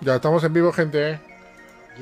Ya 0.00 0.16
estamos 0.16 0.44
en 0.44 0.52
vivo, 0.52 0.72
gente. 0.72 1.20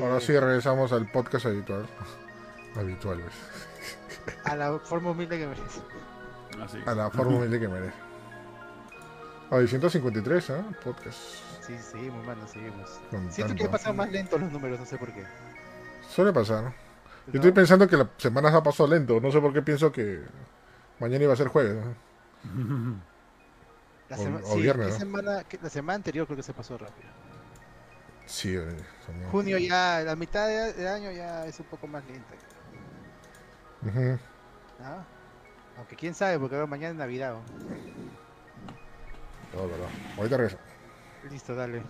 Ahora 0.00 0.20
sí 0.20 0.38
regresamos 0.38 0.92
al 0.92 1.10
podcast 1.10 1.46
habitual. 1.46 1.86
habitual, 2.76 3.18
¿ves? 3.18 4.34
A 4.44 4.56
la 4.56 4.78
forma 4.78 5.10
humilde 5.10 5.38
que 5.38 5.46
merece. 5.46 5.80
Así. 6.62 6.78
A 6.86 6.94
la 6.94 7.10
forma 7.10 7.36
humilde 7.36 7.60
que 7.60 7.68
merece. 7.68 7.94
Ay, 9.50 9.66
153, 9.66 10.50
¿eh? 10.50 10.64
Podcast. 10.84 11.18
Sí, 11.66 11.76
seguimos, 11.78 12.24
mano, 12.26 12.46
seguimos. 12.46 13.00
Con 13.10 13.32
Siento 13.32 13.54
que 13.54 13.60
tanto. 13.64 13.72
pasan 13.72 13.96
más 13.96 14.10
lentos 14.10 14.40
los 14.40 14.52
números, 14.52 14.78
no 14.78 14.86
sé 14.86 14.96
por 14.96 15.12
qué. 15.12 15.24
Suele 16.08 16.32
pasar. 16.32 16.64
Yo 17.26 17.32
¿No? 17.32 17.34
estoy 17.34 17.52
pensando 17.52 17.86
que 17.88 17.96
la 17.96 18.08
semana 18.16 18.50
se 18.50 18.56
ha 18.56 18.62
pasado 18.62 18.88
lento. 18.88 19.20
No 19.20 19.30
sé 19.30 19.40
por 19.40 19.52
qué 19.52 19.62
pienso 19.62 19.90
que 19.92 20.22
mañana 20.98 21.24
iba 21.24 21.32
a 21.32 21.36
ser 21.36 21.48
jueves. 21.48 21.76
¿no? 21.84 23.00
La, 24.10 24.16
o- 24.16 24.22
sema- 24.22 24.40
o 24.44 24.54
sí, 24.54 24.60
viernes, 24.62 24.86
¿qué 24.86 24.92
¿no? 24.92 24.98
semana, 24.98 25.44
la 25.62 25.70
semana 25.70 25.94
anterior 25.96 26.26
creo 26.26 26.36
que 26.36 26.42
se 26.42 26.52
pasó 26.52 26.76
rápido. 26.76 27.08
Sí, 28.26 28.54
eh, 28.56 28.76
somos- 29.06 29.30
Junio 29.30 29.56
ya, 29.58 30.00
la 30.04 30.14
mitad 30.16 30.46
de, 30.48 30.72
de 30.74 30.88
año 30.88 31.10
ya 31.12 31.46
es 31.46 31.58
un 31.60 31.66
poco 31.66 31.86
más 31.86 32.04
lenta. 32.04 32.34
¿no? 33.82 35.04
Aunque 35.78 35.96
quién 35.96 36.14
sabe, 36.14 36.38
porque 36.38 36.54
ahora 36.56 36.66
mañana 36.66 36.90
es 36.92 36.96
Navidad. 36.96 37.34
¿no? 37.34 37.42
Todo, 39.52 39.68
verdad. 39.68 39.88
Ahorita 40.16 40.36
regreso. 40.36 40.58
Listo, 41.30 41.54
dale. 41.54 41.82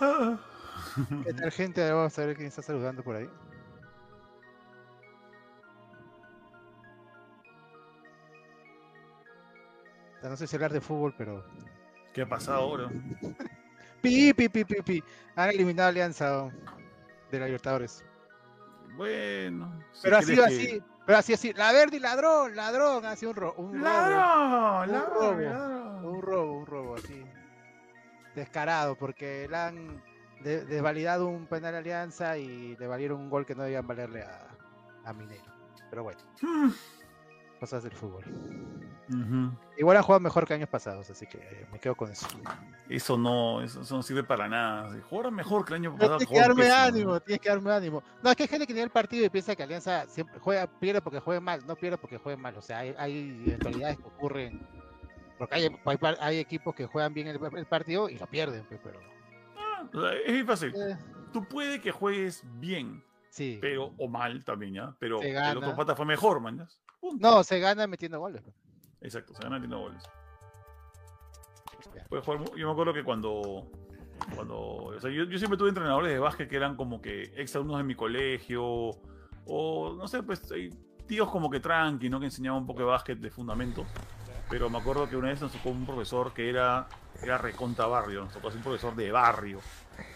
Ah. 0.00 0.38
¿Qué 1.24 1.32
tal, 1.34 1.50
gente? 1.52 1.82
Ahora 1.82 1.94
Vamos 1.94 2.18
a 2.18 2.24
ver 2.26 2.36
quién 2.36 2.48
está 2.48 2.62
saludando 2.62 3.02
por 3.02 3.16
ahí. 3.16 3.28
No 10.30 10.36
sé 10.36 10.46
si 10.46 10.54
hablar 10.54 10.72
de 10.72 10.80
fútbol, 10.80 11.12
pero. 11.18 11.44
¿Qué 12.14 12.22
ha 12.22 12.28
pasado 12.28 12.58
ahora? 12.58 12.88
Pi, 14.00 14.32
pi, 14.32 14.48
pi, 14.48 14.64
pi, 14.64 14.76
pi. 14.82 15.04
Han 15.34 15.50
eliminado 15.50 15.86
a 15.86 15.90
Alianza 15.90 16.50
de 17.32 17.38
la 17.40 17.46
Libertadores. 17.46 18.04
Bueno. 18.96 19.82
si 19.92 20.02
Pero 20.04 20.16
ha 20.18 20.22
sido 20.22 20.46
que- 20.46 20.54
así. 20.54 20.82
Pero 21.04 21.18
así, 21.18 21.32
así. 21.34 21.52
La 21.52 21.72
Verdi, 21.72 21.98
ladrón, 21.98 22.54
ladrón. 22.54 23.04
Ha 23.06 23.16
sido 23.16 23.30
un, 23.32 23.36
ro 23.36 23.54
un 23.58 23.72
robo. 23.74 23.84
¡Ladrón! 23.84 24.90
Un 24.94 25.02
robo. 25.10 25.32
ladrón. 25.40 26.04
Un 26.04 26.22
robo, 26.22 26.52
un 26.58 26.66
robo, 26.66 26.94
así. 26.94 27.24
Descarado, 28.36 28.94
porque 28.96 29.48
le 29.50 29.56
han 29.56 30.02
de- 30.44 30.64
desvalidado 30.64 31.26
un 31.26 31.46
penal 31.46 31.74
a 31.74 31.78
Alianza 31.78 32.38
y 32.38 32.76
le 32.76 32.86
valieron 32.86 33.20
un 33.20 33.30
gol 33.30 33.44
que 33.44 33.56
no 33.56 33.64
debían 33.64 33.86
valerle 33.86 34.22
a, 34.22 34.46
a 35.04 35.12
Mineiro. 35.12 35.44
Pero 35.90 36.04
bueno, 36.04 36.20
Hmm. 36.40 36.70
Cosas 37.60 37.82
del 37.84 37.92
fútbol. 37.92 38.24
Igual 39.76 39.96
han 39.96 40.02
jugado 40.02 40.20
mejor 40.20 40.46
que 40.46 40.54
años 40.54 40.68
pasados, 40.68 41.10
así 41.10 41.26
que 41.26 41.38
eh, 41.38 41.66
me 41.72 41.78
quedo 41.80 41.94
con 41.96 42.10
eso. 42.10 42.26
Eso 42.88 43.18
no, 43.18 43.60
eso, 43.62 43.80
eso 43.82 43.96
no 43.96 44.02
sirve 44.02 44.22
para 44.24 44.48
nada. 44.48 44.94
Si 44.94 45.00
Jugaron 45.02 45.34
mejor 45.34 45.64
que 45.64 45.74
el 45.74 45.80
año 45.80 45.92
pasado. 45.96 46.18
tienes 46.18 46.32
que 46.32 46.40
darme 46.40 46.62
pésimo. 46.62 46.76
ánimo, 46.80 47.20
tienes 47.20 47.40
que 47.40 47.48
darme 47.48 47.72
ánimo. 47.72 48.02
No, 48.22 48.30
es 48.30 48.36
que 48.36 48.44
hay 48.44 48.48
gente 48.48 48.66
que 48.66 48.72
tiene 48.72 48.84
el 48.84 48.90
partido 48.90 49.24
y 49.24 49.28
piensa 49.28 49.54
que 49.56 49.62
Alianza 49.64 50.06
siempre 50.06 50.38
juega, 50.40 50.66
pierde 50.66 51.00
porque 51.02 51.18
juegue 51.20 51.40
mal, 51.40 51.66
no 51.66 51.74
pierde 51.76 51.98
porque 51.98 52.18
juegue 52.18 52.36
mal. 52.40 52.56
O 52.56 52.62
sea, 52.62 52.78
hay, 52.78 52.94
hay 52.98 53.42
eventualidades 53.46 53.98
que 53.98 54.04
ocurren. 54.04 54.60
Porque 55.38 55.54
hay, 55.56 55.76
hay, 55.84 55.96
par- 55.96 56.18
hay 56.20 56.38
equipos 56.38 56.74
que 56.74 56.86
juegan 56.86 57.12
bien 57.12 57.26
el, 57.28 57.38
el 57.56 57.66
partido 57.66 58.08
y 58.08 58.16
lo 58.18 58.26
pierden, 58.26 58.64
pues, 58.68 58.80
pero. 58.82 59.00
Ah, 59.58 59.86
sea, 59.92 60.12
es 60.24 60.32
muy 60.32 60.44
fácil. 60.44 60.72
eh, 60.76 60.96
Tú 61.32 61.44
puede 61.48 61.80
que 61.80 61.90
juegues 61.90 62.44
bien, 62.60 63.02
sí. 63.30 63.58
pero 63.60 63.92
o 63.98 64.08
mal 64.08 64.44
también, 64.44 64.74
¿ya? 64.74 64.94
Pero 64.98 65.20
el 65.22 65.56
otro 65.56 65.74
pata 65.74 65.94
fue 65.96 66.04
mejor, 66.06 66.40
man. 66.40 66.68
No, 67.18 67.42
se 67.44 67.58
gana 67.60 67.86
metiendo 67.86 68.18
goles. 68.18 68.42
pues. 68.42 68.54
Exacto, 69.00 69.34
se 69.34 69.42
gana 69.42 69.56
metiendo 69.56 69.78
goles. 69.80 70.02
Mu- 72.38 72.56
yo 72.56 72.66
me 72.66 72.72
acuerdo 72.72 72.92
que 72.92 73.02
cuando. 73.04 73.66
cuando 74.34 74.58
o 74.58 75.00
sea, 75.00 75.10
yo, 75.10 75.24
yo 75.24 75.38
siempre 75.38 75.56
tuve 75.58 75.68
entrenadores 75.70 76.12
de 76.12 76.18
básquet 76.18 76.48
que 76.48 76.56
eran 76.56 76.76
como 76.76 77.00
que 77.00 77.32
ex 77.36 77.54
alumnos 77.56 77.78
de 77.78 77.84
mi 77.84 77.94
colegio. 77.94 78.90
O 79.46 79.94
no 79.96 80.06
sé, 80.06 80.22
pues 80.22 80.50
hay 80.52 80.68
tíos 81.06 81.30
como 81.30 81.50
que 81.50 81.60
tranqui, 81.60 82.08
¿no? 82.08 82.20
Que 82.20 82.26
enseñaban 82.26 82.60
un 82.60 82.66
poco 82.66 82.80
de 82.80 82.86
básquet 82.86 83.18
de 83.18 83.30
fundamento. 83.30 83.84
Pero 84.48 84.68
me 84.68 84.78
acuerdo 84.78 85.08
que 85.08 85.16
una 85.16 85.28
vez 85.28 85.40
nos 85.40 85.52
tocó 85.52 85.70
un 85.70 85.86
profesor 85.86 86.32
que 86.34 86.48
era, 86.50 86.88
era 87.22 87.38
reconta 87.38 87.86
barrio, 87.86 88.24
nos 88.24 88.32
tocó 88.32 88.48
un 88.48 88.62
profesor 88.62 88.94
de 88.96 89.10
barrio, 89.12 89.60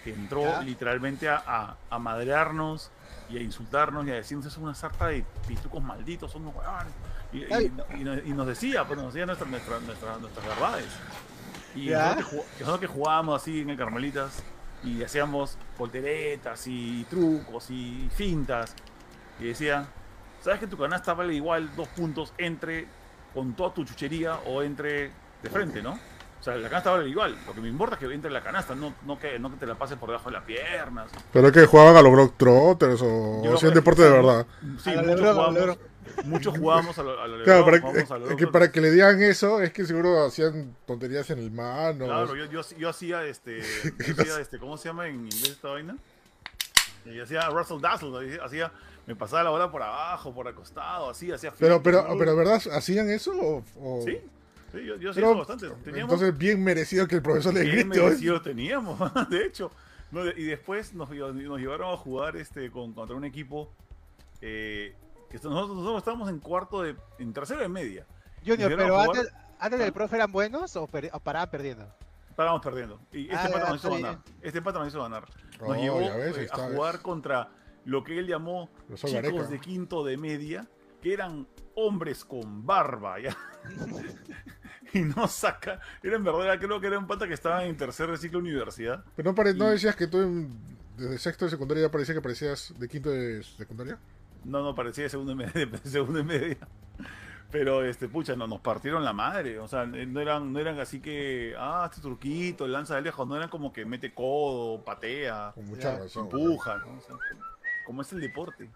que 0.03 0.13
entró 0.13 0.61
literalmente 0.63 1.29
a, 1.29 1.43
a, 1.47 1.77
a 1.89 1.99
madrearnos 2.01 2.91
y 3.31 3.39
a 3.39 3.41
insultarnos 3.41 4.07
y 4.07 4.11
a 4.11 4.15
decirnos 4.15 4.47
es 4.47 4.57
una 4.59 4.75
sarta 4.75 5.07
de 5.09 5.25
pitucos 5.47 5.83
malditos, 5.83 6.31
son 6.31 6.43
unos 6.43 6.55
huevones". 6.57 6.93
Y, 7.33 7.39
y- 7.39 7.73
y 8.01 8.05
nos- 8.05 8.19
y 8.27 8.31
nos 8.33 8.47
decía, 8.47 8.87
pues 8.87 8.99
nos 8.99 9.13
decía 9.13 9.27
nuestras, 9.27 9.51
nuestras, 9.51 9.83
nuestras, 9.83 10.21
nuestras 10.21 10.47
verdades. 10.47 10.87
Y 11.75 11.89
nosotros 12.07 12.31
que, 12.31 12.37
jug- 12.37 12.45
que 12.59 12.61
nosotros 12.65 12.81
que 12.81 12.87
jugábamos 12.87 13.43
así 13.43 13.61
en 13.61 13.71
el 13.71 13.77
Carmelitas 13.77 14.43
y 14.85 15.03
hacíamos 15.03 15.57
volteretas 15.79 16.67
y 16.67 17.05
trucos 17.11 17.71
y 17.71 18.09
fintas. 18.15 18.75
Y 19.41 19.45
decía, 19.47 19.87
¿sabes 20.43 20.61
que 20.61 20.67
tu 20.69 20.77
canasta 20.79 21.15
vale 21.15 21.35
igual 21.35 21.75
dos 21.75 21.89
puntos 21.89 22.33
entre 22.39 22.87
con 23.33 23.55
toda 23.55 23.75
tu 23.75 23.85
chuchería 23.85 24.37
o 24.47 24.63
entre 24.63 25.11
de 25.43 25.51
frente, 25.51 25.83
¿no? 25.83 25.99
O 26.45 26.49
sea, 26.53 26.57
la 26.57 26.69
canasta 26.69 26.91
vale 26.91 27.09
igual. 27.09 27.35
Lo 27.47 27.55
que 27.55 27.61
me 27.63 27.69
importa 27.71 27.95
es 27.95 28.01
que 28.07 28.13
entre 28.15 28.31
la 28.31 28.43
canasta, 28.43 28.75
no, 28.75 28.93
no, 29.07 29.19
que, 29.19 29.39
no 29.39 29.51
que 29.51 29.57
te 29.57 29.65
la 29.65 29.77
pases 29.77 29.97
por 29.97 30.11
debajo 30.11 30.29
de 30.29 30.35
las 30.35 30.45
piernas. 30.45 31.11
Pero 31.33 31.51
que 31.51 31.65
jugaban 31.65 31.97
a 31.97 32.03
los 32.03 32.13
Globetrotters 32.13 33.01
o 33.03 33.55
hacían 33.55 33.73
deporte 33.73 34.03
de 34.03 34.11
verdad. 34.11 34.47
Sí, 34.79 34.91
A 34.91 34.97
muchos 34.97 35.07
Lebron, 35.07 35.27
a 35.27 35.33
jugábamos, 35.33 35.55
Lebron. 35.55 35.79
muchos 36.27 36.59
jugábamos 36.59 36.99
a 36.99 37.03
lo, 37.03 37.19
a 37.19 37.27
lo 37.27 37.45
Claro, 37.45 37.61
Lebron, 37.61 37.81
para 37.81 38.03
a 38.03 38.05
que, 38.05 38.19
lo 38.19 38.31
es 38.31 38.37
que 38.37 38.47
para 38.47 38.71
que 38.71 38.81
le 38.83 38.91
digan 38.91 39.23
eso 39.23 39.63
es 39.63 39.73
que 39.73 39.87
seguro 39.87 40.23
hacían 40.27 40.77
tonterías 40.87 41.31
en 41.31 41.39
el 41.39 41.51
mano. 41.51 42.05
Claro, 42.05 42.37
yo, 42.37 42.45
yo, 42.45 42.61
yo 42.77 42.89
hacía 42.91 43.25
este. 43.25 43.63
Yo 44.07 44.13
hacía 44.23 44.39
este. 44.39 44.59
¿Cómo 44.59 44.77
se 44.77 44.91
llama 44.91 45.09
en 45.09 45.15
inglés 45.15 45.49
esta 45.49 45.69
vaina? 45.69 45.97
Y 47.07 47.21
hacía 47.21 47.49
Russell 47.49 47.81
Dazzle, 47.81 48.39
hacía, 48.45 48.71
me 49.07 49.17
pasaba 49.17 49.45
la 49.45 49.51
bola 49.51 49.71
por 49.71 49.83
abajo, 49.83 50.35
por 50.35 50.47
acostado, 50.47 51.09
así, 51.09 51.33
hacía 51.33 51.55
Pero, 51.59 51.83
pero, 51.83 52.07
pero, 52.19 52.37
¿verdad? 52.37 52.61
¿Hacían 52.71 53.09
eso? 53.09 53.33
O, 53.33 53.65
o- 53.81 54.03
Sí, 54.05 54.19
sí, 54.75 54.85
yo, 54.87 54.97
yo 54.97 55.11
hacía 55.11 55.23
Pero, 55.23 55.37
bastante. 55.39 55.69
Teníamos 55.85 56.13
entonces, 56.15 56.39
bien 56.39 56.63
merecido 56.63 57.07
que 57.09 57.17
el 57.17 57.23
profesor 57.23 57.55
le 57.55 57.63
bien 57.63 57.75
grite. 57.89 57.91
¿oye? 58.01 58.09
merecido 58.09 58.43
teníamos, 58.43 58.99
de 59.31 59.47
hecho. 59.47 59.71
No, 60.11 60.25
y 60.27 60.45
después 60.45 60.95
nos, 60.95 61.11
nos 61.11 61.59
llevaron 61.61 61.93
a 61.93 61.97
jugar 61.97 62.37
este, 62.37 62.71
con, 62.71 62.93
contra 62.93 63.17
un 63.17 63.25
equipo 63.25 63.73
eh, 64.41 64.95
que 65.31 65.37
nosotros, 65.39 65.71
nosotros 65.77 65.99
estábamos 65.99 66.29
en 66.29 66.39
cuarto 66.39 66.83
de, 66.83 66.95
en 67.19 67.33
tercero 67.33 67.61
de 67.61 67.69
media. 67.69 68.07
Junior, 68.47 68.73
pero 68.77 68.95
jugar- 68.95 69.09
antes, 69.19 69.33
antes 69.59 69.79
del 69.81 69.93
profe 69.93 70.17
eran 70.17 70.31
buenos 70.31 70.77
o, 70.77 70.87
per- 70.87 71.11
o 71.13 71.19
paraban 71.21 71.51
perdiendo. 71.51 71.89
Estábamos 72.31 72.61
perdiendo. 72.63 73.01
Y 73.13 73.23
este 73.25 73.37
Ah, 73.37 73.49
ya, 73.51 73.69
nos 73.69 73.77
hizo 73.77 73.91
ganar. 73.93 74.19
Este 74.43 74.61
pata 74.63 74.79
nos 74.81 74.89
hizo 74.89 75.03
ganar. 75.03 75.25
Nos 75.61 75.69
Oh, 75.71 75.75
llevó 75.75 75.99
ves, 75.99 76.37
eh, 76.37 76.49
a 76.53 76.57
ves. 76.67 76.75
jugar 76.77 77.01
contra 77.01 77.49
lo 77.85 78.03
que 78.05 78.19
él 78.19 78.27
llamó 78.27 78.69
Los 78.89 79.01
chicos 79.01 79.13
Gareca. 79.15 79.43
de 79.45 79.61
quinto 79.61 80.05
de 80.05 80.17
media, 80.17 80.67
que 81.01 81.13
eran 81.13 81.47
hombres 81.77 82.25
con 82.25 82.65
barba, 82.67 83.21
¿ya? 83.21 83.37
y 84.93 85.01
no 85.01 85.27
saca. 85.29 85.81
Era 86.03 86.17
en 86.17 86.25
verdad, 86.25 86.59
creo 86.59 86.81
que 86.81 86.87
era 86.87 86.99
un 86.99 87.07
pata 87.07 87.27
que 87.27 87.35
estaba 87.35 87.65
en 87.65 87.77
tercer 87.77 88.11
de 88.11 88.17
ciclo 88.17 88.39
de 88.41 88.49
universidad. 88.51 89.05
Pero 89.17 89.31
no, 89.31 89.35
pare- 89.35 89.55
¿no 89.55 89.69
decías 89.71 89.97
que 89.97 90.07
tú 90.07 90.21
en- 90.21 90.75
desde 90.97 91.19
sexto 91.19 91.45
de 91.47 91.51
secundaria 91.51 91.85
ya 91.85 91.91
parecía 91.91 92.15
que 92.15 92.21
parecías 92.21 92.73
de 92.79 92.89
quinto 92.89 93.11
de 93.11 93.43
secundaria. 93.43 93.99
No, 94.45 94.63
no, 94.63 94.75
parecía 94.75 95.05
de 95.05 95.11
segunda 95.11 95.33
y 95.33 95.37
media, 95.37 95.67
de 95.67 95.79
segunda 95.91 96.21
y 96.21 96.25
media. 96.25 96.59
Pero, 97.51 97.85
este, 97.85 98.09
pucha, 98.09 98.35
no, 98.37 98.47
nos 98.47 98.61
partieron 98.61 99.05
la 99.05 99.13
madre. 99.13 99.59
O 99.61 99.69
sea, 99.69 99.85
eh, 99.85 100.07
no 100.07 100.21
eran, 100.21 100.53
no 100.53 100.59
eran 100.59 100.79
así 100.81 101.01
que, 101.01 101.55
ah, 101.59 101.89
este 101.91 102.01
truquito, 102.03 102.67
lanza 102.67 102.97
de 102.97 103.03
lejos. 103.03 103.27
No 103.29 103.37
eran 103.37 103.49
como 103.49 103.73
que 103.73 103.85
mete 103.85 104.13
codo, 104.13 104.85
patea, 104.85 105.53
Con 105.55 105.67
mucha 105.67 105.93
Ya, 105.95 105.99
razón. 106.01 106.25
empuja, 106.25 106.79
¿no? 106.79 106.97
O 106.97 107.01
sea, 107.01 107.17
como 107.87 108.03
es 108.03 108.13
el 108.13 108.21
deporte. 108.21 108.71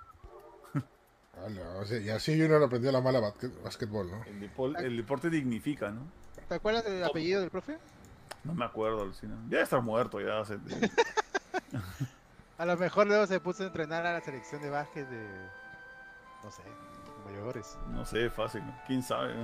Ala, 1.44 1.78
o 1.80 1.84
sea, 1.86 1.98
y 1.98 2.08
así 2.10 2.38
Junior 2.40 2.62
aprendió 2.62 2.90
la 2.92 3.00
mala 3.00 3.20
basque- 3.20 3.50
basquetbol, 3.62 4.10
¿no? 4.10 4.24
El, 4.24 4.40
depo- 4.40 4.78
el 4.78 4.96
deporte 4.96 5.30
dignifica, 5.30 5.90
¿no? 5.90 6.02
¿Te 6.48 6.54
acuerdas 6.54 6.84
del 6.84 7.04
apellido 7.04 7.40
del 7.40 7.50
profe? 7.50 7.78
No 8.44 8.54
me 8.54 8.64
acuerdo, 8.64 9.04
Lucina. 9.04 9.34
Ya 9.44 9.50
debe 9.50 9.62
estar 9.62 9.82
muerto 9.82 10.20
ya. 10.20 10.40
hace- 10.40 10.58
A 12.58 12.66
lo 12.66 12.76
mejor 12.76 13.06
luego 13.06 13.26
se 13.26 13.38
puso 13.40 13.62
a 13.62 13.66
entrenar 13.66 14.04
a 14.06 14.12
la 14.14 14.20
selección 14.20 14.60
de 14.62 14.70
básquet 14.70 15.08
de. 15.08 15.26
No 16.42 16.50
sé, 16.50 16.62
mayores. 17.24 17.76
no 17.90 18.04
sé, 18.04 18.30
fácil. 18.30 18.64
¿no? 18.64 18.76
¿Quién 18.86 19.02
sabe? 19.02 19.34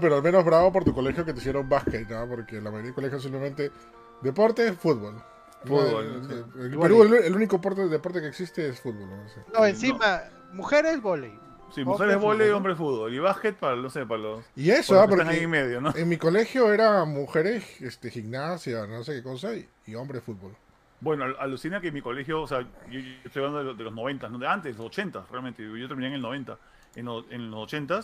pero 0.00 0.16
al 0.16 0.22
menos 0.22 0.44
bravo 0.44 0.70
por 0.72 0.84
tu 0.84 0.94
colegio 0.94 1.24
que 1.24 1.32
te 1.32 1.40
hicieron 1.40 1.68
básquet, 1.68 2.08
¿no? 2.08 2.28
Porque 2.28 2.56
la 2.60 2.70
mayoría 2.70 2.90
de 2.90 2.94
colegios 2.94 3.22
simplemente 3.22 3.72
deporte, 4.20 4.72
fútbol. 4.74 5.20
Fútbol, 5.64 6.22
No, 6.22 6.28
sí. 6.28 6.74
Y 6.74 6.76
Perú 6.78 7.02
el, 7.02 7.14
el 7.14 7.34
único 7.36 7.56
deporte, 7.56 7.88
deporte 7.88 8.20
que 8.20 8.28
existe 8.28 8.68
es 8.68 8.80
fútbol, 8.80 9.08
¿no? 9.10 9.24
No, 9.58 9.66
encima, 9.66 10.22
mujeres, 10.52 11.00
volei. 11.00 11.32
Sí, 11.74 11.84
mujeres 11.84 12.16
fútbol, 12.16 12.36
vole 12.38 12.48
y 12.48 12.50
hombre 12.50 12.74
fútbol. 12.74 13.14
Y 13.14 13.18
básquet 13.20 13.54
para, 13.56 13.76
no 13.76 13.88
sé, 13.90 14.04
para 14.04 14.20
los, 14.20 14.44
Y 14.56 14.70
eso, 14.70 14.94
para 14.94 15.02
¿ah? 15.02 15.06
los 15.06 15.14
que 15.16 15.20
están 15.22 15.28
ahí 15.34 15.44
en 15.44 15.50
Porque 15.50 15.62
medio, 15.64 15.80
¿no? 15.80 15.94
en 15.94 16.08
mi 16.08 16.16
colegio 16.16 16.72
era 16.72 17.04
mujeres, 17.04 17.80
este, 17.80 18.10
gimnasia, 18.10 18.86
no 18.88 19.04
sé 19.04 19.14
qué 19.14 19.22
cosa, 19.22 19.54
y, 19.54 19.68
y 19.86 19.94
hombre 19.94 20.20
fútbol. 20.20 20.52
Bueno, 21.00 21.24
al- 21.24 21.36
alucina 21.38 21.80
que 21.80 21.88
en 21.88 21.94
mi 21.94 22.02
colegio, 22.02 22.42
o 22.42 22.46
sea, 22.48 22.60
yo, 22.62 22.98
yo 22.98 23.12
estoy 23.24 23.42
hablando 23.44 23.58
de, 23.60 23.64
los- 23.66 23.78
de 23.78 23.84
los 23.84 23.94
90, 23.94 24.28
no 24.28 24.38
de 24.38 24.48
antes, 24.48 24.76
los 24.76 24.86
80, 24.86 25.26
realmente. 25.30 25.62
Yo 25.62 25.86
terminé 25.86 26.08
en 26.08 26.14
el 26.14 26.22
90. 26.22 26.58
En, 26.96 27.04
lo- 27.06 27.24
en 27.30 27.50
los 27.52 27.60
80, 27.60 28.00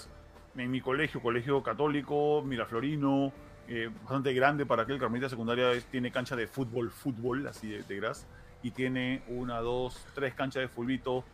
en 0.59 0.71
mi 0.71 0.81
colegio, 0.81 1.21
colegio 1.21 1.61
católico, 1.65 2.43
Miraflorino, 2.47 3.33
eh, 3.69 3.91
bastante 4.05 4.33
grande 4.33 4.65
para 4.65 4.87
que 4.87 4.93
el 4.93 5.01
Carmelita 5.01 5.29
Secundaria 5.29 5.73
es- 5.73 5.85
tiene 5.87 6.13
cancha 6.13 6.37
de 6.37 6.47
fútbol, 6.47 6.93
fútbol, 6.93 7.47
así 7.49 7.69
de, 7.69 7.83
de 7.83 7.97
gras, 7.97 8.27
y 8.63 8.71
tiene 8.71 9.23
una, 9.27 9.59
dos, 9.61 10.07
tres 10.15 10.35
canchas 10.35 10.63
de 10.63 10.69
fulbito, 10.69 11.25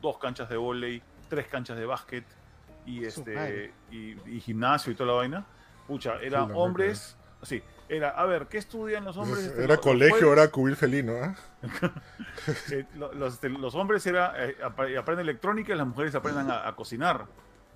dos 0.00 0.18
canchas 0.18 0.48
de 0.48 0.56
vóley, 0.56 1.02
tres 1.28 1.46
canchas 1.48 1.76
de 1.76 1.86
básquet 1.86 2.24
y 2.86 3.04
este 3.04 3.72
y, 3.90 4.16
y 4.26 4.40
gimnasio 4.40 4.92
y 4.92 4.94
toda 4.94 5.08
la 5.12 5.18
vaina. 5.18 5.46
Pucha, 5.86 6.14
era 6.20 6.42
Sí, 6.44 6.48
la 6.48 6.56
hombres, 6.56 7.16
sí, 7.42 7.62
era, 7.88 8.10
a 8.10 8.26
ver, 8.26 8.46
¿qué 8.46 8.58
estudian 8.58 9.04
los 9.04 9.16
hombres? 9.16 9.44
Este, 9.46 9.64
Era 9.64 9.74
los- 9.76 9.84
colegio, 9.84 10.20
los 10.34 10.38
era 10.38 10.48
cubil 10.50 10.76
felino, 10.76 11.12
¿ah? 11.22 11.34
eh, 12.72 12.84
los, 12.94 13.34
este, 13.34 13.48
los 13.48 13.74
hombres 13.74 14.06
era, 14.06 14.34
eh, 14.36 14.56
ap- 14.62 14.80
aprenden 14.98 15.20
electrónica 15.20 15.72
y 15.72 15.76
las 15.76 15.86
mujeres 15.86 16.14
aprenden 16.14 16.50
a, 16.50 16.68
a 16.68 16.76
cocinar. 16.76 17.26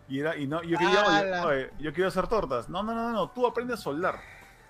Y 0.09 0.21
era, 0.21 0.37
y 0.37 0.47
no, 0.47 0.63
yo 0.63 0.77
quería, 0.79 1.43
oye, 1.47 1.71
yo 1.79 1.93
quiero 1.93 2.09
hacer 2.09 2.27
tortas. 2.27 2.69
No, 2.69 2.83
no, 2.83 2.93
no, 2.95 3.11
no, 3.11 3.31
tú 3.31 3.47
aprendes 3.47 3.79
a 3.81 3.83
soldar. 3.83 4.21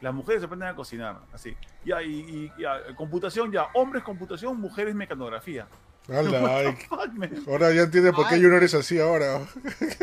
Las 0.00 0.12
mujeres 0.14 0.42
aprenden 0.44 0.68
a 0.68 0.74
cocinar, 0.76 1.20
así. 1.32 1.56
Ya, 1.84 2.02
y, 2.02 2.12
y- 2.12 2.52
ya, 2.60 2.94
computación, 2.96 3.50
ya, 3.50 3.68
hombres 3.74 4.02
computación, 4.04 4.60
mujeres 4.60 4.94
mecanografía. 4.94 5.66
Ala, 6.08 6.74
Fuck, 6.88 7.12
man. 7.14 7.30
ahora 7.46 7.72
ya 7.72 7.82
entiendes 7.82 8.12
por 8.12 8.26
qué 8.28 8.34
Ay. 8.34 8.42
Junior 8.42 8.62
es 8.64 8.74
así 8.74 8.98
ahora. 8.98 9.40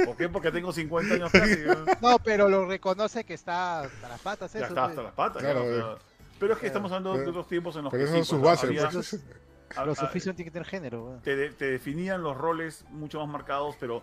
¿Por 0.05 0.15
qué? 0.15 0.29
Porque 0.29 0.51
tengo 0.51 0.71
50 0.71 1.15
años 1.15 1.31
casi. 1.31 1.57
¿no? 2.01 2.11
No, 2.11 2.19
pero 2.19 2.47
lo 2.47 2.65
reconoce 2.65 3.23
que 3.25 3.33
está 3.33 3.81
hasta 3.81 4.07
las 4.09 4.19
patas 4.21 4.53
Ya 4.53 4.59
eso. 4.59 4.67
está 4.69 4.81
pues. 4.85 4.89
hasta 4.91 5.03
las 5.03 5.13
patas. 5.13 5.41
Claro, 5.43 5.63
ya, 5.65 5.69
o 5.69 5.75
sea, 5.97 6.05
pero 6.39 6.53
es 6.53 6.59
que 6.59 6.61
Claro. 6.61 6.67
estamos 6.67 6.91
hablando 6.93 7.11
de 7.13 7.19
Pero- 7.19 7.29
otros 7.31 7.47
tiempos 7.49 7.75
en 7.75 7.83
los 7.83 7.91
Pero 7.91 8.03
que 8.03 8.05
eso 8.09 8.13
sí, 8.15 8.19
es 8.21 8.27
su 8.27 8.39
pues, 8.39 8.45
base. 8.51 8.67
había- 8.67 8.89
pues. 8.89 9.19
a- 9.75 9.85
Los 9.85 10.01
oficios 10.01 10.35
tienen 10.35 10.51
que 10.51 10.53
tener 10.53 10.67
género. 10.67 11.19
te, 11.23 11.35
de- 11.35 11.49
te 11.51 11.65
definían 11.71 12.23
los 12.23 12.37
roles 12.37 12.85
mucho 12.91 13.19
más 13.19 13.27
marcados, 13.27 13.75
pero 13.79 14.01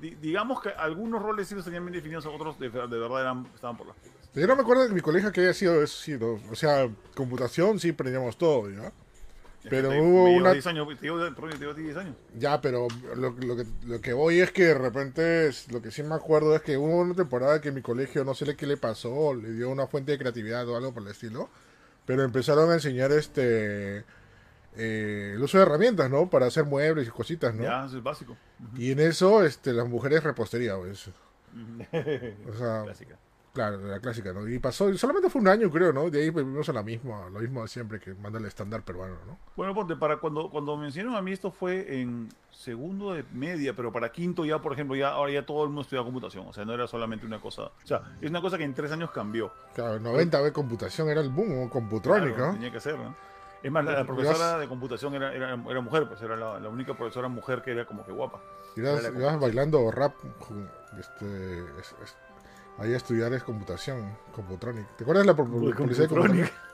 di- 0.00 0.14
digamos 0.14 0.60
que 0.62 0.68
algunos 0.70 1.20
roles 1.20 1.48
sí 1.48 1.54
los 1.56 1.64
tenían 1.64 1.84
bien 1.84 1.94
definidos, 1.94 2.24
otros 2.26 2.56
de, 2.60 2.70
de 2.70 2.86
verdad 2.98 3.20
eran, 3.20 3.46
estaban 3.54 3.76
por 3.76 3.88
las. 3.88 3.96
Yo 4.32 4.46
no 4.46 4.54
me 4.56 4.62
acuerdo 4.62 4.86
de 4.86 4.94
mi 4.94 5.00
colegio 5.00 5.30
que 5.32 5.40
haya 5.40 5.54
sido 5.54 5.82
eso, 5.82 5.96
sí, 6.00 6.16
¿no? 6.18 6.40
o 6.50 6.54
sea, 6.54 6.88
computación 7.16 7.78
sí 7.80 7.90
aprendíamos 7.90 8.36
todo, 8.38 8.70
¿ya? 8.70 8.92
Pero 9.70 9.88
te- 9.90 10.00
hubo 10.00 10.24
una- 10.30 10.52
10 10.52 10.66
años, 10.66 10.86
te 10.98 11.06
llevo, 11.06 11.18
perdón, 11.18 11.50
te 11.50 11.58
llevo 11.58 11.72
a 11.72 11.74
ti 11.74 11.82
10 11.82 11.96
años. 11.96 12.14
Ya, 12.38 12.60
pero 12.60 12.86
lo, 13.16 13.30
lo 13.30 13.56
que, 13.56 13.64
lo 13.86 14.00
que 14.00 14.12
voy 14.12 14.40
es 14.40 14.50
que 14.52 14.64
de 14.64 14.74
repente, 14.74 15.48
es- 15.48 15.70
lo 15.72 15.80
que 15.80 15.90
sí 15.90 16.02
me 16.02 16.14
acuerdo 16.14 16.54
es 16.54 16.62
que 16.62 16.76
hubo 16.76 17.00
una 17.00 17.14
temporada 17.14 17.60
que 17.60 17.72
mi 17.72 17.80
colegio, 17.82 18.24
no 18.24 18.34
sé 18.34 18.56
qué 18.56 18.66
le 18.66 18.76
pasó, 18.76 19.34
le 19.34 19.52
dio 19.52 19.70
una 19.70 19.86
fuente 19.86 20.12
de 20.12 20.18
creatividad 20.18 20.68
o 20.68 20.76
algo 20.76 20.92
por 20.92 21.02
el 21.02 21.08
estilo, 21.08 21.48
pero 22.06 22.22
empezaron 22.22 22.70
a 22.70 22.74
enseñar 22.74 23.10
este 23.12 24.04
eh, 24.76 25.32
el 25.36 25.42
uso 25.42 25.56
de 25.58 25.62
herramientas, 25.62 26.10
¿no? 26.10 26.28
Para 26.28 26.46
hacer 26.46 26.64
muebles 26.64 27.06
y 27.06 27.10
cositas, 27.10 27.54
¿no? 27.54 27.62
Ya, 27.62 27.84
eso 27.86 27.96
es 27.98 28.02
básico. 28.02 28.36
Y 28.76 28.90
en 28.90 28.98
eso, 29.00 29.44
este, 29.44 29.72
las 29.72 29.88
mujeres 29.88 30.24
repostería, 30.24 30.76
pues. 30.76 31.08
O 32.48 32.56
sea, 32.58 32.82
Clásica. 32.84 33.16
Claro, 33.54 33.78
la 33.78 33.98
clásica, 34.00 34.32
¿no? 34.34 34.46
Y 34.46 34.58
pasó, 34.58 34.90
y 34.90 34.98
solamente 34.98 35.30
fue 35.30 35.40
un 35.40 35.48
año, 35.48 35.70
creo, 35.70 35.92
¿no? 35.92 36.10
De 36.10 36.20
ahí 36.22 36.28
vivimos 36.30 36.68
a 36.68 36.72
la 36.74 36.82
misma, 36.82 37.30
lo 37.30 37.38
mismo 37.40 37.62
de 37.62 37.68
siempre 37.68 37.98
que 38.00 38.12
manda 38.14 38.38
el 38.38 38.44
estándar 38.44 38.82
peruano, 38.82 39.14
¿no? 39.26 39.38
Bueno, 39.56 39.72
ponte, 39.74 39.96
para 39.96 40.18
cuando, 40.18 40.50
cuando 40.50 40.76
me 40.76 40.86
enseñaron 40.86 41.14
a 41.14 41.22
mí 41.22 41.32
esto 41.32 41.50
fue 41.50 42.00
en 42.00 42.28
segundo 42.50 43.14
de 43.14 43.24
media, 43.32 43.74
pero 43.74 43.92
para 43.92 44.10
quinto 44.12 44.44
ya, 44.44 44.60
por 44.60 44.72
ejemplo, 44.72 44.96
ya 44.96 45.08
ahora 45.10 45.32
ya 45.32 45.46
todo 45.46 45.62
el 45.62 45.68
mundo 45.70 45.82
estudia 45.82 46.02
computación. 46.02 46.46
O 46.48 46.52
sea, 46.52 46.64
no 46.64 46.74
era 46.74 46.86
solamente 46.86 47.24
una 47.26 47.40
cosa. 47.40 47.62
O 47.62 47.86
sea, 47.86 48.02
es 48.20 48.28
una 48.28 48.40
cosa 48.40 48.58
que 48.58 48.64
en 48.64 48.74
tres 48.74 48.90
años 48.92 49.10
cambió. 49.12 49.52
Claro, 49.74 49.98
90 50.00 50.40
B 50.40 50.52
computación 50.52 51.08
era 51.08 51.20
el 51.20 51.30
boom, 51.30 51.62
o 51.66 51.70
Computronic, 51.70 52.34
Claro. 52.34 52.52
Tenía 52.52 52.72
que 52.72 52.80
ser, 52.80 52.98
¿no? 52.98 53.14
Es 53.62 53.72
más, 53.72 53.82
la, 53.84 53.92
la 53.92 54.04
Porque 54.04 54.22
profesora 54.24 54.58
de 54.58 54.68
computación 54.68 55.14
era, 55.14 55.32
era, 55.32 55.54
era 55.54 55.80
mujer, 55.80 56.06
pues 56.06 56.20
era 56.20 56.36
la, 56.36 56.60
la 56.60 56.68
única 56.68 56.92
profesora 56.94 57.28
mujer 57.28 57.62
que 57.62 57.70
era 57.70 57.86
como 57.86 58.04
que 58.04 58.12
guapa. 58.12 58.38
Ibas, 58.76 59.40
bailando 59.40 59.90
rap, 59.90 60.14
este, 60.98 61.58
es- 61.80 61.94
es- 62.02 62.16
ahí 62.78 62.92
a 62.94 62.96
estudiar 62.96 63.32
es 63.32 63.42
computación, 63.42 64.16
Computronic. 64.34 64.86
¿Te 64.96 65.04
acuerdas 65.04 65.26
de 65.26 65.32
la 65.32 65.36
pu- 65.38 65.48
Uy, 65.52 65.72
publicidad 65.72 66.08
de 66.08 66.14
Computronic. 66.14 66.52
Computronic? 66.52 66.52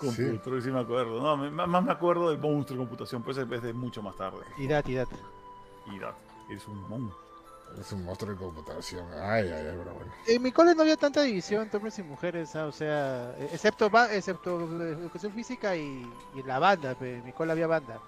Sí. 0.00 0.06
Computronic, 0.24 0.62
sí 0.64 0.70
me 0.70 0.78
acuerdo. 0.80 1.20
No, 1.20 1.36
me- 1.36 1.50
más, 1.50 1.82
me 1.82 1.90
acuerdo 1.90 2.30
del 2.30 2.38
monstruo 2.38 2.78
de 2.78 2.84
computación, 2.86 3.22
pues 3.22 3.36
es 3.36 3.62
de 3.62 3.72
mucho 3.72 4.00
más 4.00 4.16
tarde. 4.16 4.38
Y 4.56 4.68
dat, 4.68 4.86
y 4.88 4.94
dat. 4.94 5.08
Y 5.92 5.98
da, 5.98 6.14
es 6.50 6.66
un 6.68 6.88
monstruo. 6.88 7.18
Es 7.80 7.90
un 7.92 8.04
monstruo 8.04 8.30
de 8.32 8.38
computación. 8.38 9.04
Ay, 9.14 9.48
ay, 9.48 9.66
ay, 9.66 9.74
pero 9.76 9.92
bueno. 9.94 10.12
En 10.26 10.40
mi 10.42 10.52
cole 10.52 10.74
no 10.74 10.82
había 10.82 10.96
tanta 10.96 11.22
división 11.22 11.62
entre 11.62 11.78
hombres 11.78 11.98
y 11.98 12.02
mujeres, 12.04 12.54
ah, 12.54 12.66
o 12.66 12.72
sea, 12.72 13.34
excepto 13.52 13.90
excepto 14.12 14.60
educación 14.82 15.32
física 15.32 15.74
y, 15.76 16.08
y 16.34 16.42
la 16.44 16.58
banda, 16.60 16.94
pe, 16.94 17.16
en 17.16 17.24
mi 17.24 17.32
cole 17.32 17.50
había 17.52 17.66
banda. 17.66 17.98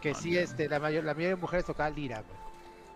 Que 0.00 0.14
sí, 0.14 0.30
Banda. 0.30 0.42
este, 0.42 0.68
la 0.68 0.78
mayor, 0.80 1.04
la 1.04 1.12
mayoría 1.12 1.36
de 1.36 1.40
mujeres 1.42 1.66
tocaban 1.66 1.94
lira, 1.94 2.22
pe. 2.22 2.32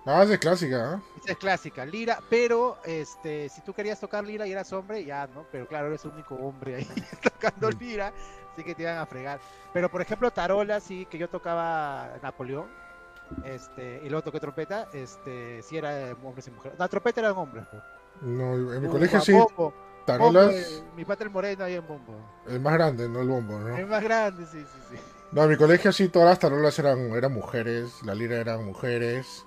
Ah, 0.04 0.22
esa 0.22 0.34
es 0.34 0.38
clásica. 0.40 1.02
Esa 1.14 1.32
es 1.32 1.38
clásica, 1.38 1.84
lira, 1.84 2.25
pero 2.28 2.81
este, 2.84 3.49
si 3.49 3.60
tú 3.62 3.75
querías 3.75 4.00
tocar 4.00 4.25
lira 4.25 4.46
y 4.46 4.52
eras 4.52 4.72
hombre, 4.72 5.04
ya, 5.04 5.26
¿no? 5.26 5.46
Pero 5.50 5.66
claro, 5.69 5.88
eres 5.88 6.04
el 6.04 6.12
único 6.12 6.34
hombre 6.37 6.76
ahí 6.76 6.87
tocando 7.22 7.70
lira, 7.70 8.14
así 8.52 8.64
que 8.64 8.75
te 8.75 8.82
iban 8.82 8.99
a 8.99 9.06
fregar. 9.06 9.43
Pero 9.72 9.90
por 9.90 10.00
ejemplo, 10.02 10.32
tarola, 10.32 10.81
sí, 10.81 11.06
que 11.06 11.19
yo 11.19 11.28
tocaba 11.28 12.19
Napoleón, 12.22 12.75
este, 13.43 14.00
y 14.04 14.08
luego 14.10 14.25
toqué 14.25 14.40
trompeta, 14.40 14.88
este, 14.93 15.62
sí 15.62 15.76
era 15.78 16.10
eh, 16.10 16.16
hombres 16.22 16.49
y 16.49 16.52
mujeres. 16.52 16.78
La 16.78 16.88
trompeta 16.88 17.20
eran 17.20 17.37
hombres. 17.38 17.66
No, 18.20 18.54
en 18.75 18.82
mi 18.82 18.88
Uh, 18.88 18.88
colegio 18.88 19.20
sí, 19.20 19.32
bombo, 19.32 19.75
tarolas, 20.04 20.54
bombo, 20.54 20.58
eh, 20.58 20.82
mi 20.94 21.04
padre 21.04 21.26
el 21.26 21.31
moreno 21.32 21.64
ahí 21.64 21.75
en 21.75 21.87
bombo. 21.87 22.31
el 22.44 22.60
más 22.60 22.75
grande, 22.75 23.08
no 23.08 23.20
el 23.20 23.28
bombo, 23.28 23.58
¿no? 23.58 23.78
Es 23.78 23.87
más 23.87 24.02
grande, 24.02 24.46
sí, 24.46 24.64
sí, 24.66 24.81
sí. 24.90 25.00
No, 25.31 25.44
en 25.44 25.50
mi 25.50 25.56
colegio 25.56 25.93
sí, 25.93 26.08
todas 26.08 26.28
las 26.28 26.38
tarolas 26.38 26.78
eran, 26.78 26.99
eran 27.12 27.32
mujeres, 27.32 28.02
la 28.02 28.14
lira 28.14 28.37
eran 28.37 28.64
mujeres, 28.64 29.46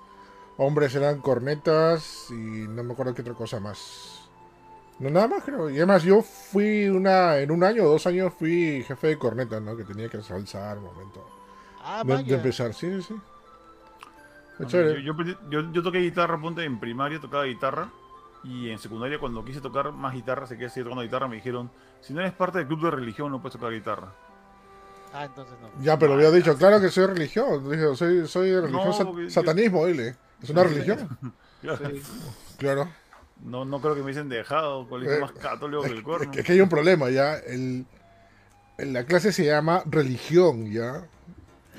hombres 0.58 0.94
eran 0.94 1.20
cornetas 1.20 2.26
y 2.30 2.34
no 2.68 2.82
me 2.84 2.92
acuerdo 2.92 3.14
qué 3.14 3.22
otra 3.22 3.34
cosa 3.34 3.60
más. 3.60 4.28
No, 4.98 5.10
nada 5.10 5.28
más 5.28 5.44
creo. 5.44 5.68
Y 5.68 5.76
además 5.76 6.02
yo 6.04 6.22
fui 6.22 6.88
una, 6.88 7.38
en 7.38 7.50
un 7.50 7.62
año 7.62 7.84
o 7.84 7.88
dos 7.88 8.06
años 8.06 8.32
fui 8.38 8.82
jefe 8.86 9.08
de 9.08 9.18
cornetas, 9.18 9.60
¿no? 9.60 9.76
Que 9.76 9.84
tenía 9.84 10.08
que 10.08 10.22
salzar 10.22 10.78
momento 10.78 11.28
Ah, 11.82 12.02
de, 12.04 12.22
de 12.24 12.34
empezar, 12.34 12.72
sí, 12.74 13.00
sí. 13.02 13.14
Yo, 14.58 14.66
yo, 14.96 15.12
aprendí- 15.14 15.36
yo- 15.50 15.70
yo 15.70 15.82
toqué 15.82 15.98
guitarra, 15.98 16.40
ponte, 16.40 16.64
en 16.64 16.80
primaria 16.80 17.20
tocaba 17.20 17.44
guitarra. 17.44 17.90
Y 18.42 18.70
en 18.70 18.78
secundaria, 18.78 19.18
cuando 19.18 19.44
quise 19.44 19.60
tocar 19.60 19.92
más 19.92 20.14
guitarra, 20.14 20.46
se 20.46 20.56
quedé 20.56 20.70
seguir 20.70 20.84
tocando 20.84 21.02
guitarra, 21.02 21.26
me 21.28 21.36
dijeron: 21.36 21.70
si 22.00 22.14
no 22.14 22.20
eres 22.20 22.32
parte 22.32 22.58
del 22.58 22.66
club 22.66 22.80
de 22.84 22.90
religión, 22.92 23.30
no 23.30 23.40
puedes 23.42 23.54
tocar 23.58 23.72
guitarra. 23.72 24.12
Ah, 25.12 25.24
entonces 25.24 25.54
no. 25.60 25.82
Ya, 25.82 25.98
pero 25.98 26.14
había 26.14 26.30
dicho, 26.30 26.56
claro 26.56 26.80
que 26.80 26.88
soy 26.88 27.06
religión. 27.06 27.68
Dije, 27.70 27.94
soy, 27.96 28.26
soy 28.26 28.50
de 28.50 28.60
religión 28.62 28.86
No, 28.88 28.92
sat- 28.92 29.06
porque 29.06 29.24
yo- 29.24 29.30
satanismo, 29.30 29.84
dile. 29.86 30.16
¿Es 30.42 30.50
una 30.50 30.64
religión? 30.64 31.18
Sí. 31.62 32.02
Claro. 32.58 32.88
No, 33.42 33.64
no 33.64 33.80
creo 33.80 33.94
que 33.96 34.02
me 34.02 34.08
dicen 34.08 34.28
dejado, 34.28 34.88
colegio 34.88 35.16
Eh, 35.16 35.20
más 35.20 35.32
católico 35.32 35.82
que 35.82 35.88
el 35.90 36.02
cuerno. 36.02 36.30
Es 36.32 36.44
que 36.44 36.52
hay 36.52 36.60
un 36.60 36.68
problema, 36.68 37.10
ya. 37.10 37.34
El, 37.38 37.86
en 38.78 38.92
la 38.92 39.04
clase 39.04 39.32
se 39.32 39.44
llama 39.46 39.82
religión, 39.86 40.70
ya. 40.70 41.06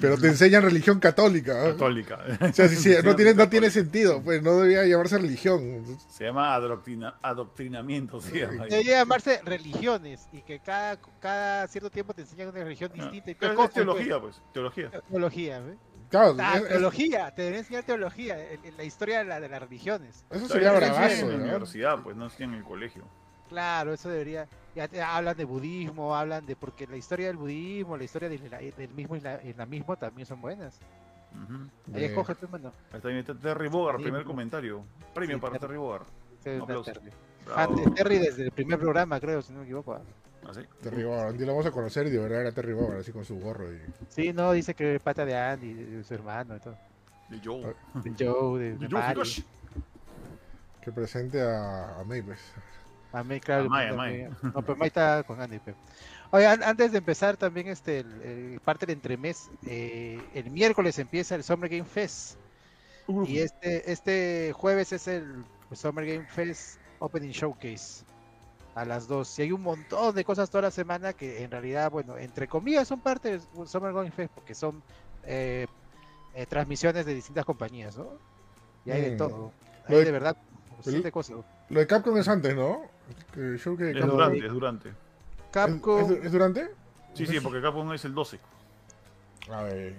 Pero 0.01 0.17
te 0.17 0.27
enseñan 0.27 0.63
religión 0.63 0.99
católica. 0.99 1.53
¿ah? 1.61 1.71
Católica. 1.71 2.19
O 2.41 2.51
sea, 2.53 2.67
sí, 2.67 2.75
sí, 2.75 2.81
Se 2.83 2.95
no 2.97 3.01
llama 3.03 3.15
tiene, 3.15 3.33
no 3.35 3.49
tiene 3.49 3.69
sentido, 3.69 4.21
pues 4.21 4.43
no 4.43 4.59
debía 4.59 4.83
llamarse 4.85 5.17
religión. 5.19 5.97
Se 6.09 6.25
llama 6.25 6.53
adoctrina- 6.55 7.15
adoctrinamiento, 7.21 8.19
se 8.19 8.39
llama. 8.41 8.65
Debería 8.65 8.97
llamarse 8.97 9.39
religiones 9.45 10.27
y 10.33 10.41
que 10.41 10.59
cada, 10.59 10.97
cada 11.21 11.67
cierto 11.67 11.89
tiempo 11.89 12.13
te 12.13 12.23
enseñan 12.23 12.49
una 12.49 12.63
religión 12.63 12.91
Ah, 12.93 13.03
distinta. 13.03 13.31
y 13.31 13.35
pero 13.35 13.53
es 13.53 13.59
escoges, 13.59 13.73
teología, 13.73 14.19
pues. 14.19 14.41
Teología. 14.53 14.89
pues. 14.91 15.03
Teología, 15.09 15.59
¿ve? 15.61 15.77
Claro, 16.09 16.35
Ah, 16.39 16.53
es- 16.57 16.63
es- 16.63 16.67
teología, 16.69 17.31
te 17.35 17.41
deberían 17.41 17.63
enseñar 17.63 17.83
teología, 17.83 18.39
el- 18.51 18.63
el- 18.63 18.77
la 18.77 18.83
historia 18.83 19.19
de, 19.19 19.25
la, 19.25 19.39
de 19.39 19.49
las 19.49 19.61
religiones. 19.61 20.25
eso 20.29 20.47
sería 20.47 20.71
bravazo, 20.71 21.25
En 21.25 21.31
la 21.31 21.37
¿no? 21.37 21.43
universidad, 21.43 21.99
pues, 22.01 22.15
no 22.15 22.29
en 22.43 22.53
el 22.53 22.63
colegio. 22.63 23.03
Claro, 23.49 23.93
eso 23.93 24.09
debería. 24.09 24.47
Ya 24.75 24.87
te 24.87 25.01
hablan 25.01 25.35
de 25.37 25.45
budismo, 25.45 26.15
hablan 26.15 26.45
de. 26.45 26.55
Porque 26.55 26.85
la 26.85 26.97
historia 26.97 27.27
del 27.27 27.37
budismo, 27.37 27.95
la 27.97 28.03
historia 28.03 28.27
del, 28.29 28.41
del 28.75 28.89
mismo 28.93 29.15
isla- 29.15 29.41
islamismo 29.43 29.95
también 29.97 30.25
son 30.25 30.41
buenas. 30.41 30.79
Ujú. 31.33 31.53
Ahí 31.93 32.01
De- 32.01 32.05
escoge, 32.07 32.35
pues, 32.35 32.51
mano. 32.51 32.73
Ahí 32.91 32.97
está, 32.97 33.07
ahí 33.09 33.23
Terry 33.41 33.67
Bogard, 33.69 33.97
Sí, 33.97 34.03
primer 34.03 34.23
comentario. 34.25 34.83
Premio 35.13 35.37
Sí, 35.37 35.41
para 35.41 35.59
Terry. 35.59 35.77
Bogard. 35.77 36.03
Sí. 36.43 36.49
Terry. 36.85 37.11
Bravo. 37.45 37.75
De 37.75 37.91
Terry 37.91 38.17
desde 38.17 38.43
el 38.43 38.51
primer 38.51 38.79
programa, 38.79 39.19
creo, 39.19 39.41
si 39.41 39.51
no 39.53 39.59
me 39.59 39.65
equivoco. 39.65 39.93
¿ah? 39.93 40.01
¿Ah, 40.47 40.53
sí? 40.53 40.61
Terry 40.81 41.03
Bogard. 41.03 41.31
Un 41.31 41.37
día 41.37 41.45
lo 41.47 41.53
vamos 41.53 41.65
a 41.65 41.71
conocer 41.71 42.07
y 42.07 42.09
de 42.09 42.19
verdad 42.19 42.41
era 42.41 42.51
Terry 42.51 42.73
Bogard, 42.73 42.99
así 42.99 43.11
con 43.11 43.25
su 43.25 43.37
gorro. 43.39 43.71
Y... 43.73 43.79
Sí, 44.09 44.31
no, 44.33 44.51
dice 44.53 44.73
que 44.73 44.99
pata 44.99 45.25
de 45.25 45.35
Andy, 45.37 45.73
de 45.73 46.03
su 46.03 46.13
hermano 46.13 46.55
y 46.55 46.59
todo. 46.59 46.77
De 47.29 47.39
Joe. 47.43 47.75
De 47.95 48.25
Joe, 48.25 48.59
de, 48.59 48.77
De 48.77 48.87
de 48.87 48.89
Joe. 48.89 49.43
Que 50.81 50.91
presente 50.91 51.41
a, 51.41 51.99
a 51.99 52.03
May, 52.05 52.21
pues. 52.21 52.39
A 53.11 53.23
mí, 53.23 53.39
claro. 53.39 53.65
A 53.65 53.69
May, 53.69 53.87
a 53.87 53.89
no, 53.91 53.97
May. 53.97 54.29
No, 54.41 54.61
pero 54.61 54.75
May 54.77 54.87
está 54.87 55.23
con 55.23 55.41
Andy. 55.41 55.59
pe. 55.59 55.73
Oye, 56.31 56.45
an- 56.45 56.63
antes 56.63 56.91
de 56.91 56.97
empezar 56.99 57.35
también 57.37 57.67
este 57.67 57.99
el, 57.99 58.21
el 58.21 58.59
parte 58.61 58.85
del 58.85 58.95
entremés, 58.95 59.49
eh, 59.65 60.21
el 60.33 60.49
miércoles 60.51 60.97
empieza 60.99 61.35
el 61.35 61.43
Summer 61.43 61.69
Game 61.69 61.85
Fest. 61.85 62.37
Y 63.25 63.39
este, 63.39 63.89
este 63.89 64.51
jueves 64.53 64.91
es 64.91 65.07
el 65.07 65.45
Summer 65.73 66.05
Game 66.05 66.25
Fest 66.25 66.77
Opening 66.99 67.31
Showcase 67.31 68.03
a 68.77 68.85
las 68.85 69.07
2. 69.07 69.39
Y 69.39 69.41
hay 69.43 69.51
un 69.51 69.61
montón 69.63 70.13
de 70.15 70.23
cosas 70.23 70.49
toda 70.49 70.63
la 70.63 70.71
semana 70.71 71.13
que 71.13 71.43
en 71.43 71.49
realidad, 71.51 71.89
bueno, 71.91 72.17
entre 72.17 72.47
comillas 72.47 72.87
son 72.87 72.99
parte 72.99 73.29
del 73.31 73.41
Summer 73.67 73.91
Game 73.93 74.11
Fest 74.11 74.31
porque 74.33 74.53
son 74.53 74.81
eh, 75.23 75.65
eh, 76.35 76.45
transmisiones 76.45 77.05
de 77.05 77.13
distintas 77.15 77.43
compañías, 77.43 77.97
¿no? 77.97 78.07
Y 78.85 78.91
hay 78.91 79.01
de 79.01 79.11
Mm. 79.11 79.17
todo. 79.17 79.37
Lo 79.37 79.51
Hay 79.89 79.95
de- 79.97 80.05
de 80.05 80.11
verdad 80.11 80.37
Siete 80.83 81.11
cosas. 81.11 81.37
Lo 81.69 81.79
de 81.79 81.87
Capcom 81.87 82.15
es 82.17 82.27
antes, 82.27 82.55
¿no? 82.55 82.83
El 83.35 83.57
show 83.59 83.75
que 83.75 83.89
Es 83.89 83.97
Capcom- 83.97 84.09
durante, 84.11 84.45
es 84.45 84.51
durante. 84.53 84.91
Capcom. 85.51 86.11
¿Es, 86.13 86.25
es 86.25 86.31
durante? 86.31 86.69
Sí, 87.15 87.25
sí, 87.25 87.39
porque 87.39 87.61
Capcom 87.61 87.91
es 87.93 88.05
el 88.05 88.13
12. 88.13 88.39
A 89.51 89.63
ver. 89.63 89.95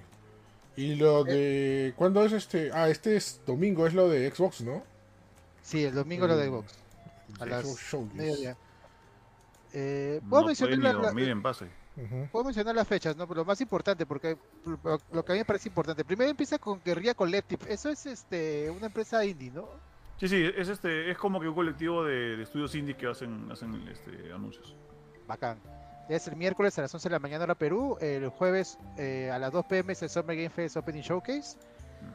Y 0.76 0.94
lo 0.94 1.24
de. 1.24 1.92
¿Cuándo 1.96 2.24
es 2.24 2.32
este? 2.32 2.70
Ah, 2.72 2.88
este 2.88 3.16
es 3.16 3.40
domingo, 3.44 3.86
es 3.88 3.94
lo 3.94 4.08
de 4.08 4.30
Xbox, 4.30 4.60
¿no? 4.60 4.84
Sí, 5.62 5.84
el 5.84 5.94
domingo 5.94 6.28
lo 6.28 6.36
de 6.36 6.46
Xbox. 6.46 6.74
A 7.40 7.46
las. 7.46 7.64
Eh, 9.80 10.20
No 10.22 10.28
¿puedo, 10.30 10.42
puede 10.42 10.46
mencionar 10.48 10.78
la- 10.94 11.00
la- 11.02 11.08
en. 11.10 11.70
Ujú. 11.96 12.28
puedo 12.30 12.44
mencionar 12.44 12.74
las 12.74 12.86
fechas, 12.88 13.16
¿no? 13.16 13.26
Pero 13.26 13.40
lo 13.40 13.44
más 13.44 13.60
importante, 13.60 14.06
porque 14.06 14.36
lo, 14.64 14.98
lo 15.12 15.24
que 15.24 15.32
a 15.32 15.34
mí 15.34 15.40
me 15.40 15.44
parece 15.44 15.68
importante. 15.68 16.04
Primero 16.04 16.30
empieza 16.30 16.58
con 16.58 16.80
Guerrilla 16.84 17.14
Collective. 17.14 17.64
Eso 17.72 17.88
es 17.90 18.06
este 18.06 18.70
una 18.70 18.86
empresa 18.86 19.24
indie, 19.24 19.50
¿no? 19.50 19.68
Sí, 20.18 20.26
sí, 20.28 20.50
es 20.56 20.68
este, 20.68 21.10
es 21.10 21.16
como 21.18 21.40
que 21.40 21.48
un 21.48 21.54
colectivo 21.54 22.04
de, 22.04 22.36
de 22.36 22.42
estudios 22.42 22.74
indie 22.74 22.96
que 22.96 23.06
hacen, 23.06 23.48
hacen 23.52 23.86
este, 23.88 24.32
anuncios. 24.32 24.74
Bacán. 25.26 25.58
Es 26.08 26.26
el 26.26 26.36
miércoles 26.36 26.76
a 26.78 26.82
las 26.82 26.94
11 26.94 27.08
de 27.08 27.12
la 27.12 27.18
mañana 27.18 27.44
hora 27.44 27.54
Perú. 27.54 27.98
El 28.00 28.28
jueves 28.30 28.78
eh, 28.96 29.30
a 29.32 29.38
las 29.38 29.52
2 29.52 29.64
pm 29.66 29.92
es 29.92 30.02
el 30.02 30.08
Summer 30.08 30.36
Game 30.36 30.50
Fest 30.50 30.76
Opening 30.76 31.02
Showcase. 31.02 31.58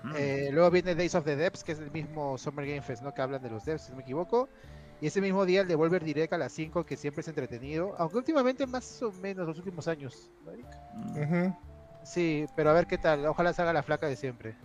Ujú. 0.05 0.15
Eh, 0.15 0.49
luego 0.51 0.71
viene 0.71 0.95
Days 0.95 1.13
of 1.15 1.23
the 1.25 1.35
Devs, 1.35 1.63
que 1.63 1.73
es 1.73 1.79
el 1.79 1.91
mismo 1.91 2.37
Summer 2.37 2.65
Game 2.65 2.81
Fest, 2.81 3.03
¿no? 3.03 3.13
Que 3.13 3.21
hablan 3.21 3.41
de 3.43 3.49
los 3.49 3.63
devs, 3.65 3.83
si 3.83 3.91
no 3.91 3.97
me 3.97 4.03
equivoco. 4.03 4.49
Y 5.03 5.07
ese 5.07 5.19
mismo 5.19 5.45
día 5.45 5.59
el 5.59 5.67
Devolver 5.67 6.01
Direct 6.01 6.31
a 6.31 6.37
las 6.37 6.53
5, 6.53 6.85
que 6.85 6.95
siempre 6.95 7.19
es 7.19 7.27
entretenido. 7.27 7.93
Aunque 7.97 8.15
últimamente 8.15 8.65
más 8.65 9.01
o 9.01 9.11
menos 9.11 9.45
los 9.45 9.57
últimos 9.57 9.89
años. 9.89 10.31
Mm. 10.93 11.49
Sí, 12.05 12.45
pero 12.55 12.69
a 12.69 12.73
ver 12.73 12.87
qué 12.87 12.97
tal. 12.97 13.25
Ojalá 13.25 13.51
se 13.51 13.61
haga 13.61 13.73
la 13.73 13.83
flaca 13.83 14.07
de 14.07 14.15
siempre. 14.15 14.55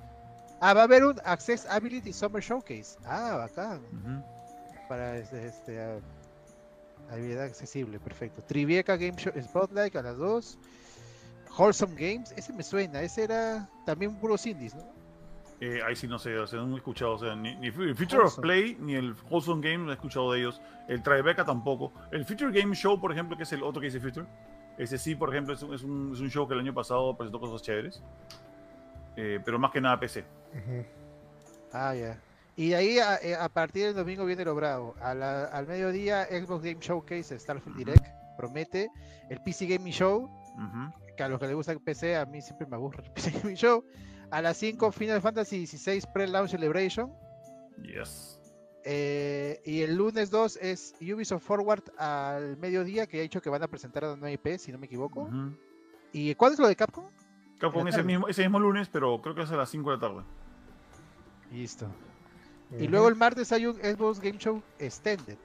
Ah, 0.60 0.74
va 0.74 0.82
a 0.82 0.84
haber 0.84 1.04
un 1.04 1.20
Access 1.24 1.66
Ability 1.66 2.12
Summer 2.12 2.40
Showcase. 2.40 2.96
Ah, 3.04 3.34
bacán. 3.36 3.82
Para 4.88 5.16
este, 5.18 5.44
este, 5.44 5.80
ah, 5.80 5.98
habilidad 7.10 7.42
accesible, 7.42 7.98
perfecto. 7.98 8.40
Tribeca 8.42 8.96
Game 8.96 9.16
Show 9.16 9.32
Spotlight 9.42 9.96
a 9.96 10.02
las 10.02 10.18
2. 10.18 10.56
Wholesome 11.58 11.96
Games, 11.96 12.32
ese 12.36 12.52
me 12.52 12.62
suena. 12.62 13.02
Ese 13.02 13.24
era 13.24 13.68
también 13.84 14.14
puros 14.14 14.46
indies, 14.46 14.76
¿no? 14.76 14.97
Eh, 15.60 15.80
ahí 15.84 15.96
sí 15.96 16.06
no 16.06 16.18
sé, 16.20 16.38
o 16.38 16.46
sea, 16.46 16.60
no 16.60 16.74
he 16.74 16.78
escuchado, 16.78 17.14
o 17.14 17.18
sea, 17.18 17.34
ni, 17.34 17.56
ni 17.56 17.66
el 17.66 17.96
Future 17.96 18.22
of. 18.22 18.38
Play 18.38 18.76
ni 18.80 18.94
el 18.94 19.14
Wholesome 19.28 19.60
Game 19.68 19.84
no 19.84 19.90
he 19.90 19.94
escuchado 19.94 20.32
de 20.32 20.38
ellos. 20.40 20.60
El 20.86 21.02
Tribeca 21.02 21.44
tampoco. 21.44 21.92
El 22.12 22.24
Future 22.24 22.52
Game 22.52 22.74
Show, 22.76 23.00
por 23.00 23.10
ejemplo, 23.12 23.36
que 23.36 23.42
es 23.42 23.52
el 23.52 23.62
otro 23.64 23.80
que 23.80 23.86
dice 23.86 23.98
Future. 24.00 24.26
Ese 24.78 24.96
sí, 24.98 25.16
por 25.16 25.30
ejemplo, 25.30 25.54
es 25.54 25.62
un, 25.62 25.74
es 25.74 25.82
un, 25.82 26.12
es 26.14 26.20
un 26.20 26.30
show 26.30 26.46
que 26.46 26.54
el 26.54 26.60
año 26.60 26.72
pasado 26.72 27.16
presentó 27.16 27.40
cosas 27.40 27.62
chéveres. 27.62 28.00
Eh, 29.16 29.40
pero 29.44 29.58
más 29.58 29.72
que 29.72 29.80
nada 29.80 29.98
PC. 29.98 30.24
Ujú. 30.54 30.84
Ah, 31.72 31.94
ya. 31.94 32.18
Y 32.56 32.68
de 32.70 32.76
ahí 32.76 32.98
a, 33.00 33.16
eh, 33.16 33.34
a 33.34 33.48
partir 33.48 33.86
del 33.86 33.94
domingo 33.96 34.24
viene 34.24 34.44
lo 34.44 34.54
bravo. 34.54 34.94
A 35.00 35.14
la- 35.14 35.44
al 35.46 35.66
mediodía, 35.66 36.24
Xbox 36.26 36.62
Game 36.64 36.78
Showcase, 36.80 37.36
Starfield 37.38 37.76
Direct, 37.76 38.06
promete. 38.36 38.88
El 39.28 39.40
PC 39.42 39.66
Gaming 39.66 39.92
Show, 39.92 40.22
Ujú. 40.54 40.92
que 41.16 41.22
a 41.24 41.28
los 41.28 41.40
que 41.40 41.46
les 41.46 41.56
gusta 41.56 41.72
el 41.72 41.80
PC, 41.80 42.16
a 42.16 42.24
mí 42.26 42.40
siempre 42.40 42.66
me 42.68 42.76
aburre 42.76 43.02
el 43.04 43.10
PC 43.10 43.32
Gaming 43.32 43.56
Show. 43.56 43.84
A 44.30 44.42
las 44.42 44.56
5, 44.58 44.92
Final 44.92 45.20
Fantasy 45.22 45.66
XVI 45.66 46.02
Pre-Launch 46.12 46.50
Celebration. 46.50 47.12
Yes. 47.82 48.40
Eh, 48.84 49.60
y 49.64 49.82
el 49.82 49.96
lunes 49.96 50.30
2 50.30 50.56
es 50.62 50.94
Ubisoft 51.00 51.42
Forward 51.44 51.82
al 51.98 52.56
mediodía, 52.58 53.06
que 53.06 53.18
ha 53.18 53.22
dicho 53.22 53.40
que 53.40 53.50
van 53.50 53.62
a 53.62 53.68
presentar 53.68 54.04
a 54.04 54.12
una 54.14 54.30
IP, 54.30 54.58
si 54.58 54.72
no 54.72 54.78
me 54.78 54.86
equivoco. 54.86 55.28
¿Y 56.12 56.34
cuándo 56.36 56.54
es 56.54 56.58
lo 56.60 56.68
de 56.68 56.76
Capcom? 56.76 57.04
Capcom 57.58 57.86
ese 57.88 58.02
mismo, 58.02 58.28
ese 58.28 58.42
mismo 58.42 58.58
lunes, 58.60 58.88
pero 58.88 59.20
creo 59.20 59.34
que 59.34 59.42
es 59.42 59.50
a 59.50 59.56
las 59.56 59.68
5 59.70 59.90
de 59.90 59.96
la 59.96 60.00
tarde. 60.00 60.22
Listo. 61.52 61.86
Y 62.78 62.86
luego 62.86 63.08
el 63.08 63.16
martes 63.16 63.50
hay 63.52 63.66
un 63.66 63.76
Xbox 63.76 64.20
Game 64.20 64.38
Show 64.38 64.62
Extended. 64.78 65.38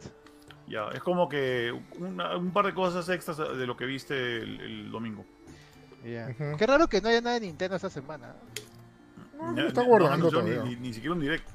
Ya, 0.67 0.87
es 0.93 1.01
como 1.01 1.27
que 1.29 1.71
una- 1.99 2.37
un 2.37 2.51
par 2.51 2.65
de 2.65 2.73
cosas 2.73 3.07
extras 3.09 3.37
de 3.37 3.65
lo 3.67 3.75
que 3.75 3.85
viste 3.85 4.37
el, 4.37 4.59
el 4.61 4.91
domingo. 4.91 5.25
Ya. 6.05 6.27
Ujú. 6.29 6.57
Qué 6.57 6.67
raro 6.67 6.87
que 6.87 7.01
no 7.01 7.09
haya 7.09 7.21
nada 7.21 7.39
de 7.39 7.45
Nintendo 7.47 7.75
esta 7.77 7.89
semana. 7.89 8.35
No, 9.51 9.55
Ya- 9.55 9.61
lo 9.63 9.67
está 9.67 9.81
no 9.83 9.87
guardando 9.87 10.27
anunció 10.27 10.39
todavía. 10.41 10.63
Ni, 10.63 10.75
ni- 10.75 10.81
ni 10.87 10.93
siquiera 10.93 11.13
un 11.15 11.21
direct. 11.21 11.47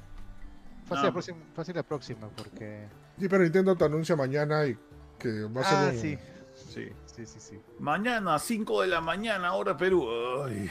Fácil, 0.85 0.97
No. 1.03 1.03
la 1.09 1.13
próxima, 1.13 1.39
fácil 1.55 1.75
la 1.77 1.83
próxima, 1.83 2.29
porque. 2.37 2.87
Sí, 3.19 3.29
pero 3.29 3.43
Nintendo 3.43 3.77
te 3.77 3.85
anuncia 3.85 4.17
mañana 4.17 4.65
y 4.67 4.77
que 5.19 5.43
va 5.45 5.61
a 5.61 5.65
ser 5.65 5.79
Ah, 5.79 5.91
un- 5.93 5.99
sí. 5.99 6.19
Sí. 6.55 6.89
Sí, 7.07 7.27
sí, 7.27 7.41
sí. 7.41 7.61
Mañana, 7.81 8.39
5 8.39 8.83
de 8.83 8.89
la 8.89 9.01
mañana, 9.01 9.53
hora 9.55 9.77
Perú. 9.77 10.09
Ay. 10.45 10.71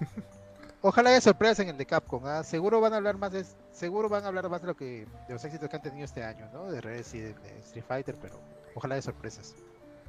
Ojalá 0.80 1.10
haya 1.10 1.20
sorpresas 1.20 1.60
en 1.60 1.70
el 1.70 1.78
de 1.78 1.86
Capcom. 1.86 2.24
¿ah? 2.26 2.42
Seguro 2.44 2.80
van 2.80 2.92
a 2.92 2.96
hablar 2.96 3.16
más 3.16 3.32
de, 3.32 3.44
seguro 3.72 4.08
van 4.08 4.24
a 4.24 4.28
hablar 4.28 4.48
más 4.50 4.60
de 4.60 4.66
lo 4.68 4.76
que 4.76 5.06
de 5.26 5.32
los 5.32 5.42
éxitos 5.44 5.68
que 5.68 5.76
han 5.76 5.82
tenido 5.82 6.04
este 6.04 6.22
año, 6.22 6.48
¿no? 6.52 6.70
De 6.70 6.80
Resident, 6.80 7.36
de 7.40 7.58
Street 7.60 7.84
Fighter, 7.86 8.16
pero 8.20 8.38
ojalá 8.74 8.94
haya 8.96 9.02
sorpresas. 9.02 9.54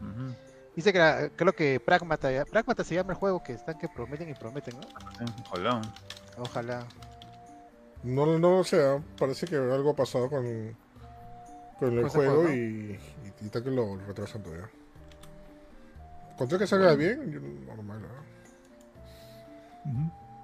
Ujú. 0.01 0.35
Dice 0.75 0.91
que 0.91 0.99
la- 0.99 1.29
creo 1.35 1.53
que 1.53 1.79
Pragmata, 1.79 2.31
ya- 2.31 2.45
Pragmata 2.45 2.83
se 2.83 2.95
llama 2.95 3.13
el 3.13 3.17
juego 3.19 3.41
que 3.41 3.53
están 3.53 3.77
que 3.77 3.87
prometen 3.87 4.29
y 4.29 4.33
prometen, 4.33 4.75
¿no? 4.79 4.81
Eh, 4.81 5.25
Ojalá. 5.49 5.81
Ojalá. 6.37 6.85
No, 8.03 8.25
no 8.37 8.57
lo 8.57 8.63
sé, 8.63 8.83
¿ah? 8.85 9.01
parece 9.17 9.47
que 9.47 9.55
algo 9.55 9.91
ha 9.91 9.95
pasado 9.95 10.29
con, 10.29 10.43
con 11.79 11.97
el 11.97 12.09
juego 12.09 12.09
juego, 12.09 12.43
¿no? 12.43 12.53
y, 12.53 12.55
y, 12.55 12.99
y 13.41 13.45
está 13.45 13.63
que 13.63 13.71
lo 13.71 13.95
retrasan 13.97 14.43
todavía. 14.43 14.69
Contra 16.37 16.57
que 16.59 16.67
salga 16.67 16.93
bien, 16.95 17.31
yo- 17.31 17.39
normal. 17.39 18.01
¿ah? 18.05 18.23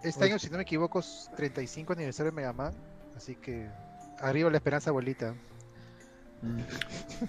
Este 0.04 0.26
año, 0.26 0.40
si 0.40 0.50
no 0.50 0.58
me 0.58 0.64
equivoco, 0.64 1.00
es 1.00 1.30
35 1.36 1.94
aniversario 1.94 2.32
de 2.32 2.36
Mega 2.36 2.54
Man, 2.54 2.74
así 3.16 3.36
que 3.36 3.68
arriba 4.20 4.50
la 4.50 4.58
esperanza, 4.58 4.90
abuelita. 4.90 5.36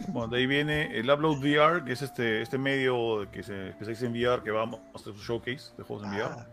Bueno, 0.09 0.29
de 0.29 0.39
ahí 0.39 0.47
viene 0.47 0.97
el 0.99 1.11
Upload 1.11 1.39
VR, 1.39 1.85
que 1.85 1.93
es 1.93 2.03
este, 2.03 2.41
este 2.43 2.57
medio 2.59 3.31
que 3.31 3.43
se 3.43 3.69
especializa 3.71 4.07
en 4.07 4.13
VR, 4.13 4.43
que 4.43 4.51
va 4.51 4.63
a 4.63 4.71
hacer 4.95 5.13
su 5.15 5.23
showcase 5.23 5.73
de 5.77 5.83
juegos 5.85 6.07
en 6.07 6.13
VR. 6.15 6.35
Ah, 6.39 6.47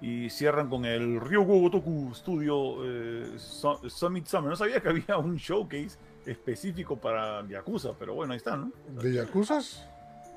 Y 0.00 0.30
cierran 0.30 0.68
con 0.68 0.84
el 0.84 1.20
Ryugu 1.20 1.60
Gotoku 1.62 2.14
Studio 2.14 2.84
eh, 2.84 3.32
Su- 3.38 3.88
Summit 3.90 4.26
Summer. 4.26 4.50
No 4.50 4.56
sabía 4.56 4.80
que 4.80 4.88
había 4.90 5.16
un 5.18 5.36
showcase 5.36 5.96
específico 6.24 6.96
para 6.96 7.46
Yakuza, 7.48 7.90
pero 7.98 8.14
bueno, 8.14 8.32
ahí 8.32 8.36
está, 8.36 8.56
¿no? 8.56 8.70
¿De 8.88 9.12
Yakuzas? 9.12 9.84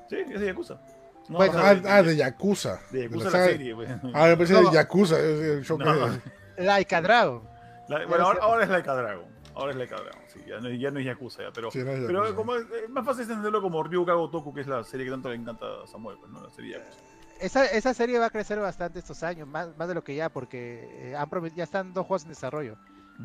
Sí, 0.08 0.16
es 0.16 0.40
de 0.40 0.46
Yakuza. 0.46 0.80
No, 1.28 1.36
Bueno, 1.36 1.58
Ah, 1.58 1.76
ah, 1.88 2.02
de 2.02 2.16
Yakuza. 2.16 2.80
de 2.90 3.02
Yakuza 3.02 3.30
la 3.30 3.38
la, 3.38 3.44
serie. 3.44 3.74
pues. 3.74 3.88
Ah, 4.14 4.26
me 4.26 4.36
parece 4.36 4.52
No. 4.54 4.62
de 4.70 4.74
Yakuza, 4.74 5.16
es 5.20 5.40
el 5.40 5.64
show 5.64 5.78
No. 5.78 6.18
Laika 6.56 7.00
Dragon. 7.00 7.42
La- 7.88 8.04
bueno, 8.06 8.24
ahora, 8.26 8.38
ahora 8.42 8.64
es 8.64 8.70
Laika 8.70 8.94
Dragon. 8.94 9.24
Ahora 9.60 9.72
es 9.72 9.78
Laika 9.78 9.96
Dragon, 9.96 10.22
sí, 10.26 10.40
ya 10.46 10.58
no, 10.58 10.70
ya 10.70 10.90
no 10.90 10.98
es 10.98 11.06
Yakuza, 11.06 11.42
ya, 11.42 11.52
pero, 11.52 11.70
Sí, 11.70 11.78
no 11.84 11.92
es 11.92 12.00
pero 12.06 12.34
como 12.34 12.54
es, 12.54 12.66
es 12.70 12.90
más 12.90 13.04
fácil 13.04 13.22
entenderlo 13.22 13.60
como 13.60 13.82
Ryuga 13.82 14.14
Gotoku, 14.14 14.54
que 14.54 14.62
es 14.62 14.66
la 14.66 14.82
serie 14.84 15.06
que 15.06 15.12
tanto 15.12 15.28
le 15.28 15.36
encanta 15.36 15.66
a 15.84 15.86
Samuel, 15.86 16.16
pues, 16.18 16.32
¿no? 16.32 16.42
La 16.42 16.50
serie 16.50 16.78
Yakuza. 16.78 17.00
Esa, 17.40 17.66
esa 17.66 17.94
serie 17.94 18.18
va 18.18 18.26
a 18.26 18.30
crecer 18.30 18.58
bastante 18.58 18.98
estos 18.98 19.22
años, 19.22 19.46
más, 19.46 19.76
más 19.76 19.88
de 19.88 19.94
lo 19.94 20.04
que 20.04 20.14
ya, 20.14 20.28
porque 20.28 21.10
eh, 21.10 21.16
han 21.16 21.28
ya 21.54 21.64
están 21.64 21.92
dos 21.92 22.06
juegos 22.06 22.24
en 22.24 22.30
desarrollo. 22.30 22.76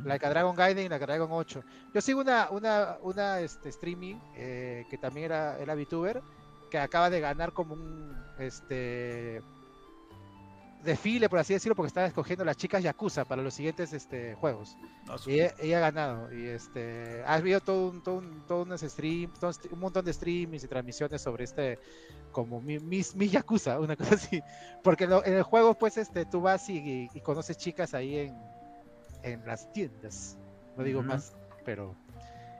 Like 0.03 0.25
a 0.25 0.29
Dragon 0.29 0.55
Gaiden 0.55 0.85
y 0.85 0.89
Like 0.89 1.03
a 1.03 1.07
Dragon 1.07 1.29
8. 1.31 1.63
Yo 1.93 2.01
sigo 2.01 2.19
una, 2.19 2.49
una, 2.49 2.97
una 3.01 3.39
este, 3.39 3.69
streaming 3.69 4.15
eh, 4.35 4.85
que 4.89 4.97
también 4.97 5.27
era, 5.27 5.57
era 5.57 5.73
VTuber, 5.73 6.21
que 6.69 6.79
acaba 6.79 7.09
de 7.09 7.21
ganar 7.21 7.53
como 7.53 7.75
un 7.75 8.13
este 8.37 9.41
desfile, 10.85 11.27
por 11.29 11.39
así 11.39 11.53
decirlo, 11.53 11.75
porque 11.75 11.87
estaba 11.87 12.07
escogiendo 12.07 12.45
las 12.45 12.55
chicas 12.57 12.81
Yakuza 12.83 13.25
para 13.25 13.41
los 13.41 13.53
siguientes 13.53 13.91
este, 13.93 14.35
juegos. 14.35 14.77
Ah, 15.09 15.17
Y 15.25 15.33
ella, 15.33 15.53
ella 15.59 15.77
ha 15.77 15.81
ganado. 15.81 16.33
Y 16.33 16.47
este 16.47 17.23
ha 17.25 17.33
habido 17.33 17.59
todo 17.59 17.89
un, 17.89 18.01
todo 18.03 18.15
un, 18.19 18.45
todo 18.47 18.63
unos 18.63 18.81
stream, 18.81 19.33
todo 19.39 19.51
un, 19.51 19.73
un 19.73 19.79
montón 19.79 20.05
de 20.05 20.13
streamings 20.13 20.63
y 20.63 20.67
transmisiones 20.67 21.21
sobre 21.21 21.43
este 21.43 21.79
como 22.31 22.61
mi, 22.61 22.79
mis, 22.79 23.15
mi 23.15 23.27
Yakuza, 23.29 23.79
una 23.81 23.95
cosa 23.95 24.15
así. 24.15 24.41
Porque 24.83 25.07
lo- 25.07 25.25
en 25.25 25.33
el 25.33 25.43
juego, 25.43 25.73
pues, 25.73 25.97
este, 25.97 26.25
tú 26.25 26.41
vas 26.41 26.69
y, 26.69 26.77
y- 26.77 27.09
y 27.13 27.21
conoces 27.21 27.57
chicas 27.57 27.93
ahí 27.93 28.17
en, 28.19 28.35
en 29.23 29.45
las 29.45 29.71
tiendas. 29.73 30.37
No 30.77 30.83
digo 30.83 31.01
más, 31.01 31.33
pero. 31.63 31.95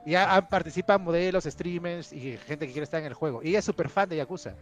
Y 0.04 0.12
ya 0.12 0.46
participan 0.48 1.02
modelos, 1.02 1.44
streamers 1.44 2.12
y 2.12 2.36
gente 2.38 2.66
que 2.66 2.72
quiere 2.72 2.84
estar 2.84 3.00
en 3.00 3.06
el 3.06 3.14
juego. 3.14 3.42
Y 3.42 3.48
ella 3.48 3.58
es 3.58 3.64
súper 3.64 3.88
fan 3.88 4.08
de 4.08 4.16
Yakuza. 4.16 4.54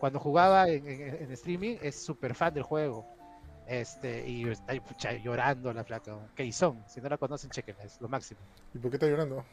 Cuando 0.00 0.18
jugaba 0.18 0.66
en, 0.68 0.88
en- 0.88 1.22
en 1.24 1.30
streaming, 1.32 1.76
es 1.82 1.94
súper 2.02 2.34
fan 2.34 2.54
del 2.54 2.62
juego. 2.62 3.06
Este, 3.66 4.26
y 4.28 4.48
está 4.48 4.74
pucha, 4.80 5.12
llorando 5.12 5.72
la 5.72 5.84
flaca. 5.84 6.16
Keizón, 6.34 6.82
si 6.88 7.00
no 7.00 7.08
la 7.08 7.18
conocen, 7.18 7.50
chequenla, 7.50 7.84
es 7.84 8.00
lo 8.00 8.08
máximo. 8.08 8.40
¿Y 8.74 8.78
por 8.78 8.90
qué 8.90 8.96
está 8.96 9.06
llorando? 9.06 9.44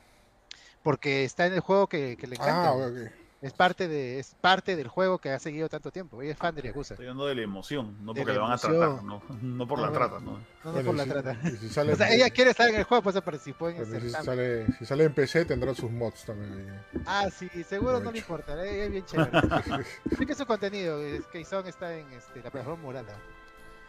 Porque 0.81 1.23
está 1.25 1.45
en 1.47 1.53
el 1.53 1.59
juego 1.59 1.87
que, 1.87 2.15
que 2.17 2.27
le 2.27 2.35
encanta. 2.35 2.69
Ah, 2.69 2.73
ok, 2.73 2.81
ok. 2.91 3.26
Es 3.39 3.53
parte 3.53 3.87
de, 3.87 4.17
es 4.17 4.33
parte 4.41 4.75
del 4.75 4.87
juego 4.87 5.19
que 5.19 5.29
ha 5.29 5.37
seguido 5.37 5.69
tanto 5.69 5.91
tiempo. 5.91 6.19
Ella 6.23 6.31
es 6.31 6.37
fan 6.39 6.55
de 6.55 6.63
Yakuza. 6.63 6.95
Estoy 6.95 7.05
hablando 7.05 7.27
de 7.27 7.35
la 7.35 7.41
emoción, 7.43 7.95
no 8.03 8.15
porque 8.15 8.31
la 8.33 8.39
la 8.39 8.41
van 8.41 8.51
a 8.53 8.57
tratar, 8.57 9.03
no, 9.03 9.21
no 9.43 9.67
por 9.67 9.77
No, 9.77 9.85
la 9.85 9.91
no. 9.91 9.97
trata, 9.97 10.19
¿no? 10.19 10.39
No, 10.63 10.83
por 10.83 10.95
la 10.95 11.05
trata. 11.05 11.37
y 11.43 11.51
si 11.57 11.69
sale, 11.69 11.93
O 11.93 11.95
sea, 11.95 12.11
ella 12.11 12.31
quiere 12.31 12.49
estar 12.49 12.67
en 12.67 12.77
el 12.77 12.83
juego, 12.85 13.03
pues 13.03 13.21
participó 13.21 13.69
en 13.69 13.77
el 13.77 14.01
si, 14.01 14.09
sale, 14.09 14.65
si 14.79 14.85
sale 14.87 15.03
en 15.03 15.13
PC 15.13 15.45
tendrá 15.45 15.75
sus 15.75 15.91
mods 15.91 16.25
también. 16.25 16.81
Ah, 17.05 17.29
sí, 17.29 17.47
seguro 17.63 17.99
no 17.99 18.11
le 18.11 18.17
importa. 18.17 18.53
eh, 18.65 18.85
Es 18.85 18.91
bien 18.91 19.05
chévere. 19.05 19.31
Sí 20.17 20.25
que 20.25 20.33
su 20.33 20.45
contenido, 20.47 20.99
es 20.99 21.23
que 21.27 21.33
Keizón 21.33 21.67
está 21.67 21.93
en 21.95 22.11
este, 22.13 22.41
la 22.41 22.49
plataforma 22.49 22.81
Murala. 22.81 23.13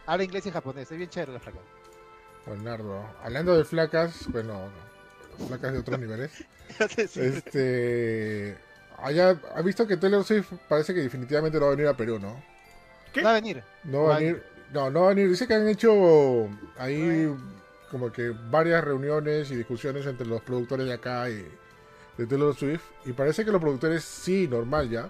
Habla 0.05 0.23
inglés 0.25 0.45
y 0.45 0.51
japonés, 0.51 0.91
es 0.91 0.97
bien 0.97 1.09
chévere 1.09 1.33
la 1.33 1.39
flaca. 1.39 1.57
Leonardo. 2.45 3.03
Hablando 3.23 3.57
de 3.57 3.65
flacas, 3.65 4.27
bueno, 4.31 4.69
placas 5.47 5.73
de 5.73 5.79
otros 5.79 5.99
niveles. 5.99 6.43
Este. 7.15 8.57
Haya, 9.03 9.39
ha 9.55 9.61
visto 9.61 9.87
que 9.87 9.97
Taylor 9.97 10.23
Swift 10.23 10.51
parece 10.67 10.93
que 10.93 11.01
definitivamente 11.01 11.59
no 11.59 11.65
va 11.65 11.71
a 11.71 11.75
venir 11.75 11.87
a 11.87 11.97
Perú, 11.97 12.19
¿no? 12.19 12.41
¿Qué? 13.13 13.21
Va 13.21 13.31
a 13.31 13.33
venir. 13.33 13.63
No 13.83 14.03
va 14.03 14.15
a 14.15 14.19
venir. 14.19 14.43
No, 14.71 14.89
no 14.89 15.01
va 15.01 15.05
a 15.07 15.09
venir. 15.09 15.29
Dice 15.29 15.47
que 15.47 15.53
han 15.55 15.67
hecho 15.67 16.49
ahí 16.77 17.33
como 17.89 18.11
que 18.11 18.33
varias 18.49 18.83
reuniones 18.83 19.49
y 19.51 19.55
discusiones 19.55 20.05
entre 20.05 20.27
los 20.27 20.41
productores 20.41 20.85
de 20.85 20.93
acá 20.93 21.29
y 21.29 21.47
de 22.17 22.27
Taylor 22.27 22.55
Swift. 22.55 22.83
Y 23.05 23.13
parece 23.13 23.43
que 23.43 23.51
los 23.51 23.61
productores 23.61 24.03
sí, 24.03 24.47
normal 24.47 24.89
ya. 24.89 25.09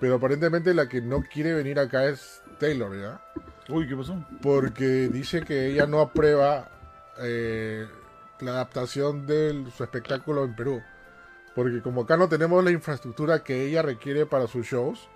Pero 0.00 0.16
aparentemente 0.16 0.74
la 0.74 0.88
que 0.88 1.00
no 1.00 1.22
quiere 1.22 1.54
venir 1.54 1.78
acá 1.78 2.06
es 2.06 2.42
Taylor, 2.58 2.94
¿ya? 2.98 3.20
Uy, 3.68 3.88
¿qué 3.88 3.96
pasó? 3.96 4.16
Porque 4.42 5.08
dice 5.08 5.42
que 5.42 5.68
ella 5.68 5.86
no 5.86 6.00
aprueba 6.00 6.68
eh, 7.20 7.86
la 8.40 8.52
adaptación 8.52 9.26
de 9.26 9.64
su 9.76 9.84
espectáculo 9.84 10.44
en 10.44 10.56
Perú. 10.56 10.82
Porque 11.54 11.82
como 11.82 12.02
acá 12.02 12.16
no 12.16 12.28
tenemos 12.28 12.62
la 12.64 12.70
infraestructura 12.70 13.42
que 13.44 13.66
ella 13.66 13.82
requiere 13.82 14.24
para 14.26 14.46
sus 14.46 14.66
shows, 14.66 15.08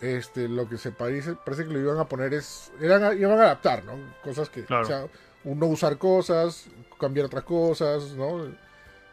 este, 0.00 0.48
lo 0.48 0.68
que 0.68 0.78
se 0.78 0.92
parece, 0.92 1.34
parece 1.34 1.64
que 1.66 1.72
lo 1.72 1.78
iban 1.78 1.98
a 1.98 2.04
poner 2.06 2.32
es, 2.34 2.72
eran, 2.80 3.18
iban 3.18 3.38
a 3.38 3.42
adaptar, 3.44 3.84
¿no? 3.84 3.92
Cosas 4.22 4.48
que, 4.48 4.64
Claro. 4.64 4.82
o 4.82 4.86
sea, 4.86 5.06
no 5.44 5.66
usar 5.66 5.98
cosas, 5.98 6.66
cambiar 6.98 7.26
otras 7.26 7.44
cosas, 7.44 8.12
¿no? 8.12 8.46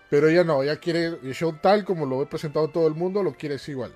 Pero 0.09 0.27
ella 0.27 0.43
no, 0.43 0.63
ella 0.63 0.77
quiere 0.77 1.05
el 1.07 1.33
show 1.33 1.53
tal 1.61 1.83
como 1.83 2.05
lo 2.05 2.21
he 2.21 2.25
presentado 2.25 2.67
todo 2.69 2.87
el 2.87 2.93
mundo, 2.95 3.21
lo 3.21 3.33
quiere 3.33 3.57
igual, 3.67 3.91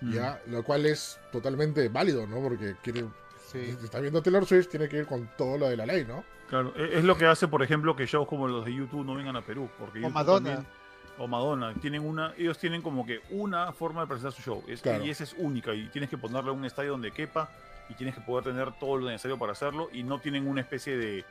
¿ya? 0.00 0.40
Lo 0.46 0.62
cual 0.64 0.86
es 0.86 1.18
totalmente 1.30 1.88
válido, 1.88 2.26
¿no? 2.26 2.40
Porque 2.40 2.76
quiere, 2.82 3.04
Sí. 3.52 3.76
si 3.78 3.84
está 3.84 4.00
viendo 4.00 4.22
Taylor 4.22 4.44
Swift, 4.46 4.68
tiene 4.68 4.88
que 4.88 4.98
ir 4.98 5.06
con 5.06 5.28
todo 5.36 5.58
lo 5.58 5.68
de 5.68 5.76
la 5.76 5.86
ley, 5.86 6.04
¿no? 6.04 6.24
Claro, 6.48 6.72
e- 6.76 6.98
es 6.98 7.04
lo 7.04 7.16
que 7.16 7.26
hace, 7.26 7.48
por 7.48 7.62
ejemplo, 7.62 7.94
que 7.96 8.06
shows 8.06 8.26
como 8.28 8.48
los 8.48 8.64
de 8.64 8.74
YouTube 8.74 9.04
no 9.04 9.14
vengan 9.14 9.36
a 9.36 9.42
Perú. 9.44 9.68
Porque 9.78 9.98
O 9.98 10.02
YouTube 10.02 10.14
Madonna. 10.14 10.54
también- 10.54 10.72
o 11.18 11.26
Madonna. 11.28 11.74
Tienen 11.74 12.06
una, 12.06 12.34
ellos 12.36 12.58
tienen 12.58 12.82
como 12.82 13.04
que 13.06 13.20
una 13.30 13.72
forma 13.72 14.02
de 14.02 14.06
presentar 14.08 14.32
su 14.32 14.42
show. 14.42 14.62
Es, 14.68 14.80
Claro. 14.82 15.04
Y 15.04 15.10
esa 15.10 15.24
es 15.24 15.34
única. 15.38 15.74
Y 15.74 15.88
tienes 15.88 16.10
que 16.10 16.18
ponerle 16.18 16.50
un 16.50 16.64
estadio 16.64 16.92
donde 16.92 17.10
quepa. 17.12 17.48
Y 17.88 17.94
tienes 17.94 18.14
que 18.16 18.20
poder 18.20 18.44
tener 18.44 18.72
todo 18.80 18.96
lo 18.98 19.06
necesario 19.06 19.38
para 19.38 19.52
hacerlo. 19.52 19.88
Y 19.92 20.02
no 20.02 20.18
tienen 20.20 20.46
una 20.48 20.60
especie 20.60 20.96
de 20.96 21.24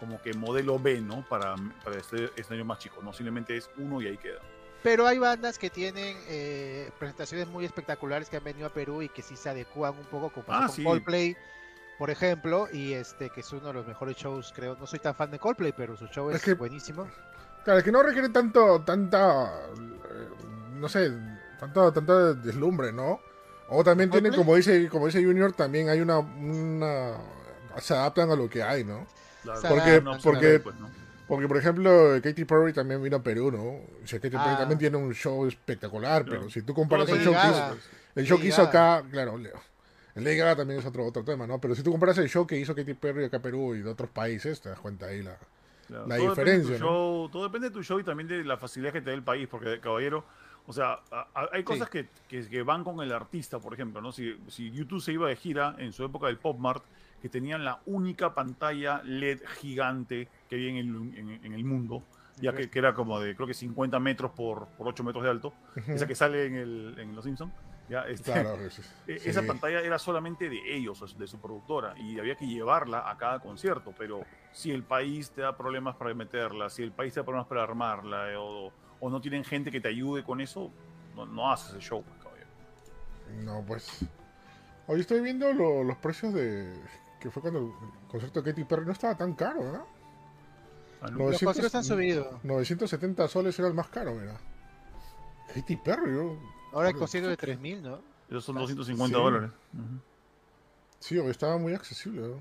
como 0.00 0.20
que 0.22 0.32
modelo 0.34 0.78
B, 0.78 1.00
¿no? 1.00 1.22
Para, 1.28 1.54
para 1.84 1.98
este 1.98 2.30
escenario 2.36 2.64
más 2.64 2.78
chico. 2.78 3.00
No, 3.02 3.12
simplemente 3.12 3.56
es 3.56 3.70
uno 3.76 4.00
y 4.02 4.06
ahí 4.08 4.16
queda. 4.18 4.40
Pero 4.82 5.06
hay 5.06 5.18
bandas 5.18 5.58
que 5.58 5.68
tienen 5.68 6.16
eh, 6.26 6.90
presentaciones 6.98 7.46
muy 7.48 7.64
espectaculares 7.66 8.30
que 8.30 8.38
han 8.38 8.44
venido 8.44 8.66
a 8.66 8.70
Perú 8.70 9.02
y 9.02 9.10
que 9.10 9.20
sí 9.20 9.36
se 9.36 9.50
adecúan 9.50 9.92
un 9.98 10.06
poco 10.06 10.30
como 10.30 10.46
Ah, 10.48 10.66
con 10.66 10.70
sí. 10.74 10.82
Coldplay, 10.82 11.36
por 11.98 12.08
ejemplo, 12.08 12.66
y 12.72 12.94
este 12.94 13.28
que 13.28 13.40
es 13.42 13.52
uno 13.52 13.66
de 13.66 13.74
los 13.74 13.86
mejores 13.86 14.16
shows, 14.16 14.52
creo. 14.56 14.76
No 14.80 14.86
soy 14.86 14.98
tan 15.00 15.14
fan 15.14 15.30
de 15.30 15.38
Coldplay, 15.38 15.74
pero 15.76 15.98
su 15.98 16.06
show 16.06 16.30
Es 16.30 16.36
es, 16.36 16.42
que- 16.42 16.54
buenísimo. 16.54 17.06
Claro, 17.64 17.78
es 17.78 17.84
que 17.84 17.92
no 17.92 18.02
requiere 18.02 18.28
tanto, 18.30 18.80
tanta, 18.82 19.52
eh, 19.74 20.28
no 20.74 20.88
sé, 20.88 21.12
tanto, 21.58 21.92
tanta 21.92 22.34
deslumbre, 22.34 22.92
¿no? 22.92 23.20
O 23.68 23.84
también 23.84 24.10
tienen, 24.10 24.34
como 24.34 24.56
dice, 24.56 24.88
como 24.88 25.06
dice 25.06 25.22
Junior, 25.24 25.52
también 25.52 25.88
hay 25.88 26.00
una, 26.00 26.18
una, 26.18 27.12
se 27.78 27.94
adaptan 27.94 28.30
a 28.30 28.34
lo 28.36 28.48
que 28.48 28.62
hay, 28.62 28.82
¿no? 28.84 29.06
Claro, 29.42 29.60
Porque- 29.68 29.98
una 29.98 30.10
opción 30.12 30.34
porque- 30.34 30.46
B, 30.48 30.60
pues, 30.60 30.76
¿no? 30.76 30.90
Porque, 31.28 31.46
por 31.46 31.56
ejemplo, 31.58 32.18
Katy 32.20 32.44
Perry 32.44 32.72
también 32.72 33.00
vino 33.00 33.18
a 33.18 33.22
Perú, 33.22 33.52
¿no? 33.52 33.62
O 33.62 34.06
sea, 34.06 34.18
Katy 34.18 34.36
Perry 34.36 34.54
Ah. 34.54 34.58
también 34.58 34.78
tiene 34.80 34.96
un 34.96 35.14
show 35.14 35.46
espectacular, 35.46 36.24
Claro. 36.24 36.40
pero 36.40 36.50
si 36.50 36.62
tú 36.62 36.74
comparas 36.74 37.08
el 37.08 37.20
show, 37.20 37.32
que 37.32 37.48
hizo, 37.48 37.68
pues. 37.68 37.80
el 38.16 38.26
show 38.26 38.40
que 38.40 38.46
hizo 38.48 38.62
acá, 38.62 39.04
claro, 39.08 39.38
Leo. 39.38 39.60
El 40.16 40.24
Lady 40.24 40.38
Gaga 40.38 40.56
también 40.56 40.80
es 40.80 40.86
otro, 40.86 41.06
otro 41.06 41.22
tema, 41.22 41.46
¿no? 41.46 41.60
Pero 41.60 41.76
si 41.76 41.84
tú 41.84 41.92
comparas 41.92 42.18
el 42.18 42.28
show 42.28 42.44
que 42.48 42.56
hizo 42.58 42.74
Katy 42.74 42.94
Perry 42.94 43.26
acá 43.26 43.36
a 43.36 43.40
Perú 43.42 43.76
y 43.76 43.82
de 43.82 43.88
otros 43.90 44.10
países, 44.10 44.60
te 44.60 44.70
das 44.70 44.80
cuenta 44.80 45.06
ahí 45.06 45.22
la... 45.22 45.36
Claro, 45.90 46.06
la 46.06 46.16
todo 46.16 46.28
depende 46.30 46.50
de 46.52 46.56
tu 46.58 46.62
diferencia, 46.68 46.86
¿no? 46.86 46.90
show, 46.92 47.28
todo 47.30 47.42
depende 47.44 47.68
de 47.68 47.74
tu 47.74 47.82
show 47.82 47.98
y 48.00 48.04
también 48.04 48.28
de 48.28 48.44
la 48.44 48.56
facilidad 48.56 48.92
que 48.92 49.00
te 49.02 49.10
dé 49.10 49.16
el 49.16 49.22
país, 49.22 49.46
porque 49.48 49.78
caballero, 49.80 50.24
o 50.66 50.72
sea, 50.72 51.00
a- 51.10 51.26
a- 51.34 51.48
hay 51.52 51.62
cosas 51.64 51.90
que, 51.90 52.08
que- 52.28 52.48
que 52.48 52.62
van 52.62 52.82
con 52.84 53.00
el 53.00 53.12
artista, 53.12 53.58
por 53.58 53.74
ejemplo, 53.74 54.00
¿no? 54.00 54.12
Si, 54.12 54.36
si 54.48 54.70
YouTube 54.70 55.00
se 55.02 55.12
iba 55.12 55.28
de 55.28 55.36
gira 55.36 55.74
en 55.78 55.92
su 55.92 56.04
época 56.04 56.28
del 56.28 56.38
Pop 56.38 56.58
Mart, 56.58 56.82
que 57.20 57.28
tenían 57.28 57.64
la 57.64 57.80
única 57.86 58.34
pantalla 58.34 59.02
LED 59.04 59.40
gigante 59.58 60.28
que 60.48 60.54
había 60.56 60.70
en 60.70 60.76
el, 60.76 61.18
en- 61.18 61.44
en 61.44 61.52
el 61.52 61.64
mundo, 61.64 62.02
ya 62.40 62.54
que, 62.54 62.70
que 62.70 62.78
era 62.78 62.94
como 62.94 63.20
de 63.20 63.34
creo 63.36 63.46
que 63.46 63.52
50 63.54 63.98
metros 64.00 64.30
por, 64.30 64.66
por 64.78 64.88
8 64.88 65.04
metros 65.04 65.24
de 65.24 65.30
alto, 65.30 65.52
esa 65.94 66.06
que 66.06 66.14
sale 66.14 66.46
en, 66.46 66.54
el, 66.54 66.94
en 66.98 67.14
Los 67.14 67.24
Simpsons, 67.26 67.52
ya, 67.90 68.02
este, 68.08 68.32
Claro, 68.32 68.56
e- 68.64 68.70
sí. 68.70 68.82
Esa 69.06 69.42
pantalla 69.42 69.80
era 69.80 69.98
solamente 69.98 70.48
de 70.48 70.60
ellos, 70.76 71.18
de 71.18 71.26
su 71.26 71.38
productora, 71.40 71.94
y 71.98 72.18
había 72.18 72.36
que 72.36 72.46
llevarla 72.46 73.10
a 73.10 73.18
cada 73.18 73.40
concierto. 73.40 73.92
Pero 73.98 74.22
si 74.52 74.70
el 74.70 74.82
país 74.84 75.30
te 75.32 75.42
da 75.42 75.56
problemas 75.56 75.96
para 75.96 76.14
meterla, 76.14 76.70
si 76.70 76.82
el 76.82 76.92
país 76.92 77.12
te 77.12 77.20
da 77.20 77.24
problemas 77.24 77.48
para 77.48 77.62
armarla, 77.62 78.30
eh, 78.32 78.36
o, 78.38 78.72
o 79.00 79.10
no 79.10 79.20
tienen 79.20 79.44
gente 79.44 79.70
que 79.70 79.80
te 79.80 79.88
ayude 79.88 80.22
con 80.24 80.40
eso, 80.40 80.70
no, 81.16 81.26
no 81.26 81.50
haces 81.52 81.74
el 81.74 81.80
show, 81.80 82.02
pues, 82.02 82.18
caballero. 82.22 82.48
No, 83.44 83.64
pues. 83.66 84.04
Hoy 84.86 85.00
estoy 85.00 85.20
viendo 85.20 85.52
lo- 85.52 85.84
los 85.84 85.96
precios 85.98 86.32
de. 86.34 86.74
Que 87.20 87.30
fue 87.30 87.42
cuando 87.42 87.58
el 87.60 88.08
concierto 88.08 88.40
de 88.40 88.50
Katy 88.50 88.64
Perry 88.64 88.86
no 88.86 88.92
estaba 88.92 89.14
tan 89.16 89.34
caro, 89.34 89.60
¿verdad? 89.62 89.84
Ah, 91.02 91.06
¿no? 91.10 91.18
No, 91.18 91.30
Los 91.30 91.42
900 91.42 91.44
conciertos 91.44 91.74
han 91.74 91.84
subido. 91.84 92.40
970 92.42 93.28
soles 93.28 93.58
era 93.58 93.68
el 93.68 93.74
más 93.74 93.88
caro, 93.88 94.14
mira. 94.14 94.38
Katy 95.54 95.76
Perry, 95.76 96.14
yo. 96.14 96.38
Ahora 96.72 96.88
el 96.90 96.96
concierto 96.96 97.28
de 97.28 97.36
3000, 97.36 97.82
¿no? 97.82 98.00
Esos 98.28 98.44
son 98.44 98.56
Ah, 98.58 98.60
250 98.60 99.16
sí. 99.16 99.22
dólares. 99.22 99.50
Ujú. 99.74 100.00
Sí, 101.00 101.18
hoy 101.18 101.30
estaba 101.30 101.56
muy 101.58 101.74
accesible, 101.74 102.20
¿no? 102.22 102.36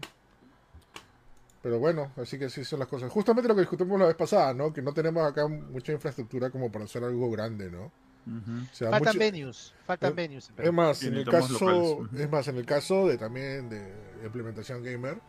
Pero 1.62 1.80
bueno, 1.80 2.12
así 2.16 2.38
que 2.40 2.46
así 2.46 2.64
son 2.64 2.80
las 2.80 2.88
cosas. 2.88 3.12
Justamente 3.12 3.48
lo 3.50 3.56
que 3.56 3.62
discutimos 3.62 4.00
la 4.00 4.06
vez 4.08 4.16
pasada, 4.16 4.54
¿no? 4.54 4.72
Que 4.72 4.82
no 4.82 4.94
tenemos 4.94 5.30
acá 5.30 5.48
mucha 5.48 5.92
infraestructura 5.92 6.50
como 6.50 6.72
para 6.72 6.86
hacer 6.86 7.04
algo 7.04 7.30
grande, 7.32 7.70
¿no? 7.70 7.86
O 8.28 8.74
sea, 8.76 8.92
Faltan 8.92 9.08
mucho- 9.16 9.20
venues, 9.20 9.74
faltan 9.88 10.12
Eh, 10.12 10.16
venues. 10.16 10.52
en 10.56 10.66
Es 10.66 10.74
más, 10.74 10.98
Sí, 11.00 11.08
en 11.08 11.16
el 11.16 11.26
caso, 11.26 12.08
es 12.16 12.30
más, 12.30 12.48
en 12.48 12.58
el 12.58 12.66
caso 12.66 13.08
de 13.08 13.18
también 13.18 13.70
de 13.70 13.92
implementación 14.24 14.84
gamer, 14.84 15.20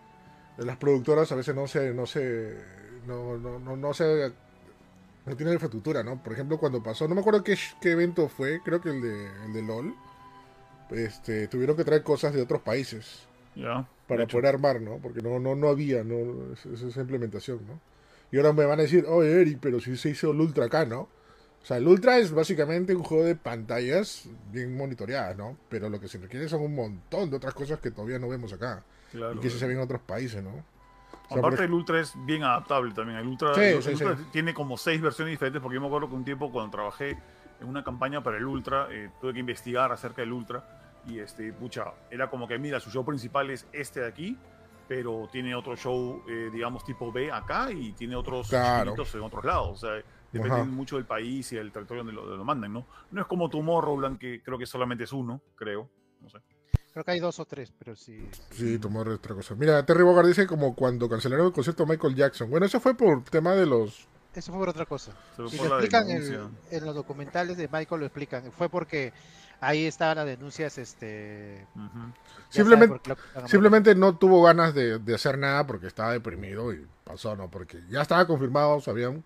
de 0.59 0.67
las 0.67 0.77
productoras 0.77 1.33
a 1.33 1.35
veces 1.37 1.55
no 1.55 1.67
se, 1.67 1.95
no 1.95 2.05
se, 2.05 2.63
no, 3.07 3.39
no, 3.39 3.59
no, 3.59 3.77
no 3.77 3.95
se, 3.95 4.33
no 5.27 5.37
tienen 5.37 5.55
infraestructura, 5.55 6.03
¿no? 6.03 6.23
Por 6.23 6.33
ejemplo, 6.33 6.59
cuando 6.59 6.83
pasó, 6.83 7.07
no 7.09 7.15
me 7.15 7.21
acuerdo 7.21 7.45
qué, 7.45 7.57
qué 7.81 7.93
evento 7.93 8.29
fue, 8.29 8.61
creo 8.63 8.81
que 8.81 8.91
el 8.91 9.03
de, 9.03 9.27
el 9.47 9.53
de 9.53 9.63
LOL, 9.63 9.95
este, 10.91 11.49
tuvieron 11.49 11.77
que 11.77 11.85
traer 11.85 12.03
cosas 12.03 12.33
de 12.35 12.43
otros 12.43 12.63
países 12.63 13.27
Ya. 13.55 13.89
para 14.07 14.27
poder 14.27 14.47
armar, 14.47 14.81
¿no? 14.81 14.99
Porque 14.99 15.21
no, 15.23 15.39
no, 15.39 15.55
no 15.55 15.69
había, 15.69 16.03
¿no? 16.05 16.53
Esa, 16.53 17.01
implementación, 17.01 17.61
¿no? 17.67 17.81
Y 18.33 18.37
ahora 18.39 18.53
me 18.53 18.65
van 18.65 18.79
a 18.81 18.83
decir, 18.83 19.05
oye, 19.09 19.41
Eric, 19.41 19.59
pero 19.61 19.81
si 19.81 19.97
se 19.97 20.11
hizo 20.11 20.31
el 20.33 20.41
Ultra 20.41 20.67
acá, 20.67 20.85
¿no? 20.85 21.09
O 21.63 21.67
sea, 21.67 21.77
el 21.77 21.87
Ultra 21.87 22.19
es 22.19 22.31
básicamente 22.33 22.95
un 22.95 23.03
juego 23.05 23.25
de 23.25 23.37
pantallas 23.37 24.29
bien 24.51 24.77
monitoreadas, 24.77 25.37
¿no? 25.37 25.59
Pero 25.69 25.89
lo 25.91 26.01
que 26.01 26.09
se 26.09 26.19
requiere 26.19 26.49
son 26.49 26.63
un 26.63 26.75
montón 26.75 27.31
de 27.31 27.37
otras 27.37 27.55
cosas 27.55 27.81
que 27.81 27.91
todavía 27.91 28.19
no 28.19 28.29
vemos 28.29 28.53
acá. 28.53 28.85
Claro, 29.11 29.35
y 29.35 29.41
que 29.41 29.51
se 29.51 29.59
claro. 29.59 29.69
ven 29.69 29.77
en 29.79 29.83
otros 29.85 30.01
países, 30.03 30.43
¿no? 30.43 30.65
Sea, 31.31 31.39
Aparte 31.39 31.63
ej- 31.63 31.67
el 31.69 31.73
Ultra 31.73 32.01
es 32.01 32.15
bien 32.27 32.43
adaptable 32.43 32.93
también. 32.93 33.19
El 33.19 33.27
Ultra, 33.29 33.55
Sí, 33.55 33.61
el 33.61 33.83
sí, 33.83 33.91
Ultra 33.93 34.17
sí. 34.17 34.25
tiene 34.33 34.53
como 34.55 34.77
seis 34.77 35.01
versiones 35.01 35.33
diferentes 35.33 35.63
porque 35.63 35.77
yo 35.77 35.81
me 35.81 35.87
acuerdo 35.87 36.09
que 36.09 36.15
un 36.17 36.25
tiempo 36.25 36.51
cuando 36.53 36.71
trabajé 36.71 37.19
en 37.61 37.69
una 37.69 37.83
campaña 37.85 38.23
para 38.23 38.37
el 38.37 38.45
Ultra, 38.47 38.89
eh, 38.91 39.11
tuve 39.21 39.33
que 39.35 39.41
investigar 39.41 39.93
acerca 39.93 40.23
del 40.23 40.33
Ultra 40.33 40.65
y 41.07 41.19
este, 41.19 41.53
pucha, 41.53 41.85
era 42.11 42.29
como 42.29 42.47
que 42.49 42.59
mira, 42.59 42.81
su 42.81 42.91
show 42.91 43.05
principal 43.05 43.49
es 43.51 43.67
este 43.73 44.01
de 44.01 44.09
aquí, 44.09 44.37
pero 44.89 45.29
tiene 45.31 45.55
otro 45.55 45.77
show, 45.77 46.23
eh, 46.29 46.51
digamos, 46.53 46.85
tipo 46.85 47.13
B 47.13 47.31
acá 47.31 47.71
y 47.71 47.93
tiene 47.93 48.17
otros 48.17 48.49
Claro. 48.49 48.93
en 48.93 49.21
otros 49.23 49.45
lados. 49.45 49.69
O 49.71 49.77
sea, 49.77 50.03
depende 50.33 50.65
mucho 50.65 50.97
del 50.97 51.05
país 51.07 51.53
y 51.53 51.57
del 51.57 51.71
territorio 51.71 52.03
donde 52.03 52.13
lo, 52.13 52.23
donde 52.23 52.39
lo 52.39 52.45
mandan, 52.45 52.73
¿no? 52.73 52.87
No 53.13 53.21
es 53.21 53.27
como 53.29 53.49
Tomorrowland, 53.49 54.19
que 54.19 54.43
creo 54.43 54.59
que 54.59 54.67
solamente 54.67 55.05
es 55.05 55.13
uno, 55.13 55.41
creo. 55.55 55.89
No 56.21 56.29
sé. 56.29 56.39
Creo 56.93 57.05
que 57.05 57.13
hay 57.13 57.21
dos 57.21 57.39
o 57.39 57.45
tres, 57.45 57.73
pero 57.79 57.95
sí. 57.95 58.29
Sí, 58.51 58.79
tomó 58.79 59.01
otra 59.01 59.35
cosa. 59.35 59.55
Mira, 59.55 59.85
Terry 59.87 60.03
Bogard 60.03 60.27
dice 60.27 60.47
como 60.47 60.75
cuando 60.75 61.09
cancelaron 61.09 61.47
el 61.47 61.53
concierto 61.53 61.85
de 61.85 61.91
Michael 61.91 62.17
Jackson. 62.17 62.51
Bueno, 62.51 62.67
eso 62.67 62.81
fue 62.81 62.95
por 62.95 63.23
tema 63.25 63.55
de 63.55 63.67
los... 63.67 64.09
Eso 64.35 64.53
fue 64.53 64.61
por 64.61 64.69
otra 64.69 64.87
cosa. 64.87 65.13
Y 65.39 65.57
lo 65.57 65.79
explican 65.79 66.09
en, 66.09 66.85
los 66.85 66.95
documentales 66.95 67.57
de 67.57 67.69
Michael, 67.69 68.01
lo 68.01 68.07
explican. 68.07 68.51
Fue 68.53 68.69
porque 68.69 69.13
ahí 69.61 69.87
estaban 69.87 70.17
las 70.17 70.27
denuncias, 70.27 70.79
este... 70.79 71.67
Simplemente- 72.49 73.01
lo 73.09 73.49
Simplemente 73.49 73.95
no 73.95 74.17
tuvo 74.17 74.43
ganas 74.43 74.75
de, 74.75 74.99
de 74.99 75.15
hacer 75.15 75.39
nada 75.39 75.67
porque 75.67 75.87
estaba 75.87 76.13
deprimido 76.13 76.73
y 76.73 76.87
pasó, 77.05 77.37
¿no? 77.37 77.51
Porque 77.51 77.83
ya 77.89 78.03
estaba 78.03 78.27
confirmado, 78.27 78.81
se 78.81 78.91
habían 78.91 79.25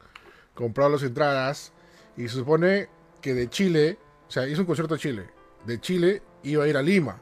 comprado 0.55 0.91
las 0.91 1.03
entradas 1.03 1.73
y 2.17 2.29
se 2.29 2.37
supone 2.37 2.89
que 3.21 3.35
de 3.35 3.49
Chile, 3.49 3.99
o 4.29 4.31
sea, 4.31 4.47
hizo 4.47 4.61
un 4.61 4.67
concierto 4.67 4.95
en 4.95 5.01
Chile, 5.01 5.31
de 5.67 5.81
Chile 5.81 6.23
iba 6.43 6.65
a 6.65 6.69
ir 6.69 6.77
a 6.77 6.83
Lima, 6.83 7.21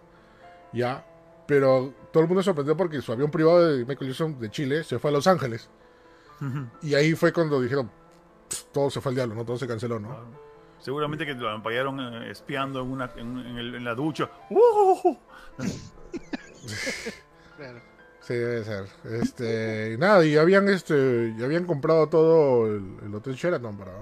¿ya? 0.73 1.05
Pero 1.47 1.93
todo 2.13 2.23
el 2.23 2.29
mundo 2.29 2.43
se 2.43 2.47
sorprendió 2.47 2.77
porque 2.77 3.01
su 3.03 3.13
avión 3.13 3.31
privado 3.31 3.69
de 3.77 3.85
Michael 3.85 4.11
Jackson 4.11 4.39
de 4.39 4.51
Chile 4.51 4.85
se 4.85 4.99
fue 4.99 5.11
a 5.11 5.13
Los 5.13 5.27
Ángeles. 5.27 5.69
Y 6.83 6.95
ahí 6.95 7.15
fue 7.15 7.33
cuando 7.33 7.61
dijeron, 7.61 7.89
"Pff, 8.49 8.65
todo 8.73 8.91
se 8.91 9.01
fue 9.01 9.11
al 9.11 9.17
diablo, 9.17 9.35
¿no? 9.37 9.45
Todo 9.45 9.57
se 9.59 9.69
canceló, 9.69 10.01
¿no? 10.01 10.09
Claro. 10.09 10.53
Seguramente 10.81 11.25
que 11.25 11.35
lo 11.35 11.49
ampallaron 11.49 12.01
eh, 12.01 12.31
espiando 12.33 12.81
en, 12.83 12.91
una, 12.91 13.11
en, 13.17 13.39
en 13.39 13.59
el- 13.59 13.75
en 13.77 13.85
la 13.85 13.95
ducha. 13.95 14.29
¡Uh! 14.51 15.17
Claro. 17.57 17.81
Sí, 18.21 18.35
debe 18.35 18.65
ser. 18.65 18.85
Este, 19.05 19.93
y 19.95 19.99
nada, 19.99 20.25
y 20.25 20.37
habían 20.37 20.69
este, 20.69 21.35
y 21.37 21.43
habían 21.43 21.65
comprado 21.67 22.09
todo 22.09 22.67
el, 22.67 22.97
el 23.05 23.15
Hotel 23.15 23.35
Sheraton 23.35 23.77
para. 23.77 23.93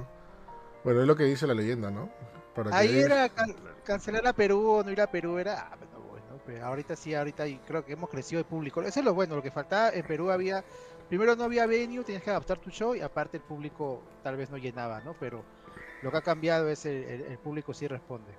Bueno, 0.84 1.00
es 1.02 1.06
lo 1.06 1.16
que 1.16 1.24
dice 1.24 1.46
la 1.46 1.54
leyenda, 1.54 1.90
¿no? 1.90 2.10
Para 2.54 2.70
que- 2.70 2.76
Ahí 2.76 2.98
era 3.00 3.28
can- 3.30 3.56
cancelar 3.84 4.26
a 4.26 4.32
Perú 4.32 4.66
o 4.66 4.82
no 4.84 4.90
ir 4.90 5.00
a 5.00 5.10
Perú, 5.10 5.38
era. 5.38 5.70
Ah, 6.60 6.66
ahorita 6.66 6.96
sí, 6.96 7.14
ahorita 7.14 7.46
y 7.46 7.58
creo 7.58 7.84
que 7.84 7.92
hemos 7.92 8.10
crecido 8.10 8.38
de 8.42 8.44
público. 8.48 8.82
Eso 8.82 9.00
es 9.00 9.04
lo 9.04 9.14
bueno, 9.14 9.36
lo 9.36 9.42
que 9.42 9.50
faltaba 9.50 9.90
en 9.90 10.04
Perú 10.06 10.30
había. 10.30 10.64
Primero 11.08 11.34
no 11.36 11.44
había 11.44 11.66
venue, 11.66 12.04
tenías 12.04 12.22
que 12.22 12.30
adaptar 12.30 12.58
tu 12.58 12.70
show 12.70 12.94
y 12.94 13.00
aparte 13.00 13.36
el 13.38 13.42
público 13.42 14.02
tal 14.22 14.36
vez 14.36 14.48
no 14.50 14.56
llenaba, 14.58 15.00
¿no? 15.00 15.14
Pero 15.18 15.44
lo 16.02 16.10
que 16.10 16.16
ha 16.18 16.22
cambiado 16.22 16.68
es 16.68 16.84
el, 16.86 17.04
el- 17.04 17.22
el 17.22 17.38
público 17.38 17.74
sí 17.74 17.86
responde. 17.88 18.32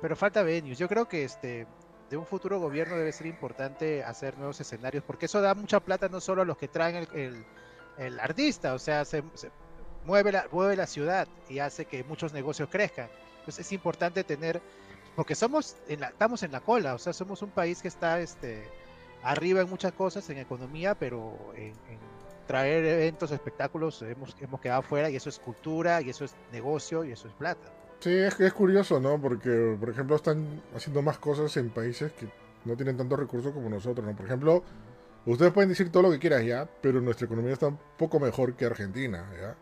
Pero 0.00 0.16
falta 0.16 0.42
venues. 0.42 0.78
Yo 0.78 0.88
creo 0.88 1.06
que 1.06 1.24
este 1.24 1.66
de 2.10 2.16
un 2.16 2.26
futuro 2.26 2.58
gobierno 2.58 2.96
debe 2.96 3.12
ser 3.12 3.26
importante 3.26 4.02
hacer 4.04 4.36
nuevos 4.36 4.60
escenarios 4.60 5.04
porque 5.04 5.26
eso 5.26 5.40
da 5.40 5.54
mucha 5.54 5.78
plata 5.80 6.08
no 6.08 6.20
solo 6.20 6.42
a 6.42 6.44
los 6.44 6.56
que 6.58 6.68
traen 6.68 6.96
el, 6.96 7.08
el- 7.14 7.44
el 7.98 8.18
artista, 8.20 8.74
o 8.74 8.78
sea, 8.78 9.04
se, 9.04 9.22
se 9.34 9.50
mueve, 10.04 10.32
la, 10.32 10.46
mueve 10.50 10.76
la 10.76 10.86
ciudad 10.86 11.28
y 11.48 11.58
hace 11.58 11.84
que 11.84 12.02
muchos 12.04 12.32
negocios 12.32 12.68
crezcan. 12.70 13.08
Entonces 13.40 13.66
es 13.66 13.72
importante 13.72 14.24
tener, 14.24 14.60
porque 15.16 15.34
somos 15.34 15.76
en 15.88 16.00
la, 16.00 16.08
estamos 16.08 16.42
en 16.42 16.52
la 16.52 16.60
cola, 16.60 16.94
o 16.94 16.98
sea, 16.98 17.12
somos 17.12 17.42
un 17.42 17.50
país 17.50 17.82
que 17.82 17.88
está 17.88 18.20
este, 18.20 18.62
arriba 19.22 19.60
en 19.60 19.68
muchas 19.68 19.92
cosas, 19.92 20.28
en 20.30 20.38
economía, 20.38 20.94
pero 20.94 21.36
en, 21.56 21.72
traer 22.46 22.84
eventos, 22.84 23.30
espectáculos, 23.30 24.02
hemos, 24.02 24.36
hemos 24.40 24.60
quedado 24.60 24.82
fuera 24.82 25.08
y 25.08 25.16
eso 25.16 25.28
es 25.28 25.38
cultura, 25.38 26.00
y 26.02 26.10
eso 26.10 26.24
es 26.24 26.34
negocio, 26.52 27.04
y 27.04 27.12
eso 27.12 27.28
es 27.28 27.34
plata. 27.34 27.72
Sí, 28.00 28.10
es, 28.10 28.40
es 28.40 28.52
curioso, 28.52 28.98
¿no? 28.98 29.20
Porque, 29.20 29.76
por 29.78 29.90
ejemplo, 29.90 30.16
están 30.16 30.62
haciendo 30.74 31.00
más 31.02 31.18
cosas 31.18 31.56
en 31.58 31.70
países 31.70 32.12
que 32.12 32.28
no 32.64 32.76
tienen 32.76 32.96
tantos 32.96 33.18
recursos 33.18 33.52
como 33.52 33.68
nosotros, 33.68 34.04
¿no? 34.04 34.16
Por 34.16 34.26
ejemplo, 34.26 34.64
ustedes 35.26 35.52
pueden 35.52 35.68
decir 35.68 35.92
todo 35.92 36.04
lo 36.04 36.10
que 36.10 36.18
quieran 36.18 36.44
ya, 36.44 36.68
pero 36.80 37.00
nuestra 37.00 37.26
economía 37.26 37.52
está 37.52 37.68
un 37.68 37.78
poco 37.96 38.18
mejor 38.18 38.54
que 38.54 38.64
Argentina, 38.64 39.30
¿ya? 39.40 39.54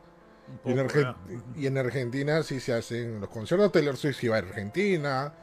Y 0.65 0.71
en, 0.73 0.87
poco, 0.87 0.99
Argen- 0.99 1.15
y 1.57 1.67
en 1.67 1.79
Argentina 1.79 2.43
sí 2.43 2.61
se 2.61 2.73
hacen 2.75 3.21
los 3.21 3.29
conciertos, 3.31 3.73
Taylor 3.73 3.97
Swift 3.97 4.31
va 4.31 4.37
a 4.37 4.39
Argentina, 4.39 5.35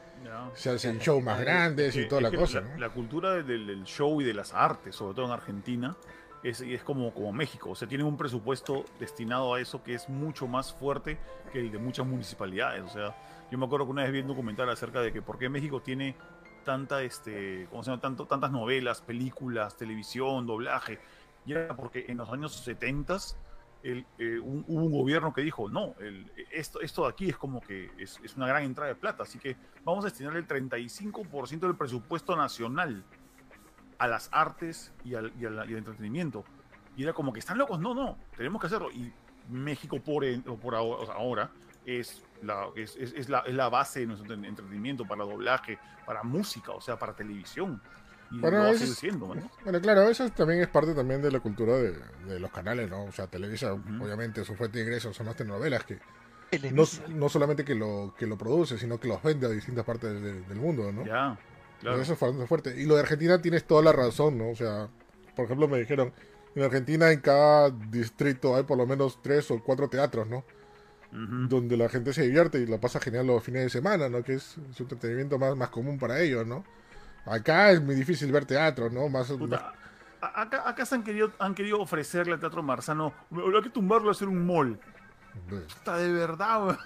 se 0.54 0.70
hacen 0.70 0.98
shows 0.98 1.22
más 1.22 1.40
grandes 1.40 1.96
y 1.96 2.06
toda 2.08 2.20
la 2.20 2.30
cosa, 2.32 2.60
la, 2.60 2.68
¿no? 2.68 2.78
la 2.78 2.88
cultura 2.90 3.42
del, 3.42 3.66
del 3.66 3.84
show 3.84 4.20
y 4.20 4.24
de 4.24 4.34
las 4.34 4.52
artes, 4.52 4.96
sobre 4.96 5.14
todo 5.14 5.26
en 5.26 5.32
Argentina, 5.32 5.96
es, 6.42 6.60
es 6.60 6.82
como, 6.82 7.12
como 7.12 7.32
México. 7.32 7.70
O 7.70 7.74
sea, 7.74 7.88
tienen 7.88 8.06
un 8.06 8.16
presupuesto 8.16 8.84
destinado 9.00 9.54
a 9.54 9.60
eso 9.60 9.82
que 9.82 9.94
es 9.94 10.08
mucho 10.08 10.46
más 10.46 10.72
fuerte 10.72 11.18
que 11.52 11.60
el 11.60 11.72
de 11.72 11.78
muchas 11.78 12.06
municipalidades. 12.06 12.82
O 12.84 12.88
sea, 12.88 13.16
yo 13.50 13.58
me 13.58 13.66
acuerdo 13.66 13.86
que 13.86 13.92
una 13.92 14.02
vez 14.04 14.12
vi 14.12 14.20
un 14.20 14.28
documental 14.28 14.68
acerca 14.68 15.00
de 15.00 15.12
que 15.12 15.22
por 15.22 15.38
qué 15.38 15.48
México 15.48 15.80
tiene 15.80 16.14
tanta, 16.64 17.02
este, 17.02 17.66
¿cómo 17.70 17.82
se 17.82 17.90
llama? 17.90 18.02
Tanto, 18.02 18.26
tantas 18.26 18.50
novelas, 18.50 19.00
películas, 19.00 19.76
televisión, 19.76 20.46
doblaje. 20.46 20.98
Y 21.46 21.52
era 21.52 21.74
porque 21.76 22.06
en 22.08 22.18
los 22.18 22.28
años 22.32 22.54
70 22.56 23.16
el, 23.90 24.06
eh, 24.18 24.38
un- 24.38 24.64
hubo 24.66 24.84
un 24.84 24.92
gobierno 24.92 25.32
que 25.32 25.42
dijo, 25.42 25.68
no, 25.68 25.94
el- 26.00 26.30
esto, 26.50 26.80
esto 26.80 27.02
de 27.04 27.08
aquí 27.10 27.28
es 27.28 27.36
como 27.36 27.60
que 27.60 27.90
es, 27.98 28.18
es 28.22 28.36
una 28.36 28.46
gran 28.46 28.62
entrada 28.64 28.88
de 28.88 28.94
plata, 28.96 29.22
así 29.22 29.38
que 29.38 29.56
vamos 29.84 30.04
a 30.04 30.08
destinar 30.08 30.36
el 30.36 30.46
35% 30.46 31.60
del 31.66 31.76
presupuesto 31.76 32.36
nacional 32.36 33.04
a 33.98 34.06
las 34.06 34.28
artes 34.32 34.92
y 35.04 35.14
al, 35.14 35.32
y 35.40 35.46
al- 35.46 35.54
y 35.70 35.72
al 35.72 35.78
entretenimiento. 35.78 36.44
Y 36.96 37.02
era 37.02 37.12
como 37.12 37.32
que 37.32 37.40
están 37.40 37.58
locos, 37.58 37.78
no, 37.80 37.94
no, 37.94 38.18
tenemos 38.36 38.60
que 38.60 38.66
hacerlo. 38.66 38.90
Y 38.90 39.12
México 39.48 40.00
por, 40.00 40.24
por 40.60 40.74
ahora, 40.74 41.02
o 41.02 41.06
sea, 41.06 41.14
ahora 41.14 41.50
es, 41.84 42.22
la, 42.42 42.66
es, 42.74 42.96
es- 42.96 43.28
la, 43.28 43.40
es 43.40 43.54
la 43.54 43.68
base 43.68 44.00
de 44.00 44.06
nuestro 44.06 44.32
entre- 44.34 44.48
entretenimiento 44.48 45.04
para 45.06 45.24
doblaje, 45.24 45.78
para 46.04 46.22
música, 46.22 46.72
o 46.72 46.80
sea, 46.80 46.98
para 46.98 47.14
televisión. 47.14 47.80
Y 48.30 48.40
Bueno, 48.40 48.58
lo 48.58 48.68
eso 48.68 48.78
seguir 48.78 48.92
es- 48.92 48.98
siendo, 48.98 49.34
¿no? 49.34 49.50
Bueno, 49.64 49.80
claro, 49.80 50.02
eso 50.08 50.28
también 50.30 50.60
es 50.60 50.68
parte 50.68 50.94
también 50.94 51.22
de 51.22 51.30
la 51.30 51.40
cultura 51.40 51.74
de, 51.76 51.92
de 52.26 52.40
los 52.40 52.50
canales, 52.50 52.90
¿no? 52.90 53.04
O 53.04 53.12
sea, 53.12 53.26
Televisa, 53.28 53.72
obviamente, 53.72 54.44
su 54.44 54.54
fuente 54.56 54.78
de 54.78 54.84
ingresos 54.84 55.16
son 55.16 55.26
las 55.26 55.36
telenovelas, 55.36 55.84
que 55.84 55.98
no, 56.72 56.84
no 57.08 57.28
solamente 57.28 57.64
que 57.64 57.74
lo, 57.74 58.14
que 58.18 58.26
lo 58.26 58.36
produce, 58.36 58.78
sino 58.78 58.98
que 58.98 59.08
los 59.08 59.22
vende 59.22 59.46
a 59.46 59.50
distintas 59.50 59.84
partes 59.84 60.12
de- 60.20 60.40
del 60.42 60.58
mundo, 60.58 60.90
¿no? 60.92 61.04
Ya, 61.06 61.38
claro. 61.80 62.00
Eso 62.00 62.14
es 62.14 62.20
bastante 62.20 62.46
fuerte. 62.46 62.80
Y 62.80 62.86
lo 62.86 62.94
de 62.96 63.02
Argentina 63.02 63.40
tienes 63.40 63.64
toda 63.64 63.82
la 63.82 63.92
razón, 63.92 64.38
¿no? 64.38 64.50
O 64.50 64.56
sea, 64.56 64.88
por 65.36 65.44
ejemplo, 65.44 65.68
me 65.68 65.78
dijeron, 65.78 66.12
en 66.54 66.62
Argentina 66.62 67.12
en 67.12 67.20
cada 67.20 67.70
distrito 67.70 68.56
hay 68.56 68.62
por 68.64 68.78
lo 68.78 68.86
menos 68.86 69.20
tres 69.22 69.50
o 69.50 69.62
cuatro 69.62 69.88
teatros, 69.88 70.26
¿no? 70.28 70.44
Donde 71.48 71.76
la 71.76 71.88
gente 71.88 72.12
se 72.12 72.22
divierte 72.22 72.58
y 72.58 72.66
la 72.66 72.78
pasa 72.78 72.98
genial 73.00 73.26
los 73.26 73.42
fines 73.42 73.62
de 73.62 73.70
semana, 73.70 74.08
¿no? 74.08 74.22
Que 74.22 74.34
es 74.34 74.56
su 74.74 74.82
entretenimiento 74.82 75.38
más, 75.38 75.56
más 75.56 75.68
común 75.70 75.98
para 75.98 76.20
ellos, 76.20 76.46
¿no? 76.46 76.64
Acá 77.26 77.70
es 77.72 77.80
muy 77.82 77.94
difícil 77.94 78.30
ver 78.32 78.44
teatro, 78.44 78.88
¿no? 78.90 79.08
Más, 79.08 79.26
Puta, 79.28 79.72
acá, 80.20 80.68
acá 80.68 80.86
se 80.86 80.94
han 80.94 81.02
querido, 81.02 81.32
han 81.38 81.54
querido 81.54 81.80
ofrecerle 81.80 82.34
al 82.34 82.40
Teatro 82.40 82.62
Marzano, 82.62 83.12
habrá 83.30 83.62
que 83.62 83.70
tumbarlo 83.70 84.08
a 84.08 84.12
hacer 84.12 84.28
un 84.28 84.46
mall. 84.46 84.78
Está 85.68 85.98
de 85.98 86.12
verdad, 86.12 86.64
weón. 86.64 86.78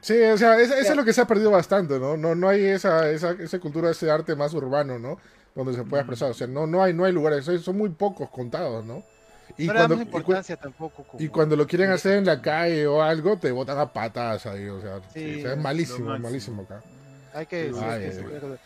Sí, 0.00 0.20
o 0.22 0.36
sea, 0.36 0.58
es- 0.60 0.70
eso 0.70 0.90
es 0.92 0.96
lo 0.96 1.04
que 1.04 1.12
se 1.12 1.20
ha 1.20 1.26
perdido 1.26 1.50
bastante, 1.50 1.98
¿no? 1.98 2.16
No, 2.16 2.34
no 2.34 2.48
hay 2.48 2.64
esa, 2.64 3.10
esa, 3.10 3.30
esa 3.32 3.58
cultura, 3.58 3.90
ese 3.90 4.10
arte 4.10 4.36
más 4.36 4.52
urbano, 4.54 4.98
¿no? 4.98 5.18
Donde 5.54 5.72
se 5.72 5.84
pueda 5.84 6.02
expresar. 6.02 6.30
O 6.30 6.34
sea, 6.34 6.46
no, 6.46 6.66
no, 6.66 6.82
hay, 6.82 6.92
no 6.92 7.04
hay 7.04 7.12
lugares, 7.12 7.44
son- 7.62 7.76
muy 7.78 7.88
pocos 7.88 8.28
contados, 8.30 8.84
¿no? 8.84 9.02
Y 9.56 9.66
no 9.68 9.72
le 9.72 9.78
cuando, 9.78 9.94
y 9.94 9.98
cu- 9.98 10.16
importancia 10.18 10.56
tampoco. 10.56 11.02
Como... 11.04 11.22
y 11.22 11.28
cuando 11.28 11.56
lo 11.56 11.66
quieren 11.66 11.90
hacer 11.90 12.18
en 12.18 12.26
la 12.26 12.42
calle 12.42 12.86
o 12.86 13.00
algo, 13.02 13.38
te 13.38 13.50
botan 13.52 13.78
a 13.78 13.90
patadas 13.92 14.44
ahí, 14.46 14.68
o 14.68 14.80
sea, 14.80 14.98
Sí, 15.12 15.20
sí, 15.20 15.38
o 15.38 15.42
sea, 15.42 15.52
es 15.52 15.56
es 15.56 15.62
malísimo, 15.62 16.14
es 16.14 16.20
malísimo 16.20 16.62
acá. 16.62 16.82
Hay 17.32 17.46
que 17.46 17.56
decir 17.64 17.82
Ay, 17.82 18.04
ay. 18.04 18.24
Mira, 18.24 18.58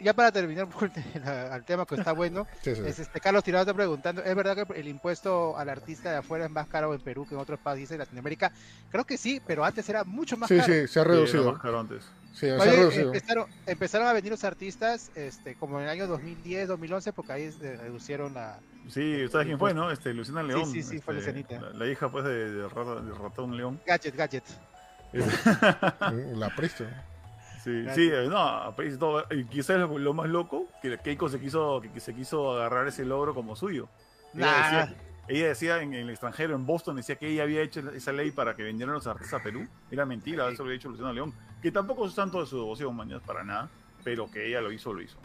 ya 0.00 0.12
para 0.12 0.32
terminar 0.32 0.66
al 1.52 1.64
tema 1.64 1.86
que 1.86 1.94
está 1.96 2.12
bueno, 2.12 2.46
Sí, 2.62 2.74
sí. 2.74 2.82
es 2.86 2.98
este 2.98 3.20
Carlos 3.20 3.44
Tirado 3.44 3.62
está 3.62 3.74
preguntando, 3.74 4.22
¿es 4.22 4.34
verdad 4.34 4.66
que 4.66 4.80
el 4.80 4.88
impuesto 4.88 5.56
al 5.56 5.68
artista 5.68 6.10
de 6.10 6.16
afuera 6.18 6.46
es 6.46 6.50
más 6.50 6.66
caro 6.68 6.94
en 6.94 7.00
Perú 7.00 7.26
que 7.28 7.34
en 7.34 7.40
otros 7.40 7.58
países 7.60 7.90
de 7.90 7.98
Latinoamérica? 7.98 8.52
Creo 8.90 9.04
que 9.04 9.16
sí, 9.16 9.40
pero 9.46 9.64
antes 9.64 9.88
era 9.88 10.04
mucho 10.04 10.36
más 10.36 10.48
Sí, 10.48 10.56
caro. 10.58 10.72
sí, 10.72 10.88
se 10.88 11.00
ha 11.00 11.02
Sí, 11.04 11.08
reducido. 11.08 11.52
más 11.52 11.60
caro 11.62 11.80
antes. 11.80 12.04
Sí, 12.32 12.40
se 12.46 12.52
ha 12.52 12.58
reducido. 12.58 13.06
empezaron, 13.12 13.46
empezaron 13.66 14.06
a 14.08 14.12
venir 14.12 14.30
los 14.30 14.44
artistas 14.44 15.10
este, 15.14 15.54
como 15.56 15.78
en 15.78 15.84
el 15.84 15.90
año 15.90 16.06
2010, 16.06 16.68
2011, 16.68 17.12
porque 17.12 17.32
ahí 17.32 17.42
eh, 17.62 17.76
reducieron 17.80 18.34
la... 18.34 18.58
Sí, 18.88 19.26
¿sabes 19.30 19.46
quién 19.46 19.58
fue, 19.58 19.74
no? 19.74 19.90
Este, 19.90 20.14
Luciana 20.14 20.42
Sí, 20.42 20.46
León. 20.48 20.66
sí, 20.70 20.82
sí, 20.82 20.98
fue 21.00 21.18
este, 21.18 21.32
Lucianita. 21.32 21.60
La, 21.72 21.78
la 21.84 21.90
hija, 21.90 22.10
pues, 22.10 22.24
de, 22.24 22.50
de 22.52 22.62
de 22.62 22.68
Ratón 22.68 23.56
León. 23.56 23.80
Gadget, 23.86 24.14
gadget. 24.16 24.44
La 26.34 26.48
prisa. 26.54 26.84
Sí, 27.62 27.84
sí, 27.94 28.10
eh, 28.12 28.26
no, 28.28 28.74
todo. 28.98 29.24
Y 29.30 29.44
quizás 29.44 29.78
lo, 29.78 29.98
lo 29.98 30.14
más 30.14 30.28
loco, 30.28 30.66
que 30.80 30.96
Keiko 30.98 31.28
se 31.28 31.40
quiso, 31.40 31.80
que, 31.80 32.00
se 32.00 32.14
quiso 32.14 32.52
agarrar 32.52 32.86
ese 32.88 33.04
logro 33.04 33.34
como 33.34 33.56
suyo. 33.56 33.88
Ella 34.34 34.46
Nah, 34.46 34.62
decía, 34.62 34.96
ella 35.28 35.48
decía 35.48 35.82
en, 35.82 35.94
en 35.94 36.00
el 36.02 36.10
extranjero, 36.10 36.54
en 36.54 36.66
Boston, 36.66 36.96
decía 36.96 37.16
que 37.16 37.28
ella 37.28 37.42
había 37.42 37.62
hecho 37.62 37.80
esa 37.90 38.12
ley 38.12 38.30
para 38.30 38.54
que 38.54 38.62
vendieran 38.62 38.94
los 38.94 39.06
artistas 39.06 39.40
a 39.40 39.42
Perú. 39.42 39.66
Era 39.90 40.06
mentira, 40.06 40.48
eso 40.48 40.62
lo 40.62 40.68
había 40.68 40.76
hecho 40.76 40.88
Luciana 40.88 41.12
León. 41.12 41.32
Que 41.60 41.72
tampoco 41.72 42.06
es 42.06 42.14
tanto 42.14 42.40
de 42.40 42.46
su 42.46 42.56
devoción, 42.56 42.94
mañana, 42.94 43.20
para 43.20 43.42
nada. 43.44 43.68
Pero 44.04 44.30
que 44.30 44.46
ella 44.48 44.60
lo 44.60 44.70
hizo, 44.72 44.92
lo 44.94 45.02
hizo. 45.02 45.18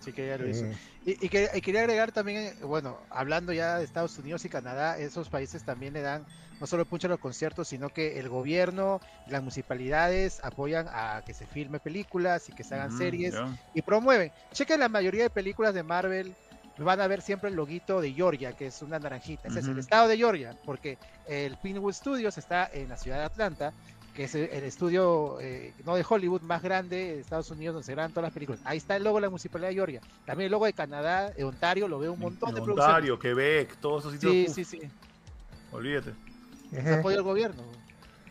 sí 0.00 0.12
que 0.12 0.26
ya 0.28 0.38
lo 0.38 0.48
hizo. 0.48 0.64
Y, 1.04 1.24
y 1.24 1.28
que- 1.28 1.48
y 1.54 1.60
quería 1.60 1.80
agregar 1.80 2.12
también, 2.12 2.38
eh, 2.38 2.54
bueno, 2.64 2.98
hablando 3.10 3.52
ya 3.52 3.78
de 3.78 3.84
Estados 3.84 4.16
Unidos 4.18 4.44
y 4.44 4.48
Canadá, 4.48 4.98
esos 4.98 5.28
países 5.28 5.64
también 5.64 5.92
le 5.94 6.00
dan 6.02 6.24
no 6.60 6.66
solo 6.66 6.84
punch 6.84 7.04
a 7.04 7.08
los 7.08 7.18
conciertos, 7.18 7.68
sino 7.68 7.88
que 7.90 8.18
el 8.18 8.28
gobierno, 8.28 9.00
las 9.26 9.42
municipalidades 9.42 10.42
apoyan 10.42 10.86
a 10.90 11.22
que 11.26 11.34
se 11.34 11.46
filme 11.46 11.80
películas 11.80 12.48
y 12.48 12.52
que 12.52 12.64
se 12.64 12.74
hagan 12.74 12.88
Ujú, 12.88 12.98
series 12.98 13.34
y 13.74 13.82
promueven. 13.82 14.32
Chequen 14.52 14.80
la 14.80 14.88
mayoría 14.88 15.24
de 15.24 15.30
películas 15.30 15.74
de 15.74 15.82
Marvel, 15.82 16.34
van 16.78 17.00
a 17.00 17.06
ver 17.06 17.22
siempre 17.22 17.50
el 17.50 17.56
loguito 17.56 18.00
de 18.00 18.12
Georgia, 18.12 18.52
que 18.52 18.66
es 18.66 18.82
una 18.82 18.98
naranjita. 18.98 19.48
Ese 19.48 19.60
es 19.60 19.68
el 19.68 19.78
estado 19.78 20.08
de 20.08 20.16
Georgia, 20.16 20.54
porque 20.64 20.98
el 21.26 21.56
Pinewood 21.56 21.92
Studios 21.92 22.36
está 22.38 22.68
en 22.72 22.88
la 22.88 22.96
ciudad 22.96 23.18
de 23.18 23.24
Atlanta, 23.24 23.72
que 24.14 24.24
es 24.24 24.34
el 24.34 24.64
estudio 24.64 25.38
eh, 25.40 25.74
no 25.84 25.94
de 25.94 26.04
Hollywood 26.08 26.40
más 26.40 26.62
grande 26.62 26.96
de 26.96 27.20
Estados 27.20 27.50
Unidos 27.50 27.74
donde 27.74 27.84
se 27.84 27.92
graban 27.92 28.12
todas 28.12 28.24
las 28.24 28.32
películas. 28.32 28.62
Ahí 28.64 28.78
está 28.78 28.96
el 28.96 29.04
logo 29.04 29.18
de 29.18 29.22
la 29.22 29.30
municipalidad 29.30 29.68
de 29.68 29.74
Georgia. 29.74 30.00
También 30.24 30.46
el 30.46 30.52
logo 30.52 30.64
de 30.64 30.72
Canadá, 30.72 31.30
de 31.30 31.44
Ontario, 31.44 31.86
lo 31.86 31.98
veo 31.98 32.14
un 32.14 32.20
montón 32.20 32.54
de 32.54 32.60
Ontario, 32.60 33.18
producciones. 33.18 33.20
Quebec, 33.20 33.76
todos 33.78 34.04
esos 34.04 34.12
sitios. 34.14 34.54
Sí, 34.54 34.64
sí, 34.64 34.78
sí. 34.80 34.90
Olvídate. 35.70 36.14
Se 36.70 36.94
apoya 36.94 37.16
al 37.18 37.22
gobierno. 37.22 37.62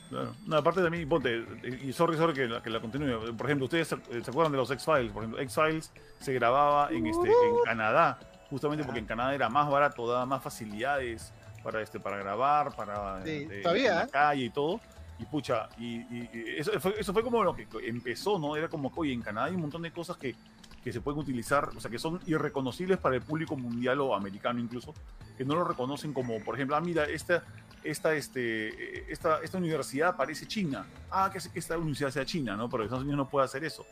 Claro. 0.10 0.34
No, 0.46 0.58
aparte 0.58 0.82
de 0.82 0.90
mí, 0.92 1.06
ponte, 1.06 1.44
y 1.82 1.92
sorry, 1.92 2.16
sorry 2.16 2.34
que 2.34 2.48
la, 2.48 2.62
que 2.62 2.70
la 2.70 2.80
continúe. 2.80 3.36
Por 3.36 3.48
ejemplo, 3.48 3.66
ustedes 3.66 3.88
se, 3.88 4.24
se 4.24 4.30
acuerdan 4.30 4.52
de 4.52 4.58
los 4.60 4.70
X-Files. 4.72 5.12
Por 5.12 5.24
ejemplo, 5.24 5.42
X-Files 5.42 5.92
se 6.20 6.34
grababa 6.34 6.90
en, 6.92 7.08
este, 7.08 7.28
en 7.28 7.56
Canadá, 7.66 8.20
justamente 8.50 8.84
porque 8.84 9.00
en 9.00 9.06
Canadá 9.08 9.34
era 9.34 9.50
más 9.50 9.70
barato, 9.70 10.08
daba 10.08 10.26
más 10.28 10.44
facilidades 10.44 11.34
para, 11.64 11.82
este, 11.82 12.00
para 12.00 12.18
grabar, 12.18 12.76
para 12.76 13.24
Sí, 13.24 13.48
eh, 13.50 13.62
todavía, 13.64 13.90
en 13.92 13.96
la 13.98 14.04
¿eh? 14.04 14.10
calle 14.12 14.44
y 14.44 14.50
todo. 14.52 14.80
Y 15.18 15.26
pucha, 15.26 15.70
y, 15.80 15.96
y- 15.96 16.30
y 16.34 16.44
eso, 16.58 16.80
fue, 16.80 16.94
eso 17.00 17.12
fue 17.14 17.24
como 17.24 17.44
lo 17.44 17.56
que 17.56 17.68
empezó, 17.86 18.38
¿no? 18.38 18.56
Era 18.56 18.68
como 18.68 18.94
que, 18.94 19.00
oye, 19.00 19.14
en 19.14 19.22
Canadá 19.22 19.48
hay 19.48 19.56
un 19.56 19.62
montón 19.62 19.82
de 19.82 19.92
cosas 19.92 20.18
que, 20.18 20.36
que 20.84 20.92
se 20.94 21.02
pueden 21.02 21.20
utilizar, 21.20 21.70
o 21.76 21.80
sea, 21.80 21.90
que 21.90 21.98
son 21.98 22.20
irreconocibles 22.28 22.98
para 23.00 23.16
el 23.16 23.22
público 23.22 23.56
mundial 23.56 24.02
o 24.02 24.14
americano 24.14 24.60
incluso, 24.60 24.94
que 25.38 25.46
no 25.46 25.56
lo 25.56 25.64
reconocen 25.64 26.14
como, 26.14 26.40
por 26.44 26.56
ejemplo, 26.56 26.76
ah, 26.76 26.82
mira, 26.82 27.06
esta, 27.06 27.44
esta, 27.86 28.14
este, 28.14 28.70
eh, 28.70 29.06
esta, 29.10 29.40
esta 29.42 29.58
universidad 29.58 30.16
parece 30.16 30.48
china. 30.48 30.86
Ah, 31.12 31.30
que 31.32 31.38
hace 31.38 31.52
que 31.52 31.60
esta 31.60 31.78
universidad 31.78 32.12
sea 32.12 32.26
china, 32.26 32.56
¿no? 32.56 32.70
Pero 32.70 32.84
Estados 32.84 33.04
Unidos 33.04 33.18
no 33.18 33.30
puede 33.30 33.46
hacer 33.46 33.64
eso. 33.64 33.86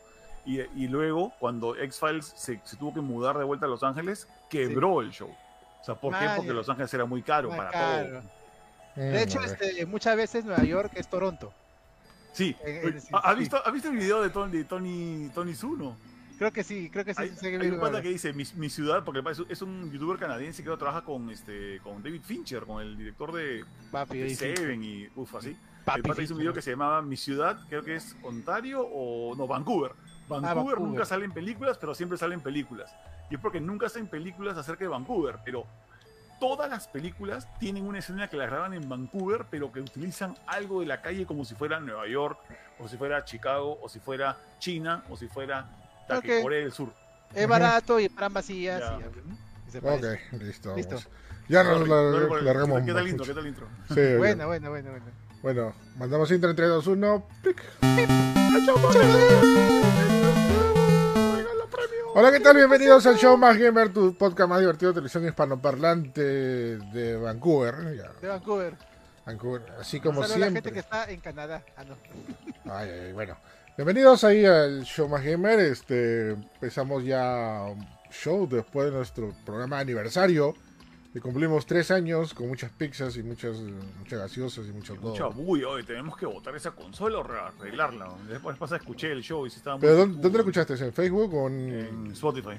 Y, 0.44 0.60
y 0.60 0.88
luego, 0.88 1.32
cuando 1.38 1.74
X-Files 1.76 2.34
se, 2.36 2.60
se 2.64 2.76
tuvo 2.76 2.92
que 2.92 3.00
mudar 3.00 3.38
de 3.38 3.44
vuelta 3.44 3.66
a 3.66 3.68
Los 3.68 3.82
Ángeles, 3.82 4.28
quebró 4.50 5.00
el 5.00 5.10
show. 5.10 5.30
O 5.80 5.84
sea, 5.84 5.94
¿por 5.94 6.18
qué? 6.18 6.26
Porque. 6.36 6.52
Los 6.52 6.68
Ángeles 6.68 6.92
era 6.94 7.04
muy 7.04 7.22
caro 7.22 7.48
Muy 7.48 7.56
para 7.56 7.70
caro. 7.70 8.08
todo. 8.20 8.22
De 8.96 9.22
hecho, 9.22 9.40
Mm, 9.40 9.44
este, 9.44 9.86
muchas 9.86 10.16
veces 10.16 10.44
Nueva 10.44 10.62
York 10.64 10.92
es 10.94 11.08
Toronto. 11.08 11.52
Sí. 12.32 12.56
Sí, 12.64 13.08
¿Has 13.12 13.36
visto, 13.38 13.64
¿has 13.64 13.72
visto 13.72 13.88
el 13.90 13.96
video 13.96 14.22
de 14.22 14.30
Tony, 14.30 14.52
de 14.58 14.64
Tony, 14.64 15.30
Tony 15.34 15.54
Zuno? 15.54 15.96
Creo 16.38 16.52
que 16.52 16.64
sí, 16.64 16.90
creo 16.90 17.04
que 17.04 17.14
sí. 17.14 17.22
hay, 17.22 17.28
sí 17.30 17.46
hay 17.46 17.68
un 17.68 17.80
pata 17.80 18.02
que 18.02 18.08
dice 18.08 18.32
mi, 18.32 18.44
mi 18.56 18.68
ciudad, 18.68 19.04
porque 19.04 19.22
es, 19.48 19.62
un 19.62 19.90
youtuber 19.92 20.18
canadiense 20.18 20.64
que 20.64 20.76
trabaja 20.76 21.02
con 21.02 21.30
este 21.30 21.80
con 21.82 22.02
David 22.02 22.22
Fincher, 22.22 22.64
con 22.64 22.82
el 22.82 22.96
director 22.96 23.32
de, 23.32 23.64
Papi, 23.90 24.18
de. 24.18 24.34
Seven 24.34 24.82
y 24.82 25.06
uff 25.14 25.34
así. 25.36 25.56
Papi, 25.84 26.00
el 26.00 26.02
pata 26.02 26.22
hizo 26.22 26.34
un 26.34 26.40
video 26.40 26.52
que 26.52 26.62
se 26.62 26.70
llamaba 26.70 27.02
Mi 27.02 27.16
ciudad, 27.16 27.58
creo 27.68 27.84
que 27.84 27.96
es 27.96 28.16
Ontario 28.22 28.80
o 28.82 29.34
no, 29.36 29.46
Vancouver. 29.46 29.92
Vancouver, 30.28 30.50
Ah, 30.50 30.54
Vancouver. 30.54 30.80
nunca 30.80 31.04
sale 31.04 31.24
en 31.24 31.32
películas, 31.32 31.78
pero 31.78 31.94
siempre 31.94 32.18
sale 32.18 32.34
en 32.34 32.40
películas. 32.40 32.94
Y 33.30 33.34
es 33.34 33.40
porque 33.40 33.60
nunca 33.60 33.86
hacen 33.86 34.08
películas 34.08 34.56
acerca 34.56 34.84
de 34.84 34.88
Vancouver, 34.88 35.38
pero 35.44 35.66
todas 36.40 36.68
las 36.68 36.88
películas 36.88 37.48
tienen 37.58 37.86
una 37.86 37.98
escena 38.00 38.28
que 38.28 38.36
la 38.36 38.46
graban 38.46 38.74
en 38.74 38.88
Vancouver, 38.88 39.46
pero 39.50 39.70
que 39.70 39.80
utilizan 39.80 40.36
algo 40.46 40.80
de 40.80 40.86
la 40.86 41.00
calle 41.00 41.26
como 41.26 41.44
si 41.44 41.54
fuera 41.54 41.78
Nueva 41.78 42.08
York, 42.08 42.38
o 42.78 42.88
si 42.88 42.96
fuera 42.96 43.24
Chicago, 43.24 43.78
o 43.82 43.88
si 43.88 44.00
fuera 44.00 44.36
China, 44.58 45.04
o 45.10 45.16
si 45.16 45.28
fuera 45.28 45.68
taque, 46.06 46.36
Ok. 46.38 46.42
Corea 46.42 46.60
del 46.60 46.72
Sur. 46.72 46.92
Es 47.34 47.48
barato 47.48 47.98
y 48.00 48.08
para 48.08 48.28
vacías. 48.28 48.80
Y, 48.80 49.78
Ok, 49.78 50.04
listo. 50.40 50.76
Listo. 50.76 50.94
vamos. 50.96 51.08
Ya 51.48 51.62
nos 51.64 51.78
Sorry, 51.86 51.90
la- 51.90 52.28
por 52.28 52.38
el- 52.38 52.44
largamos. 52.44 52.82
¿Qué 52.84 52.92
tal 52.94 53.08
intro? 53.08 53.26
¿Qué 53.26 53.34
tal 53.34 53.46
intro? 53.46 53.66
Sí. 53.92 54.14
Buena, 54.16 54.46
buena, 54.46 54.68
buena, 54.70 54.90
buena. 54.90 55.06
Bueno, 55.42 55.74
mandamos 55.96 56.30
intro 56.30 56.48
en 56.50 56.56
3, 56.56 56.68
2, 56.68 56.86
1. 56.86 57.26
Pic. 57.42 57.62
Hola, 62.16 62.30
¿qué 62.30 62.38
tal? 62.40 62.56
Bienvenidos 62.56 63.04
al 63.06 63.16
show 63.16 63.36
más 63.36 63.58
gamer, 63.58 63.92
tu 63.92 64.16
podcast 64.16 64.48
más 64.48 64.60
divertido 64.60 64.92
de 64.92 64.94
televisión 64.94 65.26
hispanoparlante 65.26 66.20
de 66.22 67.16
Vancouver. 67.16 67.74
Ya, 67.96 68.10
De 68.20 68.28
Vancouver. 68.28 68.74
Vancouver, 69.26 69.62
así 69.80 69.98
como 70.00 70.22
Saludos 70.22 70.36
a 70.36 70.38
la 70.38 70.46
siempre. 70.50 70.62
gente 70.62 70.72
que 70.72 70.78
está 70.80 71.10
en 71.10 71.20
Canadá. 71.20 71.62
Ah, 71.76 71.82
no. 71.84 71.96
Ay, 72.72 72.88
ay, 72.90 73.12
bueno. 73.12 73.36
Bienvenidos 73.76 74.22
ahí 74.24 74.44
al 74.44 74.84
show 74.84 75.08
más 75.08 75.24
gamer. 75.24 75.58
Este, 75.58 76.30
empezamos 76.30 77.04
ya 77.04 77.64
un 77.72 77.84
show 78.10 78.46
después 78.48 78.86
de 78.86 78.92
nuestro 78.92 79.34
programa 79.44 79.76
de 79.76 79.82
aniversario. 79.82 80.54
Y 81.12 81.20
cumplimos 81.20 81.64
tres 81.64 81.92
años 81.92 82.34
con 82.34 82.48
muchas 82.48 82.72
pizzas 82.72 83.16
y 83.16 83.22
muchas, 83.22 83.56
muchas 83.98 84.18
gaseosas 84.18 84.66
y 84.66 84.72
mucho 84.72 84.94
todo. 84.94 85.10
Mucha 85.10 85.26
bulla, 85.26 85.68
hoy 85.68 85.84
tenemos 85.84 86.16
que 86.16 86.26
botar 86.26 86.56
esa 86.56 86.72
consola 86.72 87.18
o 87.18 87.22
re- 87.22 87.38
arreglarla. 87.38 88.08
Después 88.28 88.56
pasa, 88.58 88.76
escuché 88.76 89.12
el 89.12 89.22
show 89.22 89.46
y 89.46 89.50
si 89.50 89.58
estaba 89.58 89.76
muy 89.76 89.82
¿Pero 89.82 89.92
dónde, 89.94 90.10
oscuro. 90.14 90.22
dónde 90.22 90.38
lo 90.38 90.42
escuchaste? 90.42 90.84
¿En 90.84 90.92
Facebook 90.92 91.34
o 91.34 91.46
en...? 91.46 91.72
En 91.72 92.06
Spotify. 92.12 92.58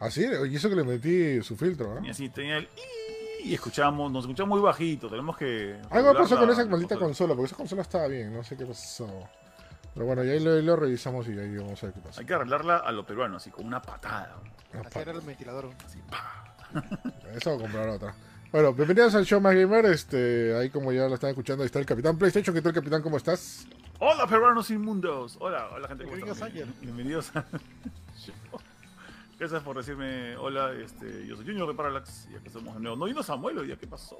¿Ah, 0.00 0.10
sí? 0.10 0.24
Y 0.50 0.56
eso 0.56 0.70
que 0.70 0.76
le 0.76 0.84
metí 0.84 1.42
su 1.42 1.54
filtro, 1.54 1.98
Y 1.98 2.04
¿no? 2.06 2.10
así 2.10 2.28
tenía 2.30 2.58
el 2.58 2.68
y 3.44 3.54
escuchamos, 3.54 4.10
nos 4.12 4.24
escuchamos 4.24 4.56
muy 4.56 4.64
bajito, 4.64 5.08
tenemos 5.10 5.36
que... 5.36 5.76
Algo 5.90 6.14
pasó 6.14 6.38
con 6.38 6.48
esa 6.48 6.64
maldita 6.64 6.96
consola, 6.96 7.34
porque 7.34 7.46
esa 7.48 7.56
consola 7.56 7.82
estaba 7.82 8.06
bien, 8.06 8.32
no 8.32 8.44
sé 8.44 8.56
qué 8.56 8.64
pasó. 8.64 9.08
Pero 9.94 10.06
bueno, 10.06 10.24
ya 10.24 10.32
ahí 10.32 10.40
lo, 10.40 10.52
ahí 10.52 10.62
lo 10.62 10.76
revisamos 10.76 11.28
y 11.28 11.38
ahí 11.38 11.56
vamos 11.56 11.82
a 11.82 11.86
ver 11.86 11.94
qué 11.94 12.00
pasa. 12.00 12.20
Hay 12.20 12.26
que 12.26 12.34
arreglarla 12.34 12.78
a 12.78 12.92
lo 12.92 13.04
peruano, 13.06 13.36
así 13.36 13.50
con 13.50 13.66
una 13.66 13.80
patada. 13.82 14.36
Ah, 14.74 14.80
Hacer 14.86 15.04
pa- 15.04 15.10
el 15.10 15.20
ventilador. 15.20 15.70
Así, 15.84 15.98
pa. 16.08 16.54
Eso 17.34 17.50
voy 17.50 17.58
a 17.58 17.62
comprar 17.62 17.88
otra. 17.90 18.14
Bueno, 18.50 18.72
bienvenidos 18.74 19.14
al 19.14 19.24
show 19.26 19.40
más 19.40 19.54
gamer. 19.54 19.84
Este, 19.86 20.54
ahí 20.56 20.70
como 20.70 20.92
ya 20.92 21.08
lo 21.08 21.14
están 21.14 21.30
escuchando, 21.30 21.62
ahí 21.62 21.66
está 21.66 21.78
el 21.78 21.86
Capitán 21.86 22.16
PlayStation. 22.18 22.54
¿Qué 22.54 22.62
tal, 22.62 22.72
Capitán? 22.72 23.02
¿Cómo 23.02 23.16
estás? 23.18 23.66
Hola 23.98 24.26
peruanos 24.26 24.70
inmundos. 24.70 25.36
Hola, 25.40 25.68
hola 25.72 25.88
gente. 25.88 26.04
¿cómo? 26.04 26.44
Ángel. 26.44 26.68
Bienvenidos 26.80 27.34
a... 27.36 27.44
Gracias 29.38 29.62
por 29.64 29.76
decirme 29.76 30.36
hola, 30.36 30.72
este, 30.72 31.26
yo 31.26 31.34
soy 31.36 31.44
Junior 31.44 31.66
de 31.66 31.74
Parallax 31.74 32.28
y 32.32 32.36
aquí 32.36 32.46
estamos 32.46 32.74
de 32.74 32.80
nuevo. 32.80 32.96
No 32.96 33.06
vino 33.06 33.22
Samuel 33.24 33.58
hoy 33.58 33.66
día, 33.66 33.76
¿qué 33.76 33.88
pasó? 33.88 34.16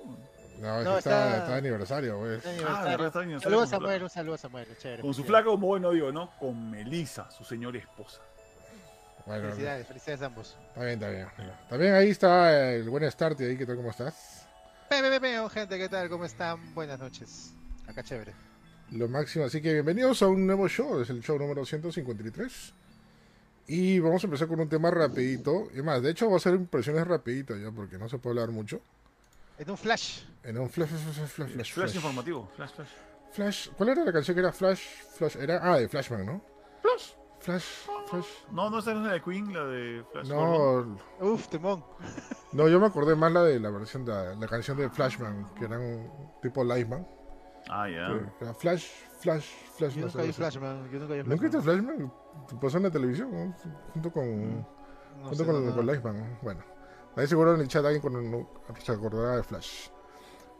No, 0.61 0.79
es 0.79 0.85
No, 0.85 0.93
que 0.93 0.99
está, 0.99 1.27
está- 1.27 1.39
está 1.39 1.53
de 1.53 1.59
aniversario. 1.59 2.33
Está 2.33 2.51
de 2.53 2.65
Ah, 2.65 2.83
Saludos 2.85 3.17
a 3.17 3.43
con 3.43 3.65
su 3.65 3.67
Samuel, 3.71 4.03
un 4.05 4.11
saludo 4.11 4.35
a 4.35 4.39
Samuel. 4.39 4.67
Chévere. 4.79 5.03
Con 5.03 5.15
su 5.15 5.25
flaca, 5.25 5.47
como 5.47 5.67
bueno 5.67 5.91
digo, 5.91 6.13
¿no? 6.13 6.31
Con 6.39 6.71
Melissa, 6.71 7.31
su 7.31 7.45
señora 7.45 7.79
esposa. 7.79 8.21
Bueno, 9.27 9.45
Felicidades, 9.51 9.87
felicidades 9.87 10.23
a 10.23 10.27
ambos. 10.27 10.57
está 10.69 10.81
bien, 10.85 10.91
está 10.95 11.11
bien. 11.11 11.29
También 11.69 11.95
ahí 11.95 12.11
está 12.11 12.73
el 12.73 12.89
buen 12.91 13.09
Starty 13.11 13.45
ahí. 13.45 13.57
¿Qué 13.57 13.67
tal? 13.67 13.77
¿Cómo 13.77 13.91
estás? 13.91 14.47
Pe, 14.89 15.01
pe, 15.01 15.11
pe, 15.11 15.21
pe, 15.21 15.39
oh, 15.39 15.49
gente, 15.49 15.79
¿qué 15.79 15.89
tal? 15.89 16.09
¿Cómo 16.09 16.25
están? 16.25 16.75
Buenas 16.75 16.99
noches. 16.99 17.53
Acá 17.87 18.03
chévere. 18.03 18.33
Lo 18.91 19.09
máximo. 19.09 19.45
Así 19.45 19.63
que 19.63 19.73
bienvenidos 19.73 20.23
a 20.23 20.27
un 20.29 20.45
nuevo 20.47 20.69
show. 20.69 21.01
Es 21.01 21.09
el 21.11 21.23
show 21.23 21.39
número 21.39 21.65
153. 21.65 22.75
Y 23.69 24.01
vamos 24.01 24.23
a 24.25 24.27
empezar 24.27 24.49
con 24.49 24.59
un 24.61 24.69
tema 24.69 24.91
rapidito. 24.91 25.69
Y 25.75 25.83
más, 25.83 26.03
de 26.03 26.11
hecho 26.11 26.29
va 26.29 26.37
a 26.37 26.41
ser 26.41 26.55
impresiones 26.55 27.07
rapiditas 27.07 27.59
ya, 27.61 27.71
porque 27.71 27.97
no 27.99 28.09
se 28.09 28.19
puede 28.19 28.41
hablar 28.41 28.53
mucho. 28.53 28.81
En 29.59 29.71
un 29.71 29.77
flash. 29.77 30.25
En 30.43 30.59
un 30.59 30.69
flash, 30.69 30.89
flash, 30.89 31.03
flash, 31.03 31.29
flash, 31.29 31.51
flash, 31.53 31.73
Flash 31.73 31.95
informativo, 31.95 32.49
flash, 32.57 32.71
flash. 32.73 32.89
Flash. 33.33 33.69
¿Cuál 33.77 33.89
era 33.91 34.05
la 34.05 34.13
canción 34.13 34.35
que 34.35 34.41
era 34.41 34.53
Flash? 34.53 34.83
Flash 35.17 35.37
era 35.37 35.61
ah 35.63 35.79
de 35.79 35.89
Flashman, 35.89 36.27
¿no? 36.27 36.45
Flash. 36.83 37.13
Flash, 37.41 37.65
Flash. 38.09 38.27
No, 38.53 38.71
no 38.71 38.79
esa 38.79 38.95
no 38.95 39.01
es 39.01 39.07
la 39.07 39.13
de 39.15 39.23
Queen, 39.23 39.53
la 39.53 39.65
de 39.65 40.05
Flash. 40.13 40.29
Gordon. 40.29 40.99
No, 41.21 41.27
Uf, 41.27 41.49
temón. 41.49 41.85
no, 42.53 42.69
yo 42.69 42.79
me 42.79 42.87
acordé 42.87 43.17
más 43.17 43.33
la 43.33 43.43
de 43.43 43.59
la 43.59 43.71
versión 43.71 44.05
de 44.05 44.37
la 44.37 44.47
canción 44.47 44.77
de 44.77 44.89
Flashman, 44.91 45.53
que 45.55 45.65
era 45.65 45.79
un 45.79 46.09
tipo 46.41 46.63
Liveman. 46.63 47.07
Ah, 47.69 47.89
ya. 47.89 48.09
que 48.39 48.45
era 48.45 48.55
Flash, 48.55 48.87
Flash, 49.21 49.47
Flash. 49.77 49.95
Yo 49.95 50.07
nunca 50.07 50.23
vi. 50.23 50.33
Flashman. 50.33 50.91
Yo 50.91 50.99
nunca 51.01 51.15
vi 51.15 51.23
¿Nunca 51.25 51.43
viste 51.43 51.61
Flashman. 51.61 51.97
Flashman? 51.97 52.61
Pasó 52.61 52.77
en 52.77 52.83
la 52.85 52.91
televisión, 52.91 53.31
¿no? 53.33 53.57
junto 53.93 54.13
con, 54.13 54.59
No 54.61 55.29
junto 55.29 55.47
con, 55.47 55.73
con. 55.73 56.39
Bueno, 56.43 56.65
ahí 57.17 57.27
seguro 57.27 57.55
en 57.55 57.61
el 57.61 57.69
chat 57.69 57.85
alguien 57.85 58.01
con, 58.03 58.49
se 58.83 58.93
acordará 58.93 59.37
de 59.37 59.43
Flash. 59.43 59.89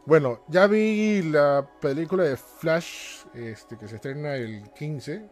Bueno, 0.05 0.41
ya 0.49 0.67
vi 0.67 1.21
la 1.23 1.65
película 1.79 2.23
de 2.23 2.35
Flash, 2.37 3.25
este, 3.33 3.77
que 3.77 3.87
se 3.87 3.95
estrena 3.95 4.35
el 4.35 4.69
15. 4.73 5.29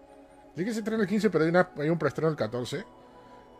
Sí 0.55 0.65
que 0.65 0.73
se 0.73 0.79
estrena 0.79 1.03
el 1.03 1.09
15, 1.09 1.29
pero 1.29 1.43
hay, 1.43 1.49
una- 1.49 1.69
hay 1.77 1.89
un 1.89 1.97
preestreno 1.99 2.29
el 2.29 2.35
14. 2.37 2.85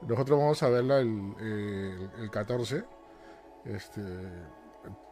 Nosotros 0.08 0.40
vamos 0.40 0.64
a 0.64 0.70
verla 0.70 1.00
el, 1.00 1.34
el- 1.40 2.10
el 2.20 2.32
14. 2.32 2.84
Este, 3.66 4.02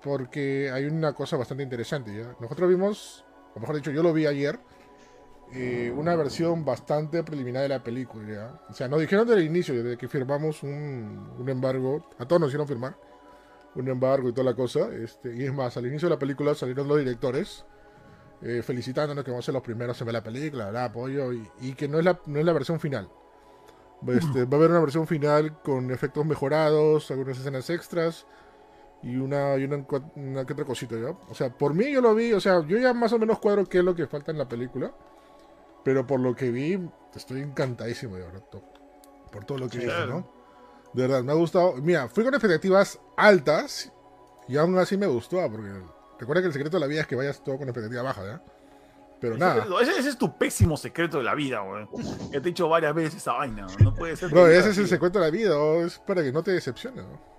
porque 0.01 0.71
hay 0.73 0.85
una 0.85 1.13
cosa 1.13 1.37
bastante 1.37 1.63
interesante. 1.63 2.15
¿ya? 2.15 2.35
Nosotros 2.39 2.69
vimos, 2.69 3.25
o 3.55 3.59
mejor 3.59 3.75
dicho, 3.75 3.91
yo 3.91 4.01
lo 4.03 4.13
vi 4.13 4.25
ayer, 4.25 4.59
eh, 5.53 5.93
una 5.95 6.15
versión 6.15 6.63
bastante 6.63 7.23
preliminar 7.23 7.63
de 7.63 7.69
la 7.69 7.83
película. 7.83 8.61
O 8.69 8.73
sea, 8.73 8.87
nos 8.87 8.99
dijeron 8.99 9.27
desde 9.27 9.41
el 9.41 9.47
inicio, 9.47 9.73
desde 9.75 9.97
que 9.97 10.07
firmamos 10.07 10.63
un, 10.63 11.31
un 11.37 11.49
embargo, 11.49 12.09
a 12.17 12.25
todos 12.27 12.39
nos 12.39 12.49
hicieron 12.49 12.67
firmar 12.67 12.95
un 13.75 13.87
embargo 13.87 14.29
y 14.29 14.33
toda 14.33 14.45
la 14.51 14.55
cosa. 14.55 14.89
Este, 14.93 15.35
y 15.35 15.45
es 15.45 15.53
más, 15.53 15.75
al 15.77 15.85
inicio 15.87 16.07
de 16.09 16.15
la 16.15 16.19
película 16.19 16.55
salieron 16.55 16.87
los 16.87 16.97
directores 16.97 17.65
eh, 18.41 18.61
felicitándonos 18.63 19.23
que 19.23 19.31
vamos 19.31 19.45
a 19.45 19.47
ser 19.47 19.53
los 19.53 19.63
primeros 19.63 19.99
en 19.99 20.05
ver 20.05 20.13
la 20.13 20.23
película, 20.23 20.71
la 20.71 20.85
apoyo, 20.85 21.33
y, 21.33 21.49
y 21.61 21.73
que 21.73 21.87
no 21.87 21.99
es 21.99 22.05
la, 22.05 22.19
no 22.25 22.39
es 22.39 22.45
la 22.45 22.53
versión 22.53 22.79
final. 22.79 23.09
Este, 24.07 24.45
va 24.45 24.53
a 24.53 24.55
haber 24.55 24.71
una 24.71 24.79
versión 24.79 25.07
final 25.07 25.61
con 25.61 25.91
efectos 25.91 26.25
mejorados, 26.25 27.11
algunas 27.11 27.37
escenas 27.37 27.69
extras 27.69 28.25
y 29.03 29.17
una, 29.17 29.57
y 29.57 29.65
una, 29.65 29.85
una 30.15 30.45
que 30.45 30.53
otra 30.53 30.63
cosita, 30.63 30.95
¿ya? 30.95 31.09
O 31.29 31.33
sea, 31.33 31.49
por 31.49 31.73
mí 31.73 31.91
yo 31.91 31.99
lo 31.99 32.15
vi, 32.15 32.31
o 32.31 32.39
sea, 32.39 32.65
yo 32.65 32.77
ya 32.77 32.93
más 32.93 33.11
o 33.11 33.19
menos 33.19 33.39
cuadro 33.39 33.65
qué 33.65 33.79
es 33.79 33.83
lo 33.83 33.93
que 33.93 34.07
falta 34.07 34.31
en 34.31 34.37
la 34.37 34.47
película, 34.47 34.93
pero 35.83 36.05
por 36.07 36.19
lo 36.19 36.35
que 36.35 36.51
vi, 36.51 36.79
estoy 37.15 37.41
encantadísimo, 37.41 38.15
de 38.15 38.23
verdad, 38.23 38.43
por 39.31 39.45
todo 39.45 39.57
lo 39.57 39.69
que 39.69 39.79
Claro. 39.79 40.05
dije, 40.05 40.19
¿no? 40.19 40.39
De 40.93 41.03
verdad, 41.03 41.23
me 41.23 41.31
ha 41.31 41.35
gustado. 41.35 41.75
Mira, 41.75 42.07
fui 42.09 42.23
con 42.23 42.33
expectativas 42.33 42.99
altas 43.15 43.91
y 44.47 44.57
aún 44.57 44.77
así 44.79 44.97
me 44.97 45.05
gustó, 45.07 45.37
porque 45.51 45.69
recuerda 46.19 46.41
que 46.41 46.47
el 46.47 46.53
secreto 46.53 46.77
de 46.77 46.81
la 46.81 46.87
vida 46.87 47.01
es 47.01 47.07
que 47.07 47.15
vayas 47.15 47.43
todo 47.43 47.57
con 47.57 47.67
expectativa 47.69 48.01
baja, 48.01 48.23
¿ya? 48.25 48.43
Pero 49.21 49.35
Ese- 49.35 49.39
nada. 49.45 49.67
Ese, 49.81 49.99
ese 49.99 50.09
es 50.09 50.17
tu 50.17 50.37
pésimo 50.37 50.77
secreto 50.77 51.17
de 51.17 51.25
la 51.25 51.35
vida, 51.35 51.59
güey. 51.59 51.85
Ya 52.31 52.31
te 52.31 52.37
he 52.37 52.41
dicho 52.41 52.67
varias 52.69 52.95
veces 52.95 53.15
esa 53.15 53.33
vaina, 53.33 53.67
no 53.83 53.93
puede 53.93 54.15
ser. 54.15 54.29
Bro, 54.29 54.47
ese 54.47 54.69
es 54.69 54.77
el 54.77 54.87
secreto 54.87 55.19
de 55.19 55.25
la 55.25 55.31
vida, 55.31 55.57
¿o? 55.59 55.83
es 55.85 55.99
para 55.99 56.23
que 56.23 56.31
no 56.31 56.41
te 56.41 56.51
decepciones, 56.51 57.05
¿no? 57.05 57.29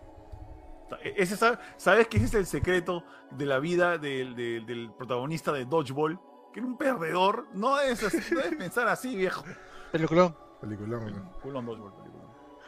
Ese, 1.16 1.36
sa- 1.36 1.58
¿Sabes 1.76 2.08
que 2.08 2.16
ese 2.18 2.26
es 2.26 2.34
el 2.34 2.46
secreto 2.46 3.04
de 3.30 3.46
la 3.46 3.58
vida 3.60 3.96
del, 3.96 4.34
del- 4.34 4.66
del 4.66 4.92
protagonista 4.92 5.52
de 5.52 5.64
Dodgeball? 5.64 6.20
Que 6.52 6.60
era 6.60 6.66
un 6.66 6.76
perdedor. 6.76 7.46
No 7.54 7.80
es 7.80 8.02
así, 8.02 8.18
no 8.34 8.40
debes 8.40 8.56
pensar 8.56 8.88
así, 8.88 9.16
viejo. 9.16 9.44
Peliculón. 9.92 10.34
Peliculón, 10.60 11.12
¿no? 11.12 11.32
Culón 11.40 11.66
Dodgeball, 11.66 11.94
película. 11.94 12.24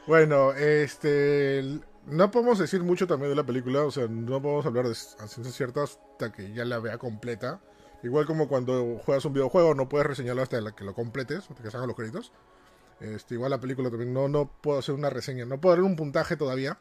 Bueno, 0.06 0.52
este. 0.52 1.80
No 2.06 2.30
podemos 2.32 2.58
decir 2.58 2.82
mucho 2.82 3.06
también 3.06 3.30
de 3.30 3.36
la 3.36 3.44
película, 3.44 3.84
o 3.84 3.90
sea, 3.92 4.08
no 4.08 4.42
podemos 4.42 4.66
hablar 4.66 4.86
de 4.86 4.92
a 4.92 5.28
ciencia 5.28 5.52
cierta 5.52 5.84
hasta 5.84 6.32
que 6.32 6.52
ya 6.52 6.64
la 6.64 6.80
vea 6.80 6.98
completa. 6.98 7.60
Igual 8.02 8.26
como 8.26 8.48
cuando 8.48 8.98
juegas 9.04 9.24
un 9.24 9.34
videojuego, 9.34 9.74
no 9.74 9.88
puedes 9.88 10.06
reseñarlo 10.08 10.42
hasta 10.42 10.72
que 10.72 10.84
lo 10.84 10.94
completes, 10.94 11.48
hasta 11.48 11.62
que 11.62 11.70
salgan 11.70 11.86
los 11.86 11.96
créditos. 11.96 12.32
Este, 12.98 13.34
igual 13.34 13.50
la 13.50 13.60
película 13.60 13.90
también 13.90 14.12
no, 14.12 14.28
no 14.28 14.50
puedo 14.60 14.80
hacer 14.80 14.94
una 14.94 15.10
reseña, 15.10 15.44
no 15.44 15.60
puedo 15.60 15.76
dar 15.76 15.84
un 15.84 15.94
puntaje 15.94 16.36
todavía. 16.36 16.78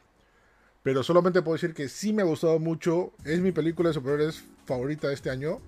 Pero 0.82 1.04
solamente 1.04 1.42
puedo 1.42 1.54
decir 1.54 1.74
que 1.74 1.88
sí 1.88 2.12
me 2.12 2.22
ha 2.22 2.24
gustado 2.24 2.58
mucho. 2.58 3.12
Es 3.24 3.40
mi 3.40 3.52
película 3.52 3.90
de 3.90 3.94
superhéroes 3.94 4.44
favorita 4.66 5.06
de 5.06 5.14
este 5.14 5.30
año. 5.30 5.60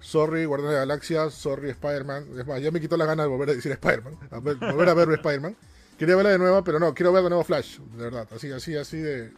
Sorry, 0.00 0.44
Guardianes 0.44 0.74
de 0.74 0.80
la 0.80 0.86
Galaxia, 0.86 1.30
sorry, 1.30 1.70
Spider-Man. 1.70 2.26
Es 2.38 2.46
más, 2.46 2.60
ya 2.62 2.70
me 2.70 2.80
quitó 2.80 2.96
la 2.96 3.04
gana 3.04 3.24
de 3.24 3.28
volver 3.28 3.50
a 3.50 3.54
decir 3.54 3.72
Spider-Man. 3.72 4.16
a 4.30 4.40
ver- 4.40 4.56
volver 4.56 4.88
a 4.88 4.94
ver 4.94 5.10
Spider-Man. 5.12 5.56
Quería 5.98 6.14
verla 6.14 6.30
de 6.30 6.38
nuevo, 6.38 6.62
pero 6.62 6.78
no, 6.78 6.94
quiero 6.94 7.12
ver 7.12 7.24
de 7.24 7.28
nuevo 7.30 7.42
Flash, 7.44 7.78
de 7.80 8.04
verdad. 8.04 8.28
Así, 8.34 8.50
así, 8.52 8.76
así 8.76 8.98
de 8.98 9.32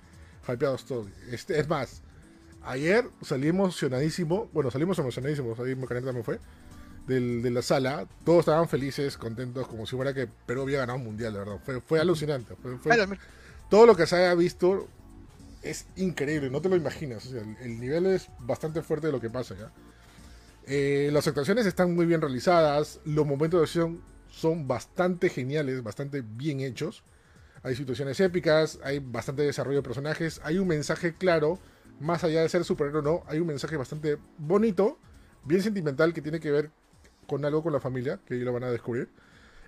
hypeados 0.46 0.84
todos. 0.84 1.06
Este, 1.30 1.58
es 1.58 1.66
más, 1.68 2.02
ayer 2.62 3.06
salí 3.22 3.48
emocionadísimo. 3.48 4.50
Bueno, 4.52 4.70
salimos 4.70 4.98
emocionadísimos, 4.98 5.58
ahí 5.60 5.74
también 5.74 6.24
fue. 6.24 6.38
Del, 7.06 7.42
de 7.42 7.50
la 7.50 7.62
sala, 7.62 8.06
todos 8.24 8.40
estaban 8.40 8.68
felices, 8.68 9.16
contentos, 9.16 9.66
como 9.66 9.86
si 9.86 9.96
fuera 9.96 10.12
que 10.12 10.28
Perú 10.46 10.62
había 10.62 10.80
ganado 10.80 10.98
un 10.98 11.04
mundial, 11.06 11.32
de 11.32 11.38
verdad. 11.40 11.58
Fue, 11.64 11.80
fue 11.80 11.98
alucinante. 11.98 12.54
Fue, 12.62 12.76
fue- 12.78 12.92
todo 13.70 13.86
lo 13.86 13.96
que 13.96 14.06
se 14.06 14.16
haya 14.16 14.34
visto 14.34 14.86
es 15.62 15.86
increíble, 15.96 16.50
no 16.50 16.60
te 16.60 16.68
lo 16.68 16.76
imaginas. 16.76 17.24
O 17.26 17.30
sea, 17.30 17.40
el, 17.40 17.56
el 17.62 17.80
nivel 17.80 18.06
es 18.06 18.28
bastante 18.40 18.82
fuerte 18.82 19.06
de 19.06 19.12
lo 19.14 19.20
que 19.20 19.30
pasa 19.30 19.54
ya. 19.58 19.72
Eh, 20.72 21.11
las 21.12 21.26
actuaciones 21.26 21.66
están 21.66 21.96
muy 21.96 22.06
bien 22.06 22.20
realizadas, 22.20 23.00
los 23.04 23.26
momentos 23.26 23.59
de 23.59 23.64
acción 23.64 24.04
son 24.28 24.68
bastante 24.68 25.28
geniales, 25.28 25.83
bastante 25.83 26.22
bien 26.22 26.61
hechos. 26.61 27.02
Hay 27.64 27.74
situaciones 27.74 28.20
épicas, 28.20 28.78
hay 28.85 29.00
bastante 29.00 29.42
desarrollo 29.42 29.78
de 29.78 29.83
personajes, 29.83 30.40
hay 30.44 30.59
un 30.59 30.68
mensaje 30.68 31.14
claro, 31.14 31.59
más 31.98 32.22
allá 32.22 32.42
de 32.42 32.48
ser 32.48 32.62
superhéroe 32.62 33.00
o 33.00 33.02
no, 33.02 33.24
hay 33.26 33.40
un 33.40 33.48
mensaje 33.48 33.76
bastante 33.76 34.16
bonito, 34.38 34.96
bien 35.42 35.61
sentimental 35.61 36.14
que 36.14 36.22
tiene 36.22 36.38
que 36.38 36.52
ver 36.52 36.70
con 37.26 37.44
algo 37.44 37.64
con 37.64 37.72
la 37.72 37.80
familia, 37.80 38.20
que 38.24 38.35
ahí 38.35 38.40
lo 38.42 38.52
van 38.52 38.62
a 38.62 38.70
descubrir. 38.70 39.09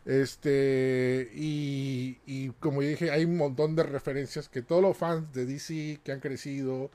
Este, 0.04 1.32
y, 1.34 2.20
y 2.26 2.50
como 2.60 2.80
dije, 2.80 3.10
hay 3.10 3.24
un 3.24 3.36
montón 3.36 3.74
de 3.74 3.82
referencias 3.82 4.48
que 4.48 4.62
todos 4.62 4.80
los 4.80 4.96
fans 4.96 5.32
de 5.32 5.46
DC 5.46 5.98
que 6.04 6.12
han 6.12 6.20
crecido 6.20 6.92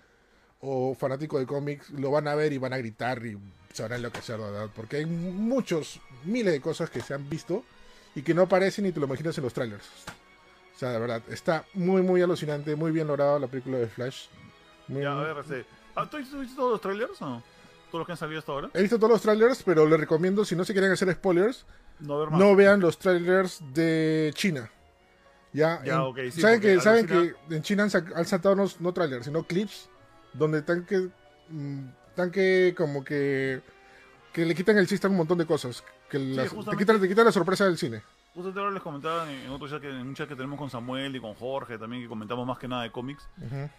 o 0.61 0.95
fanáticos 0.95 1.41
de 1.41 1.45
cómics 1.45 1.89
lo 1.89 2.09
van 2.09 2.29
a 2.29 2.35
ver 2.35 2.53
y 2.53 2.57
van 2.57 2.71
a 2.71 2.77
gritar 2.77 3.21
se 3.77 3.83
van 3.83 3.91
a 3.93 3.95
enloquecer, 3.95 4.39
¿verdad? 4.39 4.69
Porque 4.75 4.97
hay 4.97 5.05
muchos, 5.05 5.99
miles 6.25 6.51
de 6.51 6.59
cosas 6.61 6.89
que 6.89 6.99
se 7.01 7.13
han 7.13 7.29
visto 7.29 7.63
y 8.15 8.23
que 8.23 8.33
no 8.33 8.41
aparecen 8.43 8.85
ni 8.85 8.91
te 8.91 8.99
lo 8.99 9.05
imaginas 9.05 9.37
en 9.37 9.43
los 9.43 9.53
trailers. 9.53 9.85
O 10.75 10.79
sea, 10.79 10.89
de 10.89 10.99
verdad, 10.99 11.21
está 11.29 11.63
muy, 11.73 12.01
muy 12.01 12.21
alucinante, 12.21 12.75
muy 12.75 12.91
bien 12.91 13.07
logrado 13.07 13.37
la 13.39 13.47
película 13.47 13.77
de 13.77 13.87
Flash. 13.87 14.25
Muy- 14.87 15.03
Ya, 15.03 15.11
a 15.19 15.23
ver, 15.23 15.37
este. 15.37 15.65
ah, 15.95 16.09
¿Tú 16.09 16.17
has 16.17 16.23
visto 16.39 16.55
todos 16.55 16.71
los 16.71 16.81
trailers 16.81 17.21
o 17.21 17.25
no? 17.29 17.43
¿Todos 17.91 17.99
los 18.01 18.05
que 18.05 18.11
han 18.13 18.17
salido 18.17 18.39
hasta 18.39 18.51
ahora? 18.51 18.69
He 18.73 18.81
visto 18.81 18.97
todos 18.97 19.11
los 19.11 19.21
trailers, 19.21 19.63
pero 19.63 19.85
les 19.87 19.99
recomiendo, 19.99 20.43
si 20.43 20.55
no 20.55 20.65
se 20.65 20.73
quieren 20.73 20.91
hacer 20.91 21.11
spoilers, 21.13 21.65
No 21.99 22.19
ver 22.19 22.29
más. 22.31 22.39
no 22.39 22.55
vean 22.55 22.79
los 22.79 22.97
trailers 22.97 23.61
de 23.73 24.31
China. 24.35 24.69
Ya, 25.53 25.81
Ya, 25.83 25.95
en- 26.03 26.31
sí, 26.31 26.41
saben 26.41 26.59
que, 26.61 26.79
saben 26.81 27.05
que 27.07 27.33
en 27.55 27.61
China 27.61 27.83
han, 27.83 28.13
han 28.15 28.25
saltado 28.25 28.55
no, 28.55 28.65
no 28.79 28.93
trailers, 28.93 29.25
sino 29.25 29.43
clips 29.43 29.89
donde 30.33 30.59
están 30.59 30.85
que, 30.85 31.09
mm, 31.49 31.87
están 32.17 32.31
que 32.31 32.73
como 32.75 33.03
que 33.03 33.61
que 34.33 34.43
le 34.45 34.55
quitan 34.55 34.77
el 34.77 34.87
chiste 34.87 35.05
a 35.07 35.09
un 35.09 35.17
montón 35.17 35.37
de 35.37 35.45
cosas. 35.45 35.83
Que 36.09 36.17
las- 36.19 36.49
te, 36.49 36.55
justamente. 36.55 36.83
quitan, 36.83 37.01
te 37.01 37.07
quitan 37.07 37.25
la 37.25 37.31
sorpresa 37.31 37.65
del 37.65 37.77
cine. 37.77 38.01
Justo 38.33 38.59
ahora 38.59 38.71
les 38.71 38.83
comentaba 38.83 39.31
en, 39.31 39.49
otro 39.49 39.67
chat 39.67 39.81
que, 39.81 39.89
en 39.89 39.95
un 40.07 40.13
chat 40.15 40.27
que 40.29 40.35
tenemos 40.35 40.59
con 40.59 40.69
Samuel 40.69 41.15
y 41.15 41.19
con 41.19 41.33
Jorge 41.33 41.77
también, 41.79 42.03
que 42.03 42.07
comentamos 42.09 42.45
más 42.45 42.59
que 42.59 42.67
nada 42.67 42.83
de 42.83 42.91
cómics. 42.91 43.27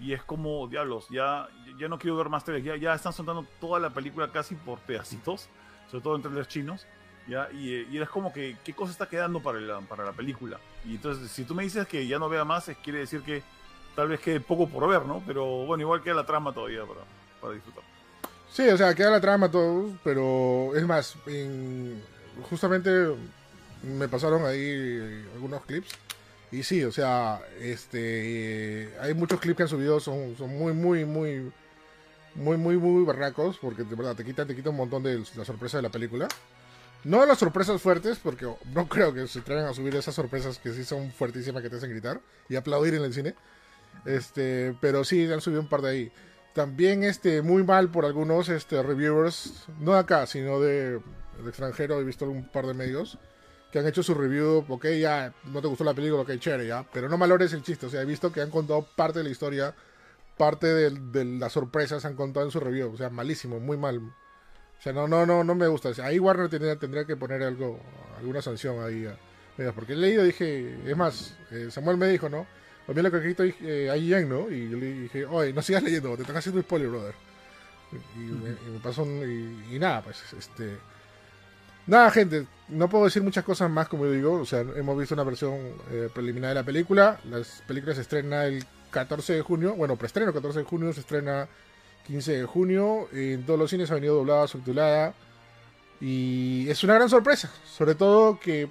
Y 0.01 0.13
es 0.13 0.23
como, 0.25 0.67
diablos, 0.67 1.07
ya, 1.11 1.47
ya 1.79 1.87
no 1.89 1.97
quiero 1.99 2.17
ver 2.17 2.29
más 2.29 2.45
trailers. 2.45 2.65
Ya, 2.67 2.77
ya 2.77 2.95
están 2.95 3.13
soltando 3.13 3.47
toda 3.61 3.79
la 3.79 3.91
película 3.91 4.31
casi 4.33 4.57
por 4.57 4.79
pedacitos, 4.81 5.49
sobre 5.91 6.03
todo 6.03 6.17
en 6.17 6.23
trailers 6.23 6.49
chinos. 6.49 6.87
¿ya? 7.29 7.49
Y, 7.53 7.87
y 7.91 7.99
es 7.99 8.09
como 8.09 8.33
que, 8.33 8.57
¿qué 8.65 8.73
cosa 8.75 8.91
está 8.91 9.09
quedando 9.09 9.41
para 9.41 9.61
la, 9.61 9.81
para 9.81 10.05
la 10.05 10.13
película? 10.13 10.59
Y 10.85 10.97
entonces, 10.97 11.31
si 11.31 11.45
tú 11.45 11.55
me 11.55 11.63
dices 11.63 11.87
que 11.87 12.05
ya 12.09 12.19
no 12.19 12.29
vea 12.29 12.45
más, 12.45 12.69
es- 12.69 12.79
quiere 12.79 12.99
decir 13.01 13.23
que 13.23 13.43
tal 13.95 14.09
vez 14.09 14.19
quede 14.19 14.41
poco 14.41 14.69
por 14.69 14.89
ver, 14.89 15.05
¿no? 15.07 15.23
Pero 15.25 15.45
bueno, 15.67 15.83
igual 15.83 16.03
queda 16.03 16.15
la 16.15 16.27
trama 16.27 16.53
todavía 16.53 16.81
para, 16.85 17.01
para 17.41 17.55
disfrutar. 17.55 17.85
Sí, 18.59 18.67
o 18.71 18.77
sea, 18.77 18.93
queda 18.93 19.11
la 19.13 19.21
trama 19.21 19.49
todo, 19.49 19.97
pero 20.03 20.75
es 20.75 20.85
más, 20.85 21.15
en- 21.27 22.03
justamente 22.51 22.91
me 23.85 24.09
pasaron 24.09 24.45
ahí 24.45 25.25
algunos 25.33 25.65
clips 25.65 25.91
y 26.51 26.65
sí, 26.65 26.83
o 26.83 26.91
sea, 26.91 27.41
este, 27.61 28.93
hay 29.01 29.15
muchos 29.15 29.39
clips 29.39 29.57
que 29.59 29.63
han 29.63 29.69
subido, 29.69 30.01
son, 30.01 30.37
son 30.37 30.51
muy, 30.59 30.73
muy, 30.73 31.05
muy, 31.05 31.53
muy, 32.35 32.57
muy, 32.57 32.77
muy 32.79 33.05
barracos, 33.05 33.59
porque 33.63 33.85
de 33.85 33.95
verdad 33.95 34.17
te 34.17 34.25
quitan, 34.25 34.49
te 34.49 34.57
quitan 34.57 34.73
un 34.73 34.79
montón 34.79 35.05
de 35.05 35.23
la 35.37 35.45
sorpresa 35.45 35.79
de 35.79 35.85
la 35.85 35.91
película. 35.91 36.27
No 37.05 37.25
las 37.27 37.39
sorpresas 37.39 37.81
fuertes, 37.81 38.19
porque 38.21 38.49
no 38.75 38.89
creo 38.89 39.15
que 39.15 39.29
se 39.29 39.39
atrevan 39.41 39.67
a 39.67 39.75
subir 39.75 39.95
esas 39.95 40.17
sorpresas 40.17 40.59
que 40.59 40.73
sí 40.73 40.85
son 40.85 41.13
fuertísimas 41.13 41.63
que 41.63 41.71
te 41.71 41.77
hacen 41.77 41.91
gritar 41.91 42.21
y 42.49 42.57
aplaudir 42.57 42.95
en 42.95 43.05
el 43.05 43.15
cine. 43.15 43.37
Este, 44.05 44.75
pero 44.81 45.05
sí 45.05 45.31
han 45.33 45.41
subido 45.41 45.61
un 45.61 45.69
par 45.69 45.83
de 45.83 45.91
ahí. 45.91 46.13
También 46.59 47.05
este 47.05 47.41
muy 47.41 47.63
mal 47.63 47.89
por 47.89 48.05
algunos 48.05 48.49
este 48.49 48.83
reviewers, 48.83 49.67
no 49.79 49.93
de 49.93 50.01
acá, 50.01 50.27
sino 50.27 50.59
de, 50.59 50.95
de 50.95 51.49
extranjero, 51.49 52.01
he 52.01 52.05
visto 52.05 52.29
un 52.29 52.49
par 52.49 52.67
de 52.67 52.75
medios 52.75 53.17
que 53.71 53.79
han 53.79 53.87
hecho 53.87 54.03
su 54.03 54.13
review, 54.13 54.65
ok, 54.69 54.87
ya 54.99 55.33
no 55.45 55.61
te 55.63 55.69
gustó 55.69 55.85
la 55.85 55.95
película, 55.95 56.23
ok, 56.23 56.33
chévere, 56.41 56.67
ya, 56.67 56.85
pero 56.93 57.09
no 57.09 57.17
malores 57.17 57.53
el 57.53 57.63
chiste, 57.63 57.87
o 57.87 57.89
sea, 57.89 58.03
he 58.03 58.05
visto 58.05 58.33
que 58.33 58.41
han 58.41 58.51
contado 58.51 58.85
parte 58.97 59.21
de 59.21 59.27
la 59.27 59.31
historia, 59.31 59.73
parte 60.37 60.67
de, 60.67 60.91
de 60.91 61.25
las 61.39 61.53
sorpresas 61.53 62.05
han 62.05 62.17
contado 62.17 62.45
en 62.45 62.51
su 62.51 62.59
review, 62.59 62.93
o 62.93 62.97
sea, 62.97 63.09
malísimo, 63.09 63.61
muy 63.61 63.77
mal. 63.77 63.99
O 63.99 64.83
sea, 64.83 64.93
no, 64.93 65.07
no, 65.07 65.25
no, 65.25 65.45
no 65.45 65.55
me 65.55 65.69
gusta. 65.69 65.91
Ahí 66.03 66.19
Warner 66.19 66.49
tendría, 66.49 66.75
tendría 66.75 67.05
que 67.05 67.17
poner 67.17 67.41
algo, 67.45 67.79
alguna 68.19 68.43
sanción 68.43 68.85
ahí. 68.85 69.07
mira, 69.57 69.71
porque 69.71 69.93
he 69.93 69.97
leído, 69.97 70.25
dije, 70.25 70.77
es 70.91 70.97
más, 70.97 71.37
eh, 71.53 71.69
Samuel 71.71 71.99
me 71.99 72.09
dijo, 72.09 72.29
¿no? 72.29 72.49
Lo 72.89 72.95
vi 72.95 73.01
en 73.01 73.05
la 73.05 73.11
cajita 73.13 73.45
eh, 73.45 73.91
ahí 73.91 74.13
en, 74.15 74.29
¿no? 74.29 74.51
Y 74.51 74.71
yo 74.71 74.79
le 74.79 74.87
dije, 74.95 75.27
oye, 75.27 75.53
no 75.53 75.63
sigas 75.63 75.83
leyendo, 75.85 76.17
te 76.17 76.23
están 76.23 76.37
haciendo 76.39 76.61
spoiler, 76.63 76.89
brother. 76.89 77.15
Y, 78.17 78.19
me, 78.19 78.51
y 78.51 78.71
me 78.73 78.81
pasó 78.81 79.03
un- 79.05 79.65
y, 79.71 79.77
y 79.77 79.79
nada, 79.79 80.03
pues, 80.03 80.23
este... 80.39 80.77
Nada, 81.87 82.11
gente, 82.11 82.47
no 82.69 82.89
puedo 82.89 83.05
decir 83.05 83.23
muchas 83.23 83.45
cosas 83.45 83.71
más, 83.71 83.89
como 83.89 84.05
yo 84.05 84.13
digo. 84.13 84.35
O 84.35 84.45
sea, 84.45 84.61
hemos 84.61 84.99
visto 84.99 85.15
una 85.15 85.25
versión 85.25 85.55
eh, 85.91 86.11
preliminar 86.13 86.51
de 86.51 86.55
la 86.57 86.63
película. 86.65 87.19
Las 87.25 87.63
películas 87.67 87.97
se 87.97 88.03
estrena 88.03 88.45
el 88.45 88.65
14 88.91 89.33
de 89.35 89.41
junio. 89.43 89.75
Bueno, 89.75 89.97
preestreno 89.97 90.33
14 90.35 90.59
de 90.61 90.65
junio, 90.67 90.93
se 90.93 91.01
estrena 91.01 91.49
15 92.07 92.33
de 92.39 92.45
junio. 92.45 93.09
En 93.13 93.45
todos 93.47 93.59
los 93.59 93.71
cines 93.71 93.91
ha 93.91 93.95
venido 93.95 94.17
doblada, 94.17 94.47
subtitulada. 94.47 95.15
Y 96.01 96.69
es 96.69 96.85
una 96.85 96.95
gran 96.95 97.09
sorpresa. 97.09 97.51
Sobre 97.67 97.95
todo 97.95 98.39
que, 98.39 98.69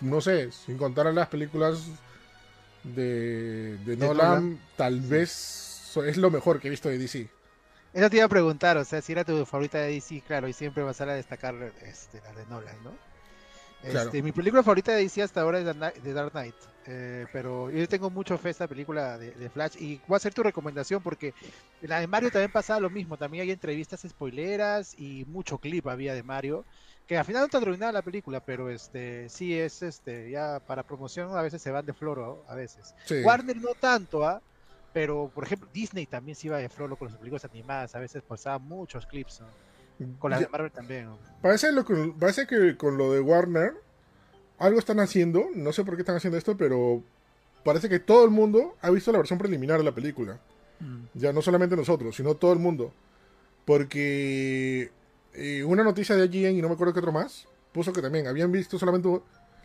no 0.00 0.20
sé, 0.20 0.52
sin 0.52 0.76
contar 0.78 1.06
a 1.06 1.12
las 1.12 1.28
películas 1.28 1.88
de, 2.94 3.76
de 3.84 3.96
Nolan, 3.96 4.58
tal 4.76 5.00
vez 5.00 5.96
es 6.06 6.16
lo 6.16 6.30
mejor 6.30 6.60
que 6.60 6.68
he 6.68 6.70
visto 6.70 6.88
de 6.88 6.98
DC. 6.98 7.28
Eso 7.92 8.10
te 8.10 8.16
iba 8.16 8.26
a 8.26 8.28
preguntar, 8.28 8.76
o 8.76 8.84
sea, 8.84 9.00
si 9.00 9.12
era 9.12 9.24
tu 9.24 9.46
favorita 9.46 9.78
de 9.78 9.92
DC, 9.92 10.22
claro, 10.26 10.48
y 10.48 10.52
siempre 10.52 10.82
vas 10.82 11.00
a 11.00 11.06
destacar 11.06 11.54
este, 11.82 12.20
la 12.20 12.32
de 12.32 12.46
Nolan, 12.46 12.76
¿no? 12.84 12.92
Claro. 13.90 14.08
Este, 14.08 14.22
Mi 14.22 14.32
película 14.32 14.62
favorita 14.62 14.92
de 14.92 15.02
DC 15.02 15.22
hasta 15.22 15.40
ahora 15.40 15.60
es 15.60 15.64
The 16.02 16.12
Dark 16.12 16.32
Knight, 16.32 16.54
eh, 16.86 17.26
pero 17.32 17.70
yo 17.70 17.88
tengo 17.88 18.10
mucho 18.10 18.36
fe 18.36 18.48
a 18.48 18.50
esta 18.50 18.68
película 18.68 19.16
de, 19.16 19.30
de 19.32 19.48
Flash 19.48 19.76
y 19.78 20.00
voy 20.06 20.16
a 20.16 20.18
hacer 20.18 20.34
tu 20.34 20.42
recomendación 20.42 21.02
porque 21.02 21.34
en 21.80 21.88
la 21.88 22.00
de 22.00 22.06
Mario 22.06 22.30
también 22.30 22.50
pasaba 22.50 22.80
lo 22.80 22.90
mismo, 22.90 23.16
también 23.16 23.42
hay 23.42 23.50
entrevistas 23.50 24.04
spoileras 24.06 24.94
y 24.98 25.24
mucho 25.26 25.58
clip 25.58 25.86
había 25.86 26.14
de 26.14 26.22
Mario, 26.22 26.64
que 27.06 27.16
al 27.16 27.24
final 27.24 27.42
no 27.42 27.46
está 27.46 27.60
terminada 27.60 27.92
la 27.92 28.02
película, 28.02 28.40
pero 28.40 28.68
este 28.70 29.28
sí 29.28 29.56
es 29.58 29.82
este 29.82 30.30
ya 30.30 30.60
para 30.66 30.82
promoción 30.82 31.36
a 31.36 31.42
veces 31.42 31.62
se 31.62 31.70
van 31.70 31.86
de 31.86 31.92
floro, 31.92 32.44
a 32.48 32.54
veces. 32.54 32.94
Sí. 33.04 33.22
Warner 33.24 33.56
no 33.56 33.74
tanto, 33.78 34.26
¿ah? 34.26 34.40
Pero, 34.92 35.30
por 35.34 35.44
ejemplo, 35.44 35.68
Disney 35.72 36.06
también 36.06 36.34
se 36.36 36.46
iba 36.46 36.56
de 36.58 36.68
floro 36.70 36.96
con 36.96 37.08
sus 37.10 37.18
películas 37.18 37.44
animadas, 37.44 37.94
a 37.94 37.98
veces 37.98 38.22
pasaban 38.22 38.62
muchos 38.66 39.06
clips, 39.06 39.40
¿no? 39.40 39.46
Con 40.18 40.30
las 40.30 40.40
Ya- 40.40 40.46
de 40.46 40.50
Marvel 40.52 40.72
también. 40.72 41.04
¿no? 41.06 41.18
Parece, 41.42 41.70
lo 41.72 41.84
que, 41.84 42.12
parece 42.18 42.46
que 42.46 42.76
con 42.76 42.96
lo 42.96 43.12
de 43.12 43.20
Warner 43.20 43.74
algo 44.58 44.78
están 44.78 45.00
haciendo, 45.00 45.46
no 45.54 45.72
sé 45.72 45.84
por 45.84 45.96
qué 45.96 46.02
están 46.02 46.16
haciendo 46.16 46.38
esto, 46.38 46.56
pero 46.56 47.02
parece 47.62 47.88
que 47.90 47.98
todo 48.00 48.24
el 48.24 48.30
mundo 48.30 48.74
ha 48.80 48.90
visto 48.90 49.12
la 49.12 49.18
versión 49.18 49.38
preliminar 49.38 49.78
de 49.78 49.84
la 49.84 49.92
película. 49.94 50.38
Ya 51.14 51.32
no 51.32 51.40
solamente 51.42 51.76
nosotros, 51.76 52.14
sino 52.16 52.34
todo 52.34 52.52
el 52.52 52.58
mundo. 52.58 52.92
Porque 53.64 54.90
eh, 55.36 55.64
una 55.64 55.84
noticia 55.84 56.16
de 56.16 56.26
IGN 56.26 56.56
y 56.56 56.62
no 56.62 56.68
me 56.68 56.74
acuerdo 56.74 56.92
qué 56.92 57.00
otro 57.00 57.12
más, 57.12 57.46
puso 57.72 57.92
que 57.92 58.02
también 58.02 58.26
habían 58.26 58.50
visto 58.50 58.78
solamente 58.78 59.20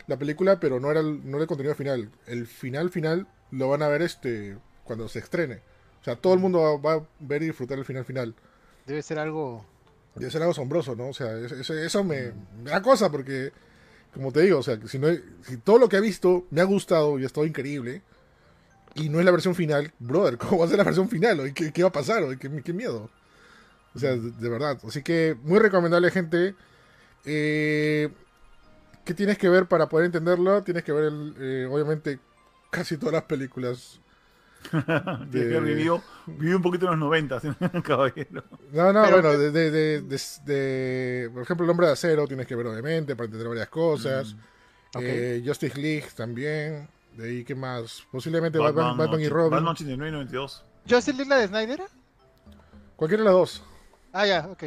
la 0.07 0.17
película, 0.17 0.59
pero 0.59 0.79
no 0.79 0.91
era 0.91 0.99
el, 0.99 1.29
no 1.29 1.37
era 1.37 1.43
el 1.43 1.47
contenido 1.47 1.75
final. 1.75 2.11
El 2.27 2.45
final 2.45 2.89
final 2.89 3.27
lo 3.51 3.69
van 3.69 3.81
a 3.81 3.87
ver 3.87 4.01
este 4.01 4.57
cuando 4.83 5.07
se 5.07 5.19
estrene. 5.19 5.61
O 6.01 6.03
sea, 6.03 6.15
todo 6.15 6.33
el 6.33 6.39
mundo 6.39 6.61
va, 6.61 6.77
va 6.77 6.93
a 7.01 7.07
ver 7.19 7.43
y 7.43 7.47
disfrutar 7.47 7.77
el 7.77 7.85
final 7.85 8.03
final. 8.03 8.35
Debe 8.85 9.01
ser 9.01 9.19
algo. 9.19 9.65
Eso 10.19 10.37
era 10.37 10.45
algo 10.45 10.51
asombroso, 10.51 10.95
¿no? 10.95 11.07
O 11.07 11.13
sea, 11.13 11.37
eso, 11.37 12.03
me, 12.03 12.33
me 12.61 12.71
da 12.71 12.81
cosa 12.81 13.09
porque, 13.09 13.53
como 14.13 14.31
te 14.33 14.41
digo, 14.41 14.59
o 14.59 14.63
sea, 14.63 14.77
si, 14.85 14.99
no, 14.99 15.07
si 15.43 15.57
todo 15.57 15.77
lo 15.77 15.87
que 15.87 15.97
he 15.97 16.01
visto 16.01 16.47
me 16.49 16.59
ha 16.59 16.65
gustado 16.65 17.17
y 17.17 17.23
ha 17.23 17.27
estado 17.27 17.45
increíble 17.45 18.01
y 18.95 19.07
no 19.07 19.19
es 19.19 19.25
la 19.25 19.31
versión 19.31 19.55
final, 19.55 19.93
brother, 19.99 20.37
¿cómo 20.39 20.59
va 20.59 20.65
a 20.65 20.67
ser 20.67 20.77
la 20.79 20.83
versión 20.83 21.07
final? 21.07 21.39
¿O 21.39 21.43
¿Qué, 21.53 21.71
qué 21.71 21.83
va 21.83 21.89
a 21.89 21.93
pasar? 21.93 22.23
¿O 22.23 22.37
¿Qué, 22.37 22.61
qué 22.61 22.73
miedo? 22.73 23.09
O 23.95 23.99
sea, 23.99 24.11
de, 24.11 24.31
de 24.31 24.49
verdad. 24.49 24.79
Así 24.87 25.01
que 25.03 25.35
muy 25.43 25.59
recomendable, 25.59 26.09
gente. 26.11 26.55
Eh, 27.25 28.09
¿Qué 29.05 29.13
tienes 29.13 29.37
que 29.37 29.49
ver 29.49 29.65
para 29.67 29.89
poder 29.89 30.05
entenderlo? 30.05 30.63
Tienes 30.63 30.83
que 30.83 30.91
ver, 30.91 31.05
el, 31.05 31.35
eh, 31.39 31.67
obviamente, 31.69 32.19
casi 32.69 32.97
todas 32.97 33.13
las 33.13 33.23
películas 33.23 33.99
haber 34.71 35.61
vivido, 35.63 36.03
vivió 36.27 36.55
un 36.57 36.61
poquito 36.61 36.85
en 36.85 36.91
los 36.91 36.99
90, 36.99 37.41
caballero. 37.83 38.43
No, 38.71 38.93
no, 38.93 39.03
Pero- 39.03 39.21
bueno, 39.21 39.37
de, 39.37 39.51
de, 39.51 39.71
de, 39.71 40.01
de- 40.01 40.19
de- 40.45 41.29
por 41.31 41.41
ejemplo, 41.43 41.63
El 41.65 41.71
Hombre 41.71 41.87
de 41.87 41.93
Acero 41.93 42.27
tienes 42.27 42.45
que 42.45 42.55
ver 42.55 42.67
obviamente 42.67 43.15
para 43.15 43.25
entender 43.25 43.47
varias 43.49 43.69
cosas. 43.69 44.35
Mm. 44.35 44.99
Eh, 44.99 45.43
Justice 45.45 45.79
League 45.81 46.07
también. 46.15 46.87
De 47.15 47.27
ahí, 47.27 47.43
¿qué 47.43 47.55
más? 47.55 48.03
Posiblemente 48.11 48.57
Batman, 48.59 48.97
Batman, 48.97 49.19
y 49.21 49.27
Robin. 49.29 49.51
Batman 49.51 49.71
89 49.73 50.09
y 50.09 50.11
92. 50.13 50.65
¿Justice 50.89 51.13
League 51.17 51.29
la 51.29 51.37
de 51.37 51.47
Snyder? 51.47 51.81
Cualquiera 52.95 53.23
de 53.23 53.25
las 53.29 53.33
dos. 53.33 53.63
Ah, 54.13 54.25
ya, 54.25 54.47
ok. 54.47 54.63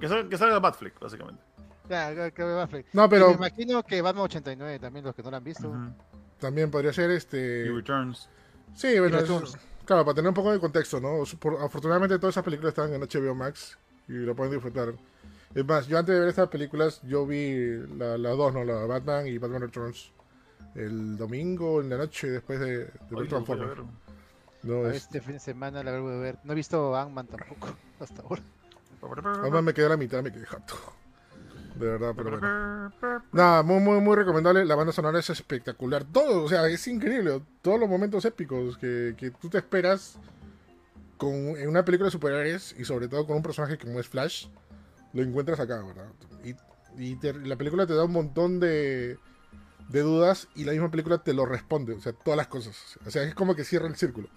Que 0.00 0.08
salga, 0.08 0.28
que 0.28 0.38
salga 0.38 0.58
Batfleck, 0.60 0.98
básicamente. 1.00 1.42
Ya, 1.88 2.14
que- 2.32 2.42
fle- 2.42 2.84
No, 2.94 3.04
Y 3.04 3.08
pero 3.08 3.28
Me 3.28 3.34
imagino 3.34 3.82
que 3.82 4.00
Batman 4.00 4.24
89 4.24 4.78
también, 4.78 5.04
los 5.04 5.14
que 5.14 5.22
no 5.22 5.30
lo 5.30 5.36
han 5.36 5.44
visto. 5.44 5.68
Ujú. 5.68 5.92
también 6.38 6.70
podría 6.70 6.92
ser 6.92 7.10
Y 7.10 7.14
este. 7.14 7.64
Returns. 7.70 8.28
Sí, 8.74 8.98
bueno, 8.98 9.16
Y 9.18 9.20
Returns. 9.20 9.56
claro, 9.84 10.04
para 10.04 10.14
tener 10.16 10.28
un 10.28 10.34
poco 10.34 10.52
de 10.52 10.58
contexto, 10.60 11.00
¿no? 11.00 11.22
Por- 11.38 11.60
afortunadamente 11.62 12.18
todas 12.18 12.34
esas 12.34 12.44
películas 12.44 12.70
están 12.70 12.92
en 12.92 13.02
HBO 13.02 13.34
Max 13.34 13.78
y 14.08 14.12
lo 14.12 14.34
pueden 14.34 14.52
disfrutar. 14.52 14.94
Es 15.54 15.64
más, 15.64 15.86
yo 15.86 15.98
antes 15.98 16.14
de 16.14 16.20
ver 16.20 16.28
estas 16.30 16.48
películas, 16.48 17.00
yo 17.02 17.26
vi 17.26 17.76
la- 17.96 18.18
las 18.18 18.36
dos, 18.36 18.52
¿no? 18.52 18.64
La 18.64 18.86
Batman 18.86 19.26
y 19.26 19.38
Batman 19.38 19.62
Returns. 19.62 20.12
El 20.74 21.16
domingo 21.16 21.80
en 21.80 21.90
la 21.90 21.96
noche 21.98 22.28
después 22.28 22.58
de, 22.58 22.66
de 22.66 22.84
ver 22.84 22.92
voy 23.10 23.26
a 23.26 23.28
Transformers. 23.28 23.70
ver. 23.78 23.86
No, 24.64 24.78
A 24.78 24.80
ver, 24.82 24.94
es, 24.96 25.02
Este 25.04 25.20
fin 25.20 25.34
de 25.34 25.38
semana 25.40 25.82
la 25.84 25.98
voy 26.00 26.12
a 26.14 26.16
ver. 26.18 26.38
No 26.42 26.52
he 26.52 26.56
visto 26.56 26.96
Ant-Man 26.96 27.26
tampoco 27.28 27.68
hasta 28.00 28.22
ahora. 28.22 28.42
Además 29.40 29.62
me 29.62 29.74
quedé 29.74 29.86
a 29.86 29.90
la 29.90 29.96
mitad, 29.96 30.22
me 30.22 30.32
quedé 30.32 30.46
jato. 30.46 30.74
De 31.78 31.86
verdad, 31.86 32.12
pero 32.16 32.30
bueno. 32.30 32.46
Nada, 33.32 33.62
muy, 33.64 33.80
muy, 33.80 34.00
muy 34.00 34.14
recomendable. 34.16 34.64
La 34.64 34.76
banda 34.76 34.92
sonora 34.92 35.18
es 35.18 35.28
espectacular. 35.30 36.04
Todo, 36.04 36.44
o 36.44 36.48
sea, 36.48 36.66
es 36.68 36.86
increíble. 36.86 37.42
Todos 37.62 37.80
los 37.80 37.88
momentos 37.88 38.24
épicos 38.24 38.78
que, 38.78 39.14
que 39.18 39.30
tú 39.32 39.48
te 39.50 39.58
esperas 39.58 40.18
con, 41.16 41.32
en 41.34 41.68
una 41.68 41.84
película 41.84 42.06
de 42.08 42.12
superhéroes 42.12 42.74
y 42.78 42.84
sobre 42.84 43.08
todo 43.08 43.26
con 43.26 43.36
un 43.36 43.42
personaje 43.42 43.76
como 43.78 43.98
es 43.98 44.08
Flash, 44.08 44.46
lo 45.12 45.22
encuentras 45.22 45.58
acá, 45.60 45.82
¿verdad? 45.84 46.06
Y, 46.44 46.54
y 47.02 47.16
te- 47.16 47.32
la 47.34 47.56
película 47.56 47.86
te 47.86 47.94
da 47.94 48.04
un 48.04 48.12
montón 48.12 48.60
de, 48.60 49.18
de 49.88 50.00
dudas 50.00 50.48
y 50.54 50.64
la 50.64 50.72
misma 50.72 50.90
película 50.92 51.18
te 51.18 51.32
lo 51.34 51.44
responde. 51.44 51.94
O 51.94 52.00
sea, 52.00 52.12
todas 52.12 52.36
las 52.36 52.46
cosas. 52.48 52.98
O 53.04 53.10
sea, 53.10 53.24
es 53.24 53.34
como 53.34 53.56
que 53.56 53.64
cierra 53.64 53.88
el 53.88 53.96
círculo. 53.96 54.28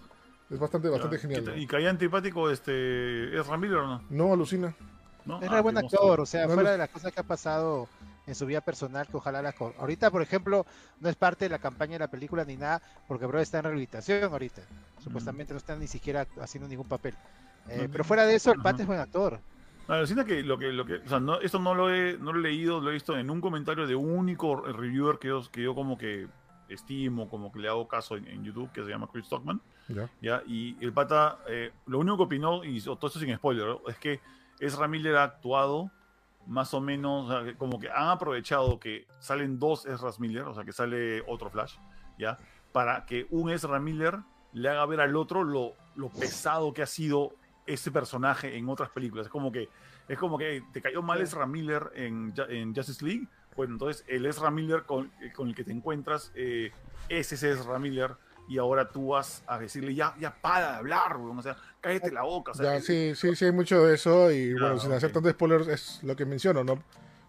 Es 0.49 0.59
bastante, 0.59 0.89
bastante 0.89 1.17
Ya. 1.17 1.21
genial. 1.21 1.41
¿Y- 1.43 1.45
¿no? 1.45 1.55
¿Y 1.57 1.67
caía 1.67 1.89
antipático 1.89 2.49
este 2.49 3.37
Ezra 3.37 3.57
Miller 3.57 3.77
o 3.77 3.87
no? 3.87 4.01
No 4.09 4.33
alucina. 4.33 4.73
¿No? 5.25 5.41
Era 5.41 5.57
Ah, 5.57 5.61
buen 5.61 5.77
actor, 5.77 6.21
o 6.21 6.25
sea, 6.25 6.47
No 6.47 6.53
fuera 6.53 6.71
de 6.71 6.77
las 6.77 6.89
cosas 6.89 7.11
que 7.11 7.19
ha 7.19 7.23
pasado 7.23 7.89
en 8.25 8.33
su 8.35 8.45
vida 8.45 8.61
personal, 8.61 9.07
que 9.07 9.17
ojalá 9.17 9.41
las... 9.41 9.55
co- 9.55 9.73
Ahorita, 9.77 10.09
por 10.09 10.21
ejemplo, 10.21 10.65
no 11.01 11.09
es 11.09 11.15
parte 11.17 11.45
de 11.45 11.49
la 11.49 11.59
campaña 11.59 11.93
de 11.93 11.99
la 11.99 12.07
película 12.07 12.45
ni 12.45 12.55
nada, 12.55 12.81
porque 13.09 13.25
Bro 13.25 13.39
está 13.41 13.57
en 13.57 13.65
rehabilitación 13.65 14.31
ahorita. 14.31 14.61
Supuestamente 15.03 15.51
no 15.53 15.57
está 15.57 15.75
ni 15.75 15.87
siquiera 15.87 16.25
haciendo 16.41 16.67
ningún 16.69 16.87
papel. 16.87 17.13
Eh. 17.67 17.89
Pero 17.91 18.05
fuera 18.05 18.25
de 18.25 18.35
eso, 18.35 18.53
el 18.53 18.61
pata 18.61 18.81
es 18.83 18.87
buen 18.87 18.99
actor. 18.99 19.39
No, 19.89 19.95
alucina 19.95 20.23
que 20.25 20.43
lo 20.43 20.57
que, 20.57 20.67
lo 20.71 20.85
que, 20.85 20.95
o 20.95 21.07
sea, 21.09 21.19
no, 21.19 21.39
esto 21.41 21.59
no 21.59 21.73
lo, 21.75 21.93
he, 21.93 22.17
no 22.17 22.31
lo 22.31 22.39
he 22.39 22.43
leído, 22.43 22.79
lo 22.79 22.89
he 22.89 22.93
visto 22.93 23.17
en 23.17 23.29
un 23.29 23.39
comentario 23.41 23.85
de 23.87 23.95
un 23.95 24.09
único 24.11 24.55
reviewer 24.61 25.17
que 25.19 25.27
yo, 25.29 25.41
que 25.51 25.61
yo 25.63 25.75
como 25.75 25.97
que 25.97 26.27
estimo, 26.69 27.29
como 27.29 27.51
que 27.51 27.59
le 27.59 27.67
hago 27.69 27.87
caso 27.87 28.15
en, 28.17 28.27
en 28.27 28.43
YouTube, 28.43 28.69
que 28.71 28.83
se 28.83 28.89
llama 28.89 29.07
Chris 29.11 29.25
Stockman, 29.27 29.61
Ya. 29.89 30.09
¿ya? 30.21 30.43
Y 30.45 30.77
el 30.83 30.93
pata, 30.93 31.39
eh, 31.47 31.71
lo 31.85 31.99
único 31.99 32.17
que 32.17 32.23
opinó, 32.23 32.63
y 32.63 32.81
todo 32.81 33.07
esto 33.07 33.19
sin 33.19 33.35
spoiler, 33.35 33.77
es 33.87 33.97
que 33.97 34.19
Ezra 34.59 34.87
Miller 34.87 35.15
ha 35.17 35.23
actuado 35.23 35.91
más 36.45 36.73
o 36.73 36.81
menos, 36.81 37.29
o 37.29 37.31
sea, 37.31 37.43
que 37.43 37.55
como 37.57 37.79
que 37.79 37.89
han 37.89 38.09
aprovechado 38.09 38.79
que 38.79 39.05
salen 39.19 39.59
dos 39.59 39.85
Ezra 39.85 40.11
Miller, 40.19 40.43
o 40.43 40.53
sea, 40.53 40.63
que 40.63 40.71
sale 40.71 41.21
otro 41.27 41.49
Flash, 41.49 41.75
¿ya? 42.17 42.39
Para 42.71 43.05
que 43.05 43.27
un 43.29 43.49
Ezra 43.49 43.79
Miller 43.79 44.19
le 44.53 44.69
haga 44.69 44.85
ver 44.85 45.01
al 45.01 45.15
otro 45.15 45.43
lo, 45.43 45.73
lo 45.95 46.09
pesado 46.09 46.73
que 46.73 46.81
ha 46.81 46.87
sido 46.87 47.33
ese 47.65 47.91
personaje 47.91 48.57
en 48.57 48.69
otras 48.69 48.89
películas. 48.89 49.27
Es 49.27 49.31
como 49.31 49.51
que, 49.51 49.69
es 50.07 50.17
como 50.17 50.37
que 50.37 50.63
te 50.71 50.81
cayó 50.81 51.01
mal. 51.01 51.21
Ezra 51.21 51.45
Miller 51.45 51.91
en, 51.95 52.33
en 52.49 52.73
Justice 52.73 53.05
League. 53.05 53.27
Bueno, 53.55 53.73
entonces 53.73 54.05
el 54.07 54.25
Ezra 54.25 54.49
Miller 54.49 54.83
con, 54.83 55.11
eh, 55.21 55.31
con 55.35 55.49
el 55.49 55.55
que 55.55 55.63
te 55.63 55.71
encuentras 55.71 56.31
eh, 56.35 56.71
es 57.09 57.31
ese 57.31 57.51
Ezra 57.51 57.77
Miller. 57.77 58.15
Y 58.47 58.57
ahora 58.57 58.89
tú 58.91 59.09
vas 59.09 59.43
a 59.47 59.59
decirle, 59.59 59.93
ya, 59.93 60.15
ya 60.19 60.33
para 60.33 60.71
de 60.71 60.77
hablar, 60.77 61.17
weón, 61.17 61.37
O 61.37 61.41
sea, 61.41 61.57
cállate 61.81 62.11
la 62.11 62.23
boca. 62.23 62.51
O 62.51 62.53
sea, 62.53 62.75
Ya, 62.75 62.81
sí, 62.81 63.13
sí, 63.15 63.35
sí, 63.35 63.45
hay 63.45 63.51
mucho 63.51 63.83
de 63.85 63.95
eso. 63.95 64.31
Y 64.31 64.51
Claro, 64.53 64.67
bueno, 64.67 64.79
sin 64.79 64.91
hacer 64.93 65.11
tantos 65.11 65.31
spoilers, 65.33 65.67
es 65.67 66.03
lo 66.03 66.15
que 66.15 66.25
menciono, 66.25 66.63
¿no? 66.63 66.81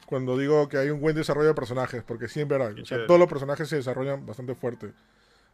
Cuando 0.06 0.38
digo 0.38 0.68
que 0.68 0.78
hay 0.78 0.90
un 0.90 1.00
buen 1.00 1.14
desarrollo 1.16 1.48
de 1.48 1.54
personajes, 1.54 2.02
porque 2.02 2.28
sí, 2.28 2.40
en 2.40 2.48
verdad, 2.48 2.72
o 2.72 2.86
sea, 2.86 3.06
todos 3.06 3.20
los 3.20 3.28
personajes 3.28 3.68
se 3.68 3.76
desarrollan 3.76 4.24
bastante 4.24 4.54
fuerte. 4.54 4.92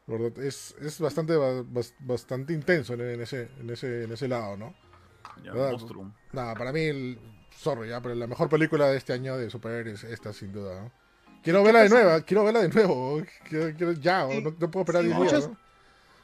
¿verdad? 0.06 0.38
Es, 0.38 0.74
es 0.80 1.00
bastante, 1.00 1.34
ba- 1.36 1.62
bas- 1.62 1.94
bastante 1.98 2.52
intenso 2.52 2.92
en, 2.94 3.00
en 3.00 3.20
ese, 3.22 3.48
en, 3.58 3.70
ese, 3.70 4.04
en 4.04 4.12
ese 4.12 4.28
lado, 4.28 4.56
¿no? 4.56 4.74
ya. 5.42 5.52
Nada, 6.32 6.54
para 6.54 6.72
mí, 6.72 6.80
el, 6.82 7.18
sorry, 7.56 7.88
ya, 7.88 8.00
pero 8.02 8.14
la 8.14 8.26
mejor 8.26 8.48
película 8.48 8.88
de 8.88 8.98
este 8.98 9.12
año 9.12 9.36
de 9.38 9.48
superhéroes 9.50 10.04
es 10.04 10.10
esta, 10.12 10.32
sin 10.32 10.52
duda, 10.52 10.82
¿no? 10.82 10.92
Quiero 11.44 11.62
verla 11.62 11.82
de 11.82 11.88
nuevo, 11.90 12.24
quiero 12.26 12.44
verla 12.44 12.60
de 12.62 12.68
nuevo. 12.70 13.22
Quiero, 13.48 13.76
quiero- 13.76 13.92
ya, 13.92 14.26
Sí, 14.30 14.40
no, 14.42 14.50
no 14.58 14.70
puedo 14.70 14.80
esperar 14.82 15.02
sí, 15.02 15.08
10 15.08 15.18
muchos- 15.18 15.32
días, 15.40 15.50
¿no? 15.50 15.56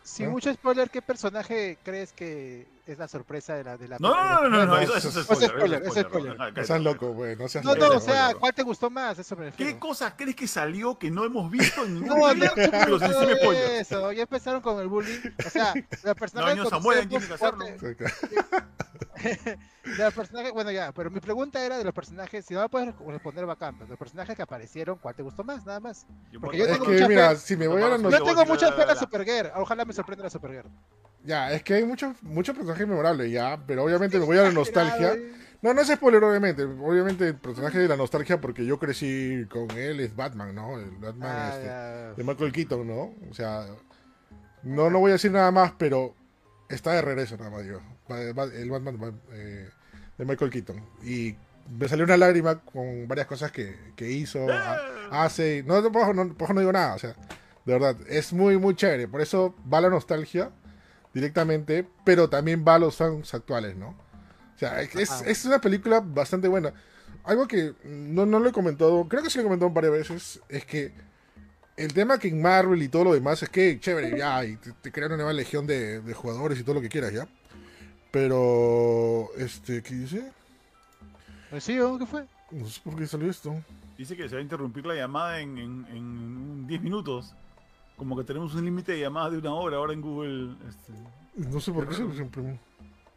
Sin 0.02 0.26
¿Ah? 0.26 0.30
mucho 0.30 0.52
spoiler, 0.52 0.88
¿qué 0.90 1.02
personaje 1.02 1.78
crees 1.84 2.12
que 2.12 2.66
es 2.86 2.98
la 2.98 3.08
sorpresa 3.08 3.54
de 3.54 3.64
la 3.64 3.76
de 3.76 3.88
la 3.88 3.96
No, 4.00 4.14
no, 4.14 4.42
no, 4.42 4.48
no, 4.48 4.56
no, 4.58 4.66
no, 4.66 4.78
eso, 4.78 4.96
es 4.96 5.04
es 5.04 5.24
spoiler. 5.24 5.82
es 5.84 5.94
spoiler. 5.94 6.36
No 6.56 6.64
seas 6.64 6.80
loco, 6.80 7.12
güey, 7.12 7.36
no 7.36 7.48
seas 7.48 7.64
No, 7.64 7.74
no, 7.74 7.88
o 7.88 8.00
sea. 8.00 8.34
¿cuál 8.38 8.52
te 8.54 8.62
gustó 8.62 8.90
más? 8.90 9.18
Eso 9.18 9.36
me 9.36 9.46
refiero. 9.46 9.72
¿Qué 9.72 9.78
cosa 9.78 10.16
crees 10.16 10.36
que 10.36 10.48
salió 10.48 10.98
que 10.98 11.10
no 11.10 11.24
hemos 11.24 11.50
visto 11.50 11.84
en 11.84 11.94
ningún 11.94 12.08
No, 12.08 12.34
no, 12.34 12.46
spoiler. 13.36 13.70
eso, 13.80 14.12
ya 14.12 14.22
empezaron 14.22 14.60
con 14.60 14.78
el 14.80 14.88
bullying. 14.88 15.18
O 15.46 15.50
sea, 15.50 15.74
la 16.02 16.14
personaje 16.14 16.56
No, 16.56 16.68
Samuel, 16.68 17.00
hay 17.00 17.06
que 17.08 17.16
hacerlo. 17.16 17.64
De 17.66 17.96
los 20.04 20.14
personajes, 20.14 20.52
bueno 20.52 20.70
ya, 20.70 20.92
pero 20.92 21.10
mi 21.10 21.20
pregunta 21.20 21.64
era 21.64 21.78
de 21.78 21.84
los 21.84 21.92
personajes, 21.94 22.44
si 22.46 22.54
no 22.54 22.60
me 22.62 22.68
puedes 22.68 22.94
responder 23.06 23.46
bacán, 23.46 23.74
pero 23.74 23.86
de 23.86 23.90
los 23.90 23.98
personajes 23.98 24.36
que 24.36 24.42
aparecieron, 24.42 24.98
¿cuál 24.98 25.14
te 25.14 25.22
gustó 25.22 25.44
más? 25.44 25.64
Nada 25.66 25.80
más. 25.80 26.06
Porque 26.40 26.58
yo 26.58 26.64
Es 26.64 26.72
tengo 26.72 26.86
que, 26.86 26.92
mucha 26.92 27.08
mira, 27.08 27.30
fe. 27.30 27.36
si 27.36 27.56
me 27.56 27.68
voy 27.68 27.82
a 27.82 27.88
la 27.88 27.96
Yo 27.98 28.24
tengo 28.24 28.44
mucha 28.46 28.72
fe 28.72 28.82
en 28.82 28.88
la- 28.88 28.96
Supergirl, 28.96 29.50
ojalá 29.56 29.84
me 29.84 29.92
sorprenda 29.92 30.24
la 30.24 30.30
Supergirl. 30.30 30.68
Ya, 31.24 31.52
es 31.52 31.62
que 31.62 31.74
hay 31.74 31.84
muchos 31.84 32.20
muchos 32.22 32.56
personajes 32.56 32.86
memorables, 32.88 33.30
ya, 33.30 33.62
pero 33.66 33.84
obviamente 33.84 34.18
me 34.18 34.24
voy 34.24 34.38
a 34.38 34.42
la 34.42 34.52
nostalgia. 34.52 35.16
No, 35.62 35.74
no 35.74 35.82
es 35.82 35.88
spoiler, 35.88 36.24
obviamente. 36.24 36.62
Obviamente 36.64 37.28
el 37.28 37.34
personaje 37.36 37.78
de 37.78 37.88
la 37.88 37.96
nostalgia, 37.96 38.40
porque 38.40 38.64
yo 38.64 38.78
crecí 38.78 39.44
con 39.50 39.70
él, 39.72 40.00
es 40.00 40.16
Batman, 40.16 40.54
¿no? 40.54 40.78
El 40.78 40.90
Batman 40.92 41.30
Ah, 41.30 41.50
este, 41.52 41.66
ya. 41.66 42.12
de 42.14 42.24
Michael 42.24 42.52
Keaton, 42.52 42.86
¿no? 42.88 43.14
O 43.30 43.34
sea, 43.34 43.66
no, 44.62 44.88
no 44.88 44.98
voy 45.00 45.10
a 45.10 45.14
decir 45.14 45.30
nada 45.30 45.50
más, 45.50 45.72
pero 45.78 46.14
está 46.70 46.92
de 46.94 47.02
regreso, 47.02 47.36
nada 47.36 47.50
más 47.50 47.64
yo. 47.66 47.80
El 48.54 48.70
Batman 48.70 49.20
eh, 49.32 49.68
de 50.16 50.24
Michael 50.24 50.50
Keaton. 50.50 50.82
Y 51.04 51.36
me 51.78 51.86
salió 51.88 52.06
una 52.06 52.16
lágrima 52.16 52.60
con 52.60 53.06
varias 53.06 53.26
cosas 53.26 53.52
que, 53.52 53.76
que 53.94 54.10
hizo, 54.10 54.46
ha- 54.50 54.78
hace. 55.24 55.62
No, 55.66 55.82
no, 55.82 55.92
por 55.92 56.14
no, 56.14 56.34
favor, 56.34 56.54
no 56.54 56.60
digo 56.60 56.72
nada, 56.72 56.94
o 56.94 56.98
sea, 56.98 57.14
de 57.66 57.72
verdad, 57.74 57.96
es 58.08 58.32
muy, 58.32 58.56
muy 58.56 58.74
chévere. 58.74 59.06
Por 59.08 59.20
eso 59.20 59.54
va 59.70 59.82
la 59.82 59.90
nostalgia 59.90 60.50
directamente, 61.12 61.86
pero 62.04 62.28
también 62.30 62.64
va 62.66 62.76
a 62.76 62.78
los 62.78 62.96
fans 62.96 63.32
actuales, 63.34 63.76
¿no? 63.76 63.88
O 64.56 64.58
sea, 64.58 64.80
es, 64.82 64.94
es- 65.26 65.44
una 65.44 65.60
película 65.60 66.00
bastante 66.00 66.48
buena. 66.48 66.72
Algo 67.24 67.46
que 67.48 67.74
no, 67.84 68.26
no 68.26 68.38
lo 68.40 68.48
he 68.48 68.52
comentado, 68.52 69.06
creo 69.08 69.22
que 69.22 69.30
sí 69.30 69.38
lo 69.38 69.42
he 69.42 69.44
comentado 69.44 69.70
varias 69.70 69.92
veces, 69.92 70.40
es 70.48 70.64
que 70.64 70.92
el 71.76 71.92
tema 71.92 72.18
que 72.18 72.28
en 72.28 72.40
Marvel 72.42 72.82
y 72.82 72.88
todo 72.88 73.04
lo 73.04 73.14
demás 73.14 73.42
es 73.42 73.48
que 73.48 73.80
chévere, 73.80 74.18
ya, 74.18 74.44
y 74.44 74.56
te, 74.56 74.72
te 74.72 74.92
crean 74.92 75.10
una 75.12 75.16
nueva 75.18 75.32
legión 75.32 75.66
de, 75.66 76.00
de 76.00 76.14
jugadores 76.14 76.58
y 76.58 76.62
todo 76.62 76.74
lo 76.76 76.80
que 76.80 76.88
quieras, 76.90 77.12
ya. 77.12 77.26
Pero, 78.10 79.28
este, 79.36 79.82
¿qué 79.82 79.94
dice? 79.94 80.32
Pues 81.50 81.64
sí, 81.64 81.78
¿o? 81.78 81.98
¿qué 81.98 82.06
fue? 82.06 82.24
No 82.50 82.66
sé 82.66 82.80
por 82.82 82.96
qué 82.96 83.06
salió 83.06 83.30
esto. 83.30 83.54
Dice 83.96 84.16
que 84.16 84.28
se 84.28 84.34
va 84.34 84.40
a 84.40 84.42
interrumpir 84.42 84.84
la 84.86 84.94
llamada 84.94 85.40
en, 85.40 85.58
en, 85.58 85.86
en 85.90 86.66
10 86.66 86.82
minutos. 86.82 87.34
Como 88.00 88.16
que 88.16 88.24
tenemos 88.24 88.54
un 88.54 88.64
límite 88.64 88.92
de 88.92 89.00
llamadas 89.00 89.32
de 89.32 89.38
una 89.38 89.52
hora 89.52 89.76
ahora 89.76 89.92
en 89.92 90.00
Google. 90.00 90.56
este, 90.66 90.90
No 91.36 91.60
sé 91.60 91.70
por 91.70 91.86
qué 91.86 91.92
se 91.94 92.10
siempre. 92.14 92.58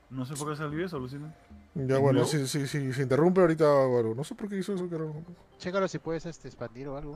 no 0.10 0.26
sé 0.26 0.36
por 0.36 0.50
qué 0.50 0.58
salió 0.58 0.86
eso, 0.86 1.00
Lucina. 1.00 1.34
Ya, 1.74 1.96
¿En 1.96 2.02
bueno, 2.02 2.26
si, 2.26 2.46
si, 2.48 2.68
si 2.68 2.92
se 2.92 3.02
interrumpe 3.02 3.40
ahorita 3.40 3.64
o 3.66 3.98
algo. 3.98 4.14
No 4.14 4.26
sé 4.26 4.36
por 4.36 4.50
qué 4.50 4.58
hizo 4.58 4.74
eso, 4.74 4.90
carajo. 4.90 5.24
Chécalo 5.58 5.88
si 5.88 6.00
puedes 6.00 6.26
este, 6.26 6.50
expandir 6.50 6.90
o 6.90 6.98
algo. 6.98 7.16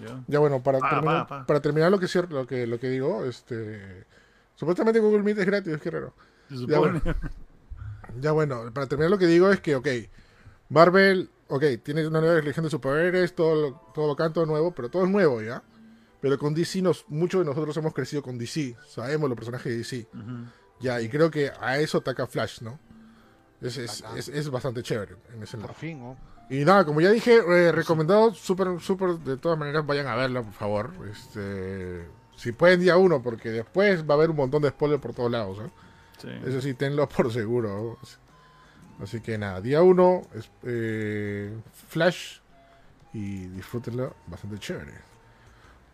Ya. 0.00 0.22
Ya 0.28 0.38
bueno, 0.38 0.62
para, 0.62 0.78
Pa, 0.78 0.90
terminar, 0.90 1.26
pa, 1.26 1.40
pa. 1.40 1.46
para 1.46 1.60
terminar 1.60 1.90
lo 1.90 1.98
que, 1.98 2.06
lo 2.30 2.46
que 2.46 2.66
lo 2.68 2.78
que 2.78 2.88
digo, 2.88 3.24
este 3.24 4.06
supuestamente 4.54 5.00
Google 5.00 5.24
Meet 5.24 5.38
es 5.38 5.46
gratis, 5.46 5.72
es 5.72 5.80
que 5.80 5.90
raro. 5.90 6.14
Se 6.48 6.54
Ya, 6.54 6.76
supone. 6.76 7.00
bueno. 7.00 7.00
Ya 8.20 8.30
bueno, 8.32 8.72
para 8.72 8.86
terminar 8.86 9.10
lo 9.10 9.18
que 9.18 9.26
digo 9.26 9.50
es 9.50 9.60
que, 9.60 9.74
ok, 9.74 9.88
Marvel, 10.68 11.30
ok, 11.48 11.64
tiene 11.82 12.06
una 12.06 12.20
nueva 12.20 12.40
legión 12.40 12.64
de 12.64 12.70
superhéroes, 12.70 13.34
todo 13.34 13.54
lo, 13.70 13.76
todo 13.92 14.08
bacán, 14.08 14.32
todo 14.32 14.46
nuevo, 14.46 14.72
pero 14.72 14.88
todo 14.88 15.04
es 15.04 15.10
nuevo, 15.10 15.42
¿ya? 15.42 15.62
Pero 16.20 16.38
con 16.38 16.54
DC, 16.54 16.82
nos, 16.82 17.04
muchos 17.08 17.40
de 17.40 17.46
nosotros 17.46 17.76
hemos 17.76 17.94
crecido 17.94 18.22
con 18.22 18.38
DC, 18.38 18.76
sabemos 18.86 19.28
los 19.28 19.36
personajes 19.36 19.72
de 19.72 19.78
DC, 19.78 20.06
ya, 20.80 21.00
y 21.00 21.08
creo 21.08 21.30
que 21.30 21.50
a 21.60 21.78
eso 21.78 21.98
ataca 21.98 22.26
Flash, 22.26 22.60
¿no? 22.62 22.78
Es, 23.60 23.76
es, 23.76 24.02
es, 24.16 24.28
es 24.28 24.50
bastante 24.50 24.82
chévere 24.82 25.16
en 25.34 25.42
ese 25.42 25.56
lado. 25.58 25.74
Fin, 25.74 25.98
¿no? 25.98 26.16
Y 26.50 26.64
nada, 26.64 26.84
como 26.84 27.00
ya 27.00 27.10
dije, 27.10 27.36
eh, 27.36 27.70
recomendado, 27.70 28.34
súper, 28.34 28.80
súper, 28.80 29.18
de 29.18 29.36
todas 29.36 29.56
maneras, 29.56 29.86
vayan 29.86 30.08
a 30.08 30.16
verla, 30.16 30.42
por 30.42 30.52
favor. 30.52 30.90
Este, 31.10 32.04
Si 32.34 32.50
pueden 32.52 32.80
día 32.80 32.96
uno, 32.96 33.22
porque 33.22 33.50
después 33.50 34.02
va 34.08 34.14
a 34.14 34.16
haber 34.16 34.30
un 34.30 34.36
montón 34.36 34.60
de 34.62 34.70
spoilers 34.70 35.00
por 35.00 35.14
todos 35.14 35.30
lados. 35.30 35.58
¿eh? 35.58 35.70
Sí. 36.18 36.28
Eso 36.46 36.60
sí, 36.60 36.74
tenlo 36.74 37.08
por 37.08 37.32
seguro. 37.32 37.98
Así 39.00 39.20
que 39.20 39.38
nada, 39.38 39.60
día 39.60 39.80
uno, 39.82 40.22
es, 40.34 40.50
eh, 40.64 41.54
Flash 41.88 42.38
y 43.12 43.46
disfrútenlo 43.46 44.14
bastante 44.26 44.58
chévere. 44.58 45.09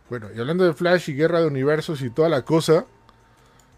Bueno, 0.08 0.28
y 0.34 0.38
hablando 0.40 0.64
de 0.64 0.72
Flash 0.74 1.10
y 1.10 1.14
Guerra 1.14 1.40
de 1.40 1.46
Universos 1.46 2.00
y 2.02 2.10
toda 2.10 2.28
la 2.28 2.44
cosa, 2.44 2.86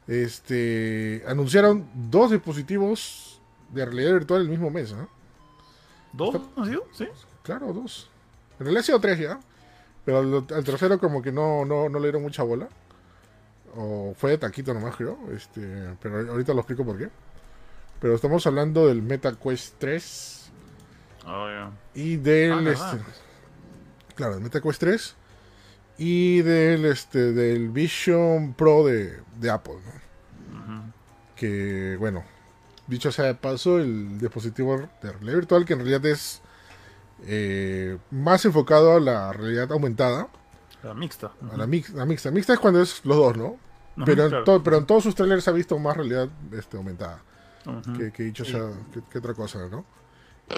este 0.07 1.22
anunciaron 1.26 1.89
dos 1.95 2.31
dispositivos 2.31 3.41
de 3.70 3.85
realidad 3.85 4.12
virtual 4.12 4.43
el 4.43 4.49
mismo 4.49 4.70
mes, 4.70 4.93
¿no? 4.93 5.09
¿Dos 6.12 6.37
ha 6.57 6.64
sido? 6.64 6.85
Sí. 6.93 7.07
Claro, 7.43 7.72
dos. 7.72 8.11
En 8.59 8.64
realidad 8.66 8.81
ha 8.81 8.85
sido 8.87 9.01
tres 9.01 9.18
ya. 9.18 9.39
Pero 10.05 10.18
al, 10.20 10.35
al 10.55 10.64
tercero 10.64 10.99
como 10.99 11.20
que 11.20 11.31
no, 11.31 11.64
no, 11.66 11.89
no 11.89 11.99
le 11.99 12.05
dieron 12.07 12.22
mucha 12.22 12.43
bola. 12.43 12.68
O 13.76 14.14
fue 14.16 14.31
de 14.31 14.39
taquito 14.39 14.72
nomás, 14.72 14.97
creo. 14.97 15.18
Este, 15.35 15.95
pero 16.01 16.31
ahorita 16.31 16.55
lo 16.55 16.61
explico 16.61 16.85
por 16.85 16.97
qué. 16.97 17.11
Pero 18.01 18.14
estamos 18.14 18.47
hablando 18.47 18.87
del 18.87 19.03
Meta 19.03 19.33
Quest 19.37 19.74
3 19.79 20.51
Ah, 21.26 21.70
ya. 21.95 22.01
y 22.01 22.16
del 22.16 22.66
Ah, 22.68 22.70
este, 22.72 22.99
claro, 24.14 24.35
del 24.35 24.43
Meta 24.43 24.62
Quest 24.62 24.81
3 24.81 25.14
y 25.99 26.42
del 26.42 26.84
este 26.84 27.32
del 27.32 27.70
Vision 27.70 28.55
Pro 28.55 28.86
de, 28.86 29.20
de 29.40 29.51
Apple, 29.51 29.74
¿no? 29.84 29.99
Que 31.36 31.96
bueno, 31.99 32.24
dicho 32.86 33.12
sea 33.12 33.26
de 33.26 33.34
paso, 33.34 33.78
el 33.78 34.18
dispositivo 34.18 34.76
de 35.03 35.12
realidad 35.12 35.34
virtual 35.34 35.64
que 35.64 35.72
en 35.74 35.78
realidad 35.80 36.05
es 36.07 36.40
eh, 37.26 37.99
más 38.11 38.44
enfocado 38.44 38.96
a 38.96 39.01
la 39.01 39.32
realidad 39.32 39.70
aumentada, 39.72 40.28
La 40.82 40.94
mixta. 40.94 41.32
a 41.53 41.57
la, 41.57 41.66
mix- 41.66 41.92
la 41.92 42.07
mixta. 42.07 42.30
Mixta 42.30 42.53
es 42.55 42.59
cuando 42.61 42.80
es 42.82 43.05
los 43.05 43.16
dos, 43.16 43.36
¿no? 43.36 43.44
Ujú, 43.96 44.05
Pero, 44.05 44.26
en 44.26 44.44
to- 44.44 44.62
pero 44.62 44.78
en 44.78 44.86
todos 44.86 45.03
sus 45.05 45.14
trailers 45.14 45.42
se 45.44 45.51
ha 45.51 45.53
visto 45.53 45.78
más 45.78 45.96
realidad 45.96 46.28
este, 46.53 46.76
aumentada. 46.76 47.22
Que 48.12 48.22
dicho 48.24 48.44
sea, 48.44 48.70
que, 48.94 49.03
que 49.11 49.18
otra 49.18 49.34
cosa, 49.34 49.68
¿no? 49.70 49.84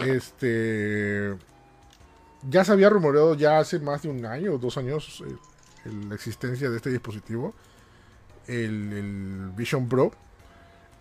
Este. 0.07 1.35
Ya 2.49 2.65
se 2.65 2.73
había 2.73 2.89
rumoreado 2.89 3.35
ya 3.35 3.59
hace 3.59 3.79
más 3.81 4.03
de 4.03 4.09
un 4.09 4.25
año 4.25 4.55
o 4.55 4.59
dos 4.59 4.77
años 4.79 5.23
eh, 5.27 5.91
la 6.09 6.15
existencia 6.15 6.71
de 6.71 6.77
este 6.77 6.91
dispositivo, 6.91 7.55
el, 8.47 8.93
el 8.93 9.51
Vision 9.57 9.89
Pro, 9.89 10.11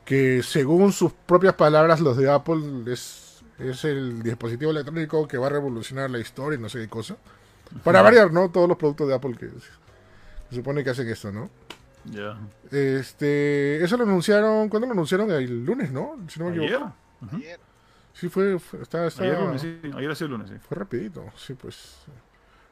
que 0.06 0.44
según 0.44 0.92
sus 0.92 1.12
propias 1.14 1.54
palabras, 1.54 2.00
los 2.02 2.18
de 2.18 2.30
Apple, 2.32 2.84
es, 2.92 3.42
es 3.58 3.86
el 3.86 4.22
dispositivo 4.24 4.72
electrónico 4.72 5.28
que 5.28 5.38
va 5.38 5.48
a 5.48 5.50
revolucionar 5.52 6.10
la 6.10 6.20
historia 6.20 6.58
y 6.58 6.62
no 6.62 6.70
sé 6.70 6.80
qué 6.80 6.90
cosa. 6.90 7.16
Para 7.84 8.02
variar, 8.02 8.32
¿no? 8.34 8.50
Todos 8.50 8.68
los 8.68 8.78
productos 8.78 9.08
de 9.08 9.14
Apple 9.16 9.36
que 9.40 9.50
se 10.50 10.56
supone 10.56 10.84
que 10.84 10.90
hacen 10.90 11.08
esto, 11.08 11.32
¿no? 11.32 11.50
Ya. 12.06 12.38
Este, 12.72 13.84
eso 13.84 13.98
lo 13.98 14.04
anunciaron, 14.04 14.70
¿cuándo 14.70 14.88
lo 14.88 14.94
anunciaron? 14.94 15.30
El 15.32 15.64
lunes, 15.66 15.92
¿no? 15.92 16.16
Si 16.28 16.40
no 16.40 16.46
me 16.46 16.52
¿Ayer? 16.54 16.64
equivoco. 16.64 16.94
Ujú. 17.22 17.36
Ayer. 17.36 17.60
Sí, 18.20 18.30
fue, 18.30 18.60
fue, 18.60 18.82
está, 18.82 19.08
está- 19.08 19.24
Ayer 19.24 19.40
lunes, 19.40 19.62
sí. 19.62 19.80
Ayer 19.96 20.12
ha 20.12 20.16
sido 20.16 20.30
lunes, 20.30 20.50
sí. 20.50 20.56
fue 20.60 20.78
rapidito, 20.78 21.26
sí, 21.38 21.54
pues. 21.54 21.96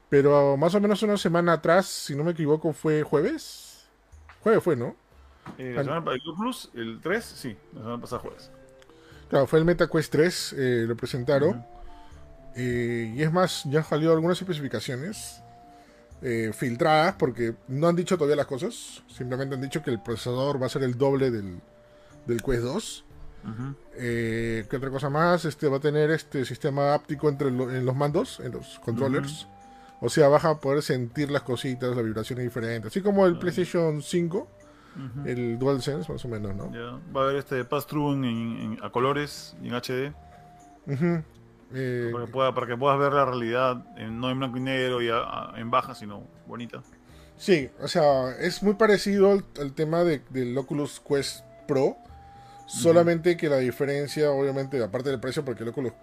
Pero 0.10 0.58
más 0.58 0.74
o 0.76 0.80
menos 0.82 1.02
una 1.04 1.18
semana 1.18 1.54
atrás, 1.54 1.86
si 1.86 2.16
no 2.16 2.24
me 2.24 2.32
equivoco, 2.32 2.74
fue 2.74 3.04
jueves. 3.04 3.88
Jueves 4.41 4.64
fue, 4.64 4.76
¿no? 4.76 4.95
Eh, 5.58 5.74
la 5.76 5.84
semana 5.84 6.12
el 6.12 6.22
Plus, 6.38 6.70
el 6.74 7.00
3, 7.02 7.24
sí. 7.24 7.58
La 7.74 7.80
semana 7.82 8.02
pasada 8.02 8.22
jueves. 8.22 8.52
Claro, 9.30 9.48
fue 9.48 9.60
el 9.60 9.66
MetaQuest 9.66 10.12
3, 10.12 10.54
eh, 10.58 10.86
lo 10.88 10.95
presentaron. 10.95 11.66
Eh, 12.56 13.14
y 13.16 13.22
es 13.22 13.32
más, 13.32 13.64
ya 13.66 13.80
han 13.80 13.86
salido 13.86 14.14
algunas 14.14 14.41
especificaciones 14.41 15.41
eh, 16.22 16.52
filtradas, 16.54 17.16
porque 17.16 17.56
no 17.68 17.88
han 17.88 17.95
dicho 17.95 18.18
todavía 18.18 18.36
las 18.38 18.48
cosas. 18.48 19.04
Simplemente 19.08 19.56
han 19.56 19.62
dicho 19.62 19.84
que 19.84 19.91
el 19.91 20.02
procesador 20.02 20.62
va 20.62 20.66
a 20.68 20.70
ser 20.70 20.84
el 20.84 20.98
doble 20.98 21.30
del, 21.32 21.60
del 22.26 22.41
Quest 22.41 22.64
2. 22.64 23.06
Eh, 23.95 24.66
¿Qué 24.70 24.76
otra 24.78 24.89
cosa 24.89 25.10
más? 25.10 25.45
Este 25.45 25.68
va 25.68 25.78
a 25.78 25.80
tener 25.80 26.12
este 26.12 26.45
sistema 26.45 26.93
áptico 26.93 27.30
entre 27.30 27.50
lo- 27.52 27.72
en 27.74 27.86
los 27.86 27.95
mandos, 27.95 28.39
en 28.39 28.52
los 28.54 28.80
controllers. 28.80 29.48
O 30.02 30.10
sea, 30.10 30.28
vas 30.28 30.45
a 30.45 30.60
poder 30.60 30.82
sentir 30.84 31.32
las 31.32 31.41
cositas, 31.41 31.95
las 31.95 32.06
vibraciones 32.06 32.43
diferentes. 32.45 32.91
Así 32.91 33.02
como 33.02 33.26
el. 33.26 33.39
PlayStation 33.39 34.02
5, 34.04 34.48
Ujú. 34.95 35.28
el 35.28 35.58
DualSense, 35.58 36.12
más 36.12 36.24
o 36.24 36.28
menos, 36.28 36.56
¿no? 36.56 36.72
Ya. 36.72 37.00
Va 37.16 37.22
a 37.22 37.24
haber 37.26 37.38
este 37.38 37.64
pass-through 37.66 38.14
en, 38.14 38.24
en- 38.26 38.80
a 38.84 38.89
colores 38.91 39.56
y 39.64 39.70
en 39.70 39.74
HD. 39.76 40.14
Eh, 41.74 42.10
Para 42.14 42.26
que, 42.26 42.32
pueda- 42.32 42.54
para 42.54 42.68
que 42.68 42.78
puedas 42.78 42.98
ver 42.98 43.12
la 43.14 43.26
realidad 43.26 43.86
en- 43.98 44.20
no 44.22 44.30
en 44.30 44.39
blanco 44.39 44.58
y 44.58 44.62
negro 44.62 45.02
y 45.02 45.10
a- 45.10 45.18
a- 45.18 45.54
en 45.60 45.70
baja, 45.70 45.95
sino 45.95 46.24
bonita. 46.48 46.82
sí, 47.38 47.70
o 47.82 47.88
sea, 47.88 48.32
es 48.39 48.64
muy 48.64 48.74
parecido 48.76 49.32
al, 49.32 49.43
al 49.60 49.74
tema 49.74 50.04
de- 50.04 50.22
del 50.30 50.58
Oculus 50.58 51.00
Quest 51.02 51.43
Pro. 51.68 51.98
Solamente 52.68 53.38
que 53.38 53.49
la 53.49 53.57
diferencia, 53.57 54.32
obviamente, 54.32 54.82
aparte 54.84 55.09
del 55.09 55.20
precio, 55.20 55.43
porque 55.45 55.63
el 55.63 55.70
Oculus 55.70 55.93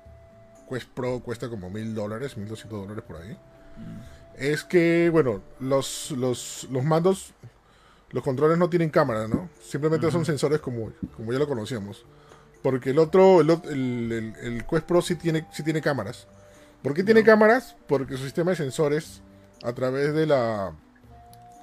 Quest 0.69 0.89
Pro 0.89 1.21
cuesta 1.21 1.49
como 1.49 1.69
mil 1.71 1.95
dólares, 1.95 2.37
mil 2.37 2.49
doscientos 2.49 2.81
dólares 2.83 3.05
por 3.07 3.17
ahí. 3.17 3.37
Es 4.37 4.65
que, 4.65 5.11
bueno, 5.13 5.43
los, 5.61 6.11
los, 6.13 6.67
los 6.71 6.83
mandos, 6.85 7.35
los 8.11 8.23
controles 8.25 8.59
no 8.59 8.69
tienen 8.71 8.91
cámara, 8.91 9.29
¿no? 9.29 9.49
Simplemente 9.63 10.07
son 10.11 10.25
sensores 10.25 10.61
como, 10.61 10.91
como 11.17 11.33
ya 11.33 11.39
lo 11.39 11.47
conocíamos. 11.47 12.05
Porque 12.63 12.91
el 12.91 12.99
otro, 12.99 13.43
el, 13.43 13.51
el, 13.51 14.13
el- 14.13 14.35
el 14.43 14.67
Quest 14.67 14.87
Pro 14.87 15.03
sí 15.03 15.17
tiene, 15.17 15.47
sí 15.53 15.63
tiene 15.63 15.83
cámaras. 15.83 16.27
¿Por 16.83 16.95
qué 16.95 17.05
tiene 17.05 17.23
cámaras? 17.25 17.77
Porque 17.87 18.17
su 18.17 18.25
sistema 18.25 18.53
de 18.53 18.57
sensores 18.57 19.21
a 19.63 19.73
través 19.75 20.15
de 20.15 20.27
la 20.27 20.75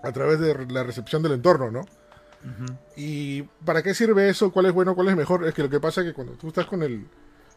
a 0.04 0.12
través 0.12 0.40
de 0.40 0.66
la 0.68 0.84
recepción 0.84 1.22
del 1.24 1.34
entorno, 1.34 1.70
¿no? 1.72 1.86
¿Y 2.96 3.44
para 3.66 3.84
qué 3.84 3.94
sirve 3.94 4.30
eso? 4.30 4.52
¿Cuál 4.52 4.68
es 4.68 4.74
bueno? 4.74 4.96
¿Cuál 4.96 5.10
es 5.10 5.16
mejor? 5.16 5.46
Es 5.48 5.54
que 5.54 5.64
lo 5.64 5.70
que 5.70 5.80
pasa 5.80 6.02
es 6.02 6.08
que 6.08 6.14
cuando 6.14 6.34
tú 6.34 6.48
estás 6.48 6.66
con 6.66 6.84
el 6.84 7.06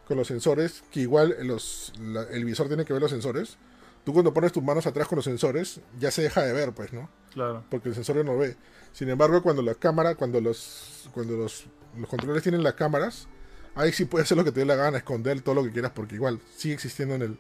con 0.07 0.19
los 0.19 0.27
sensores, 0.29 0.83
que 0.91 1.01
igual 1.01 1.35
los, 1.45 1.91
la- 1.99 2.25
el 2.25 2.45
visor 2.45 2.69
tiene 2.69 2.85
que 2.85 2.93
ver 2.93 3.01
los 3.01 3.11
sensores, 3.11 3.57
tú 4.05 4.13
cuando 4.13 4.35
pones 4.35 4.53
tus 4.53 4.63
manos 4.63 4.87
atrás 4.87 5.09
con 5.09 5.17
los 5.17 5.25
sensores, 5.25 5.81
ya 5.99 6.11
se 6.11 6.21
deja 6.21 6.43
de 6.43 6.53
ver, 6.53 6.73
pues, 6.73 6.93
¿no? 6.93 7.09
Claro. 7.33 7.65
Porque 7.71 7.89
el 7.89 7.95
sensor 7.95 8.23
no 8.23 8.37
ve. 8.37 8.55
Sin 8.93 9.09
embargo, 9.09 9.43
cuando 9.43 9.63
la 9.63 9.75
cámara, 9.75 10.15
cuando 10.15 10.43
los 10.43 11.09
cuando 11.15 11.37
los, 11.39 11.65
los 11.97 12.07
controles 12.09 12.43
tienen 12.43 12.63
las 12.63 12.75
cámaras, 12.75 13.29
ahí 13.75 13.93
sí 13.93 14.05
puedes 14.05 14.27
hacer 14.27 14.37
lo 14.37 14.45
que 14.45 14.53
te 14.53 14.61
dé 14.61 14.67
la 14.67 14.75
gana, 14.77 14.99
esconder 14.99 15.41
todo 15.41 15.55
lo 15.55 15.65
que 15.65 15.71
quieras, 15.71 15.93
porque 15.95 16.17
igual 16.17 16.39
sigue 16.55 16.75
existiendo 16.75 17.15
en 17.15 17.23
el, 17.23 17.39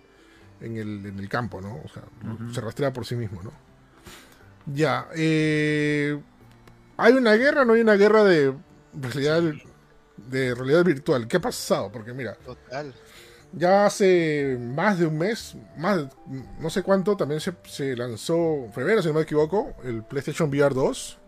en 0.62 0.76
el, 0.78 1.05
en 1.07 1.18
el 1.18 1.28
campo, 1.28 1.61
¿no? 1.61 1.76
O 1.84 1.88
sea, 1.92 2.03
se 2.51 2.61
rastrea 2.62 2.95
por 2.95 3.05
sí 3.05 3.14
mismo, 3.14 3.42
¿no? 3.42 3.53
Ya, 4.66 5.09
eh, 5.14 6.18
¿hay 6.97 7.12
una 7.14 7.34
guerra? 7.34 7.64
¿No 7.64 7.72
hay 7.74 7.80
una 7.80 7.95
guerra 7.95 8.24
de 8.24 8.55
realidad, 8.92 9.42
de 10.16 10.55
realidad 10.55 10.84
virtual? 10.84 11.26
¿Qué 11.28 11.36
ha 11.38 11.40
pasado? 11.40 11.90
Porque 11.92 12.12
mira, 12.12 12.34
Total. 12.45 12.92
ya 13.53 13.86
hace 13.86 14.59
más 14.61 14.99
de 14.99 15.07
un 15.07 15.18
mes, 15.18 15.57
más 15.76 15.97
de- 15.99 16.09
no 16.61 16.70
sé 16.70 16.82
cuánto, 16.82 17.16
también 17.16 17.40
se, 17.40 17.53
se 17.64 17.97
lanzó, 17.97 18.64
en 18.66 18.72
febrero 18.72 19.03
si 19.03 19.09
no 19.09 19.14
me 19.14 19.22
equivoco, 19.22 19.74
el 19.84 20.03
PlayStation 20.05 20.49
VR 20.51 20.74
2. 20.74 21.18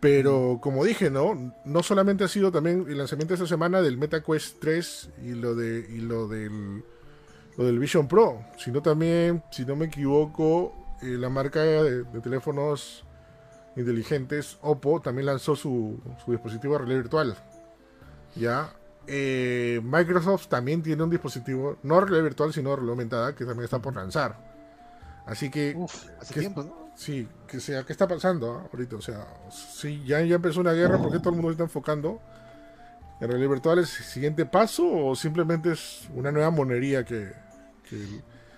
Pero 0.00 0.60
como 0.62 0.84
dije, 0.84 1.10
¿no? 1.10 1.52
No 1.64 1.82
solamente 1.82 2.22
ha 2.22 2.28
sido 2.28 2.52
también 2.52 2.86
el 2.88 2.98
lanzamiento 2.98 3.34
esta 3.34 3.48
semana 3.48 3.82
del 3.82 3.98
MetaQuest 3.98 4.60
3 4.60 5.10
y 5.24 5.30
lo 5.32 5.56
de 5.56 5.86
y 5.90 5.98
lo 5.98 6.28
del 6.28 6.84
lo 7.56 7.64
del 7.64 7.80
Vision 7.80 8.06
Pro, 8.06 8.44
sino 8.56 8.80
también, 8.80 9.42
si 9.50 9.64
no 9.64 9.74
me 9.74 9.86
equivoco, 9.86 10.72
eh, 11.02 11.06
la 11.18 11.28
marca 11.28 11.60
de, 11.62 12.04
de 12.04 12.20
teléfonos 12.20 13.04
inteligentes 13.78 14.58
Oppo 14.62 15.00
también 15.00 15.26
lanzó 15.26 15.56
su, 15.56 16.00
su 16.24 16.32
dispositivo 16.32 16.74
de 16.74 16.78
realidad 16.80 17.00
virtual. 17.00 17.36
Ya. 18.34 18.72
Eh, 19.06 19.80
Microsoft 19.82 20.48
también 20.48 20.82
tiene 20.82 21.02
un 21.02 21.10
dispositivo, 21.10 21.78
no 21.82 22.00
realidad 22.00 22.24
virtual, 22.24 22.52
sino 22.52 22.70
realidad 22.76 22.90
aumentada, 22.92 23.34
que 23.34 23.44
también 23.44 23.64
está 23.64 23.78
por 23.78 23.96
lanzar. 23.96 24.36
Así 25.26 25.50
que, 25.50 25.74
Uf, 25.76 26.06
hace 26.20 26.34
¿Qué- 26.34 26.40
tiempo, 26.40 26.62
¿no? 26.62 26.90
sí, 26.94 27.28
que 27.46 27.60
sea, 27.60 27.84
¿qué 27.84 27.92
está 27.92 28.06
pasando 28.08 28.52
ah, 28.52 28.68
ahorita? 28.72 28.96
O 28.96 29.00
sea, 29.00 29.26
sí, 29.50 30.02
ya, 30.06 30.20
ya 30.22 30.36
empezó 30.36 30.60
una 30.60 30.72
guerra, 30.72 30.98
¿por 30.98 31.10
qué 31.12 31.18
todo 31.18 31.30
el 31.30 31.36
mundo 31.36 31.48
se 31.48 31.52
está 31.52 31.64
enfocando 31.64 32.20
en 33.20 33.28
realidad 33.28 33.50
virtual? 33.50 33.78
¿Es 33.78 33.98
el 33.98 34.04
siguiente 34.04 34.46
paso 34.46 34.86
o 34.86 35.14
simplemente 35.14 35.72
es 35.72 36.08
una 36.14 36.30
nueva 36.32 36.50
monería 36.50 37.04
que, 37.04 37.32
que, 37.88 37.96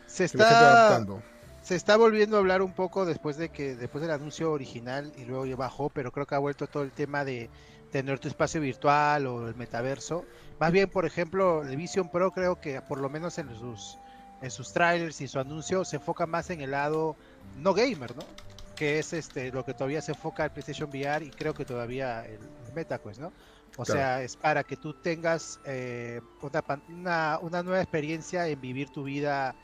Se 0.07 0.19
que 0.19 0.25
está, 0.25 0.49
adaptando? 0.49 1.23
Se 1.61 1.75
está 1.77 1.97
volviendo 1.97 2.37
a 2.37 2.41
hablar 2.41 2.63
un 2.63 2.75
poco 2.75 3.05
después 3.07 3.37
de 3.37 3.51
que 3.51 3.77
después 3.77 4.03
del 4.03 4.11
anuncio 4.13 4.51
original 4.53 5.13
y 5.15 5.25
luego 5.25 5.47
ya 5.47 5.57
bajó, 5.57 5.91
pero 5.91 6.11
creo 6.13 6.27
que 6.27 6.35
ha 6.35 6.39
vuelto 6.39 6.69
todo 6.69 6.83
el 6.83 6.93
tema 6.95 7.25
de 7.25 7.51
tener 7.91 8.19
tu 8.19 8.29
espacio 8.29 8.61
virtual 8.61 9.27
o 9.27 9.47
el 9.49 9.55
metaverso. 9.57 10.27
Más 10.59 10.73
bien, 10.73 10.89
por 10.91 11.05
ejemplo, 11.07 11.63
el 11.65 11.77
Vision 11.77 12.09
Pro 12.11 12.31
creo 12.33 12.57
que 12.57 12.81
por 12.83 13.01
lo 13.01 13.11
menos 13.11 13.39
en 13.39 13.55
sus 13.55 14.01
en 14.41 14.51
sus 14.51 14.73
trailers 14.73 15.21
y 15.21 15.29
su 15.29 15.39
anuncio 15.39 15.85
se 15.85 15.97
enfoca 15.97 16.27
más 16.27 16.49
en 16.51 16.61
el 16.63 16.71
lado 16.71 17.19
no 17.53 17.75
gamer, 17.75 18.17
¿no? 18.17 18.39
Que 18.75 18.99
es 18.99 19.13
este 19.13 19.53
lo 19.53 19.65
que 19.65 19.75
todavía 19.75 20.01
se 20.01 20.13
enfoca 20.13 20.45
el 20.45 20.51
PlayStation 20.53 20.89
VR 20.91 21.27
y 21.27 21.33
creo 21.33 21.53
que 21.55 21.67
todavía 21.67 22.23
el, 22.27 22.51
el 22.59 22.73
MetaQuest, 22.73 23.21
¿no? 23.21 23.35
O 23.75 23.85
Claro. 23.85 24.11
sea, 24.11 24.23
es 24.23 24.37
para 24.37 24.65
que 24.65 24.77
tú 24.79 24.95
tengas 24.95 25.61
eh, 25.65 26.21
una, 26.41 26.63
una, 26.89 27.39
una 27.41 27.63
nueva 27.63 27.81
experiencia 27.83 28.49
en 28.49 28.61
vivir 28.61 28.91
tu 28.91 29.03
vida 29.05 29.57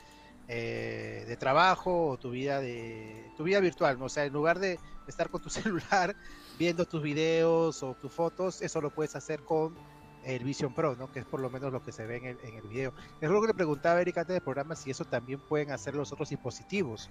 eh, 0.47 1.25
de 1.27 1.35
trabajo 1.35 2.07
o 2.07 2.17
tu 2.17 2.31
vida 2.31 2.61
de 2.61 3.31
tu 3.35 3.43
vida 3.43 3.59
virtual, 3.59 3.99
¿no? 3.99 4.05
O 4.05 4.09
sea, 4.09 4.23
en 4.23 4.33
lugar 4.33 4.59
de 4.59 4.79
estar 5.07 5.29
con 5.29 5.41
tu 5.41 5.49
celular 5.49 6.15
viendo 6.57 6.85
tus 6.85 7.01
videos 7.01 7.83
o 7.83 7.95
tus 7.95 8.11
fotos, 8.11 8.61
eso 8.61 8.81
lo 8.81 8.89
puedes 8.89 9.15
hacer 9.15 9.41
con 9.41 9.75
el 10.23 10.43
Vision 10.43 10.73
Pro, 10.73 10.95
¿no? 10.95 11.11
Que 11.11 11.19
es 11.19 11.25
por 11.25 11.39
lo 11.39 11.49
menos 11.49 11.71
lo 11.71 11.83
que 11.83 11.91
se 11.91 12.05
ve 12.05 12.17
en 12.17 12.25
el, 12.25 12.37
en 12.43 12.55
el 12.55 12.67
video. 12.67 12.93
Es 13.21 13.29
lo 13.29 13.41
que 13.41 13.47
le 13.47 13.53
preguntaba 13.53 14.01
Erika 14.01 14.21
antes 14.21 14.35
del 14.35 14.43
programa 14.43 14.75
si 14.75 14.89
eso 14.91 15.05
también 15.05 15.39
pueden 15.39 15.71
hacer 15.71 15.95
los 15.95 16.11
otros 16.11 16.29
dispositivos. 16.29 17.09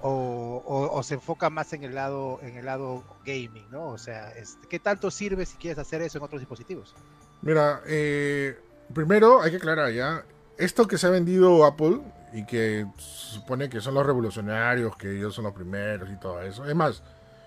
O, 0.00 0.62
o, 0.64 0.96
o, 0.96 1.02
se 1.02 1.14
enfoca 1.14 1.50
más 1.50 1.72
en 1.72 1.82
el 1.82 1.96
lado 1.96 2.38
en 2.42 2.56
el 2.56 2.66
lado 2.66 3.02
gaming, 3.26 3.68
¿no? 3.72 3.88
O 3.88 3.98
sea, 3.98 4.30
este, 4.30 4.68
¿qué 4.68 4.78
tanto 4.78 5.10
sirve 5.10 5.44
si 5.44 5.56
quieres 5.56 5.76
hacer 5.76 6.02
eso 6.02 6.18
en 6.18 6.24
otros 6.24 6.40
dispositivos? 6.40 6.94
Mira, 7.42 7.82
eh, 7.84 8.56
primero 8.94 9.42
hay 9.42 9.50
que 9.50 9.56
aclarar 9.56 9.90
ya, 9.90 10.24
esto 10.56 10.86
que 10.86 10.98
se 10.98 11.08
ha 11.08 11.10
vendido 11.10 11.64
Apple 11.64 12.00
y 12.32 12.44
que 12.44 12.86
se 12.98 13.34
supone 13.34 13.68
que 13.68 13.80
son 13.80 13.94
los 13.94 14.06
revolucionarios, 14.06 14.96
que 14.96 15.16
ellos 15.16 15.34
son 15.34 15.44
los 15.44 15.54
primeros 15.54 16.10
y 16.10 16.16
todo 16.16 16.40
eso. 16.42 16.64
Es 16.64 16.74
más, 16.74 17.02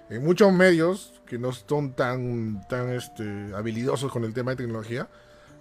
en 0.09 0.23
muchos 0.23 0.51
medios 0.51 1.21
que 1.25 1.37
no 1.37 1.51
son 1.51 1.93
tan, 1.93 2.67
tan 2.67 2.91
este, 2.91 3.51
habilidosos 3.55 4.11
con 4.11 4.23
el 4.23 4.33
tema 4.33 4.51
de 4.51 4.57
tecnología, 4.57 5.07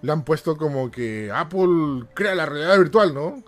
le 0.02 0.12
han 0.12 0.24
puesto 0.24 0.56
como 0.56 0.90
que 0.90 1.30
Apple 1.32 2.06
crea 2.14 2.34
la 2.34 2.46
realidad 2.46 2.78
virtual, 2.78 3.14
¿no? 3.14 3.42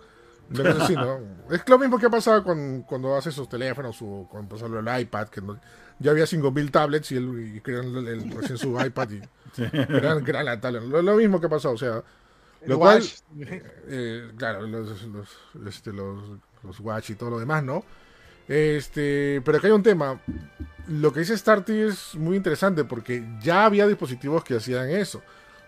¿no? 0.49 1.19
es 1.51 1.67
lo 1.67 1.79
mismo 1.79 1.97
que 1.97 2.05
ha 2.05 2.09
pasado 2.09 2.43
con, 2.43 2.83
cuando 2.83 3.15
hace 3.15 3.31
sus 3.31 3.49
teléfonos 3.49 3.97
o 4.01 4.27
cuando 4.29 4.49
pasó 4.49 4.67
el 4.67 5.01
iPad, 5.01 5.27
que 5.29 5.41
no, 5.41 5.59
ya 5.99 6.11
había 6.11 6.25
5.000 6.25 6.71
tablets 6.71 7.11
y, 7.11 7.17
él, 7.17 7.53
y 7.55 7.61
crearon 7.61 7.95
el, 7.97 8.07
el, 8.07 8.31
recién 8.31 8.57
su 8.57 8.79
iPad 8.79 9.09
y 9.11 9.19
sí. 9.53 9.63
crearon, 9.69 10.23
crearon 10.23 10.45
la 10.45 10.59
tablet. 10.59 10.83
Lo, 10.83 11.01
lo, 11.01 11.15
mismo 11.15 11.39
que 11.39 11.47
ha 11.47 11.49
pasado, 11.49 11.73
o 11.73 11.77
sea, 11.77 12.03
lo 12.65 12.79
cual, 12.79 13.03
eh, 13.39 13.63
eh, 13.87 14.31
claro, 14.37 14.65
los, 14.67 15.03
los, 15.03 15.29
este, 15.67 15.91
los, 15.91 16.19
los 16.63 16.79
Watch 16.79 17.11
y 17.11 17.15
todo 17.15 17.31
lo 17.31 17.39
demás, 17.39 17.63
¿no? 17.63 17.83
Este, 18.47 19.41
pero 19.43 19.57
acá 19.57 19.67
hay 19.67 19.73
un 19.73 19.83
tema. 19.83 20.19
Lo 20.87 21.13
que 21.13 21.21
dice 21.21 21.37
Starty 21.37 21.73
es 21.79 22.15
muy 22.15 22.35
interesante 22.35 22.83
porque 22.83 23.23
ya 23.41 23.65
había 23.65 23.87
dispositivos 23.87 24.43
que 24.43 24.55
hacían 24.55 24.89
eso. 24.89 25.21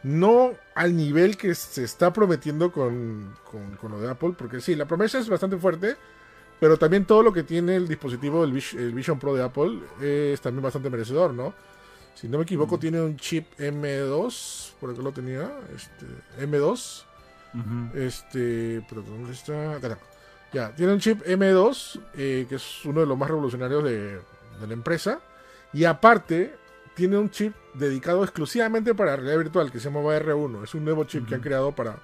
No 0.04 0.52
al 0.76 0.96
nivel 0.96 1.38
que 1.38 1.56
se 1.56 1.84
está 1.84 2.14
prometiendo 2.14 2.72
con, 2.72 3.34
con, 3.50 3.76
con 3.78 3.92
lo 3.92 4.00
de 4.00 4.10
Apple, 4.10 4.36
porque 4.38 4.62
sí, 4.62 4.76
la 4.76 4.86
promesa 4.86 5.18
es 5.18 5.28
bastante 5.30 5.58
fuerte, 5.58 5.96
pero 6.60 6.78
también 6.78 7.06
todo 7.06 7.24
lo 7.24 7.34
que 7.34 7.44
tiene 7.44 7.76
el 7.76 7.88
dispositivo, 7.88 8.44
el, 8.44 8.52
el 8.78 8.94
Vision 8.94 9.18
Pro 9.20 9.34
de 9.36 9.44
Apple, 9.44 9.80
es 10.02 10.42
también 10.42 10.62
bastante 10.64 10.90
merecedor, 10.90 11.34
¿no? 11.34 11.56
Si 12.16 12.28
no 12.28 12.38
me 12.38 12.44
equivoco, 12.44 12.78
mm. 12.78 12.80
tiene 12.80 13.02
un 13.02 13.18
chip 13.18 13.46
M2, 13.60 14.72
por 14.80 14.90
acá 14.90 15.02
lo 15.02 15.12
tenía, 15.12 15.52
este, 15.76 16.06
M2. 16.40 17.04
Uh 17.54 17.58
-huh. 17.58 17.96
Este, 17.96 18.86
pero 18.90 19.02
¿dónde 19.02 19.34
está? 19.34 19.76
Acá 19.76 19.98
ya, 20.52 20.74
tiene 20.74 20.94
un 20.94 21.00
chip 21.00 21.22
M2, 21.26 22.00
eh, 22.16 22.46
que 22.48 22.56
es 22.56 22.86
uno 22.86 23.02
de 23.02 23.06
los 23.06 23.18
más 23.18 23.30
revolucionarios 23.30 23.84
de, 23.84 24.16
de, 24.16 24.68
la 24.68 24.74
empresa. 24.74 25.20
Y 25.74 25.84
aparte, 25.84 26.56
tiene 26.96 27.18
un 27.18 27.30
chip 27.30 27.54
dedicado 27.74 28.24
exclusivamente 28.24 28.96
para 28.96 29.18
realidad 29.18 29.38
virtual, 29.38 29.72
que 29.72 29.80
se 29.80 29.90
llama 29.92 30.00
R1. 30.18 30.64
Es 30.64 30.74
un 30.74 30.86
nuevo 30.86 31.04
chip 31.04 31.24
uh 31.24 31.26
-huh. 31.26 31.30
que 31.30 31.36
han 31.36 31.42
creado 31.42 31.74
para, 31.74 31.98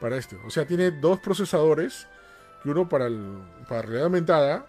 para 0.00 0.16
este. 0.16 0.36
O 0.46 0.50
sea, 0.50 0.66
tiene 0.66 0.90
dos 0.90 1.18
procesadores, 1.20 2.06
y 2.64 2.68
uno 2.68 2.88
para, 2.88 3.06
el, 3.06 3.38
para 3.68 3.82
realidad 3.82 4.04
aumentada 4.04 4.66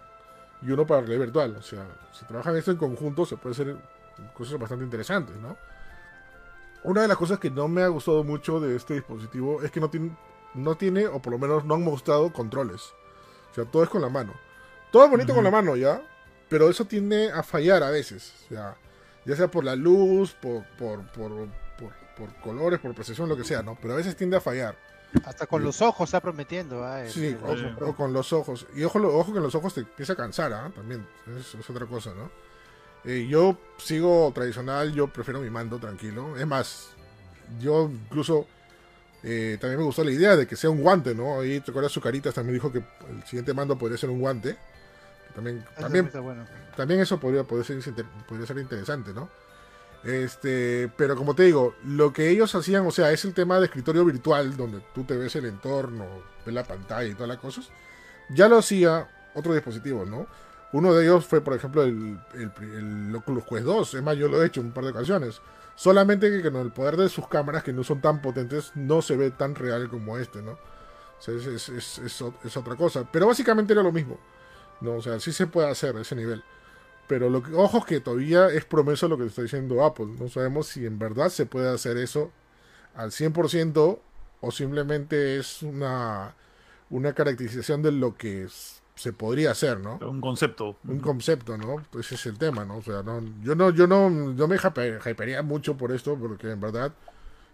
y 0.62 0.70
uno 0.70 0.86
para 0.86 1.00
realidad 1.00 1.20
virtual. 1.20 1.56
O 1.58 1.62
sea, 1.62 1.86
si 2.12 2.24
trabajan 2.24 2.56
esto 2.56 2.70
en 2.70 2.76
conjunto, 2.76 3.26
se 3.26 3.36
puede 3.36 3.54
hacer 3.54 3.76
cosas 4.34 4.58
bastante 4.58 4.84
interesantes, 4.84 5.36
¿no? 5.36 5.56
Una 6.84 7.02
de 7.02 7.08
las 7.08 7.16
cosas 7.16 7.38
que 7.38 7.50
no 7.50 7.68
me 7.68 7.82
ha 7.82 7.88
gustado 7.88 8.22
mucho 8.22 8.60
de 8.60 8.76
este 8.76 8.94
dispositivo 8.94 9.62
es 9.62 9.70
que 9.70 9.80
no 9.80 9.90
tiene, 9.90 10.16
no 10.54 10.76
tiene 10.76 11.06
o 11.06 11.20
por 11.20 11.32
lo 11.32 11.38
menos 11.38 11.64
no 11.64 11.74
han 11.74 11.82
mostrado 11.82 12.32
controles. 12.32 12.92
O 13.50 13.54
sea, 13.54 13.64
todo 13.64 13.82
es 13.82 13.88
con 13.88 14.02
la 14.02 14.08
mano. 14.08 14.34
Todo 14.92 15.04
es 15.04 15.10
bonito 15.10 15.32
uh 15.32 15.32
-huh. 15.32 15.36
con 15.36 15.44
la 15.44 15.50
mano, 15.50 15.76
¿ya? 15.76 16.00
Pero 16.48 16.70
eso 16.70 16.84
tiende 16.84 17.32
a 17.32 17.42
fallar 17.42 17.82
a 17.82 17.90
veces. 17.90 18.32
O 18.44 18.48
sea, 18.50 18.76
ya 19.24 19.34
sea 19.36 19.50
por 19.50 19.64
la 19.64 19.74
luz, 19.74 20.32
por, 20.34 20.64
por, 20.78 21.04
por, 21.08 21.32
por, 22.16 22.34
colores, 22.42 22.78
por 22.78 22.94
precisión, 22.94 23.28
lo 23.28 23.36
que 23.36 23.44
sea, 23.44 23.62
¿no? 23.62 23.76
Pero 23.80 23.94
a 23.94 23.96
veces 23.96 24.16
tiende 24.16 24.36
a 24.36 24.40
fallar. 24.40 24.76
Hasta 25.24 25.46
con 25.46 25.64
los 25.64 25.82
ojos 25.82 26.08
está 26.08 26.20
prometiendo. 26.20 26.86
¿eh? 26.96 27.06
El, 27.06 27.10
sí, 27.10 27.26
el, 27.26 27.38
o, 27.82 27.88
o, 27.90 27.96
con 27.96 28.12
los 28.12 28.32
ojos. 28.32 28.66
Y 28.74 28.84
ojo, 28.84 29.00
ojo 29.00 29.32
que 29.32 29.38
en 29.38 29.44
los 29.44 29.54
ojos 29.54 29.74
te 29.74 29.80
empieza 29.80 30.12
a 30.12 30.16
cansar, 30.16 30.52
¿eh? 30.52 30.72
También. 30.74 31.06
Es, 31.38 31.54
es 31.54 31.68
otra 31.70 31.86
cosa, 31.86 32.12
¿no? 32.14 32.30
Eh, 33.06 33.26
yo 33.28 33.56
sigo 33.78 34.32
tradicional, 34.34 34.92
yo 34.92 35.06
prefiero 35.06 35.40
mi 35.40 35.48
mando 35.48 35.78
tranquilo. 35.78 36.36
Es 36.36 36.46
más, 36.46 36.88
yo 37.60 37.88
incluso 37.88 38.46
eh, 39.22 39.58
también 39.60 39.78
me 39.78 39.84
gustó 39.84 40.02
la 40.02 40.10
idea 40.10 40.36
de 40.36 40.46
que 40.46 40.56
sea 40.56 40.70
un 40.70 40.82
guante, 40.82 41.14
¿no? 41.14 41.40
Ahí 41.40 41.60
te 41.60 41.70
acuerdas 41.70 41.92
su 41.92 42.00
caritas 42.00 42.34
también 42.34 42.54
dijo 42.54 42.72
que 42.72 42.78
el 42.78 43.22
siguiente 43.24 43.54
mando 43.54 43.78
podría 43.78 43.96
ser 43.96 44.10
un 44.10 44.20
guante. 44.20 44.56
También, 45.34 45.64
también, 45.78 46.10
bueno. 46.22 46.46
también 46.76 47.00
eso 47.00 47.20
podría, 47.20 47.44
podría, 47.44 47.64
ser, 47.64 47.94
podría 48.26 48.46
ser 48.46 48.58
interesante, 48.58 49.12
¿no? 49.12 49.28
Este, 50.02 50.90
pero 50.96 51.16
como 51.16 51.34
te 51.34 51.42
digo, 51.42 51.74
lo 51.84 52.12
que 52.12 52.30
ellos 52.30 52.54
hacían, 52.54 52.86
o 52.86 52.90
sea, 52.90 53.12
es 53.12 53.24
el 53.24 53.34
tema 53.34 53.58
de 53.58 53.66
escritorio 53.66 54.04
virtual, 54.04 54.56
donde 54.56 54.80
tú 54.94 55.04
te 55.04 55.16
ves 55.16 55.36
el 55.36 55.46
entorno, 55.46 56.06
ves 56.44 56.54
la 56.54 56.64
pantalla 56.64 57.08
y 57.08 57.14
todas 57.14 57.28
las 57.28 57.38
cosas. 57.38 57.68
Ya 58.30 58.48
lo 58.48 58.58
hacía 58.58 59.08
otro 59.34 59.52
dispositivo, 59.52 60.04
¿no? 60.04 60.26
Uno 60.72 60.92
de 60.92 61.04
ellos 61.04 61.24
fue, 61.24 61.40
por 61.40 61.54
ejemplo, 61.54 61.82
el, 61.82 63.14
Oculus 63.14 63.44
Quest 63.44 63.64
2. 63.64 63.94
Es 63.94 64.02
más, 64.02 64.16
yo 64.16 64.28
lo 64.28 64.42
he 64.42 64.46
hecho 64.46 64.60
un 64.60 64.72
par 64.72 64.84
de 64.84 64.90
ocasiones. 64.90 65.40
Solamente 65.74 66.30
que 66.30 66.50
con 66.50 66.60
el 66.60 66.72
poder 66.72 66.96
de 66.96 67.08
sus 67.08 67.28
cámaras, 67.28 67.62
que 67.62 67.72
no 67.72 67.84
son 67.84 68.00
tan 68.00 68.20
potentes, 68.20 68.72
no 68.74 69.02
se 69.02 69.16
ve 69.16 69.30
tan 69.30 69.54
real 69.54 69.88
como 69.88 70.18
este, 70.18 70.42
¿no? 70.42 70.52
O 70.52 71.22
sea, 71.22 71.34
es, 71.34 72.56
otra 72.56 72.76
cosa. 72.76 73.08
Pero 73.10 73.26
básicamente 73.26 73.72
era 73.72 73.82
lo 73.82 73.92
mismo. 73.92 74.18
¿no? 74.80 74.94
O 74.94 75.02
sea, 75.02 75.20
sí 75.20 75.32
se 75.32 75.46
puede 75.46 75.70
hacer 75.70 75.96
a 75.96 76.02
ese 76.02 76.16
nivel. 76.16 76.42
Pero 77.06 77.30
lo 77.30 77.42
que, 77.42 77.52
ojo 77.54 77.84
que 77.84 78.00
todavía 78.00 78.48
es 78.48 78.64
promesa 78.64 79.06
lo 79.06 79.16
que 79.16 79.26
está 79.26 79.42
diciendo 79.42 79.84
Apple. 79.84 80.06
No 80.18 80.28
sabemos 80.28 80.66
si 80.66 80.84
en 80.86 80.98
verdad 80.98 81.28
se 81.28 81.46
puede 81.46 81.72
hacer 81.72 81.96
eso 81.96 82.32
al 82.94 83.10
100% 83.10 84.00
o 84.40 84.50
simplemente 84.50 85.38
es 85.38 85.62
una, 85.62 86.34
una 86.90 87.12
caracterización 87.12 87.82
de 87.82 87.92
lo 87.92 88.16
que 88.16 88.44
es, 88.44 88.75
se 88.96 89.12
podría 89.12 89.50
hacer, 89.50 89.78
¿no? 89.78 89.98
Un 89.98 90.20
concepto. 90.22 90.76
Un 90.88 91.00
concepto, 91.00 91.56
¿no? 91.58 91.82
Ese 92.00 92.14
es 92.14 92.26
el 92.26 92.38
tema, 92.38 92.64
¿no? 92.64 92.78
O 92.78 92.82
sea, 92.82 93.02
no, 93.02 93.22
yo 93.42 93.54
no, 93.54 93.70
yo 93.70 93.86
no, 93.86 94.34
yo 94.34 94.48
me 94.48 94.56
hypearía 94.56 95.42
mucho 95.42 95.76
por 95.76 95.92
esto, 95.92 96.16
porque 96.16 96.50
en 96.50 96.60
verdad, 96.60 96.92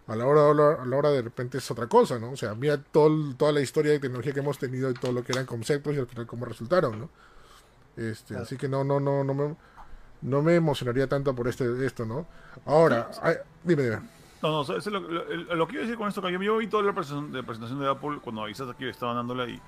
a 0.07 0.15
la 0.15 0.25
hora, 0.25 0.81
a 0.81 0.85
la 0.85 0.97
hora 0.97 1.11
de 1.11 1.21
repente 1.21 1.57
es 1.57 1.69
otra 1.69 1.87
cosa, 1.87 2.17
¿no? 2.17 2.31
O 2.31 2.37
sea, 2.37 2.55
mira 2.55 2.81
todo, 2.81 3.35
toda 3.35 3.51
la 3.51 3.59
historia 3.59 3.91
de 3.91 3.99
tecnología 3.99 4.33
que 4.33 4.39
hemos 4.39 4.57
tenido 4.57 4.89
y 4.89 4.93
todo 4.93 5.11
lo 5.11 5.21
que 5.21 5.33
eran 5.33 5.45
conceptos 5.45 5.93
y 5.93 5.99
al 5.99 6.07
final 6.07 6.25
cómo 6.25 6.45
resultaron, 6.45 6.97
¿no? 6.97 7.09
Este, 7.97 8.29
claro. 8.29 8.43
así 8.43 8.55
que 8.55 8.69
no, 8.69 8.85
no, 8.85 9.01
no, 9.01 9.25
no 9.25 9.33
me, 9.33 9.55
no 10.21 10.41
me 10.41 10.55
emocionaría 10.55 11.07
tanto 11.07 11.35
por 11.35 11.49
este, 11.49 11.85
esto, 11.85 12.05
¿no? 12.05 12.25
Ahora, 12.65 13.11
ay, 13.21 13.35
dime, 13.65 13.83
dime. 13.83 13.99
No, 14.41 14.51
no, 14.51 14.61
eso 14.61 14.77
es 14.77 14.85
lo, 14.87 14.99
lo, 14.99 15.55
lo, 15.55 15.67
que 15.67 15.73
iba 15.73 15.83
a 15.83 15.85
decir 15.85 15.97
con 15.97 16.07
esto, 16.07 16.21
que 16.21 16.31
yo, 16.31 16.41
yo 16.41 16.57
vi 16.57 16.67
toda 16.67 16.83
la 16.83 16.93
presentación, 16.93 17.79
de, 17.79 17.89
Apple 17.89 18.19
cuando 18.21 18.43
avisas 18.43 18.69
aquí 18.69 18.85
estaban 18.85 19.15
dándola 19.15 19.47
y 19.47 19.59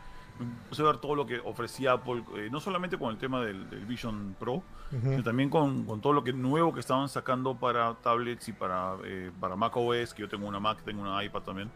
puse 0.69 0.81
a 0.81 0.85
ver 0.85 0.97
todo 0.97 1.15
lo 1.15 1.25
que 1.25 1.39
ofrecía 1.39 1.93
Apple, 1.93 2.23
eh, 2.35 2.49
no 2.51 2.59
solamente 2.59 2.97
con 2.97 3.11
el 3.11 3.17
tema 3.17 3.41
del, 3.41 3.69
del 3.69 3.85
Vision 3.85 4.35
Pro, 4.39 4.55
uh 4.55 4.63
-huh. 4.91 5.01
sino 5.01 5.23
también 5.23 5.49
con, 5.49 5.85
con, 5.85 6.01
todo 6.01 6.13
lo 6.13 6.23
que 6.23 6.33
nuevo 6.33 6.73
que 6.73 6.79
estaban 6.79 7.07
sacando 7.07 7.55
para 7.55 7.93
tablets 7.95 8.47
y 8.49 8.53
para, 8.53 8.95
eh, 9.05 9.31
para 9.39 9.55
Mac 9.55 9.75
OS, 9.75 10.13
que 10.13 10.21
yo 10.21 10.29
tengo 10.29 10.47
una 10.47 10.59
Mac, 10.59 10.83
tengo 10.83 11.01
una 11.01 11.23
iPad 11.23 11.41
también. 11.41 11.71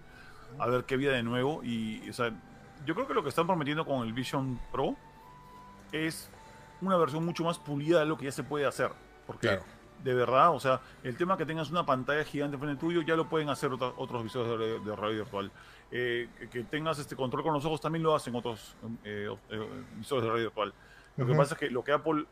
A 0.58 0.68
ver 0.68 0.84
qué 0.84 0.96
había 0.96 1.12
de 1.12 1.24
nuevo. 1.24 1.64
Y, 1.64 2.10
o 2.10 2.14
sea, 2.14 2.34
yo 2.86 2.96
creo 2.96 3.08
que 3.08 3.14
lo 3.14 3.24
que 3.24 3.30
están 3.30 3.48
prometiendo 3.48 3.86
con 3.86 4.06
el 4.06 4.14
Vision 4.14 4.60
Pro 4.72 4.96
es 5.92 6.30
una 6.82 6.98
versión 6.98 7.26
mucho 7.26 7.44
más 7.44 7.60
pulida 7.60 8.00
de 8.00 8.06
lo 8.06 8.18
que 8.18 8.26
ya 8.26 8.32
se 8.32 8.44
puede 8.44 8.66
hacer. 8.66 8.92
Porque 9.28 9.48
claro. 9.48 9.64
de 10.04 10.14
verdad, 10.14 10.54
o 10.54 10.60
sea, 10.60 10.82
el 11.04 11.16
tema 11.16 11.38
que 11.38 11.46
tengas 11.46 11.70
una 11.70 11.86
pantalla 11.86 12.24
gigante 12.24 12.58
frente 12.58 12.80
tuyo 12.80 13.02
ya 13.04 13.16
lo 13.16 13.30
pueden 13.30 13.50
hacer 13.50 13.72
otros, 13.72 13.94
otros 13.98 14.24
visores 14.24 14.58
de, 14.60 14.80
de 14.80 14.96
realidad 14.96 15.24
virtual. 15.24 15.52
Eh, 15.92 16.30
que 16.52 16.64
tengas 16.66 17.00
este 17.00 17.16
control 17.16 17.42
con 17.42 17.54
los 17.54 17.66
ojos 17.66 17.82
también 17.82 18.04
lo 18.04 18.14
hacen 18.16 18.36
otros 18.36 18.76
eh, 19.04 19.28
eh, 19.50 19.70
visores 19.96 20.24
de 20.24 20.30
realidad 20.30 20.50
virtual. 20.50 20.74
Lo 21.18 21.24
uh 21.24 21.28
-huh. 21.28 21.32
que 21.32 21.38
pasa 21.38 21.54
es 21.56 21.60
que 21.60 21.70
lo 21.72 21.84
que 21.84 21.92
Apple 21.92 22.26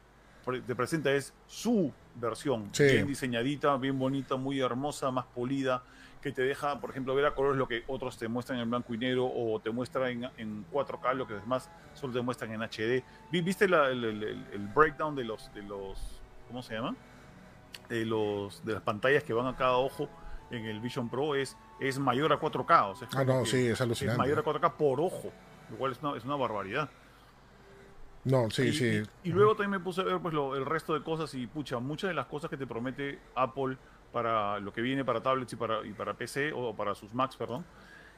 te 0.66 0.76
presenta 0.76 1.12
es 1.12 1.34
su 1.48 1.92
versión, 2.16 2.70
sí. 2.72 2.84
bien 2.84 3.08
diseñadita, 3.08 3.76
bien 3.78 4.00
bonita, 4.00 4.38
muy 4.38 4.60
hermosa, 4.62 5.12
más 5.12 5.26
pulida, 5.26 5.84
que 6.22 6.32
te 6.32 6.42
deja, 6.42 6.80
por 6.80 6.92
ejemplo, 6.92 7.14
ver 7.16 7.26
a 7.26 7.36
colores 7.36 7.58
lo 7.58 7.68
que 7.68 7.84
otros 7.88 8.18
te 8.18 8.28
muestran 8.28 8.60
en 8.60 8.70
blanco 8.70 8.94
y 8.94 8.98
negro 8.98 9.26
o 9.26 9.60
te 9.60 9.72
muestran 9.72 10.10
en, 10.10 10.30
en 10.38 10.66
4K, 10.72 11.16
lo 11.16 11.28
que 11.28 11.34
además 11.34 11.70
solo 11.94 12.14
te 12.14 12.22
muestran 12.22 12.52
en 12.54 12.62
HD. 12.62 13.04
¿Viste 13.32 13.68
la, 13.68 13.90
el, 13.90 14.04
el, 14.04 14.24
el, 14.54 14.68
breakdown 14.68 15.16
de 15.16 15.26
los, 15.26 15.54
de 15.54 15.64
los, 15.64 16.22
¿cómo 16.48 16.62
se 16.62 16.76
llama? 16.76 16.96
De, 17.90 18.06
los, 18.06 18.64
de 18.64 18.74
las 18.74 18.82
pantallas 18.82 19.24
que 19.24 19.34
van 19.34 19.48
a 19.48 19.56
cada 19.56 19.78
ojo 19.78 20.10
en 20.52 20.66
el 20.66 20.80
Vision 20.80 21.10
Pro 21.10 21.36
es, 21.36 21.58
es 21.80 22.00
mayor 22.00 22.32
a 22.34 22.40
4K. 22.40 22.92
O 22.92 22.96
sea, 22.96 23.08
ah, 23.16 23.24
no, 23.24 23.46
sí, 23.46 23.68
es 23.68 23.82
alucinante. 23.82 24.14
Es 24.14 24.18
mayor 24.18 24.40
a 24.40 24.44
4K 24.44 24.74
por 24.74 25.02
ojo, 25.02 25.32
lo 25.70 25.78
cual 25.78 25.92
es 25.92 26.02
una, 26.02 26.18
es 26.18 26.26
una 26.26 26.36
barbaridad. 26.36 26.90
No, 28.24 28.50
sí, 28.50 28.64
y, 28.64 28.74
sí. 28.74 29.04
Y, 29.24 29.30
y, 29.30 29.32
luego 29.32 29.52
también 29.52 29.72
me 29.72 29.80
puse 29.80 30.02
a 30.02 30.04
ver 30.04 30.20
pues, 30.20 30.34
lo, 30.34 30.56
el 30.56 30.66
resto 30.66 30.94
de 30.94 31.04
cosas 31.04 31.34
y, 31.34 31.48
pucha, 31.48 31.80
muchas 31.80 32.10
de 32.10 32.14
las 32.14 32.26
cosas 32.26 32.50
que 32.50 32.58
te 32.58 32.68
promete 32.68 33.20
Apple 33.36 33.78
para 34.12 34.60
lo 34.60 34.74
que 34.74 34.82
viene 34.82 35.06
para 35.06 35.22
tablets 35.22 35.54
y 35.54 35.56
para, 35.56 35.86
y 35.86 35.94
para 35.94 36.14
PC, 36.14 36.52
o 36.54 36.76
para 36.76 36.96
sus 36.96 37.14
Macs, 37.14 37.36
perdón, 37.36 37.66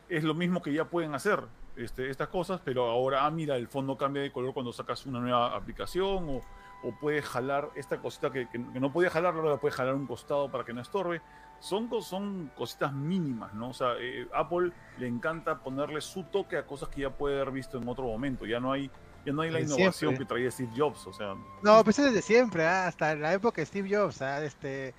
es 0.08 0.24
lo 0.24 0.34
mismo 0.34 0.62
que 0.62 0.74
ya 0.74 0.86
pueden 0.86 1.14
hacer 1.14 1.44
este, 1.76 2.10
estas 2.10 2.30
cosas, 2.30 2.62
pero 2.64 2.86
ahora, 2.86 3.26
ah, 3.26 3.32
mira, 3.32 3.56
el 3.56 3.68
fondo 3.68 3.98
cambia 3.98 4.24
de 4.24 4.32
color 4.32 4.54
cuando 4.54 4.74
sacas 4.74 5.06
una 5.06 5.20
nueva 5.20 5.56
aplicación 5.56 6.30
o, 6.30 6.42
o 6.84 6.92
puedes 7.00 7.26
jalar 7.26 7.70
esta 7.76 7.98
cosita 8.02 8.32
que, 8.32 8.48
que, 8.50 8.58
no 8.58 8.92
podía 8.92 9.10
jalar, 9.10 9.36
ahora 9.36 9.52
la 9.52 9.58
puedes 9.58 9.76
jalar 9.76 9.94
un 9.96 10.08
costado 10.08 10.50
para 10.50 10.64
que 10.64 10.74
no 10.74 10.82
estorbe. 10.82 11.22
Son, 11.60 11.90
son 12.02 12.52
cositas 12.56 12.94
mínimas, 12.94 13.54
¿no? 13.54 13.70
O 13.70 13.74
sea, 13.74 13.94
eh, 14.00 14.28
Apple 14.34 14.72
le 14.98 15.08
encanta 15.08 15.60
ponerle 15.60 16.02
su 16.02 16.24
toque 16.24 16.58
a 16.58 16.66
cosas 16.66 16.90
que 16.90 17.02
ya 17.02 17.10
puede 17.10 17.36
haber 17.36 17.52
visto 17.52 17.78
en 17.78 17.88
otro 17.88 18.06
momento. 18.06 18.46
Ya 18.46 18.60
no 18.60 18.72
hay, 18.72 18.90
ya 19.26 19.34
no 19.34 19.42
hay 19.42 19.52
la 19.52 19.60
innovación 19.60 20.18
que 20.18 20.26
traía 20.26 20.50
Steve 20.52 20.72
Jobs, 20.76 21.06
o 21.08 21.14
sea. 21.14 21.36
No, 21.62 21.84
pues 21.84 22.00
es 22.00 22.06
desde 22.06 22.22
siempre, 22.22 22.66
¿ah? 22.66 22.88
hasta 22.88 23.16
la 23.16 23.34
época 23.34 23.62
de 23.62 23.66
Steve 23.66 23.90
Jobs, 23.94 24.22
¿ah? 24.22 24.44
este, 24.44 24.94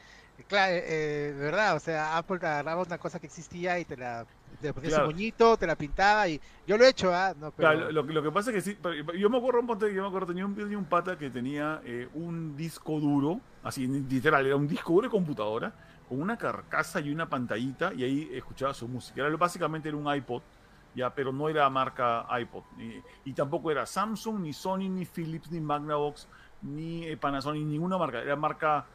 claro, 0.49 0.75
eh, 0.75 0.85
eh, 0.87 1.33
de 1.33 1.43
verdad, 1.43 1.77
o 1.77 1.81
sea, 1.81 2.17
Apple 2.17 2.37
agarraba 2.37 2.83
una 2.83 2.99
cosa 2.99 3.19
que 3.19 3.27
existía 3.27 3.79
y 3.79 3.85
te 3.85 3.97
la 3.97 4.27
te 4.61 4.75
ponía 4.75 4.91
claro. 4.91 5.07
moñito, 5.07 5.57
te 5.57 5.67
la 5.67 5.75
pintaba 5.75 6.29
y 6.29 6.41
yo 6.67 6.77
lo 6.77 6.85
he 6.85 6.89
hecho, 6.89 7.15
¿ah? 7.15 7.35
No, 7.39 7.51
pero... 7.51 7.71
claro, 7.71 7.93
lo, 7.93 8.03
lo, 8.03 8.23
que 8.23 8.31
pasa 8.31 8.51
es 8.51 8.57
que 8.57 8.71
sí, 8.73 8.79
yo 9.19 9.31
me 9.31 9.39
acuerdo 9.39 9.89
yo 9.89 10.03
me 10.03 10.09
acuerdo, 10.09 10.27
tenía 10.29 10.45
un, 10.45 10.55
tenía 10.55 10.77
un 10.77 10.85
pata 10.85 11.17
que 11.17 11.31
tenía 11.31 11.81
eh, 11.85 12.09
un 12.15 12.57
disco 12.57 13.01
duro, 13.01 13.41
así 13.63 13.87
literal, 13.87 14.47
era 14.47 14.57
un 14.57 14.69
disco 14.69 14.93
duro 14.93 15.07
de 15.07 15.11
computadora, 15.11 15.73
con 16.11 16.21
una 16.21 16.37
carcasa 16.37 17.01
y 17.01 17.09
una 17.09 17.29
pantallita, 17.29 17.95
y 17.95 18.03
ahí 18.03 18.31
escuchaba 18.33 18.75
su 18.75 18.89
música. 18.89 19.25
Era, 19.25 19.37
básicamente 19.37 19.89
era 19.89 19.97
un 19.97 20.13
iPod, 20.13 20.43
ya, 20.93 21.15
pero 21.15 21.33
no 21.33 21.49
era 21.49 21.71
marca 21.71 22.27
iPod, 22.41 22.65
y, 22.81 23.01
y 23.31 23.33
tampoco 23.33 23.71
era 23.71 23.87
Samsung, 23.87 24.41
ni 24.41 24.53
Sony, 24.53 24.89
ni 24.91 25.07
Philips, 25.07 25.53
ni 25.53 25.61
Magnavox, 25.61 26.27
ni 26.63 27.15
Panasonic, 27.15 27.65
ninguna 27.65 27.97
marca, 27.97 28.23
era 28.23 28.35
marca, 28.35 28.87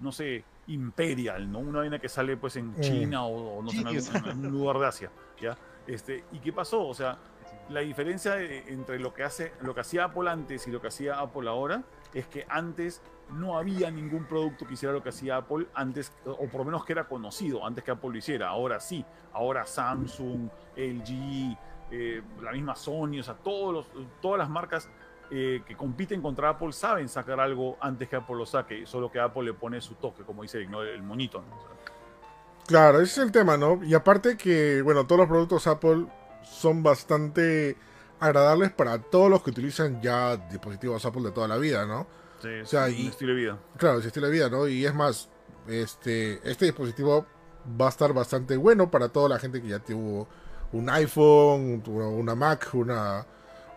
no 0.00 0.12
sé, 0.12 0.44
Imperial, 0.66 1.50
¿no? 1.50 1.60
Una 1.60 1.78
vaina 1.78 1.98
que 1.98 2.10
sale 2.10 2.36
pues 2.36 2.56
en 2.56 2.78
China 2.78 3.24
o, 3.24 3.56
o, 3.56 3.62
no 3.62 3.70
sé, 3.70 3.78
en 3.78 3.86
algún, 3.86 4.16
en 4.16 4.24
algún, 4.28 4.52
lugar 4.52 4.78
de 4.80 4.86
Asia, 4.86 5.10
¿ya? 5.40 5.56
Este, 5.86 6.24
¿Y 6.30 6.40
qué 6.40 6.52
pasó? 6.52 6.86
O 6.86 6.92
sea, 6.92 7.16
la 7.70 7.80
diferencia 7.80 8.38
entre 8.38 8.98
lo 8.98 9.14
que, 9.14 9.24
hace, 9.24 9.54
lo 9.62 9.74
que 9.74 9.80
hacía 9.80 10.04
Apple 10.04 10.28
antes 10.28 10.68
y 10.68 10.70
lo 10.70 10.82
que 10.82 10.88
hacía 10.88 11.18
Apple 11.18 11.48
ahora 11.48 11.84
es 12.12 12.26
que 12.26 12.44
antes 12.50 13.00
no 13.34 13.58
había 13.58 13.90
ningún 13.90 14.24
producto 14.24 14.66
que 14.66 14.74
hiciera 14.74 14.92
lo 14.92 15.02
que 15.02 15.10
hacía 15.10 15.36
Apple 15.36 15.66
antes, 15.74 16.12
o 16.24 16.46
por 16.48 16.60
lo 16.60 16.64
menos 16.64 16.84
que 16.84 16.92
era 16.92 17.06
conocido 17.08 17.64
antes 17.66 17.84
que 17.84 17.90
Apple 17.90 18.10
lo 18.10 18.18
hiciera. 18.18 18.48
Ahora 18.48 18.80
sí, 18.80 19.04
ahora 19.32 19.66
Samsung, 19.66 20.48
LG, 20.76 21.56
eh, 21.90 22.22
la 22.42 22.52
misma 22.52 22.74
Sony, 22.76 23.20
o 23.20 23.22
sea, 23.22 23.34
todos 23.34 23.74
los, 23.74 24.06
todas 24.20 24.38
las 24.38 24.48
marcas 24.48 24.88
eh, 25.30 25.62
que 25.66 25.76
compiten 25.76 26.20
contra 26.20 26.50
Apple 26.50 26.72
saben 26.72 27.08
sacar 27.08 27.40
algo 27.40 27.76
antes 27.80 28.08
que 28.08 28.16
Apple 28.16 28.36
lo 28.36 28.46
saque, 28.46 28.86
solo 28.86 29.10
que 29.10 29.20
Apple 29.20 29.44
le 29.44 29.54
pone 29.54 29.80
su 29.80 29.94
toque, 29.94 30.24
como 30.24 30.42
dice 30.42 30.58
el 30.58 31.02
monito. 31.02 31.42
claro, 32.66 33.00
ese 33.00 33.20
es 33.20 33.26
el 33.26 33.32
tema, 33.32 33.56
¿no? 33.56 33.82
Y 33.84 33.94
aparte 33.94 34.36
que, 34.36 34.82
bueno, 34.82 35.06
todos 35.06 35.20
los 35.20 35.28
productos 35.28 35.66
Apple 35.66 36.06
son 36.42 36.82
bastante 36.82 37.76
agradables 38.18 38.70
para 38.70 38.98
todos 38.98 39.30
los 39.30 39.42
que 39.42 39.50
utilizan 39.50 40.00
ya 40.02 40.36
dispositivos 40.36 41.04
Apple 41.04 41.22
de 41.22 41.32
toda 41.32 41.48
la 41.48 41.56
vida, 41.56 41.86
¿no? 41.86 42.06
Sí, 42.40 42.48
o 42.62 42.66
sea, 42.66 42.88
y, 42.88 43.08
estilo 43.08 43.34
de 43.34 43.40
vida. 43.40 43.58
Claro, 43.76 43.98
es 43.98 44.06
estilo 44.06 44.26
de 44.26 44.32
vida, 44.32 44.48
¿no? 44.48 44.66
Y 44.66 44.84
es 44.84 44.94
más, 44.94 45.28
este, 45.68 46.40
este 46.48 46.66
dispositivo 46.66 47.26
va 47.80 47.86
a 47.86 47.90
estar 47.90 48.12
bastante 48.12 48.56
bueno 48.56 48.90
para 48.90 49.08
toda 49.08 49.28
la 49.28 49.38
gente 49.38 49.60
que 49.60 49.68
ya 49.68 49.78
tuvo 49.78 50.26
un 50.72 50.88
iPhone, 50.88 51.82
una 51.86 52.34
Mac, 52.34 52.68
una, 52.74 53.26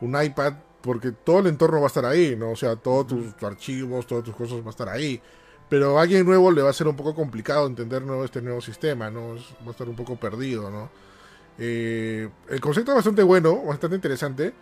un 0.02 0.22
iPad, 0.22 0.54
porque 0.82 1.12
todo 1.12 1.40
el 1.40 1.48
entorno 1.48 1.80
va 1.80 1.86
a 1.86 1.88
estar 1.88 2.06
ahí, 2.06 2.36
¿no? 2.36 2.52
O 2.52 2.56
sea, 2.56 2.76
todos 2.76 3.08
tus, 3.08 3.36
tus 3.36 3.44
archivos, 3.44 4.08
todas 4.08 4.24
tus 4.24 4.36
cosas 4.36 4.62
va 4.62 4.68
a 4.68 4.70
estar 4.70 4.90
ahí. 4.90 5.22
Pero 5.70 5.98
a 5.98 6.04
alguien 6.04 6.26
nuevo 6.26 6.52
le 6.52 6.62
va 6.62 6.70
a 6.70 6.74
ser 6.74 6.88
un 6.88 6.96
poco 6.96 7.16
complicado 7.16 7.66
entender 7.66 8.04
¿no? 8.04 8.24
este 8.24 8.42
nuevo 8.42 8.62
sistema, 8.62 9.10
¿no? 9.10 9.36
Va 9.64 9.70
a 9.70 9.72
estar 9.72 9.90
un 9.90 9.96
poco 9.96 10.16
perdido, 10.18 10.70
¿no? 10.70 10.90
Eh, 11.58 12.30
el 12.50 12.62
concepto 12.62 12.92
es 12.92 12.96
bastante 12.96 13.24
bueno, 13.24 13.64
bastante 13.64 13.96
interesante, 13.96 14.54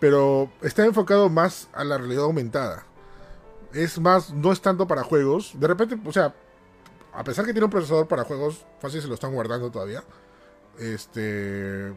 pero 0.00 0.50
está 0.62 0.84
enfocado 0.84 1.28
más 1.28 1.68
a 1.72 1.84
la 1.84 1.96
realidad 1.96 2.24
aumentada. 2.24 2.84
Es 3.74 3.98
más, 3.98 4.32
no 4.32 4.52
es 4.52 4.60
tanto 4.60 4.86
para 4.86 5.02
juegos. 5.02 5.52
De 5.58 5.66
repente, 5.66 5.98
o 6.04 6.12
sea, 6.12 6.34
a 7.12 7.24
pesar 7.24 7.44
que 7.44 7.52
tiene 7.52 7.64
un 7.64 7.70
procesador 7.70 8.08
para 8.08 8.24
juegos, 8.24 8.64
fácil 8.80 9.02
se 9.02 9.08
lo 9.08 9.14
están 9.14 9.34
guardando 9.34 9.70
todavía. 9.70 10.02
Este, 10.78 11.92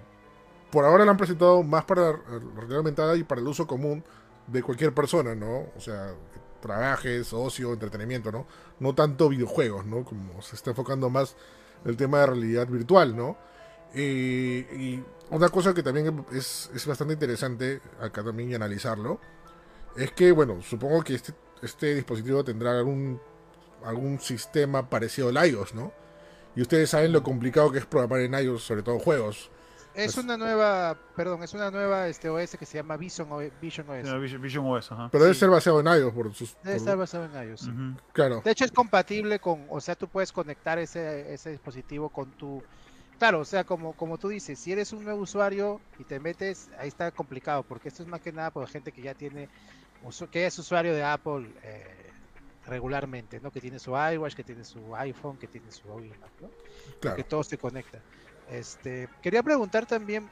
por 0.72 0.86
ahora 0.86 1.06
lo 1.06 1.12
han 1.12 1.18
presentado 1.18 1.64
más 1.64 1.86
para 1.86 2.14
realidad 2.56 2.78
aumentada 2.78 3.16
y 3.16 3.24
para 3.24 3.42
el 3.42 3.48
uso 3.48 3.66
común 3.68 4.04
de 4.48 4.62
cualquier 4.62 4.94
persona, 4.94 5.36
¿no? 5.36 5.68
O 5.76 5.80
sea, 5.80 6.14
trabajes, 6.62 7.32
ocio, 7.34 7.74
entretenimiento, 7.74 8.32
¿no? 8.32 8.46
No 8.80 8.94
tanto 8.94 9.30
videojuegos, 9.30 9.86
¿no? 9.86 10.04
Como 10.04 10.42
se 10.42 10.56
está 10.56 10.72
enfocando 10.72 11.10
más 11.10 11.36
el 11.86 11.98
tema 11.98 12.20
de 12.20 12.26
realidad 12.28 12.68
virtual, 12.68 13.16
¿no? 13.16 13.38
Y 13.94 15.02
una 15.30 15.50
cosa 15.50 15.74
que 15.74 15.82
también 15.82 16.26
es, 16.32 16.70
es, 16.74 16.86
bastante 16.86 17.14
interesante 17.14 17.82
acá 18.02 18.24
también 18.24 18.52
y 18.52 18.56
analizarlo, 18.56 19.20
es 19.96 20.12
que, 20.12 20.32
bueno, 20.32 20.62
supongo 20.62 21.04
que 21.04 21.16
este, 21.16 21.34
este 21.62 21.96
dispositivo 21.96 22.44
tendrá 22.44 22.78
algún, 22.78 23.20
algún 23.84 24.20
sistema 24.20 24.90
parecido 24.90 25.30
al 25.30 25.48
iOS, 25.48 25.74
¿no? 25.74 25.92
Y 26.56 26.62
ustedes 26.62 26.90
saben 26.90 27.12
lo 27.12 27.24
complicado 27.24 27.72
que 27.72 27.80
es 27.80 27.86
programar 27.86 28.22
en 28.22 28.34
iOS, 28.34 28.64
sobre 28.64 28.84
todo 28.84 29.00
juegos. 29.00 29.52
Es 29.94 30.18
una 30.18 30.36
nueva, 30.36 30.98
perdón, 31.16 31.42
es 31.44 31.54
una 31.54 31.72
nueva 31.72 32.10
este 32.10 32.30
OS 32.30 32.58
que 32.58 32.66
se 32.66 32.78
llama 32.78 32.98
Vision 32.98 33.32
OS. 33.32 33.46
Vision 33.62 33.90
OS, 33.90 34.04
yeah, 34.04 34.18
Vision, 34.18 34.42
Vision 34.42 34.66
OS 34.66 34.92
ajá. 34.92 35.10
Pero 35.10 35.24
debe 35.24 35.34
sí. 35.34 35.40
ser 35.40 35.50
basado 35.50 35.80
en 35.80 35.88
iOS 35.88 36.14
por 36.14 36.34
sus. 36.34 36.56
Debe 36.64 36.64
por... 36.64 36.76
estar 36.76 36.98
basado 36.98 37.26
en 37.26 37.50
iOS. 37.50 37.64
Uh 37.64 37.72
-huh. 37.72 37.98
Claro. 38.12 38.42
De 38.44 38.52
hecho 38.52 38.66
es 38.66 38.72
compatible 38.72 39.40
con, 39.40 39.66
o 39.70 39.80
sea, 39.80 39.96
tú 39.96 40.10
puedes 40.10 40.34
conectar 40.34 40.78
ese, 40.80 41.34
ese 41.34 41.52
dispositivo 41.52 42.10
con 42.10 42.32
tu 42.32 42.62
Claro, 43.18 43.40
o 43.40 43.46
sea, 43.46 43.64
como, 43.64 43.94
como 43.94 44.18
tú 44.18 44.28
dices, 44.28 44.60
si 44.60 44.74
eres 44.74 44.92
un 44.92 45.04
nuevo 45.06 45.22
usuario 45.22 45.80
y 45.98 46.04
te 46.04 46.20
metes, 46.20 46.70
ahí 46.78 46.90
está 46.90 47.12
complicado, 47.12 47.64
porque 47.64 47.88
esto 47.88 48.04
es 48.04 48.10
más 48.10 48.20
que 48.20 48.34
nada 48.34 48.52
por 48.52 48.68
gente 48.68 48.92
que 48.92 49.02
ya 49.02 49.14
tiene, 49.14 49.48
que 50.32 50.46
es 50.46 50.58
usuario 50.60 50.94
de 50.94 51.04
Apple 51.04 51.50
eh, 51.64 52.12
regularmente, 52.68 53.40
¿no? 53.40 53.52
Que 53.52 53.62
tiene 53.62 53.80
su 53.80 53.92
iWatch, 53.92 54.36
que 54.36 54.44
tiene 54.44 54.64
su 54.64 54.96
iPhone, 54.96 55.38
que 55.38 55.48
tiene 55.48 55.72
su 55.72 55.88
iMac, 55.88 56.42
¿no? 56.42 56.50
Claro. 57.00 57.18
Que 57.18 57.24
todo 57.24 57.44
se 57.44 57.58
conecta. 57.58 58.00
Este, 58.50 59.10
quería 59.22 59.42
preguntar 59.42 59.86
también, 59.86 60.30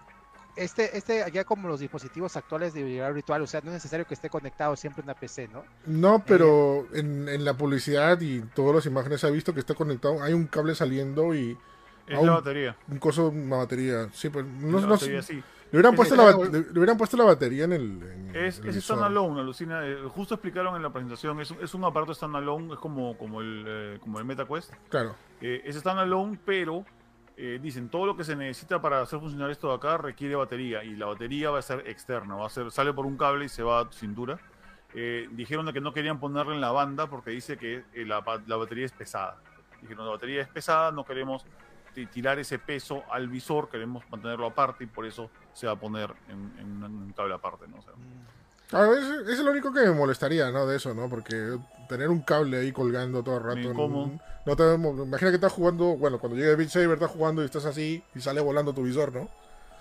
este, 0.55 0.95
este, 0.95 1.25
ya 1.31 1.43
como 1.43 1.67
los 1.67 1.79
dispositivos 1.79 2.35
actuales 2.37 2.73
de 2.73 2.81
realidad 2.81 3.13
virtual, 3.13 3.41
o 3.41 3.47
sea, 3.47 3.61
no 3.61 3.69
es 3.69 3.75
necesario 3.75 4.05
que 4.05 4.13
esté 4.13 4.29
conectado 4.29 4.75
siempre 4.75 5.01
en 5.01 5.05
una 5.05 5.15
PC, 5.15 5.47
¿no? 5.47 5.63
No, 5.85 6.23
pero 6.25 6.81
eh, 6.93 6.99
en, 6.99 7.27
en, 7.27 7.43
la 7.43 7.55
publicidad 7.55 8.21
y 8.21 8.41
todas 8.41 8.75
las 8.75 8.85
imágenes 8.85 9.21
se 9.21 9.27
ha 9.27 9.31
visto 9.31 9.53
que 9.53 9.59
está 9.59 9.73
conectado, 9.73 10.21
hay 10.21 10.33
un 10.33 10.45
cable 10.45 10.75
saliendo 10.75 11.33
y 11.33 11.57
es 12.07 12.21
la 12.21 12.31
batería. 12.33 12.75
Un 12.89 12.99
coso, 12.99 13.29
una 13.29 13.57
batería. 13.57 14.09
Sí, 14.13 14.29
pues. 14.29 14.45
No, 14.45 14.79
la 14.79 14.87
no, 14.87 14.93
batería, 14.93 15.21
sí. 15.21 15.41
Le 15.73 15.79
hubieran, 15.79 15.95
puesto 15.95 16.15
la, 16.15 16.25
le, 16.27 16.59
hubieran 16.79 16.97
puesto 16.97 17.17
la 17.17 17.23
batería 17.23 17.63
en 17.63 17.73
el. 17.73 18.03
En 18.03 18.35
es 18.35 18.59
el 18.59 18.69
es 18.69 18.83
standalone, 18.83 19.39
alucina. 19.39 19.83
Eh, 19.83 20.03
justo 20.07 20.35
explicaron 20.35 20.75
en 20.75 20.83
la 20.83 20.93
presentación. 20.93 21.41
Es, 21.41 21.49
es 21.59 21.73
un 21.73 21.83
aparato 21.83 22.13
standalone, 22.13 22.75
es 22.75 22.79
como, 22.79 23.17
como, 23.17 23.41
el, 23.41 23.65
eh, 23.67 23.97
como 23.99 24.19
el 24.19 24.25
MetaQuest. 24.25 24.71
Claro. 24.89 25.15
Eh, 25.41 25.63
es 25.65 25.75
standalone, 25.75 26.37
pero 26.45 26.85
dicen 27.35 27.89
todo 27.89 28.05
lo 28.05 28.15
que 28.15 28.23
se 28.23 28.35
necesita 28.35 28.79
para 28.79 29.01
hacer 29.01 29.19
funcionar 29.19 29.49
esto 29.49 29.67
de 29.69 29.73
acá 29.73 29.97
requiere 29.97 30.35
batería. 30.35 30.83
Y 30.83 30.95
la 30.95 31.07
batería 31.07 31.49
va 31.49 31.57
a 31.57 31.63
ser 31.63 31.87
externa. 31.87 32.35
Va 32.35 32.45
a 32.45 32.49
ser, 32.51 32.69
sale 32.69 32.93
por 32.93 33.07
un 33.07 33.17
cable 33.17 33.45
y 33.45 33.49
se 33.49 33.63
va 33.63 33.79
a 33.79 33.89
tu 33.89 33.97
cintura. 33.97 34.37
dijeron 35.31 35.65
de 35.65 35.73
que 35.73 35.81
no 35.81 35.91
querían 35.91 36.19
ponerla 36.19 36.53
en 36.53 36.61
la 36.61 36.71
banda 36.71 37.07
porque 37.07 37.31
dice 37.31 37.57
que 37.57 37.83
la, 38.05 38.23
la 38.45 38.57
batería 38.57 38.85
es 38.85 38.91
pesada. 38.91 39.37
Dijeron 39.81 40.05
la 40.05 40.11
batería 40.11 40.43
es 40.43 40.49
pesada, 40.49 40.91
no 40.91 41.03
queremos 41.03 41.47
tirar 42.11 42.39
ese 42.39 42.59
peso 42.59 43.03
al 43.11 43.27
visor, 43.27 43.69
queremos 43.69 44.03
mantenerlo 44.09 44.47
aparte 44.47 44.83
y 44.83 44.87
por 44.87 45.05
eso 45.05 45.29
se 45.53 45.67
va 45.67 45.73
a 45.73 45.79
poner 45.79 46.13
en, 46.29 46.51
en 46.59 46.83
un 46.83 47.13
cable 47.13 47.33
aparte, 47.33 47.67
¿no? 47.67 47.77
O 47.77 47.81
sea, 47.81 47.93
Claro, 48.73 48.95
es, 48.95 49.29
es, 49.29 49.39
lo 49.39 49.51
único 49.51 49.71
que 49.71 49.81
me 49.81 49.91
molestaría, 49.91 50.49
¿no? 50.49 50.65
De 50.65 50.77
eso, 50.77 50.95
¿no? 50.95 51.07
Porque 51.07 51.59
tener 51.87 52.09
un 52.09 52.21
cable 52.21 52.57
ahí 52.57 52.71
colgando 52.71 53.21
todo 53.21 53.37
el 53.37 53.43
rato. 53.43 53.73
¿Cómo? 53.75 54.19
No 54.47 54.55
te, 54.55 54.73
imagina 54.73 55.29
que 55.29 55.35
estás 55.35 55.53
jugando, 55.53 55.95
bueno, 55.95 56.17
cuando 56.17 56.35
llega 56.35 56.55
Beat 56.55 56.69
Saber 56.69 56.93
estás 56.93 57.11
jugando 57.11 57.43
y 57.43 57.45
estás 57.45 57.65
así 57.65 58.03
y 58.15 58.19
sale 58.19 58.41
volando 58.41 58.73
tu 58.73 58.81
visor, 58.81 59.13
¿no? 59.13 59.29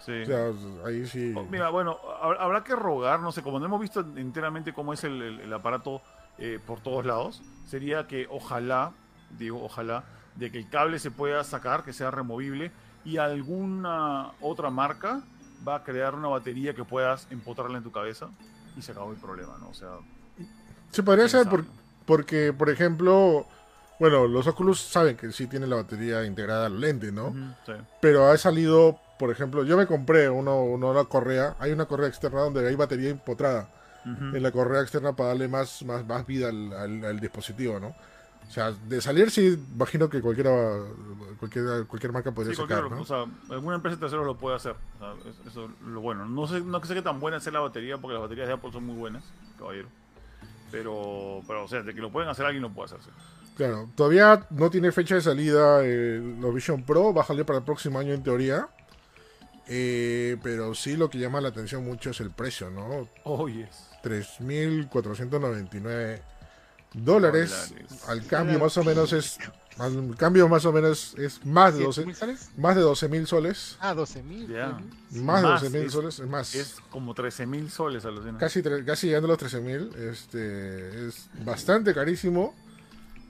Sí. 0.00 0.20
O 0.20 0.26
sea, 0.26 0.50
ahí 0.84 1.06
sí. 1.06 1.32
Oh, 1.34 1.44
mira, 1.44 1.70
bueno, 1.70 1.96
habrá 2.20 2.64
que 2.64 2.76
rogar, 2.76 3.20
no 3.20 3.32
sé, 3.32 3.40
como 3.42 3.58
no 3.58 3.64
hemos 3.64 3.80
visto 3.80 4.00
enteramente 4.00 4.74
cómo 4.74 4.92
es 4.92 5.04
el, 5.04 5.22
el, 5.22 5.40
el 5.40 5.52
aparato 5.54 6.02
eh, 6.36 6.58
por 6.66 6.80
todos 6.80 7.06
lados, 7.06 7.40
sería 7.66 8.06
que 8.06 8.26
ojalá, 8.28 8.92
digo, 9.38 9.64
ojalá, 9.64 10.04
de 10.36 10.50
que 10.50 10.58
el 10.58 10.68
cable 10.68 10.98
se 10.98 11.10
pueda 11.10 11.44
sacar, 11.44 11.84
que 11.84 11.92
sea 11.92 12.10
removible, 12.10 12.70
y 13.04 13.16
alguna 13.18 14.32
otra 14.40 14.70
marca 14.70 15.22
va 15.66 15.76
a 15.76 15.84
crear 15.84 16.14
una 16.14 16.28
batería 16.28 16.74
que 16.74 16.84
puedas 16.84 17.26
empotrarla 17.30 17.78
en 17.78 17.84
tu 17.84 17.92
cabeza 17.92 18.28
y 18.76 18.82
se 18.82 18.92
acabó 18.92 19.12
el 19.12 19.18
problema, 19.18 19.56
¿no? 19.60 19.68
O 19.68 19.74
sea... 19.74 19.90
Se 20.90 21.02
podría 21.02 21.28
ser 21.28 21.48
por, 21.48 21.64
porque, 22.04 22.52
por 22.52 22.68
ejemplo, 22.70 23.46
bueno, 23.98 24.26
los 24.26 24.46
Oculus 24.46 24.80
saben 24.80 25.16
que 25.16 25.30
sí 25.32 25.46
tiene 25.46 25.66
la 25.66 25.76
batería 25.76 26.24
integrada 26.24 26.66
al 26.66 26.80
lente, 26.80 27.12
¿no? 27.12 27.28
Uh 27.28 27.34
-huh, 27.34 27.56
sí. 27.64 27.72
Pero 28.00 28.26
ha 28.26 28.36
salido, 28.36 28.98
por 29.18 29.30
ejemplo, 29.30 29.64
yo 29.64 29.76
me 29.76 29.86
compré 29.86 30.28
uno, 30.28 30.62
uno, 30.64 30.90
una 30.90 31.04
correa, 31.04 31.56
hay 31.58 31.72
una 31.72 31.86
correa 31.86 32.08
externa 32.08 32.40
donde 32.40 32.66
hay 32.66 32.74
batería 32.74 33.10
empotrada 33.10 33.68
uh 34.04 34.08
-huh. 34.08 34.36
en 34.36 34.42
la 34.42 34.50
correa 34.50 34.82
externa 34.82 35.14
para 35.14 35.30
darle 35.30 35.48
más, 35.48 35.82
más, 35.84 36.04
más 36.04 36.26
vida 36.26 36.48
al, 36.48 36.72
al, 36.72 37.04
al 37.04 37.20
dispositivo, 37.20 37.78
¿no? 37.80 37.94
O 38.48 38.50
sea, 38.50 38.72
de 38.72 39.00
salir 39.00 39.30
sí, 39.30 39.58
imagino 39.74 40.10
que 40.10 40.20
cualquiera, 40.20 40.50
cualquier, 41.38 41.86
cualquier 41.86 42.12
marca 42.12 42.32
podría 42.32 42.54
Sí, 42.54 42.60
sacar, 42.60 42.90
¿no? 42.90 43.00
o 43.00 43.04
sea, 43.06 43.24
alguna 43.50 43.76
empresa 43.76 43.98
tercera 43.98 44.22
lo 44.22 44.36
puede 44.36 44.56
hacer. 44.56 44.76
O 44.96 44.98
sea, 44.98 45.14
es- 45.30 45.46
eso 45.46 45.64
es 45.64 45.70
lo 45.86 46.00
bueno. 46.02 46.26
No 46.26 46.46
sé, 46.46 46.60
no 46.60 46.84
sé 46.84 46.94
qué 46.94 47.02
tan 47.02 47.18
buena 47.18 47.40
sea 47.40 47.52
la 47.52 47.60
batería, 47.60 47.96
porque 47.98 48.12
las 48.14 48.22
baterías 48.22 48.48
de 48.48 48.54
Apple 48.54 48.70
son 48.72 48.84
muy 48.84 48.96
buenas, 48.96 49.24
caballero. 49.58 49.88
Pero, 50.70 51.40
pero 51.46 51.64
o 51.64 51.68
sea, 51.68 51.82
de 51.82 51.94
que 51.94 52.00
lo 52.00 52.10
pueden 52.12 52.28
hacer 52.30 52.44
alguien 52.46 52.62
lo 52.62 52.70
puede 52.72 52.86
hacer. 52.86 53.00
sí. 53.02 53.10
Claro, 53.56 53.90
todavía 53.94 54.46
no 54.50 54.70
tiene 54.70 54.92
fecha 54.92 55.14
de 55.14 55.20
salida 55.20 55.80
eh, 55.84 56.20
los 56.40 56.54
Vision 56.54 56.84
Pro, 56.84 57.12
va 57.12 57.22
a 57.22 57.26
salir 57.26 57.44
para 57.44 57.58
el 57.58 57.64
próximo 57.64 57.98
año 57.98 58.12
en 58.14 58.22
teoría. 58.22 58.66
Eh, 59.68 60.38
pero 60.42 60.74
sí 60.74 60.96
lo 60.96 61.08
que 61.10 61.18
llama 61.18 61.40
la 61.40 61.48
atención 61.48 61.84
mucho 61.84 62.10
es 62.10 62.20
el 62.20 62.30
precio, 62.30 62.70
¿no? 62.70 63.06
Oh, 63.24 63.48
yes. 63.48 63.90
3.499 64.02 66.20
dólares. 66.94 67.70
Dólares. 67.70 68.04
Al 68.08 68.26
cambio 68.26 68.58
más 68.58 68.76
o 68.76 68.84
menos 68.84 69.12
es... 69.12 69.38
Al 69.78 70.14
cambio 70.18 70.48
más 70.50 70.66
o 70.66 70.72
menos 70.72 71.14
es 71.16 71.44
más 71.46 71.74
de 71.74 71.82
12 71.84 72.04
¿7.000 72.04 72.14
soles? 72.14 72.50
más 72.58 72.76
de 72.76 72.82
12 72.82 73.08
mil 73.08 73.26
soles. 73.26 73.76
Ah, 73.80 73.94
12 73.94 74.22
mil. 74.22 74.46
Más 74.48 74.78
de 75.10 75.20
Más, 75.22 75.62
12 75.62 75.70
mil 75.78 75.86
es- 75.86 75.92
soles, 75.92 76.18
es 76.18 76.28
más. 76.28 76.54
Es 76.54 76.76
como 76.90 77.14
13 77.14 77.46
mil 77.46 77.70
soles, 77.70 78.04
alucina. 78.04 78.36
Casi, 78.36 78.62
casi 78.62 79.06
llegando 79.06 79.28
a 79.28 79.30
los 79.30 79.38
13 79.38 79.60
mil. 79.62 79.90
Este, 79.96 81.08
es 81.08 81.26
bastante 81.42 81.94
carísimo. 81.94 82.54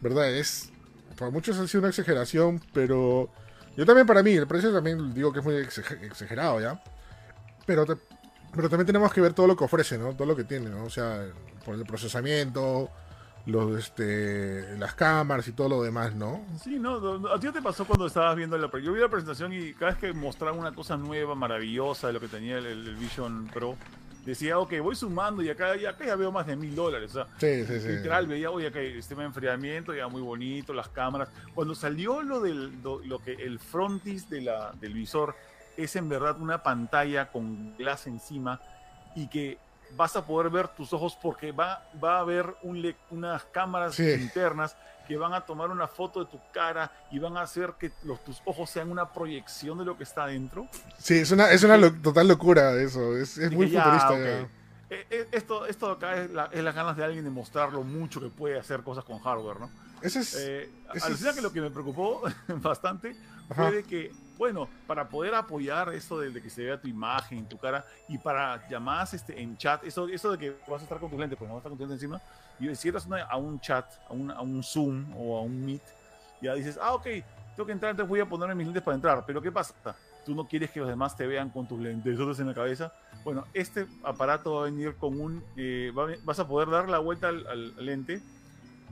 ¿Verdad? 0.01 0.33
Es. 0.35 0.71
Para 1.17 1.31
muchos 1.31 1.57
ha 1.59 1.69
sido 1.69 1.81
una 1.83 1.91
exageración, 1.91 2.61
pero. 2.73 3.31
Yo 3.77 3.87
también, 3.87 4.07
para 4.09 4.25
mí, 4.25 4.33
el 4.33 4.49
precio 4.49 4.73
también 4.73 5.15
digo 5.15 5.33
que 5.33 5.39
es 5.39 5.45
muy 5.45 5.55
exager- 5.55 6.03
exagerado, 6.03 6.61
¿ya? 6.61 6.83
Pero, 7.67 7.87
te- 7.87 7.97
pero 8.53 8.69
también 8.69 8.87
tenemos 8.87 9.13
que 9.13 9.21
ver 9.21 9.33
todo 9.33 9.47
lo 9.47 9.57
que 9.57 9.63
ofrece, 9.63 9.97
¿no? 9.97 10.15
Todo 10.17 10.27
lo 10.27 10.35
que 10.35 10.43
tiene, 10.43 10.71
¿no? 10.71 10.83
O 10.85 10.91
sea, 10.91 11.25
por 11.65 11.77
el 11.77 11.85
procesamiento, 11.87 12.91
los, 13.47 13.77
este, 13.79 14.77
las 14.79 14.95
cámaras 14.95 15.49
y 15.49 15.53
todo 15.53 15.69
lo 15.69 15.83
demás, 15.83 16.15
¿no? 16.15 16.45
Sí, 16.63 16.79
no, 16.79 17.29
a 17.33 17.41
ti 17.41 17.51
te 17.51 17.61
pasó 17.63 17.85
cuando 17.85 18.07
estabas 18.07 18.37
viendo 18.37 18.57
la 18.57 18.71
Yo 18.81 18.93
vi 18.93 19.01
la 19.01 19.09
presentación 19.09 19.53
y 19.53 19.73
cada 19.75 19.93
vez 19.93 20.01
que 20.01 20.13
mostraban 20.13 20.59
una 20.59 20.73
cosa 20.73 20.97
nueva, 20.97 21.35
maravillosa 21.35 22.07
de 22.07 22.13
lo 22.13 22.21
que 22.21 22.29
tenía 22.29 22.59
el, 22.59 22.67
el 22.67 22.95
Vision 22.97 23.49
Pro, 23.53 23.77
decía, 24.25 24.59
ok, 24.59 24.75
voy 24.81 24.95
sumando 24.95 25.43
y 25.43 25.51
acá, 25.51 25.77
y 25.77 25.85
acá 25.87 26.07
ya 26.07 26.15
veo 26.15 26.31
más 26.31 26.47
de 26.47 26.55
mil 26.55 26.75
dólares. 26.75 27.11
O 27.11 27.15
sea, 27.15 27.27
Sí, 27.39 27.65
sí, 27.67 27.81
sí. 27.81 27.89
literal, 27.89 28.27
veía, 28.27 28.51
oye, 28.51 28.69
acá 28.69 28.79
el 28.81 28.95
sistema 28.95 29.23
de 29.23 29.29
enfriamiento, 29.29 29.93
ya 29.95 30.07
muy 30.07 30.23
bonito, 30.23 30.73
las 30.73 30.89
cámaras. 30.89 31.29
Cuando 31.55 31.75
salió 31.75 32.23
lo 32.23 32.41
del 32.41 32.81
lo, 32.83 33.01
lo 33.05 33.19
que 33.19 33.33
el 33.33 33.59
frontis 33.59 34.31
de 34.31 34.43
la, 34.43 34.73
del 34.81 34.93
visor 34.95 35.35
es 35.77 35.97
en 35.97 36.09
verdad 36.09 36.41
una 36.41 36.63
pantalla 36.63 37.33
con 37.33 37.77
glass 37.77 38.07
encima 38.07 38.61
y 39.17 39.27
que 39.29 39.59
vas 39.97 40.17
a 40.17 40.25
poder 40.27 40.51
ver 40.51 40.69
tus 40.69 40.93
ojos 40.93 41.17
porque 41.21 41.53
va, 41.53 41.85
va 42.03 42.17
a 42.17 42.21
haber 42.21 42.55
un 42.63 42.81
le- 42.83 42.97
unas 43.11 43.45
cámaras 43.45 43.95
Sí. 43.95 44.11
internas 44.13 44.77
que 45.07 45.17
van 45.17 45.35
a 45.35 45.41
tomar 45.41 45.71
una 45.71 45.89
foto 45.89 46.25
de 46.25 46.31
tu 46.31 46.39
cara 46.53 46.91
y 47.11 47.19
van 47.19 47.37
a 47.37 47.43
hacer 47.43 47.75
que 47.79 47.91
los, 48.05 48.23
tus 48.25 48.41
ojos 48.45 48.71
sean 48.71 48.91
una 48.91 49.13
proyección 49.13 49.79
de 49.79 49.85
lo 49.85 49.97
que 49.97 50.05
está 50.05 50.25
adentro. 50.25 50.69
Sí, 50.99 51.19
es 51.19 51.31
una, 51.33 51.51
es 51.51 51.63
una 51.65 51.77
lo- 51.77 51.93
total 51.93 52.29
locura 52.29 52.75
eso. 52.81 53.17
Es, 53.17 53.37
es 53.39 53.51
muy 53.53 53.69
ya, 53.69 53.83
futurista. 53.83 54.11
ok. 54.13 54.19
ya. 54.19 54.49
Eh, 54.95 55.07
eh, 55.11 55.29
Esto, 55.33 55.67
esto 55.67 55.91
acá 55.91 56.17
es, 56.23 56.31
la- 56.31 56.51
es 56.53 56.63
las 56.63 56.75
ganas 56.75 56.97
de 56.97 57.05
alguien 57.05 57.25
de 57.25 57.31
mostrar 57.31 57.73
lo 57.73 57.83
mucho 57.83 58.21
que 58.21 58.29
puede 58.29 58.59
hacer 58.59 58.83
cosas 58.83 59.05
con 59.05 59.19
hardware, 59.21 59.59
¿no? 59.61 59.71
Ese 60.03 60.21
es. 60.21 60.35
Eh, 60.39 60.71
ese 60.95 61.07
alucina 61.07 61.33
que 61.33 61.41
lo 61.41 61.53
que 61.53 61.61
me 61.61 61.71
preocupó 61.71 62.23
bastante 62.49 63.17
Ajá. 63.51 63.55
fue 63.69 63.73
de 63.73 63.83
que, 63.85 64.13
bueno, 64.39 64.69
para 64.87 65.09
poder 65.09 65.35
apoyar 65.35 65.93
eso 65.95 66.19
de, 66.19 66.31
de 66.31 66.43
que 66.43 66.51
se 66.51 66.65
vea 66.65 66.81
tu 66.81 66.89
imagen, 66.89 67.47
tu 67.47 67.59
cara, 67.59 67.85
y 68.09 68.19
para 68.19 68.67
llamadas 68.69 69.15
este, 69.15 69.41
en 69.41 69.57
chat, 69.57 69.85
eso, 69.85 70.09
eso 70.09 70.33
de 70.33 70.39
que 70.39 70.57
vas 70.69 70.81
a 70.81 70.85
estar 70.85 70.99
con 70.99 71.11
tus 71.11 71.19
lentes, 71.19 71.39
pues 71.39 71.49
no 71.49 71.55
vas 71.55 71.65
a 71.65 71.69
estar 71.69 71.71
con 71.71 71.79
tus 71.79 71.89
lentes 71.89 72.03
encima, 72.03 72.21
y 72.59 72.75
si 72.75 72.89
entras 72.89 73.07
a 73.29 73.37
un 73.37 73.61
chat, 73.61 73.87
a 74.09 74.13
un, 74.13 74.31
a 74.31 74.41
un 74.41 74.63
Zoom 74.63 75.13
o 75.17 75.39
a 75.39 75.43
un 75.43 75.65
Meet, 75.65 75.83
ya 76.41 76.55
dices, 76.55 76.79
ah, 76.81 76.95
ok, 76.95 77.05
tengo 77.57 77.67
que 77.67 77.73
entrar, 77.73 77.91
entonces 77.91 78.09
voy 78.09 78.21
a 78.21 78.27
ponerme 78.27 78.55
mis 78.55 78.67
lentes 78.67 78.83
para 78.83 78.95
entrar, 78.95 79.25
pero 79.27 79.41
¿qué 79.41 79.53
pasa? 79.53 79.75
Tú 80.25 80.35
no 80.35 80.47
quieres 80.47 80.71
que 80.71 80.81
los 80.81 80.89
demás 80.89 81.17
te 81.17 81.27
vean 81.27 81.51
con 81.51 81.67
tus 81.67 81.81
lentes 81.81 82.19
en 82.39 82.47
la 82.47 82.55
cabeza. 82.55 82.93
Bueno, 83.25 83.45
este 83.53 83.87
aparato 84.05 84.55
va 84.55 84.63
a 84.63 84.65
venir 84.67 84.95
con 84.95 85.21
un, 85.21 85.45
eh, 85.57 85.93
va 85.97 86.07
vas 86.25 86.39
a 86.39 86.47
poder 86.47 86.71
dar 86.71 86.89
la 86.89 86.99
vuelta 86.99 87.29
al, 87.29 87.45
al 87.47 87.85
lente, 87.85 88.23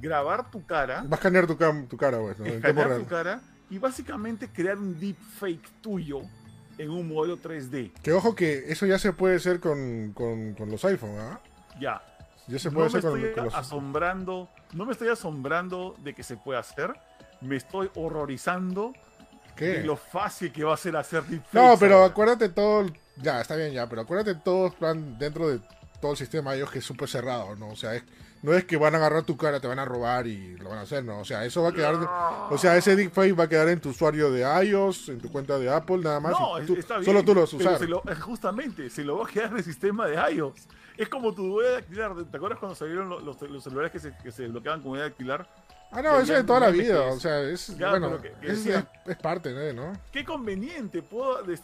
grabar 0.01 0.51
tu 0.51 0.65
cara, 0.65 1.03
Va 1.03 1.13
a 1.13 1.15
escanear 1.15 1.47
tu, 1.47 1.57
tu 1.89 1.97
cara, 1.97 2.19
pues, 2.19 2.39
¿no? 2.39 2.47
Escanear 2.47 2.97
tu 2.97 3.07
cara 3.07 3.41
y 3.71 3.79
básicamente 3.79 4.49
crear 4.49 4.77
un 4.79 4.99
deepfake 4.99 5.69
tuyo 5.81 6.21
en 6.79 6.91
un 6.91 7.09
modelo 7.09 7.37
3D. 7.39 7.93
Que 8.03 8.13
ojo 8.13 8.35
que 8.35 8.65
eso 8.73 8.87
ya 8.87 8.99
se 8.99 9.13
puede 9.13 9.37
hacer 9.37 9.61
con, 9.61 10.13
con, 10.13 10.55
con 10.55 10.71
los 10.71 10.85
iPhone, 10.85 11.17
¿ah? 11.19 11.41
Ya. 11.81 12.03
Ya 12.49 12.59
se 12.59 12.69
no 12.69 12.75
puede 12.75 12.91
me 12.91 12.99
hacer 12.99 13.11
con, 13.11 13.19
estoy 13.21 13.35
con 13.35 13.45
los 13.45 13.55
asombrando, 13.55 14.49
no 14.73 14.87
me 14.87 14.93
estoy 14.93 15.09
asombrando 15.09 15.95
de 16.03 16.15
que 16.15 16.23
se 16.23 16.37
pueda 16.37 16.59
hacer, 16.61 16.93
me 17.41 17.57
estoy 17.57 17.91
horrorizando 17.95 18.93
de 19.57 19.75
¿Qué? 19.75 19.83
lo 19.85 19.97
fácil 19.97 20.51
que 20.53 20.65
va 20.65 20.75
a 20.75 20.77
ser 20.77 20.97
hacer 20.97 21.23
deepfakes. 21.25 21.55
No, 21.55 21.77
pero 21.79 21.97
ahora. 21.97 22.07
acuérdate 22.07 22.49
todo. 22.49 22.87
Ya, 23.17 23.41
está 23.43 23.57
bien, 23.57 23.73
ya, 23.73 23.87
pero 23.89 24.01
acuérdate 24.03 24.35
todo 24.37 24.73
plan 24.73 25.19
dentro 25.19 25.49
de 25.51 25.61
todo 26.01 26.13
el 26.13 26.17
sistema 26.17 26.57
iOS 26.57 26.71
que 26.71 26.79
es 26.79 26.85
súper 26.85 27.09
cerrado, 27.09 27.55
¿no? 27.57 27.69
O 27.69 27.77
sea, 27.77 27.95
es- 27.95 28.05
no 28.43 28.53
es 28.55 28.65
que 28.65 28.77
van 28.77 28.95
a 28.95 28.99
agarrar 28.99 29.23
tu 29.25 29.37
cara, 29.37 29.61
te 29.61 29.67
van 29.67 29.79
a 29.79 29.85
robar 29.85 30.27
y 30.27 30.57
lo 30.57 30.71
van 30.71 30.79
a 30.79 30.83
hacer, 30.83 31.05
¿no? 31.05 31.19
O 31.21 31.25
sea, 31.25 31.45
eso 31.45 31.63
va 31.63 31.69
a 31.71 31.73
quedar. 31.73 31.95
O 32.51 32.57
sea, 32.59 32.77
ese 32.77 32.97
deepfake 32.97 33.39
va 33.39 33.45
a 33.45 33.49
quedar 33.49 33.69
en 33.69 33.81
tu 33.81 33.91
usuario 33.91 34.31
de 34.31 34.41
iOS, 34.67 35.09
en 35.11 35.21
tu 35.21 35.31
cuenta 35.31 35.59
de 35.59 35.69
Apple, 35.73 35.99
nada 35.99 36.21
más. 36.21 36.33
No, 36.33 36.59
tú- 36.67 36.75
está 36.77 36.95
bien. 36.95 37.05
solo 37.05 37.25
tú 37.25 37.35
lo 37.35 37.43
vas 37.43 37.53
a 37.55 37.59
pero 37.59 37.69
usar. 37.71 37.81
se 37.81 37.87
lo- 37.89 38.03
eh, 38.09 38.15
justamente, 38.17 38.89
se 38.91 39.05
lo 39.05 39.19
va 39.19 39.25
a 39.25 39.29
quedar 39.29 39.51
en 39.51 39.57
el 39.59 39.65
sistema 39.65 40.07
de 40.07 40.17
iOS. 40.35 40.67
Es 40.97 41.09
como 41.09 41.35
tu 41.35 41.55
huella 41.57 41.73
dactilar. 41.73 42.15
¿Te 42.31 42.37
acuerdas 42.37 42.59
cuando 42.59 42.75
salieron 42.75 43.09
los, 43.09 43.23
los- 43.23 43.41
los 43.43 43.63
celulares 43.65 43.91
que 43.93 43.99
se, 43.99 44.17
que 44.23 44.31
se 44.33 44.47
bloqueaban 44.49 44.83
con 44.83 44.93
huella 44.93 45.05
dactilar? 45.05 45.49
Ah, 45.93 46.03
no, 46.03 46.17
eso 46.19 46.33
ya 46.33 46.37
de 46.39 46.45
toda 46.45 46.61
la 46.61 46.71
vida. 46.71 47.03
O 47.07 47.19
sea, 47.19 47.41
es. 47.43 47.77
Bueno, 47.77 48.11
pero 48.11 48.23
que- 48.23 48.33
que 48.41 48.47
es, 48.53 48.65
decía- 48.65 48.87
es- 49.05 49.11
es 49.11 49.17
parte, 49.17 49.53
¿no? 49.53 49.73
¿no? 49.87 49.93
Qué 50.13 50.25
conveniente, 50.25 51.03
puedo 51.03 51.43
de 51.43 51.55
eh, 51.55 51.59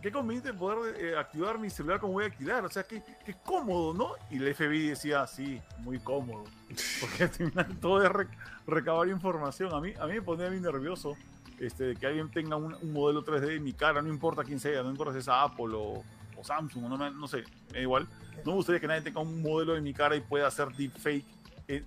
qué 0.00 0.12
conveniente 0.12 0.52
poder 0.54 0.94
eh, 1.04 1.16
activar 1.18 1.58
mi 1.58 1.68
celular 1.68 1.98
con 1.98 2.14
huella 2.14 2.28
dactilar. 2.30 2.64
O 2.64 2.70
sea, 2.70 2.84
qué, 2.84 3.02
qué 3.24 3.34
cómodo, 3.44 3.92
¿no? 3.92 4.12
Y 4.30 4.36
el 4.36 4.54
FBI 4.54 4.90
decía, 4.90 5.26
sí, 5.26 5.60
muy 5.78 5.98
cómodo. 5.98 6.44
Porque 7.00 7.24
al 7.24 7.28
final 7.30 7.76
todo 7.80 8.02
es 8.04 8.08
rec- 8.10 8.36
recabar 8.68 9.08
información. 9.08 9.74
A 9.74 9.80
mí, 9.80 9.92
a 9.98 10.06
mí 10.06 10.12
me 10.14 10.22
pone 10.22 10.48
bien 10.48 10.62
nervioso 10.62 11.16
este, 11.58 11.84
de 11.84 11.96
que 11.96 12.06
alguien 12.06 12.30
tenga 12.30 12.54
un, 12.56 12.72
un 12.74 12.92
modelo 12.92 13.24
3D 13.24 13.40
de 13.46 13.60
mi 13.60 13.72
cara, 13.72 14.00
no 14.00 14.08
importa 14.08 14.44
quién 14.44 14.60
sea, 14.60 14.82
no 14.84 14.90
importa 14.90 15.12
si 15.12 15.18
es 15.18 15.28
Apple 15.28 15.74
o, 15.74 16.04
o 16.36 16.44
Samsung, 16.44 16.84
no, 16.88 16.96
me- 16.96 17.10
no 17.10 17.26
sé, 17.26 17.38
me 17.72 17.78
da 17.78 17.80
igual. 17.80 18.06
No 18.44 18.52
me 18.52 18.56
gustaría 18.58 18.80
que 18.80 18.86
nadie 18.86 19.00
tenga 19.00 19.20
un 19.20 19.42
modelo 19.42 19.74
de 19.74 19.80
mi 19.80 19.92
cara 19.92 20.14
y 20.14 20.20
pueda 20.20 20.46
hacer 20.46 20.68
deepfake, 20.68 21.24
eh, 21.66 21.82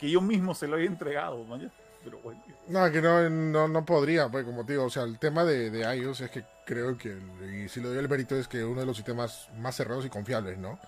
que 0.00 0.10
yo 0.10 0.20
mismo 0.20 0.54
se 0.54 0.66
lo 0.66 0.76
haya 0.76 0.86
entregado, 0.86 1.44
¿no? 1.46 1.58
Pero 2.02 2.18
bueno. 2.20 2.42
No, 2.68 2.90
que 2.90 3.02
no, 3.02 3.28
no, 3.28 3.68
no 3.68 3.84
podría, 3.84 4.28
pues 4.30 4.44
como 4.44 4.64
te 4.64 4.72
digo, 4.72 4.84
o 4.84 4.90
sea, 4.90 5.02
el 5.02 5.18
tema 5.18 5.44
de, 5.44 5.70
de 5.70 5.80
iOS 5.96 6.22
es 6.22 6.30
que 6.30 6.44
creo 6.64 6.96
que, 6.96 7.18
y 7.64 7.68
si 7.68 7.80
le 7.80 7.88
doy 7.88 7.98
el 7.98 8.08
mérito, 8.08 8.36
es 8.36 8.48
que 8.48 8.64
uno 8.64 8.80
de 8.80 8.86
los 8.86 8.96
sistemas 8.96 9.48
más 9.58 9.76
cerrados 9.76 10.06
y 10.06 10.08
confiables, 10.10 10.58
¿no? 10.58 10.78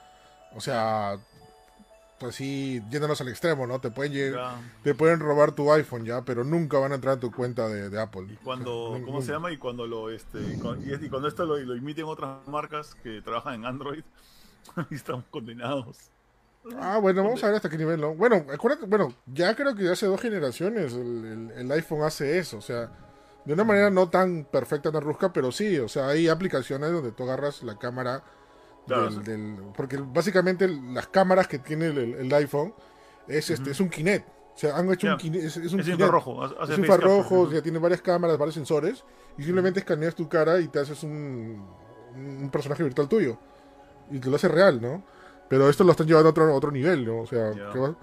O 0.54 0.60
sea, 0.60 1.18
pues 2.18 2.36
sí, 2.36 2.80
yéndonos 2.88 3.20
al 3.20 3.28
extremo, 3.28 3.66
¿no? 3.66 3.80
Te 3.80 3.90
pueden, 3.90 4.12
lle- 4.12 4.32
ya. 4.34 4.60
te 4.84 4.94
pueden 4.94 5.18
robar 5.18 5.52
tu 5.52 5.72
iPhone 5.72 6.04
ya, 6.04 6.22
pero 6.22 6.44
nunca 6.44 6.78
van 6.78 6.92
a 6.92 6.94
entrar 6.94 7.16
a 7.16 7.20
tu 7.20 7.32
cuenta 7.32 7.68
de, 7.68 7.90
de 7.90 8.00
Apple. 8.00 8.26
Y 8.30 8.36
cuando, 8.36 8.90
O 8.90 8.96
sea, 8.96 9.04
¿cómo 9.04 9.22
se 9.22 9.32
llama? 9.32 9.50
Y 9.52 9.58
cuando 9.58 9.86
lo, 9.88 10.08
este, 10.08 10.38
y 10.40 11.08
cuando 11.08 11.26
esto 11.28 11.44
lo, 11.44 11.58
lo 11.58 11.76
imiten 11.76 12.04
otras 12.04 12.46
marcas 12.46 12.94
que 13.02 13.20
trabajan 13.22 13.54
en 13.54 13.66
Android, 13.66 14.04
y 14.90 14.94
estamos 14.94 15.24
condenados. 15.30 16.11
Ah, 16.78 16.98
bueno, 16.98 17.24
vamos 17.24 17.42
a 17.42 17.46
ver 17.48 17.56
hasta 17.56 17.68
qué 17.68 17.76
nivel, 17.76 18.00
¿no? 18.00 18.14
Bueno, 18.14 18.44
acuérdate, 18.52 18.86
bueno, 18.86 19.12
ya 19.26 19.54
creo 19.56 19.74
que 19.74 19.88
hace 19.88 20.06
dos 20.06 20.20
generaciones 20.20 20.92
el, 20.92 21.24
el- 21.24 21.50
el 21.58 21.72
iPhone 21.72 22.02
hace 22.02 22.38
eso, 22.38 22.58
o 22.58 22.60
sea, 22.60 22.88
de 23.44 23.52
una 23.52 23.64
manera 23.64 23.90
no 23.90 24.08
tan 24.10 24.44
perfecta, 24.44 24.92
tan 24.92 25.02
rusca, 25.02 25.32
pero 25.32 25.50
sí, 25.50 25.76
o 25.78 25.88
sea, 25.88 26.08
hay 26.08 26.28
aplicaciones 26.28 26.92
donde 26.92 27.10
tú 27.12 27.24
agarras 27.24 27.62
la 27.64 27.78
cámara 27.78 28.22
Claro, 28.86 29.10
del, 29.10 29.24
sí. 29.24 29.30
del- 29.30 29.56
porque 29.76 29.96
básicamente 29.96 30.68
las 30.68 31.08
cámaras 31.08 31.48
que 31.48 31.58
tiene 31.58 31.86
el, 31.86 31.98
el 31.98 32.34
iPhone 32.34 32.74
es 33.26 33.50
este, 33.50 33.72
es 33.72 33.80
un 33.80 33.88
Kinect, 33.90 34.28
o 34.28 34.58
sea, 34.58 34.76
han 34.76 34.90
hecho 34.92 35.08
un 35.08 35.16
Kinect, 35.18 35.44
es, 35.44 35.56
es 35.56 35.72
un 35.72 35.80
Es 35.80 35.86
Kinect, 35.86 36.00
infrarrojo. 36.00 36.44
hace 36.44 36.72
es 36.72 36.78
infrarrojo, 36.78 37.50
ya 37.50 37.62
tiene 37.62 37.78
varias 37.78 38.02
cámaras, 38.02 38.38
varios 38.38 38.54
sensores, 38.54 39.04
y 39.36 39.42
simplemente 39.42 39.80
escaneas 39.80 40.14
tu 40.14 40.28
cara 40.28 40.60
y 40.60 40.68
te 40.68 40.78
haces 40.78 41.02
un, 41.02 41.66
un 42.14 42.50
personaje 42.52 42.84
virtual 42.84 43.08
tuyo, 43.08 43.36
y 44.10 44.20
te 44.20 44.28
lo 44.30 44.36
hace 44.36 44.48
real, 44.48 44.80
¿no? 44.80 45.02
Pero 45.52 45.68
esto 45.68 45.84
lo 45.84 45.90
están 45.90 46.06
llevando 46.06 46.28
a 46.28 46.30
otro, 46.30 46.54
otro 46.54 46.70
nivel, 46.70 47.04
¿no? 47.04 47.20
O 47.20 47.26
sea, 47.26 47.50
que 47.70 47.78
va- 47.78 47.94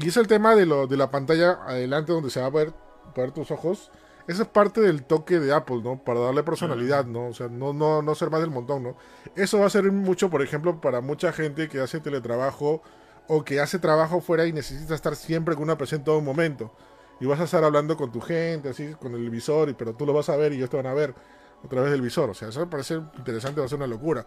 y 0.00 0.08
es 0.08 0.16
el 0.16 0.26
tema 0.26 0.54
de, 0.54 0.64
lo, 0.64 0.86
de 0.86 0.96
la 0.96 1.10
pantalla 1.10 1.58
adelante 1.66 2.12
donde 2.12 2.30
se 2.30 2.40
va 2.40 2.46
a 2.46 2.50
ver, 2.50 2.72
ver 3.14 3.30
tus 3.32 3.50
ojos. 3.50 3.90
Esa 4.26 4.44
es 4.44 4.48
parte 4.48 4.80
del 4.80 5.04
toque 5.04 5.38
de 5.38 5.52
Apple, 5.52 5.82
¿no? 5.84 6.02
Para 6.02 6.20
darle 6.20 6.42
personalidad, 6.44 7.04
¿no? 7.04 7.26
O 7.26 7.34
sea, 7.34 7.48
no, 7.48 7.74
no, 7.74 8.00
no 8.00 8.14
ser 8.14 8.30
más 8.30 8.40
del 8.40 8.48
montón, 8.50 8.82
¿no? 8.84 8.96
Eso 9.36 9.58
va 9.58 9.66
a 9.66 9.70
servir 9.70 9.92
mucho, 9.92 10.30
por 10.30 10.40
ejemplo, 10.40 10.80
para 10.80 11.02
mucha 11.02 11.30
gente 11.30 11.68
que 11.68 11.78
hace 11.80 12.00
teletrabajo 12.00 12.80
o 13.26 13.44
que 13.44 13.60
hace 13.60 13.78
trabajo 13.78 14.22
fuera 14.22 14.46
y 14.46 14.54
necesita 14.54 14.94
estar 14.94 15.14
siempre 15.14 15.54
con 15.56 15.64
una 15.64 15.76
presencia 15.76 16.00
en 16.00 16.04
todo 16.04 16.20
momento. 16.22 16.72
Y 17.20 17.26
vas 17.26 17.40
a 17.40 17.44
estar 17.44 17.64
hablando 17.64 17.98
con 17.98 18.10
tu 18.12 18.22
gente, 18.22 18.70
así, 18.70 18.94
con 18.98 19.14
el 19.14 19.28
visor, 19.28 19.68
y, 19.68 19.74
pero 19.74 19.92
tú 19.94 20.06
lo 20.06 20.14
vas 20.14 20.30
a 20.30 20.36
ver 20.36 20.52
y 20.54 20.56
ellos 20.56 20.70
te 20.70 20.78
van 20.78 20.86
a 20.86 20.94
ver 20.94 21.14
a 21.62 21.68
través 21.68 21.90
del 21.90 22.00
visor. 22.00 22.30
O 22.30 22.34
sea, 22.34 22.48
eso 22.48 22.60
me 22.60 22.66
parece 22.66 22.94
interesante, 23.18 23.60
va 23.60 23.66
a 23.66 23.68
ser 23.68 23.76
una 23.76 23.86
locura. 23.86 24.24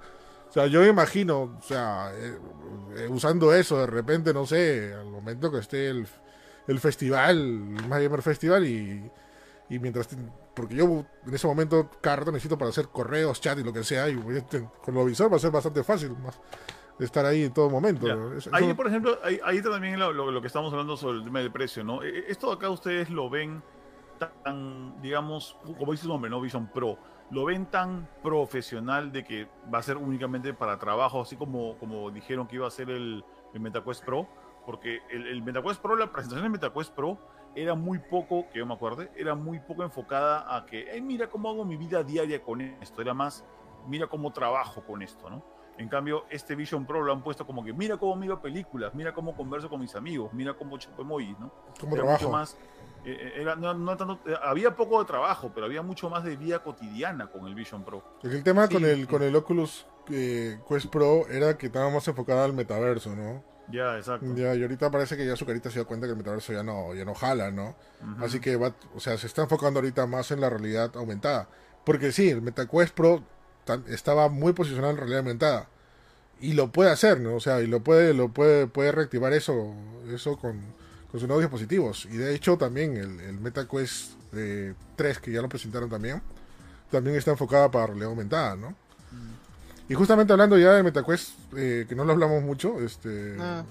O 0.52 0.54
sea, 0.54 0.68
yo 0.68 0.82
me 0.82 0.90
imagino, 0.90 1.44
o 1.58 1.62
sea, 1.62 2.12
eh, 2.14 2.38
eh, 2.98 3.08
usando 3.10 3.54
eso 3.54 3.80
de 3.80 3.88
repente, 3.88 4.34
no 4.34 4.46
sé, 4.46 4.94
al 4.94 5.06
momento 5.10 5.50
que 5.50 5.60
esté 5.60 5.88
el, 5.90 6.06
el 6.68 6.80
festival, 6.80 7.38
el 7.38 7.88
Gamer 7.90 8.22
Festival, 8.22 8.66
y, 8.68 9.10
y 9.70 9.80
mientras. 9.80 10.10
te- 10.10 10.18
Porque 10.54 10.76
yo 10.76 11.06
en 11.26 11.34
ese 11.34 11.48
momento 11.48 11.90
cada 12.02 12.18
rato 12.18 12.32
necesito 12.34 12.58
para 12.58 12.70
hacer 12.70 12.90
correos, 12.90 13.40
chat 13.40 13.58
y 13.60 13.64
lo 13.64 13.72
que 13.72 13.86
sea, 13.86 14.10
y 14.10 14.18
te- 14.50 14.68
con 14.84 15.06
visor 15.06 15.32
va 15.32 15.38
a 15.38 15.40
ser 15.40 15.52
bastante 15.52 15.86
fácil 15.86 16.12
más, 16.22 16.38
estar 17.00 17.26
ahí 17.26 17.44
en 17.46 17.54
todo 17.54 17.70
momento. 17.70 18.06
Ahí, 18.52 18.74
por 18.76 18.88
ejemplo, 18.88 19.18
ahí, 19.24 19.62
también 19.62 19.98
lo, 19.98 20.12
lo- 20.12 20.32
lo 20.32 20.42
que 20.42 20.48
estamos 20.48 20.74
hablando 20.74 20.98
sobre 20.98 21.20
el 21.20 21.24
tema 21.24 21.40
del 21.40 21.52
precio, 21.54 21.82
¿no? 21.86 22.04
Eh, 22.04 22.26
Esto 22.28 22.52
acá 22.52 22.70
ustedes 22.70 23.10
lo 23.10 23.30
ven 23.30 23.64
tan, 24.44 25.02
digamos, 25.02 25.56
como 25.80 25.94
dice 25.94 26.04
su 26.04 26.10
nombre, 26.10 26.30
¿no? 26.30 26.42
Vision 26.42 26.68
Pro. 26.74 26.98
Lo 27.32 27.46
ven 27.46 27.66
tan 27.66 28.08
profesional 28.22 29.12
de 29.12 29.24
que 29.24 29.48
va 29.74 29.80
a 29.80 29.84
ser 29.84 29.98
únicamente 29.98 30.54
para 30.54 30.78
trabajo, 30.78 31.22
así 31.22 31.36
como, 31.38 31.78
como 31.78 32.12
dijeron 32.12 32.48
que 32.48 32.58
iba 32.58 32.68
a 32.68 32.72
ser 32.72 32.90
el, 32.90 33.24
el 33.54 33.60
MetaQuest 33.60 34.04
Pro. 34.04 34.28
Porque 34.66 35.00
el, 35.10 35.28
el 35.28 35.42
MetaQuest 35.42 35.82
Pro, 35.82 35.96
la 35.96 36.12
presentación 36.12 36.44
del 36.44 36.52
MetaQuest 36.52 36.94
Pro 36.94 37.18
era 37.56 37.74
muy 37.74 38.00
poco, 38.00 38.48
que 38.50 38.60
yo 38.60 38.66
me 38.66 38.74
acuerde, 38.74 39.12
era 39.16 39.34
muy 39.34 39.60
poco 39.60 39.84
enfocada 39.84 40.56
a 40.56 40.66
que, 40.66 40.90
"Ay, 40.92 41.02
mira 41.02 41.28
cómo 41.30 41.50
hago 41.50 41.66
mi 41.66 41.78
vida 41.78 42.04
diaria 42.04 42.42
con 42.42 42.62
esto. 42.62 43.02
Era 43.02 43.14
más, 43.14 43.44
mira 43.88 44.08
cómo 44.08 44.32
trabajo 44.32 44.84
con 44.84 45.02
esto, 45.02 45.30
¿no? 45.30 45.44
En 45.78 45.88
cambio, 45.88 46.26
este 46.30 46.54
Vision 46.56 46.86
Pro 46.86 47.02
lo 47.02 47.12
han 47.12 47.24
puesto 47.24 47.46
como 47.46 47.64
que 47.64 47.74
mira 47.74 47.98
cómo 47.98 48.16
miro 48.16 48.40
películas, 48.42 48.94
mira 48.94 49.14
cómo 49.14 49.36
converso 49.36 49.70
con 49.70 49.80
mis 49.80 49.96
amigos, 49.96 50.32
mira 50.34 50.54
cómo 50.54 50.78
chupo 50.78 51.02
emojis, 51.02 51.40
¿no? 51.40 51.52
como 51.80 51.96
trabajo. 51.96 52.20
mucho 52.26 52.30
más, 52.30 52.58
era- 53.06 53.56
no, 53.56 53.74
no 53.74 53.98
tanto, 53.98 54.20
eh, 54.26 54.36
había 54.44 54.76
poco 54.76 55.00
de 55.00 55.06
trabajo, 55.06 55.52
pero 55.54 55.66
había 55.66 55.82
mucho 55.82 56.10
más 56.10 56.24
de 56.24 56.36
vida 56.38 56.60
cotidiana 56.64 57.28
con 57.28 57.48
el 57.48 57.56
Vision 57.56 57.84
Pro. 57.84 58.04
El 58.24 58.44
tema 58.44 58.68
Sí, 58.68 58.74
con 58.76 58.86
el 58.86 58.96
sí. 59.02 59.06
con 59.08 59.24
el 59.24 59.36
Oculus 59.36 59.86
eh, 60.12 60.60
Quest 60.68 60.88
Pro 60.88 61.28
era 61.30 61.58
que 61.58 61.68
estaba 61.68 61.90
más 61.90 62.08
enfocada 62.08 62.46
al 62.46 62.54
metaverso, 62.54 63.16
¿no? 63.16 63.44
Ya, 63.72 63.96
exacto. 63.98 64.26
Ya, 64.36 64.54
y 64.56 64.62
ahorita 64.64 64.92
parece 64.92 65.16
que 65.16 65.26
ya 65.26 65.36
su 65.36 65.46
carita 65.46 65.70
se 65.70 65.76
dio 65.80 65.88
cuenta 65.88 66.06
que 66.06 66.12
el 66.12 66.18
metaverso 66.18 66.52
ya 66.52 66.62
no, 66.64 66.94
ya 66.94 67.06
no 67.06 67.14
jala, 67.16 67.52
¿no? 67.52 67.76
Ujú. 68.02 68.26
Así 68.26 68.40
que 68.42 68.58
va, 68.58 68.74
o 68.96 69.00
sea, 69.00 69.18
se 69.18 69.28
está 69.28 69.44
enfocando 69.44 69.80
ahorita 69.80 70.06
más 70.08 70.32
en 70.32 70.42
la 70.42 70.50
realidad 70.50 70.92
aumentada. 70.96 71.48
Porque 71.86 72.12
sí, 72.12 72.30
el 72.30 72.42
MetaQuest 72.42 72.94
Pro 72.94 73.24
tan- 73.64 73.86
estaba 73.88 74.28
muy 74.28 74.52
posicionado 74.54 74.92
en 74.92 74.98
realidad 74.98 75.20
aumentada. 75.20 75.70
Y 76.42 76.54
lo 76.54 76.72
puede 76.72 76.90
hacer, 76.92 77.20
¿no? 77.22 77.36
O 77.36 77.40
sea, 77.40 77.62
y 77.62 77.68
lo 77.68 77.82
puede, 77.82 78.14
lo 78.14 78.30
puede, 78.30 78.68
puede 78.68 78.92
reactivar 78.92 79.32
eso, 79.32 79.74
eso 80.12 80.38
con, 80.38 80.60
con 81.12 81.20
sus 81.20 81.28
nuevos 81.28 81.44
dispositivos. 81.44 82.06
Y 82.06 82.18
de 82.18 82.34
hecho 82.34 82.58
también 82.58 82.96
el, 82.98 83.20
el 83.20 83.40
MetaQuest 83.40 84.14
eh, 84.34 84.74
3, 84.96 85.20
que 85.20 85.32
ya 85.32 85.42
lo 85.42 85.50
presentaron 85.50 85.90
también, 85.90 86.22
también 86.90 87.16
está 87.18 87.32
enfocada 87.32 87.70
para 87.70 87.88
realidad 87.88 88.10
aumentada, 88.10 88.56
¿no? 88.56 88.76
Y 89.90 89.94
justamente 89.94 90.32
hablando 90.32 90.58
ya 90.58 90.72
de 90.74 90.84
MetaQuest, 90.84 91.32
eh, 91.58 91.86
que 91.88 91.96
no 91.96 92.06
lo 92.06 92.14
hablamos 92.14 92.42
mucho, 92.44 92.80
este, 92.80 93.36
Ah. 93.40 93.64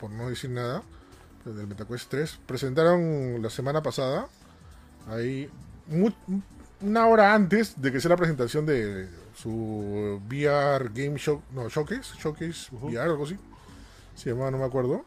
por 0.00 0.10
no 0.10 0.28
decir 0.28 0.50
nada, 0.50 0.82
del 1.44 1.68
MetaQuest 1.68 2.10
3, 2.10 2.38
presentaron 2.46 3.40
la 3.40 3.48
semana 3.50 3.80
pasada, 3.80 4.26
ahí, 5.08 5.48
una 6.80 7.06
hora 7.06 7.32
antes 7.32 7.80
de 7.80 7.92
que 7.92 8.00
sea 8.00 8.08
la 8.10 8.16
presentación 8.16 8.66
de 8.66 9.08
su 9.36 10.20
VR 10.28 10.90
Game 10.92 11.16
Show, 11.18 11.40
no, 11.54 11.68
Showcase, 11.68 12.14
Showcase 12.18 12.74
Ujú. 12.74 12.88
VR, 12.88 13.10
algo 13.10 13.24
así, 13.24 13.36
se 14.16 14.30
llamaba, 14.30 14.50
no 14.50 14.58
me 14.58 14.64
acuerdo. 14.64 15.04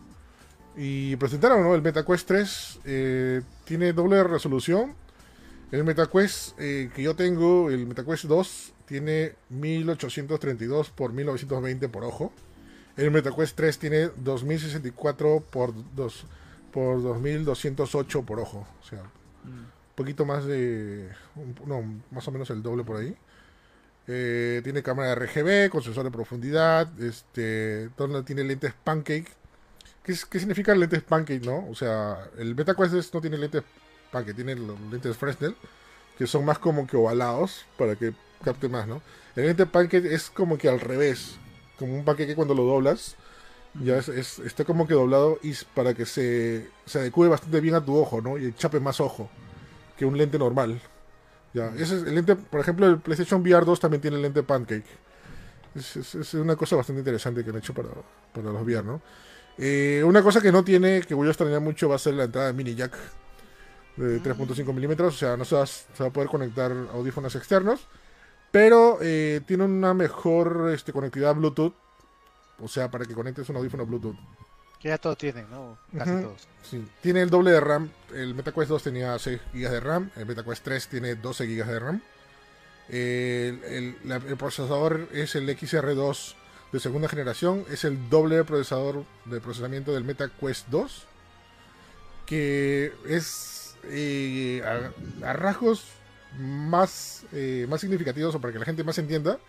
Y 0.81 1.17
presentaron, 1.17 1.61
¿no? 1.61 1.75
El 1.75 1.81
MetaQuest 1.81 2.27
3 2.27 2.79
eh, 2.85 3.41
tiene 3.65 3.91
doble 3.91 4.23
resolución. 4.23 4.93
El 5.71 5.83
MetaQuest 5.83 6.59
eh, 6.59 6.89
que 6.95 7.03
yo 7.03 7.15
tengo, 7.15 7.69
el 7.69 7.85
MetaQuest 7.85 8.23
2, 8.25 8.73
tiene 8.85 9.33
1832 9.49 10.89
por 10.91 11.11
1920 11.11 11.89
por 11.89 12.03
ojo. 12.05 12.31
El 12.95 13.11
MetaQuest 13.11 13.55
3 13.57 13.77
tiene 13.77 14.09
2064 14.15 15.43
por, 15.51 15.73
dos, 15.95 16.25
por 16.71 17.01
2208 17.03 18.23
por 18.23 18.39
ojo. 18.39 18.65
O 18.81 18.85
sea, 18.85 19.03
Mm. 19.43 19.49
un 19.49 19.65
poquito 19.95 20.25
más 20.25 20.45
de. 20.45 21.09
No, 21.65 21.83
más 22.11 22.27
o 22.27 22.31
menos 22.31 22.49
el 22.49 22.61
doble 22.61 22.83
por 22.83 22.97
ahí. 22.97 23.15
Eh, 24.07 24.61
tiene 24.63 24.81
cámara 24.81 25.13
RGB 25.15 25.69
con 25.69 25.83
sensor 25.83 26.03
de 26.03 26.11
profundidad. 26.11 26.89
Este, 27.01 27.89
tiene 28.25 28.43
lentes 28.43 28.73
pancake. 28.83 29.29
¿Qué, 30.09 30.15
qué 30.29 30.39
significa 30.39 30.73
lentes 30.73 31.03
pancake, 31.03 31.45
no? 31.45 31.67
O 31.69 31.75
sea, 31.75 32.17
el 32.39 32.55
MetaQuest 32.55 32.93
3 32.93 33.13
no 33.13 33.21
tiene 33.21 33.37
lentes 33.37 33.61
pancake, 34.11 34.35
tiene 34.35 34.55
los 34.55 34.79
lentes 34.91 35.15
Fresnel, 35.15 35.55
que 36.17 36.25
son 36.25 36.45
más 36.45 36.57
como 36.57 36.87
que 36.87 36.97
ovalados 36.97 37.65
para 37.77 37.95
que 37.95 38.13
capte 38.43 38.69
más, 38.69 38.87
¿no? 38.87 39.01
El 39.35 39.45
lente 39.45 39.67
pancake 39.67 40.05
es 40.05 40.31
como 40.31 40.57
que 40.57 40.67
al 40.67 40.79
revés, 40.79 41.37
como 41.77 41.93
un 41.95 42.03
pancake 42.05 42.33
cuando 42.35 42.55
lo 42.55 42.63
doblas, 42.63 43.17
ya 43.83 43.97
es, 43.97 44.09
es- 44.09 44.39
está 44.39 44.65
como 44.65 44.87
que 44.87 44.95
doblado 44.95 45.39
y 45.43 45.53
para 45.75 45.93
que 45.93 46.05
se, 46.07 46.69
se 46.85 46.99
adecue 47.01 47.27
bastante 47.29 47.61
bien 47.61 47.75
a 47.75 47.85
tu 47.85 47.97
ojo, 47.97 48.21
¿no? 48.21 48.37
Y 48.39 48.53
chape 48.55 48.79
más 48.79 49.01
ojo 49.01 49.29
que 49.97 50.05
un 50.05 50.17
lente 50.17 50.39
normal. 50.39 50.81
Ya, 51.53 51.67
ese 51.77 51.97
es 51.97 52.03
el 52.03 52.15
lente, 52.15 52.35
por 52.35 52.61
ejemplo, 52.61 52.87
el 52.87 52.99
PlayStation 52.99 53.41
VR 53.41 53.65
2 53.65 53.79
también 53.79 54.01
tiene 54.01 54.17
el 54.17 54.23
lente 54.23 54.43
pancake. 54.43 54.85
Es, 55.75 55.95
es- 55.97 56.15
es 56.15 56.33
una 56.33 56.55
cosa 56.55 56.75
bastante 56.75 56.99
interesante 56.99 57.43
que 57.43 57.49
han 57.51 57.57
hecho 57.57 57.73
para, 57.73 57.89
para 58.33 58.51
los 58.51 58.61
VR, 58.63 58.83
¿no? 58.85 59.01
Eh, 59.61 60.01
una 60.05 60.23
cosa 60.23 60.39
que 60.41 60.51
no 60.51 60.63
tiene, 60.63 61.01
que 61.01 61.13
voy 61.13 61.27
a 61.27 61.31
extrañar 61.31 61.59
mucho, 61.59 61.89
va 61.89 61.95
a 61.95 61.99
ser 61.99 62.13
la 62.13 62.23
entrada 62.23 62.47
de 62.47 62.53
mini 62.53 62.75
jack 62.75 62.95
de 63.97 64.21
3.5 64.21 64.73
milímetros. 64.73 65.15
O 65.15 65.17
sea, 65.17 65.35
no 65.35 65.43
se 65.43 65.55
va, 65.55 65.63
a- 65.63 65.67
se 65.67 65.83
va 65.99 66.07
a 66.07 66.13
poder 66.13 66.29
conectar 66.29 66.71
audífonos 66.93 67.35
externos. 67.35 67.81
Pero 68.51 68.97
eh, 69.01 69.41
tiene 69.45 69.65
una 69.65 69.93
mejor 69.93 70.71
este, 70.73 70.91
conectividad 70.93 71.35
Bluetooth. 71.35 71.73
O 72.61 72.67
sea, 72.67 72.89
para 72.89 73.05
que 73.05 73.13
conectes 73.13 73.47
un 73.49 73.57
audífono 73.57 73.85
Bluetooth. 73.85 74.15
Que 74.79 74.87
ya 74.87 74.97
todos 74.97 75.17
tienen, 75.17 75.45
¿no? 75.51 75.77
Casi 75.97 76.11
todos. 76.21 76.47
Sí, 76.63 76.87
tiene 77.01 77.21
el 77.21 77.29
doble 77.29 77.51
de 77.51 77.59
RAM. 77.59 77.91
El 78.13 78.33
MetaQuest 78.33 78.69
2 78.69 78.83
tenía 78.83 79.19
6 79.19 79.39
GB 79.53 79.69
de 79.69 79.79
RAM. 79.81 80.09
El 80.15 80.25
MetaQuest 80.25 80.63
3 80.63 80.87
tiene 80.87 81.15
12 81.15 81.45
GB 81.45 81.65
de 81.67 81.79
RAM. 81.79 82.01
El, 82.87 83.61
el- 83.65 83.97
la- 84.05 84.15
el 84.15 84.37
procesador 84.37 85.09
es 85.13 85.35
el 85.35 85.47
XR2 85.49 86.35
de 86.71 86.79
segunda 86.79 87.07
generación. 87.07 87.65
Es 87.71 87.83
el 87.83 88.09
doble 88.09 88.43
procesador 88.43 89.03
de 89.25 89.39
procesamiento 89.41 89.91
del 89.93 90.03
MetaQuest 90.03 90.67
2. 90.69 91.05
Que 92.25 92.93
es 93.07 93.75
eh, 93.85 94.61
a, 95.23 95.27
a 95.29 95.33
rasgos 95.33 95.85
más, 96.37 97.23
eh, 97.33 97.65
más 97.69 97.81
significativos 97.81 98.35
o 98.35 98.41
para 98.41 98.53
que 98.53 98.59
la 98.59 98.65
gente 98.65 98.83
más 98.83 98.97
entienda. 98.97 99.39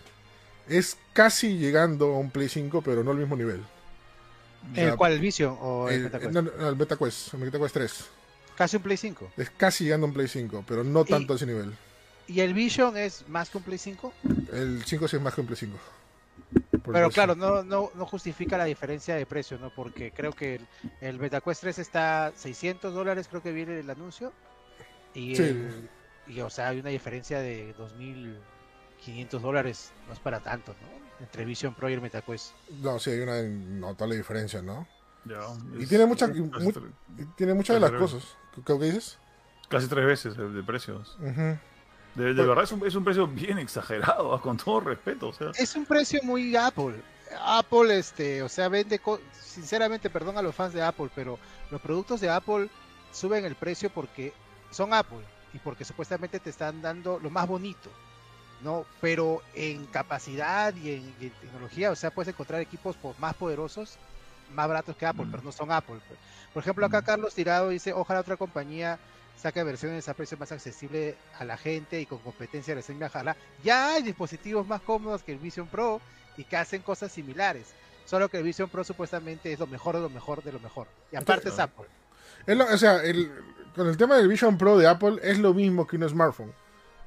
Es 0.68 0.96
casi 1.12 1.58
llegando 1.58 2.06
a 2.14 2.18
un 2.18 2.30
Play 2.30 2.48
5, 2.48 2.82
pero 2.82 3.02
no 3.04 3.10
al 3.10 3.16
mismo 3.18 3.36
nivel. 3.36 3.60
¿El 4.74 4.86
Ya, 4.90 4.96
cual, 4.96 5.12
el 5.12 5.20
Vision 5.20 5.56
o 5.60 5.88
el, 5.88 5.94
el, 5.96 6.02
MetaQuest? 6.04 6.32
no, 6.34 6.42
no, 6.42 6.68
el 6.68 6.76
MetaQuest, 6.76 7.34
el 7.34 7.40
MetaQuest 7.40 7.74
3. 7.74 8.04
Casi 8.56 8.76
un 8.76 8.82
Play 8.82 8.96
5. 8.96 9.32
Es 9.36 9.50
casi 9.50 9.84
llegando 9.84 10.06
a 10.06 10.08
un 10.08 10.14
Play 10.14 10.28
5, 10.28 10.64
pero 10.66 10.84
no 10.84 11.00
Y- 11.02 11.04
tanto 11.04 11.32
a 11.32 11.36
ese 11.36 11.46
nivel. 11.46 11.72
¿Y 12.28 12.40
el 12.40 12.54
Vision 12.54 12.96
es 12.96 13.26
más 13.28 13.50
que 13.50 13.58
un 13.58 13.64
Play 13.64 13.78
5? 13.78 14.12
El 14.52 14.82
5 14.84 15.08
sí 15.08 15.16
es 15.16 15.22
más 15.22 15.34
que 15.34 15.40
un 15.40 15.46
Play 15.48 15.56
5. 15.58 15.76
Pero 16.92 17.10
claro, 17.10 17.34
no, 17.34 17.62
no, 17.62 17.90
no 17.94 18.06
justifica 18.06 18.56
la 18.58 18.64
diferencia 18.64 19.14
de 19.14 19.26
precio, 19.26 19.58
¿no? 19.58 19.70
Porque 19.70 20.12
creo 20.12 20.32
que 20.32 20.56
el, 20.56 20.66
el 21.00 21.18
MetaQuest 21.18 21.60
3 21.62 21.78
está 21.78 22.32
600 22.34 22.92
dólares, 22.94 23.28
creo 23.28 23.42
que 23.42 23.52
viene 23.52 23.78
el 23.80 23.88
anuncio. 23.90 24.32
Y, 25.14 25.36
Sí. 25.36 25.42
el- 25.42 25.88
y, 26.26 26.40
o 26.40 26.50
sea, 26.50 26.68
hay 26.68 26.80
una 26.80 26.90
diferencia 26.90 27.40
de 27.40 27.74
2.500 27.74 29.42
dólares, 29.42 29.92
no 30.06 30.12
es 30.12 30.20
para 30.20 30.40
tanto, 30.40 30.74
¿no? 30.80 30.88
Entre 31.24 31.44
Vision 31.44 31.74
Pro 31.74 31.88
y 31.90 31.92
el 31.94 32.00
MetaQuest. 32.00 32.52
No, 32.80 32.98
sí, 32.98 33.10
hay 33.10 33.20
una 33.20 33.42
notable 33.42 34.16
diferencia, 34.16 34.62
¿no? 34.62 34.86
Ya, 35.24 35.40
Y 35.78 35.86
tiene 35.86 36.06
mucha- 36.06 36.32
tiene 37.36 37.54
muchas 37.54 37.74
de 37.76 37.80
las 37.80 37.90
cosas. 37.92 38.36
¿Qué, 38.54 38.62
qué 38.64 38.72
dices? 38.84 39.18
casi 39.68 39.86
tres 39.86 40.04
veces 40.04 40.36
el 40.36 40.52
de 40.54 40.62
precios. 40.64 41.16
Ujú. 41.20 41.56
De, 42.14 42.32
verdad 42.32 42.64
es 42.64 42.72
un, 42.72 42.86
es 42.86 42.94
un 42.94 43.04
precio 43.04 43.26
bien 43.26 43.58
exagerado, 43.58 44.40
con 44.42 44.56
todo 44.56 44.80
respeto. 44.80 45.28
O 45.28 45.32
sea, 45.32 45.50
Es 45.56 45.74
un 45.76 45.84
precio 45.86 46.20
muy 46.22 46.54
Apple. 46.56 47.00
Apple, 47.44 47.96
este, 47.98 48.42
o 48.42 48.48
sea, 48.48 48.68
vende, 48.68 48.98
co- 48.98 49.20
sinceramente, 49.40 50.10
perdón 50.10 50.36
a 50.38 50.42
los 50.42 50.54
fans 50.54 50.74
de 50.74 50.82
Apple, 50.82 51.08
pero 51.14 51.38
los 51.70 51.80
productos 51.80 52.20
de 52.20 52.28
Apple 52.30 52.68
suben 53.12 53.44
el 53.44 53.54
precio 53.54 53.90
porque 53.90 54.32
son 54.70 54.92
Apple 54.92 55.20
y 55.54 55.58
porque 55.58 55.84
supuestamente 55.84 56.40
te 56.40 56.50
están 56.50 56.82
dando 56.82 57.18
lo 57.20 57.30
más 57.30 57.46
bonito, 57.46 57.88
¿no? 58.62 58.84
Pero 59.00 59.42
en 59.54 59.86
capacidad 59.86 60.74
y 60.74 60.90
en, 60.94 61.14
y 61.20 61.26
en 61.26 61.30
tecnología, 61.40 61.90
o 61.92 61.96
sea, 61.96 62.10
puedes 62.10 62.32
encontrar 62.32 62.60
equipos 62.60 62.96
po- 62.96 63.14
más 63.20 63.34
poderosos, 63.34 63.96
más 64.52 64.66
baratos 64.66 64.96
que 64.96 65.06
Apple, 65.06 65.26
Mm. 65.26 65.30
pero 65.30 65.42
no 65.44 65.52
son 65.52 65.70
Apple. 65.70 66.00
pues. 66.08 66.18
Por 66.52 66.62
ejemplo, 66.64 66.84
acá 66.84 67.00
Mm. 67.00 67.04
Carlos 67.04 67.34
Tirado 67.34 67.68
dice, 67.68 67.92
ojalá 67.92 68.20
otra 68.20 68.36
compañía 68.36 68.98
saque 69.40 69.62
versiones 69.62 70.08
a 70.08 70.14
precio 70.14 70.36
más 70.38 70.52
accesible 70.52 71.16
a 71.38 71.44
la 71.44 71.56
gente 71.56 72.00
y 72.00 72.06
con 72.06 72.18
competencia 72.18 72.74
recién 72.74 72.98
viajarla. 72.98 73.36
Ya 73.64 73.94
hay 73.94 74.02
dispositivos 74.02 74.66
más 74.66 74.80
cómodos 74.82 75.22
que 75.22 75.32
el 75.32 75.38
Vision 75.38 75.66
Pro 75.66 76.00
y 76.36 76.44
que 76.44 76.56
hacen 76.56 76.82
cosas 76.82 77.10
similares. 77.10 77.68
Solo 78.04 78.28
que 78.28 78.38
el 78.38 78.44
Vision 78.44 78.68
Pro 78.68 78.84
supuestamente 78.84 79.52
es 79.52 79.58
lo 79.58 79.66
mejor 79.66 79.96
de 79.96 80.02
lo 80.02 80.10
mejor 80.10 80.42
de 80.42 80.52
lo 80.52 80.60
mejor. 80.60 80.86
Y 81.12 81.16
aparte 81.16 81.48
es. 81.48 81.58
Apple. 81.58 81.86
Es 82.46 82.56
lo- 82.56 82.66
o 82.66 82.76
sea, 82.78 83.02
el- 83.02 83.30
con 83.74 83.86
el 83.88 83.96
tema 83.96 84.16
del 84.16 84.28
Vision 84.28 84.58
Pro 84.58 84.76
de 84.78 84.86
Apple 84.88 85.18
es 85.22 85.38
lo 85.38 85.54
mismo 85.54 85.86
que 85.86 85.96
un 85.96 86.08
smartphone. 86.08 86.52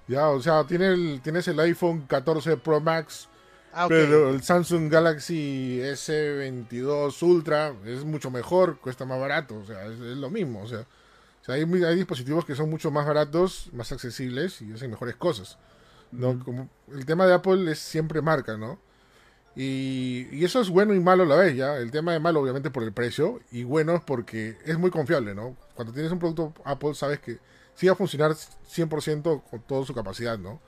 Ya, 0.08 0.28
o 0.30 0.42
sea, 0.42 0.64
tiene 0.66 0.88
el, 0.88 1.22
tienes 1.24 1.48
el 1.48 1.60
iPhone 1.60 2.06
14 2.08 2.58
Pro 2.58 2.80
Max 2.82 3.30
Ah. 3.76 3.88
Pero 3.90 4.30
el 4.30 4.44
Samsung 4.44 4.88
Galaxy 4.88 5.80
S22 5.82 7.22
Ultra 7.24 7.74
es 7.86 8.04
mucho 8.06 8.30
mejor, 8.30 8.78
cuesta 8.80 9.04
más 9.04 9.20
barato, 9.20 9.56
o 9.58 9.66
sea, 9.66 9.86
es, 9.86 9.94
es 10.00 10.18
lo 10.18 10.30
mismo, 10.30 10.62
o 10.62 10.68
sea, 10.68 10.86
o 11.44 11.46
sea, 11.46 11.56
hay, 11.56 11.64
hay 11.64 11.96
dispositivos 11.98 12.46
que 12.46 12.56
son 12.56 12.70
mucho 12.70 12.90
más 12.90 13.06
baratos, 13.06 13.70
más 13.74 13.92
accesibles 13.92 14.62
y 14.62 14.72
hacen 14.72 14.90
mejores 14.90 15.18
cosas. 15.18 15.58
¿no? 16.14 16.40
Como 16.40 16.70
el 16.94 17.06
tema 17.06 17.28
de 17.28 17.34
Apple 17.34 17.70
es 17.70 17.80
siempre 17.80 18.22
marca, 18.22 18.56
¿no? 18.56 18.80
Y, 19.56 20.28
y 20.32 20.46
eso 20.46 20.62
es 20.62 20.70
bueno 20.70 20.94
y 20.94 21.02
malo 21.02 21.24
a 21.24 21.26
la 21.26 21.36
vez, 21.36 21.56
¿ya? 21.56 21.76
El 21.78 21.92
tema 21.92 22.14
de 22.14 22.20
malo 22.20 22.40
obviamente 22.40 22.72
por 22.72 22.82
el 22.84 22.94
precio 22.94 23.42
y 23.52 23.66
bueno 23.66 23.96
es 23.96 24.02
porque 24.02 24.58
es 24.66 24.78
muy 24.80 24.90
confiable, 24.90 25.36
¿no? 25.36 25.58
Cuando 25.76 25.94
tienes 25.94 26.12
un 26.14 26.20
producto 26.20 26.54
Apple 26.64 26.96
sabes 26.96 27.20
que 27.20 27.40
sí 27.76 27.88
va 27.88 27.94
a 27.94 27.96
funcionar 27.96 28.32
100% 28.32 29.44
con 29.44 29.62
toda 29.64 29.86
su 29.86 29.94
capacidad, 29.94 30.40
¿no? 30.40 30.62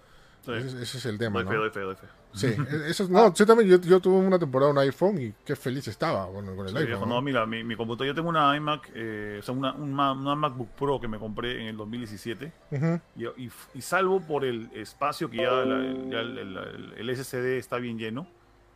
Sí. 0.45 0.51
Ese, 0.51 0.81
ese 0.83 0.97
es 0.97 1.05
el 1.05 1.17
tema, 1.17 1.41
Doy 1.41 1.45
¿no? 1.45 1.51
fe, 1.51 1.57
doy 1.57 1.69
fe, 1.71 1.79
doy 1.79 1.95
fe. 1.95 2.07
Sí, 2.35 2.47
e- 2.47 2.89
eso 2.89 3.03
es- 3.03 3.09
no, 3.09 3.33
yo 3.33 3.45
también, 3.45 3.69
yo, 3.69 3.77
yo 3.79 3.99
tuve 3.99 4.17
una 4.17 4.37
temporada 4.37 4.71
un 4.71 4.77
iPhone 4.79 5.21
y 5.21 5.33
qué 5.45 5.55
feliz 5.55 5.87
estaba 5.87 6.27
con, 6.27 6.45
con 6.55 6.65
el 6.67 6.69
Sí, 6.71 6.77
iPhone. 6.77 6.85
viejo, 6.85 7.05
¿no? 7.05 7.15
no, 7.15 7.21
mira, 7.21 7.45
mi, 7.45 7.63
mi 7.63 7.75
computadora, 7.75 8.07
yo 8.07 8.15
tengo 8.15 8.29
una 8.29 8.55
iMac, 8.57 8.91
eh, 8.93 9.37
o 9.39 9.41
sea, 9.41 9.53
una, 9.53 9.73
una 9.73 10.13
MacBook 10.35 10.69
Pro 10.71 10.99
que 10.99 11.07
me 11.07 11.17
compré 11.17 11.61
en 11.61 11.67
el 11.67 11.77
2017 11.77 12.51
Ujú, 12.71 12.99
y, 13.15 13.25
y- 13.45 13.51
y 13.73 13.81
salvo 13.81 14.19
por 14.21 14.43
el 14.45 14.69
espacio 14.73 15.29
que 15.29 15.37
ya, 15.37 15.51
la- 15.51 15.77
el, 15.85 16.09
ya 16.11 16.19
el- 16.19 16.37
el- 16.37 16.93
el 16.97 17.09
SSD 17.09 17.57
está 17.57 17.77
bien 17.77 17.97
lleno, 17.97 18.27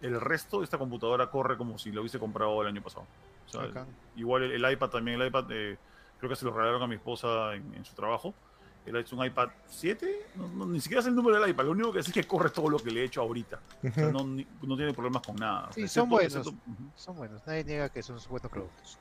el 0.01 0.19
resto 0.21 0.59
de 0.59 0.63
esta 0.63 0.77
computadora 0.77 1.29
corre 1.29 1.57
como 1.57 1.77
si 1.77 1.91
lo 1.91 2.01
hubiese 2.01 2.19
comprado 2.19 2.61
el 2.61 2.69
año 2.69 2.81
pasado. 2.81 3.05
O 3.47 3.49
sea, 3.51 3.61
Bacán. 3.61 3.87
igual 4.15 4.43
el, 4.43 4.63
el 4.63 4.71
iPad 4.71 4.89
también, 4.89 5.19
el 5.21 5.27
iPad 5.27 5.45
eh, 5.51 5.77
creo 6.19 6.29
que 6.29 6.35
se 6.37 6.45
lo 6.45 6.51
regalaron 6.51 6.81
a 6.83 6.87
mi 6.87 6.95
esposa 6.95 7.55
en, 7.55 7.73
en 7.73 7.83
su 7.83 7.93
trabajo. 7.95 8.33
Ha 8.97 9.01
hecho 9.01 9.15
un 9.15 9.25
iPad 9.25 9.49
7, 9.67 10.27
no, 10.35 10.47
no, 10.49 10.65
ni 10.65 10.79
siquiera 10.81 11.01
es 11.01 11.07
el 11.07 11.15
número 11.15 11.39
del 11.39 11.49
iPad, 11.49 11.65
lo 11.65 11.71
único 11.71 11.93
que 11.93 12.01
sé 12.03 12.09
es 12.09 12.13
que 12.13 12.25
corre 12.27 12.49
todo 12.49 12.69
lo 12.69 12.77
que 12.79 12.91
le 12.91 13.01
he 13.01 13.03
hecho 13.05 13.21
ahorita. 13.21 13.59
O 13.83 13.91
sea, 13.93 14.07
ujú. 14.07 14.11
no, 14.17 14.23
ni- 14.27 14.47
no 14.63 14.75
tiene 14.75 14.93
problemas 14.93 15.21
con 15.25 15.35
nada. 15.35 15.69
Sí, 15.73 15.81
Excepto- 15.81 15.93
son 16.01 16.09
buenos. 16.09 16.35
excepto- 16.35 16.59
Son 16.95 17.15
buenos, 17.17 17.45
nadie 17.45 17.63
niega 17.63 17.89
que 17.89 18.01
son 18.03 18.17
buenos 18.29 18.49
productos. 18.51 18.97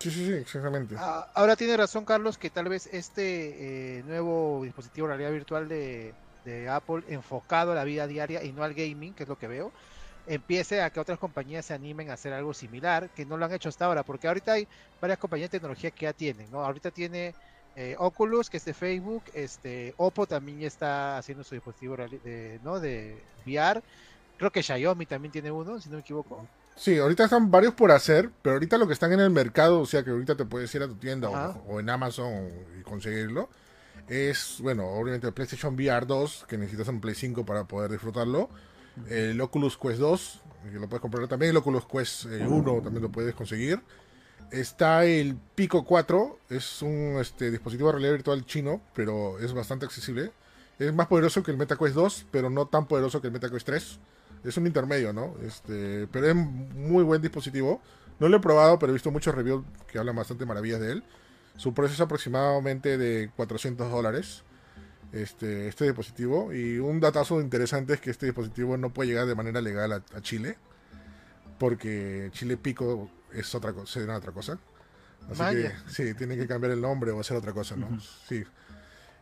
Sí, 0.00 0.10
sí, 0.10 0.26
sí, 0.26 0.32
exactamente. 0.32 0.94
Ah, 0.98 1.26
ahora 1.34 1.56
tiene 1.56 1.76
razón 1.76 2.04
Carlos 2.04 2.38
que 2.38 2.50
tal 2.50 2.68
vez 2.68 2.86
este 2.92 3.98
eh, 3.98 4.02
nuevo 4.04 4.60
dispositivo 4.62 5.06
de 5.08 5.14
realidad 5.14 5.32
virtual 5.32 5.68
de, 5.68 6.14
de 6.44 6.68
Apple 6.68 7.02
enfocado 7.08 7.72
a 7.72 7.74
la 7.74 7.84
vida 7.84 8.06
diaria 8.06 8.44
y 8.44 8.52
no 8.52 8.62
al 8.62 8.74
gaming, 8.74 9.12
que 9.14 9.24
es 9.24 9.28
lo 9.28 9.36
que 9.36 9.48
veo, 9.48 9.72
empiece 10.26 10.82
a 10.82 10.90
que 10.90 11.00
otras 11.00 11.18
compañías 11.18 11.64
se 11.66 11.74
animen 11.74 12.10
a 12.10 12.14
hacer 12.14 12.32
algo 12.32 12.54
similar, 12.54 13.08
que 13.10 13.24
no 13.26 13.36
lo 13.36 13.46
han 13.46 13.52
hecho 13.52 13.70
hasta 13.70 13.86
ahora, 13.86 14.02
porque 14.04 14.28
ahorita 14.28 14.52
hay 14.52 14.68
varias 15.00 15.18
compañías 15.18 15.50
de 15.50 15.58
tecnología 15.58 15.90
que 15.90 16.04
ya 16.04 16.12
tienen, 16.12 16.48
¿no? 16.50 16.62
Ahorita 16.64 16.90
tiene 16.90 17.34
eh, 17.76 17.94
Oculus, 17.98 18.50
que 18.50 18.56
es 18.56 18.64
de 18.64 18.74
Facebook, 18.74 19.22
este 19.34 19.94
Oppo 19.96 20.26
también 20.26 20.60
ya 20.60 20.66
está 20.66 21.18
haciendo 21.18 21.44
su 21.44 21.54
dispositivo 21.54 21.96
de, 21.96 22.60
¿no? 22.64 22.80
de 22.80 23.22
VR, 23.46 23.82
creo 24.36 24.50
que 24.50 24.62
Xiaomi 24.62 25.06
también 25.06 25.32
tiene 25.32 25.50
uno, 25.50 25.80
si 25.80 25.88
no 25.88 25.96
me 25.96 26.00
equivoco. 26.00 26.46
Sí, 26.76 26.96
ahorita 26.98 27.24
están 27.24 27.50
varios 27.50 27.74
por 27.74 27.90
hacer, 27.90 28.30
pero 28.42 28.54
ahorita 28.54 28.78
lo 28.78 28.86
que 28.86 28.92
están 28.92 29.12
en 29.12 29.20
el 29.20 29.30
mercado, 29.30 29.80
o 29.80 29.86
sea 29.86 30.04
que 30.04 30.10
ahorita 30.10 30.36
te 30.36 30.44
puedes 30.44 30.72
ir 30.74 30.82
a 30.82 30.88
tu 30.88 30.94
tienda 30.94 31.28
o, 31.28 31.74
o 31.74 31.80
en 31.80 31.90
Amazon 31.90 32.50
y 32.78 32.82
conseguirlo, 32.82 33.48
es, 34.08 34.58
bueno, 34.60 34.86
obviamente 34.86 35.26
el 35.26 35.32
PlayStation 35.32 35.74
VR 35.74 36.06
2, 36.06 36.46
que 36.48 36.56
necesitas 36.56 36.88
un 36.88 37.00
Play 37.00 37.14
5 37.14 37.44
para 37.44 37.64
poder 37.64 37.90
disfrutarlo, 37.90 38.48
el 39.08 39.40
Oculus 39.40 39.76
Quest 39.76 39.98
2, 39.98 40.42
que 40.72 40.78
lo 40.78 40.88
puedes 40.88 41.00
comprar 41.00 41.28
también, 41.28 41.50
el 41.50 41.56
Oculus 41.58 41.86
Quest 41.86 42.26
eh, 42.26 42.46
1 42.46 42.80
también 42.82 43.02
lo 43.02 43.10
puedes 43.10 43.34
conseguir. 43.34 43.80
Está 44.50 45.04
el 45.04 45.36
Pico 45.54 45.84
4, 45.84 46.38
es 46.48 46.80
un 46.80 47.18
este, 47.20 47.50
dispositivo 47.50 47.88
de 47.88 47.92
realidad 47.92 48.12
virtual 48.14 48.46
chino, 48.46 48.80
pero 48.94 49.38
es 49.40 49.52
bastante 49.52 49.84
accesible. 49.84 50.32
Es 50.78 50.94
más 50.94 51.06
poderoso 51.06 51.42
que 51.42 51.50
el 51.50 51.58
MetaQuest 51.58 51.94
2, 51.94 52.26
pero 52.30 52.48
no 52.48 52.66
tan 52.66 52.86
poderoso 52.86 53.20
que 53.20 53.26
el 53.26 53.32
MetaQuest 53.34 53.66
3. 53.66 53.98
Es 54.44 54.56
un 54.56 54.66
intermedio, 54.66 55.12
¿no? 55.12 55.34
Este, 55.44 56.06
pero 56.10 56.28
es 56.28 56.34
muy 56.34 57.04
buen 57.04 57.20
dispositivo. 57.20 57.82
No 58.20 58.28
lo 58.28 58.38
he 58.38 58.40
probado, 58.40 58.78
pero 58.78 58.90
he 58.90 58.94
visto 58.94 59.10
muchos 59.10 59.34
reviews 59.34 59.64
que 59.90 59.98
hablan 59.98 60.16
bastante 60.16 60.46
maravillas 60.46 60.80
de 60.80 60.92
él. 60.92 61.04
Su 61.56 61.74
precio 61.74 61.94
es 61.94 62.00
aproximadamente 62.00 62.96
de 62.96 63.30
400 63.36 63.90
dólares. 63.90 64.44
Este, 65.12 65.68
este 65.68 65.84
dispositivo. 65.84 66.54
Y 66.54 66.78
un 66.78 67.00
datazo 67.00 67.40
interesante 67.40 67.94
es 67.94 68.00
que 68.00 68.10
este 68.10 68.26
dispositivo 68.26 68.76
no 68.78 68.94
puede 68.94 69.10
llegar 69.10 69.26
de 69.26 69.34
manera 69.34 69.60
legal 69.60 69.92
a, 69.92 70.02
a 70.14 70.20
Chile. 70.22 70.56
Porque 71.58 72.30
Chile 72.32 72.56
Pico 72.56 73.10
es 73.32 73.54
otra 73.54 73.72
cosa, 73.72 74.00
será 74.00 74.16
otra 74.16 74.32
cosa. 74.32 74.58
Así 75.30 75.38
Vaya. 75.38 75.72
que 75.84 75.90
sí, 75.90 76.14
tienen 76.14 76.38
que 76.38 76.46
cambiar 76.46 76.72
el 76.72 76.80
nombre 76.80 77.10
o 77.10 77.20
hacer 77.20 77.36
otra 77.36 77.52
cosa, 77.52 77.76
¿no? 77.76 77.86
Ujú. 77.86 78.00
Sí. 78.28 78.44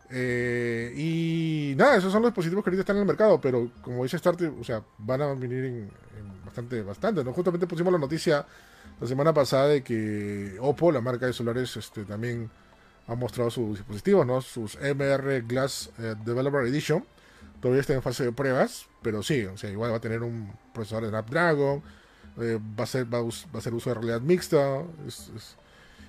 Eh, 0.09 0.93
y 0.97 1.75
nada, 1.77 1.97
esos 1.97 2.13
son 2.13 2.23
los 2.23 2.31
dispositivos 2.31 2.63
que 2.63 2.71
ahorita 2.71 2.83
están 2.83 2.97
en 2.97 3.03
el 3.03 3.07
mercado, 3.09 3.41
pero 3.41 3.71
como 3.83 4.05
dice 4.05 4.19
Starty, 4.19 4.45
o 4.45 4.63
sea, 4.63 4.83
van 4.99 5.23
a 5.23 5.35
venir 5.35 5.65
en, 5.65 5.75
en 6.17 6.45
bastante, 6.45 6.83
bastante, 6.83 7.25
¿no? 7.25 7.33
Justamente 7.33 7.67
pusimos 7.67 7.93
la 7.93 7.99
noticia 7.99 8.47
la 9.01 9.07
semana 9.07 9.35
pasada 9.35 9.69
de 9.69 9.83
que 9.83 10.57
Oppo, 10.61 10.93
la 10.93 11.01
marca 11.01 11.27
de 11.27 11.33
celulares, 11.33 11.77
este, 11.77 12.05
también 12.05 12.51
ha 13.09 13.15
mostrado 13.15 13.51
sus 13.51 13.79
dispositivos, 13.79 14.27
¿no? 14.27 14.41
Sus 14.41 14.77
MR 14.81 15.43
Glass 15.43 15.91
eh, 15.99 16.15
Developer 16.25 16.67
Edition. 16.67 17.05
Todavía 17.61 17.81
está 17.81 17.95
en 17.95 18.03
fase 18.03 18.25
de 18.25 18.33
pruebas, 18.33 18.87
pero 19.03 19.23
sí, 19.23 19.45
o 19.45 19.57
sea, 19.57 19.71
igual 19.71 19.93
va 19.93 19.97
a 19.97 20.01
tener 20.01 20.23
un 20.23 20.53
procesador 20.73 21.05
de 21.05 21.11
Snapdragon, 21.11 21.83
eh, 22.41 22.59
va 22.79 22.85
a 22.85 22.87
ser 22.87 23.13
va 23.13 23.19
a, 23.19 23.23
us- 23.23 23.47
va 23.55 23.59
a 23.59 23.63
ser 23.63 23.75
uso 23.75 23.91
de 23.91 23.95
realidad 23.95 24.21
mixta, 24.21 24.83
es- 25.07 25.31
es- 25.37 25.57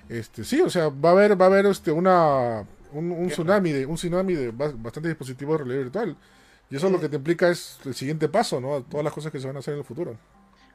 este, 0.10 0.44
sí, 0.44 0.62
o 0.62 0.70
sea, 0.70 0.90
va 0.90 1.10
a 1.10 1.12
haber 1.14 1.40
va 1.40 1.46
a 1.46 1.48
haber 1.50 1.66
este 1.68 1.92
una 1.92 2.66
un, 2.94 3.12
un 3.12 3.28
tsunami 3.30 3.72
de 3.72 3.86
un 3.86 3.96
tsunami 3.96 4.34
de 4.36 4.52
ba- 4.52 4.74
bastantes 4.76 5.10
dispositivos 5.12 5.58
de 5.60 5.66
realidad 5.66 5.84
virtual. 5.86 6.18
Y 6.70 6.76
eso 6.76 6.90
lo 6.90 7.00
que 7.00 7.10
te 7.10 7.16
implica 7.18 7.50
es 7.50 7.80
el 7.86 7.96
siguiente 7.96 8.28
paso, 8.30 8.60
¿no? 8.60 8.82
Todas 8.84 9.04
las 9.04 9.14
cosas 9.14 9.32
que 9.32 9.40
se 9.40 9.48
van 9.48 9.56
a 9.56 9.60
hacer 9.60 9.74
en 9.74 9.80
el 9.80 9.86
futuro. 9.86 10.18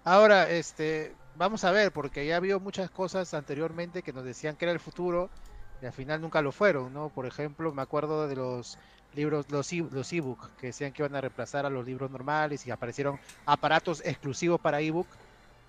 Ahora, 0.05 0.51
este, 0.51 1.15
vamos 1.37 1.65
a 1.65 1.71
ver, 1.71 1.93
porque 1.93 2.27
ya 2.27 2.37
había 2.37 2.59
muchas 2.59 2.91
cosas 2.91 3.35
anteriormente 3.35 4.03
que 4.03 4.13
nos 4.13 4.25
decían 4.25 4.57
que 4.57 4.65
era 4.65 4.73
el 4.73 4.81
futuro 4.81 5.31
y 5.81 5.87
al 5.87 5.93
final 5.93 6.21
nunca 6.21 6.43
lo 6.43 6.53
fueron, 6.53 6.93
¿no? 6.93 7.11
Por 7.11 7.27
ejemplo, 7.27 7.73
me 7.73 7.83
acuerdo 7.83 8.27
de 8.29 8.37
los 8.37 8.79
libros, 9.15 9.47
los 9.51 9.73
e- 9.73 9.87
los 9.91 10.13
ebook, 10.13 10.51
que 10.57 10.69
decían 10.69 10.93
que 10.93 11.03
iban 11.03 11.15
a 11.17 11.21
reemplazar 11.21 11.67
a 11.67 11.71
los 11.71 11.85
libros 11.87 12.11
normales 12.11 12.67
y 12.67 12.71
aparecieron 12.71 13.19
aparatos 13.47 14.01
exclusivos 14.05 14.61
para 14.61 14.81
ebook 14.81 15.07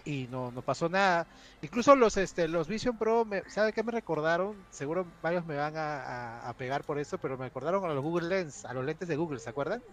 y 0.04 0.28
no, 0.28 0.52
no 0.52 0.64
pasó 0.64 0.90
nada. 0.90 1.28
Incluso 1.62 1.96
los, 1.96 2.18
este, 2.18 2.48
los 2.48 2.68
Vision 2.68 2.98
Pro, 2.98 3.26
me, 3.26 3.44
¿sabe 3.50 3.74
qué 3.74 3.84
me 3.84 3.92
recordaron? 3.92 4.68
Seguro 4.70 5.14
varios 5.22 5.46
me 5.46 5.56
van 5.56 5.78
a, 5.78 6.02
a- 6.04 6.50
a 6.50 6.54
pegar 6.56 6.84
por 6.86 7.00
eso, 7.00 7.20
pero 7.20 7.38
me 7.38 7.46
recordaron 7.46 7.86
a 7.86 7.94
los 7.94 8.04
Google 8.04 8.28
Lens, 8.28 8.66
a 8.66 8.74
los 8.74 8.86
lentes 8.86 9.08
de 9.08 9.16
Google, 9.16 9.40
¿se 9.40 9.50
acuerdan? 9.50 9.84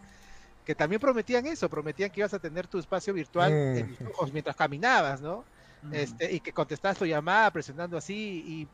Que 0.64 0.74
también 0.74 1.00
prometían 1.00 1.46
eso, 1.46 1.68
prometían 1.70 2.10
que 2.10 2.20
ibas 2.20 2.34
a 2.34 2.40
tener 2.40 2.68
tu 2.68 2.78
espacio 2.78 3.14
virtual 3.14 3.62
Mm. 3.72 3.76
en 3.78 3.86
tus 3.88 3.98
ojos 4.14 4.32
mientras 4.32 4.56
caminabas, 4.56 5.20
¿no? 5.22 5.48
Este, 5.90 6.32
y 6.32 6.40
que 6.40 6.52
contestabas 6.52 6.98
tu 6.98 7.06
llamada 7.06 7.50
presionando 7.50 7.96
así 7.96 8.42
y 8.46 8.70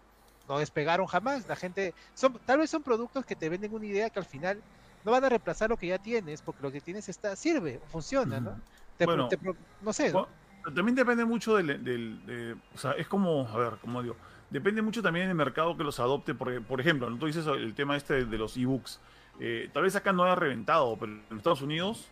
no 0.49 0.59
despegaron 0.59 1.07
jamás. 1.07 1.47
La 1.47 1.57
gente, 1.57 1.95
son, 2.15 2.41
tal 2.45 2.59
vez 2.59 2.71
son 2.71 2.83
productos 2.83 3.25
que 3.25 3.37
te 3.37 3.49
venden 3.49 3.73
una 3.73 3.87
idea 3.87 4.11
que 4.11 4.19
al 4.21 4.27
final 4.27 4.65
no 5.03 5.13
van 5.13 5.25
a 5.25 5.29
reemplazar 5.29 5.71
lo 5.71 5.77
que 5.77 5.89
ya 5.89 5.99
tienes, 5.99 6.43
porque 6.43 6.63
lo 6.63 6.73
que 6.73 6.81
tienes 6.81 7.09
está, 7.09 7.37
sirve, 7.37 7.81
funciona, 7.87 8.41
¿no? 8.41 8.63
Te- 8.97 9.07
Bueno, 9.07 9.29
te 9.29 9.39
pro- 9.39 9.57
no 9.81 9.93
sé, 9.93 10.13
¿no? 10.13 10.27
También 10.75 10.95
depende 10.95 11.25
mucho 11.25 11.57
del, 11.57 11.83
del- 11.85 12.27
de- 12.27 12.57
o 12.75 12.79
sea, 12.79 12.93
es 12.93 13.07
como, 13.07 13.49
a 13.49 13.57
ver, 13.57 13.73
como 13.81 14.03
digo, 14.03 14.17
depende 14.51 14.83
mucho 14.83 15.03
también 15.03 15.27
del 15.29 15.37
mercado 15.37 15.77
que 15.77 15.85
los 15.85 15.99
adopte, 16.01 16.35
porque, 16.35 16.61
por 16.61 16.81
ejemplo, 16.81 17.09
¿no? 17.11 17.17
tú 17.19 17.27
dices 17.27 17.47
el 17.47 17.75
tema 17.75 17.97
este 17.97 18.25
de 18.25 18.39
los 18.39 18.57
ebooks, 18.57 19.01
eh, 19.41 19.71
tal 19.73 19.83
vez 19.85 19.95
acá 19.97 20.13
no 20.13 20.25
haya 20.25 20.35
reventado, 20.35 20.97
pero 20.99 21.13
en 21.31 21.37
Estados 21.37 21.63
Unidos 21.63 22.09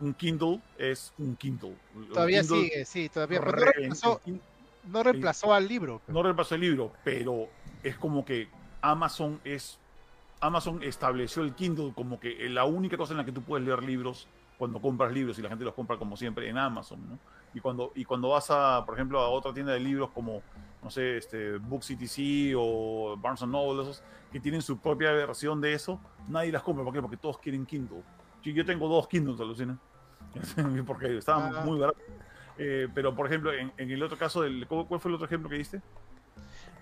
un 0.00 0.12
Kindle 0.14 0.60
es 0.78 1.14
un 1.18 1.36
Kindle. 1.36 1.74
Todavía 2.12 2.42
Kindle 2.42 2.62
sigue, 2.64 2.84
sí, 2.84 3.08
todavía. 3.08 3.40
pero 3.40 3.52
no 3.56 3.64
reemplazó, 3.64 4.20
no 4.88 5.02
reemplazó 5.02 5.54
al 5.54 5.66
libro. 5.66 6.02
pero- 6.04 6.14
no 6.18 6.22
reemplazó 6.22 6.54
el 6.54 6.60
libro, 6.60 6.92
pero 7.02 7.48
es 7.82 7.96
como 7.96 8.24
que 8.24 8.48
Amazon 8.82 9.40
es 9.44 9.78
Amazon 10.40 10.82
estableció 10.82 11.42
el 11.42 11.54
Kindle 11.54 11.92
como 11.94 12.20
que 12.20 12.48
la 12.50 12.64
única 12.66 12.98
cosa 12.98 13.14
en 13.14 13.16
la 13.16 13.24
que 13.24 13.32
tú 13.32 13.40
puedes 13.42 13.66
leer 13.66 13.82
libros 13.82 14.28
cuando 14.58 14.80
compras 14.82 15.10
libros 15.12 15.38
y 15.38 15.42
la 15.42 15.48
gente 15.48 15.64
los 15.64 15.72
compra 15.74 15.96
como 15.96 16.14
siempre 16.16 16.46
en 16.48 16.58
Amazon, 16.58 17.00
¿no? 17.08 17.18
Y 17.54 17.60
cuando 17.60 17.92
y 17.94 18.04
cuando 18.04 18.28
vas 18.30 18.50
a, 18.50 18.84
por 18.84 18.94
ejemplo, 18.94 19.20
a 19.20 19.28
otra 19.30 19.52
tienda 19.54 19.72
de 19.72 19.80
libros 19.80 20.10
como 20.10 20.42
no 20.82 20.90
sé, 20.90 21.16
este 21.16 21.56
Book 21.58 21.80
CTC 21.82 22.54
o 22.56 23.16
Barnes 23.18 23.42
and 23.42 23.50
Noble 23.52 23.82
esos 23.82 24.02
que 24.30 24.38
tienen 24.38 24.62
su 24.62 24.78
propia 24.78 25.10
versión 25.12 25.60
de 25.60 25.72
eso, 25.72 25.98
nadie 26.28 26.52
las 26.52 26.62
compra, 26.62 26.84
¿por 26.84 26.92
qué? 26.92 27.00
Porque 27.00 27.16
todos 27.16 27.38
quieren 27.38 27.66
Kindle. 27.66 28.02
Yo, 28.44 28.64
tengo 28.64 28.86
dos 28.88 29.08
Kindles, 29.08 29.40
alucina. 29.40 29.76
Porque 30.86 31.16
estaban 31.18 31.52
Ah. 31.56 31.62
muy 31.64 31.78
baratos. 31.80 32.00
Eh, 32.58 32.88
pero, 32.94 33.14
por 33.16 33.26
ejemplo, 33.26 33.52
en, 33.52 33.72
en 33.76 33.90
el 33.90 34.00
otro 34.02 34.16
caso, 34.16 34.42
del, 34.42 34.66
¿cuál 34.68 35.00
fue 35.00 35.08
el 35.10 35.14
otro 35.16 35.26
ejemplo 35.26 35.48
que 35.50 35.56
diste? 35.56 35.80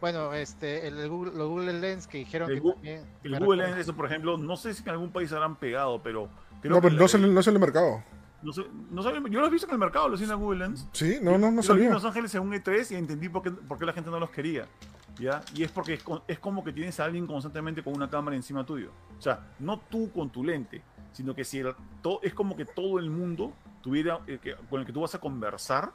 Bueno, 0.01 0.35
este, 0.35 0.87
el, 0.87 1.09
Google, 1.09 1.33
los 1.35 1.49
Google 1.49 1.73
Lens 1.81 2.07
que 2.07 2.19
dijeron 2.19 2.51
El 2.51 2.57
que 2.57 2.63
Gu- 2.63 2.73
también. 2.75 3.07
El 3.23 3.39
Google 3.39 3.65
Lens, 3.67 3.79
eso 3.79 3.95
por 3.95 4.05
ejemplo, 4.07 4.37
no 4.37 4.57
sé 4.57 4.75
si 4.75 4.83
en 4.83 4.91
algún 4.91 5.11
país 5.11 5.33
habrán 5.33 5.57
pegado, 5.57 6.03
pero 6.03 6.29
creo 6.61 6.73
No, 6.75 6.77
que 6.77 6.89
pero 6.89 6.95
no 6.97 7.03
la- 7.03 7.09
sale, 7.09 7.27
no 7.29 7.43
sale 7.43 7.55
el 7.57 7.61
mercado. 7.61 8.03
No 8.45 8.53
sé- 8.53 8.67
no 8.91 9.03
sale- 9.03 9.21
yo 9.31 9.41
los 9.41 9.49
he 9.49 9.53
visto 9.53 9.67
en 9.67 9.73
el 9.73 9.79
mercado, 9.79 10.09
los 10.09 10.21
tiene 10.21 10.35
Google 10.35 10.61
Lens. 10.67 10.87
Sí, 10.93 11.19
no, 11.23 11.33
no, 11.39 11.51
no 11.51 11.63
Yo 11.63 11.69
los 11.71 11.77
vi 11.79 11.85
en. 11.87 11.93
Los 11.93 12.05
Ángeles 12.05 12.35
en 12.35 12.43
un 12.43 12.53
E3 12.53 12.93
y 12.93 12.95
entendí 12.95 13.29
por 13.29 13.43
qué, 13.43 13.51
por 13.51 13.79
qué 13.79 13.87
la 13.87 13.93
gente 13.93 14.11
no 14.11 14.21
los 14.21 14.31
quería. 14.31 14.67
¿ya? 15.19 15.41
Y 15.55 15.63
es 15.63 15.71
porque 15.71 16.01
es, 16.27 16.39
como 16.41 16.65
que 16.65 16.73
tienes 16.73 16.99
a 17.01 17.05
alguien 17.05 17.27
constantemente 17.27 17.83
con 17.85 17.95
una 17.95 18.11
cámara 18.11 18.35
encima 18.37 18.67
tuyo. 18.67 18.91
O 19.19 19.23
sea, 19.23 19.47
no 19.61 19.79
tú 19.79 20.11
con 20.13 20.31
tu 20.31 20.43
lente, 20.45 20.83
sino 21.13 21.35
que 21.35 21.45
si 21.45 21.61
el- 21.61 21.75
to- 22.03 22.19
es 22.23 22.35
como 22.35 22.57
que 22.57 22.65
todo 22.65 22.99
el 22.99 23.11
mundo 23.11 23.53
tuviera, 23.81 24.21
eh, 24.27 24.39
que- 24.43 24.57
con 24.69 24.81
el 24.81 24.87
que 24.87 24.93
tú 24.93 25.01
vas 25.03 25.15
a 25.15 25.21
conversar, 25.21 25.93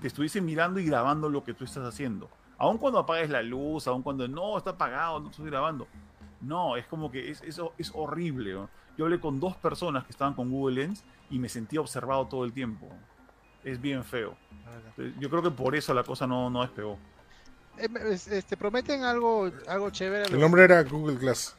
te 0.00 0.06
estuviese 0.06 0.40
mirando 0.40 0.80
y 0.80 0.86
grabando 0.86 1.28
lo 1.28 1.44
que 1.44 1.52
tú 1.54 1.64
estás 1.64 1.84
haciendo. 1.86 2.30
Aun 2.58 2.78
cuando 2.78 2.98
apagues 3.00 3.28
la 3.28 3.42
luz, 3.42 3.86
aun 3.86 4.02
cuando 4.02 4.26
no 4.26 4.56
está 4.56 4.70
apagado, 4.70 5.20
no 5.20 5.28
estoy 5.30 5.46
grabando. 5.46 5.86
No, 6.40 6.76
es 6.76 6.86
como 6.86 7.10
que 7.10 7.30
es, 7.30 7.42
es 7.42 7.92
horrible. 7.94 8.54
¿no? 8.54 8.68
Yo 8.98 9.04
hablé 9.06 9.20
con 9.20 9.40
dos 9.40 9.56
personas 9.56 10.04
que 10.04 10.10
estaban 10.12 10.34
con 10.34 10.50
Google 10.50 10.82
Lens 10.82 11.02
y 11.30 11.38
me 11.38 11.48
sentía 11.48 11.80
observado 11.80 12.26
todo 12.26 12.44
el 12.44 12.52
tiempo. 12.52 12.88
Es 13.64 13.80
bien 13.80 14.04
feo. 14.04 14.36
Eh, 14.98 15.12
Yo 15.18 15.30
creo 15.30 15.42
que 15.42 15.50
por 15.50 15.74
eso 15.74 15.94
la 15.94 16.02
cosa 16.04 16.26
no, 16.26 16.50
no 16.50 16.62
despegó. 16.62 16.98
Eh, 17.78 17.88
es- 18.10 18.28
Este, 18.28 18.56
prometen 18.56 19.02
algo, 19.04 19.50
algo 19.68 19.90
chévere. 19.90 20.24
El 20.32 20.40
nombre 20.40 20.64
era 20.64 20.82
Google 20.82 21.16
Glass. 21.16 21.56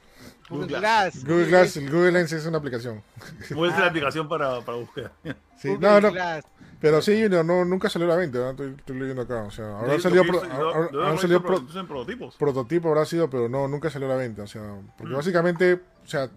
Google 0.50 0.66
Google 0.68 0.80
Glass. 0.80 1.26
Google 1.26 1.46
Glass, 1.48 1.78
el 1.78 1.90
Google 1.92 2.12
Lens 2.12 2.32
es 2.34 2.46
una 2.46 2.58
aplicación. 2.60 3.02
¿Cuál 3.56 3.72
es 3.72 3.80
la 3.80 3.88
aplicación 3.88 4.28
para, 4.30 4.62
para 4.62 4.78
búsqueda? 4.78 5.12
Sí, 5.58 5.70
Google 5.70 5.80
no, 5.90 6.02
no, 6.02 6.12
Glass. 6.12 6.46
pero 6.80 7.02
sí, 7.02 7.22
Junior, 7.22 7.44
no, 7.44 7.66
nunca 7.66 7.90
salió 7.90 8.08
a 8.08 8.12
la 8.12 8.16
venta, 8.18 8.38
¿no? 8.40 8.50
estoy, 8.52 8.76
estoy 8.78 9.00
leyendo 9.00 9.24
acá. 9.24 9.42
O 9.44 9.52
sea, 9.52 9.80
salió, 10.00 10.22
que 10.24 10.30
pro- 10.30 10.44
hemos 10.44 11.22
salió 11.22 11.40
visto 11.40 11.42
pro- 11.42 11.88
prototipos. 11.88 12.36
prototipo, 12.38 12.90
habrá 12.90 13.06
sido, 13.06 13.30
pero 13.30 13.50
no, 13.50 13.68
nunca 13.68 13.90
salió 13.90 14.08
a 14.08 14.12
la 14.12 14.18
venta. 14.18 14.44
O 14.44 14.48
sea, 14.48 14.62
porque 14.98 15.14
Mm. 15.14 15.18
básicamente, 15.18 15.74
o 15.74 16.08
sea, 16.08 16.30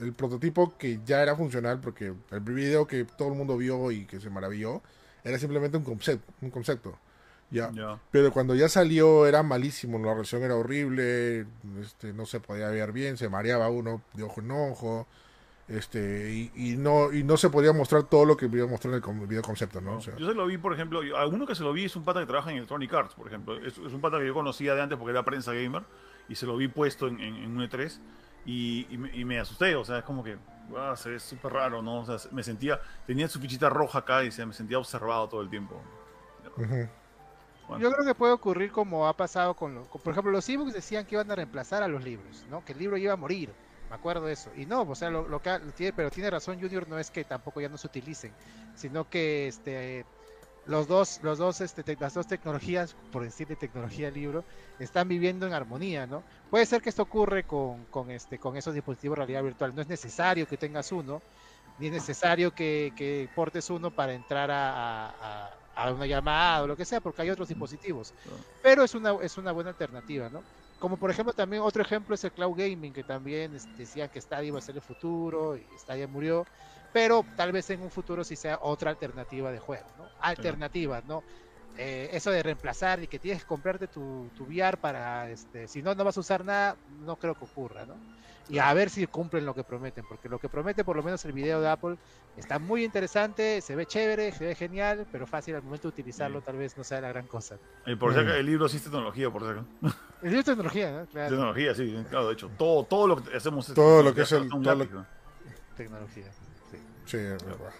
el 0.00 0.12
prototipo 0.12 0.76
que 0.76 1.00
ya 1.04 1.22
era 1.22 1.36
funcional, 1.36 1.80
porque 1.80 2.12
el 2.30 2.40
video 2.40 2.86
que 2.86 3.04
todo 3.04 3.28
el 3.28 3.34
mundo 3.34 3.56
vio 3.56 3.90
y 3.90 4.06
que 4.06 4.20
se 4.20 4.30
maravilló, 4.30 4.82
era 5.24 5.38
simplemente 5.38 5.76
un 5.76 5.84
concepto, 5.84 6.32
un 6.40 6.50
concepto. 6.50 6.98
Ya. 7.50 7.70
Ya. 7.72 8.00
Pero 8.10 8.32
cuando 8.32 8.54
ya 8.54 8.68
salió 8.68 9.26
era 9.26 9.42
malísimo, 9.42 9.98
la 9.98 10.10
resolución 10.10 10.42
era 10.42 10.56
horrible, 10.56 11.46
este, 11.80 12.12
no 12.12 12.26
se 12.26 12.40
podía 12.40 12.68
ver 12.68 12.92
bien, 12.92 13.16
se 13.16 13.28
mareaba 13.28 13.68
uno 13.68 14.02
de 14.14 14.24
ojo 14.24 14.40
en 14.40 14.50
ojo, 14.50 15.06
este, 15.68 16.32
y, 16.32 16.52
y 16.54 16.76
no, 16.76 17.12
y 17.12 17.24
no 17.24 17.36
se 17.36 17.50
podía 17.50 17.72
mostrar 17.72 18.04
todo 18.04 18.24
lo 18.24 18.36
que 18.36 18.48
podía 18.48 18.66
mostrar 18.66 18.94
en 18.94 19.20
el 19.20 19.26
video 19.26 19.42
concepto, 19.42 19.80
¿no? 19.80 19.96
O 19.96 20.00
sea, 20.00 20.16
Yo 20.16 20.28
se 20.28 20.34
lo 20.34 20.46
vi, 20.46 20.58
por 20.58 20.72
ejemplo, 20.72 21.00
a 21.16 21.26
uno 21.26 21.46
que 21.46 21.54
se 21.54 21.64
lo 21.64 21.72
vi 21.72 21.84
es 21.84 21.96
un 21.96 22.04
pata 22.04 22.20
que 22.20 22.26
trabaja 22.26 22.50
en 22.50 22.58
Electronic 22.58 22.92
Arts, 22.92 23.14
por 23.14 23.26
ejemplo. 23.26 23.56
Es, 23.58 23.78
es 23.78 23.92
un 23.92 24.00
pata 24.00 24.18
que 24.18 24.26
yo 24.26 24.34
conocía 24.34 24.74
de 24.74 24.82
antes 24.82 24.96
porque 24.98 25.10
era 25.10 25.24
prensa 25.24 25.52
gamer 25.52 25.82
y 26.28 26.36
se 26.36 26.46
lo 26.46 26.56
vi 26.56 26.68
puesto 26.68 27.08
en, 27.08 27.20
en, 27.20 27.34
en 27.36 27.56
un 27.56 27.68
E3 27.68 27.98
y, 28.46 28.86
y 28.90 28.96
me, 28.96 29.14
y 29.16 29.24
me 29.24 29.38
asusté, 29.40 29.74
o 29.76 29.84
sea, 29.84 29.98
es 29.98 30.04
como 30.04 30.22
que 30.24 30.36
ah, 30.76 30.94
se 30.96 31.10
ve 31.10 31.20
súper 31.20 31.52
raro, 31.52 31.82
¿no? 31.82 32.00
O 32.00 32.06
sea, 32.06 32.16
me 32.32 32.42
sentía, 32.42 32.80
tenía 33.06 33.28
su 33.28 33.38
fichita 33.40 33.68
roja 33.68 33.98
acá 33.98 34.24
y 34.24 34.30
se, 34.30 34.46
me 34.46 34.54
sentía 34.54 34.78
observado 34.78 35.28
todo 35.28 35.42
el 35.42 35.50
tiempo. 35.50 35.80
Bueno, 37.68 37.82
Yo 37.82 37.90
creo 37.92 38.06
que 38.06 38.14
puede 38.14 38.32
ocurrir 38.32 38.70
como 38.70 39.08
ha 39.08 39.12
pasado 39.16 39.54
con, 39.54 39.74
lo- 39.74 39.86
con- 39.86 40.00
por 40.00 40.12
ejemplo, 40.12 40.30
los 40.32 40.48
ebooks 40.48 40.72
decían 40.72 41.04
que 41.04 41.16
iban 41.16 41.30
a 41.30 41.34
reemplazar 41.34 41.82
a 41.82 41.88
los 41.88 42.02
libros, 42.04 42.46
¿no? 42.48 42.64
Que 42.64 42.72
el 42.72 42.78
libro 42.78 42.96
iba 42.96 43.12
a 43.12 43.16
morir. 43.16 43.50
Me 43.90 43.94
acuerdo 43.96 44.26
de 44.26 44.32
eso. 44.32 44.50
Y 44.56 44.66
no, 44.66 44.82
o 44.82 44.94
sea, 44.94 45.10
lo, 45.10 45.26
lo 45.28 45.40
que 45.42 45.50
ha- 45.50 45.60
tiene, 45.60 45.92
pero 45.92 46.10
tiene 46.10 46.30
razón 46.30 46.60
Junior, 46.60 46.88
no 46.88 46.98
es 46.98 47.10
que 47.10 47.24
tampoco 47.24 47.60
ya 47.60 47.68
no 47.68 47.76
se 47.78 47.88
utilicen, 47.88 48.32
sino 48.76 49.08
que 49.08 49.48
este 49.48 50.04
los 50.66 50.86
dos, 50.88 51.18
los 51.22 51.38
dos, 51.38 51.60
este, 51.62 51.84
te- 51.84 51.96
las 51.98 52.14
dos 52.14 52.26
tecnologías, 52.26 52.96
por 53.10 53.24
decir 53.24 53.46
de 53.48 53.56
tecnología 53.56 54.10
libro, 54.10 54.44
están 54.78 55.08
viviendo 55.08 55.46
en 55.46 55.54
armonía, 55.54 56.06
¿no? 56.06 56.26
Puede 56.50 56.66
ser 56.66 56.82
que 56.82 56.90
esto 56.90 57.02
ocurre 57.04 57.46
con, 57.46 57.86
con 57.86 58.10
este, 58.10 58.38
con 58.38 58.56
esos 58.56 58.74
dispositivos 58.74 59.14
de 59.16 59.20
realidad 59.20 59.44
virtual. 59.44 59.74
No 59.74 59.82
es 59.82 59.88
necesario 59.88 60.46
que 60.46 60.58
tengas 60.58 60.92
uno, 60.92 61.24
ni 61.76 61.86
es 61.86 61.92
necesario 61.92 62.52
que, 62.52 62.92
que 62.96 63.28
portes 63.34 63.70
uno 63.70 63.92
para 63.92 64.14
entrar 64.14 64.50
a, 64.50 65.08
a- 65.10 65.48
a- 65.48 65.58
a 65.74 65.92
una 65.92 66.06
llamada 66.06 66.62
o 66.62 66.66
lo 66.66 66.76
que 66.76 66.86
sea, 66.86 67.00
porque 67.02 67.22
hay 67.22 67.30
otros 67.30 67.48
dispositivos. 67.48 68.14
Claro. 68.22 68.46
Pero 68.62 68.82
es 68.84 68.94
una, 68.94 69.16
es 69.22 69.36
una 69.36 69.52
buena 69.52 69.70
alternativa, 69.70 70.30
¿no? 70.30 70.46
Como 70.78 70.98
por 70.98 71.10
ejemplo 71.10 71.32
también 71.34 71.62
otro 71.62 71.82
ejemplo 71.82 72.14
es 72.14 72.24
el 72.24 72.32
cloud 72.32 72.56
gaming, 72.58 72.92
que 72.92 73.04
también 73.04 73.54
este, 73.54 73.82
decían 73.82 74.08
que 74.10 74.20
Stadia 74.20 74.48
iba 74.48 74.58
a 74.58 74.62
ser 74.62 74.76
el 74.76 74.82
futuro 74.82 75.56
y 75.56 75.76
Stadia 75.78 76.08
murió, 76.08 76.48
pero 76.96 77.26
tal 77.36 77.52
vez 77.52 77.68
en 77.68 77.82
un 77.82 77.90
futuro 77.90 78.24
sí 78.24 78.36
sea 78.36 78.58
otra 78.62 78.88
alternativa 78.90 79.52
de 79.52 79.58
juego, 79.58 79.84
¿no? 79.98 80.08
Alternativas, 80.22 81.04
¿no? 81.04 81.22
Eh, 81.76 82.08
eso 82.10 82.30
de 82.30 82.42
reemplazar 82.42 83.02
y 83.02 83.06
que 83.06 83.18
tienes 83.18 83.42
que 83.42 83.46
comprarte 83.46 83.86
tu, 83.86 84.30
tu 84.34 84.44
VR 84.44 84.78
para, 84.78 85.28
este, 85.30 85.68
si 85.68 85.82
no, 85.82 85.94
no 85.94 86.04
vas 86.04 86.16
a 86.16 86.20
usar 86.20 86.42
nada, 86.42 86.74
no 87.04 87.16
creo 87.16 87.34
que 87.34 87.44
ocurra, 87.44 87.84
¿no? 87.84 88.00
Y 88.48 88.60
a 88.60 88.72
ver 88.72 88.88
si 88.88 89.06
cumplen 89.08 89.44
lo 89.44 89.54
que 89.54 89.62
prometen, 89.62 90.06
porque 90.08 90.30
lo 90.30 90.38
que 90.38 90.48
promete 90.48 90.84
por 90.84 90.96
lo 90.96 91.02
menos 91.02 91.22
el 91.26 91.32
video 91.32 91.60
de 91.60 91.68
Apple 91.68 91.98
está 92.34 92.58
muy 92.58 92.82
interesante, 92.82 93.60
se 93.60 93.76
ve 93.76 93.84
chévere, 93.84 94.32
se 94.32 94.46
ve 94.46 94.54
genial, 94.54 95.06
pero 95.12 95.26
fácil 95.26 95.54
al 95.54 95.62
momento 95.62 95.88
de 95.88 96.00
utilizarlo 96.00 96.38
Sí. 96.38 96.46
tal 96.46 96.56
vez 96.56 96.78
no 96.78 96.82
sea 96.84 97.02
la 97.02 97.08
gran 97.08 97.26
cosa. 97.26 97.58
y 97.84 97.94
por 97.94 98.14
si 98.14 98.20
acaso, 98.20 98.36
Mm. 98.36 98.38
el 98.40 98.46
libro 98.46 98.68
sí 98.70 98.78
es 98.78 98.84
tecnología, 98.84 99.30
por 99.30 99.42
si. 99.44 99.68
El 100.22 100.30
libro 100.30 100.38
de 100.38 100.44
tecnología, 100.44 100.92
¿no? 100.92 101.06
Claro, 101.08 101.28
Tecnología, 101.28 101.74
sí, 101.74 101.94
claro, 102.08 102.28
de 102.28 102.32
hecho. 102.32 102.50
Todo, 102.56 102.84
todo 102.86 103.06
lo 103.06 103.16
que 103.22 103.36
hacemos 103.36 103.68
es 103.68 103.74
Todo 103.74 104.02
lo 104.02 104.14
que 104.14 104.22
es 104.22 104.32
el- 104.32 104.48
tecnología. 105.76 106.30
Sí. 107.06 107.16
Es 107.16 107.44
verdad. 107.44 107.70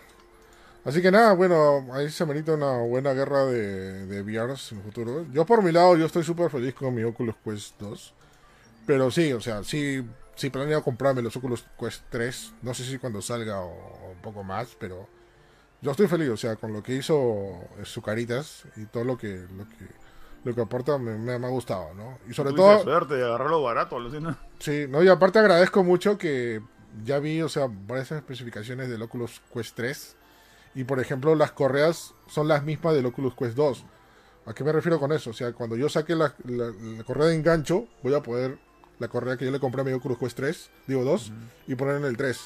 Así 0.85 1.03
que 1.03 1.11
nada, 1.11 1.33
bueno, 1.35 1.87
ahí 1.93 2.09
se 2.11 2.25
merita 2.27 2.55
una 2.55 2.79
buena 2.79 3.13
guerra 3.13 3.45
de, 3.47 4.07
de 4.07 4.23
VRs 4.23 4.73
en 4.73 4.79
el 4.79 4.85
futuro. 4.85 5.27
Yo 5.33 5.45
por 5.45 5.63
mi 5.63 5.73
lado, 5.73 5.97
yo 5.97 6.07
estoy 6.07 6.23
súper 6.23 6.49
feliz 6.51 6.75
con 6.75 6.95
mi 6.95 7.03
Oculus 7.03 7.35
Quest 7.45 7.75
2. 7.81 8.15
Pero 8.87 9.11
sí, 9.11 9.33
o 9.33 9.41
sea, 9.41 9.65
sí, 9.65 10.05
sí 10.37 10.51
planeo 10.51 10.83
comprarme 10.85 11.23
los 11.23 11.37
Oculus 11.37 11.65
Quest 11.79 12.03
3. 12.11 12.53
No 12.63 12.75
sé 12.75 12.85
si 12.85 12.99
cuando 12.99 13.21
salga 13.23 13.61
o, 13.61 13.69
o 13.71 14.11
un 14.13 14.23
poco 14.23 14.45
más, 14.45 14.77
pero 14.79 15.09
yo 15.83 15.91
estoy 15.91 16.09
feliz, 16.09 16.31
o 16.31 16.37
sea, 16.37 16.57
con 16.57 16.73
lo 16.73 16.83
que 16.83 16.95
hizo 16.95 17.61
eh, 17.79 17.85
su 17.85 18.03
caritas 18.03 18.65
y 18.77 18.87
todo 18.87 19.05
lo 19.05 19.19
que 19.19 19.45
lo 19.57 19.65
que, 19.69 19.87
lo 20.45 20.55
que 20.55 20.61
aporta 20.61 20.99
me, 20.99 21.17
me- 21.19 21.39
me 21.39 21.47
ha 21.47 21.51
gustado, 21.51 21.95
¿no? 21.95 22.19
Y 22.29 22.35
sobre 22.35 22.53
todo... 22.53 22.83
suerte 22.83 23.15
de 23.15 23.25
agarrarlo 23.25 23.63
barato. 23.63 23.99
Sí, 24.61 24.87
no, 24.89 25.03
y 25.03 25.09
aparte 25.09 25.39
agradezco 25.41 25.83
mucho 25.85 26.17
que 26.17 26.63
ya 27.05 27.19
vi, 27.19 27.43
o 27.43 27.49
sea, 27.49 27.67
varias 27.71 28.13
especificaciones 28.13 28.89
del 28.89 29.03
Oculus 29.03 29.41
Quest 29.53 29.77
3. 29.77 30.17
Y 30.75 30.85
por 30.85 31.01
ejemplo, 31.01 31.35
las 31.35 31.53
correas 31.53 32.15
son 32.29 32.49
las 32.49 32.63
mismas 32.65 32.95
del 32.95 33.07
Oculus 33.07 33.35
Quest 33.35 33.55
2. 33.57 33.85
¿A 34.47 34.55
qué 34.55 34.63
me 34.63 34.73
refiero 34.73 35.01
con 35.01 35.11
eso? 35.13 35.31
O 35.31 35.33
sea, 35.33 35.53
cuando 35.53 35.77
yo 35.77 35.89
saque 35.89 36.15
la, 36.15 36.35
la- 36.45 36.71
la 36.97 37.05
correa 37.05 37.29
de 37.29 37.35
engancho, 37.35 37.87
voy 38.03 38.15
a 38.15 38.23
poder 38.23 38.59
la 38.99 39.09
correa 39.09 39.37
que 39.37 39.45
yo 39.45 39.51
le 39.51 39.61
compré 39.61 39.81
a 39.83 39.85
mi 39.85 39.93
Oculus 39.93 40.19
Quest 40.19 40.37
3, 40.37 40.71
digo 40.87 41.05
2, 41.05 41.33
y 41.67 41.75
poner 41.75 41.97
en 41.97 42.05
el 42.05 42.17
3. 42.17 42.39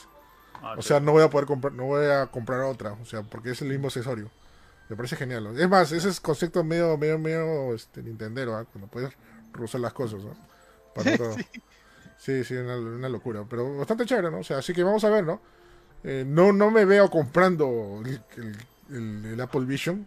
Ah, 0.63 0.75
O 0.79 0.83
sea, 0.83 1.01
no 1.01 1.13
voy 1.13 1.23
a 1.23 1.31
poder 1.31 1.47
comprar, 1.47 1.73
no 1.73 1.85
voy 1.85 2.07
a 2.07 2.27
comprar 2.27 2.61
otra, 2.61 2.93
o 2.93 3.05
sea, 3.05 3.23
porque 3.23 3.51
es 3.51 3.63
el 3.63 3.69
mismo 3.69 3.87
accesorio. 3.89 4.31
Me 4.89 4.97
parece 4.97 5.15
genial. 5.17 5.47
Es 5.59 5.69
más, 5.69 5.93
ese 5.93 6.09
es 6.09 6.21
concepto 6.21 6.65
medio, 6.65 6.97
medio, 6.99 7.19
medio, 7.19 7.75
este, 7.75 8.03
Nintendero, 8.03 8.57
¿ah? 8.57 8.65
cuando 8.65 8.89
puedes 8.89 9.13
usar 9.59 9.81
las 9.81 9.93
cosas, 9.93 10.23
¿no? 10.25 10.35
Para 10.95 11.15
otro- 11.15 11.35
Sí, 11.35 11.45
sí, 12.45 12.55
una, 12.55 12.77
una 12.77 13.09
locura. 13.09 13.45
Pero 13.49 13.77
bastante 13.79 14.05
chévere, 14.07 14.31
¿no? 14.31 14.39
O 14.39 14.45
sea, 14.45 14.59
así 14.59 14.73
que 14.73 14.83
vamos 14.83 15.03
a 15.05 15.11
ver, 15.11 15.25
¿no? 15.25 15.41
Eh, 16.05 16.25
no, 16.27 16.53
no 16.53 16.71
me 16.71 16.85
veo 16.85 17.11
comprando 17.11 18.03
el, 18.05 18.21
el- 18.37 18.57
el- 18.97 19.25
el 19.33 19.41
Apple 19.41 19.65
Vision. 19.65 20.07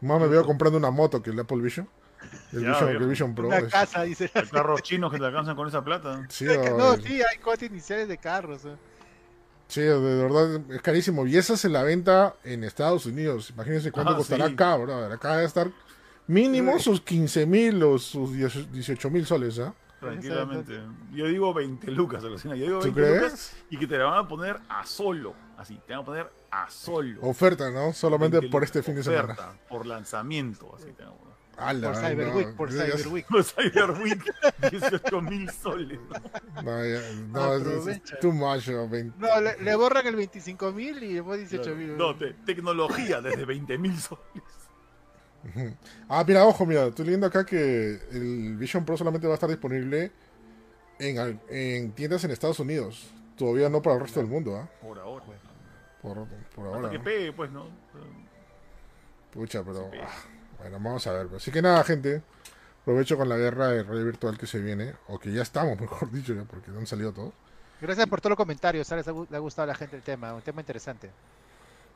Más 0.00 0.20
me 0.20 0.26
veo 0.28 0.44
comprando 0.44 0.78
una 0.78 0.90
moto 0.90 1.22
que 1.22 1.30
el 1.30 1.40
Apple 1.40 1.58
Vision. 1.60 1.88
El, 2.52 2.62
Ya, 2.62 2.70
Vision, 2.84 3.08
Vision 3.08 3.34
Pro. 3.34 3.48
Una 3.48 3.66
casa, 3.68 4.02
dice. 4.02 4.30
Hay 4.34 4.46
carros 4.46 4.82
chinos 4.82 5.10
que 5.12 5.18
te 5.18 5.24
alcanzan 5.26 5.56
con 5.56 5.68
esa 5.68 5.82
plata. 5.84 6.26
sí, 6.28 6.46
No, 6.76 6.96
sí, 6.96 7.20
hay 7.22 7.38
cuotas 7.38 7.64
iniciales 7.70 8.08
de 8.08 8.18
carros. 8.18 8.64
¿eh? 8.64 8.76
sí, 9.68 9.80
de 9.82 9.98
verdad 9.98 10.60
es 10.70 10.82
carísimo. 10.82 11.26
Y 11.26 11.36
esa 11.36 11.54
es 11.54 11.64
en 11.64 11.72
la 11.72 11.82
venta 11.82 12.34
en 12.44 12.64
Estados 12.64 13.06
Unidos. 13.06 13.50
Imagínense 13.50 13.90
cuánto 13.92 14.12
Ah, 14.12 14.16
costará 14.16 14.46
sí. 14.48 14.52
acá, 14.54 14.76
brother. 14.76 15.12
Acá 15.12 15.32
debe 15.34 15.46
estar 15.46 15.70
mínimo 16.26 16.78
sus 16.78 17.00
15 17.00 17.46
mil 17.46 17.82
o 17.82 17.98
sus 17.98 18.32
18 18.34 19.10
mil 19.10 19.24
soles, 19.26 19.58
¿ah? 19.58 19.74
Tranquilamente. 20.00 20.80
Yo 21.12 21.26
digo 21.26 21.52
20 21.54 21.90
lucas, 21.90 22.24
alucina. 22.24 22.56
Yo 22.56 22.64
digo 22.66 22.78
¿Tú 22.80 22.92
20 22.92 23.00
lucas 23.14 23.22
crees? 23.52 23.64
y 23.70 23.76
que 23.78 23.86
te 23.86 23.98
la 23.98 24.04
van 24.06 24.24
a 24.24 24.28
poner 24.28 24.58
a 24.68 24.84
solo. 24.86 25.34
Así, 25.58 25.78
te 25.86 25.92
van 25.92 26.02
a 26.02 26.04
poner 26.06 26.32
a 26.50 26.70
solo. 26.70 27.20
Oferta, 27.22 27.70
¿no? 27.70 27.92
Solamente 27.92 28.38
20 28.38 28.50
por 28.50 28.62
lucas. 28.62 28.68
este 28.76 28.82
fin 28.82 28.94
de 28.96 29.02
semana. 29.02 29.24
Oferta, 29.34 29.58
Por 29.68 29.86
lanzamiento, 29.86 30.74
así 30.74 30.90
te 30.92 31.02
van 31.04 31.12
a 31.12 31.16
poner. 31.16 31.30
Ala, 31.58 31.92
Por 31.92 31.96
Cyber 32.02 32.28
no, 32.28 32.34
Week, 32.36 32.56
por 32.56 32.70
Cyber 32.72 33.08
Week. 33.08 33.26
Los 33.30 33.52
Cyber 33.54 33.90
Week, 33.90 34.24
18 34.70 35.20
mil 35.20 35.50
soles. 35.50 35.98
¿no? 36.54 36.62
No, 36.62 36.86
ya- 36.86 37.12
no, 37.28 37.54
es- 37.56 37.86
es, 37.86 38.18
too 38.20 38.32
much. 38.32 38.68
¿no? 38.68 38.88
Vein- 38.88 39.12
No, 39.18 39.38
le, 39.42 39.60
le 39.60 39.74
borran 39.76 40.06
el 40.06 40.16
25 40.16 40.72
mil 40.72 41.02
y 41.02 41.12
después 41.14 41.38
18 41.50 41.74
mil. 41.76 41.98
No, 41.98 42.16
te- 42.16 42.32
tecnología 42.46 43.20
desde 43.20 43.44
20 43.44 43.76
mil 43.76 43.94
soles. 44.00 44.24
Ah, 46.08 46.22
mira, 46.26 46.44
ojo, 46.44 46.66
mira, 46.66 46.86
estoy 46.86 47.06
leyendo 47.06 47.26
acá 47.26 47.44
que 47.46 47.98
el 48.12 48.56
Vision 48.56 48.84
Pro 48.84 48.96
solamente 48.96 49.26
va 49.26 49.32
a 49.32 49.36
estar 49.36 49.48
disponible 49.48 50.12
en, 50.98 51.92
tiendas 51.92 52.24
en 52.24 52.30
Estados 52.30 52.60
Unidos. 52.60 53.10
Todavía 53.36 53.68
no 53.70 53.80
para 53.80 53.96
el 53.96 54.02
resto 54.02 54.20
del 54.20 54.28
mundo, 54.28 54.56
¿ah? 54.56 54.68
Por 54.82 54.98
ahora. 54.98 55.24
Por, 56.02 56.14
por 56.54 56.66
Hasta 56.66 56.76
ahora. 56.76 56.90
que 56.90 56.98
¿no? 56.98 57.04
pegue, 57.04 57.32
pues, 57.32 57.50
¿no? 57.50 57.66
Pucha, 59.32 59.62
pero. 59.62 59.90
Ah, 60.02 60.08
bueno, 60.58 60.78
vamos 60.80 61.06
a 61.06 61.12
ver. 61.12 61.28
Así 61.36 61.50
que 61.50 61.62
nada, 61.62 61.82
gente. 61.84 62.22
Aprovecho 62.82 63.16
con 63.16 63.28
la 63.28 63.36
guerra 63.36 63.68
de 63.68 63.82
realidad 63.82 64.06
virtual 64.06 64.38
que 64.38 64.46
se 64.46 64.58
viene. 64.58 64.94
O 65.08 65.18
que 65.18 65.32
ya 65.32 65.42
estamos, 65.42 65.78
mejor 65.80 66.10
dicho, 66.10 66.34
ya, 66.34 66.44
porque 66.44 66.70
no 66.70 66.78
han 66.80 66.86
salido 66.86 67.12
todos. 67.12 67.32
Gracias 67.80 68.06
por 68.08 68.20
todos 68.20 68.30
los 68.30 68.36
comentarios. 68.36 68.86
¿sabes? 68.86 69.06
Le 69.06 69.12
ha 69.12 69.14
gu- 69.14 69.26
le 69.30 69.36
ha 69.36 69.40
gustado 69.40 69.64
a 69.64 69.66
la 69.68 69.74
gente 69.74 69.96
el 69.96 70.02
tema. 70.02 70.34
Un 70.34 70.42
tema 70.42 70.60
interesante. 70.60 71.10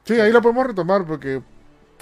Sí, 0.05 0.19
ahí 0.21 0.31
lo 0.33 0.41
podemos 0.41 0.67
retomar 0.67 1.05
porque 1.07 1.43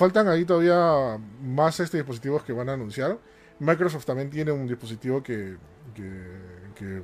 faltan 0.02 0.26
ahí 0.26 0.44
todavía 0.44 1.16
más 1.40 1.78
este 1.78 1.98
dispositivos 1.98 2.42
que 2.42 2.52
van 2.52 2.68
a 2.68 2.72
anunciar. 2.72 3.18
Microsoft 3.60 4.04
también 4.04 4.28
tiene 4.30 4.50
un 4.50 4.66
dispositivo 4.66 5.22
que, 5.22 5.56
que, 5.94 6.26
que 6.74 7.02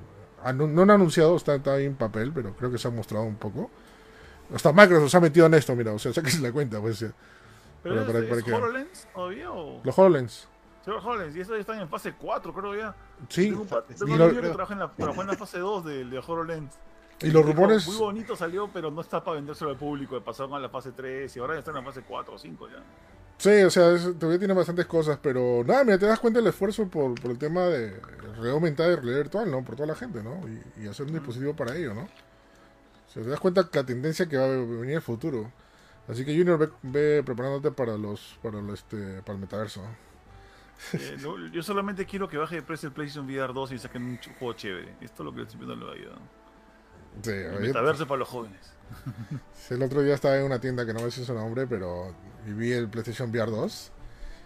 no 0.54 0.82
han 0.82 0.90
anunciado, 0.90 1.36
está, 1.36 1.54
está 1.54 1.74
ahí 1.74 1.84
en 1.84 1.94
papel, 1.94 2.32
pero 2.34 2.56
creo 2.56 2.72
que 2.72 2.78
se 2.78 2.88
ha 2.88 2.90
mostrado 2.90 3.24
un 3.24 3.36
poco. 3.36 3.70
Hasta 4.52 4.72
Microsoft 4.72 5.10
se 5.12 5.16
ha 5.16 5.20
metido 5.20 5.46
en 5.46 5.54
esto, 5.54 5.76
mira, 5.76 5.92
o 5.92 5.98
sea, 6.00 6.12
sáquese 6.18 6.40
la 6.42 6.50
cuenta, 6.50 6.80
pues. 6.80 6.98
¿Pero 7.00 7.14
Pero 7.82 8.00
es, 8.00 8.06
para- 8.06 8.18
es 8.18 8.24
para 8.30 8.42
que- 8.42 8.52
HoloLens? 8.52 9.08
Los 9.84 9.96
HoloLens. 9.98 10.48
Sí, 10.84 10.90
los 10.90 11.04
HoloLens, 11.04 11.36
y 11.36 11.40
estos 11.40 11.56
ya 11.56 11.60
están 11.60 11.78
en 11.80 11.88
fase 11.88 12.14
4, 12.18 12.52
creo 12.52 12.74
ya. 12.74 12.96
Sí, 13.28 13.50
Tengo 13.50 13.62
un, 13.62 13.68
tengo 13.68 14.12
un 14.14 14.18
lo- 14.18 14.34
que 14.34 14.48
trabaja 14.48 14.72
en 14.74 14.80
la, 14.80 14.92
en 14.98 15.26
la 15.28 15.36
fase 15.36 15.58
2 15.60 15.84
de, 15.84 16.04
de 16.04 16.18
HoloLens. 16.18 16.74
Y 17.20 17.30
los 17.30 17.44
rumores. 17.44 17.86
Muy 17.86 17.96
bonito 17.96 18.36
salió, 18.36 18.68
pero 18.72 18.90
no 18.90 19.00
está 19.00 19.22
para 19.22 19.36
vendérselo 19.36 19.70
al 19.70 19.76
público. 19.76 20.20
Pasaron 20.20 20.54
a 20.54 20.58
la 20.58 20.68
fase 20.68 20.92
3 20.92 21.34
y 21.36 21.40
ahora 21.40 21.54
ya 21.54 21.60
están 21.60 21.76
en 21.76 21.84
la 21.84 21.90
fase 21.90 22.04
4 22.06 22.34
o 22.34 22.38
5 22.38 22.68
ya. 22.68 22.82
Sí, 23.38 23.50
o 23.62 23.70
sea, 23.70 23.92
es- 23.92 24.18
todavía 24.18 24.38
tiene 24.38 24.54
bastantes 24.54 24.86
cosas, 24.86 25.18
pero 25.22 25.62
nada, 25.64 25.84
mira, 25.84 25.98
te 25.98 26.06
das 26.06 26.18
cuenta 26.18 26.40
del 26.40 26.48
esfuerzo 26.48 26.88
por, 26.88 27.14
por 27.20 27.30
el 27.30 27.38
tema 27.38 27.62
de 27.66 28.00
realidad 28.00 28.50
aumentada 28.54 28.92
y 28.92 28.96
realidad 28.96 29.18
virtual, 29.18 29.50
¿no? 29.50 29.64
Por 29.64 29.76
toda 29.76 29.86
la 29.86 29.94
gente, 29.94 30.22
¿no? 30.22 30.40
Y, 30.76 30.84
y 30.84 30.88
hacer 30.88 31.06
un 31.06 31.12
dispositivo 31.12 31.54
para 31.54 31.76
ello, 31.76 31.94
¿no? 31.94 32.02
O 32.02 33.10
sea, 33.12 33.22
te 33.22 33.28
das 33.28 33.38
cuenta 33.40 33.68
la 33.72 33.84
tendencia 33.86 34.28
que 34.28 34.36
va 34.36 34.44
a 34.44 34.48
venir 34.48 34.84
en 34.84 34.90
el 34.96 35.02
futuro. 35.02 35.52
Así 36.08 36.24
que 36.24 36.36
Junior 36.36 36.58
ve, 36.58 36.68
ve 36.82 37.22
preparándote 37.22 37.70
para 37.70 37.96
los, 37.96 38.38
para 38.42 38.58
el, 38.58 38.70
este, 38.70 39.22
para 39.22 39.34
el 39.34 39.40
metaverso. 39.40 39.82
Eh, 40.92 41.16
no, 41.20 41.36
yo 41.48 41.62
solamente 41.62 42.06
quiero 42.06 42.28
que 42.28 42.38
baje 42.38 42.56
de 42.56 42.62
precio 42.62 42.88
el 42.88 42.92
PlayStation 42.94 43.26
VR 43.26 43.52
2 43.52 43.72
y 43.72 43.78
saquen 43.78 44.02
un 44.04 44.18
juego 44.38 44.54
chévere. 44.54 44.94
Esto 45.00 45.22
es 45.22 45.24
lo 45.26 45.34
que 45.34 45.42
estoy 45.42 45.58
viendo 45.58 45.74
en 45.74 45.86
la 45.86 45.92
vida. 45.94 46.18
Sí, 47.22 47.30
El 47.30 47.60
metaverso 47.60 48.06
para 48.06 48.20
los 48.20 48.28
jóvenes. 48.28 48.60
el 49.70 49.82
otro 49.82 50.02
día 50.02 50.14
estaba 50.14 50.36
en 50.38 50.44
una 50.44 50.60
tienda 50.60 50.86
que 50.86 50.92
no 50.92 51.00
me 51.00 51.06
decir 51.06 51.24
su 51.24 51.34
nombre, 51.34 51.66
pero 51.66 52.14
y 52.46 52.52
vi 52.52 52.72
el 52.72 52.88
PlayStation 52.88 53.30
VR 53.30 53.50
2 53.50 53.92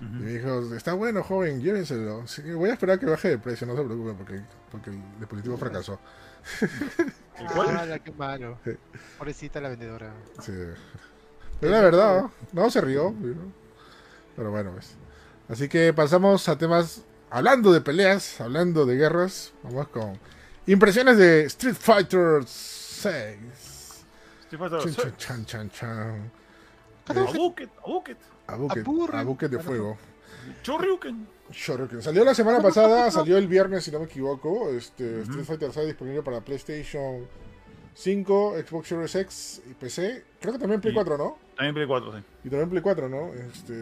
y 0.01 0.05
me 0.05 0.31
dijo, 0.33 0.75
está 0.75 0.95
bueno, 0.95 1.23
joven, 1.23 1.61
llévenselo. 1.61 2.27
Sí, 2.27 2.43
voy 2.53 2.71
a 2.71 2.73
esperar 2.73 2.99
que 2.99 3.07
baje 3.07 3.29
de 3.29 3.39
precio, 3.39 3.69
no 3.69 3.77
se 3.77 3.85
preocupe, 3.85 4.15
porque, 4.15 4.43
porque 4.71 4.91
el 4.91 5.01
dispositivo 5.21 5.57
fracasó. 5.57 6.01
¿El 7.39 7.47
cuál? 7.47 7.93
Ah, 7.93 7.99
qué 8.01 8.11
malo. 8.11 8.59
Sí. 8.65 8.73
Pobrecita 9.17 9.61
la 9.61 9.69
vendedora. 9.69 10.13
Sí. 10.41 10.53
Pero 11.61 11.73
la 11.73 11.81
verdad, 11.81 12.25
no 12.53 12.69
se 12.69 12.81
rió. 12.81 13.13
¿no? 13.13 13.53
Pero 14.35 14.51
bueno, 14.51 14.73
pues. 14.73 14.97
Así 15.49 15.69
que 15.69 15.93
pasamos 15.93 16.49
a 16.49 16.59
temas. 16.59 17.05
Hablando 17.31 17.73
de 17.73 17.81
peleas, 17.81 18.41
hablando 18.41 18.85
de 18.85 18.97
guerras, 18.97 19.55
vamos 19.63 19.89
con 19.89 20.19
impresiones 20.67 21.17
de 21.19 21.45
Street 21.45 21.75
Fighter 21.75 22.45
6. 22.45 23.37
Street 24.45 24.59
Fighter 24.59 24.79
Chan, 24.81 24.93
6. 24.93 25.17
chan, 25.17 25.47
chan, 25.47 25.71
chan. 25.71 26.31
A 27.09 27.13
Bucket, 27.15 27.71
a 27.85 27.89
Bucket. 27.89 28.19
A 28.47 28.55
Apurren. 28.55 29.21
a 29.21 29.25
buque 29.25 29.49
de 29.49 29.59
fuego. 29.59 29.97
Choryuken. 30.63 31.27
Shoryuken. 31.51 32.03
Salió 32.03 32.25
la 32.25 32.35
semana 32.35 32.61
pasada, 32.61 33.11
salió 33.11 33.37
el 33.39 33.47
viernes, 33.49 33.85
si 33.85 33.91
no 33.91 33.99
me 34.01 34.07
equivoco. 34.07 34.71
Este, 34.71 35.23
Street 35.23 35.45
Fighter 35.45 35.73
6 35.73 35.87
disponible 35.87 36.23
para 36.23 36.41
PlayStation 36.41 37.27
5, 37.95 38.55
Xbox 38.67 38.89
Series 38.89 39.15
X 39.15 39.63
y 39.71 39.75
PC. 39.75 40.25
Creo 40.41 40.53
que 40.55 40.59
también 40.59 40.81
Play 40.81 40.93
Y- 40.93 40.95
4, 40.95 41.19
¿no? 41.19 41.39
También 41.57 41.75
Play 41.75 41.87
4, 41.87 42.13
sí. 42.19 42.25
Y 42.45 42.51
también 42.51 42.71
Play 42.71 42.83
4, 42.83 43.09
¿no? 43.09 43.33
Este, 43.35 43.75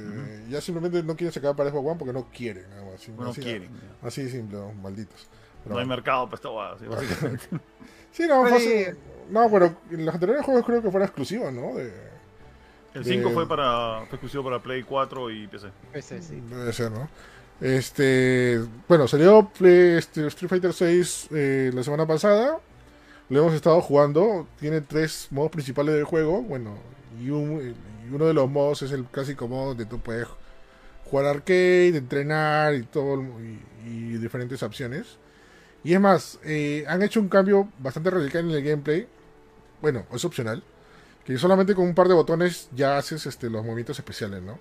Ya 0.49 0.61
simplemente 0.61 1.03
no 1.03 1.17
quieren 1.17 1.33
sacar 1.33 1.55
para 1.57 1.71
Xbox 1.71 1.87
One 1.89 1.99
porque 1.99 2.13
no 2.13 2.29
quieren. 2.31 2.67
Así- 2.95 3.13
No 3.13 3.31
así, 3.31 3.41
quieren. 3.41 3.71
Así 4.03 4.23
de 4.25 4.31
simple, 4.31 4.59
¿no? 4.59 4.73
malditos. 4.75 5.29
Pero 5.65 5.75
No 5.75 5.81
hay 5.81 5.87
bueno. 5.87 5.97
mercado 5.97 6.25
para 6.27 6.35
esta 6.37 6.49
guada, 6.49 6.79
sí, 6.79 6.87
básicamente. 6.87 7.45
Sí, 8.13 8.25
no, 8.27 8.41
Pues 8.41 8.55
fácil. 8.55 8.97
No, 9.31 9.49
pero 9.51 9.77
en 9.93 10.05
los 10.05 10.13
anteriores 10.15 10.45
juegos 10.45 10.65
creo 10.67 10.83
que 10.83 10.91
fuera 10.91 11.07
exclusivo, 11.07 11.49
¿no? 11.53 11.75
De, 11.77 11.93
El 12.95 13.05
De- 13.05 13.11
5 13.15 13.31
fue 13.31 13.47
para 13.49 13.99
fue 14.07 14.17
exclusivo 14.17 14.43
para 14.43 14.59
Play 14.61 14.83
4 14.83 15.31
y 15.31 15.47
PC. 15.47 15.69
Ese 15.93 16.21
sí. 16.21 16.43
Debe 16.51 16.73
ser, 16.73 16.91
¿no? 16.91 17.09
Este, 17.61 18.61
bueno, 18.89 19.07
salió 19.07 19.49
Play- 19.57 19.97
este, 19.99 20.27
Street 20.27 20.49
Fighter 20.49 20.73
6 20.73 21.29
eh, 21.31 21.71
la 21.73 21.85
semana 21.85 22.05
pasada. 22.07 22.59
Lo 23.29 23.39
hemos 23.41 23.55
estado 23.55 23.81
jugando. 23.81 24.49
Tiene 24.59 24.81
tres 24.81 25.29
modos 25.31 25.53
principales 25.53 25.95
del 25.95 26.05
juego. 26.05 26.43
Bueno, 26.43 26.75
y, 27.23 27.31
un- 27.31 27.75
y 28.09 28.13
uno 28.13 28.25
de 28.27 28.35
los 28.35 28.51
modos 28.51 28.83
es 28.83 28.91
el 28.91 29.05
clásico 29.05 29.47
modo 29.47 29.69
donde 29.69 29.87
tú 29.87 30.01
puedes 30.01 30.27
jugar 31.05 31.27
arcade, 31.27 31.97
entrenar 31.97 32.75
y 32.75 32.83
todo 32.83 33.23
y, 33.23 33.61
y 33.87 34.13
diferentes 34.19 34.61
opciones. 34.65 35.17
Y 35.83 35.95
es 35.95 36.01
más, 36.01 36.39
eh, 36.45 36.85
han 36.89 37.03
hecho 37.03 37.21
un 37.21 37.29
cambio 37.29 37.69
bastante 37.79 38.11
radical 38.11 38.45
en 38.45 38.51
el 38.51 38.63
gameplay. 38.63 39.09
Bueno, 39.81 40.07
es 40.13 40.25
opcional. 40.25 40.63
Que 41.25 41.39
solamente 41.39 41.75
con 41.75 41.87
un 41.87 41.95
par 41.95 42.09
de 42.09 42.15
botones 42.15 42.69
ya 42.75 42.99
haces 42.99 43.27
este, 43.27 43.49
los 43.49 43.63
movimientos 43.63 43.99
especiales, 43.99 44.43
¿no? 44.43 44.59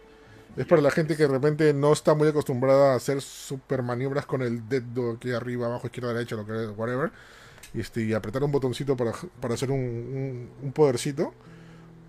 Es 0.58 0.66
para 0.66 0.82
la 0.82 0.92
gente 0.92 1.16
que 1.16 1.24
de 1.24 1.30
repente 1.30 1.74
no 1.74 1.94
está 1.94 2.16
muy 2.16 2.28
acostumbrada 2.28 2.94
a 2.94 2.96
hacer 2.96 3.22
super 3.22 3.84
maniobras 3.84 4.26
con 4.26 4.42
el 4.42 4.68
dedo 4.68 5.12
aquí 5.12 5.32
arriba, 5.32 5.68
abajo, 5.68 5.88
izquierda, 5.88 6.14
derecha, 6.14 6.36
lo 6.36 6.46
que 6.46 6.68
whatever. 6.70 7.12
Y, 7.74 7.82
este, 7.82 8.02
y 8.04 8.14
apretar 8.14 8.44
un 8.44 8.52
botoncito 8.52 8.98
para, 8.98 9.14
para 9.40 9.54
hacer 9.54 9.72
un, 9.72 10.50
un, 10.62 10.72
podercito. 10.72 11.34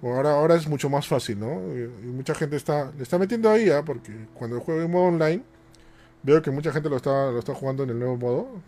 Ahora, 0.03 0.33
ahora 0.33 0.57
es 0.57 0.67
mucho 0.67 0.89
más 0.89 1.07
fácil, 1.07 1.39
¿no? 1.39 1.61
Y, 1.77 1.87
mucha 2.07 2.35
gente 2.35 2.57
está, 2.57 2.91
le 2.97 3.03
está 3.03 3.19
metiendo 3.19 3.51
ahí, 3.51 3.69
¿ah? 3.71 3.85
porque 3.85 4.13
cuando 4.35 4.59
juego 4.61 4.81
en 4.81 4.91
modo 4.91 5.05
online, 5.05 5.43
veo 6.23 6.41
que 6.41 6.51
mucha 6.51 6.73
gente 6.73 6.89
lo 6.89 6.97
está, 6.97 7.31
lo 7.31 7.39
está 7.39 7.55
jugando 7.55 7.83
en 7.85 7.91
el 7.91 7.99
nuevo 7.99 8.17
modo. 8.17 8.63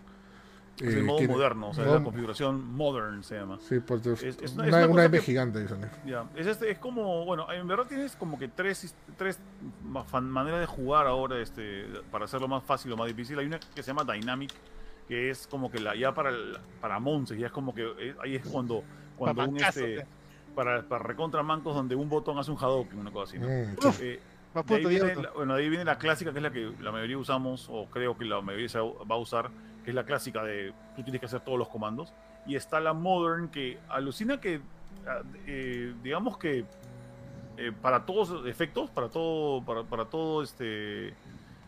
Es 0.81 0.94
Eh, 0.94 0.99
el 0.99 1.05
modo 1.05 1.19
tiene- 1.19 1.35
moderno, 1.35 1.69
o 1.69 1.74
sea, 1.74 1.85
modo- 1.85 1.99
la 1.99 2.05
configuración 2.05 2.74
modern 2.74 3.23
se 3.23 3.36
llama. 3.39 3.59
Sí, 3.61 3.78
pues 3.81 4.05
es, 4.07 4.23
Es- 4.23 4.43
es 4.43 4.53
una, 4.55 4.65
una- 4.69 4.81
es 4.82 4.89
una 4.89 5.05
M 5.05 5.19
que- 5.19 5.24
gigante. 5.24 5.61
dicen. 5.61 5.81
Ya, 6.07 6.24
es, 6.35 6.47
este, 6.47 6.70
es 6.70 6.78
como, 6.78 7.24
bueno, 7.24 7.51
en 7.53 7.69
verdad 7.69 7.85
tienes 7.86 8.16
como 8.16 8.39
que 8.39 8.49
tres, 8.49 8.94
tres 9.19 9.39
maneras 10.23 10.61
de 10.61 10.66
jugar 10.66 11.07
ahora 11.07 11.39
este, 11.40 11.85
para 12.11 12.24
hacerlo 12.24 12.49
más 12.49 12.62
fácil 12.65 12.93
o 12.93 12.97
más 12.97 13.07
difícil. 13.09 13.39
Hay 13.39 13.47
una 13.47 13.61
que 13.61 13.82
se 13.82 13.93
llama 13.94 14.11
Dynamic, 14.11 14.51
que 15.09 15.31
es 15.31 15.47
como 15.47 15.70
que 15.70 15.78
la 15.78 15.94
ya 15.94 16.15
para 16.15 16.31
el- 16.31 16.57
para 16.81 16.99
Monse, 16.99 17.36
ya 17.36 17.47
es 17.47 17.53
como 17.53 17.74
que 17.74 17.82
eh, 17.99 18.15
ahí 18.23 18.36
es 18.36 18.47
cuando, 18.47 18.82
cuando 19.16 19.44
un 19.44 19.57
este, 19.59 19.99
eh. 20.01 20.07
para, 20.55 20.82
para 20.89 21.05
recontra 21.05 21.43
mancos 21.43 21.74
donde 21.74 21.94
un 21.94 22.09
botón 22.09 22.39
hace 22.39 22.51
un 22.51 22.57
Hadouken, 22.57 22.99
una 22.99 23.11
cosa 23.11 23.31
así, 23.31 23.39
¿no? 23.39 23.47
Mm. 23.47 23.77
Eh, 24.01 24.20
de 24.55 24.74
ahí 24.74 24.86
viene 24.86 25.15
la- 25.16 25.31
bueno, 25.32 25.55
de 25.55 25.62
ahí 25.62 25.69
viene 25.69 25.85
la 25.85 25.99
clásica, 25.99 26.32
que 26.32 26.39
es 26.39 26.43
la 26.43 26.51
que 26.51 26.73
la 26.81 26.93
mayoría 26.93 27.19
usamos, 27.19 27.69
o 27.70 27.86
creo 27.90 28.16
que 28.16 28.24
la 28.24 28.40
mayoría 28.40 28.69
se 28.69 28.78
va 28.78 29.15
a 29.15 29.19
usar, 29.19 29.51
que 29.84 29.90
es 29.90 29.94
la 29.94 30.04
clásica 30.04 30.42
de 30.44 30.72
tú 30.96 31.02
tienes 31.02 31.20
que 31.20 31.26
hacer 31.26 31.40
todos 31.40 31.59
los 31.59 31.68
comandos. 31.68 32.12
Y 32.46 32.56
está 32.56 32.80
la 32.80 32.92
Modern, 32.92 33.48
que 33.48 33.78
alucina 33.88 34.40
que, 34.40 34.60
ah, 35.06 35.22
eh, 35.46 35.94
digamos 36.02 36.38
que 36.38 36.64
eh, 37.56 37.72
para 37.80 38.04
todos 38.06 38.30
los 38.30 38.46
efectos, 38.46 38.90
para 38.90 39.09
todo, 39.09 39.64
para, 39.64 39.84
para 39.84 40.04
todo 40.06 40.42
este. 40.42 41.14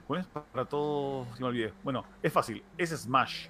¿Cómo 0.07 0.19
es? 0.19 0.27
Para 0.27 0.65
todo. 0.66 1.27
Si 1.35 1.43
me 1.43 1.49
olvidé. 1.49 1.73
Bueno, 1.82 2.05
es 2.23 2.32
fácil, 2.32 2.62
es 2.77 2.91
Smash. 2.91 3.47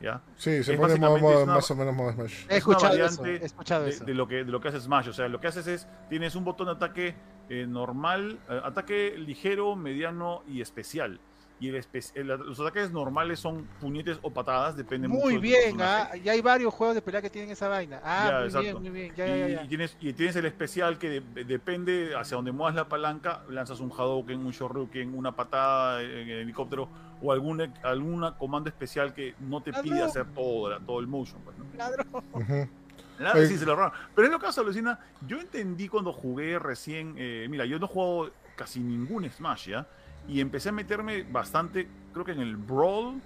¿Ya? 0.00 0.20
Sí, 0.36 0.64
se 0.64 0.72
Es 0.74 0.80
pone 0.80 0.96
modo- 0.96 1.18
modo- 1.18 1.42
una- 1.44 1.54
más 1.54 1.70
o 1.70 1.76
menos 1.76 1.94
modo 1.94 2.12
Smash. 2.12 2.32
He 2.48 2.52
es 2.52 2.56
escuchado 2.58 2.94
eso. 3.04 3.24
He 3.24 3.36
escuchado 3.44 3.84
de, 3.84 3.90
eso. 3.90 4.04
de 4.04 4.14
lo 4.14 4.26
que, 4.26 4.36
de 4.44 4.50
lo 4.50 4.60
que 4.60 4.68
hace 4.68 4.80
Smash. 4.80 5.08
O 5.08 5.12
sea, 5.12 5.28
lo 5.28 5.40
que 5.40 5.46
haces 5.46 5.66
es, 5.68 5.86
tienes 6.08 6.34
un 6.34 6.44
botón 6.44 6.66
de 6.66 6.72
ataque 6.72 7.14
eh, 7.48 7.66
normal, 7.68 8.38
eh, 8.48 8.60
ataque 8.64 9.14
ligero, 9.16 9.76
mediano 9.76 10.42
y 10.48 10.60
especial. 10.60 11.20
Y 11.60 11.68
el 11.68 12.26
los 12.26 12.58
ataques 12.58 12.90
normales 12.90 13.38
son 13.38 13.68
puñetes 13.80 14.18
o 14.22 14.30
patadas, 14.32 14.76
depende 14.76 15.06
mucho 15.06 15.22
Muy 15.24 15.36
bien, 15.38 15.80
ah, 15.80 16.10
ya 16.16 16.32
hay 16.32 16.40
varios 16.40 16.74
juegos 16.74 16.96
de 16.96 17.02
pelea 17.02 17.22
que 17.22 17.30
tienen 17.30 17.50
esa 17.52 17.68
vaina. 17.68 18.00
Ah, 18.02 18.26
Ya, 18.28 18.38
muy 18.38 18.46
exacto. 18.46 18.60
bien, 18.62 18.82
muy 18.82 18.90
bien. 18.90 19.14
Ya, 19.14 19.26
ya, 19.26 19.36
ya, 19.36 19.48
y, 19.48 19.52
ya. 19.52 19.62
y 19.62 19.68
tienes, 19.68 19.96
y 20.00 20.12
tienes 20.12 20.34
el 20.36 20.46
especial 20.46 20.98
que 20.98 21.20
de- 21.20 21.44
depende 21.44 22.14
hacia 22.16 22.34
donde 22.36 22.50
muevas 22.50 22.74
la 22.74 22.88
palanca, 22.88 23.44
lanzas 23.48 23.78
un 23.78 23.92
Hadouken, 23.92 24.44
un 24.44 24.50
Shoryuken, 24.50 25.14
una 25.16 25.36
patada 25.36 26.02
en 26.02 26.28
el 26.28 26.38
helicóptero 26.40 26.88
o 27.22 27.30
alguna, 27.30 27.72
alguna 27.84 28.36
comando 28.36 28.68
especial 28.68 29.14
que 29.14 29.36
no 29.38 29.62
te 29.62 29.72
pide 29.72 30.02
hacer 30.02 30.26
todo, 30.34 30.68
la- 30.70 30.80
todo 30.80 30.98
el 30.98 31.06
motion. 31.06 31.40
pues, 31.44 31.56
¿no? 31.58 31.64
Ladrón. 31.76 33.48
Sí, 33.48 33.56
se 33.56 33.64
lo. 33.66 33.76
Pero 34.16 34.26
es 34.26 34.32
lo 34.32 34.40
que 34.40 34.46
hace 34.46 34.60
alucina. 34.60 34.98
Yo 35.26 35.38
entendí 35.38 35.86
cuando 35.88 36.12
jugué 36.12 36.58
recién. 36.58 37.14
eh, 37.16 37.46
mira, 37.48 37.64
yo 37.66 37.78
no 37.78 37.86
juego 37.86 38.30
casi 38.56 38.80
ningún 38.80 39.28
Smash, 39.30 39.68
¿ya? 39.68 39.86
Y 40.28 40.40
empecé 40.40 40.68
a 40.70 40.72
meterme 40.72 41.22
bastante, 41.24 41.88
creo 42.12 42.24
que 42.24 42.32
en 42.32 42.40
el 42.40 42.56
Brawl. 42.56 43.20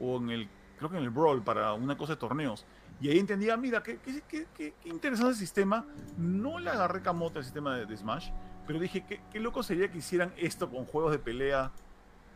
O 0.00 0.16
en 0.18 0.30
el. 0.30 0.48
Creo 0.78 0.90
que 0.90 0.96
en 0.98 1.02
el 1.04 1.10
Brawl 1.10 1.42
para 1.42 1.72
una 1.74 1.96
cosa 1.96 2.12
de 2.14 2.18
torneos. 2.20 2.64
Y 3.00 3.08
ahí 3.10 3.18
entendía, 3.18 3.56
mira, 3.56 3.82
qué, 3.82 3.98
qué, 3.98 4.22
qué- 4.28 4.46
qué- 4.56 4.74
interesante 4.84 5.34
sistema. 5.34 5.84
No 6.16 6.58
le 6.58 6.70
agarré 6.70 7.00
camote 7.02 7.38
al 7.38 7.44
sistema 7.44 7.76
de, 7.76 7.96
Smash. 7.96 8.30
Pero 8.66 8.78
dije, 8.78 9.04
qué, 9.08 9.20
qué 9.32 9.40
loco 9.40 9.62
sería 9.62 9.90
que 9.90 9.98
hicieran 9.98 10.32
esto 10.36 10.68
con 10.70 10.84
juegos 10.84 11.12
de 11.12 11.18
pelea. 11.18 11.70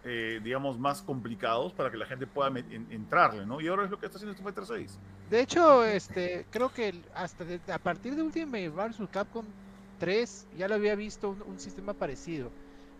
eh, 0.04 0.40
digamos, 0.42 0.80
más 0.80 1.00
complicados 1.00 1.72
para 1.74 1.88
que 1.88 1.96
la 1.96 2.06
gente 2.06 2.26
pueda 2.26 2.50
entrarle, 2.90 3.46
¿no? 3.46 3.60
Y 3.60 3.68
ahora 3.68 3.84
es 3.84 3.90
lo 3.92 4.00
que 4.00 4.06
está 4.06 4.18
haciendo 4.18 4.32
Street 4.32 4.52
Fighter 4.52 4.76
6. 4.76 4.98
De 5.30 5.40
hecho, 5.40 5.84
este, 5.84 6.44
creo 6.50 6.72
que 6.72 6.92
hasta 7.14 7.44
a 7.72 7.78
partir 7.78 8.16
de 8.16 8.22
Ultimate 8.22 8.68
vs 8.68 8.96
Capcom 9.12 9.44
3 10.00 10.48
ya 10.58 10.66
lo 10.66 10.74
había 10.74 10.96
visto 10.96 11.36
un 11.46 11.60
sistema 11.60 11.92
parecido. 11.94 12.50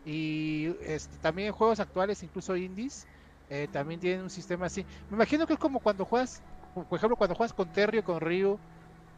Y 0.05 0.75
este, 0.83 1.17
también 1.19 1.49
en 1.49 1.55
juegos 1.55 1.81
actuales, 1.81 2.23
incluso 2.23 2.57
indies, 2.57 3.07
eh, 3.49 3.69
también 3.73 4.01
tienen 4.01 4.23
un 4.23 4.31
sistema 4.31 4.67
así. 4.67 4.85
Me 5.11 5.17
imagino 5.17 5.47
que 5.47 5.53
es 5.55 5.59
como 5.59 5.79
cuando 5.81 6.05
juegas, 6.05 6.43
por 6.75 6.97
ejemplo, 6.97 7.17
cuando 7.17 7.35
juegas 7.35 7.53
con 7.53 7.69
Terry 7.73 7.99
o 7.99 8.03
con 8.05 8.21
Ryu, 8.21 8.59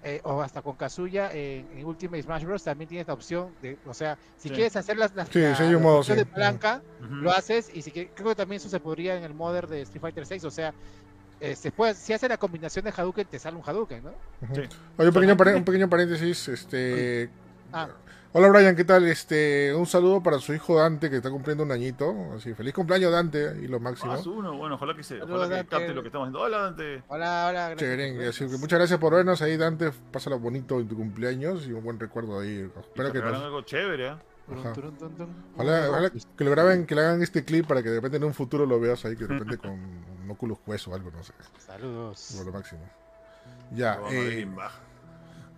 eh, 0.02 0.20
o 0.24 0.43
hasta 0.43 0.61
con 0.61 0.77
Kazuya 0.77 1.32
en, 1.32 1.66
en 1.78 1.85
Ultimate 1.86 2.23
Smash 2.23 2.44
Bros. 2.44 2.62
también 2.62 2.89
tienes 2.89 3.06
la 3.06 3.15
opción 3.15 3.55
de, 3.62 3.78
o 3.86 3.94
sea, 3.94 4.19
si 4.36 4.48
Sí. 4.48 4.55
quieres 4.55 4.77
hacer 4.77 4.98
las, 4.98 5.15
las 5.15 5.28
Sí, 5.31 5.40
la- 5.40 5.56
sí 5.56 5.62
hay 5.62 5.74
un 5.74 5.82
modo, 5.82 6.02
de 6.02 6.27
palanca, 6.27 6.82
Ujú. 7.01 7.15
lo 7.15 7.31
haces 7.31 7.70
y 7.74 7.81
si 7.81 7.90
que- 7.90 8.11
creo 8.11 8.28
que 8.28 8.35
también 8.35 8.59
eso 8.59 8.69
se 8.69 8.81
podría 8.81 9.16
en 9.16 9.24
el 9.24 9.32
modder 9.32 9.66
de 9.66 9.81
Street 9.81 10.02
Fighter 10.02 10.27
6, 10.27 10.44
o 10.44 10.51
sea, 10.51 10.74
eh, 11.40 11.56
se 11.56 11.73
puede, 11.73 11.94
si 11.94 12.12
hace 12.12 12.28
la 12.28 12.36
combinación 12.36 12.85
de 12.85 12.93
Hadouken, 12.94 13.27
te 13.27 13.39
sale 13.39 13.56
un 13.56 13.62
Hadouken, 13.65 14.02
¿no? 14.05 14.15
Oye, 14.98 15.09
un 15.09 15.15
pequeño, 15.15 15.56
un 15.56 15.65
pequeño 15.65 15.89
paréntesis. 15.89 16.48
Este. 16.48 17.31
Ah, 17.73 17.89
Hola 18.36 18.48
Brian, 18.48 18.74
¿qué 18.74 18.82
tal? 18.82 19.06
Este, 19.06 19.73
un 19.73 19.86
saludo 19.86 20.20
para 20.20 20.40
su 20.40 20.52
hijo 20.52 20.77
Dante 20.77 21.09
que 21.09 21.19
está 21.19 21.31
cumpliendo 21.31 21.62
un 21.62 21.70
añito. 21.70 22.32
Así, 22.35 22.52
feliz 22.52 22.74
cumpleaños 22.74 23.12
Dante 23.12 23.56
y 23.62 23.69
lo 23.69 23.78
máximo. 23.78 24.16
Su 24.20 24.32
uno, 24.32 24.56
bueno, 24.56 24.74
ojalá 24.74 24.97
que 24.97 25.05
se, 25.05 25.23
ojalá 25.23 25.44
que 25.48 25.55
Dante. 25.55 25.69
capte 25.70 25.94
lo 25.94 26.02
que 26.02 26.09
estamos 26.09 26.27
haciendo. 26.27 26.40
Hola, 26.40 26.59
Dante. 26.62 27.05
hola, 27.06 27.47
hola. 27.48 27.69
gracias 27.70 27.78
Chévere, 27.78 28.32
que 28.51 28.59
muchas 28.59 28.78
gracias 28.81 28.98
por 28.98 29.15
vernos 29.15 29.40
ahí, 29.40 29.56
Dante. 29.56 29.93
Pásalo 30.11 30.40
bonito 30.40 30.81
en 30.81 30.89
tu 30.89 30.97
cumpleaños 30.97 31.65
y 31.69 31.73
un 31.73 31.85
buen 31.85 32.01
recuerdo 32.01 32.40
ahí. 32.40 32.69
Espero 32.81 33.12
que 33.12 33.20
nos- 33.20 33.40
algo 33.40 33.62
chévere, 33.62 34.09
¿eh? 34.09 34.15
Ojalá, 35.56 35.89
ojalá 35.89 36.11
que 36.11 36.44
lo 36.44 36.51
graben, 36.51 36.86
que 36.86 36.94
le 36.97 37.01
hagan 37.02 37.23
este 37.23 37.44
clip 37.44 37.66
para 37.69 37.85
que 37.85 37.89
de 37.89 37.94
repente 37.97 38.16
en 38.16 38.24
un 38.24 38.35
futuro 38.35 38.66
lo 38.66 38.81
veas 38.81 39.05
ahí, 39.05 39.15
que 39.16 39.27
de 39.27 39.39
repente 39.39 39.59
con 39.59 39.70
un 39.70 40.31
Oculus 40.31 40.59
Quest 40.66 40.89
o 40.89 40.94
algo, 40.94 41.12
no 41.12 41.23
sé. 41.23 41.32
Saludos. 41.59 42.35
Por 42.36 42.47
lo 42.47 42.52
máximo. 42.52 42.81
Ya, 43.70 44.01
eh. 44.11 44.47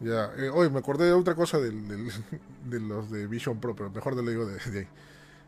Ya. 0.00 0.30
eh, 0.36 0.48
hoy 0.52 0.70
me 0.70 0.78
acordé 0.78 1.06
de 1.06 1.12
otra 1.12 1.34
cosa 1.34 1.58
del, 1.58 1.86
del- 1.88 2.10
de 2.70 2.80
los 2.80 3.10
de 3.10 3.26
Vision 3.26 3.58
Pro, 3.60 3.74
pero 3.74 3.90
mejor 3.90 4.14
te 4.16 4.22
lo 4.22 4.30
digo 4.30 4.46
de, 4.46 4.58
de 4.70 4.78
ahí. 4.80 4.88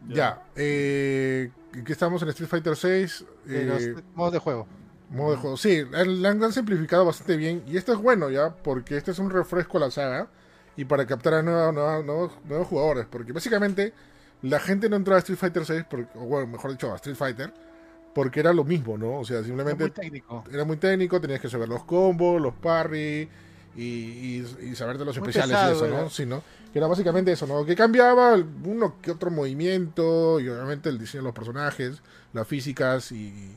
Ya, 0.09 0.45
eh, 0.55 1.51
que 1.85 1.93
estamos 1.93 2.23
en 2.23 2.29
Street 2.29 2.49
Fighter 2.49 2.77
6. 2.77 3.25
De 3.47 3.65
los 3.65 4.03
modos 4.15 4.33
de 4.33 4.39
juego. 4.39 4.67
Modo 5.11 5.33
de 5.33 5.37
juego. 5.39 5.57
Sí, 5.57 5.83
la 5.91 6.29
han, 6.31 6.53
simplificado 6.53 7.05
bastante 7.05 7.37
bien. 7.37 7.65
Y 7.67 7.77
esto 7.77 7.93
es 7.93 7.99
bueno 7.99 8.31
ya, 8.31 8.55
porque 8.55 8.97
este 8.97 9.11
es 9.11 9.19
un 9.19 9.29
refresco 9.31 9.79
a 9.79 9.81
la 9.81 9.91
saga. 9.91 10.29
Y 10.77 10.85
para 10.85 11.05
captar 11.05 11.35
a 11.35 11.43
nueva- 11.43 11.73
nueva- 11.73 12.03
nuevos, 12.03 12.33
nuevos 12.45 12.69
jugadores. 12.69 13.07
Porque 13.11 13.33
básicamente 13.33 13.93
la 14.43 14.61
gente 14.61 14.89
no 14.89 14.95
entraba 14.95 15.17
a 15.17 15.19
Street 15.19 15.39
Fighter 15.39 15.65
6, 15.67 15.85
porque, 15.91 16.17
o 16.17 16.21
bueno, 16.27 16.47
mejor 16.47 16.71
dicho, 16.71 16.93
a 16.93 16.97
Street 16.97 17.17
Fighter, 17.17 17.53
porque 18.15 18.39
era 18.39 18.53
lo 18.53 18.63
mismo, 18.63 18.97
¿no? 18.97 19.19
O 19.19 19.25
sea, 19.25 19.43
simplemente 19.43 19.83
muy 19.83 19.91
técnico. 19.91 20.45
era 20.53 20.65
muy 20.65 20.77
técnico, 20.77 21.21
tenías 21.21 21.41
que 21.41 21.49
saber 21.51 21.69
los 21.69 21.83
combos, 21.83 22.41
los 22.41 22.55
parry 22.55 23.29
y, 23.77 23.83
y, 23.83 24.57
y 24.63 24.75
saber 24.75 24.99
de 24.99 25.05
los 25.05 25.19
Muy 25.19 25.29
especiales 25.29 25.57
pesado 25.57 25.87
y 25.87 25.89
eso. 25.89 26.03
¿no? 26.03 26.11
Sí, 26.11 26.27
¿no? 26.27 26.43
Que 26.73 26.79
era 26.79 26.89
básicamente 26.89 27.33
eso, 27.33 27.47
¿no? 27.47 27.65
Que 27.65 27.77
cambiaba 27.77 28.35
uno 28.65 28.97
que 29.01 29.11
otro 29.11 29.31
movimiento 29.31 30.41
y 30.41 30.49
obviamente 30.49 30.89
el 30.89 30.99
diseño 30.99 31.23
de 31.23 31.29
los 31.29 31.35
personajes, 31.35 32.03
las 32.33 32.47
físicas 32.47 33.13
y, 33.13 33.57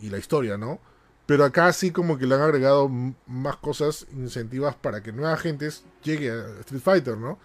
y 0.00 0.10
la 0.10 0.18
historia, 0.18 0.56
¿no? 0.56 0.80
Pero 1.26 1.44
acá 1.44 1.72
sí 1.74 1.90
como 1.90 2.16
que 2.16 2.26
le 2.26 2.34
han 2.36 2.40
agregado 2.40 2.88
más 3.26 3.56
cosas 3.56 4.06
incentivas 4.12 4.74
para 4.76 5.02
que 5.02 5.12
nueva 5.12 5.36
gente 5.36 5.68
llegue 6.02 6.30
a 6.30 6.60
Street 6.60 6.80
Fighter, 6.80 7.18
¿no? 7.18 7.38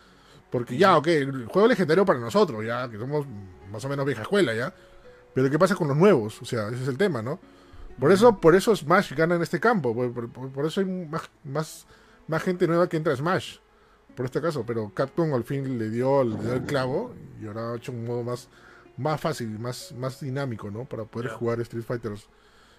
Porque 0.49 0.77
ya, 0.77 0.95
ok, 0.97 1.07
el 1.07 1.45
juego 1.47 1.67
legendario 1.67 2.05
para 2.05 2.19
nosotros, 2.19 2.63
ya, 2.65 2.87
que 2.89 2.97
somos 2.97 3.25
más 3.71 3.83
o 3.83 3.89
menos 3.89 4.05
vieja 4.05 4.21
escuela, 4.21 4.53
ya. 4.53 4.73
Pero 5.33 5.49
¿qué 5.49 5.57
pasa 5.59 5.75
con 5.75 5.87
los 5.87 5.97
nuevos? 5.97 6.41
O 6.41 6.45
sea, 6.45 6.67
ese 6.69 6.83
es 6.83 6.87
el 6.87 6.97
tema, 6.97 7.21
¿no? 7.21 7.39
Por 7.99 8.11
eso, 8.11 8.39
por 8.39 8.55
eso 8.55 8.75
Smash 8.75 9.13
gana 9.13 9.35
en 9.35 9.41
este 9.41 9.59
campo. 9.59 9.93
Por, 9.93 10.11
por- 10.29 10.49
por- 10.51 10.65
eso 10.65 10.81
hay 10.81 10.85
más, 10.87 11.29
más, 11.43 11.87
más 12.27 12.41
gente 12.43 12.67
nueva 12.67 12.87
que 12.89 12.97
entra 12.97 13.13
a 13.13 13.15
Smash. 13.15 13.57
Por 14.15 14.25
este 14.25 14.41
caso. 14.41 14.63
Pero 14.65 14.89
Capcom 14.93 15.33
al 15.33 15.43
fin 15.43 15.77
le 15.77 15.89
dio, 15.89 16.21
el- 16.21 16.31
le 16.31 16.37
dio 16.41 16.53
el 16.53 16.63
clavo. 16.63 17.13
Y 17.41 17.47
ahora 17.47 17.71
ha 17.71 17.75
hecho 17.77 17.91
un 17.91 18.05
modo 18.05 18.23
más, 18.23 18.49
más 18.97 19.19
fácil, 19.21 19.57
más, 19.59 19.93
más 19.97 20.19
dinámico, 20.19 20.69
¿no? 20.71 20.85
Para 20.85 21.05
poder 21.05 21.29
Ya. 21.31 21.35
jugar 21.37 21.61
Street 21.61 21.83
Fighters. 21.83 22.27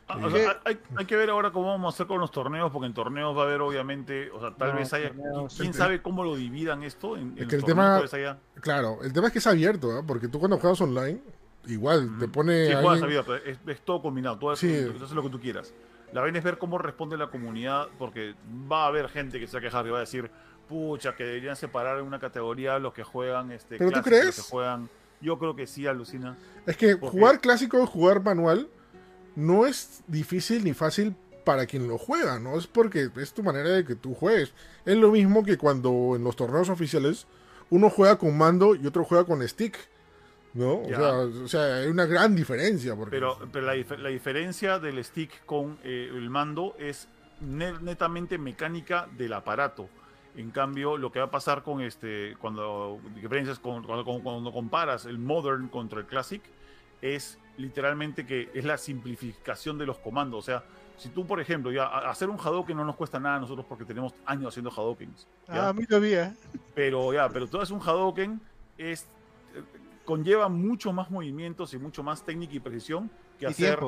Ah, 0.06 0.18
Sí. 0.18 0.24
o 0.26 0.30
sea, 0.32 0.60
hay, 0.66 0.78
hay 0.96 1.06
que 1.06 1.16
ver 1.16 1.30
ahora 1.30 1.50
cómo 1.50 1.68
vamos 1.68 1.94
a 1.94 1.96
hacer 1.96 2.06
con 2.06 2.20
los 2.20 2.30
torneos, 2.30 2.70
porque 2.70 2.86
en 2.86 2.92
torneos 2.92 3.34
va 3.34 3.42
a 3.42 3.44
haber 3.46 3.62
obviamente, 3.62 4.30
o 4.32 4.38
sea, 4.38 4.54
tal 4.54 4.72
No, 4.72 4.76
vez 4.76 4.92
haya, 4.92 5.08
torneos, 5.08 5.54
quién 5.56 5.68
el- 5.68 5.74
sabe 5.74 6.02
cómo 6.02 6.24
lo 6.24 6.36
dividan 6.36 6.82
esto 6.82 7.16
en, 7.16 7.28
en 7.28 7.32
Es 7.32 7.40
los 7.44 7.48
que 7.48 7.56
el 7.56 7.64
tema- 7.64 7.96
haya- 8.12 8.38
Claro, 8.60 8.98
el 9.02 9.14
tema 9.14 9.28
es 9.28 9.32
que 9.32 9.38
es 9.38 9.46
abierto, 9.46 9.92
¿ah? 9.92 10.02
Porque 10.06 10.28
tú 10.28 10.38
cuando 10.38 10.58
juegas 10.58 10.78
online, 10.82 11.22
igual 11.66 12.18
te 12.18 12.28
pone. 12.28 12.52
Sí, 12.66 12.72
alguien- 12.72 12.82
juegas 12.82 13.02
abierto, 13.02 13.36
es, 13.36 13.58
es 13.66 13.80
todo 13.82 14.02
combinado, 14.02 14.38
todo 14.38 14.56
Sí. 14.56 14.72
es, 14.72 14.90
haces 15.02 15.12
lo 15.12 15.22
que 15.22 15.30
tú 15.30 15.40
quieras. 15.40 15.72
La 16.12 16.20
vaina 16.20 16.38
es 16.38 16.44
ver 16.44 16.58
cómo 16.58 16.78
responde 16.78 17.16
la 17.16 17.28
comunidad, 17.28 17.88
porque 17.98 18.34
va 18.70 18.84
a 18.84 18.86
haber 18.88 19.08
gente 19.08 19.40
que 19.40 19.46
se 19.46 19.54
va 19.54 19.58
a 19.58 19.62
quejar 19.62 19.86
y 19.86 19.90
va 19.90 19.96
a 19.98 20.00
decir, 20.00 20.30
pucha, 20.68 21.14
que 21.16 21.24
deberían 21.24 21.56
separar 21.56 21.98
en 21.98 22.04
una 22.06 22.18
categoría 22.20 22.76
a 22.76 22.78
los 22.78 22.92
que 22.94 23.02
juegan 23.02 23.50
este 23.52 23.76
¿Pero 23.78 23.90
tú 23.90 23.94
clásicos, 24.02 24.08
crees? 24.20 24.36
los 24.38 24.46
que 24.46 24.50
juegan. 24.52 24.90
Yo 25.20 25.38
creo 25.38 25.56
que 25.56 25.66
sí, 25.66 25.86
alucina. 25.86 26.36
Es 26.66 26.76
que 26.76 26.96
Porque- 26.96 27.18
jugar 27.18 27.40
clásico 27.40 27.82
o 27.82 27.86
jugar 27.86 28.22
manual 28.22 28.68
no 29.36 29.66
es 29.66 30.02
difícil 30.06 30.62
ni 30.64 30.72
fácil 30.74 31.16
para 31.44 31.66
quien 31.66 31.88
lo 31.88 31.98
juega, 31.98 32.38
¿no? 32.38 32.56
Es 32.56 32.66
porque 32.66 33.10
es 33.16 33.32
tu 33.34 33.42
manera 33.42 33.68
de 33.70 33.84
que 33.84 33.94
tú 33.96 34.14
juegues. 34.14 34.52
Es 34.86 34.96
lo 34.96 35.10
mismo 35.10 35.44
que 35.44 35.58
cuando 35.58 36.12
en 36.16 36.24
los 36.24 36.36
torneos 36.36 36.68
oficiales 36.68 37.26
uno 37.70 37.90
juega 37.90 38.16
con 38.18 38.36
mando 38.38 38.74
y 38.74 38.86
otro 38.86 39.04
juega 39.04 39.24
con 39.24 39.46
stick, 39.46 39.76
¿no? 40.54 40.80
O 40.80 40.88
sea, 40.88 41.12
o 41.18 41.48
sea, 41.48 41.76
hay 41.76 41.88
una 41.88 42.06
gran 42.06 42.34
diferencia. 42.34 42.94
Porque, 42.96 43.10
Pero, 43.10 43.38
pero 43.52 43.66
la, 43.66 43.74
dif- 43.74 43.96
la 43.98 44.08
diferencia 44.08 44.78
del 44.78 45.02
stick 45.04 45.44
con 45.44 45.78
eh, 45.84 46.08
el 46.12 46.30
mando 46.30 46.74
es 46.78 47.08
ne- 47.40 47.78
netamente 47.80 48.38
mecánica 48.38 49.08
del 49.16 49.32
aparato. 49.32 49.88
En 50.36 50.50
cambio, 50.50 50.96
lo 50.96 51.12
que 51.12 51.20
va 51.20 51.26
a 51.26 51.30
pasar 51.30 51.62
con 51.62 51.80
este, 51.80 52.34
cuando 52.40 52.98
diferencias 53.14 53.58
con, 53.58 53.84
cuando, 53.84 54.04
cuando- 54.04 54.22
cuando 54.24 54.52
comparas 54.52 55.04
el 55.06 55.18
Modern 55.18 55.68
contra 55.68 56.00
el 56.00 56.06
Classic, 56.06 56.42
es 57.02 57.38
literalmente 57.56 58.26
que 58.26 58.50
es 58.54 58.64
la 58.64 58.76
simplificación 58.78 59.78
de 59.78 59.86
los 59.86 59.98
comandos. 59.98 60.38
O 60.38 60.42
sea, 60.46 60.64
si 60.96 61.08
tú, 61.10 61.26
por 61.26 61.40
ejemplo, 61.40 61.70
ya 61.70 61.84
hacer 62.08 62.30
un 62.30 62.38
Hadouken 62.38 62.76
no 62.76 62.84
nos 62.84 62.96
cuesta 62.96 63.20
nada 63.20 63.36
a 63.36 63.40
nosotros 63.40 63.66
porque 63.68 63.84
tenemos 63.84 64.12
años 64.26 64.48
haciendo 64.48 64.70
Hadoukens. 64.70 65.26
¿ya? 65.48 65.66
Ah, 65.66 65.68
a 65.68 65.72
mí 65.72 65.86
todavía. 65.86 66.34
Pero 66.74 67.12
ya, 67.12 67.28
pero 67.28 67.46
tú 67.46 67.58
haces 67.58 67.70
un 67.70 67.80
Hadouken, 67.80 68.40
es, 68.78 69.06
conlleva 70.04 70.48
mucho 70.48 70.92
más 70.92 71.10
movimientos 71.10 71.72
y 71.74 71.78
mucho 71.78 72.02
más 72.02 72.22
técnica 72.24 72.54
y 72.54 72.60
precisión 72.60 73.10
que 73.38 73.46
Y 73.46 73.48
hacer 73.48 73.78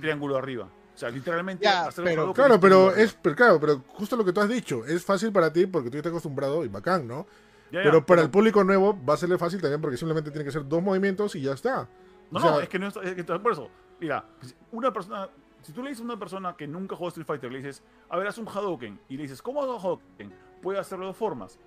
triángulo 0.00 0.36
arriba. 0.36 0.68
O 0.94 0.98
sea, 0.98 1.10
literalmente 1.10 1.64
Ya, 1.64 1.86
hacer 1.86 2.04
pero- 2.04 2.26
un 2.28 2.32
Claro, 2.32 2.58
pero 2.58 2.76
triángulo 2.86 3.02
es, 3.04 3.18
pero 3.22 3.36
claro, 3.36 3.60
pero 3.60 3.82
justo 3.88 4.16
lo 4.16 4.24
que 4.24 4.32
tú 4.32 4.40
has 4.40 4.48
dicho, 4.48 4.84
es 4.84 5.04
fácil 5.04 5.30
para 5.32 5.52
ti 5.52 5.66
porque 5.66 5.88
tú 5.90 5.92
ya 5.94 5.98
estás 5.98 6.10
acostumbrado 6.10 6.64
y 6.64 6.68
bacán, 6.68 7.06
¿no? 7.06 7.14
arriba. 7.20 7.26
Ya, 7.70 7.78
ya, 7.80 7.84
pero 7.84 8.06
para 8.06 8.22
el 8.22 8.30
público 8.30 8.64
nuevo 8.64 8.98
va 9.04 9.14
a 9.14 9.16
serle 9.18 9.36
fácil 9.38 9.60
también 9.60 9.80
porque 9.80 9.96
simplemente 9.98 10.30
tiene 10.30 10.44
que 10.44 10.50
ser 10.50 10.66
dos 10.66 10.82
movimientos 10.82 11.34
y 11.36 11.42
ya 11.42 11.52
está. 11.52 11.86
No, 12.30 12.38
o 12.38 12.42
sea- 12.42 12.50
no, 12.52 12.60
es 12.60 12.68
que 12.68 12.78
no 12.78 12.88
es, 12.88 12.96
es 12.96 13.14
que 13.14 13.24
por 13.24 13.52
eso. 13.52 13.68
Mira, 14.00 14.24
una 14.72 14.92
persona, 14.92 15.28
si 15.62 15.72
tú 15.72 15.82
le 15.82 15.90
dices 15.90 16.00
a 16.02 16.04
una 16.04 16.18
persona 16.18 16.56
que 16.56 16.66
nunca 16.66 16.96
jugó 16.96 17.08
Street 17.08 17.26
Fighter, 17.26 17.52
le 17.52 17.58
dices, 17.58 17.82
a 18.08 18.16
ver, 18.16 18.26
haz 18.26 18.38
un 18.38 18.48
Hadouken, 18.48 18.98
y 19.08 19.16
le 19.16 19.22
dices, 19.24 19.42
¿cómo 19.42 19.62
hago 19.62 19.74
un 19.76 19.80
Hadouken? 19.80 20.32
Puede 20.62 20.78
hacerlo 20.78 21.04
de 21.04 21.08
dos 21.10 21.16
formas. 21.16 21.58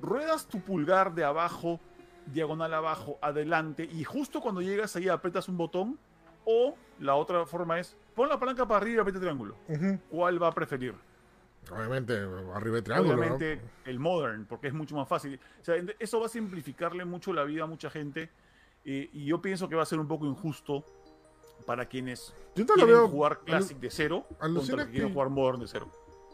Ruedas 0.00 0.46
tu 0.46 0.60
pulgar 0.60 1.14
de 1.14 1.24
abajo, 1.24 1.80
diagonal 2.32 2.72
abajo, 2.74 3.18
adelante, 3.20 3.88
y 3.90 4.04
justo 4.04 4.40
cuando 4.40 4.60
llegas 4.60 4.94
ahí 4.96 5.08
apretas 5.08 5.48
un 5.48 5.56
botón, 5.56 5.98
o 6.44 6.74
la 7.00 7.14
otra 7.14 7.44
forma 7.46 7.78
es, 7.78 7.96
pon 8.14 8.28
la 8.28 8.38
palanca 8.38 8.66
para 8.66 8.78
arriba 8.78 8.98
y 8.98 9.00
aprieta 9.00 9.20
triángulo. 9.20 9.54
¿Cuál 10.10 10.42
va 10.42 10.48
a 10.48 10.52
preferir? 10.52 10.94
Obviamente, 11.70 12.14
arriba 12.54 12.76
de 12.76 12.82
triángulo. 12.82 13.16
¿no? 13.16 13.20
Obviamente 13.20 13.60
el 13.84 13.98
modern, 13.98 14.46
porque 14.46 14.68
es 14.68 14.74
mucho 14.74 14.94
más 14.96 15.06
fácil. 15.06 15.38
O 15.60 15.64
sea, 15.64 15.76
eso 15.98 16.20
va 16.20 16.26
a 16.26 16.28
simplificarle 16.30 17.04
mucho 17.04 17.32
la 17.32 17.44
vida 17.44 17.64
a 17.64 17.66
mucha 17.66 17.90
gente. 17.90 18.30
eh, 18.84 19.10
y 19.12 19.26
yo 19.26 19.42
pienso 19.42 19.68
que 19.68 19.74
va 19.74 19.82
a 19.82 19.86
ser 19.86 19.98
un 19.98 20.08
poco 20.08 20.24
injusto 20.24 20.84
para 21.66 21.84
quienes 21.86 22.32
Yo 22.54 22.64
quieren 22.64 22.86
veo. 22.86 23.08
jugar 23.08 23.40
Classic 23.40 23.76
de 23.78 23.90
cero 23.90 24.24
contra 24.38 24.86
que 24.86 24.92
quieren 24.92 25.12
jugar 25.12 25.28
Modern 25.28 25.60
de 25.60 25.66
cero. 25.68 25.90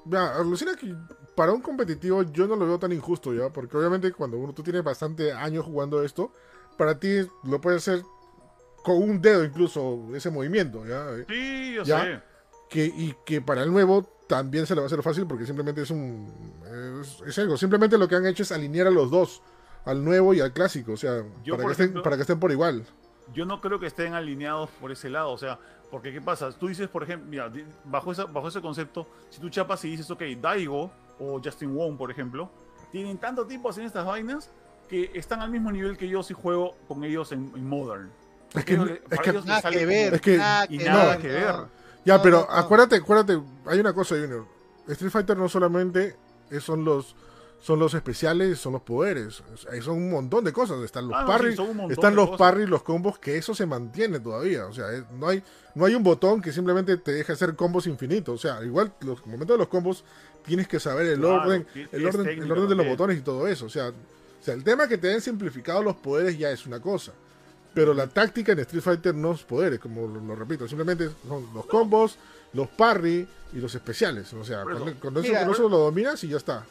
Ya, 0.07 0.35
alucina 0.37 0.75
que 0.77 0.95
para 1.35 1.53
un 1.53 1.61
competitivo 1.63 2.23
yo 2.25 2.47
no 2.47 2.57
lo 2.57 2.67
veo 2.67 2.79
tan 2.79 2.93
injusto 2.93 3.33
ya, 3.33 3.51
porque 3.51 3.77
obviamente 3.77 4.13
cuando 4.13 4.37
uno 4.39 4.53
tú 4.53 4.63
tienes 4.63 4.85
bastante 4.85 5.33
años 5.33 5.65
jugando 5.65 6.03
esto, 6.03 6.33
para 6.77 6.99
ti 6.99 7.27
lo 7.45 7.61
puedes 7.61 7.83
hacer 7.89 8.05
con 8.85 8.97
un 9.03 9.21
dedo 9.23 9.45
incluso 9.45 10.09
ese 10.15 10.31
movimiento, 10.31 10.85
ya, 10.87 11.07
Sí, 11.29 11.75
yo 11.75 11.83
Ya. 11.85 12.03
sé. 12.05 12.23
que 12.69 12.85
y 12.87 13.15
que 13.25 13.41
para 13.41 13.63
el 13.63 13.71
nuevo 13.73 14.03
también 14.27 14.67
se 14.67 14.75
le 14.75 14.81
va 14.81 14.85
a 14.85 14.89
hacer 14.89 15.03
fácil 15.03 15.27
porque 15.27 15.47
simplemente 15.47 15.83
es 15.83 15.91
un 15.91 16.33
es, 17.03 17.21
es 17.27 17.39
algo, 17.39 17.57
simplemente 17.57 17.97
lo 17.99 18.09
que 18.09 18.17
han 18.17 18.27
hecho 18.27 18.43
es 18.43 18.53
alinear 18.53 18.87
a 18.87 18.91
los 18.91 19.11
dos, 19.11 19.43
al 19.85 20.05
nuevo 20.05 20.35
y 20.35 20.41
al 20.41 20.53
clásico, 20.53 20.93
o 20.93 20.97
sea, 20.97 21.23
Yo, 21.43 21.57
para 21.57 21.67
que 21.67 21.73
estén 21.73 21.87
ejemplo- 21.91 22.03
para 22.03 22.17
que 22.17 22.23
estén 22.23 22.41
por 22.41 22.51
igual. 22.53 22.85
Yo 23.33 23.47
no 23.47 23.61
creo 23.63 23.79
que 23.81 23.87
estén 23.87 24.13
alineados 24.15 24.69
por 24.81 24.93
ese 24.93 25.09
lado. 25.09 25.31
O 25.31 25.39
sea, 25.39 25.59
porque 25.95 26.13
¿qué 26.13 26.21
pasa? 26.21 26.51
Tú 26.51 26.67
dices, 26.67 26.89
por 26.89 27.05
ejemplo, 27.05 27.29
mira, 27.31 27.49
bajo, 27.85 28.11
esa, 28.11 28.25
bajo 28.25 28.49
ese 28.49 28.61
concepto, 28.61 29.07
si 29.31 29.41
tú 29.41 29.49
chapas 29.49 29.85
y 29.85 29.91
dices, 29.91 30.11
ok, 30.11 30.23
Daigo 30.43 30.91
o 31.21 31.41
Justin 31.41 31.73
Wong, 31.73 31.97
por 31.97 32.11
ejemplo, 32.11 32.51
tienen 32.91 33.17
tanto 33.17 33.47
tiempo 33.47 33.71
haciendo 33.71 33.87
estas 33.87 34.05
vainas 34.05 34.51
que 34.89 35.13
están 35.15 35.41
al 35.41 35.51
mismo 35.53 35.71
nivel 35.71 35.97
que 35.97 36.09
yo 36.09 36.25
si 36.25 36.35
juego 36.35 36.75
con 36.89 37.05
ellos 37.05 37.31
en, 37.31 37.53
en 37.55 37.69
Modern. 37.69 38.11
Es 38.55 38.65
que- 38.65 38.75
Ellos- 38.75 38.91
es 38.91 38.99
para 39.03 39.23
que- 39.23 39.31
ellos 39.31 39.43
les 39.45 39.49
Nada 39.49 39.61
sale 39.63 39.79
que 39.79 39.87
ver. 39.87 40.15
es 40.15 40.21
que- 40.21 40.37
nada 40.37 40.67
y 40.69 40.79
que 40.79 40.85
nada 40.85 41.05
ver, 41.11 41.19
que 41.21 41.29
no. 41.29 41.35
ver. 41.35 41.55
Ya, 42.05 42.17
No, 42.17 42.23
pero 42.25 42.41
no, 42.41 42.47
no. 42.49 42.53
acuérdate, 42.53 42.97
acuérdate, 42.97 43.41
hay 43.67 43.79
una 43.79 43.93
cosa, 43.93 44.17
Junior. 44.17 44.47
Street 44.89 45.13
Fighter 45.13 45.37
no 45.37 45.49
solamente 45.49 46.17
son 46.59 46.85
los 46.85 47.15
son 47.65 47.79
los 47.79 47.95
especiales, 47.95 48.59
son 48.59 48.75
los 48.75 48.83
poderes, 48.83 49.43
es- 49.73 49.85
son 49.85 49.97
un 49.97 50.11
montón 50.11 50.45
de 50.45 50.53
cosas, 50.53 50.83
están 50.83 51.09
los 51.09 51.17
Ah, 51.19 51.25
parries, 51.27 51.57
sí, 51.57 51.63
están 51.89 52.15
los 52.15 52.37
parries, 52.37 52.69
los 52.69 52.83
combos, 52.83 53.19
que 53.19 53.39
eso 53.39 53.55
se 53.55 53.65
mantiene 53.65 54.21
todavía, 54.21 54.67
o 54.67 54.73
sea, 54.75 54.93
es- 54.93 55.05
no 55.13 55.29
hay 55.29 55.43
no 55.75 55.87
hay 55.87 55.95
un 55.95 56.03
botón 56.05 56.41
que 56.43 56.53
simplemente 56.53 56.97
te 56.99 57.11
deje 57.13 57.33
hacer 57.33 57.57
combos 57.57 57.87
infinitos, 57.87 58.35
o 58.35 58.39
sea, 58.39 58.63
igual 58.65 58.93
los 59.01 59.27
momentos 59.27 59.55
de 59.55 59.59
los 59.59 59.69
combos 59.69 60.05
tienes 60.45 60.69
que 60.69 60.79
saber 60.79 61.07
el 61.07 61.19
Claro, 61.21 61.41
orden, 61.43 61.67
el 61.91 62.07
orden, 62.07 62.29
el 62.43 62.53
orden 62.53 62.69
de 62.69 62.75
los 62.77 62.87
botones 62.87 63.19
y 63.19 63.23
todo 63.23 63.49
eso, 63.49 63.65
o 63.65 63.71
sea, 63.71 63.89
o 63.89 64.45
sea, 64.45 64.53
el 64.55 64.63
tema 64.63 64.87
que 64.87 64.99
te 64.99 65.09
den 65.09 65.21
simplificado 65.23 65.83
los 65.83 65.97
poderes 65.97 66.37
ya 66.39 66.51
es 66.51 66.67
una 66.67 66.81
cosa. 66.81 67.13
Pero 67.73 67.93
la 67.93 68.07
táctica 68.07 68.53
en 68.53 68.61
Street 68.61 68.83
Fighter 68.85 69.15
no 69.17 69.33
es 69.33 69.43
poderes, 69.43 69.81
como 69.81 70.07
lo, 70.07 70.21
lo 70.21 70.37
repito, 70.37 70.69
simplemente 70.69 71.09
son 71.27 71.49
los 71.53 71.67
combos, 71.67 72.19
los 72.53 72.69
parry 72.69 73.27
y 73.53 73.57
los 73.57 73.75
especiales. 73.75 74.33
O 74.35 74.45
sea, 74.45 74.63
con, 74.63 74.75
eso. 74.77 75.01
con 75.01 75.15
eso, 75.17 75.23
Mira, 75.23 75.45
con 75.45 75.55
eso 75.55 75.69
lo 75.69 75.79
dominas 75.79 76.23
y 76.23 76.29
ya 76.29 76.37
está. 76.37 76.65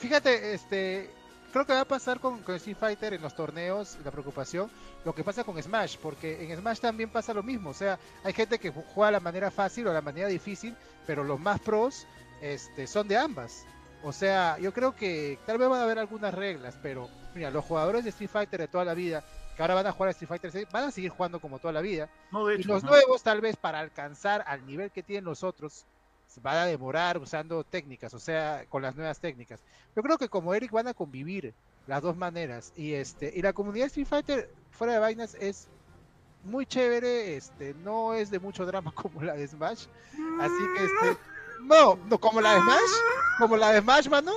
Fíjate, 0.00 0.54
este, 0.54 1.10
creo 1.52 1.64
que 1.66 1.72
va 1.72 1.80
a 1.82 1.84
pasar 1.84 2.20
con, 2.20 2.42
con 2.42 2.54
Street 2.56 2.76
Fighter 2.78 3.14
en 3.14 3.22
los 3.22 3.34
torneos, 3.34 3.98
la 4.04 4.10
preocupación, 4.10 4.70
lo 5.04 5.14
que 5.14 5.22
pasa 5.24 5.44
con 5.44 5.60
Smash, 5.62 5.96
porque 5.98 6.42
en 6.50 6.56
Smash 6.58 6.80
también 6.80 7.10
pasa 7.10 7.34
lo 7.34 7.42
mismo, 7.42 7.70
o 7.70 7.74
sea, 7.74 7.98
hay 8.24 8.32
gente 8.32 8.58
que 8.58 8.72
ju- 8.72 8.84
juega 8.94 9.08
de 9.08 9.12
la 9.12 9.20
manera 9.20 9.50
fácil 9.50 9.86
o 9.86 9.90
de 9.90 9.94
la 9.94 10.00
manera 10.02 10.28
difícil, 10.28 10.74
pero 11.06 11.22
los 11.24 11.38
más 11.38 11.60
pros 11.60 12.06
este, 12.40 12.86
son 12.86 13.08
de 13.08 13.16
ambas. 13.16 13.64
O 14.02 14.12
sea, 14.12 14.56
yo 14.58 14.72
creo 14.72 14.96
que 14.96 15.38
tal 15.44 15.58
vez 15.58 15.68
van 15.68 15.80
a 15.80 15.84
haber 15.84 15.98
algunas 15.98 16.32
reglas, 16.32 16.78
pero 16.82 17.08
mira, 17.34 17.50
los 17.50 17.64
jugadores 17.64 18.02
de 18.04 18.10
Street 18.10 18.30
Fighter 18.30 18.60
de 18.60 18.68
toda 18.68 18.84
la 18.86 18.94
vida, 18.94 19.22
que 19.54 19.62
ahora 19.62 19.74
van 19.74 19.86
a 19.86 19.92
jugar 19.92 20.08
a 20.08 20.10
Street 20.12 20.28
Fighter 20.28 20.50
6, 20.50 20.66
van 20.72 20.84
a 20.84 20.90
seguir 20.90 21.10
jugando 21.10 21.38
como 21.40 21.58
toda 21.58 21.72
la 21.74 21.82
vida. 21.82 22.08
No, 22.32 22.46
de 22.46 22.54
Y 22.54 22.62
los 22.62 22.82
nuevos, 22.90 23.22
tal 23.22 23.42
vez 23.42 23.56
para 23.56 23.80
alcanzar 23.80 24.42
al 24.46 24.64
nivel 24.64 24.90
que 24.90 25.02
tienen 25.02 25.24
los 25.26 25.42
otros, 25.44 25.84
van 26.42 26.56
a 26.56 26.66
demorar 26.66 27.18
usando 27.18 27.64
técnicas, 27.64 28.14
o 28.14 28.18
sea, 28.18 28.64
con 28.68 28.82
las 28.82 28.94
nuevas 28.96 29.18
técnicas. 29.18 29.60
Yo 29.96 30.02
creo 30.02 30.18
que 30.18 30.28
como 30.28 30.54
Eric 30.54 30.70
van 30.70 30.88
a 30.88 30.94
convivir 30.94 31.54
las 31.86 32.02
dos 32.02 32.16
maneras. 32.16 32.72
Y 32.76 32.94
este, 32.94 33.32
y 33.34 33.42
la 33.42 33.52
comunidad 33.52 33.86
Street 33.86 34.06
Fighter, 34.06 34.50
fuera 34.70 34.94
de 34.94 34.98
vainas, 35.00 35.34
es 35.40 35.68
muy 36.44 36.66
chévere, 36.66 37.36
este, 37.36 37.74
no 37.84 38.14
es 38.14 38.30
de 38.30 38.38
mucho 38.38 38.64
drama 38.64 38.92
como 38.94 39.22
la 39.22 39.34
de 39.34 39.46
Smash. 39.48 39.86
Así 40.40 40.64
que 40.76 40.84
este. 40.84 41.20
No, 41.62 41.98
no, 42.08 42.18
como 42.18 42.40
la 42.40 42.54
de 42.54 42.60
Smash, 42.60 42.90
como 43.38 43.56
la 43.56 43.72
de 43.72 43.80
Smash, 43.80 44.08
mano. 44.08 44.32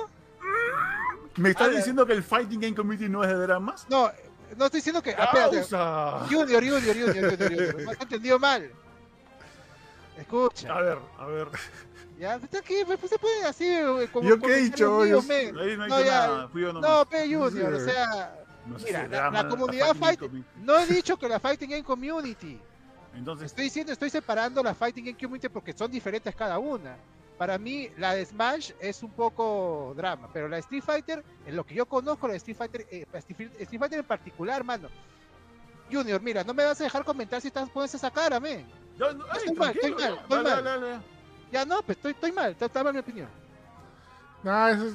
¿Me 1.36 1.50
estás 1.50 1.74
diciendo 1.74 2.06
que 2.06 2.12
el 2.12 2.22
Fighting 2.22 2.60
Game 2.60 2.74
Community 2.74 3.08
no 3.08 3.24
es 3.24 3.30
de 3.30 3.36
dramas? 3.36 3.86
No, 3.88 4.10
no 4.56 4.66
estoy 4.66 4.78
diciendo 4.78 5.02
que. 5.02 5.14
ah, 5.16 5.24
espérate. 5.24 5.62
Junior, 6.32 6.62
Junior, 6.62 6.94
Junior, 6.94 7.14
Junior, 7.14 7.38
Junior. 7.38 7.76
Me 7.76 7.92
has 7.92 8.00
entendido 8.00 8.38
mal. 8.38 8.70
Escucha. 10.16 10.74
A 10.74 10.80
ver, 10.80 10.98
a 11.18 11.26
ver. 11.26 11.48
Ya, 12.16 12.36
está 12.36 12.58
aquí, 12.60 12.74
pues 12.86 13.00
se 13.10 13.18
puede 13.18 13.44
así, 13.44 13.66
eh, 13.66 14.08
como 14.12 14.28
¿Yo 14.28 14.38
qué 14.38 14.46
he 14.54 14.56
dicho? 14.58 15.04
Yo-. 15.04 15.18
Ahí 15.18 15.76
no 15.76 15.82
hay 15.82 15.90
No, 15.90 16.00
nada. 16.04 16.48
Fui 16.48 16.62
yo 16.62 16.72
nomás. 16.72 16.88
No, 16.88 17.04
P 17.06 17.18
Junior, 17.22 17.74
o 17.74 17.80
sea, 17.80 18.46
No 18.66 18.78
sé 18.78 18.84
mira, 18.86 19.08
la- 19.08 19.48
comunidad 19.48 19.94
Fighting 19.96 20.30
fight- 20.30 20.44
no 20.62 20.78
he 20.78 20.86
dicho 20.86 21.16
que 21.16 21.28
la 21.28 21.40
Fighting 21.40 21.70
Game 21.70 21.82
Community. 21.82 22.60
Entonces, 23.16 23.46
Estoy 23.46 23.64
diciendo, 23.64 23.90
estoy 23.92 24.10
separando 24.10 24.62
la 24.62 24.76
Fighting 24.76 25.04
Game 25.06 25.18
Community 25.18 25.48
porque 25.48 25.72
son 25.72 25.90
diferentes 25.90 26.32
cada 26.36 26.56
una. 26.60 26.96
Para 27.36 27.58
mí, 27.58 27.90
la 27.98 28.14
de 28.14 28.24
Smash 28.24 28.70
es 28.78 29.02
un 29.02 29.10
poco 29.10 29.92
drama, 29.96 30.28
pero 30.32 30.48
la 30.48 30.54
de 30.54 30.60
Street 30.60 30.84
Fighter, 30.84 31.24
en 31.46 31.56
lo 31.56 31.64
que 31.66 31.74
yo 31.74 31.84
conozco, 31.84 32.28
la 32.28 32.34
de 32.34 32.36
Street 32.38 32.56
Fighter, 32.56 32.86
eh, 32.92 33.06
Street 33.12 33.50
Street 33.58 33.80
Fighter 33.80 33.98
en 33.98 34.06
particular, 34.06 34.62
mano. 34.62 34.88
Junior, 35.90 36.20
mira, 36.22 36.44
no 36.44 36.54
me 36.54 36.64
vas 36.64 36.80
a 36.80 36.84
dejar 36.84 37.04
comentar 37.04 37.40
si 37.40 37.48
estás 37.48 37.68
pones 37.68 37.92
esa 37.92 38.10
cara, 38.12 38.38
men. 38.38 38.64
Yo, 38.98 39.12
no, 39.14 39.24
ay, 39.30 39.38
Estoy 39.38 39.56
mal, 39.56 39.70
estoy 39.74 39.90
mal, 39.92 40.14
estoy 40.14 40.28
dale, 40.28 40.42
mal. 40.54 40.64
dale, 40.64 40.86
dale. 40.86 41.02
Ya 41.52 41.64
no, 41.64 41.82
pues 41.82 41.96
estoy, 41.98 42.12
estoy 42.12 42.32
mal, 42.32 42.56
está, 42.58 42.84
mal 42.84 42.92
mi 42.94 43.00
opinión. 43.00 43.28
No, 44.42 44.68
eso 44.68 44.86
es 44.88 44.94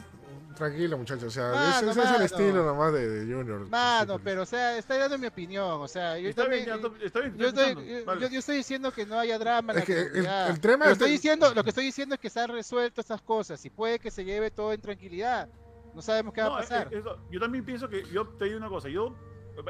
tranquilo, 0.56 0.98
muchachos. 0.98 1.24
O 1.26 1.32
sea, 1.32 1.50
Mano, 1.50 1.70
ese, 1.70 1.90
ese 1.90 2.00
es 2.02 2.06
el 2.06 2.12
mano. 2.12 2.24
estilo 2.26 2.66
nomás 2.66 2.94
de, 2.94 3.08
de 3.10 3.34
Junior. 3.34 3.68
Mano, 3.70 4.16
Sí, 4.18 4.22
pero 4.24 4.42
o 4.44 4.46
sea, 4.46 4.78
estoy 4.78 4.98
dando 4.98 5.18
mi 5.18 5.28
opinión, 5.28 5.82
o 5.82 5.88
sea, 5.88 6.18
yo 6.20 6.34
también. 6.36 6.66
Yo 6.66 6.76
estoy 6.76 6.92
estoy, 7.06 7.26
escuchando. 7.28 7.82
yo, 7.82 8.06
Vale. 8.06 8.22
yo- 8.22 8.28
yo 8.30 8.40
estoy 8.40 8.58
diciendo 8.58 8.92
que 8.92 9.06
no 9.06 9.18
haya 9.20 9.40
drama. 9.40 9.74
en 9.74 9.80
Es 9.80 9.90
la 9.90 9.96
que 9.96 10.02
el- 10.20 10.26
el 10.28 10.60
tema 10.60 10.86
lo, 10.86 10.92
es 10.92 10.98
estoy 10.98 11.12
diciendo, 11.12 11.54
lo 11.54 11.64
que 11.64 11.70
estoy 11.70 11.86
diciendo 11.86 12.16
es 12.16 12.22
que 12.22 12.30
se 12.30 12.40
han 12.42 12.50
resuelto 12.50 13.02
estas 13.02 13.22
cosas 13.22 13.64
y 13.66 13.70
puede 13.70 14.00
que 14.00 14.12
se 14.12 14.24
lleve 14.26 14.52
todo 14.52 14.74
en 14.74 14.82
tranquilidad. 14.82 15.48
No 15.96 16.02
sabemos 16.04 16.34
qué 16.34 16.42
va 16.42 16.50
No, 16.50 16.56
a 16.56 16.60
pasar. 16.60 16.94
eh, 16.94 17.00
eso- 17.00 17.18
yo 17.32 17.40
también 17.40 17.66
pienso 17.66 17.88
que, 17.90 18.04
yo 18.12 18.28
te 18.28 18.46
digo 18.46 18.58
una 18.58 18.70
cosa, 18.70 18.90
yo, 18.90 19.16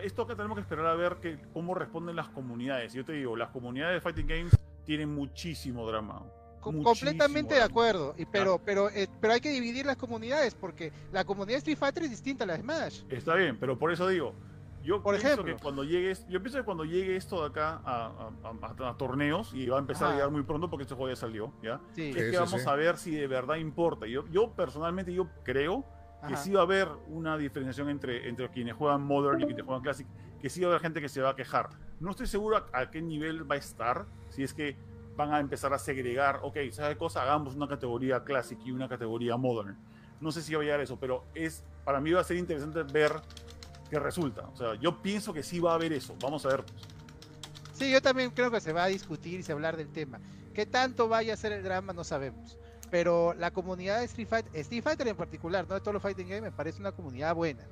esto 0.04 0.26
que 0.28 0.36
tenemos 0.36 0.56
que 0.56 0.62
esperar 0.62 0.86
a 0.88 0.96
ver 0.96 1.18
que, 1.18 1.40
cómo 1.54 1.74
responden 1.76 2.16
las 2.16 2.30
comunidades. 2.30 2.94
Yo 2.94 3.04
te 3.06 3.14
digo, 3.14 3.36
las 3.36 3.50
comunidades 3.50 3.96
de 3.96 4.02
Fighting 4.02 4.28
Games 4.28 4.58
tienen 4.86 5.10
muchísimo 5.14 5.86
drama. 5.88 6.24
Muchísimo 6.62 6.84
completamente 6.84 7.54
de 7.54 7.60
drama. 7.62 7.72
acuerdo. 7.72 8.16
Y, 8.18 8.26
pero, 8.26 8.60
pero, 8.66 8.90
eh, 8.90 9.08
pero 9.22 9.34
hay 9.34 9.40
que 9.42 9.50
dividir 9.52 9.86
las 9.86 9.96
comunidades 9.98 10.56
porque 10.56 10.92
la 11.12 11.24
comunidad 11.24 11.56
de 11.56 11.60
Street 11.60 11.78
Fighter 11.78 12.04
es 12.04 12.10
distinta 12.10 12.44
a 12.44 12.48
la 12.48 12.54
de 12.58 12.62
Smash. 12.64 13.04
Está 13.10 13.36
bien, 13.36 13.58
pero 13.58 13.80
por 13.80 13.92
eso 13.94 14.08
digo, 14.10 14.34
yo 14.84 15.02
Por 15.02 15.16
pienso 15.16 15.34
ejemplo. 15.34 15.56
que 15.56 15.62
cuando 15.62 15.84
llegues, 15.84 16.26
yo 16.28 16.42
pienso 16.42 16.58
que 16.58 16.66
cuando 16.66 16.84
llegue 16.86 17.16
esto 17.16 17.42
de 17.42 17.48
acá 17.48 17.82
a, 17.86 18.32
a- 18.44 18.86
a- 18.86 18.90
a 18.90 18.98
torneos 18.98 19.54
y 19.54 19.68
va 19.68 19.78
a 19.78 19.80
empezar 19.80 20.06
Ajá. 20.06 20.14
a 20.14 20.16
llegar 20.18 20.32
muy 20.32 20.44
pronto 20.44 20.70
porque 20.70 20.84
este 20.84 20.96
juego 20.96 21.10
ya 21.10 21.16
salió, 21.16 21.54
¿ya? 21.64 21.80
Sí. 21.94 22.10
es 22.10 22.14
Sí, 22.16 22.20
que 22.22 22.30
sí, 22.32 22.36
vamos 22.36 22.62
sí. 22.62 22.68
a 22.70 22.76
ver 22.76 22.98
si 22.98 23.12
de 23.12 23.28
verdad 23.28 23.56
importa. 23.56 24.06
Yo, 24.08 24.26
yo 24.30 24.52
personalmente 24.52 25.14
yo 25.14 25.28
creo 25.44 25.86
que 26.28 26.34
Ajá. 26.34 26.44
sí 26.44 26.52
va 26.52 26.62
a 26.62 26.64
haber 26.64 26.88
una 27.08 27.38
diferenciación 27.38 27.90
entre, 27.90 28.28
entre 28.28 28.50
quienes 28.50 28.76
juegan 28.76 29.02
Modern 29.02 29.42
y 29.42 29.46
quienes 29.46 29.66
juegan 29.66 29.82
Classic, 29.82 30.08
que 30.42 30.50
sí 30.50 30.62
va 30.62 30.68
a 30.68 30.70
haber 30.72 30.82
gente 30.82 31.02
que 31.02 31.10
se 31.10 31.22
va 31.22 31.30
a 31.30 31.36
quejar. 31.36 31.70
No 32.00 32.12
estoy 32.12 32.28
seguro 32.28 32.58
a, 32.58 32.80
a 32.80 32.92
qué 32.92 33.02
nivel 33.02 33.50
va 33.50 33.56
a 33.56 33.58
estar, 33.58 34.06
si 34.30 34.44
es 34.44 34.54
que 34.54 34.78
van 35.16 35.34
a 35.34 35.40
empezar 35.40 35.74
a 35.74 35.80
segregar, 35.80 36.40
ok, 36.44 36.58
¿sabes 36.72 36.98
cosa? 36.98 37.22
Hagamos 37.22 37.56
una 37.56 37.68
categoría 37.68 38.24
Classic 38.24 38.58
y 38.64 38.72
una 38.72 38.88
categoría 38.88 39.36
Modern. 39.38 39.78
No 40.22 40.32
sé 40.32 40.42
si 40.42 40.54
va 40.54 40.62
a 40.62 40.64
llegar 40.64 40.80
a 40.80 40.84
eso, 40.84 40.98
pero 41.00 41.26
es, 41.34 41.64
para 41.84 42.00
mí 42.00 42.12
va 42.12 42.22
a 42.22 42.24
ser 42.24 42.38
interesante 42.38 42.84
ver 42.84 43.14
qué 43.90 44.00
resulta. 44.00 44.48
O 44.48 44.56
sea, 44.56 44.76
yo 44.76 45.02
pienso 45.02 45.34
que 45.34 45.44
sí 45.44 45.60
va 45.60 45.72
a 45.72 45.76
haber 45.76 45.94
eso. 45.94 46.16
Vamos 46.22 46.46
a 46.46 46.50
ver. 46.50 46.64
Sí, 47.74 47.92
yo 47.92 48.02
también 48.02 48.32
creo 48.32 48.52
que 48.52 48.60
se 48.60 48.74
va 48.74 48.84
a 48.84 48.88
discutir 48.88 49.40
y 49.40 49.44
se 49.44 49.54
va 49.54 49.58
a 49.58 49.60
hablar 49.60 49.78
del 49.78 49.90
tema. 49.90 50.20
¿Qué 50.54 50.66
tanto 50.66 51.08
vaya 51.08 51.34
a 51.34 51.38
ser 51.38 51.54
el 51.54 51.64
drama? 51.64 51.94
No 51.94 52.04
sabemos. 52.04 52.58
Pero 52.92 53.34
la 53.36 53.52
comunidad 53.52 54.00
de 54.00 54.06
Street 54.06 54.28
Fighter, 54.28 54.52
Street 54.62 54.84
Fighter 54.84 55.08
en 55.08 55.16
particular, 55.16 55.66
no 55.68 55.76
de 55.76 55.80
todos 55.82 55.94
los 55.94 56.02
Fighting 56.04 56.28
Game, 56.28 56.42
me 56.42 56.52
parece 56.52 56.80
una 56.80 56.92
comunidad 56.92 57.36
buena. 57.36 57.68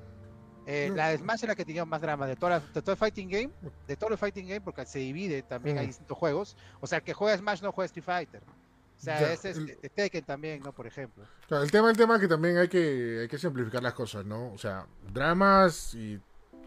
Eh, 0.66 0.88
No. 0.90 0.96
La 0.96 1.10
de 1.10 1.18
Smash 1.18 1.44
es 1.44 1.48
la 1.48 1.56
que 1.56 1.64
tenía 1.66 1.86
más 1.86 2.02
drama 2.02 2.28
de, 2.28 2.36
todas 2.36 2.62
las- 2.62 2.74
de 2.74 2.82
todo 2.82 2.92
el 2.92 2.98
Fighting 2.98 3.30
Game, 3.30 3.50
de 3.88 3.96
todos 3.96 4.12
los 4.12 4.20
Fighting 4.20 4.48
Game, 4.48 4.62
porque 4.62 4.86
se 4.86 5.00
divide 5.00 5.42
también, 5.44 5.78
hay 5.78 5.86
Mm. 5.86 5.90
distintos 5.90 6.18
juegos. 6.18 6.58
O 6.82 6.88
sea, 6.88 6.98
el 7.00 7.04
que 7.04 7.14
juega 7.14 7.38
Smash 7.38 7.62
no 7.62 7.72
juega 7.72 7.86
Street 7.86 8.04
Fighter. 8.06 8.44
O 8.44 9.00
sea, 9.00 9.20
Ya, 9.22 9.32
ese 9.32 9.52
es 9.52 9.58
el- 9.58 9.68
de- 9.68 9.76
de 9.76 9.90
Tekken 9.90 10.24
también, 10.26 10.62
¿no? 10.64 10.74
Por 10.74 10.88
ejemplo. 10.88 11.24
Claro, 11.48 11.64
el 11.64 11.72
tema, 11.72 11.90
el 11.90 11.96
tema 11.96 12.16
es 12.16 12.22
que 12.22 12.28
también 12.28 12.58
hay 12.58 12.68
que, 12.68 13.20
hay 13.22 13.28
que 13.28 13.38
simplificar 13.38 13.82
las 13.84 13.94
cosas, 13.94 14.26
¿no? 14.26 14.52
O 14.52 14.58
sea, 14.58 14.88
dramas 15.14 15.94
y 15.94 16.20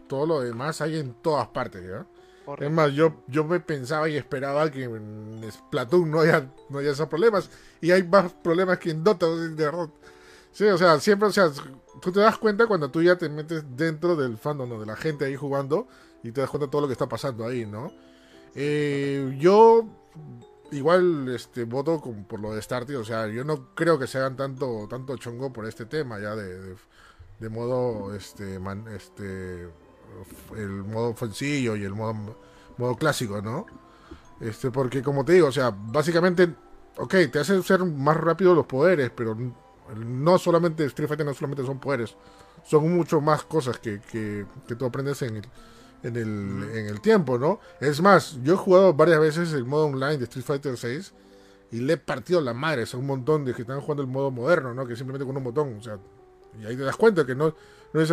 todo 0.07 0.25
lo 0.25 0.41
demás 0.41 0.81
hay 0.81 0.97
en 0.97 1.13
todas 1.21 1.47
partes, 1.49 1.83
¿ya? 1.87 1.99
Es 1.99 2.20
Correcto. 2.55 2.75
más, 2.75 2.91
yo, 2.93 3.23
yo 3.27 3.43
me 3.43 3.59
pensaba 3.59 4.09
y 4.09 4.17
esperaba 4.17 4.69
que 4.71 4.83
en 4.83 5.41
Splatoon 5.51 6.09
no 6.11 6.19
haya, 6.21 6.51
no 6.69 6.79
haya 6.79 6.91
esos 6.91 7.07
problemas. 7.07 7.49
Y 7.81 7.91
hay 7.91 8.03
más 8.03 8.31
problemas 8.33 8.77
que 8.79 8.91
en 8.91 9.03
Dota, 9.03 9.27
de 9.27 9.49
verdad. 9.65 9.89
Sí, 10.51 10.65
o 10.65 10.77
sea, 10.77 10.99
siempre, 10.99 11.29
o 11.29 11.31
sea, 11.31 11.49
tú 12.01 12.11
te 12.11 12.19
das 12.19 12.37
cuenta 12.37 12.67
cuando 12.67 12.91
tú 12.91 13.01
ya 13.01 13.17
te 13.17 13.29
metes 13.29 13.63
dentro 13.77 14.15
del 14.15 14.37
fandom, 14.37 14.69
¿no? 14.69 14.79
de 14.79 14.85
la 14.85 14.95
gente 14.97 15.25
ahí 15.25 15.35
jugando, 15.35 15.87
y 16.23 16.31
te 16.31 16.41
das 16.41 16.49
cuenta 16.49 16.65
de 16.65 16.71
todo 16.71 16.81
lo 16.81 16.87
que 16.87 16.93
está 16.93 17.07
pasando 17.07 17.45
ahí, 17.45 17.65
¿no? 17.65 17.91
Eh, 18.53 19.37
yo 19.39 19.85
igual 20.71 21.29
este 21.33 21.63
voto 21.63 21.99
con- 22.01 22.25
por 22.25 22.39
lo 22.41 22.53
de 22.53 22.61
Starty, 22.61 22.95
o 22.95 23.03
sea, 23.05 23.27
yo 23.27 23.43
no 23.45 23.73
creo 23.75 23.97
que 23.97 24.07
se 24.07 24.17
hagan 24.17 24.35
tanto, 24.35 24.87
tanto 24.89 25.15
chongo 25.17 25.53
por 25.53 25.65
este 25.65 25.85
tema 25.85 26.19
ya 26.19 26.35
de, 26.35 26.59
de, 26.59 26.75
de 27.39 27.49
modo 27.49 28.13
este 28.13 28.59
man- 28.59 28.87
este 28.89 29.69
el 30.55 30.69
modo 30.83 31.15
sencillo 31.15 31.75
y 31.75 31.83
el 31.83 31.93
modo, 31.93 32.35
modo 32.77 32.95
clásico, 32.95 33.41
¿no? 33.41 33.65
Este, 34.39 34.71
porque 34.71 35.03
como 35.03 35.23
te 35.23 35.33
digo, 35.33 35.47
o 35.47 35.51
sea, 35.51 35.71
básicamente, 35.71 36.53
ok, 36.97 37.15
te 37.31 37.39
hace 37.39 37.61
ser 37.63 37.83
más 37.85 38.17
rápido 38.17 38.55
los 38.55 38.65
poderes, 38.65 39.11
pero 39.15 39.37
no 39.95 40.37
solamente 40.37 40.85
Street 40.85 41.07
Fighter 41.07 41.25
no 41.25 41.33
solamente 41.33 41.63
son 41.65 41.79
poderes, 41.79 42.15
son 42.63 42.91
mucho 42.95 43.21
más 43.21 43.43
cosas 43.43 43.77
que, 43.79 43.99
que, 43.99 44.45
que 44.67 44.75
tú 44.75 44.85
aprendes 44.85 45.21
en 45.21 45.37
el, 45.37 45.43
en 46.03 46.15
el, 46.15 46.77
en 46.77 46.87
el 46.87 47.01
tiempo, 47.01 47.37
¿no? 47.37 47.59
Es 47.79 48.01
más, 48.01 48.39
yo 48.43 48.53
he 48.53 48.57
jugado 48.57 48.93
varias 48.93 49.19
veces 49.19 49.53
el 49.53 49.65
modo 49.65 49.85
online 49.85 50.17
de 50.17 50.23
Street 50.23 50.45
Fighter 50.45 50.77
6 50.77 51.13
y 51.71 51.79
le 51.79 51.93
he 51.93 51.97
partido 51.97 52.41
la 52.41 52.53
madre 52.53 52.83
a 52.91 52.97
un 52.97 53.05
montón 53.05 53.45
de 53.45 53.53
que 53.53 53.61
están 53.61 53.79
jugando 53.79 54.01
el 54.01 54.09
modo 54.09 54.31
moderno, 54.31 54.73
¿no? 54.73 54.85
Que 54.85 54.95
simplemente 54.95 55.25
con 55.25 55.37
un 55.37 55.43
botón, 55.43 55.77
o 55.79 55.83
sea, 55.83 55.97
y 56.59 56.65
ahí 56.65 56.75
te 56.75 56.83
das 56.83 56.97
cuenta 56.97 57.25
que 57.25 57.35
no, 57.35 57.53
no 57.93 57.99
es 58.01 58.11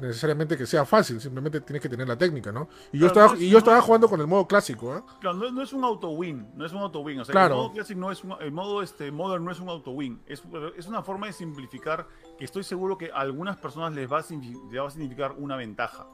necesariamente 0.00 0.56
que 0.56 0.64
sea 0.66 0.84
fácil, 0.84 1.20
simplemente 1.20 1.60
tienes 1.62 1.82
que 1.82 1.88
tener 1.88 2.06
la 2.06 2.16
técnica, 2.16 2.52
¿no? 2.52 2.68
Y 2.92 2.98
yo 2.98 3.06
Claro, 3.06 3.06
estaba, 3.08 3.26
no 3.28 3.34
es- 3.34 3.40
y 3.40 3.46
yo 3.48 3.52
no 3.54 3.58
estaba 3.58 3.78
es- 3.78 3.84
jugando 3.84 4.08
con 4.08 4.20
el 4.20 4.26
modo 4.26 4.46
clásico, 4.46 4.96
¿eh? 4.96 5.02
Claro, 5.20 5.36
no, 5.38 5.50
no 5.50 5.62
es 5.62 5.72
un 5.72 5.82
auto-win, 5.84 6.48
no 6.54 6.64
es 6.64 6.72
un 6.72 6.78
auto-win. 6.78 7.20
O 7.20 7.24
sea, 7.24 7.32
Claro. 7.32 7.54
el 7.54 7.60
modo 7.62 7.72
Classic 7.72 7.96
no 7.96 8.10
es 8.12 8.22
un, 8.22 8.34
el 8.40 8.52
modo 8.52 8.82
este, 8.82 9.10
Modern 9.10 9.44
no 9.44 9.50
es 9.50 9.58
un 9.60 9.68
auto-win. 9.68 10.22
Es, 10.26 10.42
es 10.76 10.86
una 10.86 11.02
forma 11.02 11.26
de 11.26 11.32
simplificar 11.32 12.06
que 12.38 12.44
estoy 12.44 12.62
seguro 12.62 12.96
que 12.96 13.10
a 13.10 13.16
algunas 13.16 13.56
personas 13.56 13.92
les 13.92 14.10
va, 14.10 14.18
a 14.18 14.24
les 14.30 14.80
va 14.82 14.86
a 14.86 14.90
significar 14.90 15.34
una 15.38 15.56
ventaja. 15.56 16.06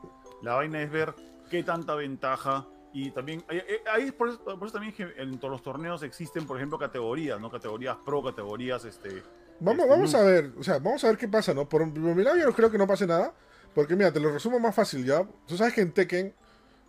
La 0.43 0.55
vaina 0.55 0.81
es 0.83 0.91
ver 0.91 1.15
qué 1.51 1.63
tanta 1.63 1.95
ventaja 1.95 2.67
y 2.93 3.11
también 3.11 3.45
ahí- 3.49 3.61
ahí 3.93 4.13
por, 4.13 4.29
eso, 4.29 4.39
por 4.45 4.63
eso 4.69 4.79
también 4.79 4.95
en 5.19 5.39
todos 5.39 5.51
los 5.53 5.63
torneos 5.63 6.03
existen, 6.03 6.47
por 6.47 6.57
ejemplo, 6.57 6.79
categorías, 6.79 7.41
¿no? 7.41 7.51
Categorías 7.51 7.97
pro, 8.05 8.23
categorías 8.23 8.85
este 8.85 9.23
Vamos, 9.61 9.85
Este, 9.85 9.91
vamos 9.91 10.15
a 10.15 10.23
ver, 10.23 10.53
o 10.59 10.63
sea, 10.65 10.79
vamos 10.79 11.03
a 11.05 11.09
ver 11.09 11.17
qué 11.17 11.29
pasa, 11.29 11.55
¿no? 11.55 11.69
Por, 11.69 11.83
por 11.93 12.01
mi 12.15 12.23
lado 12.23 12.37
yo 12.37 12.47
no 12.47 12.53
creo 12.55 12.71
que 12.71 12.79
no 12.79 12.87
pase 12.87 13.07
nada, 13.07 13.33
porque 13.75 13.97
mira, 13.97 14.13
te 14.13 14.21
lo 14.21 14.31
resumo 14.33 14.59
más 14.61 14.75
fácil 14.75 15.05
ya. 15.05 15.27
Tú 15.47 15.57
sabes 15.57 15.75
que 15.75 15.81
en 15.81 15.93
Tekken, 15.93 16.35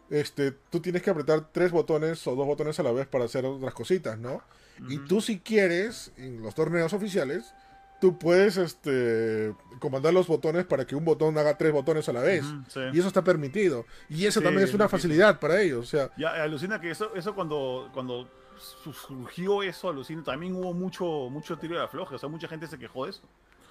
este, 0.10 0.52
tú 0.52 0.80
tienes 0.82 1.02
que 1.02 1.10
apretar 1.10 1.50
tres 1.52 1.72
botones 1.72 2.26
o 2.28 2.36
dos 2.36 2.46
botones 2.46 2.80
a 2.80 2.84
la 2.84 2.92
vez 2.92 3.08
para 3.08 3.26
hacer 3.26 3.46
otras 3.46 3.74
cositas, 3.74 4.18
¿no? 4.18 4.42
Y 4.90 4.98
Ujú. 4.98 5.06
tú 5.08 5.22
si 5.22 5.40
quieres, 5.40 6.12
en 6.18 6.42
los 6.42 6.54
torneos 6.54 6.92
oficiales, 6.94 7.54
tú 8.02 8.20
puedes 8.20 8.58
este, 8.58 9.54
comandar 9.80 10.14
los 10.14 10.28
botones 10.28 10.66
para 10.66 10.86
que 10.86 10.96
un 10.96 11.06
botón 11.06 11.38
haga 11.38 11.58
tres 11.58 11.72
botones 11.72 12.08
a 12.10 12.14
la 12.14 12.22
vez. 12.22 12.44
Ujú, 12.44 12.64
sí. 12.68 12.80
Y 12.94 13.00
eso 13.00 13.08
está 13.08 13.24
permitido. 13.24 13.86
Y 14.10 14.26
eso 14.26 14.42
Sí, 14.42 14.44
también 14.44 14.68
es 14.68 14.74
una 14.74 14.90
facilidad 14.90 15.40
para 15.40 15.62
ellos. 15.62 15.80
O 15.86 15.90
sea, 15.90 16.12
Ya, 16.18 16.44
alucina 16.44 16.80
que 16.82 16.92
eso, 16.92 17.16
eso 17.16 17.34
cuando, 17.34 17.90
cuando 17.94 18.30
surgió 18.66 19.64
eso, 19.64 19.90
alucina, 19.90 20.24
también 20.24 20.56
hubo 20.56 20.74
mucho, 20.74 21.06
mucho 21.30 21.58
tiro 21.58 21.78
de 21.78 21.84
afloje, 21.84 22.16
o 22.16 22.18
sea, 22.18 22.30
mucha 22.30 22.48
gente 22.48 22.68
se 22.68 22.78
quejó 22.78 23.06
de 23.06 23.12
eso. 23.12 23.22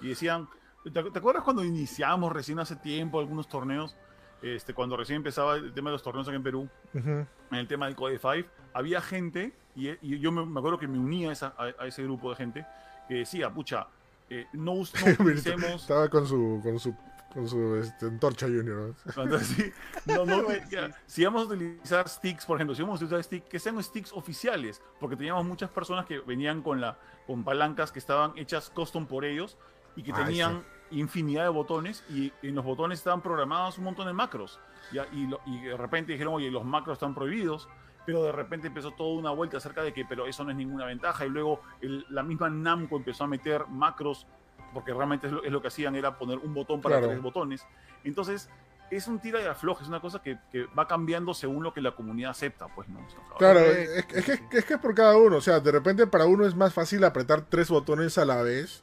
Y 0.00 0.08
decían, 0.08 0.48
¿te, 0.84 0.90
te 0.90 1.18
acuerdas 1.18 1.42
cuando 1.44 1.64
iniciamos 1.64 2.32
recién 2.32 2.58
hace 2.58 2.76
tiempo 2.76 3.20
algunos 3.20 3.48
torneos? 3.48 3.96
Este, 4.42 4.74
cuando 4.74 4.96
recién 4.96 5.16
empezaba 5.16 5.54
el 5.56 5.72
tema 5.72 5.88
de 5.90 5.94
los 5.94 6.02
torneos 6.02 6.28
aquí 6.28 6.36
en 6.36 6.42
Perú, 6.42 6.68
en 6.92 7.26
el 7.58 7.66
tema 7.66 7.86
del 7.86 7.96
Code 7.96 8.18
5, 8.18 8.48
había 8.74 9.00
gente, 9.00 9.52
y, 9.74 9.88
y 10.02 10.18
yo 10.18 10.30
me, 10.32 10.44
me 10.44 10.58
acuerdo 10.60 10.78
que 10.78 10.86
me 10.88 10.98
unía 10.98 11.30
a, 11.30 11.32
esa- 11.32 11.54
a- 11.56 11.82
a 11.82 11.86
ese 11.86 12.02
grupo 12.02 12.28
de 12.30 12.36
gente, 12.36 12.66
que 13.08 13.14
decía, 13.14 13.48
pucha, 13.50 13.86
eh, 14.28 14.46
no, 14.52 14.74
no 14.74 14.80
utilicemos... 15.20 15.82
Estaba 15.82 16.08
con 16.10 16.26
su, 16.26 16.60
con 16.62 16.78
su, 16.78 16.94
con 17.34 17.48
su 17.48 17.76
este, 17.76 18.06
antorcha 18.06 18.46
junior. 18.46 18.94
sí, 19.42 19.72
no, 20.06 20.24
no, 20.24 20.42
ya, 20.70 20.90
si 21.06 21.24
vamos 21.24 21.42
a 21.42 21.46
utilizar 21.52 22.08
sticks, 22.08 22.46
por 22.46 22.56
ejemplo, 22.56 22.74
si 22.74 22.82
vamos 22.82 23.00
a 23.00 23.04
utilizar 23.04 23.22
sticks, 23.24 23.48
que 23.48 23.58
sean 23.58 23.82
sticks 23.82 24.12
oficiales, 24.12 24.80
porque 25.00 25.16
teníamos 25.16 25.44
muchas 25.44 25.68
personas 25.70 26.06
que 26.06 26.20
venían 26.20 26.62
con, 26.62 26.80
la, 26.80 26.96
con 27.26 27.44
palancas 27.44 27.90
que 27.92 27.98
estaban 27.98 28.32
hechas 28.36 28.70
custom 28.70 29.06
por 29.06 29.24
ellos 29.24 29.58
y 29.96 30.02
que 30.02 30.12
Ah, 30.12 30.24
tenían 30.24 30.64
infinidad 30.90 31.42
de 31.42 31.48
botones 31.48 32.04
y 32.08 32.32
en 32.42 32.54
los 32.54 32.64
botones 32.64 32.98
estaban 33.00 33.20
programados 33.20 33.78
un 33.78 33.84
montón 33.84 34.06
de 34.06 34.12
macros. 34.12 34.60
¿ya? 34.92 35.06
Y, 35.12 35.26
lo- 35.26 35.40
y 35.46 35.60
de 35.62 35.76
repente 35.76 36.12
dijeron, 36.12 36.34
oye, 36.34 36.50
los 36.50 36.64
macros 36.64 36.94
están 36.96 37.14
prohibidos. 37.14 37.68
Pero 38.06 38.22
de 38.22 38.32
repente 38.32 38.66
empezó 38.66 38.90
toda 38.90 39.18
una 39.18 39.30
vuelta 39.30 39.56
acerca 39.56 39.82
de 39.82 39.94
que, 39.94 40.04
pero 40.04 40.26
eso 40.26 40.44
no 40.44 40.50
es 40.50 40.56
ninguna 40.58 40.84
ventaja. 40.84 41.24
Y 41.24 41.30
luego 41.30 41.62
el- 41.80 42.04
la 42.10 42.22
misma 42.22 42.50
Namco 42.50 42.96
empezó 42.98 43.24
a 43.24 43.26
meter 43.26 43.66
macros, 43.68 44.26
porque 44.74 44.92
realmente 44.92 45.28
es 45.28 45.32
lo, 45.32 45.42
es 45.44 45.50
lo 45.52 45.62
que 45.62 45.68
hacían, 45.68 45.94
era 45.96 46.18
poner 46.18 46.38
un 46.38 46.52
botón 46.52 46.82
para 46.82 46.96
Claro. 46.96 47.08
tres 47.12 47.22
botones. 47.22 47.64
Entonces, 48.04 48.50
es 48.90 49.08
un 49.08 49.18
tira 49.18 49.40
y 49.40 49.46
afloje, 49.46 49.82
es 49.82 49.88
una 49.88 50.00
cosa 50.00 50.20
que, 50.20 50.38
que 50.52 50.66
va 50.78 50.86
cambiando 50.86 51.32
según 51.32 51.62
lo 51.62 51.72
que 51.72 51.80
la 51.80 51.92
comunidad 51.92 52.32
acepta, 52.32 52.66
pues, 52.74 52.86
¿no? 52.88 53.00
Claro, 53.38 53.60
es, 53.60 53.88
es 54.12 54.24
que, 54.24 54.32
es 54.58 54.64
que 54.66 54.74
es 54.74 54.80
por 54.80 54.94
cada 54.94 55.16
uno. 55.16 55.36
O 55.36 55.40
sea, 55.40 55.58
de 55.60 55.72
repente 55.72 56.06
para 56.06 56.26
uno 56.26 56.44
es 56.46 56.54
más 56.54 56.74
fácil 56.74 57.02
apretar 57.04 57.42
tres 57.48 57.70
botones 57.70 58.18
a 58.18 58.24
la 58.26 58.42
vez 58.42 58.82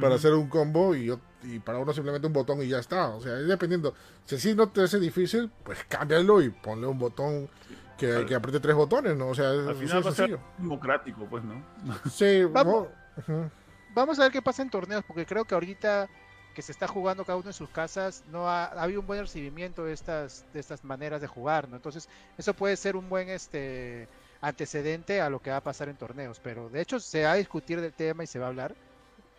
para 0.00 0.16
hacer 0.16 0.34
un 0.34 0.48
combo 0.48 0.96
y, 0.96 1.16
y 1.44 1.60
para 1.60 1.78
uno 1.78 1.92
simplemente 1.92 2.26
un 2.26 2.32
botón 2.32 2.60
y 2.60 2.66
ya 2.66 2.80
está. 2.80 3.06
O 3.10 3.20
sea, 3.20 3.38
es 3.38 3.46
dependiendo. 3.46 3.94
Si 4.24 4.34
así 4.34 4.52
no 4.54 4.68
te 4.68 4.82
hace 4.82 4.98
difícil, 4.98 5.48
pues 5.62 5.84
cámbialo 5.88 6.42
y 6.42 6.50
ponle 6.50 6.88
un 6.88 6.98
botón 6.98 7.48
que, 7.96 8.08
Claro. 8.08 8.26
que 8.26 8.34
apriete 8.34 8.58
tres 8.60 8.74
botones, 8.74 9.16
¿no? 9.16 9.28
O 9.28 9.34
sea, 9.34 9.54
es, 9.54 9.68
Al 9.68 9.76
final 9.76 10.04
va 10.04 10.10
a 10.10 10.12
ser 10.12 10.38
democrático, 10.58 11.24
pues, 11.30 11.44
¿no? 11.44 11.64
Sí, 12.10 12.42
Vamos. 12.50 12.88
no, 13.28 13.34
ujú. 13.36 13.50
Vamos 13.96 14.18
a 14.18 14.24
ver 14.24 14.32
qué 14.32 14.42
pasa 14.42 14.60
en 14.60 14.68
torneos, 14.68 15.02
porque 15.06 15.24
creo 15.24 15.46
que 15.46 15.54
ahorita 15.54 16.06
que 16.54 16.60
se 16.60 16.70
está 16.70 16.86
jugando 16.86 17.24
cada 17.24 17.38
uno 17.38 17.48
en 17.48 17.54
sus 17.54 17.70
casas, 17.70 18.24
no 18.30 18.46
ha, 18.46 18.66
ha 18.66 18.82
habido 18.82 19.00
un 19.00 19.06
buen 19.06 19.20
recibimiento 19.20 19.84
de 19.84 19.94
estas, 19.94 20.44
de 20.52 20.60
estas 20.60 20.84
maneras 20.84 21.22
de 21.22 21.26
jugar, 21.26 21.66
¿no? 21.66 21.76
Entonces, 21.76 22.06
eso 22.36 22.52
puede 22.52 22.76
ser 22.76 22.94
un 22.94 23.08
buen 23.08 23.30
este 23.30 24.06
antecedente 24.42 25.22
a 25.22 25.30
lo 25.30 25.40
que 25.40 25.50
va 25.50 25.56
a 25.56 25.62
pasar 25.62 25.88
en 25.88 25.96
torneos, 25.96 26.40
pero 26.44 26.68
de 26.68 26.82
hecho 26.82 27.00
se 27.00 27.24
va 27.24 27.32
a 27.32 27.34
discutir 27.36 27.80
del 27.80 27.94
tema 27.94 28.22
y 28.22 28.26
se 28.26 28.38
va 28.38 28.44
a 28.44 28.48
hablar, 28.48 28.74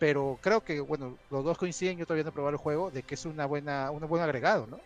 pero 0.00 0.40
creo 0.42 0.64
que, 0.64 0.80
bueno, 0.80 1.16
los 1.30 1.44
dos 1.44 1.56
coinciden, 1.56 1.96
yo 1.96 2.04
todavía 2.04 2.24
no 2.24 2.30
he 2.30 2.32
probado 2.32 2.50
el 2.50 2.60
juego, 2.60 2.90
de 2.90 3.04
que 3.04 3.14
es 3.14 3.26
una 3.26 3.46
buena, 3.46 3.92
un 3.92 4.08
buen 4.08 4.24
agregado, 4.24 4.66
¿no? 4.66 4.80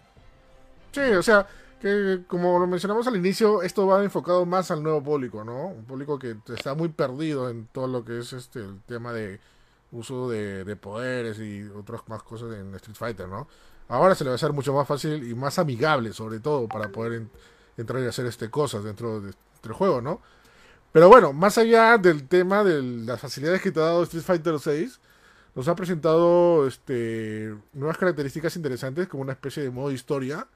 Sí, 0.93 1.01
o 1.01 1.23
sea, 1.23 1.47
que 1.81 2.25
como 2.27 2.59
lo 2.59 2.67
mencionamos 2.67 3.07
al 3.07 3.17
inicio, 3.17 3.63
esto 3.63 3.87
va 3.87 4.05
enfocado 4.05 4.45
más 4.45 4.71
al 4.71 4.83
nuevo 4.83 5.03
público, 5.03 5.45
¿no? 5.45 5.69
Un 5.69 5.85
público 5.87 6.19
que 6.19 6.37
está 6.55 6.75
muy 6.75 6.91
perdido 6.91 7.49
en 7.49 7.69
todo 7.69 7.87
lo 7.87 8.05
que 8.05 8.19
es 8.19 8.35
este 8.35 8.59
el 8.59 8.83
tema 8.83 9.15
de 9.15 9.41
uso 9.93 10.29
de, 10.29 10.65
de 10.65 10.77
poderes 10.77 11.39
y 11.39 11.63
otras 11.77 12.03
más 12.09 12.23
cosas 12.23 12.55
en 12.57 12.75
Street 12.75 12.97
Fighter, 12.97 13.29
¿no? 13.29 13.47
Ahora 13.89 14.15
se 14.15 14.25
le 14.25 14.31
va 14.31 14.35
a 14.35 14.37
hacer 14.37 14.53
mucho 14.53 14.73
más 14.73 14.89
fácil 14.89 15.29
y 15.29 15.35
más 15.35 15.59
amigable, 15.59 16.13
sobre 16.13 16.41
todo, 16.41 16.67
para 16.69 16.89
poder 16.91 17.13
en- 17.15 17.31
entrar 17.77 18.03
y 18.03 18.07
hacer 18.07 18.27
este 18.27 18.51
cosas 18.51 18.85
dentro 18.85 19.21
de- 19.21 19.35
del 19.63 19.73
juego, 19.73 20.01
¿no? 20.01 20.21
Pero 20.93 21.09
bueno, 21.09 21.33
más 21.33 21.57
allá 21.59 21.97
del 21.99 22.27
tema 22.29 22.65
de 22.65 22.83
las 22.83 23.21
facilidades 23.21 23.63
que 23.63 23.71
te 23.73 23.81
ha 23.81 23.85
dado 23.85 24.03
Street 24.05 24.23
Fighter 24.25 24.59
6, 24.59 25.01
nos 25.55 25.69
ha 25.69 25.75
presentado 25.77 26.67
este, 26.67 27.55
nuevas 27.75 27.99
características 27.99 28.57
interesantes 28.57 29.09
como 29.09 29.23
una 29.23 29.33
especie 29.33 29.63
de 29.63 29.71
modo 29.71 29.91
historia 29.93 30.47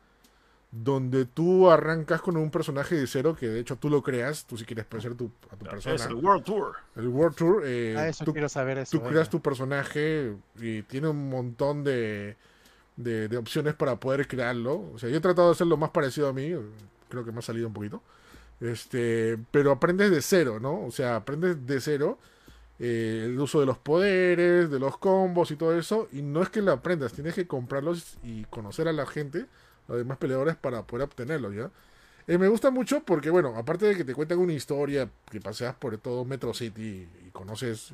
donde 0.70 1.24
tú 1.24 1.70
arrancas 1.70 2.20
con 2.20 2.36
un 2.36 2.50
personaje 2.50 2.94
de 2.96 3.06
cero 3.06 3.36
que 3.38 3.48
de 3.48 3.60
hecho 3.60 3.76
tú 3.76 3.88
lo 3.88 4.02
creas, 4.02 4.44
tú 4.44 4.56
si 4.58 4.64
quieres 4.64 4.86
ser 5.00 5.14
tu, 5.14 5.30
a 5.50 5.56
tu 5.56 5.64
persona. 5.64 5.94
Es 5.94 6.06
el 6.06 6.14
World 6.14 6.44
Tour. 6.44 6.74
El 6.96 7.08
World 7.08 7.36
Tour, 7.36 7.62
eh, 7.64 7.94
Ah, 7.96 8.08
eso 8.08 8.24
tú, 8.24 8.32
quiero 8.32 8.48
saber 8.48 8.78
eso. 8.78 8.98
tú 8.98 9.04
creas 9.04 9.30
tu 9.30 9.40
personaje 9.40 10.34
y 10.60 10.82
tiene 10.82 11.08
un 11.08 11.30
montón 11.30 11.82
de, 11.84 12.36
de, 12.96 13.28
de 13.28 13.36
opciones 13.36 13.74
para 13.74 13.96
poder 13.96 14.26
crearlo. 14.28 14.90
O 14.94 14.98
sea, 14.98 15.08
yo 15.08 15.16
he 15.16 15.20
tratado 15.20 15.48
de 15.48 15.52
hacer 15.52 15.66
lo 15.66 15.76
más 15.76 15.90
parecido 15.90 16.28
a 16.28 16.32
mí, 16.32 16.52
creo 17.08 17.24
que 17.24 17.32
me 17.32 17.38
ha 17.38 17.42
salido 17.42 17.68
un 17.68 17.72
poquito. 17.74 18.02
Este, 18.60 19.38
pero 19.50 19.70
aprendes 19.70 20.10
de 20.10 20.22
cero, 20.22 20.58
¿no? 20.60 20.84
O 20.84 20.90
sea, 20.90 21.16
aprendes 21.16 21.66
de 21.66 21.80
cero 21.80 22.18
eh, 22.78 23.22
el 23.26 23.38
uso 23.38 23.60
de 23.60 23.66
los 23.66 23.78
poderes, 23.78 24.70
de 24.70 24.78
los 24.78 24.98
combos 24.98 25.50
y 25.50 25.56
todo 25.56 25.78
eso. 25.78 26.08
Y 26.12 26.22
no 26.22 26.42
es 26.42 26.48
que 26.48 26.62
lo 26.62 26.72
aprendas, 26.72 27.12
tienes 27.12 27.34
que 27.34 27.46
comprarlos 27.46 28.16
y 28.22 28.44
conocer 28.44 28.88
a 28.88 28.92
la 28.92 29.06
gente, 29.06 29.46
los 29.88 29.98
demás 29.98 30.18
peleadores, 30.18 30.56
para 30.56 30.82
poder 30.86 31.04
obtenerlos, 31.04 31.54
¿ya? 31.54 31.70
Eh, 32.26 32.38
me 32.38 32.48
gusta 32.48 32.70
mucho 32.70 33.02
porque, 33.04 33.30
bueno, 33.30 33.54
aparte 33.56 33.86
de 33.86 33.96
que 33.96 34.04
te 34.04 34.14
cuentan 34.14 34.38
una 34.38 34.52
historia, 34.52 35.08
que 35.30 35.40
paseas 35.40 35.74
por 35.76 35.96
todo 35.98 36.24
Metro 36.24 36.52
City 36.54 37.08
y 37.26 37.30
conoces, 37.30 37.92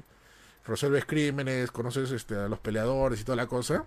resuelves 0.67 1.05
crímenes, 1.05 1.71
conoces 1.71 2.11
este, 2.13 2.37
a 2.37 2.49
los 2.49 2.59
peleadores 2.59 3.21
y 3.21 3.25
toda 3.25 3.37
la 3.37 3.47
cosa, 3.47 3.85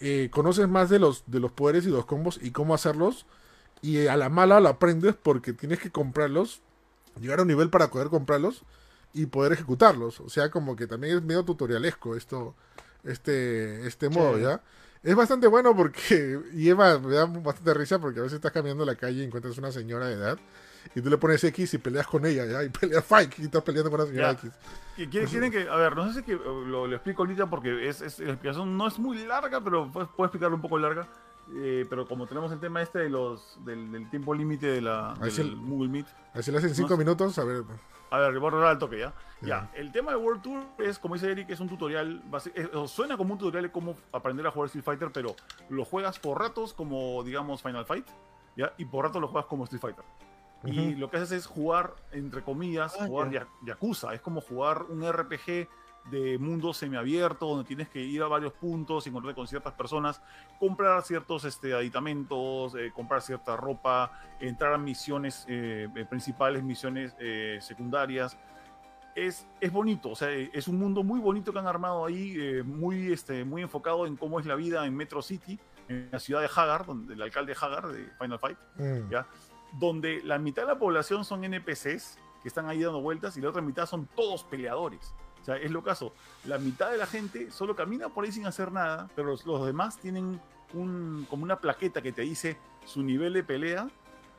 eh, 0.00 0.28
conoces 0.32 0.68
más 0.68 0.88
de 0.88 0.98
los, 0.98 1.24
de 1.26 1.40
los 1.40 1.52
poderes 1.52 1.86
y 1.86 1.90
los 1.90 2.06
combos 2.06 2.38
y 2.42 2.50
cómo 2.52 2.74
hacerlos. 2.74 3.26
Y 3.82 4.06
a 4.06 4.16
la 4.16 4.30
mala 4.30 4.60
lo 4.60 4.68
aprendes 4.70 5.14
porque 5.14 5.52
tienes 5.52 5.78
que 5.78 5.90
comprarlos, 5.90 6.62
llegar 7.20 7.38
a 7.38 7.42
un 7.42 7.48
nivel 7.48 7.68
para 7.68 7.90
poder 7.90 8.08
comprarlos 8.08 8.62
y 9.12 9.26
poder 9.26 9.52
ejecutarlos. 9.52 10.20
O 10.20 10.30
sea, 10.30 10.50
como 10.50 10.74
que 10.74 10.86
también 10.86 11.16
es 11.18 11.22
medio 11.22 11.44
tutorialesco 11.44 12.16
esto, 12.16 12.54
este, 13.04 13.86
este 13.86 14.08
modo, 14.08 14.38
Sí. 14.38 14.42
Es 15.04 15.14
bastante 15.14 15.46
bueno 15.46 15.76
porque 15.76 16.40
lleva, 16.54 16.98
me 16.98 17.14
da 17.14 17.26
bastante 17.26 17.74
risa 17.74 17.98
porque 18.00 18.18
a 18.20 18.22
veces 18.22 18.36
estás 18.36 18.50
caminando 18.52 18.84
la 18.84 18.96
calle 18.96 19.20
y 19.22 19.24
encuentras 19.24 19.56
una 19.58 19.70
señora 19.70 20.06
de 20.06 20.14
edad 20.14 20.38
y 20.94 21.00
tú 21.00 21.08
le 21.10 21.16
pones 21.18 21.42
X 21.44 21.74
y 21.74 21.78
peleas 21.78 22.06
con 22.06 22.24
ella, 22.26 22.44
¿ya? 22.46 22.62
Y 22.64 22.68
peleas 22.70 23.04
Fight 23.06 23.38
y 23.38 23.42
estás 23.44 23.62
peleando 23.62 23.90
con 23.90 24.00
la 24.00 24.06
señora 24.06 24.32
Ya. 24.32 24.38
X. 24.38 24.50
Y 24.96 25.06
quieren, 25.08 25.50
que, 25.52 25.68
a 25.68 25.76
ver, 25.76 25.94
no 25.96 26.06
sé 26.10 26.20
si 26.20 26.22
que 26.24 26.34
lo, 26.34 26.86
lo 26.86 26.94
explico 26.94 27.22
ahorita 27.22 27.48
porque 27.50 27.88
es, 27.88 28.00
es- 28.00 28.18
la 28.20 28.30
explicación 28.32 28.76
no 28.76 28.86
es 28.88 28.98
muy 28.98 29.24
larga, 29.24 29.60
pero 29.62 29.90
puedo, 29.92 30.06
puedo 30.14 30.26
explicarlo 30.26 30.56
un 30.56 30.62
poco 30.62 30.78
larga. 30.78 31.06
Eh, 31.56 31.84
pero 31.90 32.06
como 32.08 32.26
tenemos 32.26 32.50
el 32.52 32.58
tema 32.60 32.80
este 32.80 33.00
de 33.00 33.10
los 33.10 33.58
del, 33.66 33.92
del 33.92 34.08
tiempo 34.08 34.32
límite 34.34 34.66
de 34.66 34.80
la 34.80 35.12
del 35.20 35.38
el- 35.40 35.56
Google 35.56 35.90
Meet, 35.90 36.06
Así 36.32 36.50
le 36.50 36.56
hacen 36.56 36.70
No 36.70 36.76
5 36.76 36.88
sé. 36.88 36.96
minutos, 36.96 37.38
a 37.38 37.44
ver. 37.44 37.62
A 38.14 38.18
ver, 38.18 38.38
voy 38.38 38.46
a 38.48 38.50
rolar 38.50 38.68
al 38.70 38.78
toque 38.78 38.98
ya. 39.00 39.12
Ya. 39.40 39.46
Ya, 39.48 39.70
el 39.74 39.90
tema 39.92 40.12
de 40.12 40.16
World 40.16 40.40
Tour 40.42 40.62
es, 40.78 40.98
como 40.98 41.14
dice 41.14 41.30
Eric, 41.30 41.50
es 41.50 41.58
un 41.60 41.68
tutorial, 41.68 42.22
basi- 42.30 42.52
eh, 42.54 42.68
suena 42.86 43.16
como 43.16 43.32
un 43.32 43.38
tutorial 43.38 43.64
de 43.64 43.72
cómo 43.72 43.96
aprender 44.12 44.46
a 44.46 44.50
jugar 44.50 44.66
Street 44.66 44.84
Fighter, 44.84 45.10
pero 45.12 45.34
lo 45.68 45.84
juegas 45.84 46.18
por 46.18 46.38
ratos 46.40 46.72
como, 46.72 47.22
digamos, 47.24 47.60
Final 47.62 47.84
Fight, 47.84 48.06
¿ya? 48.56 48.72
Y 48.78 48.84
por 48.84 49.04
ratos 49.04 49.20
lo 49.20 49.28
juegas 49.28 49.46
como 49.46 49.64
Street 49.64 49.80
Fighter. 49.82 50.04
Y 50.64 50.90
Ujú. 50.92 50.98
lo 51.00 51.10
que 51.10 51.16
haces 51.18 51.32
es 51.32 51.46
jugar, 51.46 51.94
entre 52.12 52.42
comillas, 52.42 52.96
Ah, 52.98 53.06
jugar 53.06 53.30
ya- 53.30 53.48
Yakuza. 53.66 54.14
Es 54.14 54.20
como 54.22 54.40
jugar 54.40 54.84
un 54.84 55.02
RPG 55.04 55.68
de 56.10 56.38
mundo 56.38 56.72
semiabierto, 56.72 57.46
donde 57.46 57.64
tienes 57.64 57.88
que 57.88 58.00
ir 58.00 58.22
a 58.22 58.28
varios 58.28 58.52
puntos, 58.52 59.06
encontrarte 59.06 59.36
con 59.36 59.46
ciertas 59.46 59.72
personas, 59.72 60.20
comprar 60.58 61.02
ciertos 61.02 61.44
este, 61.44 61.72
aditamentos, 61.72 62.74
eh, 62.74 62.92
comprar 62.94 63.22
cierta 63.22 63.56
ropa, 63.56 64.12
entrar 64.40 64.74
a 64.74 64.78
misiones 64.78 65.44
eh, 65.48 65.88
eh, 65.94 66.04
principales, 66.04 66.62
misiones 66.62 67.14
eh, 67.18 67.58
secundarias. 67.60 68.36
Es, 69.14 69.46
es 69.60 69.70
bonito, 69.70 70.10
o 70.10 70.16
sea, 70.16 70.30
es 70.32 70.66
un 70.66 70.78
mundo 70.78 71.04
muy 71.04 71.20
bonito 71.20 71.52
que 71.52 71.58
han 71.60 71.68
armado 71.68 72.04
ahí, 72.04 72.34
eh, 72.36 72.62
muy, 72.64 73.12
este, 73.12 73.44
muy 73.44 73.62
enfocado 73.62 74.06
en 74.06 74.16
cómo 74.16 74.40
es 74.40 74.46
la 74.46 74.56
vida 74.56 74.84
en 74.84 74.96
Metro 74.96 75.22
City, 75.22 75.58
en 75.88 76.08
la 76.10 76.18
ciudad 76.18 76.40
de 76.40 76.48
Hagar, 76.54 76.84
donde 76.84 77.14
el 77.14 77.22
alcalde 77.22 77.54
Hagar 77.58 77.86
de 77.88 78.08
Final 78.18 78.38
Fight 78.38 78.58
Mm. 78.76 79.10
¿ya? 79.10 79.26
donde 79.78 80.22
la 80.22 80.38
mitad 80.38 80.62
de 80.62 80.68
la 80.68 80.78
población 80.78 81.24
son 81.24 81.44
NPCs 81.44 82.18
que 82.42 82.48
están 82.48 82.68
ahí 82.68 82.82
dando 82.82 83.00
vueltas 83.00 83.36
y 83.36 83.40
la 83.40 83.48
otra 83.48 83.62
mitad 83.62 83.86
son 83.86 84.06
todos 84.14 84.44
peleadores. 84.44 85.14
O 85.44 85.46
sea, 85.46 85.58
es 85.58 85.70
lo 85.70 85.82
caso. 85.82 86.14
La 86.46 86.56
mitad 86.56 86.90
de 86.90 86.96
la 86.96 87.04
gente 87.04 87.50
solo 87.50 87.76
camina 87.76 88.08
por 88.08 88.24
ahí 88.24 88.32
sin 88.32 88.46
hacer 88.46 88.72
nada, 88.72 89.10
pero 89.14 89.28
los, 89.28 89.44
los 89.44 89.66
demás 89.66 89.98
tienen 89.98 90.40
un, 90.72 91.26
como 91.28 91.42
una 91.42 91.58
plaqueta 91.60 92.00
que 92.00 92.12
te 92.12 92.22
dice 92.22 92.56
su 92.86 93.02
nivel 93.02 93.34
de 93.34 93.44
pelea, 93.44 93.90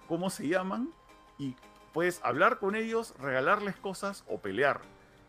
cómo 0.08 0.32
se 0.32 0.48
llaman 0.48 0.90
y 1.38 1.54
puedes 1.94 2.20
hablar 2.24 2.58
con 2.58 2.74
ellos, 2.74 3.14
regalarles 3.20 3.76
cosas 3.76 4.24
o 4.28 4.40
pelear. 4.40 4.82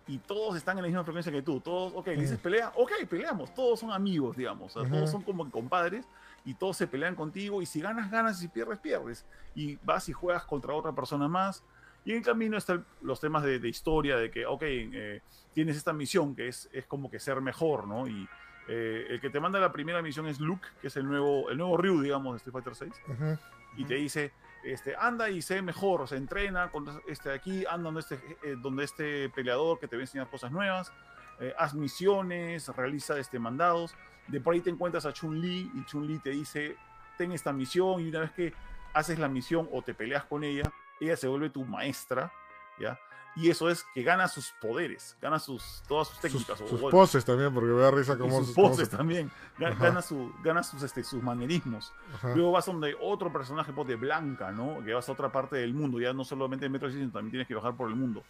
Y 0.09 0.16
todos 0.16 0.57
están 0.57 0.78
en 0.78 0.85
la 0.85 0.89
misma 0.89 1.05
frecuencia 1.05 1.31
que 1.31 1.43
tú. 1.43 1.61
Todos, 1.61 1.93
ok, 1.94 2.09
dices 2.09 2.39
pelea, 2.39 2.73
ok, 2.74 2.93
peleamos. 3.07 3.53
Todos 3.53 3.81
son 3.81 3.93
amigos, 3.93 4.35
digamos. 4.35 4.74
O 4.74 4.81
sea, 4.81 4.89
Ujú. 4.89 4.97
Todos 4.97 5.11
son 5.11 5.23
como 5.24 5.51
compadres 5.51 6.07
y 6.47 6.55
todos 6.55 6.78
se 6.78 6.86
pelean 6.86 7.15
contigo 7.15 7.61
y 7.61 7.66
si 7.66 7.82
ganas, 7.82 8.11
ganas 8.11 8.39
y 8.39 8.43
si 8.43 8.48
pierdes, 8.48 8.78
pierdes. 8.78 9.27
Y 9.55 9.77
vas 9.85 10.09
y 10.09 10.15
juegas 10.15 10.47
contra 10.47 10.73
otra 10.73 10.93
persona 10.93 11.28
más 11.28 11.62
Y 12.07 12.12
en 12.12 12.19
el 12.19 12.23
camino 12.23 12.57
están 12.57 12.87
los 13.03 13.20
temas 13.20 13.43
de, 13.43 13.59
de 13.59 13.69
historia, 13.69 14.16
de 14.16 14.31
que, 14.31 14.47
ok, 14.47 14.62
eh, 14.62 15.20
tienes 15.53 15.77
esta 15.77 15.93
misión 15.93 16.37
que 16.37 16.47
es, 16.49 16.70
es 16.73 16.87
como 16.87 17.11
que 17.11 17.19
ser 17.19 17.41
mejor, 17.41 17.89
¿no? 17.89 18.07
Y 18.07 18.28
eh, 18.69 19.07
el 19.11 19.20
que 19.20 19.28
te 19.28 19.41
manda 19.41 19.59
la 19.59 19.73
primera 19.73 20.01
misión 20.03 20.28
es 20.28 20.39
Luke, 20.39 20.69
que 20.81 20.87
es 20.87 20.97
el 20.97 21.05
nuevo, 21.05 21.51
el 21.51 21.59
nuevo 21.59 21.77
Ryu, 21.77 22.01
digamos, 22.01 22.35
de 22.35 22.37
Street 22.39 22.53
Fighter 22.53 22.74
6 22.77 22.93
Ujú. 23.09 23.39
y 23.77 23.85
te 23.85 23.95
dice, 23.95 24.33
este, 24.65 24.95
anda 24.97 25.31
y 25.31 25.43
sé 25.43 25.62
mejor, 25.62 26.01
o 26.03 26.07
sea, 26.07 26.16
entrena 26.16 26.70
con 26.70 26.87
este 27.09 27.31
de 27.31 27.35
aquí, 27.35 27.65
anda 27.69 27.91
donde 27.91 28.01
este, 28.01 28.15
eh, 28.45 28.57
donde 28.57 28.85
este 28.85 29.28
peleador 29.31 29.81
que 29.81 29.89
te 29.89 29.97
va 29.97 30.01
a 30.01 30.05
enseñar 30.05 30.31
cosas 30.31 30.53
nuevas, 30.53 30.93
eh, 31.41 31.53
haz 31.59 31.74
misiones, 31.74 32.69
realiza 32.69 33.19
este, 33.19 33.41
mandados, 33.41 33.97
de 34.28 34.41
por 34.41 34.55
ahí 34.55 34.61
te 34.61 34.70
encuentras 34.70 35.07
a 35.07 35.12
Chun-Li 35.12 35.73
y 35.74 35.85
Chun-Li 35.87 36.19
te 36.20 36.31
dice, 36.31 36.77
ten 37.19 37.33
esta 37.33 37.53
misión 37.53 38.01
y 38.01 38.09
una 38.11 38.20
vez 38.20 38.31
que 38.31 38.53
haces 38.95 39.19
la 39.19 39.28
misión 39.28 39.69
o 39.73 39.83
te 39.83 39.93
peleas 39.93 40.24
con 40.24 40.45
ella, 40.45 40.73
ella 41.01 41.16
se 41.16 41.28
vuelve 41.28 41.51
tu 41.51 41.64
maestra, 41.64 42.32
¿ya? 42.78 42.98
Y 43.39 43.51
eso 43.51 43.68
es 43.68 43.85
que 43.93 44.02
gana 44.02 44.28
sus 44.28 44.52
poderes, 44.62 45.14
gana 45.20 45.39
sus, 45.39 45.82
todas 45.86 46.09
sus 46.09 46.16
Sus, 46.16 46.23
técnicas. 46.23 46.59
sus 46.59 46.70
golpes. 46.81 46.90
poses 46.90 47.23
también, 47.24 47.52
porque 47.52 47.68
me 47.68 47.81
da 47.82 47.90
risa 47.90 48.14
Y 48.14 48.18
cómo, 48.18 48.43
sus 48.43 48.55
poses 48.55 48.89
se- 48.89 48.97
también, 48.97 49.31
Ga- 49.59 49.73
Ajá. 49.73 49.85
gana, 49.85 50.01
su, 50.01 50.32
gana 50.43 50.62
sus, 50.62 50.82
este, 50.82 51.05
sus 51.05 51.23
manerismos. 51.23 51.93
Ajá. 52.14 52.35
Luego 52.35 52.52
vas 52.52 52.66
a 52.66 52.73
donde 52.73 52.97
otro 52.98 53.31
personaje 53.31 53.74
pues, 53.74 53.89
de 53.89 53.97
Blanca, 53.97 54.52
¿no? 54.52 54.82
Que 54.82 54.94
vas 54.94 55.06
a 55.06 55.12
otra 55.12 55.31
parte 55.31 55.56
del 55.56 55.74
mundo, 55.74 56.01
ya 56.01 56.14
no 56.14 56.24
solamente 56.24 56.64
en 56.64 56.73
Metro 56.73 56.90
sino 56.90 57.10
también 57.12 57.31
tienes 57.32 57.47
que 57.47 57.55
bajar 57.55 57.77
por 57.77 57.90
el 57.90 57.94
mundo. 57.97 58.24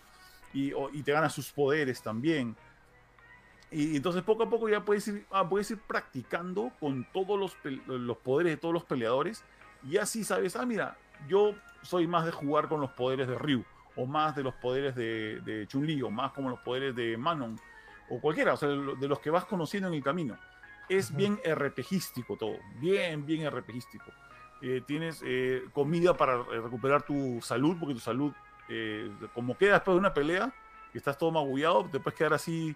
Y, 0.52 0.72
o- 0.72 0.90
y 0.90 1.04
te 1.04 1.12
gana 1.12 1.30
sus 1.30 1.52
poderes 1.52 2.02
también. 2.02 2.56
Y, 3.70 3.96
entonces 3.96 4.22
poco 4.22 4.42
a 4.44 4.50
poco 4.50 4.68
ya 4.68 4.84
puedes 4.84 5.06
ir, 5.08 5.24
ah, 5.30 5.48
puedes 5.48 5.70
ir 5.70 5.78
practicando 5.80 6.72
con 6.80 7.04
todos 7.12 7.38
los, 7.38 7.56
los 7.86 8.16
poderes 8.18 8.54
de 8.54 8.56
todos 8.56 8.74
los 8.74 8.84
peleadores. 8.84 9.44
Y 9.88 9.98
así 9.98 10.24
sabes, 10.24 10.56
ah, 10.56 10.66
mira, 10.66 10.96
yo 11.28 11.54
soy 11.82 12.06
más 12.06 12.24
de 12.24 12.32
jugar 12.32 12.68
con 12.68 12.80
los 12.80 12.90
poderes 12.90 13.28
de 13.28 13.36
Ryu, 13.36 13.64
o 13.96 14.06
más 14.06 14.34
de 14.36 14.42
los 14.42 14.54
poderes 14.54 14.94
de, 14.94 15.40
de 15.42 15.66
Chun-Li, 15.68 16.02
o 16.02 16.10
más 16.10 16.32
como 16.32 16.50
los 16.50 16.60
poderes 16.60 16.94
de 16.94 17.16
Manon, 17.16 17.58
o 18.10 18.20
cualquiera, 18.20 18.52
o 18.54 18.56
sea, 18.56 18.68
de 18.68 18.76
lo- 18.76 18.94
de 18.96 19.08
los 19.08 19.18
que 19.20 19.30
vas 19.30 19.44
conociendo 19.46 19.88
en 19.88 19.94
el 19.94 20.02
camino. 20.02 20.36
Es 20.88 21.10
bien 21.16 21.40
RPGístico 21.44 22.36
todo, 22.36 22.56
bien, 22.78 23.24
bien 23.26 23.46
RPGístico. 23.50 24.04
Eh, 24.62 24.82
tienes 24.86 25.22
eh, 25.24 25.64
comida 25.72 26.16
para 26.16 26.42
recuperar 26.42 27.02
tu 27.02 27.40
salud, 27.42 27.76
porque 27.78 27.94
tu 27.94 28.00
salud, 28.00 28.32
eh, 28.68 29.10
como 29.34 29.56
queda 29.56 29.74
después 29.74 29.94
de 29.94 29.98
una 30.00 30.14
pelea, 30.14 30.52
que 30.92 30.98
estás 30.98 31.18
todo 31.18 31.30
magullado, 31.32 31.84
te 31.90 32.00
puedes 32.00 32.16
quedar 32.16 32.34
así 32.34 32.74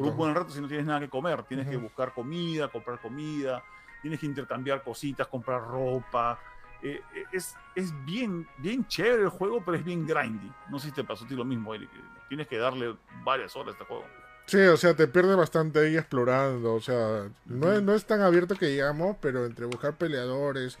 por 0.00 0.02
un 0.12 0.16
buen 0.16 0.34
rato 0.34 0.50
si 0.50 0.60
no 0.60 0.68
tienes 0.68 0.86
nada 0.86 1.00
que 1.00 1.08
comer. 1.08 1.42
Tienes 1.42 1.66
que 1.66 1.76
buscar 1.82 2.14
comida, 2.14 2.68
comprar 2.68 2.98
comida, 3.00 3.62
tienes 4.00 4.20
que 4.20 4.26
intercambiar 4.26 4.82
cositas, 4.82 5.26
comprar 5.26 5.60
ropa. 5.62 6.38
Eh, 6.82 7.00
eh, 7.14 7.24
es, 7.32 7.54
es 7.74 7.92
bien, 8.04 8.46
bien 8.58 8.86
chévere 8.86 9.22
el 9.22 9.28
juego, 9.28 9.62
pero 9.64 9.76
es 9.76 9.84
bien 9.84 10.06
grindy. 10.06 10.50
No 10.70 10.78
sé 10.78 10.88
si 10.88 10.94
te 10.94 11.04
pasó 11.04 11.24
a 11.24 11.28
ti 11.28 11.34
lo 11.34 11.44
mismo, 11.44 11.74
Eric. 11.74 11.90
Tienes 12.28 12.46
que 12.46 12.58
darle 12.58 12.94
varias 13.24 13.56
horas 13.56 13.68
a 13.68 13.72
este 13.72 13.84
juego. 13.84 14.04
Sí, 14.46 14.58
o 14.58 14.76
sea, 14.76 14.94
te 14.94 15.08
pierde 15.08 15.34
bastante 15.34 15.80
ahí 15.80 15.96
explorando. 15.96 16.74
O 16.74 16.80
sea, 16.80 17.28
no, 17.46 17.72
es, 17.72 17.82
no 17.82 17.94
es 17.94 18.04
tan 18.04 18.20
abierto 18.22 18.54
que 18.54 18.66
digamos, 18.66 19.16
pero 19.20 19.44
entre 19.44 19.66
buscar 19.66 19.96
peleadores 19.96 20.78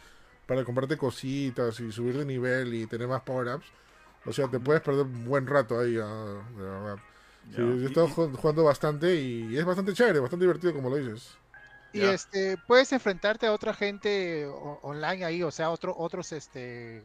para 0.48 0.64
comprarte 0.64 0.96
cositas 0.96 1.78
y 1.78 1.92
subir 1.92 2.16
de 2.16 2.24
nivel 2.24 2.72
y 2.72 2.86
tener 2.86 3.06
más 3.06 3.20
power-ups, 3.20 3.66
o 4.24 4.32
sea, 4.32 4.48
te 4.48 4.58
puedes 4.58 4.80
perder 4.80 5.04
un 5.04 5.26
buen 5.26 5.46
rato 5.46 5.78
ahí, 5.78 5.98
ah, 6.02 6.42
de 6.56 6.62
verdad. 6.62 6.96
Sí, 7.50 7.56
yo 7.56 7.72
he 7.74 7.84
estado 7.84 8.08
jugando 8.08 8.64
bastante 8.64 9.14
y 9.14 9.56
es 9.56 9.64
bastante 9.64 9.92
chévere, 9.92 10.20
bastante 10.20 10.44
divertido, 10.44 10.72
como 10.72 10.88
lo 10.88 10.96
dices. 10.96 11.36
Y 11.98 12.04
este, 12.14 12.56
puedes 12.66 12.92
enfrentarte 12.92 13.46
a 13.46 13.52
otra 13.52 13.74
gente 13.74 14.46
online 14.82 15.24
ahí, 15.24 15.42
o 15.42 15.50
sea, 15.50 15.70
otro, 15.70 15.94
otros, 15.96 16.32
este, 16.32 17.04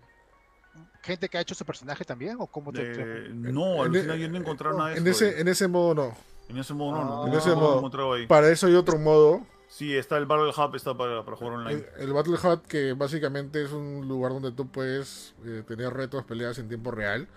gente 1.01 1.29
que 1.29 1.37
ha 1.37 1.41
hecho 1.41 1.55
su 1.55 1.65
personaje 1.65 2.03
también, 2.05 2.37
o 2.39 2.47
cómo 2.47 2.71
te, 2.71 2.91
Eh, 2.91 2.95
te- 2.95 3.29
no, 3.29 3.75
En- 3.75 3.81
alucina, 3.81 4.15
en- 4.15 4.21
yo 4.21 4.29
no 4.29 4.37
encontré 4.37 4.69
nada 4.71 4.89
de 4.89 4.97
En 4.97 5.07
ese, 5.07 5.39
en 5.41 5.47
ese 5.47 5.67
modo 5.67 5.93
no. 5.93 6.15
En 6.49 6.57
ese 6.57 6.73
modo 6.73 6.91
no, 6.91 7.05
no, 7.05 7.25
En 7.27 7.31
no, 7.33 7.37
ese 7.39 7.49
no 7.49 7.55
lo 7.55 7.61
modo. 7.61 7.73
he 7.73 7.77
encontrado 7.77 8.13
ahí. 8.13 8.27
Para 8.27 8.49
eso 8.49 8.67
hay 8.67 8.75
otro 8.75 8.97
modo, 8.97 9.45
Sí, 9.67 9.95
está 9.97 10.17
el 10.17 10.27
Battle 10.27 10.49
Hub, 10.55 10.75
está 10.75 10.95
para, 10.95 11.25
para 11.25 11.35
jugar 11.35 11.53
online. 11.55 11.83
el, 11.97 12.03
el 12.03 12.13
Battle 12.13 12.35
Hut, 12.43 12.67
que 12.67 12.93
básicamente 12.93 13.63
es 13.63 13.71
un 13.71 14.07
lugar 14.07 14.31
donde 14.31 14.51
tú 14.51 14.67
puedes 14.67 15.33
eh, 15.45 15.63
tener 15.67 15.91
retos, 15.91 16.23
peleas 16.25 16.59
en 16.59 16.67
tiempo 16.67 16.91
real. 16.91 17.27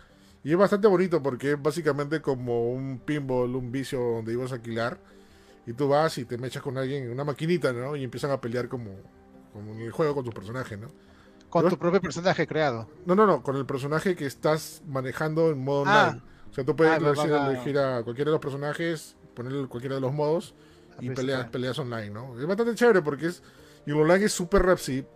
Y 0.45 0.53
es 0.53 0.59
bastante 0.59 0.87
bonito 0.87 1.23
porque 1.23 1.53
es 1.53 1.63
básicamente 1.63 2.21
como 2.21 2.71
un 2.71 2.99
pinball, 2.99 3.57
un 3.57 3.73
vicio 3.73 3.99
donde 4.01 4.35
ibas 4.35 4.53
a 4.53 4.57
alquilar. 4.57 4.99
Y 5.67 5.73
tú 5.73 5.89
vas 5.89 6.17
y 6.19 6.25
te 6.25 6.39
mechas 6.39 6.63
con 6.63 6.79
alguien 6.79 7.05
en 7.05 7.11
una 7.11 7.25
maquinita, 7.25 7.73
¿no? 7.73 7.97
Y 7.97 8.05
empiezan 8.05 8.31
a 8.31 8.41
pelear 8.41 8.69
como, 8.69 8.91
como 9.53 9.73
en 9.73 9.81
el 9.81 9.91
juego 9.91 10.15
con 10.15 10.25
tu 10.25 10.31
personaje, 10.33 10.77
¿no? 10.77 10.89
con 11.49 11.69
tu 11.69 11.79
propio 11.79 12.01
personaje 12.03 12.47
creado. 12.47 12.89
No, 13.07 13.15
no, 13.15 13.25
no, 13.27 13.43
con 13.43 13.57
el 13.57 13.65
personaje 13.65 14.15
que 14.15 14.27
estás 14.27 14.83
manejando 14.87 15.49
en 15.51 15.63
modo 15.65 15.85
Ah. 15.87 16.09
online. 16.09 16.23
O 16.51 16.55
sea, 16.55 16.65
tú 16.65 16.77
puedes 16.77 16.93
Ah, 16.93 16.97
elegir, 16.97 17.79
a 17.79 18.03
cualquiera 18.03 18.31
de 18.31 18.35
los 18.35 18.41
personajes, 18.41 19.17
ponerle 19.35 19.67
cualquiera 19.69 19.95
de 19.95 20.01
los 20.03 20.13
modos 20.13 20.55
y 21.01 21.09
peleas, 21.11 21.47
peleas 21.49 21.79
online, 21.79 22.11
¿no? 22.11 22.39
Es 22.39 22.47
bastante 22.47 22.75
chévere 22.75 23.01
porque 23.01 23.27
es. 23.29 23.43
Y 23.87 23.91
el 23.93 23.97
online 23.97 24.25
es 24.27 24.33
súper 24.33 24.67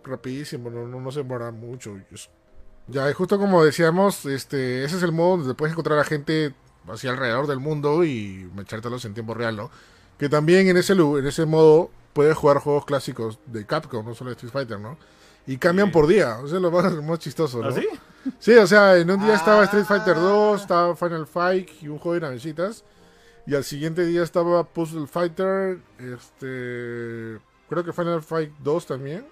rapidísimo, 0.03 0.69
no, 0.69 0.87
no, 0.87 1.11
se 1.11 1.19
demora 1.19 1.51
mucho. 1.51 1.97
es- 2.11 2.29
Ya, 2.87 3.09
y 3.09 3.13
justo 3.13 3.37
como 3.37 3.63
decíamos, 3.63 4.25
este, 4.25 4.83
ese 4.83 4.97
es 4.97 5.03
el 5.03 5.11
modo 5.11 5.37
donde 5.37 5.53
puedes 5.53 5.73
encontrar 5.73 5.99
a 5.99 6.03
gente 6.03 6.55
hacia 6.87 7.11
alrededor 7.11 7.45
del 7.47 7.59
mundo 7.59 8.03
y 8.03 8.49
echártelos 8.59 9.05
en 9.05 9.13
tiempo 9.13 9.33
real, 9.33 9.55
¿no? 9.57 9.69
Que 10.21 10.29
también 10.29 10.67
en 10.67 10.77
ese, 10.77 10.93
en 10.93 11.25
ese 11.25 11.45
modo 11.47 11.89
puedes 12.13 12.37
jugar 12.37 12.59
juegos 12.59 12.85
clásicos 12.85 13.39
de 13.47 13.65
Capcom, 13.65 14.05
no 14.05 14.13
solo 14.13 14.29
de 14.29 14.35
Street 14.35 14.53
Fighter, 14.53 14.79
¿no? 14.79 14.95
Y 15.47 15.57
cambian 15.57 15.87
Sí. 15.87 15.93
por 15.93 16.05
día, 16.05 16.37
o 16.37 16.47
sea, 16.47 16.59
lo 16.59 16.69
más, 16.69 17.17
chistoso, 17.19 17.59
¿no? 17.59 17.69
¿Ah, 17.69 17.71
sí? 17.71 17.87
Sí, 18.37 18.53
o 18.53 18.67
sea, 18.67 18.97
en 18.97 19.09
un 19.09 19.19
día 19.19 19.33
estaba 19.33 19.63
Street 19.63 19.85
Fighter 19.85 20.15
Ah. 20.15 20.21
2, 20.21 20.61
estaba 20.61 20.95
Final 20.95 21.25
Fight 21.25 21.69
y 21.81 21.87
un 21.87 21.97
juego 21.97 22.13
de 22.13 22.21
navecitas. 22.21 22.83
Y 23.47 23.55
al 23.55 23.63
siguiente 23.63 24.05
día 24.05 24.21
estaba 24.21 24.63
Puzzle 24.63 25.07
Fighter, 25.07 25.79
este, 25.97 27.39
creo 27.67 27.83
que 27.83 27.91
Final 27.91 28.21
Fight 28.21 28.51
2 28.59 28.85
también. 28.85 29.25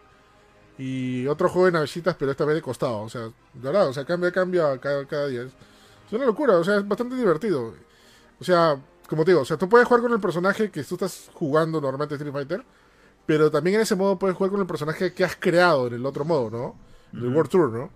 Y 0.80 1.28
otro 1.28 1.50
juego 1.50 1.68
de 1.68 1.74
navecitas, 1.74 2.16
pero 2.18 2.32
esta 2.32 2.46
vez 2.46 2.56
de 2.56 2.62
costado. 2.64 3.02
O 3.02 3.10
sea, 3.10 3.22
de 3.26 3.32
verdad, 3.62 3.88
o 3.90 3.94
sea, 3.94 4.06
cambia, 4.06 4.32
cambia 4.32 4.76
cada, 4.80 5.06
cada 5.06 5.28
día. 5.28 5.44
Es 5.44 6.14
una 6.14 6.26
locura, 6.26 6.58
o 6.58 6.64
sea, 6.64 6.78
es 6.78 6.88
bastante 6.88 7.16
divertido. 7.16 7.76
O 8.40 8.44
sea, 8.44 8.80
como 9.10 9.26
te 9.26 9.32
digo, 9.32 9.42
o 9.42 9.46
sea, 9.46 9.58
tú 9.58 9.68
puedes 9.68 9.88
jugar 9.88 10.02
con 10.04 10.14
el 10.14 10.20
personaje 10.20 10.70
que 10.72 10.84
tú 10.84 10.96
estás 10.96 11.30
jugando 11.34 11.82
normalmente 11.82 12.16
Street 12.16 12.34
Fighter. 12.34 12.64
Pero 13.26 13.52
también 13.52 13.78
en 13.78 13.82
ese 13.84 13.96
modo 13.96 14.18
puedes 14.20 14.36
jugar 14.38 14.52
con 14.52 14.62
el 14.62 14.68
personaje 14.68 15.14
que 15.14 15.24
has 15.24 15.36
creado 15.36 15.88
en 15.88 15.94
el 15.96 16.06
otro 16.06 16.26
modo, 16.26 16.50
¿no? 16.50 16.76
En 17.14 17.20
el 17.20 17.26
Ujú. 17.28 17.36
World 17.38 17.52
Tour, 17.52 17.72
¿no? 17.72 17.92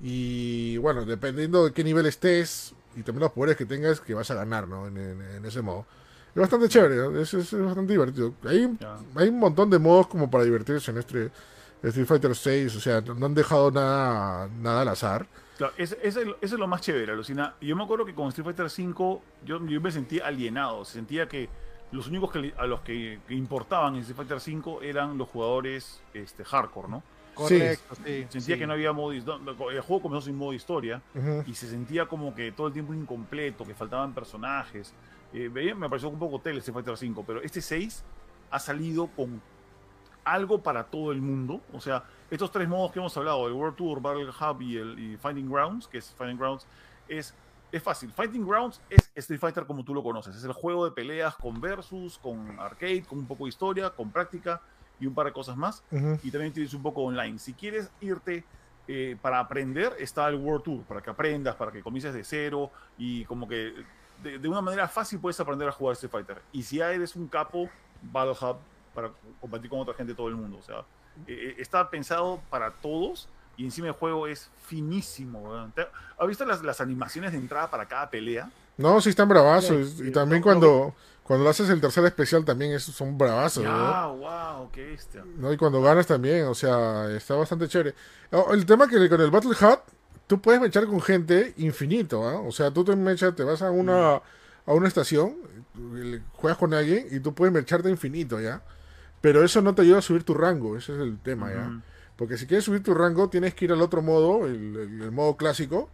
Y 0.00 0.76
bueno, 0.78 1.04
dependiendo 1.04 1.64
de 1.64 1.72
qué 1.72 1.82
nivel 1.82 2.06
estés 2.06 2.74
y 2.96 3.02
también 3.02 3.22
los 3.24 3.32
poderes 3.32 3.56
que 3.56 3.66
tengas, 3.66 4.00
que 4.00 4.14
vas 4.14 4.30
a 4.30 4.34
ganar, 4.34 4.68
¿no? 4.68 4.86
En, 4.86 4.96
en- 4.96 5.22
en 5.22 5.44
ese 5.44 5.62
modo. 5.62 5.86
Es 6.34 6.40
bastante 6.40 6.68
chévere, 6.68 6.96
¿no? 6.96 7.18
es, 7.18 7.32
es- 7.34 7.52
es 7.52 7.60
bastante 7.64 7.92
divertido. 7.94 8.34
Hay, 8.44 8.78
hay 9.16 9.28
un 9.28 9.38
montón 9.38 9.70
de 9.70 9.78
modos 9.78 10.06
como 10.08 10.30
para 10.30 10.44
divertirse 10.44 10.90
en 10.90 10.98
este 10.98 11.30
Street 11.82 12.06
Fighter 12.06 12.34
6, 12.36 12.76
o 12.76 12.80
sea, 12.80 13.00
no 13.00 13.14
no 13.14 13.26
han 13.26 13.34
dejado 13.34 13.70
nada, 13.70 14.48
nada 14.60 14.82
al 14.82 14.88
azar. 14.88 15.26
Claro, 15.56 15.72
ese, 15.76 15.98
ese 16.02 16.20
es 16.20 16.26
lo- 16.26 16.36
eso 16.40 16.54
es 16.54 16.60
lo 16.60 16.66
más 16.66 16.80
chévere, 16.82 17.12
alucina. 17.12 17.54
Yo 17.60 17.74
me 17.76 17.84
acuerdo 17.84 18.04
que 18.04 18.14
con 18.14 18.28
Street 18.28 18.44
Fighter 18.44 18.66
V 18.66 19.20
yo, 19.44 19.64
yo 19.66 19.80
me 19.80 19.90
sentía 19.90 20.26
alienado, 20.26 20.84
sentía 20.84 21.28
que 21.28 21.48
los 21.92 22.08
únicos 22.08 22.30
que, 22.32 22.52
a 22.58 22.66
los 22.66 22.80
que, 22.80 23.20
que 23.26 23.34
importaban 23.34 23.94
en 23.94 24.00
Street 24.02 24.16
Fighter 24.28 24.36
V 24.62 24.86
eran 24.88 25.16
los 25.16 25.28
jugadores 25.28 26.02
este, 26.14 26.44
hardcore, 26.44 26.88
¿no? 26.88 27.02
Correcto, 27.34 27.94
sí. 27.96 28.26
Sentía 28.30 28.54
sí. 28.54 28.58
que 28.58 28.66
no 28.66 28.72
había 28.72 28.92
modo 28.92 29.12
El 29.12 29.80
juego 29.82 30.00
comenzó 30.02 30.22
sin 30.26 30.36
modo 30.36 30.54
historia 30.54 31.02
y 31.46 31.54
se 31.54 31.68
sentía 31.68 32.06
como 32.06 32.34
que 32.34 32.50
todo 32.52 32.66
el 32.68 32.72
tiempo 32.72 32.94
incompleto, 32.94 33.64
que 33.64 33.74
faltaban 33.74 34.14
personajes. 34.14 34.94
Eh, 35.34 35.48
veía- 35.52 35.74
me 35.74 35.88
pareció 35.88 36.08
un 36.08 36.18
poco 36.18 36.38
tele 36.40 36.58
Street 36.60 36.74
Fighter 36.82 36.94
V, 37.10 37.22
pero 37.26 37.42
este 37.42 37.60
6 37.60 38.04
ha 38.50 38.58
salido 38.58 39.08
con 39.08 39.42
algo 40.26 40.60
para 40.60 40.84
todo 40.84 41.12
el 41.12 41.22
mundo. 41.22 41.62
O 41.72 41.80
sea, 41.80 42.04
estos 42.30 42.50
tres 42.50 42.68
modos 42.68 42.92
que 42.92 42.98
hemos 42.98 43.16
hablado, 43.16 43.46
el 43.46 43.54
World 43.54 43.76
Tour, 43.76 44.02
Battle 44.02 44.28
Hub 44.28 44.60
y 44.60 44.76
el 44.76 44.98
y 44.98 45.16
Fighting 45.16 45.48
Grounds, 45.50 45.86
que 45.86 45.98
es 45.98 46.10
Fighting 46.12 46.36
Grounds, 46.36 46.66
es, 47.08 47.32
es 47.72 47.82
fácil. 47.82 48.12
Fighting 48.12 48.46
Grounds 48.46 48.80
es 48.90 49.10
Street 49.14 49.40
Fighter 49.40 49.64
como 49.64 49.84
tú 49.84 49.94
lo 49.94 50.02
conoces. 50.02 50.34
Es 50.36 50.44
el 50.44 50.52
juego 50.52 50.84
de 50.84 50.90
peleas 50.90 51.36
con 51.36 51.60
versus, 51.60 52.18
con 52.18 52.58
arcade, 52.58 53.04
con 53.04 53.20
un 53.20 53.26
poco 53.26 53.44
de 53.44 53.50
historia, 53.50 53.90
con 53.90 54.10
práctica 54.10 54.60
y 54.98 55.06
un 55.06 55.14
par 55.14 55.26
de 55.26 55.32
cosas 55.32 55.56
más 55.56 55.84
Ujú. 55.92 56.18
y 56.22 56.30
también 56.30 56.52
tienes 56.52 56.74
un 56.74 56.82
poco 56.82 57.02
online. 57.02 57.38
Si 57.38 57.52
quieres 57.52 57.90
irte 58.00 58.44
eh, 58.88 59.16
para 59.22 59.38
aprender, 59.38 59.94
está 59.98 60.26
el 60.28 60.36
World 60.36 60.64
Tour, 60.64 60.82
para 60.84 61.00
que 61.02 61.10
aprendas, 61.10 61.54
para 61.54 61.70
que 61.70 61.82
comiences 61.82 62.14
de 62.14 62.24
cero 62.24 62.70
y 62.98 63.24
como 63.26 63.46
que 63.46 63.74
de, 64.22 64.38
de 64.38 64.48
una 64.48 64.60
manera 64.62 64.88
fácil 64.88 65.20
puedes 65.20 65.38
aprender 65.38 65.68
a 65.68 65.72
jugar 65.72 65.92
Street 65.92 66.10
Fighter. 66.10 66.42
Y 66.52 66.62
si 66.62 66.78
ya 66.78 66.90
eres 66.92 67.14
un 67.14 67.28
capo, 67.28 67.68
Battle 68.02 68.32
Hub 68.40 68.56
para 68.96 69.12
competir 69.40 69.70
con 69.70 69.78
otra 69.78 69.94
gente 69.94 70.12
de 70.12 70.16
todo 70.16 70.26
el 70.28 70.34
mundo. 70.34 70.58
O 70.58 70.62
sea, 70.62 70.80
eh, 71.28 71.50
eh, 71.50 71.54
está 71.58 71.88
pensado 71.88 72.40
para 72.50 72.72
todos 72.72 73.28
y 73.56 73.64
encima 73.64 73.86
el 73.86 73.92
juego 73.92 74.26
es 74.26 74.50
finísimo. 74.66 75.40
weón. 75.42 75.70
¿Te- 75.70 75.86
¿Has 76.18 76.26
visto 76.26 76.44
las, 76.44 76.62
las 76.64 76.80
animaciones 76.80 77.30
de 77.30 77.38
entrada 77.38 77.70
para 77.70 77.86
cada 77.86 78.10
pelea? 78.10 78.50
No, 78.76 79.00
sí 79.00 79.10
están 79.10 79.28
bravazos. 79.28 79.90
Sí, 79.90 80.08
y 80.08 80.10
también 80.10 80.40
no, 80.40 80.44
cuando, 80.44 80.94
cuando 81.22 81.48
haces 81.48 81.70
el 81.70 81.80
tercer 81.80 82.04
especial 82.04 82.44
también 82.44 82.72
es- 82.72 82.82
son 82.82 83.16
bravazos, 83.16 83.62
¿no? 83.64 83.70
Ya, 83.70 84.06
wow, 84.06 84.70
qué 84.72 84.84
bestia. 84.86 85.24
¿no? 85.36 85.52
Y 85.52 85.56
cuando 85.56 85.80
ganas 85.80 86.06
también, 86.06 86.46
o 86.46 86.54
sea, 86.54 87.08
está 87.10 87.34
bastante 87.36 87.68
chévere. 87.68 87.94
Oh, 88.32 88.52
El 88.52 88.66
tema 88.66 88.88
que 88.88 89.08
con 89.08 89.20
el 89.20 89.30
Battle 89.30 89.50
Hut 89.52 89.80
tú 90.26 90.40
puedes 90.40 90.60
mechar 90.60 90.86
con 90.86 91.00
gente 91.00 91.54
infinito, 91.56 92.26
¿ah? 92.28 92.40
O 92.40 92.50
sea, 92.52 92.70
tú 92.72 92.84
te 92.84 92.94
mechas, 92.96 93.34
te 93.36 93.44
vas 93.44 93.62
a 93.62 93.70
una, 93.70 94.16
a 94.16 94.72
una 94.74 94.88
estación, 94.88 95.36
juegas 96.34 96.58
con 96.58 96.74
alguien 96.74 97.06
y 97.10 97.20
tú 97.20 97.32
puedes 97.34 97.54
mecharte 97.54 97.88
infinito, 97.88 98.40
¿ya? 98.40 98.60
Pero 99.20 99.42
eso 99.44 99.60
no 99.62 99.74
te 99.74 99.82
ayuda 99.82 99.98
a 99.98 100.02
subir 100.02 100.22
tu 100.24 100.34
rango, 100.34 100.76
ese 100.76 100.94
es 100.94 101.00
el 101.00 101.18
tema, 101.18 101.50
¿ya? 101.52 101.82
Porque 102.16 102.36
si 102.38 102.46
quieres 102.46 102.64
subir 102.64 102.82
tu 102.82 102.94
rango, 102.94 103.28
tienes 103.28 103.54
que 103.54 103.64
ir 103.66 103.72
al 103.72 103.82
otro 103.82 104.00
modo, 104.02 104.46
el, 104.46 104.76
el- 104.76 105.02
el 105.02 105.10
modo 105.12 105.36
clásico, 105.36 105.90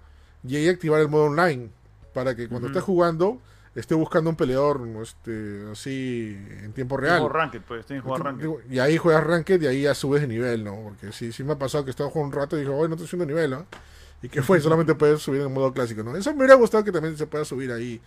y 0.46 0.56
ahí 0.56 0.68
activar 0.68 1.00
el 1.00 1.08
modo 1.08 1.24
online. 1.24 1.70
Para 2.14 2.36
que 2.36 2.46
cuando 2.48 2.68
estés 2.68 2.82
jugando, 2.84 3.38
esté 3.74 3.94
buscando 3.94 4.28
un 4.28 4.36
peleador 4.36 4.86
este, 5.02 5.64
así 5.72 6.36
en 6.62 6.72
tiempo 6.74 6.96
real. 6.98 7.20
Ranked, 7.32 7.62
pues, 7.66 7.86
que 7.86 8.00
jugar 8.00 8.20
ranked. 8.50 8.70
Y 8.70 8.78
ahí 8.80 8.98
juegas 8.98 9.24
ranked 9.24 9.62
y 9.62 9.66
ahí 9.66 9.82
ya 9.82 9.94
subes 9.94 10.20
de 10.20 10.28
nivel, 10.28 10.62
¿no? 10.62 10.76
Porque 10.82 11.10
sí, 11.12 11.32
sí 11.32 11.42
me 11.42 11.52
ha 11.54 11.58
pasado 11.58 11.84
que 11.84 11.90
estaba 11.90 12.10
jugando 12.10 12.36
un 12.36 12.42
rato 12.42 12.56
y 12.56 12.60
dije, 12.60 12.70
oye, 12.72 12.88
no 12.88 12.94
estoy 12.96 13.08
subiendo 13.08 13.34
nivel, 13.34 13.50
¿no? 13.50 13.66
Y 14.22 14.28
que 14.28 14.42
fue, 14.42 14.60
solamente 14.60 14.94
puedes 14.94 15.22
subir 15.22 15.40
en 15.40 15.46
el 15.48 15.52
modo 15.52 15.72
clásico, 15.72 16.02
¿no? 16.02 16.14
Eso 16.16 16.30
me 16.32 16.36
hubiera 16.38 16.54
gustado 16.54 16.84
que 16.84 16.92
también 16.92 17.16
se 17.16 17.26
pueda 17.26 17.44
subir 17.46 17.72
ahí, 17.72 18.00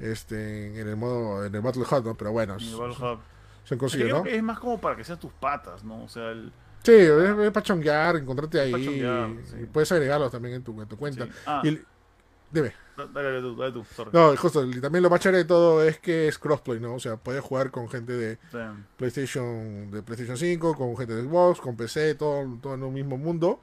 este, 0.00 0.80
en 0.80 0.88
el 0.88 0.96
modo, 0.96 1.44
en 1.44 1.54
el 1.54 1.60
Battle 1.60 1.82
Hub, 1.82 2.04
¿no? 2.04 2.14
Pero 2.14 2.32
bueno, 2.32 2.54
En 2.54 2.60
el 2.60 2.76
Battle 2.76 3.12
Hub. 3.14 3.18
Se 3.64 3.74
Es, 3.74 3.78
consigue, 3.80 4.04
creo 4.04 4.18
¿no? 4.18 4.22
que 4.24 4.36
es 4.36 4.42
más 4.42 4.58
como 4.58 4.80
para 4.80 4.96
que 4.96 5.04
sean 5.04 5.18
tus 5.18 5.32
patas, 5.32 5.84
¿no? 5.84 6.04
O 6.04 6.08
sea, 6.08 6.30
el. 6.30 6.52
Sí, 6.82 6.92
es, 6.92 7.08
es 7.10 7.50
para 7.52 7.62
chonguear, 7.62 8.16
encontrarte 8.16 8.60
ahí. 8.60 8.72
chonguear, 8.72 9.30
y 9.30 9.46
sí. 9.46 9.56
puedes 9.72 9.90
agregarlos 9.92 10.32
también 10.32 10.54
en 10.56 10.62
tu, 10.64 10.80
en 10.80 10.88
tu 10.88 10.96
cuenta. 10.96 11.26
sí. 11.26 11.30
Ah, 11.46 11.62
Y, 11.64 11.80
dime. 12.50 12.74
da- 12.96 13.06
dale, 13.06 13.28
dale 13.28 13.40
tú, 13.40 13.56
dale 13.56 13.72
tú. 13.72 13.84
sorry. 13.94 14.10
No, 14.12 14.36
justo, 14.36 14.64
y 14.66 14.80
también 14.80 15.02
lo 15.02 15.08
más 15.10 15.20
chévere 15.20 15.38
de 15.38 15.44
todo 15.44 15.84
es 15.84 15.98
que 16.00 16.26
es 16.28 16.38
crossplay, 16.38 16.80
¿no? 16.80 16.94
O 16.94 16.98
sea, 17.00 17.16
puedes 17.16 17.40
jugar 17.42 17.70
con 17.70 17.88
gente 17.88 18.12
de 18.14 18.36
Sí. 18.50 18.58
PlayStation, 18.96 19.90
de 19.90 20.02
PlayStation 20.02 20.36
5, 20.36 20.74
con 20.76 20.96
gente 20.96 21.14
de 21.14 21.22
Xbox, 21.22 21.60
con 21.60 21.76
PC, 21.76 22.14
todo, 22.16 22.58
todo 22.60 22.74
en 22.74 22.82
un 22.82 22.94
mismo 22.94 23.16
mundo. 23.18 23.60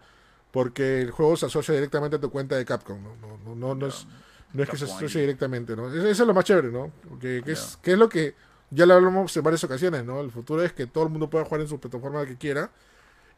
Porque 0.51 1.01
el 1.01 1.11
juego 1.11 1.35
se 1.37 1.45
asocia 1.45 1.75
directamente 1.75 2.15
a 2.15 2.19
tu 2.19 2.31
cuenta 2.31 2.55
de 2.55 2.65
Capcom, 2.65 3.01
¿no? 3.03 3.15
No, 3.17 3.37
no, 3.45 3.55
no, 3.55 3.75
no 3.75 3.85
es, 3.87 4.07
no 4.53 4.63
es 4.63 4.69
que 4.69 4.77
se 4.77 4.85
asocie 4.85 5.21
directamente, 5.21 5.75
¿no? 5.75 5.93
Eso, 5.93 6.07
es 6.07 6.19
lo 6.19 6.33
más 6.33 6.43
chévere, 6.43 6.71
¿no? 6.71 6.91
Que 7.19 7.43
es, 7.45 7.77
que 7.83 7.91
es 7.91 7.97
lo 7.99 8.09
que 8.09 8.33
ya 8.71 8.85
lo 8.85 8.93
hablamos 8.93 9.35
en 9.35 9.43
varias 9.43 9.63
ocasiones, 9.63 10.05
¿no? 10.05 10.21
El 10.21 10.31
futuro 10.31 10.63
es 10.63 10.73
que 10.73 10.87
todo 10.87 11.05
el 11.05 11.09
mundo 11.09 11.29
pueda 11.29 11.45
jugar 11.45 11.61
en 11.61 11.67
su 11.67 11.79
plataforma 11.79 12.25
que 12.25 12.37
quiera 12.37 12.69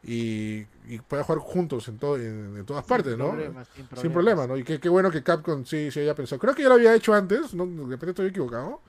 y, 0.04 0.66
y 0.88 0.98
pueda 1.06 1.22
jugar 1.24 1.38
juntos 1.40 1.86
en, 1.88 1.98
todo, 1.98 2.16
en, 2.16 2.56
en 2.56 2.64
todas 2.66 2.84
partes, 2.84 3.16
¿no? 3.16 3.30
Problemas, 3.30 3.68
sin, 3.74 3.88
Sin 3.96 4.12
problema, 4.12 4.46
¿no? 4.46 4.56
Y 4.56 4.64
qué, 4.64 4.80
qué 4.80 4.88
bueno 4.88 5.10
que 5.10 5.22
Capcom 5.22 5.64
sí, 5.64 5.90
sí 5.90 6.00
haya 6.00 6.14
pensado. 6.14 6.40
Creo 6.40 6.54
que 6.54 6.62
ya 6.62 6.68
lo 6.68 6.74
había 6.74 6.94
hecho 6.94 7.14
antes, 7.14 7.54
¿no? 7.54 7.66
de 7.66 7.82
repente 7.84 8.10
estoy 8.10 8.26
equivocado. 8.26 8.80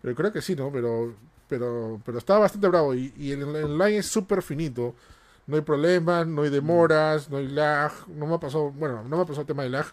Pero 0.00 0.14
creo 0.14 0.32
que 0.32 0.40
sí, 0.40 0.56
¿no? 0.56 0.70
Pero, 0.72 1.14
pero, 1.48 2.00
pero 2.04 2.18
está 2.18 2.38
bastante 2.38 2.68
bravo. 2.68 2.94
Y, 2.94 3.12
y 3.16 3.32
el, 3.32 3.42
el 3.42 3.64
online 3.64 3.98
es 3.98 4.06
súper 4.06 4.42
finito. 4.42 4.94
No 5.46 5.56
hay 5.56 5.62
problemas, 5.62 6.26
no 6.26 6.42
hay 6.42 6.50
demoras, 6.50 7.30
no 7.30 7.36
hay 7.36 7.48
lag. 7.48 7.92
No 8.08 8.26
me 8.26 8.34
ha 8.34 8.40
pasado, 8.40 8.70
bueno, 8.70 9.02
no 9.04 9.16
me 9.16 9.22
ha 9.22 9.26
pasado 9.26 9.42
el 9.42 9.46
tema 9.46 9.62
de 9.62 9.70
lag. 9.70 9.86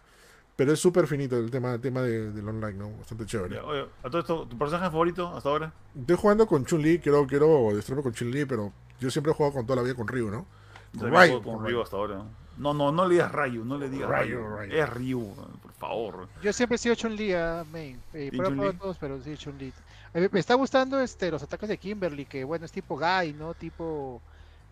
Pero 0.55 0.71
es 0.71 0.79
súper 0.79 1.07
finito 1.07 1.35
el 1.37 1.49
tema, 1.49 1.73
el 1.73 1.81
tema 1.81 2.01
de- 2.01 2.31
del 2.31 2.47
online, 2.47 2.73
¿no? 2.73 2.91
Bastante 2.97 3.25
chévere. 3.25 3.55
Ya, 3.55 3.63
oye, 3.63 3.85
a 4.03 4.09
todo 4.09 4.19
esto, 4.19 4.47
¿tu 4.47 4.57
personaje 4.57 4.85
favorito 4.91 5.27
hasta 5.35 5.49
ahora? 5.49 5.73
Estoy 5.99 6.15
jugando 6.15 6.45
con 6.45 6.63
Chun-Li, 6.65 6.99
quiero, 6.99 7.25
quiero 7.25 7.69
destruirme 7.73 8.03
con 8.03 8.13
Chun-Li, 8.13 8.45
pero 8.45 8.71
yo 8.99 9.09
siempre 9.09 9.31
he 9.31 9.35
jugado 9.35 9.55
con 9.55 9.65
toda 9.65 9.77
la 9.77 9.83
vida 9.83 9.95
con 9.95 10.07
Ryu, 10.07 10.29
¿no? 10.29 10.45
Con 10.97 11.09
Ryu, 11.11 11.41
con 11.41 11.55
con 11.57 11.65
Ryu 11.65 11.81
hasta 11.81 11.97
ahora. 11.97 12.23
No, 12.57 12.71
no, 12.71 12.91
no 12.91 13.05
le 13.07 13.15
digas 13.15 13.31
Ryu, 13.31 13.65
no 13.65 13.79
le 13.79 13.89
digas 13.89 14.07
Ryu. 14.27 14.59
Es 14.69 14.89
Ryu, 14.91 15.33
por 15.59 15.71
favor. 15.73 16.27
Yo 16.43 16.53
siempre 16.53 16.75
he 16.75 16.77
sido 16.77 16.93
Chun-Li, 16.93 17.33
ah, 17.33 17.65
main. 17.71 17.99
Eh, 18.13 18.29
¿Sí, 18.31 18.37
pero 18.37 18.73
todos, 18.73 18.97
pero 18.99 19.19
sí 19.23 19.35
Chun-Li. 19.35 19.73
A 20.13 20.19
Me 20.31 20.39
está 20.39 20.53
gustando 20.53 20.99
este, 21.01 21.31
los 21.31 21.41
ataques 21.41 21.67
de 21.67 21.79
Kimberly, 21.79 22.25
que 22.25 22.43
bueno, 22.43 22.65
es 22.65 22.71
tipo 22.71 22.95
Guy, 22.99 23.33
¿no? 23.33 23.55
Tipo, 23.55 24.21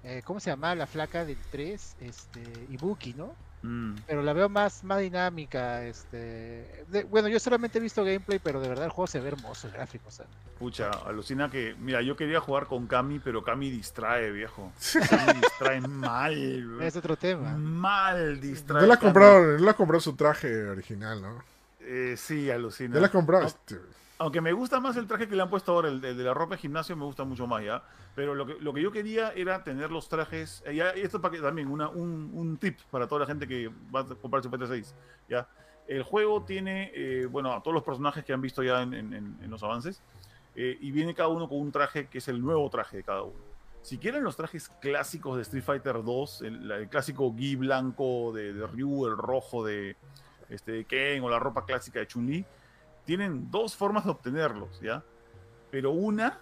eh, 0.03 0.21
¿cómo 0.23 0.39
se 0.39 0.51
llama? 0.51 0.75
La 0.75 0.85
flaca 0.85 1.25
del 1.25 1.39
3, 1.49 1.95
este, 2.01 2.43
Ibuki, 2.69 3.15
¿no? 3.15 3.33
Mm. 3.63 3.95
Pero 4.07 4.23
la 4.23 4.33
veo 4.33 4.49
más, 4.49 4.83
más 4.83 4.99
dinámica, 4.99 5.83
este... 5.85 6.85
de- 6.87 7.03
bueno, 7.09 7.27
yo 7.27 7.39
solamente 7.39 7.77
he 7.77 7.81
visto 7.81 8.03
gameplay, 8.03 8.39
pero 8.39 8.59
de 8.59 8.67
verdad 8.67 8.85
el 8.85 8.91
juego 8.91 9.07
se 9.07 9.19
ve 9.19 9.27
hermoso, 9.29 9.67
el 9.67 9.73
gráfico, 9.73 10.05
o 10.07 10.11
sea. 10.11 10.25
Pucha, 10.57 10.89
alucina 11.05 11.49
que. 11.49 11.75
Mira, 11.79 12.01
yo 12.01 12.15
quería 12.15 12.39
jugar 12.39 12.67
con 12.67 12.85
Kami, 12.87 13.19
pero 13.19 13.43
Kami 13.43 13.69
distrae, 13.71 14.31
viejo. 14.31 14.71
Kami 15.09 15.39
distrae 15.41 15.81
mal. 15.81 16.81
Es 16.81 16.95
otro 16.95 17.15
tema. 17.17 17.55
Mal 17.57 18.39
distrae. 18.39 18.81
No 18.81 18.87
le 18.87 18.93
has 18.93 18.99
comprado, 18.99 19.41
no 19.41 19.57
le 19.57 19.69
has 19.69 19.75
comprado 19.75 20.01
su 20.01 20.15
traje 20.15 20.65
original, 20.65 21.21
¿no? 21.21 21.43
Eh, 21.81 22.15
sí, 22.17 22.49
alucina. 22.51 22.93
No 22.93 22.99
le 22.99 23.05
has 23.07 23.11
comprado. 23.11 23.47
Aunque 24.21 24.39
me 24.39 24.53
gusta 24.53 24.79
más 24.79 24.95
el 24.97 25.07
traje 25.07 25.27
que 25.27 25.35
le 25.35 25.41
han 25.41 25.49
puesto 25.49 25.71
ahora, 25.71 25.89
el, 25.89 25.99
de 25.99 26.13
la 26.13 26.35
ropa 26.35 26.53
de 26.53 26.61
gimnasio, 26.61 26.95
me 26.95 27.05
gusta 27.05 27.23
mucho 27.23 27.47
más, 27.47 27.63
¿ya? 27.63 27.81
Pero 28.13 28.35
lo 28.35 28.45
que, 28.45 28.79
yo 28.79 28.91
quería 28.91 29.31
era 29.31 29.63
tener 29.63 29.89
los 29.89 30.09
trajes. 30.09 30.61
eh, 30.63 30.75
y 30.75 30.99
esto 30.99 31.19
para 31.19 31.33
que 31.33 31.41
también, 31.41 31.67
un, 31.67 32.57
tip 32.61 32.79
para 32.91 33.07
toda 33.07 33.21
la 33.21 33.25
gente 33.25 33.47
que 33.47 33.71
va 33.93 34.01
a 34.01 34.05
comprar 34.05 34.43
su 34.43 34.51
PT6, 34.51 34.93
¿ya? 35.27 35.47
El 35.87 36.03
juego 36.03 36.43
tiene, 36.43 36.91
eh, 36.93 37.25
bueno, 37.25 37.51
a 37.51 37.63
todos 37.63 37.73
los 37.73 37.83
personajes 37.83 38.23
que 38.23 38.31
han 38.31 38.41
visto 38.41 38.61
ya 38.61 38.83
en, 38.83 39.49
los 39.49 39.63
avances, 39.63 40.03
eh, 40.55 40.77
y 40.79 40.91
viene 40.91 41.15
cada 41.15 41.29
uno 41.29 41.49
con 41.49 41.57
un 41.57 41.71
traje 41.71 42.05
que 42.05 42.19
es 42.19 42.27
el 42.27 42.41
nuevo 42.41 42.69
traje 42.69 42.97
de 42.97 43.03
cada 43.03 43.23
uno. 43.23 43.39
Si 43.81 43.97
quieren 43.97 44.23
los 44.23 44.35
trajes 44.35 44.69
clásicos 44.81 45.37
de 45.37 45.41
Street 45.41 45.63
Fighter 45.63 46.03
2, 46.03 46.41
el, 46.43 46.87
clásico 46.91 47.33
Gi 47.35 47.55
blanco 47.55 48.31
de, 48.33 48.53
de 48.53 48.67
Ryu, 48.67 49.07
el 49.07 49.17
rojo 49.17 49.65
de, 49.65 49.95
este, 50.47 50.73
de 50.73 50.85
Ken 50.85 51.23
o 51.23 51.29
la 51.29 51.39
ropa 51.39 51.65
clásica 51.65 51.97
de 51.97 52.05
Chun-Li, 52.05 52.45
tienen 53.11 53.51
dos 53.51 53.75
formas 53.75 54.05
de 54.05 54.11
obtenerlos, 54.11 54.79
¿ya? 54.79 55.03
Pero 55.69 55.91
una 55.91 56.39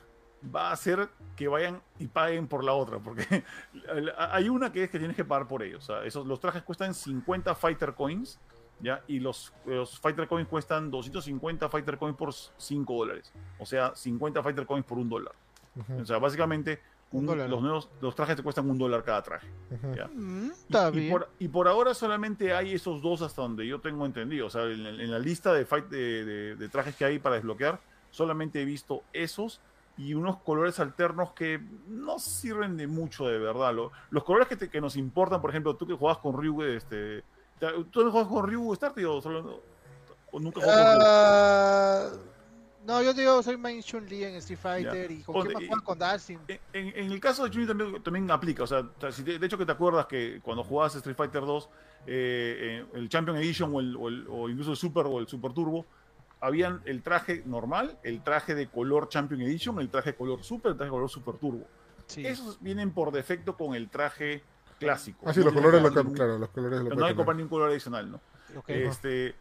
va 0.56 0.72
a 0.72 0.76
ser 0.76 1.10
que 1.36 1.48
vayan 1.48 1.82
y 1.98 2.06
paguen 2.06 2.48
por 2.48 2.64
la 2.64 2.74
otra, 2.74 3.00
porque 3.00 3.26
hay 4.20 4.50
una 4.50 4.72
que 4.72 4.84
es 4.84 4.92
que 4.92 5.00
tienes 5.00 5.16
que 5.18 5.26
pagar 5.26 5.48
por 5.48 5.64
ellos. 5.64 5.84
O 5.90 5.94
sea, 5.94 6.06
esos, 6.06 6.28
los 6.28 6.40
trajes 6.40 6.62
cuestan 6.62 6.94
50 6.94 7.56
Fighter 7.56 7.96
Coins, 7.96 8.40
¿ya? 8.82 9.04
Y 9.08 9.20
los, 9.20 9.52
los 9.66 10.00
Fighter 10.00 10.28
Coins 10.28 10.48
cuestan 10.48 10.92
250 10.92 11.70
Fighter 11.70 11.98
Coins 11.98 12.16
por 12.16 12.32
5 12.34 12.94
dólares. 12.96 13.34
O 13.58 13.66
sea, 13.66 13.96
50 13.96 14.44
Fighter 14.44 14.68
Coins 14.68 14.86
por 14.86 15.00
un 15.00 15.10
dólar. 15.10 15.34
ujú, 15.76 16.02
O 16.02 16.06
sea, 16.06 16.20
básicamente, 16.20 16.84
Un 17.12 17.22
un- 17.22 17.26
dólar. 17.26 17.50
los, 17.50 17.62
nuevos, 17.62 17.90
los 18.02 18.14
trajes 18.16 18.36
te 18.36 18.44
cuestan 18.44 18.70
un 18.70 18.78
dólar 18.78 19.04
cada 19.04 19.24
traje. 19.24 19.48
Ya. 19.96 20.08
Mm, 20.14 20.48
Y- 20.48 20.50
está 20.52 20.90
y, 20.90 20.92
bien. 20.92 21.12
por, 21.12 21.30
y 21.40 21.48
por 21.48 21.68
ahora 21.68 21.94
solamente 21.94 22.54
hay 22.54 22.74
esos 22.74 23.02
dos 23.02 23.22
hasta 23.24 23.42
donde 23.42 23.66
yo 23.66 23.80
tengo 23.82 24.06
entendido. 24.06 24.48
O 24.48 24.50
sea, 24.50 24.64
en, 24.66 24.84
la- 24.84 24.90
en 25.04 25.12
la 25.12 25.20
lista 25.20 25.52
de, 25.54 25.66
fight, 25.66 25.86
de, 25.88 26.24
de- 26.26 26.56
de 26.56 26.70
trajes 26.70 26.96
que 26.96 27.06
hay 27.06 27.18
para 27.20 27.36
desbloquear, 27.36 27.80
solamente 28.12 28.62
he 28.62 28.66
visto 28.66 29.04
esos 29.14 29.60
y 29.98 30.14
unos 30.14 30.38
colores 30.38 30.80
alternos 30.80 31.34
que 31.34 31.60
no 31.88 32.20
sirven 32.20 32.78
de 32.78 32.88
mucho 32.88 33.28
de 33.28 33.38
verdad. 33.40 33.74
Lo- 33.74 33.92
los 34.12 34.24
colores 34.24 34.48
que, 34.48 34.56
te- 34.56 34.70
que 34.70 34.80
nos 34.80 34.96
importan, 34.96 35.42
por 35.42 35.50
ejemplo, 35.50 35.76
tú 35.76 35.88
que 35.88 35.96
juegas 35.96 36.20
con 36.20 36.40
Ryu, 36.40 36.62
este, 36.64 37.24
te- 37.60 37.84
¿tú 37.92 38.04
no 38.06 38.12
juegas 38.12 38.30
con 38.30 38.48
Ryu 38.48 38.74
Starty 38.76 39.04
o, 39.04 39.20
solo, 39.22 39.62
o 40.32 40.40
nunca 40.40 40.62
juegas 40.62 42.12
con 42.12 42.20
Ryu? 42.24 42.29
No, 42.90 43.04
yo 43.04 43.14
digo, 43.14 43.44
soy 43.44 43.56
main 43.56 43.84
Chun-Li 43.84 44.24
en 44.24 44.36
Street 44.36 44.58
Fighter 44.60 45.12
y 45.12 45.22
con 45.22 45.34
Ponte- 45.36 45.50
quién 45.54 45.54
más 45.54 45.68
juegan 45.70 45.86
con 45.86 46.00
Dalsim. 46.00 46.40
En, 46.48 46.60
en- 46.74 47.12
el 47.12 47.20
caso 47.20 47.44
de 47.44 47.52
Chun 47.52 47.68
también, 47.68 48.02
también 48.02 48.32
aplica, 48.32 48.64
o 48.64 48.68
sea, 48.68 48.84
si 49.12 49.22
te- 49.24 49.38
de 49.38 49.46
hecho 49.46 49.60
que 49.60 49.66
te 49.68 49.72
acuerdas 49.72 50.08
que 50.08 50.40
cuando 50.42 50.64
jugabas 50.64 50.96
Street 50.96 51.16
Fighter 51.16 51.42
2, 51.46 51.70
eh, 52.08 52.82
eh, 52.84 52.86
el 52.96 53.08
Champion 53.08 53.38
Edition 53.38 53.72
o, 53.76 53.80
el, 53.80 53.96
o 53.96 54.08
el- 54.08 54.26
o 54.28 54.50
incluso 54.50 54.72
el 54.72 54.78
Super 54.78 55.06
o 55.06 55.20
el 55.20 55.28
Super 55.28 55.54
Turbo, 55.54 55.86
habían 56.42 56.82
el 56.86 57.04
traje 57.04 57.44
normal, 57.46 58.00
el 58.02 58.24
traje 58.24 58.56
de 58.56 58.68
color 58.68 59.08
Champion 59.10 59.42
Edition, 59.42 59.80
el 59.80 59.90
traje 59.90 60.14
de 60.14 60.18
color 60.18 60.44
Super, 60.44 60.72
el 60.72 60.78
traje 60.78 60.88
de 60.90 60.92
color 60.96 61.10
Super 61.10 61.36
Turbo. 61.36 61.68
Sí. 62.08 62.26
Esos 62.26 62.60
vienen 62.60 62.92
por 62.92 63.12
defecto 63.12 63.56
con 63.56 63.76
el 63.76 63.90
traje 63.90 64.42
clásico. 64.80 65.26
Ah, 65.28 65.34
sí, 65.34 65.42
No 65.42 65.46
los 65.46 65.54
colores, 65.54 65.82
lo, 65.84 65.90
ningún- 65.92 66.14
claro, 66.16 66.40
los 66.40 66.50
colores 66.50 66.80
lo 66.82 66.96
no 66.96 67.06
hay 67.06 67.12
que 67.12 67.16
comprar 67.18 67.36
ningún 67.38 67.50
color 67.50 67.70
adicional, 67.70 68.10
¿no? 68.10 68.20
Este, 68.68 69.36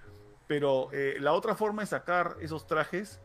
pero 0.46 0.88
eh, 0.92 1.16
la 1.20 1.32
otra 1.32 1.54
forma 1.54 1.80
de 1.82 1.86
sacar 1.86 2.36
esos 2.40 2.66
trajes 2.66 3.20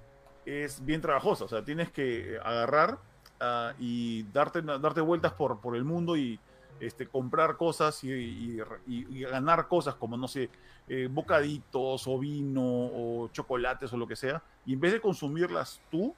es 0.46 0.84
bien 0.86 1.02
trabajosa. 1.02 1.46
O 1.46 1.48
sea, 1.48 1.64
tienes 1.64 1.92
que 1.92 2.38
agarrar 2.44 2.98
ah, 3.40 3.74
y 3.80 4.24
darte, 4.34 4.62
darte 4.62 5.02
vueltas 5.02 5.34
por, 5.34 5.60
por 5.60 5.76
el 5.76 5.84
mundo 5.84 6.16
y 6.18 6.40
este, 6.80 7.08
comprar 7.08 7.56
cosas 7.58 8.04
y, 8.04 8.12
y- 8.12 8.62
y- 8.88 9.18
y 9.18 9.22
ganar 9.22 9.68
cosas 9.68 9.96
como, 9.96 10.18
no 10.18 10.28
sé, 10.28 10.50
eh, 10.90 11.08
bocaditos 11.10 12.08
o 12.08 12.20
vino 12.20 12.62
o 12.64 13.30
chocolates 13.32 13.94
o 13.94 13.98
lo 13.98 14.08
que 14.08 14.16
sea. 14.16 14.42
Y 14.66 14.74
en 14.74 14.80
vez 14.82 14.92
de 14.92 15.00
consumirlas 15.00 15.80
tú, 15.90 16.14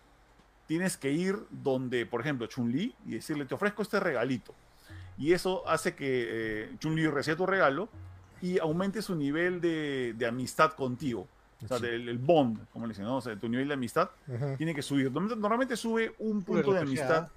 tienes 0.67 0.97
que 0.97 1.11
ir 1.11 1.37
donde, 1.51 2.05
por 2.07 2.21
ejemplo, 2.21 2.47
Chun-Li 2.47 2.95
y 3.05 3.11
decirle, 3.11 3.45
te 3.45 3.53
ofrezco 3.53 3.81
este 3.83 3.99
regalito. 3.99 4.53
Y 5.17 5.33
eso 5.33 5.67
hace 5.67 5.95
que 5.95 6.25
eh, 6.63 6.75
Chun-Li 6.79 7.07
reciba 7.07 7.37
tu 7.37 7.45
regalo 7.45 7.87
y 8.41 8.57
aumente 8.59 9.01
su 9.01 9.15
nivel 9.15 9.61
de, 9.61 10.13
de 10.17 10.25
amistad 10.25 10.71
contigo. 10.73 11.27
O 11.65 11.67
sea, 11.67 11.79
del- 11.79 12.09
el 12.09 12.17
bond, 12.17 12.67
como 12.71 12.85
le 12.87 12.91
dicen, 12.91 13.05
¿no? 13.05 13.17
O 13.17 13.21
sea, 13.21 13.35
tu 13.37 13.47
nivel 13.49 13.67
de 13.67 13.73
amistad 13.73 14.09
tiene 14.57 14.73
que 14.73 14.81
subir. 14.81 15.11
Normalmente, 15.11 15.75
sube 15.77 16.15
un 16.19 16.43
punto 16.43 16.71
de 16.73 16.79
amistad 17.07 17.29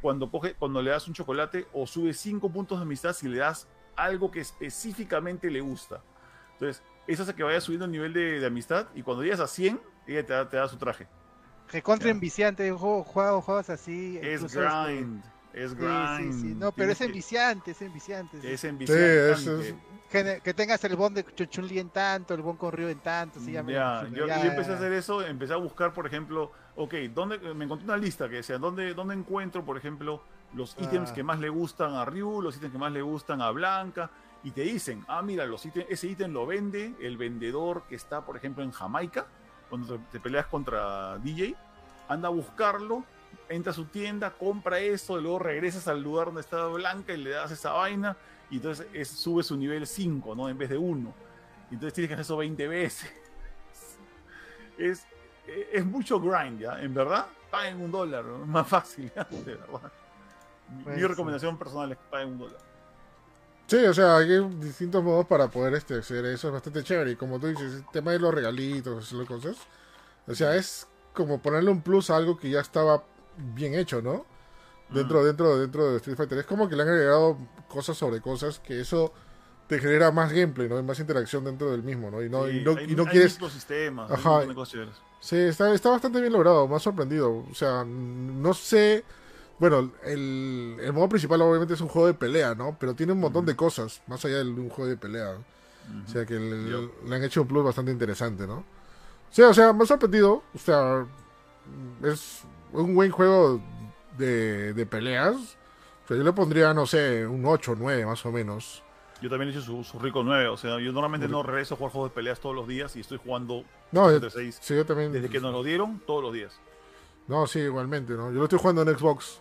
cuando, 0.00 0.30
coge, 0.30 0.54
cuando 0.54 0.82
le 0.82 0.90
das 0.90 1.06
un 1.08 1.14
chocolate 1.14 1.66
o 1.72 1.86
sube 1.86 2.12
cinco 2.14 2.50
puntos 2.50 2.78
de 2.78 2.82
amistad 2.82 3.12
si 3.12 3.28
le 3.28 3.38
das 3.38 3.68
algo 3.96 4.30
que 4.30 4.40
específicamente 4.40 5.50
le 5.50 5.60
gusta. 5.60 6.00
Entonces, 6.54 6.82
eso 7.06 7.22
hace 7.24 7.34
que 7.34 7.42
vaya 7.42 7.60
subiendo 7.60 7.84
el 7.86 7.92
nivel 7.92 8.12
de, 8.12 8.40
de 8.40 8.46
amistad 8.46 8.86
y 8.94 9.02
cuando 9.02 9.22
llegas 9.22 9.40
a 9.40 9.46
100, 9.46 9.80
ella 10.06 10.24
te 10.26 10.32
da, 10.32 10.48
te 10.48 10.56
da 10.56 10.68
su 10.68 10.76
traje. 10.76 11.06
Recontra 11.70 12.10
enviciante, 12.10 12.70
juego, 12.72 13.02
juego- 13.04 13.40
juegos 13.40 13.70
así. 13.70 14.18
Es 14.22 14.42
este, 14.42 14.58
grind. 14.60 15.22
Es 15.24 15.30
Sí, 15.52 15.74
grind. 15.76 16.32
sí, 16.34 16.40
sí. 16.40 16.54
No, 16.54 16.72
pero 16.72 16.92
es 16.92 16.98
que- 16.98 17.04
enviciante, 17.04 17.70
es 17.72 17.82
enviciante. 17.82 18.40
sí. 18.40 18.46
Es 18.46 18.64
enviciante. 18.64 19.68
es- 19.68 19.74
Que, 20.10 20.40
que 20.44 20.52
tengas 20.52 20.84
el 20.84 20.94
bond 20.94 21.16
de 21.16 21.24
Chun- 21.24 21.48
Chun-Li 21.48 21.78
en 21.78 21.88
tanto, 21.88 22.34
el 22.34 22.42
bond 22.42 22.58
con 22.58 22.70
Ryu 22.72 22.88
en 22.88 22.98
tanto, 22.98 23.40
sí, 23.40 23.52
ya 23.52 23.62
me 23.62 23.72
Ya, 23.72 24.06
yo, 24.12 24.26
ya, 24.26 24.42
yo 24.44 24.50
empecé 24.50 24.72
a 24.72 24.74
hacer 24.74 24.92
eso, 24.92 25.24
empecé 25.26 25.54
a 25.54 25.56
buscar, 25.56 25.94
por 25.94 26.06
ejemplo, 26.06 26.52
ok, 26.76 26.92
¿dónde, 27.14 27.38
me 27.54 27.64
encontré 27.64 27.86
una 27.86 27.96
lista 27.96 28.28
que 28.28 28.36
decía, 28.36 28.58
¿dónde, 28.58 28.92
dónde 28.92 29.14
encuentro, 29.14 29.64
por 29.64 29.78
ejemplo, 29.78 30.22
los 30.52 30.76
ítems 30.78 31.10
Ah. 31.10 31.14
que 31.14 31.22
más 31.22 31.38
le 31.40 31.48
gustan 31.48 31.94
a 31.94 32.04
Ryu, 32.04 32.42
los 32.42 32.56
ítems 32.58 32.72
que 32.72 32.78
más 32.78 32.92
le 32.92 33.00
gustan 33.00 33.40
a 33.40 33.50
Blanca? 33.52 34.10
Y 34.44 34.50
te 34.50 34.60
dicen, 34.62 35.02
ah, 35.08 35.22
mira, 35.22 35.46
los 35.46 35.64
ítems, 35.64 35.86
ese 35.88 36.08
ítem 36.08 36.30
lo 36.30 36.44
vende 36.44 36.92
el 37.00 37.16
vendedor 37.16 37.84
que 37.88 37.94
está, 37.94 38.20
por 38.26 38.36
ejemplo, 38.36 38.62
en 38.62 38.70
Jamaica, 38.70 39.24
cuando 39.70 39.96
te, 39.96 40.04
te 40.12 40.20
peleas 40.20 40.44
contra 40.46 41.16
DJ, 41.20 41.54
anda 42.08 42.28
a 42.28 42.30
buscarlo, 42.32 43.02
entra 43.52 43.72
a 43.72 43.74
su 43.74 43.84
tienda, 43.86 44.30
compra 44.30 44.78
eso, 44.80 45.18
y 45.18 45.22
luego 45.22 45.38
regresas 45.38 45.86
al 45.88 46.02
lugar 46.02 46.26
donde 46.26 46.40
está 46.40 46.66
Blanca 46.66 47.12
y 47.12 47.18
le 47.18 47.30
das 47.30 47.50
esa 47.50 47.72
vaina, 47.72 48.16
y 48.50 48.56
entonces 48.56 48.86
es- 48.92 49.08
sube 49.08 49.42
su 49.42 49.56
nivel 49.56 49.86
5, 49.86 50.34
¿no? 50.34 50.48
En 50.48 50.58
vez 50.58 50.68
de 50.70 50.78
1. 50.78 51.14
Entonces 51.70 51.94
tienes 51.94 52.08
que 52.08 52.14
hacer 52.14 52.22
eso 52.22 52.36
20 52.36 52.68
veces. 52.68 53.10
Es, 54.78 55.06
es 55.72 55.84
mucho 55.84 56.18
grind, 56.20 56.60
¿ya? 56.60 56.80
En 56.80 56.94
verdad, 56.94 57.26
paguen 57.50 57.80
un 57.80 57.90
dólar, 57.90 58.24
¿no? 58.24 58.38
más 58.46 58.66
fácil, 58.66 59.10
¿ya? 59.14 59.24
De 59.30 59.54
verdad. 59.56 59.92
Mi- 60.76 60.84
Pues 60.84 60.96
Mi 60.96 61.02
sí. 61.02 61.08
recomendación 61.08 61.58
personal 61.58 61.92
es 61.92 61.98
que 61.98 62.04
paguen 62.10 62.28
un 62.30 62.38
dólar. 62.38 62.58
Sí, 63.66 63.76
o 63.76 63.94
sea, 63.94 64.16
hay 64.16 64.38
distintos 64.58 65.02
modos 65.02 65.26
para 65.26 65.48
poder 65.48 65.74
este, 65.74 65.98
hacer 65.98 66.24
eso, 66.26 66.48
es 66.48 66.52
bastante 66.54 66.82
chévere. 66.82 67.12
Y 67.12 67.16
como 67.16 67.38
tú 67.38 67.46
dices, 67.48 67.74
el 67.74 67.86
tema 67.92 68.10
de 68.12 68.18
los 68.18 68.34
regalitos, 68.34 69.14
cosas. 69.28 69.56
O 70.26 70.34
sea, 70.34 70.56
es 70.56 70.86
como 71.14 71.40
ponerle 71.40 71.70
un 71.70 71.80
plus 71.82 72.10
a 72.10 72.16
algo 72.16 72.36
que 72.36 72.50
ya 72.50 72.60
estaba 72.60 73.02
bien 73.36 73.74
hecho, 73.74 74.02
¿no? 74.02 74.24
Dentro, 74.90 75.24
dentro, 75.24 75.58
dentro 75.58 75.90
de 75.90 75.96
Street 75.96 76.16
Fighter. 76.16 76.38
Es 76.38 76.46
como 76.46 76.68
que 76.68 76.76
le 76.76 76.82
han 76.82 76.88
agregado 76.90 77.38
cosas 77.68 77.96
sobre 77.96 78.20
cosas 78.20 78.58
que 78.58 78.80
eso 78.80 79.12
te 79.66 79.78
genera 79.78 80.10
más 80.10 80.32
gameplay, 80.32 80.68
¿no? 80.68 80.78
Y 80.78 80.82
más 80.82 81.00
interacción 81.00 81.44
dentro 81.44 81.70
del 81.70 81.82
mismo, 81.82 82.10
¿no? 82.10 82.22
Y 82.22 82.28
no, 82.28 82.46
Sí, 82.46 82.58
y 82.58 82.64
no, 82.64 82.72
hay- 82.76 82.92
y 82.92 82.94
no 82.94 83.04
hay 83.04 83.08
quieres... 83.08 83.32
microsistemas, 83.34 84.10
hay 84.10 84.16
Ajá. 84.18 84.40
Sí, 85.20 85.36
está, 85.36 85.72
está 85.72 85.90
bastante 85.90 86.20
bien 86.20 86.32
logrado, 86.32 86.68
me 86.68 86.76
ha 86.76 86.78
sorprendido. 86.78 87.46
O 87.50 87.54
sea, 87.54 87.84
no 87.86 88.52
sé. 88.52 89.04
Bueno, 89.58 89.92
el, 90.04 90.76
el 90.82 90.92
modo 90.92 91.08
principal 91.08 91.40
obviamente 91.40 91.74
es 91.74 91.80
un 91.80 91.88
juego 91.88 92.08
de 92.08 92.14
pelea, 92.14 92.54
¿no? 92.54 92.76
Pero 92.78 92.94
tiene 92.94 93.12
un 93.12 93.20
montón 93.20 93.46
de 93.46 93.54
cosas, 93.56 94.02
más 94.08 94.24
allá 94.24 94.38
de 94.38 94.50
un 94.50 94.68
juego 94.68 94.90
de 94.90 94.96
pelea. 94.96 95.36
O 96.04 96.08
sea, 96.08 96.26
que 96.26 96.34
le, 96.38 97.14
han 97.14 97.24
hecho 97.24 97.42
un 97.42 97.48
plus 97.48 97.64
bastante 97.64 97.90
interesante, 97.92 98.46
¿no? 98.46 98.64
Sí, 99.30 99.42
o 99.42 99.54
sea, 99.54 99.72
me 99.72 99.84
ha 99.84 99.86
sorprendido. 99.86 100.42
O 100.54 100.58
sea, 100.58 101.06
es 102.02 102.42
un 102.72 102.94
buen 102.94 103.10
juego 103.10 103.60
de, 104.18 104.72
de 104.72 104.86
peleas. 104.86 105.34
O 106.04 106.08
sea, 106.08 106.16
yo 106.16 106.22
le 106.24 106.32
pondría, 106.32 106.74
no 106.74 106.86
sé, 106.86 107.26
un 107.26 107.44
8 107.44 107.72
o 107.72 107.76
9 107.76 108.06
más 108.06 108.24
o 108.26 108.32
menos. 108.32 108.82
Yo 109.20 109.30
también 109.30 109.50
he 109.50 109.52
hecho 109.52 109.62
su, 109.62 109.84
su 109.84 110.00
rico 110.00 110.24
9, 110.24 110.48
o 110.48 110.56
sea, 110.56 110.80
yo 110.80 110.90
normalmente 110.92 111.28
no 111.28 111.44
regreso 111.44 111.74
a 111.74 111.76
jugar 111.76 111.92
juegos 111.92 112.10
de 112.10 112.14
peleas 112.16 112.40
todos 112.40 112.56
los 112.56 112.66
días 112.66 112.96
y 112.96 113.00
estoy 113.00 113.20
jugando 113.22 113.62
No, 113.92 114.10
entre 114.10 114.30
6 114.30 114.58
sí, 114.60 114.74
yo 114.74 114.84
también. 114.84 115.12
desde 115.12 115.28
que 115.28 115.38
nos 115.38 115.52
lo 115.52 115.62
dieron 115.62 116.00
todos 116.00 116.24
los 116.24 116.32
días. 116.32 116.58
No, 117.28 117.46
sí, 117.46 117.60
igualmente, 117.60 118.14
¿no? 118.14 118.32
Yo 118.32 118.38
lo 118.38 118.44
estoy 118.44 118.58
jugando 118.58 118.82
en 118.82 118.98
Xbox. 118.98 119.40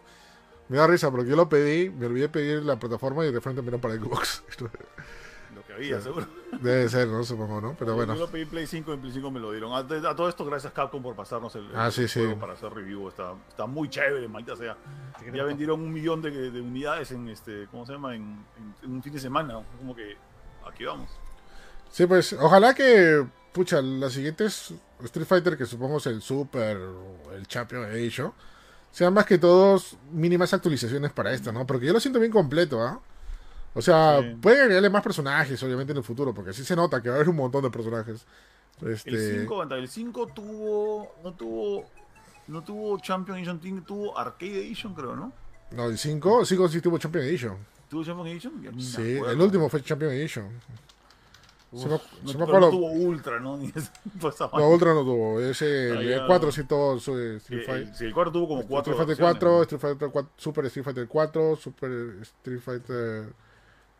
Me 0.69 0.77
da 0.77 0.85
risa 0.85 1.09
porque 1.09 1.29
yo 1.29 1.35
lo 1.35 1.49
pedí, 1.49 1.89
me 1.89 2.05
olvidé 2.05 2.29
pedir 2.29 2.63
la 2.63 2.77
plataforma 2.77 3.25
y 3.25 3.31
de 3.31 3.41
frente 3.41 3.63
me 3.63 3.77
para 3.79 3.95
Xbox. 3.95 4.43
Lo 5.71 5.77
que 5.77 5.83
había, 5.83 5.97
Sí. 5.97 6.03
seguro. 6.03 6.27
Debe 6.61 6.89
ser, 6.89 7.07
¿no? 7.07 7.23
Supongo, 7.23 7.61
¿no? 7.61 7.75
Pero 7.79 7.95
bueno. 7.95 8.13
Yo 8.13 8.21
lo 8.21 8.27
pedí 8.29 8.41
en 8.43 8.49
Play 8.49 8.67
5 8.67 8.91
y 8.91 8.93
en 8.95 9.01
Play 9.01 9.13
5 9.13 9.31
me 9.31 9.39
lo 9.39 9.51
dieron. 9.51 9.71
A, 9.73 9.77
a 9.77 10.15
todo 10.15 10.27
esto, 10.29 10.45
gracias 10.45 10.73
Capcom 10.73 11.01
por 11.01 11.15
pasarnos 11.15 11.55
el, 11.55 11.67
Ah, 11.75 11.89
sí, 11.91 12.07
sí. 12.07 12.19
juego 12.19 12.39
para 12.39 12.53
hacer 12.53 12.73
review. 12.73 13.07
Está, 13.07 13.33
está 13.49 13.65
muy 13.65 13.89
chévere, 13.89 14.27
maldita 14.27 14.55
sea. 14.55 14.77
Ya 15.33 15.43
vendieron 15.43 15.79
un 15.81 15.91
millón 15.93 16.21
de, 16.21 16.51
de 16.51 16.61
unidades 16.61 17.11
en 17.11 17.27
este, 17.29 17.67
¿cómo 17.71 17.85
se 17.85 17.93
llama? 17.93 18.15
En, 18.15 18.21
en- 18.57 18.75
en 18.83 18.91
un 18.91 19.01
fin 19.03 19.13
de 19.13 19.19
semana. 19.19 19.61
Como 19.77 19.95
que 19.95 20.15
aquí 20.69 20.83
vamos. 20.85 21.09
Sí, 21.91 22.05
pues 22.05 22.33
ojalá 22.33 22.73
que, 22.73 23.25
pucha, 23.51 23.81
las 23.81 24.13
siguientes 24.13 24.73
Street 25.03 25.25
Fighter, 25.25 25.57
que 25.57 25.65
supongo 25.65 25.97
es 25.97 26.05
el 26.07 26.21
Super 26.21 26.77
o 26.77 27.31
el 27.33 27.47
Champion 27.47 27.83
Edition, 27.85 28.31
sean 28.91 29.13
más 29.13 29.25
que 29.25 29.37
todos 29.37 29.97
mínimas 30.11 30.53
actualizaciones 30.53 31.11
para 31.11 31.33
esta, 31.33 31.51
¿no? 31.51 31.65
Porque 31.65 31.85
yo 31.85 31.93
lo 31.93 31.99
siento 31.99 32.19
bien 32.19 32.31
completo, 32.31 32.81
¿ah? 32.81 32.99
O 33.73 33.81
sea, 33.81 34.19
Sí. 34.21 34.35
pueden 34.41 34.61
agregarle 34.63 34.89
más 34.89 35.01
personajes, 35.03 35.61
obviamente, 35.63 35.91
en 35.91 35.97
el 35.97 36.03
futuro, 36.03 36.33
porque 36.33 36.49
así 36.51 36.63
se 36.65 36.75
nota 36.75 37.01
que 37.01 37.09
va 37.09 37.15
a 37.15 37.17
haber 37.17 37.29
un 37.29 37.37
montón 37.37 37.63
de 37.63 37.69
personajes. 37.71 38.25
Este, 38.85 39.11
El 39.11 39.39
5, 39.41 39.53
aguanta, 39.53 39.75
el 39.77 39.87
5 39.87 40.27
tuvo, 40.27 41.13
no 41.23 41.33
tuvo, 41.33 41.85
no 42.47 42.63
tuvo 42.63 42.99
Champion 42.99 43.37
Edition, 43.37 43.59
tuvo 43.85 44.17
Arcade 44.17 44.57
Edition, 44.65 44.93
creo, 44.93 45.15
¿no? 45.15 45.31
No, 45.71 45.85
el 45.85 45.97
5, 45.97 46.43
5 46.45 46.67
sí 46.67 46.81
tuvo 46.81 46.97
Champion 46.97 47.23
Edition. 47.25 47.57
¿Tuvo 47.89 48.03
Champion 48.03 48.27
Edition? 48.27 48.61
Ya 48.61 48.71
Sí, 48.77 49.15
acuerdo. 49.17 49.33
el 49.33 49.41
último 49.41 49.69
fue 49.69 49.81
Champion 49.81 50.11
Edition. 50.11 50.49
Uf, 51.73 51.83
se 51.83 51.87
me- 51.87 51.93
no, 51.93 51.99
se 51.99 52.05
me 52.25 52.33
pero 52.33 52.37
no 52.37 52.43
acuerdo. 52.43 52.69
tuvo 52.71 52.91
Ultra, 52.91 53.39
¿no? 53.39 53.55
Ni 53.57 53.67
esa- 53.67 54.49
No. 54.51 54.69
Ultra 54.69 54.93
no 54.93 55.01
tuvo. 55.03 55.39
Ese, 55.39 55.91
Ah, 55.95 55.99
el 56.01 56.09
ya. 56.09 56.25
4 56.27 56.51
sí 56.51 56.63
tuvo 56.65 56.95
Eh, 56.95 57.35
Street 57.37 57.65
Fighter. 57.65 57.95
sí, 57.95 58.05
el 58.05 58.13
4 58.13 58.31
tuvo 58.33 58.47
como 58.49 58.67
4 58.67 58.91
Street 58.93 59.07
Fighter 59.17 59.23
4, 59.23 59.61
Street 59.63 59.79
Fighter 59.81 60.09
4, 60.11 60.29
Super 60.35 60.65
Street 60.65 60.83
Fighter 60.83 61.07
4, 61.07 61.55
Super 61.55 61.91
Street 62.23 62.59
Fighter. 62.59 63.33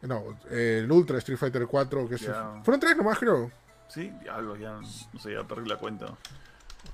No, 0.01 0.37
eh, 0.49 0.81
el 0.83 0.91
Ultra 0.91 1.17
Street 1.19 1.37
Fighter 1.37 1.67
4. 1.67 2.07
Que 2.09 2.17
Ya. 2.17 2.61
Fueron 2.63 2.79
tres 2.79 2.97
nomás, 2.97 3.19
creo. 3.19 3.51
Sí, 3.87 4.11
diablo, 4.21 4.55
ya, 4.55 4.79
no 5.13 5.19
sé, 5.19 5.33
ya 5.33 5.43
perdí 5.43 5.67
la 5.67 5.77
cuenta. 5.77 6.05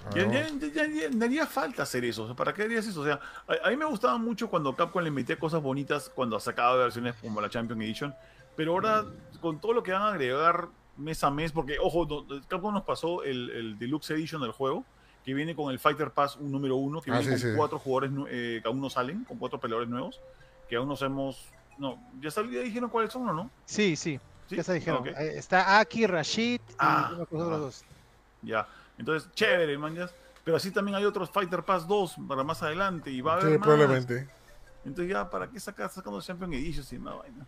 Ah, 0.05 0.09
Ya, 0.15 0.25
ya, 0.31 0.47
ya, 0.49 0.67
ya- 0.73 0.87
ya- 0.87 1.09
me 1.15 1.25
haría 1.25 1.45
falta 1.45 1.83
hacer 1.83 2.03
eso. 2.05 2.23
o 2.23 2.25
sea, 2.27 2.35
¿Para 2.35 2.53
qué 2.53 2.63
harías 2.63 2.85
eso? 2.87 3.01
O 3.01 3.05
sea, 3.05 3.19
a, 3.47 3.67
a 3.67 3.69
mí 3.69 3.77
me 3.77 3.85
gustaba 3.85 4.17
mucho 4.17 4.49
cuando 4.49 4.75
Capcom 4.75 5.03
le 5.03 5.11
metía 5.11 5.37
cosas 5.37 5.61
bonitas 5.61 6.09
cuando 6.13 6.39
sacaba 6.39 6.75
versiones 6.75 7.15
como 7.21 7.39
la 7.39 7.49
Champion 7.49 7.81
Edition. 7.81 8.15
Pero 8.55 8.71
ahora, 8.73 9.05
con 9.39 9.59
todo 9.61 9.73
lo 9.73 9.83
que 9.83 9.91
van 9.91 10.01
a 10.01 10.07
agregar 10.09 10.67
mes 10.97 11.23
a 11.23 11.29
mes, 11.29 11.51
porque, 11.51 11.77
ojo, 11.79 12.05
no- 12.05 12.41
Capcom 12.47 12.73
nos 12.73 12.83
pasó 12.83 13.23
el, 13.23 13.49
el 13.51 13.79
Deluxe 13.79 14.11
Edition 14.11 14.41
del 14.41 14.51
juego, 14.51 14.83
que 15.23 15.33
viene 15.33 15.55
con 15.55 15.71
el 15.71 15.77
Fighter 15.79 16.11
Pass 16.11 16.35
un 16.37 16.51
número 16.51 16.75
uno, 16.77 17.01
que 17.01 17.11
Ah, 17.11 17.19
viene 17.19 17.37
sí, 17.37 17.43
con 17.43 17.51
sí. 17.51 17.57
cuatro 17.57 17.79
jugadores 17.79 18.11
eh, 18.29 18.59
que 18.61 18.67
aún 18.67 18.81
no 18.81 18.89
salen, 18.89 19.23
con 19.25 19.37
cuatro 19.37 19.59
peleadores 19.59 19.89
nuevos, 19.89 20.19
que 20.67 20.75
aún 20.75 20.87
no 20.87 20.95
sabemos. 20.95 21.49
No, 21.77 22.01
ya, 22.19 22.31
sal- 22.31 22.49
ya 22.49 22.61
dijeron 22.61 22.89
cuáles 22.89 23.11
son, 23.13 23.27
¿o 23.29 23.33
no? 23.33 23.51
Sí, 23.65 23.95
sí, 23.95 24.19
¿Sí? 24.47 24.55
ya 24.55 24.63
se 24.63 24.73
dijeron. 24.73 25.07
Eh, 25.07 25.33
Está 25.35 25.79
Aki, 25.79 26.07
Rashid 26.07 26.59
y 26.69 26.73
Ah, 26.79 27.11
los 27.15 27.27
ah. 27.31 27.57
dos. 27.57 27.85
Ya. 28.41 28.67
Entonces, 28.97 29.31
chévere, 29.33 29.77
manjas. 29.77 30.13
Pero 30.43 30.57
así 30.57 30.71
también 30.71 30.95
hay 30.95 31.03
otros 31.05 31.29
Fighter 31.29 31.63
Pass 31.63 31.85
2 31.87 32.15
para 32.27 32.43
más 32.43 32.63
adelante 32.63 33.11
y 33.11 33.21
va 33.21 33.33
a 33.33 33.35
haber 33.35 33.51
Sí, 33.53 33.57
más. 33.59 33.67
probablemente. 33.67 34.27
Entonces 34.85 35.13
ya, 35.13 35.29
¿para 35.29 35.47
qué 35.49 35.59
sacar 35.59 35.89
sacando 35.89 36.21
Champion 36.21 36.53
Edition 36.53 36.85
y 36.91 36.99
más 37.03 37.17
vaina? 37.17 37.45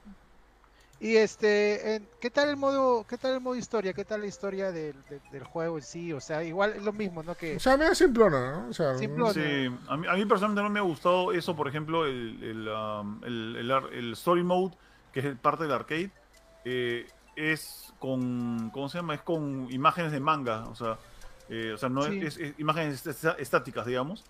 Y 1.02 1.16
este, 1.16 1.96
en- 1.96 2.08
¿qué 2.20 2.30
tal 2.30 2.50
el 2.50 2.58
modo, 2.58 3.06
qué 3.08 3.18
tal 3.18 3.34
el 3.36 3.40
modo 3.40 3.56
historia? 3.56 3.94
¿Qué 3.94 4.04
tal 4.04 4.20
la 4.22 4.28
historia 4.28 4.72
del, 4.72 4.96
del- 5.10 5.22
del 5.32 5.44
juego 5.46 5.78
en 5.78 5.84
sí? 5.84 6.12
O 6.12 6.20
sea, 6.20 6.44
igual 6.44 6.74
es 6.76 6.84
lo 6.84 6.92
mismo, 6.92 7.24
¿no? 7.24 7.36
Que 7.36 7.56
O 7.56 7.60
sea, 7.60 7.78
me 7.78 7.86
da 7.86 7.96
simplona, 7.96 8.52
¿no? 8.52 8.68
O 8.70 8.74
sea, 8.74 8.98
Simplona. 8.98 9.32
Sí, 9.34 9.70
a 9.88 9.96
mí, 9.98 10.08
a 10.08 10.14
mí 10.14 10.26
personalmente 10.26 10.62
no 10.64 10.70
me 10.70 10.80
ha 10.80 10.84
gustado 10.84 11.32
eso, 11.32 11.56
por 11.56 11.70
ejemplo, 11.70 12.06
el, 12.06 12.44
el, 12.44 12.68
um, 12.68 13.24
el- 13.24 13.56
el 13.60 13.72
ar- 13.72 13.94
el 13.94 14.12
Story 14.14 14.44
Mode, 14.44 14.76
que 15.14 15.22
es 15.22 15.36
parte 15.38 15.64
del 15.64 15.72
arcade, 15.74 16.12
eh, 16.66 17.08
es 17.38 17.94
con, 18.00 18.70
¿cómo 18.72 18.90
se 18.90 18.98
llama? 18.98 19.16
Es 19.16 19.22
con 19.22 19.72
imágenes 19.72 20.12
de 20.12 20.20
manga, 20.20 20.66
o 20.66 20.76
sea, 20.76 20.98
eh, 21.48 21.72
o 21.74 21.78
sea 21.78 21.88
no 21.88 22.04
Sí. 22.04 22.20
es, 22.22 22.38
es 22.38 22.60
imágenes 22.60 23.06
est- 23.08 23.26
estáticas, 23.40 23.86
digamos, 23.86 24.26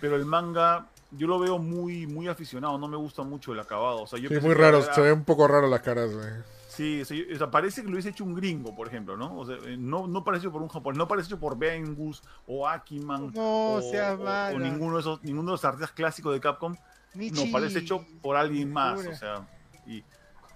pero 0.00 0.16
el 0.16 0.24
manga 0.24 0.86
yo 1.16 1.26
lo 1.26 1.38
veo 1.38 1.58
muy, 1.58 2.06
muy 2.06 2.28
aficionado, 2.28 2.78
no 2.78 2.88
me 2.88 2.96
gusta 2.96 3.22
mucho 3.22 3.52
el 3.52 3.60
acabado, 3.60 4.02
o 4.02 4.06
sea, 4.06 4.18
yo 4.18 4.28
sí, 4.28 4.36
muy 4.40 4.54
raro. 4.54 4.82
era- 4.82 4.94
Se 4.94 5.00
ven 5.00 5.12
un 5.12 5.24
poco 5.24 5.46
raro 5.48 5.66
las 5.68 5.80
caras, 5.80 6.12
güey. 6.14 6.26
Sí, 6.68 7.02
o 7.02 7.36
sea, 7.38 7.50
parece 7.50 7.82
que 7.82 7.86
lo 7.86 7.92
hubiese 7.92 8.08
hecho 8.08 8.24
un 8.24 8.34
gringo, 8.34 8.74
por 8.74 8.88
ejemplo, 8.88 9.16
¿no? 9.16 9.38
O 9.38 9.46
sea, 9.46 9.54
eh, 9.64 9.76
no, 9.78 10.08
no 10.08 10.24
parece 10.24 10.46
hecho 10.46 10.52
por 10.52 10.60
un 10.60 10.68
japonés, 10.68 10.98
no 10.98 11.06
parece 11.06 11.26
hecho 11.28 11.38
por 11.38 11.56
Bengus 11.56 12.20
o 12.48 12.66
Akiman 12.66 13.32
No, 13.32 13.74
o, 13.76 13.80
sea 13.80 14.14
o- 14.14 14.24
o 14.56 14.58
ninguno 14.58 14.94
de 14.96 15.00
esos, 15.00 15.22
ninguno 15.22 15.50
de 15.50 15.52
los 15.52 15.64
artistas 15.64 15.92
clásicos 15.92 16.32
de 16.34 16.40
Capcom, 16.40 16.74
Michi, 17.14 17.46
no, 17.46 17.52
parece 17.52 17.78
hecho 17.78 18.04
por 18.20 18.34
alguien 18.36 18.72
más, 18.72 18.98
o 19.12 19.14
sea, 19.14 19.46
y, 19.86 20.02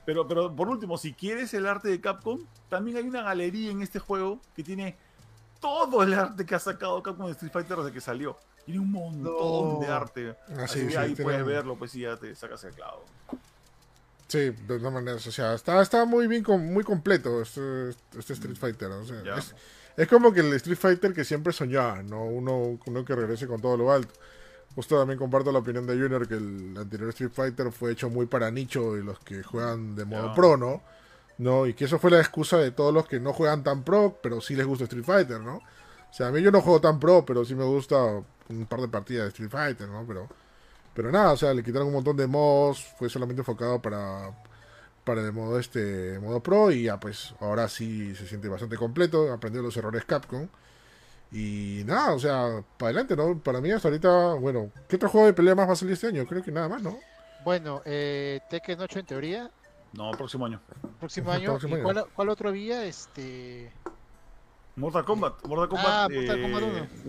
pero, 0.05 0.26
pero 0.26 0.52
por 0.56 0.68
último, 0.68 0.98
si 0.98 1.12
quieres 1.12 1.55
el 1.55 1.66
arte 1.68 1.86
de 1.89 2.01
Capcom, 2.01 2.40
también 2.68 2.97
hay 2.97 3.05
una 3.05 3.22
galería 3.22 3.70
en 3.70 3.80
este 3.82 4.01
juego 4.01 4.40
que 4.56 4.64
tiene 4.64 4.97
todo 5.60 6.02
el 6.02 6.14
arte 6.14 6.44
que 6.44 6.55
ha 6.56 6.59
sacado 6.59 7.01
Capcom 7.01 7.26
de 7.26 7.32
Street 7.32 7.52
Fighter 7.52 7.76
desde 7.76 7.93
que 7.93 8.01
salió. 8.01 8.36
Tiene 8.69 8.81
un 8.82 8.93
montón 8.93 9.23
No. 9.74 9.78
de 9.81 9.86
arte. 9.90 10.35
Ah, 10.51 10.65
Así 10.65 10.81
sí, 10.81 10.85
que 10.89 10.90
sí, 10.93 10.97
ahí 10.99 11.15
puedes 11.15 11.40
un- 11.40 11.49
verlo, 11.49 11.77
pues 11.77 11.95
y 11.95 12.01
ya 12.01 12.19
te 12.19 12.35
sacas 12.35 12.62
el 12.65 12.74
clavo. 12.74 13.03
Sí, 14.27 14.39
de 14.51 14.78
todas 14.78 14.93
maneras. 14.93 15.27
O 15.27 15.32
sea, 15.32 15.55
está, 15.55 15.81
está 15.81 16.05
muy 16.05 16.27
bien, 16.27 16.45
muy 16.74 16.85
completo 16.85 17.40
este, 17.40 17.90
este 18.19 18.35
Street 18.35 18.57
Fighter. 18.57 18.89
O 18.90 19.07
sea, 19.07 19.23
Ya. 19.24 19.36
es, 19.36 19.55
es 19.97 20.07
como 20.07 20.32
que 20.35 20.40
el 20.40 20.53
Street 20.53 20.77
Fighter 20.77 21.15
que 21.15 21.24
siempre 21.24 21.53
soñaba, 21.55 22.03
¿no? 22.03 22.24
Uno, 22.27 22.78
uno 22.85 23.05
que 23.07 23.15
regrese 23.15 23.47
con 23.47 23.61
todo 23.62 23.77
lo 23.78 23.90
alto. 23.90 24.12
Justo 24.74 24.99
también 24.99 25.19
comparto 25.19 25.51
la 25.51 25.61
opinión 25.61 25.86
de 25.86 25.95
Junior 25.95 26.28
que 26.28 26.35
el 26.35 26.77
anterior 26.78 27.09
Street 27.09 27.31
Fighter 27.32 27.73
fue 27.73 27.93
hecho 27.93 28.11
muy 28.11 28.27
para 28.27 28.51
nicho 28.51 28.99
y 28.99 29.03
los 29.03 29.19
que 29.20 29.43
juegan 29.43 29.97
de 29.97 30.05
modo 30.05 30.35
pro, 30.35 30.59
¿no? 30.59 30.82
¿no? 31.39 31.66
Y 31.66 31.73
que 31.73 31.86
eso 31.86 31.99
fue 31.99 32.11
la 32.11 32.19
excusa 32.19 32.59
de 32.59 32.70
todos 32.70 32.93
los 32.93 33.07
que 33.09 33.19
no 33.19 33.32
juegan 33.32 33.62
tan 33.65 33.82
pro, 33.82 34.19
pero 34.23 34.43
sí 34.43 34.55
les 34.55 34.66
gusta 34.66 34.85
Street 34.85 35.05
Fighter, 35.05 35.40
¿no? 35.40 35.57
O 35.57 36.12
sea, 36.12 36.28
a 36.28 36.32
mí 36.32 36.43
yo 36.43 36.51
no 36.51 36.61
juego 36.61 36.81
tan 36.81 37.01
pro, 37.01 37.24
pero 37.24 37.45
sí 37.45 37.55
me 37.55 37.65
gusta 37.65 37.97
un 38.48 38.66
par 38.66 38.80
de 38.80 38.88
partidas 38.88 39.24
de 39.24 39.28
Street 39.28 39.50
Fighter, 39.50 39.88
¿no? 39.88 40.04
Pero, 40.06 40.28
Pero 40.94 41.12
nada, 41.12 41.32
o 41.32 41.36
sea, 41.36 41.54
le 41.54 41.62
quitaron 41.62 41.88
un 41.88 41.94
montón 41.94 42.16
de 42.16 42.26
modos, 42.26 42.82
fue 42.98 43.08
solamente 43.08 43.40
enfocado 43.42 43.80
para, 43.80 44.30
para 45.04 45.20
el 45.22 45.32
modo 45.32 45.58
este 45.58 46.18
modo 46.18 46.40
pro 46.42 46.70
y 46.72 46.84
ya 46.84 46.98
pues 46.98 47.34
ahora 47.40 47.68
sí 47.68 48.14
se 48.16 48.26
siente 48.26 48.48
bastante 48.48 48.76
completo, 48.76 49.32
aprendió 49.32 49.62
los 49.62 49.76
errores 49.76 50.04
Capcom. 50.04 50.48
Y 51.30 51.82
nada, 51.86 52.14
o 52.14 52.18
sea, 52.18 52.62
para 52.78 52.88
adelante, 52.90 53.14
¿no? 53.14 53.38
Para 53.38 53.60
mí 53.60 53.70
hasta 53.70 53.88
ahorita, 53.88 54.34
bueno, 54.34 54.70
¿qué 54.88 54.96
otro 54.96 55.08
juego 55.10 55.26
de 55.26 55.34
pelea 55.34 55.54
más 55.54 55.68
va 55.68 55.74
a 55.74 55.76
salir 55.76 55.92
este 55.94 56.06
año? 56.08 56.26
Creo 56.26 56.42
que 56.42 56.50
nada 56.50 56.68
más, 56.68 56.82
¿no? 56.82 56.98
Bueno, 57.44 57.82
eh, 57.84 58.40
Tekken 58.50 58.80
8 58.80 58.98
en 59.00 59.06
teoría, 59.06 59.50
No, 59.92 60.10
próximo 60.12 60.46
año. 60.46 60.60
próximo 60.98 61.30
año. 61.30 61.50
próximo 61.50 61.76
¿Y 61.76 61.80
año. 61.80 61.84
cuál, 61.84 62.04
cuál 62.14 62.28
otro 62.30 62.50
vía? 62.50 62.84
Este. 62.86 63.70
Mortal 64.76 65.04
Kombat. 65.04 65.44
Mortal 65.46 65.68
Kombat, 65.68 65.86
Ah, 65.88 66.08
Mortal 66.10 66.38
eh, 66.38 66.42
Kombat 66.42 66.62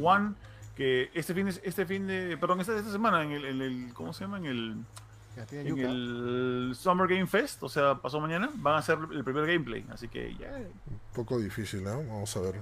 One, 0.04 0.36
que 0.80 1.12
este 1.14 1.34
fin 1.34 1.46
de, 1.46 1.62
este 1.62 1.86
fin 1.86 2.08
de, 2.08 2.38
perdón, 2.38 2.62
esta, 2.62 2.74
esta 2.78 2.90
semana 2.90 3.22
en 3.22 3.32
el, 3.34 3.44
en 3.44 3.62
el, 3.62 3.94
¿cómo 3.94 4.14
se 4.14 4.24
llama? 4.24 4.38
En 4.38 4.46
el, 4.46 4.78
que 5.36 5.42
tiene 5.42 5.70
en 5.70 5.76
Yuka. 5.76 5.92
el 5.92 6.72
Summer 6.74 7.06
Game 7.06 7.28
Fest, 7.28 7.62
o 7.64 7.68
sea, 7.68 7.96
pasó 7.96 8.22
mañana, 8.22 8.50
van 8.56 8.76
a 8.76 8.78
hacer 8.78 8.98
el 9.12 9.26
primer 9.26 9.46
gameplay, 9.46 9.86
así 9.92 10.08
que 10.08 10.34
ya, 10.38 10.56
Un 10.56 11.00
poco 11.14 11.38
difícil, 11.38 11.84
¿no? 11.84 11.98
Vamos 11.98 12.34
a 12.38 12.40
ver. 12.40 12.62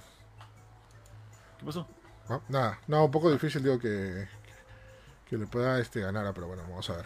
¿qué 1.60 1.66
pasó? 1.68 1.88
No, 2.28 2.42
nada, 2.50 2.80
no, 2.88 3.06
un 3.06 3.12
poco 3.12 3.32
difícil, 3.32 3.62
digo 3.62 3.78
que, 3.78 4.28
que 5.30 5.38
le 5.38 5.46
pueda 5.46 5.80
este, 5.80 6.00
ganar, 6.00 6.34
pero 6.34 6.48
bueno, 6.48 6.64
vamos 6.64 6.90
a 6.90 6.96
ver. 6.96 7.06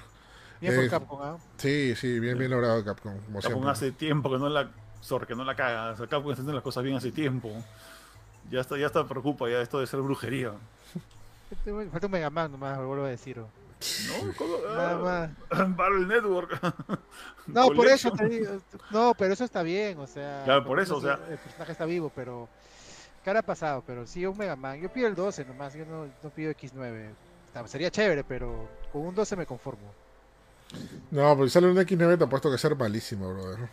Bien 0.62 0.76
por 0.76 0.84
eh, 0.86 0.90
Capcom, 0.90 1.22
¿ah? 1.22 1.38
Sí, 1.58 1.94
sí, 1.98 2.22
bien, 2.22 2.38
bien 2.38 2.52
logrado 2.52 2.86
Capcom, 2.86 3.20
como 3.26 3.42
Capcom 3.42 3.52
siempre. 3.52 3.70
hace 3.70 3.92
tiempo 3.92 4.32
que 4.32 4.38
no 4.38 4.48
la, 4.48 4.72
sorry, 5.02 5.28
que 5.28 5.36
no 5.36 5.44
la 5.44 5.58
caga, 5.58 5.92
o 5.92 5.98
sea, 5.98 6.08
Capcom 6.08 6.32
está 6.32 6.42
haciendo 6.42 6.54
las 6.54 6.64
cosas 6.64 6.86
bien 6.86 6.96
hace 6.96 7.12
tiempo. 7.12 7.52
Ya 8.52 8.60
está, 8.61 8.78
ya 8.78 8.88
está 8.88 9.07
preocupa 9.07 9.49
ya 9.49 9.61
esto 9.61 9.80
de 9.80 9.88
ser 9.88 10.02
brujería. 10.02 10.52
Falta 11.91 12.06
un 12.07 12.11
Mega 12.11 12.30
Man 12.30 12.52
nomás, 12.52 12.78
lo 12.78 12.88
vuelvo 12.88 13.06
a 13.06 13.10
decir. 13.10 13.38
No, 13.38 13.48
¿cómo? 14.38 14.57
Nada 14.68 14.91
Ah, 14.91 15.30
más. 15.49 15.69
Battle 15.76 16.06
Network. 16.06 16.60
No, 17.48 17.69
por 17.72 17.88
eso 17.88 18.11
te 18.11 18.30
digo. 18.30 18.61
No, 18.91 19.14
pero 19.18 19.34
eso 19.34 19.44
está 19.44 19.64
bien, 19.64 19.98
o 19.99 20.06
sea. 20.07 20.44
Claro, 20.45 20.64
por 20.64 20.80
eso, 20.80 20.98
o 20.98 21.02
sea. 21.02 21.19
El 21.30 21.38
personaje 21.40 21.72
está 21.72 21.86
vivo, 21.86 22.11
pero. 22.15 22.48
¿Qué 23.23 23.30
habrá 23.30 23.41
pasado? 23.41 23.84
Pero 23.86 24.06
sí, 24.06 24.26
un 24.26 24.38
Mega 24.38 24.56
Man. 24.56 24.80
Yo 24.80 24.90
pido 24.94 25.07
el 25.07 25.15
12 25.15 25.44
nomás, 25.45 25.73
yo 25.73 25.84
no, 25.86 26.06
no 26.06 26.30
pido 26.30 26.52
X9. 26.52 27.10
Está- 27.48 27.68
Sería 27.68 27.90
chévere, 27.91 28.23
pero 28.23 28.68
con 28.94 29.02
un 29.07 29.15
12 29.15 29.36
me 29.36 29.45
conformo. 29.45 29.91
No, 31.10 31.36
pues 31.36 31.52
sale 31.52 31.68
un 31.69 31.78
X9 31.78 32.18
te 32.18 32.23
ha 32.23 32.28
puesto 32.28 32.49
que 32.52 32.57
ser 32.57 32.76
malísimo, 32.76 33.34
brother. 33.34 33.68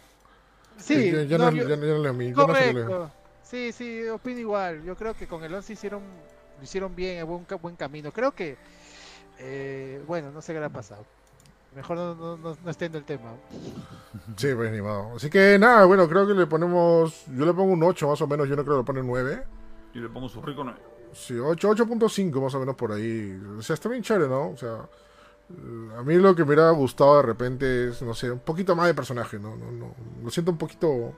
Sí, 0.78 1.12
yo, 1.12 1.22
yo 1.22 1.38
no, 1.38 1.50
no, 1.50 1.56
yo- 1.56 1.62
yo- 1.68 1.68
yo 1.68 1.76
no 1.76 2.22
yo 2.22 2.46
no 2.46 2.54
se 2.54 2.72
lo. 2.72 3.10
Sí, 3.48 3.72
sí, 3.72 4.06
opino 4.08 4.38
igual. 4.40 4.82
Yo 4.84 4.94
creo 4.96 5.14
que 5.14 5.26
con 5.26 5.42
el 5.42 5.54
11 5.54 5.72
hicieron, 5.72 6.02
lo 6.58 6.62
hicieron 6.64 6.94
bien, 6.94 7.26
buen, 7.26 7.44
ca- 7.44 7.56
buen 7.56 7.76
camino. 7.76 8.12
Creo 8.12 8.32
que, 8.34 8.56
eh, 9.38 10.02
bueno, 10.06 10.30
no 10.30 10.42
sé 10.42 10.52
qué 10.52 10.58
habrá 10.58 10.68
pasado. 10.68 11.04
Mejor 11.74 11.96
no, 11.96 12.14
no, 12.14 12.36
no, 12.36 12.56
no 12.62 12.70
extiendo 12.70 12.98
el 12.98 13.04
tema. 13.04 13.32
Sí, 14.36 14.48
pues 14.54 14.72
ni 14.72 14.80
modo. 14.80 15.16
Así 15.16 15.30
que 15.30 15.58
nada, 15.58 15.84
bueno, 15.84 16.08
creo 16.08 16.26
que 16.26 16.34
le 16.34 16.46
ponemos. 16.46 17.24
Yo 17.28 17.46
le 17.46 17.52
pongo 17.54 17.72
un 17.72 17.82
8 17.82 18.08
más 18.08 18.20
o 18.20 18.26
menos, 18.26 18.48
yo 18.48 18.56
no 18.56 18.64
creo 18.64 18.76
que 18.76 18.80
le 18.82 18.86
pone 18.86 19.02
9. 19.02 19.42
Y 19.94 19.98
le 20.00 20.08
pongo 20.08 20.28
su 20.28 20.42
rico 20.42 20.64
9. 20.64 20.78
Sí, 21.12 21.38
8, 21.38 21.70
8.5 21.70 22.40
más 22.42 22.54
o 22.54 22.60
menos 22.60 22.74
por 22.74 22.92
ahí. 22.92 23.38
O 23.58 23.62
sea, 23.62 23.74
está 23.74 23.88
bien 23.88 24.02
chévere, 24.02 24.28
¿no? 24.28 24.50
O 24.50 24.56
sea, 24.56 24.86
a 25.98 26.02
mí 26.02 26.14
lo 26.16 26.34
que 26.34 26.42
me 26.42 26.48
hubiera 26.48 26.70
gustado 26.70 27.16
de 27.16 27.22
repente 27.22 27.88
es, 27.88 28.02
no 28.02 28.12
sé, 28.14 28.30
un 28.30 28.40
poquito 28.40 28.76
más 28.76 28.86
de 28.86 28.94
personaje, 28.94 29.38
¿no? 29.38 29.56
no, 29.56 29.70
no 29.72 29.94
lo 30.22 30.30
siento 30.30 30.50
un 30.52 30.58
poquito, 30.58 31.14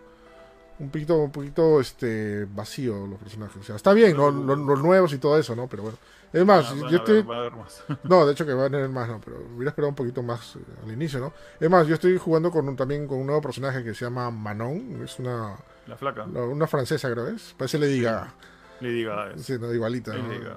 un 0.80 0.90
poquito, 0.90 1.16
un 1.18 1.30
poquito, 1.30 1.80
este, 1.80 2.44
vacío 2.46 3.06
los 3.06 3.18
personajes. 3.18 3.56
O 3.58 3.62
sea, 3.62 3.76
está 3.76 3.92
bien, 3.92 4.16
¿no? 4.16 4.30
Los, 4.30 4.58
los 4.58 4.82
nuevos 4.82 5.12
y 5.12 5.18
todo 5.18 5.38
eso, 5.38 5.54
¿no? 5.54 5.68
Pero 5.68 5.84
bueno. 5.84 5.98
Es 6.32 6.44
más, 6.46 6.66
Ah, 6.70 6.74
yo 6.76 6.84
ver, 6.84 6.94
estoy... 6.94 7.22
más. 7.24 7.84
No, 8.04 8.24
de 8.24 8.32
hecho 8.32 8.46
que 8.46 8.54
va 8.54 8.66
a 8.66 8.70
tener 8.70 8.88
más, 8.88 9.08
¿no? 9.08 9.20
Pero 9.24 9.36
hubiera 9.54 9.70
esperado 9.70 9.88
un 9.90 9.94
poquito 9.96 10.22
más 10.22 10.56
eh, 10.56 10.60
al 10.84 10.92
inicio, 10.92 11.18
¿no? 11.20 11.32
Es 11.58 11.68
más, 11.70 11.86
yo 11.86 11.94
estoy 11.94 12.16
jugando 12.18 12.50
con 12.50 12.68
un, 12.68 12.76
también 12.76 13.06
con 13.06 13.18
un 13.18 13.26
nuevo 13.26 13.40
personaje 13.42 13.82
que 13.84 13.94
se 13.94 14.04
llama 14.04 14.30
Manon. 14.30 15.02
Es 15.04 15.18
una, 15.18 15.56
La 15.86 15.96
flaca. 15.96 16.24
una 16.24 16.66
francesa, 16.66 17.10
creo 17.10 17.26
es. 17.28 17.54
Parece 17.58 17.78
le 17.78 17.88
diga. 17.88 18.32
Le 18.80 18.90
diga. 18.90 19.32
Sí, 19.36 19.56
no, 19.60 19.72
igualita. 19.74 20.14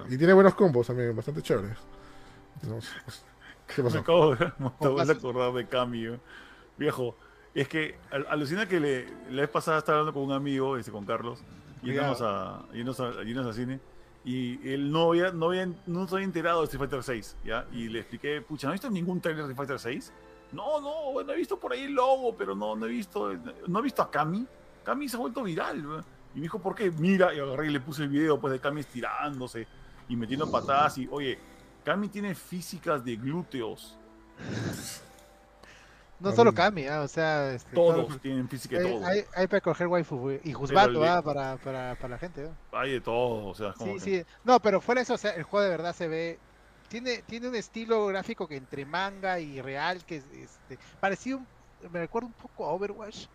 Y 0.08 0.16
tiene 0.16 0.32
buenos 0.32 0.54
combos 0.54 0.86
también, 0.86 1.14
bastante 1.14 1.42
chéveres. 1.42 1.76
No 2.62 2.78
pues, 3.04 3.24
¿Qué 3.74 3.82
Me 3.82 3.88
pasó? 3.88 3.98
acabo 3.98 4.36
de, 4.36 4.44
me 4.58 4.66
acabo 4.68 4.90
de 4.90 5.06
pasos. 5.06 5.16
acordar 5.18 5.52
de 5.54 5.66
Cami. 5.66 6.06
eh. 6.06 6.20
Viejo, 6.78 7.16
es 7.54 7.68
que 7.68 7.96
al- 8.10 8.26
alucina 8.28 8.66
que 8.66 8.80
le, 8.80 9.06
la 9.30 9.42
vez 9.42 9.50
pasada 9.50 9.78
estaba 9.78 9.98
hablando 10.00 10.18
con 10.18 10.28
un 10.28 10.32
amigo, 10.32 10.76
este, 10.76 10.90
con 10.90 11.04
Carlos, 11.04 11.40
yéndonos 11.82 12.20
a, 12.22 12.62
yéndonos 12.72 13.00
a, 13.00 13.48
al 13.48 13.54
cine. 13.54 13.80
Y 14.24 14.66
él 14.68 14.90
no 14.90 15.10
había, 15.10 15.32
no 15.32 15.46
había, 15.50 15.68
no 15.86 16.08
se 16.08 16.14
había 16.14 16.24
enterado 16.24 16.60
de 16.60 16.64
Street 16.64 16.80
Fighter 16.80 17.02
6, 17.02 17.36
¿ya? 17.44 17.66
Y 17.72 17.88
le 17.88 18.00
expliqué, 18.00 18.40
pucha, 18.40 18.66
¿no 18.66 18.72
has 18.72 18.80
visto 18.80 18.90
ningún 18.90 19.20
trailer 19.20 19.44
de 19.44 19.52
Street 19.52 19.68
Fighter 19.68 19.78
6? 19.78 20.12
No, 20.52 20.80
no, 20.80 21.12
bueno, 21.12 21.32
he 21.32 21.36
visto 21.36 21.58
por 21.60 21.72
ahí 21.72 21.82
el 21.82 21.92
logo, 21.92 22.34
pero 22.36 22.54
no, 22.54 22.74
no 22.74 22.86
he 22.86 22.88
visto, 22.88 23.32
no 23.66 23.78
he 23.78 23.82
visto 23.82 24.00
a 24.02 24.10
Cami. 24.10 24.46
Cami 24.82 25.08
se 25.08 25.16
ha 25.16 25.20
vuelto 25.20 25.42
viral, 25.42 25.82
¿ve? 25.82 25.96
Y 26.34 26.36
me 26.38 26.42
dijo, 26.42 26.58
¿por 26.58 26.74
qué? 26.74 26.90
Mira, 26.90 27.34
y 27.34 27.38
agarré 27.38 27.66
y 27.66 27.70
le 27.70 27.80
puse 27.80 28.02
el 28.04 28.08
video 28.08 28.40
pues 28.40 28.52
de 28.52 28.60
Cami 28.60 28.80
estirándose 28.80 29.66
y 30.08 30.16
metiendo 30.16 30.50
patadas 30.50 30.96
y, 30.98 31.06
oye, 31.10 31.38
Cami 31.84 32.08
tiene 32.08 32.34
físicas 32.34 33.04
de 33.04 33.16
glúteos. 33.16 33.96
No 36.20 36.32
solo 36.32 36.54
Kami, 36.54 36.86
ah, 36.86 37.00
o 37.02 37.08
sea, 37.08 37.52
este, 37.52 37.74
Todos 37.74 38.06
todo- 38.08 38.18
tienen 38.18 38.48
física 38.48 38.78
de 38.78 38.86
hay, 38.86 38.92
todo. 38.94 39.06
hay, 39.06 39.24
hay 39.34 39.46
para 39.46 39.60
coger 39.60 39.86
waifu 39.88 40.30
y 40.42 40.52
juzgando 40.52 41.00
le- 41.00 41.08
ah, 41.08 41.20
para, 41.22 41.56
para, 41.56 41.96
para 41.96 42.08
la 42.10 42.18
gente. 42.18 42.42
¿no? 42.44 42.78
Hay 42.78 42.92
de 42.92 43.00
todo, 43.00 43.46
o 43.46 43.54
sea, 43.54 43.70
es 43.70 43.74
como 43.76 43.92
Sí, 43.98 43.98
que- 43.98 44.20
sí. 44.22 44.26
No, 44.44 44.60
pero 44.60 44.80
fuera 44.80 45.00
eso, 45.00 45.14
o 45.14 45.18
sea, 45.18 45.32
el 45.32 45.42
juego 45.42 45.64
de 45.64 45.70
verdad 45.70 45.94
se 45.94 46.08
ve. 46.08 46.38
Tiene, 46.88 47.22
tiene 47.26 47.48
un 47.48 47.54
estilo 47.56 48.06
gráfico 48.06 48.46
que 48.46 48.56
entre 48.56 48.86
manga 48.86 49.40
y 49.40 49.60
real, 49.60 50.04
que 50.04 50.16
es 50.18 50.24
este, 50.32 50.78
parecido, 51.00 51.38
un- 51.38 51.46
me 51.92 51.98
recuerda 52.00 52.26
un 52.28 52.32
poco 52.34 52.64
a 52.66 52.72
Overwatch. 52.72 53.26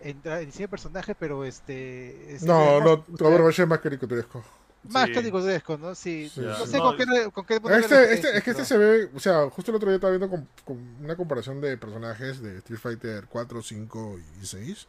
En, 0.00 0.20
en 0.24 0.46
diseño 0.46 0.64
de 0.64 0.68
personaje, 0.68 1.14
pero 1.14 1.44
este. 1.44 2.34
este, 2.34 2.46
No, 2.46 2.80
no, 2.80 3.04
Overwatch 3.20 3.60
es 3.60 3.68
más 3.68 3.78
caricaturesco. 3.78 4.42
Más 4.90 5.06
Sí. 5.06 5.12
caricaturesco, 5.14 5.78
¿no? 5.78 5.94
Sí. 5.94 6.30
Sí, 6.32 6.40
no 6.40 6.66
sé 6.66 6.76
No, 6.78 6.84
con 6.84 6.96
qué. 6.96 7.30
Con 7.32 7.46
qué 7.46 7.60
Este, 7.78 8.14
este, 8.14 8.36
es 8.38 8.44
que 8.44 8.50
este 8.50 8.64
se 8.64 8.76
ve, 8.78 9.08
o 9.14 9.18
sea, 9.20 9.48
justo 9.50 9.70
el 9.70 9.76
otro 9.76 9.88
día 9.88 9.96
estaba 9.96 10.10
viendo 10.16 10.28
con, 10.28 10.46
con 10.64 10.78
una 11.02 11.16
comparación 11.16 11.60
de 11.60 11.76
personajes 11.78 12.42
de 12.42 12.58
Street 12.58 12.78
Fighter 12.80 13.24
4, 13.28 13.62
5 13.62 14.18
y 14.42 14.46
6. 14.46 14.86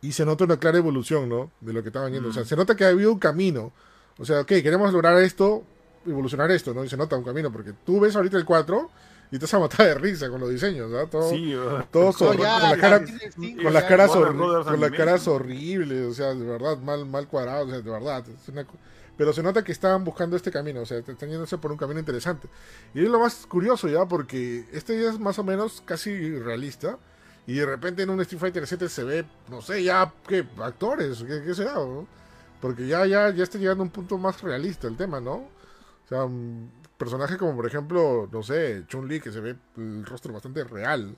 Y 0.00 0.12
se 0.12 0.24
nota 0.24 0.44
una 0.44 0.58
clara 0.58 0.78
evolución, 0.78 1.28
¿no? 1.28 1.50
De 1.60 1.72
lo 1.72 1.82
que 1.82 1.88
estaban 1.88 2.12
yendo. 2.12 2.28
O 2.28 2.32
sea, 2.32 2.44
se 2.44 2.54
nota 2.54 2.76
que 2.76 2.84
ha 2.84 2.88
habido 2.88 3.12
un 3.12 3.18
camino. 3.18 3.72
O 4.18 4.24
sea, 4.24 4.40
ok, 4.40 4.46
queremos 4.46 4.92
lograr 4.92 5.20
esto, 5.22 5.64
evolucionar 6.06 6.50
esto, 6.52 6.72
¿no? 6.72 6.84
Y 6.84 6.88
se 6.88 6.96
nota 6.96 7.16
un 7.16 7.24
camino, 7.24 7.50
porque 7.52 7.72
tú 7.84 7.98
ves 8.00 8.14
ahorita 8.14 8.36
el 8.36 8.44
4 8.44 8.90
y 9.30 9.38
te 9.38 9.44
vas 9.44 9.54
a 9.54 9.58
matar 9.58 9.86
de 9.86 9.94
risa 9.94 10.28
con 10.30 10.40
los 10.40 10.50
diseños, 10.50 10.88
¿no? 10.90 11.06
Todo, 11.08 11.28
Sí, 11.30 11.52
¿verdad? 11.54 11.86
ya, 11.90 12.60
con 13.62 13.72
las 13.72 13.84
caras, 13.84 14.10
con 14.10 14.80
las 14.80 14.92
caras 14.92 15.28
horribles, 15.28 16.06
o 16.06 16.14
sea, 16.14 16.34
de 16.34 16.46
verdad, 16.46 16.78
mal, 16.78 17.04
mal 17.04 17.26
cuadrados, 17.28 17.66
o 17.66 17.70
sea, 17.70 17.80
de 17.80 17.90
verdad. 17.90 18.24
es 18.28 18.48
una 18.48 18.64
pero 19.18 19.32
se 19.32 19.42
nota 19.42 19.64
que 19.64 19.72
estaban 19.72 20.04
buscando 20.04 20.36
este 20.36 20.52
camino, 20.52 20.82
o 20.82 20.86
sea, 20.86 20.98
están 20.98 21.28
yéndose 21.28 21.58
por 21.58 21.72
un 21.72 21.76
camino 21.76 21.98
interesante. 21.98 22.48
Y 22.94 23.02
es 23.02 23.10
lo 23.10 23.18
más 23.18 23.46
curioso 23.46 23.88
ya, 23.88 24.06
porque 24.06 24.64
este 24.72 25.02
ya 25.02 25.10
es 25.10 25.18
más 25.18 25.40
o 25.40 25.44
menos 25.44 25.82
casi 25.84 26.38
realista. 26.38 26.98
Y 27.44 27.54
de 27.54 27.66
repente 27.66 28.02
en 28.02 28.10
un 28.10 28.20
Street 28.20 28.40
Fighter 28.40 28.66
7 28.66 28.88
se 28.88 29.02
ve, 29.02 29.24
no 29.50 29.60
sé, 29.60 29.82
ya, 29.82 30.14
¿qué? 30.26 30.46
Actores, 30.58 31.24
¿qué, 31.24 31.42
qué 31.44 31.52
será? 31.52 31.74
no? 31.74 32.06
Porque 32.60 32.86
ya, 32.86 33.06
ya, 33.06 33.30
ya 33.30 33.42
está 33.42 33.58
llegando 33.58 33.82
a 33.82 33.86
un 33.86 33.90
punto 33.90 34.18
más 34.18 34.40
realista 34.40 34.86
el 34.86 34.96
tema, 34.96 35.20
¿no? 35.20 35.34
O 35.34 36.08
sea, 36.08 36.24
un 36.24 36.70
personaje 36.96 37.36
como 37.38 37.56
por 37.56 37.66
ejemplo, 37.66 38.28
no 38.30 38.42
sé, 38.44 38.84
Chun-Li, 38.86 39.20
que 39.20 39.32
se 39.32 39.40
ve 39.40 39.56
el 39.76 40.06
rostro 40.06 40.32
bastante 40.32 40.62
real 40.62 41.16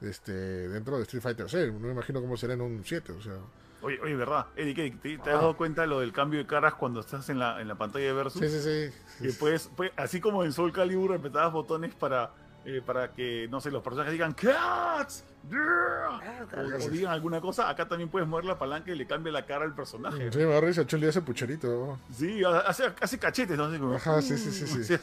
este, 0.00 0.32
dentro 0.32 0.96
de 0.96 1.04
Street 1.04 1.22
Fighter 1.22 1.48
6. 1.48 1.72
No 1.74 1.86
me 1.86 1.92
imagino 1.92 2.20
cómo 2.20 2.36
será 2.36 2.54
en 2.54 2.62
un 2.62 2.82
7, 2.84 3.12
o 3.12 3.22
sea. 3.22 3.34
Oye, 3.80 3.98
oye, 4.02 4.16
¿verdad? 4.16 4.46
Eddie, 4.56 4.74
¿qué- 4.74 4.90
¿te, 4.90 5.18
te 5.18 5.30
has 5.30 5.38
dado 5.40 5.56
cuenta 5.56 5.82
de 5.82 5.86
lo 5.88 6.00
del 6.00 6.12
cambio 6.12 6.40
de 6.40 6.46
caras 6.46 6.74
cuando 6.74 7.00
estás 7.00 7.28
en 7.28 7.38
la, 7.38 7.60
en 7.60 7.68
la 7.68 7.76
pantalla 7.76 8.06
de 8.06 8.12
Versus? 8.12 8.40
Sí, 8.42 8.48
sí, 8.48 8.60
sí. 8.60 9.22
Que 9.22 9.32
puedes, 9.32 9.68
puedes- 9.68 9.92
así 9.96 10.20
como 10.20 10.44
en 10.44 10.52
Soul 10.52 10.72
Calibur 10.72 11.14
apretabas 11.14 11.52
botones 11.52 11.94
para, 11.94 12.30
eh, 12.64 12.82
para 12.84 13.12
que, 13.12 13.46
no 13.50 13.60
sé, 13.60 13.70
los 13.70 13.82
personajes 13.82 14.12
digan 14.12 14.32
¡Cats! 14.34 15.24
Yeah", 15.48 16.20
O, 16.56 16.84
o 16.86 16.90
digan 16.90 17.12
alguna 17.12 17.40
cosa, 17.40 17.68
acá 17.70 17.86
también 17.86 18.10
puedes 18.10 18.28
mover 18.28 18.44
la 18.44 18.58
palanca 18.58 18.90
y 18.90 18.96
le 18.96 19.06
cambia 19.06 19.32
la 19.32 19.46
cara 19.46 19.64
al 19.64 19.74
personaje. 19.74 20.30
Sí, 20.32 20.38
me 20.38 20.44
da 20.46 20.60
risa, 20.60 20.82
hace 20.82 21.22
pucherito. 21.22 21.98
Sí, 22.12 22.42
hace, 22.44 22.92
hace 23.00 23.18
cachetes, 23.18 23.56
¿no? 23.56 23.64
Así 23.66 23.78
como, 23.78 23.94
Ajá, 23.94 24.20
sí, 24.20 24.36
sí, 24.36 24.50
sí, 24.50 24.66
sí. 24.66 24.84
Sí, 24.84 24.96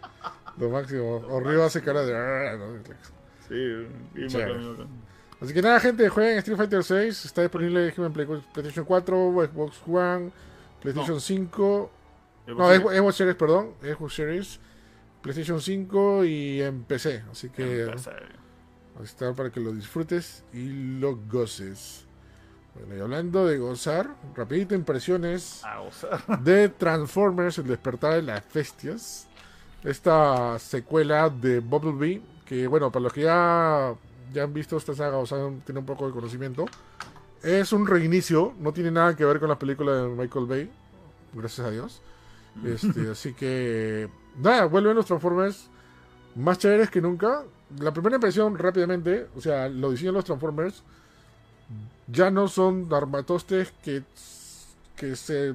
Lo 0.58 0.68
máximo. 0.68 1.16
O 1.16 1.62
hace 1.64 1.82
cara 1.82 2.02
de... 2.02 2.14
"Ah", 2.14 2.58
sí, 3.48 3.54
bien 4.12 4.28
Chévere. 4.28 4.60
Así 5.40 5.54
que 5.54 5.62
nada, 5.62 5.80
gente, 5.80 6.08
jueguen 6.08 6.38
Street 6.38 6.56
Fighter 6.56 6.84
6. 6.84 7.24
Está 7.24 7.42
disponible 7.42 7.92
en 7.96 8.12
Play- 8.12 8.26
PlayStation 8.52 8.84
4, 8.84 9.48
Xbox 9.50 9.76
One, 9.86 10.30
PlayStation 10.82 11.20
5. 11.20 11.90
Eh, 12.46 12.54
No, 12.54 12.68
Xbox 12.68 13.16
Series, 13.16 13.36
perdón. 13.36 13.70
Xbox 13.82 14.14
Series, 14.14 14.60
PlayStation 15.22 15.60
5 15.60 16.24
y 16.24 16.60
en 16.62 16.82
PC. 16.84 17.22
Así 17.30 17.48
que 17.48 17.84
ahí 18.98 19.04
está 19.04 19.32
para 19.32 19.50
que 19.50 19.60
lo 19.60 19.72
disfrutes 19.72 20.44
y 20.52 20.68
lo 21.00 21.16
goces. 21.16 22.04
Bueno, 22.74 22.96
y 22.96 23.00
hablando 23.00 23.46
de 23.46 23.58
gozar, 23.58 24.14
rapidito 24.36 24.74
impresiones 24.74 25.62
de 26.44 26.68
Transformers, 26.68 27.58
el 27.58 27.66
despertar 27.66 28.14
de 28.14 28.22
las 28.22 28.42
bestias. 28.52 29.26
esta 29.82 30.58
secuela 30.58 31.30
de 31.30 31.60
Bumblebee, 31.60 32.22
que 32.44 32.66
bueno, 32.66 32.92
para 32.92 33.04
los 33.04 33.12
que 33.12 33.22
ya, 33.22 33.94
ya 34.32 34.44
han 34.44 34.52
visto 34.52 34.76
esta 34.76 34.94
saga 34.94 35.16
o 35.18 35.26
saben, 35.26 35.60
tienen 35.62 35.80
un 35.82 35.86
poco 35.86 36.06
de 36.06 36.12
conocimiento, 36.12 36.66
es 37.42 37.72
un 37.72 37.86
reinicio, 37.86 38.54
no 38.58 38.72
tiene 38.72 38.90
nada 38.90 39.16
que 39.16 39.24
ver 39.24 39.40
con 39.40 39.48
la 39.48 39.58
película 39.58 39.94
de 39.94 40.08
Michael 40.08 40.46
Bay, 40.46 40.70
gracias 41.34 41.66
a 41.66 41.70
Dios. 41.70 42.02
Este, 42.64 43.08
así 43.12 43.32
que, 43.34 44.08
nada, 44.38 44.66
vuelven 44.66 44.96
los 44.96 45.06
Transformers 45.06 45.68
más 46.36 46.58
chéveres 46.58 46.90
que 46.90 47.00
nunca. 47.00 47.42
La 47.78 47.92
primera 47.92 48.16
impresión, 48.16 48.58
rápidamente, 48.58 49.28
o 49.36 49.40
sea, 49.40 49.68
lo 49.68 49.90
diseñan 49.90 50.14
los 50.14 50.24
Transformers, 50.24 50.82
ya 52.08 52.30
no 52.30 52.48
son 52.48 52.88
armatostes 52.92 53.72
que, 53.82 54.02
que 54.96 55.16
se 55.16 55.54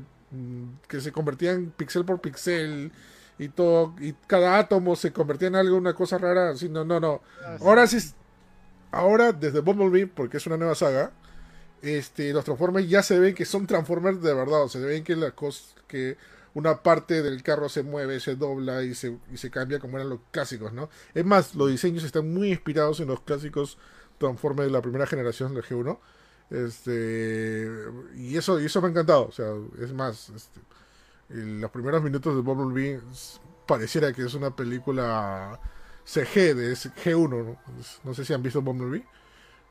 que 0.88 0.99
se 0.99 1.11
convertían 1.14 1.72
pixel 1.77 2.03
por 2.03 2.19
pixel 2.19 2.91
y 3.38 3.47
todo 3.49 3.93
y 4.02 4.14
cada 4.27 4.57
átomo 4.57 4.95
se 4.95 5.14
convertía 5.14 5.47
en 5.47 5.56
algo 5.56 5.77
una 5.77 5.93
cosa 5.93 6.18
rara 6.18 6.49
así 6.49 6.68
no 6.68 6.84
no 6.84 6.99
no 6.99 7.22
Ah, 7.45 7.56
sí. 7.57 7.64
ahora 7.65 7.88
sí 7.88 7.99
ahora 8.96 9.34
desde 9.34 9.60
Bumblebee 9.60 10.08
porque 10.08 10.38
es 10.38 10.48
una 10.48 10.58
nueva 10.58 10.74
saga 10.74 11.12
este 11.82 12.32
los 12.34 12.46
Transformers 12.46 12.90
ya 12.90 13.04
se 13.04 13.20
ven 13.20 13.36
que 13.36 13.46
son 13.46 13.68
Transformers 13.68 14.22
de 14.22 14.34
verdad 14.34 14.68
se 14.68 14.80
ven 14.80 15.04
que 15.04 15.16
la 15.16 15.32
cosa 15.32 15.76
que 15.88 16.18
una 16.54 16.82
parte 16.82 17.22
del 17.22 17.44
carro 17.44 17.68
se 17.68 17.84
mueve 17.84 18.20
se 18.22 18.36
dobla 18.36 18.84
y 18.84 18.96
se, 18.96 19.18
y 19.32 19.38
se 19.38 19.52
cambia 19.52 19.80
como 19.80 19.98
eran 19.98 20.10
los 20.10 20.20
clásicos 20.32 20.72
no 20.72 20.90
es 21.14 21.26
más 21.26 21.56
los 21.56 21.70
diseños 21.70 22.04
están 22.04 22.34
muy 22.34 22.50
inspirados 22.50 23.02
en 23.02 23.08
los 23.08 23.20
clásicos 23.22 23.78
Transformers 24.18 24.68
de 24.68 24.74
la 24.74 24.82
primera 24.82 25.06
generación 25.06 25.54
del 25.54 25.64
G1 25.64 26.00
este 26.50 27.70
y 28.16 28.38
eso 28.38 28.62
y 28.62 28.66
eso 28.66 28.82
me 28.82 28.88
ha 28.88 28.92
encantado 28.92 29.28
o 29.28 29.32
sea 29.32 29.52
es 29.82 29.92
más 29.92 30.30
este, 30.30 30.62
los 31.30 31.72
primeros 31.72 32.02
minutos 32.02 32.34
de 32.34 32.42
Bumblebee 32.42 33.02
pareciera 33.68 34.14
que 34.14 34.22
es 34.22 34.34
una 34.36 34.56
película 34.56 35.60
CG 36.06 36.56
de 36.56 36.72
ese 36.72 36.90
G1 36.91 37.30
¿no? 37.30 37.57
No 38.03 38.14
sé 38.14 38.23
si 38.26 38.34
han 38.34 38.44
visto 38.44 38.61
Bumblebee 38.61 39.03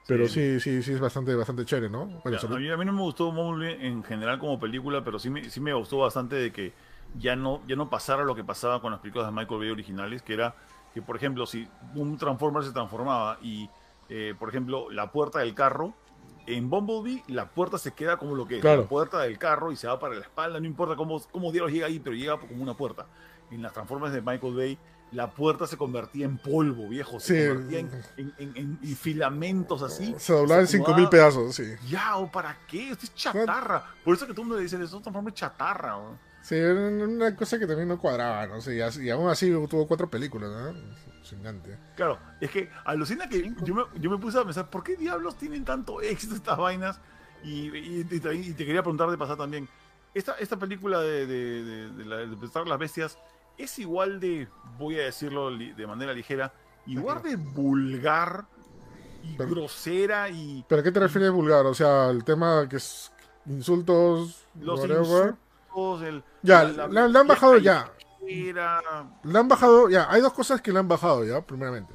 pero 0.06 0.28
sí 0.28 0.60
sí 0.60 0.82
sí 0.82 0.92
es 0.92 1.00
bastante 1.00 1.34
bastante 1.34 1.64
chévere 1.64 1.88
no 1.88 2.06
bueno 2.06 2.32
Ya, 2.32 2.38
sobre- 2.38 2.56
a, 2.56 2.58
mí, 2.58 2.70
a 2.70 2.76
mí 2.76 2.84
no 2.84 2.92
me 2.92 3.00
gustó 3.00 3.32
Bumblebee 3.32 3.86
en 3.86 4.02
general 4.04 4.38
como 4.38 4.58
película, 4.60 5.02
pero 5.02 5.18
sí 5.18 5.30
me, 5.30 5.48
sí 5.48 5.60
me 5.60 5.72
gustó 5.72 5.98
bastante 5.98 6.36
de 6.36 6.52
que 6.52 6.72
ya 7.18 7.36
no, 7.36 7.62
ya 7.66 7.76
no 7.76 7.88
pasara 7.88 8.24
lo 8.24 8.34
que 8.34 8.44
pasaba 8.44 8.80
con 8.82 8.90
las 8.90 9.00
películas 9.00 9.28
de 9.28 9.32
Michael 9.32 9.60
Bay 9.60 9.70
originales, 9.70 10.22
que 10.22 10.34
era 10.34 10.54
que, 10.92 11.00
por 11.00 11.16
ejemplo, 11.16 11.46
si 11.46 11.66
un 11.94 12.18
Transformer 12.18 12.62
se 12.64 12.72
transformaba 12.72 13.38
y, 13.42 13.68
eh, 14.08 14.34
por 14.38 14.48
ejemplo, 14.48 14.90
la 14.90 15.10
puerta 15.10 15.38
del 15.40 15.54
carro, 15.54 15.94
en 16.46 16.68
Bumblebee 16.68 17.22
la 17.28 17.46
puerta 17.48 17.78
se 17.78 17.92
queda 17.92 18.16
como 18.18 18.34
lo 18.34 18.46
que 18.46 18.56
es, 18.56 18.60
Claro. 18.60 18.82
la 18.82 18.88
puerta 18.88 19.20
del 19.20 19.38
carro 19.38 19.72
y 19.72 19.76
se 19.76 19.86
va 19.86 19.98
para 19.98 20.14
la 20.14 20.20
espalda, 20.20 20.60
no 20.60 20.66
importa 20.66 20.96
cómo, 20.96 21.20
cómo 21.30 21.50
diablos 21.50 21.72
llega 21.72 21.86
ahí, 21.86 21.98
pero 21.98 22.14
llega 22.14 22.36
como 22.38 22.62
una 22.62 22.74
puerta. 22.74 23.06
En 23.50 23.62
las 23.62 23.72
Transformers 23.72 24.12
de 24.12 24.20
Michael 24.20 24.54
Bay, 24.54 24.78
la 25.14 25.30
puerta 25.30 25.66
se 25.66 25.76
convertía 25.76 26.24
en 26.26 26.36
polvo, 26.38 26.88
viejo, 26.88 27.18
se 27.20 27.42
Sí. 27.42 27.48
convertía 27.48 27.78
en, 27.80 27.90
en- 28.16 28.32
en- 28.38 28.56
en- 28.56 28.78
en 28.82 28.96
filamentos 28.96 29.82
así. 29.82 30.14
se 30.18 30.32
doblaba 30.32 30.60
en 30.60 30.66
se 30.66 30.72
5000 30.78 31.06
acomodaba- 31.06 31.10
pedazos 31.10 31.54
sí 31.54 31.64
ya, 31.88 32.16
¿o 32.16 32.30
para 32.30 32.58
qué? 32.68 32.90
Esto 32.90 33.06
es 33.06 33.14
chatarra. 33.14 33.84
Por 34.04 34.14
eso 34.14 34.26
que 34.26 34.32
todo 34.32 34.42
el 34.42 34.48
mundo 34.48 34.56
le 34.58 34.64
dice, 34.64 34.76
transforma 35.00 35.30
en 35.30 35.34
chatarra. 35.34 35.96
¿o? 35.98 36.18
sí 36.42 36.56
una 36.56 37.34
cosa 37.36 37.58
que 37.58 37.66
también 37.66 37.88
no 37.88 37.98
cuadraba 37.98 38.46
no 38.46 38.60
sé 38.60 38.76
y, 38.76 38.82
aún 39.10 39.30
así 39.30 39.50
tuvo 39.70 39.86
cuatro 39.86 40.10
películas 40.10 40.50
¿no? 40.50 40.70
Impresionante. 41.14 41.78
Claro, 41.96 42.18
es 42.40 42.50
que 42.50 42.68
alucina 42.84 43.28
que 43.28 43.50
yo 43.62 43.74
me, 43.74 43.82
yo 43.98 44.10
me 44.10 44.18
puse 44.18 44.38
a 44.38 44.44
pensar, 44.44 44.68
¿por 44.68 44.84
qué 44.84 44.94
diablos 44.96 45.38
tienen 45.38 45.64
tanto 45.64 46.02
éxito 46.02 46.34
estas 46.34 46.58
vainas? 46.58 47.00
Y, 47.42 47.74
y- 47.76 48.00
y 48.00 48.04
te, 48.04 48.34
y 48.34 48.52
te 48.52 48.66
quería 48.66 48.82
preguntar 48.82 49.10
de 49.10 49.16
pasar 49.16 49.36
también, 49.38 49.66
esta, 50.12 50.32
esta 50.38 50.58
película 50.58 51.00
de, 51.00 51.26
de, 51.26 51.62
de, 51.64 51.88
de 51.92 52.04
la- 52.04 52.16
de 52.18 52.70
las 52.70 52.78
Bestias 52.78 53.18
es 53.58 53.78
igual 53.78 54.20
de, 54.20 54.48
voy 54.78 54.98
a 54.98 55.04
decirlo 55.04 55.50
de 55.56 55.86
manera 55.86 56.12
ligera, 56.12 56.52
igual 56.86 57.22
de 57.22 57.36
vulgar 57.36 58.44
y 59.22 59.36
Pero- 59.36 59.50
grosera 59.50 60.28
y 60.28 60.64
pero 60.68 60.80
¿a 60.80 60.84
qué 60.84 60.92
te 60.92 61.00
refieres 61.00 61.30
vulgar? 61.30 61.64
o 61.66 61.72
sea 61.74 62.10
el 62.10 62.24
tema 62.24 62.66
que 62.68 62.76
es 62.76 63.10
insultos 63.46 64.44
los 64.60 64.80
whatever 64.80 65.34
insultos, 65.70 66.02
el, 66.02 66.22
Ya, 66.42 66.64
la- 66.64 67.08
la 67.08 67.20
han 67.20 67.26
bajado 67.26 67.56
ya. 67.58 67.90
Era, 68.26 68.80
Le 69.22 69.38
han 69.38 69.48
bajado, 69.48 69.90
ya, 69.90 70.10
hay 70.10 70.22
dos 70.22 70.32
cosas 70.32 70.62
que 70.62 70.72
le 70.72 70.78
han 70.78 70.88
bajado 70.88 71.24
ya, 71.26 71.42
primeramente. 71.42 71.92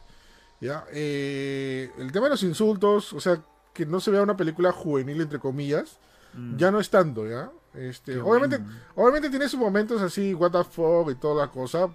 Ya, 0.61 0.86
eh, 0.91 1.91
el 1.98 2.11
tema 2.11 2.26
de 2.26 2.31
los 2.31 2.44
insultos, 2.44 3.14
o 3.14 3.19
sea, 3.19 3.41
que 3.73 3.84
no 3.88 3.99
se 3.99 4.11
vea 4.11 4.22
una 4.22 4.38
película 4.38 4.72
juvenil, 4.72 5.22
entre 5.22 5.40
comillas, 5.40 5.98
Mm. 6.34 6.57
ya 6.57 6.69
no 6.69 6.80
es 6.80 6.90
tanto, 6.91 7.27
ya. 7.27 7.49
Este, 7.80 8.14
Qué 8.14 8.20
obviamente, 8.20 8.58
bueno. 8.58 8.74
obviamente 8.96 9.30
tiene 9.30 9.48
sus 9.48 9.60
momentos 9.60 10.02
así, 10.02 10.34
what 10.34 10.52
the 10.52 10.64
fuck 10.64 11.10
y 11.12 11.16
toda 11.16 11.46
la 11.46 11.52
cosa, 11.52 11.88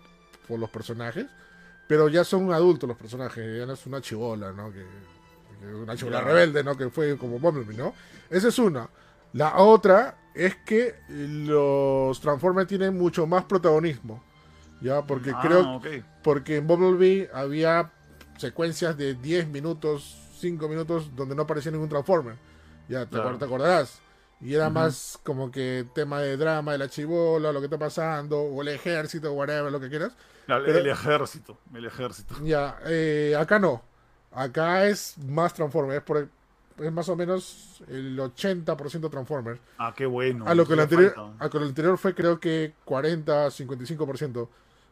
por 0.49 0.59
los 0.59 0.71
personajes, 0.71 1.27
pero 1.87 2.09
ya 2.09 2.25
son 2.25 2.53
adultos 2.53 2.89
los 2.89 2.97
personajes, 2.99 3.59
ya 3.59 3.67
no 3.67 3.75
es 3.75 3.87
una 3.87 4.01
chivola, 4.01 4.53
¿no? 4.53 4.73
Que, 4.73 4.85
que 5.61 5.69
es 5.69 5.75
una 5.75 5.95
chivola 5.97 6.21
rebelde, 6.21 6.65
¿no? 6.65 6.77
Que 6.77 6.89
fue 6.91 7.17
como 7.19 7.39
Bumblebee, 7.39 7.77
¿no? 7.77 7.93
Esa 8.31 8.49
es 8.49 8.59
una. 8.59 8.89
La 9.35 9.57
otra 9.59 10.17
es 10.35 10.57
que 10.65 10.95
los 11.09 12.21
Transformers 12.21 12.69
tienen 12.69 12.97
mucho 12.97 13.27
más 13.27 13.45
protagonismo, 13.45 14.23
ya, 14.81 15.03
porque 15.07 15.31
Ah, 15.35 15.41
creo 15.43 15.81
porque 16.23 16.57
en 16.57 16.67
Bumblebee 16.67 17.29
había 17.35 17.91
secuencias 18.39 18.97
de 18.97 19.15
10 19.15 19.49
minutos, 19.49 20.17
5 20.39 20.69
minutos 20.69 21.15
donde 21.15 21.35
no 21.35 21.43
aparecía 21.43 21.71
ningún 21.73 21.89
Transformer. 21.89 22.37
Ya 22.89 23.05
te, 23.07 23.11
Claro. 23.13 23.39
te 23.39 23.45
acordarás. 23.45 24.01
Y 24.45 24.55
era 24.55 24.69
más 24.71 25.19
como 25.25 25.51
que 25.51 25.87
tema 25.95 26.21
de 26.21 26.37
drama, 26.37 26.73
de 26.73 26.79
la 26.79 26.89
chivola, 26.89 27.51
lo 27.51 27.61
que 27.61 27.67
está 27.67 27.79
pasando, 27.79 28.39
o 28.41 28.61
el 28.63 28.69
ejército, 28.69 29.33
whatever, 29.33 29.73
lo 29.73 29.81
que 29.81 29.89
quieras. 29.89 30.13
La- 30.47 30.63
Pero- 30.63 30.79
el 30.79 30.87
ejército, 30.87 31.59
el 31.75 31.87
ejército. 31.87 32.35
Ya, 32.45 32.79
eh, 32.85 33.35
acá 33.39 33.59
no. 33.59 33.83
Acá 34.33 34.87
es 34.87 35.17
más 35.27 35.55
Transformer, 35.55 35.97
es, 35.97 36.03
por- 36.03 36.29
es 36.79 36.93
más 36.93 37.09
o 37.09 37.17
menos 37.17 37.83
el 37.89 38.19
80% 38.21 39.09
Transformers. 39.11 39.61
Ah, 39.79 39.95
qué 39.97 40.05
bueno. 40.07 40.45
A 40.47 40.55
lo 40.55 40.67
que 40.67 40.73
el 40.73 40.77
le 40.79 40.83
anterior, 40.83 41.15
a 41.39 41.49
que 41.49 41.57
el 41.59 41.65
anterior 41.65 41.97
fue 41.97 42.15
creo 42.15 42.39
que 42.39 42.75
40, 42.85 43.51
55%, 43.51 44.49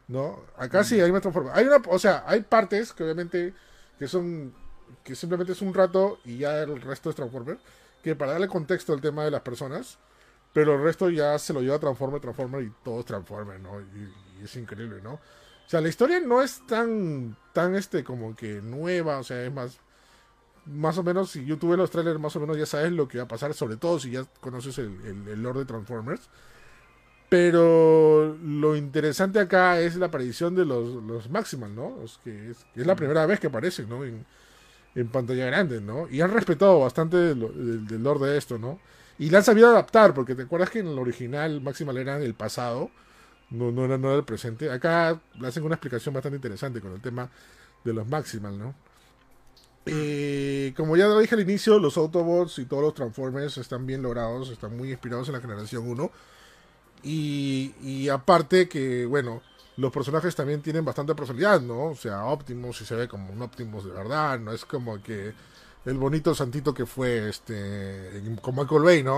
¿no? 0.07 0.39
Acá 0.57 0.83
sí 0.83 0.99
hay 0.99 1.11
más 1.11 1.21
Transformers. 1.21 1.55
Hay 1.55 1.65
una, 1.67 1.77
o 1.89 1.99
sea, 1.99 2.23
hay 2.25 2.41
partes 2.41 2.91
que 2.93 3.03
obviamente 3.03 3.53
que 3.99 4.07
son 4.07 4.53
que 5.03 5.13
simplemente 5.15 5.51
es 5.53 5.61
un 5.61 5.73
rato 5.73 6.19
y 6.25 6.37
ya 6.37 6.63
el 6.63 6.81
resto 6.81 7.09
es 7.09 7.15
Transformer, 7.15 7.57
que 8.03 8.15
para 8.15 8.33
darle 8.33 8.47
contexto 8.47 8.93
al 8.93 9.01
tema 9.01 9.23
de 9.23 9.31
las 9.31 9.41
personas, 9.41 9.97
pero 10.53 10.75
el 10.75 10.83
resto 10.83 11.09
ya 11.09 11.39
se 11.39 11.53
lo 11.53 11.61
lleva 11.61 11.79
Transformer, 11.79 12.21
Transformer 12.21 12.63
y 12.63 12.71
todos 12.83 13.05
Transformer, 13.05 13.59
¿no? 13.59 13.81
Y, 13.81 14.41
y 14.41 14.43
es 14.43 14.55
increíble, 14.55 15.01
¿no? 15.01 15.13
O 15.13 15.69
sea, 15.69 15.81
la 15.81 15.87
historia 15.89 16.19
no 16.19 16.41
es 16.41 16.61
tan 16.67 17.35
tan 17.53 17.75
este 17.75 18.03
como 18.03 18.35
que 18.35 18.61
nueva, 18.61 19.17
o 19.17 19.23
sea, 19.23 19.43
es 19.43 19.51
más 19.51 19.79
más 20.65 20.97
o 20.97 21.03
menos, 21.03 21.31
si 21.31 21.45
yo 21.45 21.57
tuve 21.57 21.75
los 21.75 21.91
trailers, 21.91 22.19
más 22.19 22.35
o 22.35 22.39
menos 22.39 22.57
ya 22.57 22.65
sabes 22.65 22.91
lo 22.91 23.07
que 23.07 23.17
va 23.17 23.25
a 23.25 23.27
pasar, 23.27 23.53
sobre 23.53 23.77
todo 23.77 23.99
si 23.99 24.11
ya 24.11 24.23
conoces 24.39 24.77
el, 24.77 24.97
el, 25.05 25.27
el 25.27 25.43
lore 25.43 25.59
de 25.59 25.65
Transformers. 25.65 26.29
Pero 27.29 28.37
lo 28.43 28.75
interesante 28.75 29.39
acá 29.39 29.79
es 29.79 29.95
la 29.95 30.05
aparición 30.05 30.55
de 30.55 30.65
los, 30.65 31.03
los 31.03 31.29
Maximal, 31.29 31.73
¿no? 31.75 31.97
Los 31.99 32.19
que 32.19 32.51
es, 32.51 32.65
es 32.75 32.85
la 32.85 32.95
primera 32.95 33.25
vez 33.25 33.39
que 33.39 33.47
aparecen, 33.47 33.89
¿no? 33.89 34.03
En, 34.05 34.25
en 34.95 35.07
pantalla 35.07 35.45
grande, 35.45 35.81
¿no? 35.81 36.07
Y 36.09 36.21
han 36.21 36.31
respetado 36.31 36.79
bastante 36.79 37.17
del, 37.17 37.87
del 37.87 38.03
lore 38.03 38.27
de 38.27 38.37
esto, 38.37 38.57
¿no? 38.57 38.79
Y 39.19 39.29
la 39.29 39.39
han 39.39 39.43
sabido 39.43 39.69
adaptar, 39.69 40.13
porque 40.13 40.35
te 40.35 40.43
acuerdas 40.43 40.69
que 40.69 40.79
en 40.79 40.87
el 40.87 40.99
original 40.99 41.61
Maximal 41.61 41.97
era 41.97 42.17
en 42.17 42.23
el 42.23 42.33
pasado, 42.33 42.89
no, 43.49 43.71
no, 43.71 43.85
era, 43.85 43.97
no 43.97 44.13
el 44.15 44.23
presente. 44.23 44.71
Acá 44.71 45.21
hacen 45.43 45.63
una 45.63 45.75
explicación 45.75 46.13
bastante 46.13 46.37
interesante 46.37 46.81
con 46.81 46.93
el 46.93 47.01
tema 47.01 47.29
de 47.83 47.93
los 47.93 48.07
Maximal, 48.07 48.57
¿no? 48.57 48.75
Eh, 49.85 50.73
como 50.77 50.95
ya 50.95 51.07
lo 51.07 51.19
dije 51.19 51.35
al 51.35 51.41
inicio, 51.41 51.77
los 51.77 51.97
Autobots 51.97 52.59
y 52.59 52.65
todos 52.65 52.83
los 52.83 52.93
Transformers 52.93 53.57
están 53.57 53.85
bien 53.85 54.01
logrados, 54.01 54.49
están 54.49 54.75
muy 54.77 54.91
inspirados 54.91 55.27
en 55.27 55.33
la 55.33 55.41
generación 55.41 55.87
1. 55.87 56.11
Y, 57.03 57.73
y 57.81 58.09
aparte 58.09 58.69
que, 58.69 59.05
bueno, 59.05 59.41
los 59.77 59.91
personajes 59.91 60.35
también 60.35 60.61
tienen 60.61 60.85
bastante 60.85 61.15
personalidad, 61.15 61.61
¿no? 61.61 61.85
O 61.91 61.95
sea, 61.95 62.25
Optimus 62.25 62.77
sí 62.77 62.85
se 62.85 62.95
ve 62.95 63.07
como 63.07 63.31
un 63.31 63.41
Optimus 63.41 63.85
de 63.85 63.91
verdad, 63.91 64.39
no 64.39 64.51
es 64.51 64.65
como 64.65 65.01
que 65.01 65.33
el 65.85 65.97
bonito 65.97 66.33
santito 66.35 66.73
que 66.73 66.85
fue 66.85 67.29
este 67.29 68.21
con 68.41 68.55
Michael 68.55 68.81
Bay, 68.83 69.03
¿no? 69.03 69.17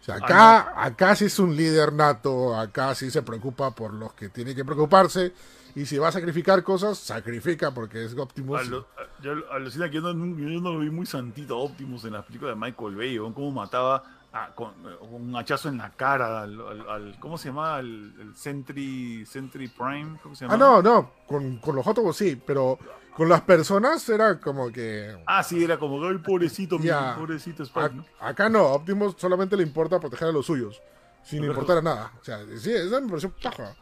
O 0.00 0.04
sea, 0.04 0.16
acá, 0.16 0.74
acá 0.82 1.14
sí 1.14 1.26
es 1.26 1.38
un 1.38 1.54
líder 1.56 1.92
nato, 1.92 2.56
acá 2.58 2.94
sí 2.94 3.10
se 3.10 3.22
preocupa 3.22 3.70
por 3.72 3.92
los 3.94 4.12
que 4.14 4.28
tiene 4.28 4.54
que 4.54 4.64
preocuparse. 4.64 5.32
Y 5.74 5.86
si 5.86 5.96
va 5.96 6.08
a 6.08 6.12
sacrificar 6.12 6.62
cosas, 6.64 6.98
sacrifica 6.98 7.72
porque 7.72 8.04
es 8.04 8.16
Optimus. 8.18 8.60
A 8.60 8.64
lo- 8.64 8.78
a- 8.98 9.22
yo 9.22 9.32
alucina 9.52 9.88
que 9.88 9.96
yo 9.96 10.00
no, 10.02 10.12
yo 10.36 10.60
no 10.60 10.72
lo 10.72 10.78
vi 10.80 10.90
muy 10.90 11.06
santito 11.06 11.54
a 11.54 11.58
Optimus 11.58 12.04
en 12.04 12.12
las 12.14 12.24
películas 12.26 12.54
de 12.56 12.60
Michael 12.60 12.96
Bay, 12.96 13.16
¿no? 13.16 13.32
cómo 13.32 13.50
mataba 13.52 14.02
a- 14.32 14.54
con, 14.54 14.74
con 14.98 15.14
un 15.14 15.36
hachazo 15.36 15.68
en 15.68 15.78
la 15.78 15.90
cara 15.90 16.42
al, 16.42 16.60
al- 16.60 16.88
al- 16.90 17.16
¿cómo 17.20 17.36
se 17.38 17.48
llama? 17.48 17.78
El, 17.80 18.14
el 18.20 18.34
Sentry, 18.36 19.24
Sentry 19.26 19.68
Prime, 19.68 20.18
¿cómo 20.22 20.34
se 20.34 20.44
llama? 20.44 20.54
Ah, 20.54 20.58
no, 20.58 20.82
no, 20.82 21.10
con, 21.26 21.58
con 21.58 21.76
los 21.76 21.86
Autobots 21.86 22.16
sí, 22.16 22.40
pero 22.46 22.78
con 23.16 23.28
las 23.28 23.42
personas 23.42 24.08
era 24.08 24.40
como 24.40 24.70
que... 24.72 25.14
Ah, 25.26 25.42
sí, 25.42 25.62
era 25.62 25.78
como, 25.78 26.02
ay, 26.06 26.18
pobrecito, 26.18 26.78
mi 26.78 26.88
pobrecito 27.16 27.62
Spike, 27.62 27.94
¿no? 27.94 28.04
acá 28.20 28.48
no, 28.48 28.64
Optimus 28.68 29.14
solamente 29.18 29.56
le 29.56 29.62
importa 29.64 30.00
proteger 30.00 30.28
a 30.28 30.32
los 30.32 30.46
suyos, 30.46 30.80
sin 31.22 31.44
importar 31.44 31.78
a 31.78 31.82
nada. 31.82 32.12
O 32.20 32.24
sea, 32.24 32.38
sí, 32.56 32.72
esa 32.72 33.00
me 33.00 33.08
pareció 33.08 33.30
paja. 33.42 33.76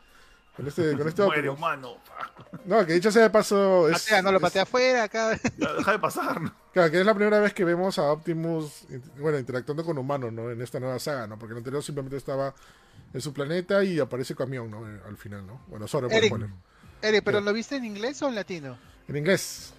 Con 0.61 0.69
este, 0.69 0.97
con 0.97 1.09
este 1.09 1.23
Muere 1.27 1.49
humano. 1.49 1.97
No, 2.67 2.85
que 2.87 2.93
dicho 2.93 3.11
sea 3.11 3.23
de 3.23 3.31
paso. 3.31 3.89
Es, 3.89 4.03
Patea, 4.03 4.23
no 4.23 4.31
lo 4.31 4.37
es- 4.39 4.43
patea 4.43 4.63
afuera, 4.63 5.05
acá. 5.05 5.31
Deja 5.57 5.93
de 5.93 5.99
pasar. 5.99 6.41
¿no? 6.41 6.55
Claro, 6.73 6.91
que 6.91 7.01
es 7.01 7.07
la 7.07 7.15
primera 7.15 7.41
vez 7.41 7.55
que 7.55 7.65
vemos 7.65 7.99
a 7.99 8.13
Optimus 8.13 8.85
bueno, 9.19 9.39
interactuando 9.39 9.85
con 9.85 9.97
humanos, 9.99 10.33
¿no? 10.33 10.51
En 10.51 10.61
esta 10.61 10.79
nueva 10.79 10.99
saga, 10.99 11.27
¿no? 11.27 11.39
Porque 11.39 11.53
en 11.53 11.57
el 11.57 11.61
anterior 11.61 11.83
simplemente 11.83 12.17
estaba 12.17 12.55
en 13.13 13.21
su 13.21 13.33
planeta 13.33 13.83
y 13.83 13.99
aparece 13.99 14.35
camión, 14.37 14.71
¿no? 14.71 14.87
Eh, 14.89 15.01
Al 15.09 15.17
final, 15.17 15.47
¿no? 15.47 15.63
Bueno, 15.69 15.89
sobre 15.89 16.09
por 16.09 16.17
Eric. 16.19 16.35
Eric, 17.03 17.23
¿pero 17.25 17.41
lo 17.41 17.53
viste 17.53 17.77
en 17.77 17.85
inglés 17.87 18.21
o 18.23 18.29
en 18.29 18.35
latino? 18.35 18.77
En 19.09 19.17
inglés. 19.17 19.73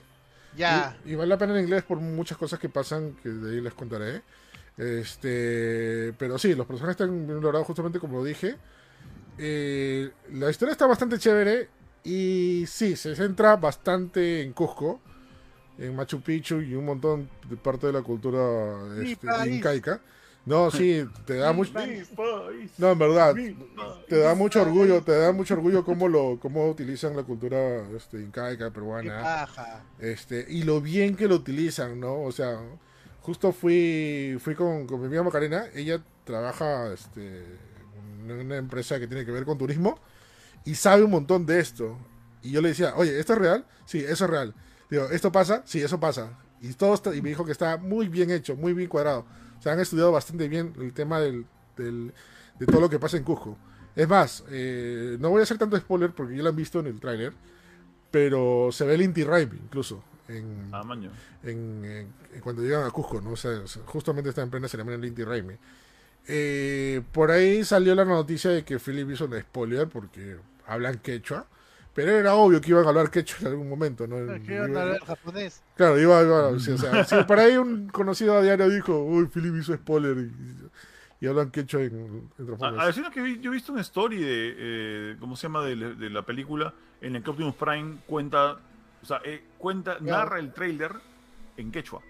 Ya. 0.57 0.97
Y, 1.05 1.11
y 1.11 1.15
vale 1.15 1.29
la 1.29 1.37
pena 1.37 1.53
en 1.55 1.63
inglés 1.63 1.83
por 1.83 1.99
muchas 1.99 2.37
cosas 2.37 2.59
que 2.59 2.67
pasan, 2.67 3.13
que 3.21 3.29
de 3.29 3.51
ahí 3.55 3.61
les 3.61 3.73
contaré. 3.73 4.21
Este, 4.77 6.13
pero 6.17 6.37
sí, 6.37 6.55
los 6.55 6.65
personajes 6.65 6.99
están 6.99 7.27
bien 7.27 7.39
logrados 7.41 7.67
justamente 7.67 7.99
como 7.99 8.17
lo 8.17 8.23
dije. 8.23 8.57
Eh, 9.37 10.11
la 10.33 10.49
historia 10.49 10.73
está 10.73 10.85
bastante 10.85 11.17
chévere 11.17 11.69
y 12.03 12.65
sí, 12.67 12.95
se 12.95 13.15
centra 13.15 13.55
bastante 13.55 14.41
en 14.41 14.53
Cusco, 14.53 14.99
en 15.77 15.95
Machu 15.95 16.21
Picchu 16.21 16.61
y 16.61 16.73
un 16.75 16.85
montón 16.85 17.29
de 17.49 17.57
parte 17.57 17.87
de 17.87 17.93
la 17.93 18.01
cultura 18.01 18.39
este, 19.01 19.27
incaica. 19.49 20.01
No, 20.43 20.71
sí, 20.71 21.05
te 21.25 21.35
da 21.35 21.53
mucho... 21.53 21.71
No, 22.79 22.91
en 22.91 22.99
verdad, 22.99 23.35
te 24.09 24.17
da 24.17 24.33
mucho 24.33 24.63
orgullo, 24.63 25.03
te 25.03 25.11
da 25.11 25.31
mucho 25.31 25.53
orgullo 25.53 25.85
cómo 25.85 26.07
lo 26.07 26.39
cómo 26.41 26.67
utilizan 26.67 27.15
la 27.15 27.21
cultura 27.21 27.87
este, 27.95 28.17
incaica, 28.19 28.71
peruana. 28.71 29.47
Este, 29.99 30.45
y 30.49 30.63
lo 30.63 30.81
bien 30.81 31.15
que 31.15 31.27
lo 31.27 31.35
utilizan, 31.35 31.99
¿no? 31.99 32.23
O 32.23 32.31
sea, 32.31 32.59
justo 33.21 33.51
fui, 33.51 34.37
fui 34.39 34.55
con, 34.55 34.87
con 34.87 34.99
mi 34.99 35.05
amiga 35.05 35.21
Macarena, 35.21 35.65
ella 35.75 36.01
trabaja 36.23 36.91
este, 36.91 37.45
una 38.29 38.57
empresa 38.57 38.99
que 38.99 39.07
tiene 39.07 39.25
que 39.25 39.31
ver 39.31 39.45
con 39.45 39.57
turismo 39.57 39.99
y 40.65 40.75
sabe 40.75 41.03
un 41.03 41.11
montón 41.11 41.45
de 41.45 41.59
esto. 41.59 41.97
Y 42.43 42.51
yo 42.51 42.61
le 42.61 42.69
decía, 42.69 42.93
oye, 42.95 43.19
¿esto 43.19 43.33
es 43.33 43.39
real? 43.39 43.65
Sí, 43.85 43.99
eso 43.99 44.25
es 44.25 44.29
real. 44.29 44.53
Digo, 44.89 45.05
¿esto 45.09 45.31
pasa? 45.31 45.61
Sí, 45.65 45.81
eso 45.81 45.99
pasa. 45.99 46.37
Y, 46.61 46.73
todo 46.73 46.93
está- 46.93 47.15
y 47.15 47.21
me 47.21 47.29
dijo 47.29 47.45
que 47.45 47.51
está 47.51 47.77
muy 47.77 48.07
bien 48.07 48.29
hecho, 48.31 48.55
muy 48.55 48.73
bien 48.73 48.89
cuadrado. 48.89 49.25
O 49.57 49.61
sea, 49.61 49.73
han 49.73 49.79
estudiado 49.79 50.11
bastante 50.11 50.47
bien 50.47 50.73
el 50.79 50.93
tema 50.93 51.19
del, 51.19 51.45
del- 51.77 52.13
de 52.59 52.65
todo 52.65 52.81
lo 52.81 52.89
que 52.89 52.99
pasa 52.99 53.17
en 53.17 53.23
Cusco. 53.23 53.57
Es 53.95 54.07
más, 54.07 54.43
eh, 54.49 55.17
no 55.19 55.29
voy 55.29 55.39
a 55.41 55.43
hacer 55.43 55.57
tanto 55.57 55.77
spoiler 55.77 56.11
porque 56.11 56.35
ya 56.35 56.43
lo 56.43 56.49
han 56.49 56.55
visto 56.55 56.79
en 56.79 56.87
el 56.87 56.99
tráiler, 56.99 57.33
pero 58.09 58.69
se 58.71 58.85
ve 58.85 58.95
el 58.95 59.01
Inti 59.01 59.23
Raymi 59.23 59.57
incluso 59.57 60.03
en, 60.27 60.69
Ah, 60.71 60.81
en, 61.43 61.85
en- 61.85 62.13
en 62.33 62.41
cuando 62.41 62.61
llegan 62.61 62.83
a 62.85 62.91
Cusco, 62.91 63.21
¿no? 63.21 63.31
O 63.31 63.35
sea, 63.35 63.61
justamente 63.85 64.29
está 64.29 64.41
en 64.41 64.49
plena 64.49 64.67
ceremonia 64.67 64.97
del 64.97 65.09
Inti 65.09 65.23
Raymi. 65.23 65.55
Eh, 66.27 67.01
por 67.11 67.31
ahí 67.31 67.63
salió 67.63 67.95
la 67.95 68.05
noticia 68.05 68.51
de 68.51 68.63
que 68.63 68.79
Philip 68.79 69.09
hizo 69.11 69.25
un 69.25 69.39
spoiler 69.39 69.87
porque 69.87 70.37
hablan 70.67 70.99
quechua, 70.99 71.45
pero 71.93 72.11
era 72.11 72.35
obvio 72.35 72.61
que 72.61 72.69
iban 72.71 72.85
a 72.85 72.89
hablar 72.89 73.09
quechua 73.09 73.39
en 73.41 73.47
algún 73.47 73.67
momento, 73.69 74.07
¿no? 74.07 74.17
En- 74.17 74.43
¿Qué 74.43 74.61
onda 74.61 74.85
iba- 74.85 74.95
el 74.95 75.01
japonés? 75.03 75.63
Claro, 75.75 75.99
iba, 75.99 76.21
iba- 76.21 76.59
sí, 76.59 76.71
o 76.71 76.77
sea, 76.77 77.03
sí, 77.03 77.15
por 77.27 77.39
ahí 77.39 77.57
un 77.57 77.87
conocido 77.89 78.37
a 78.37 78.41
diario 78.41 78.69
dijo, 78.69 79.03
uy, 79.03 79.27
Philip 79.27 79.55
hizo 79.57 79.73
spoiler 79.75 80.17
y, 80.17 80.31
y 81.25 81.27
hablan 81.27 81.49
quechua 81.51 81.81
en, 81.81 82.29
en 82.37 82.63
A, 82.63 82.87
a 82.87 83.11
que 83.11 83.21
vi- 83.21 83.39
yo 83.41 83.51
he 83.51 83.55
visto 83.55 83.71
una 83.73 83.81
story 83.81 84.17
de, 84.21 84.55
eh, 84.57 85.15
¿cómo 85.19 85.35
se 85.35 85.43
llama? 85.47 85.63
De, 85.65 85.75
la- 85.75 85.89
de 85.89 86.09
la 86.09 86.21
película 86.25 86.73
en 87.01 87.13
la 87.13 87.21
que 87.21 87.29
Optimus 87.31 87.55
Prime 87.55 87.97
cuenta, 88.05 88.53
o 89.01 89.05
sea, 89.05 89.21
eh, 89.25 89.43
cuenta, 89.57 89.97
narra 89.99 90.39
el 90.39 90.53
trailer 90.53 90.93
en 91.57 91.71
quechua. 91.71 92.01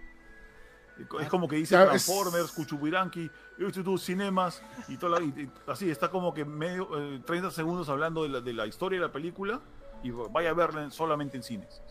Es 1.20 1.30
como 1.30 1.48
que 1.48 1.56
dice 1.56 1.76
Transformers, 1.76 2.52
Cuchubiranqui, 2.52 3.30
YouTube, 3.58 4.00
Cinemas 4.00 4.62
y 4.88 4.98
todo 4.98 5.12
la- 5.18 5.22
y- 5.26 5.34
y 5.36 5.72
así, 5.72 5.90
está 5.90 6.10
como 6.10 6.34
que 6.34 6.46
medio, 6.46 6.88
eh, 7.00 7.22
30 7.26 7.50
segundos 7.52 7.90
hablando 7.90 8.24
de 8.24 8.30
la, 8.30 8.42
de 8.42 8.54
la 8.54 8.68
historia 8.68 9.00
de 9.00 9.06
la 9.08 9.12
película 9.12 9.60
y 10.04 10.12
vaya 10.12 10.52
a 10.52 10.54
verla 10.54 10.84
en- 10.84 10.92
solamente 10.92 11.38
en 11.38 11.44
cines. 11.44 11.82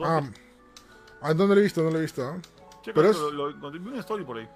Ah, 0.00 0.18
Entonces, 0.22 0.40
ah, 1.20 1.34
no 1.34 1.46
lo 1.46 1.54
he 1.54 1.62
visto, 1.62 1.82
no 1.82 1.90
lo 1.90 1.98
he 1.98 2.02
visto. 2.02 2.22
¿eh? 2.22 2.40
checa 2.82 2.94
pero 2.94 3.10
es- 3.10 3.18
lo, 3.18 3.46
una 3.48 4.00
story 4.00 4.24
por 4.24 4.38
ahí. 4.38 4.48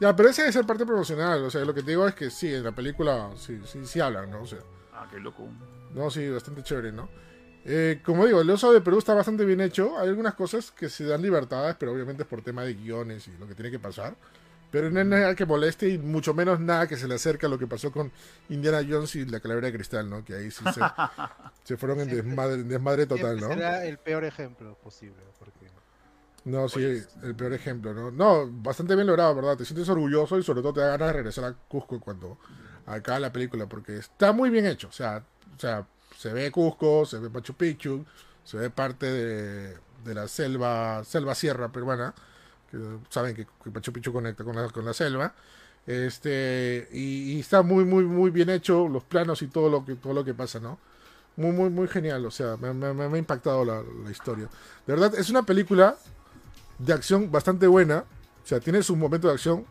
Ya, 0.00 0.14
pero 0.14 0.28
esa 0.28 0.46
es 0.46 0.54
el 0.56 0.64
parte 0.66 0.84
promocional, 0.86 1.44
o 1.44 1.50
sea, 1.50 1.64
lo 1.64 1.72
que 1.74 1.82
te 1.82 1.90
digo 1.92 2.06
es 2.06 2.14
que 2.14 2.30
sí, 2.30 2.52
en 2.52 2.64
la 2.64 2.72
película 2.72 3.30
sí, 3.36 3.60
sí, 3.64 3.84
sí 3.84 4.00
hablan, 4.00 4.30
¿no? 4.30 4.42
O 4.42 4.46
sea, 4.46 4.58
Ah, 4.92 5.06
qué 5.10 5.18
loco. 5.20 5.46
No, 5.94 6.10
sí, 6.10 6.28
bastante 6.28 6.62
chévere, 6.64 6.90
¿no? 6.90 7.08
Eh, 7.64 8.00
como 8.04 8.26
digo, 8.26 8.40
el 8.40 8.50
oso 8.50 8.72
de 8.72 8.80
Perú 8.80 8.98
está 8.98 9.14
bastante 9.14 9.44
bien 9.44 9.60
hecho. 9.60 9.98
Hay 9.98 10.08
algunas 10.08 10.34
cosas 10.34 10.70
que 10.70 10.88
se 10.88 11.04
dan 11.04 11.22
libertades, 11.22 11.76
pero 11.78 11.92
obviamente 11.92 12.22
es 12.22 12.28
por 12.28 12.42
tema 12.42 12.62
de 12.62 12.74
guiones 12.74 13.28
y 13.28 13.32
lo 13.38 13.46
que 13.46 13.54
tiene 13.54 13.70
que 13.70 13.78
pasar. 13.78 14.14
Pero 14.70 14.90
no 14.90 15.00
es 15.00 15.06
nada 15.06 15.34
que 15.34 15.46
moleste 15.46 15.88
y 15.88 15.98
mucho 15.98 16.34
menos 16.34 16.60
nada 16.60 16.86
que 16.86 16.96
se 16.96 17.08
le 17.08 17.14
acerque 17.14 17.46
a 17.46 17.48
lo 17.48 17.58
que 17.58 17.66
pasó 17.66 17.90
con 17.90 18.12
Indiana 18.50 18.86
Jones 18.86 19.14
y 19.16 19.24
la 19.24 19.40
calavera 19.40 19.68
de 19.68 19.72
cristal, 19.72 20.10
¿no? 20.10 20.24
Que 20.24 20.34
ahí 20.34 20.50
sí 20.50 20.62
se, 20.74 20.80
se 21.64 21.76
fueron 21.78 22.00
en 22.00 22.08
desmadre, 22.08 22.62
desmadre 22.64 23.06
total, 23.06 23.40
¿no? 23.40 23.48
Será 23.48 23.86
el 23.86 23.98
peor 23.98 24.24
ejemplo 24.24 24.76
posible. 24.82 25.16
Porque... 25.38 25.68
No, 26.44 26.68
sí, 26.68 26.78
Oye, 26.78 27.04
el 27.22 27.34
peor 27.34 27.54
ejemplo, 27.54 27.94
¿no? 27.94 28.10
No, 28.10 28.46
bastante 28.50 28.94
bien 28.94 29.06
logrado, 29.06 29.34
¿verdad? 29.34 29.56
Te 29.56 29.64
sientes 29.64 29.88
orgulloso 29.88 30.38
y 30.38 30.42
sobre 30.42 30.60
todo 30.60 30.74
te 30.74 30.80
da 30.80 30.88
ganas 30.88 31.08
de 31.08 31.12
regresar 31.14 31.44
a 31.44 31.52
Cusco 31.52 31.98
cuando 31.98 32.38
acaba 32.86 33.20
la 33.20 33.32
película, 33.32 33.66
porque 33.66 33.96
está 33.96 34.32
muy 34.32 34.50
bien 34.50 34.66
hecho. 34.66 34.88
O 34.88 34.92
sea, 34.92 35.24
o 35.56 35.58
sea 35.58 35.86
se 36.18 36.32
ve 36.32 36.50
Cusco, 36.50 37.06
se 37.06 37.18
ve 37.18 37.28
Machu 37.30 37.54
Picchu, 37.54 38.04
se 38.44 38.56
ve 38.58 38.70
parte 38.70 39.06
de, 39.06 39.76
de 40.04 40.14
la 40.14 40.26
selva, 40.28 41.04
selva 41.04 41.34
sierra 41.34 41.68
peruana, 41.70 42.14
que 42.70 42.78
saben 43.08 43.34
que, 43.36 43.46
que 43.64 43.70
Picchu 43.92 44.12
conecta 44.12 44.44
con 44.44 44.56
la, 44.56 44.68
con 44.70 44.84
la 44.84 44.92
selva. 44.92 45.32
Este, 45.86 46.88
y, 46.92 47.38
está 47.40 47.62
muy, 47.62 47.84
muy, 47.84 48.04
muy 48.04 48.30
bien 48.30 48.50
hecho, 48.50 48.88
los 48.88 49.04
planos 49.04 49.40
y 49.42 49.46
todo 49.48 49.70
lo 49.70 49.84
que, 49.84 49.94
todo 49.94 50.12
lo 50.12 50.24
que 50.24 50.34
pasa, 50.34 50.60
¿no? 50.60 50.78
Muy, 51.36 51.52
muy, 51.52 51.70
muy 51.70 51.88
genial, 51.88 52.26
o 52.26 52.30
sea, 52.32 52.56
me, 52.56 52.74
me- 52.74 52.92
me 52.94 53.04
ha 53.16 53.18
impactado 53.18 53.64
la, 53.64 53.82
la 54.04 54.10
historia. 54.10 54.48
De 54.86 54.94
verdad, 54.94 55.14
es 55.16 55.30
una 55.30 55.42
película 55.44 55.96
de 56.78 56.92
acción 56.92 57.30
bastante 57.30 57.66
buena. 57.66 58.04
O 58.44 58.46
sea, 58.48 58.60
tiene 58.60 58.82
sus 58.82 58.96
momentos 58.96 59.28
de 59.30 59.34
acción. 59.34 59.66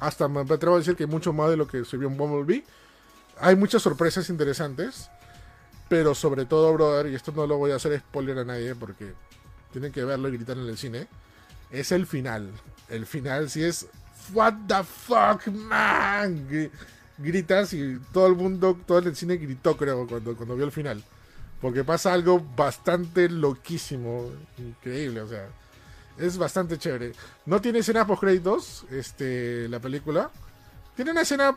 Hasta 0.00 0.28
me 0.28 0.40
atrevo 0.42 0.76
a 0.76 0.78
decir 0.78 0.96
que 0.96 1.06
mucho 1.06 1.32
más 1.32 1.50
de 1.50 1.56
lo 1.56 1.66
que 1.66 1.84
se 1.84 1.96
vio 1.96 2.08
en 2.08 2.16
Bumblebee. 2.16 2.64
Hay 3.40 3.56
muchas 3.56 3.82
sorpresas 3.82 4.28
interesantes. 4.30 5.10
Pero 5.88 6.14
sobre 6.14 6.44
todo, 6.44 6.72
brother, 6.74 7.06
y 7.10 7.14
esto 7.14 7.32
no 7.32 7.46
lo 7.46 7.56
voy 7.56 7.70
a 7.70 7.76
hacer 7.76 7.98
spoiler 7.98 8.38
a 8.38 8.44
nadie 8.44 8.74
porque 8.74 9.12
tienen 9.72 9.90
que 9.92 10.04
verlo 10.04 10.28
y 10.28 10.32
gritar 10.32 10.56
en 10.58 10.68
el 10.68 10.76
cine. 10.76 11.06
Es 11.70 11.92
el 11.92 12.06
final. 12.06 12.50
El 12.88 13.06
final 13.06 13.48
sí 13.50 13.62
es. 13.64 13.86
What 14.32 14.54
the 14.66 14.84
fuck, 14.84 15.46
man. 15.46 16.48
Gri- 16.48 16.70
Gritas 17.16 17.72
y 17.72 17.98
todo 18.12 18.26
el 18.28 18.34
mundo, 18.36 18.78
todo 18.86 18.98
el 18.98 19.16
cine 19.16 19.36
gritó, 19.38 19.76
creo, 19.76 20.06
cuando, 20.06 20.36
cuando 20.36 20.54
vio 20.56 20.64
el 20.66 20.72
final. 20.72 21.02
Porque 21.60 21.82
pasa 21.84 22.12
algo 22.12 22.38
bastante 22.54 23.28
loquísimo. 23.28 24.30
Increíble, 24.58 25.22
o 25.22 25.28
sea. 25.28 25.48
Es 26.18 26.36
bastante 26.36 26.78
chévere. 26.78 27.12
No 27.46 27.60
tiene 27.60 27.78
escena 27.78 28.06
post 28.06 28.20
créditos, 28.20 28.84
este, 28.90 29.68
la 29.68 29.80
película. 29.80 30.30
Tiene 30.96 31.12
una 31.12 31.22
escena 31.22 31.56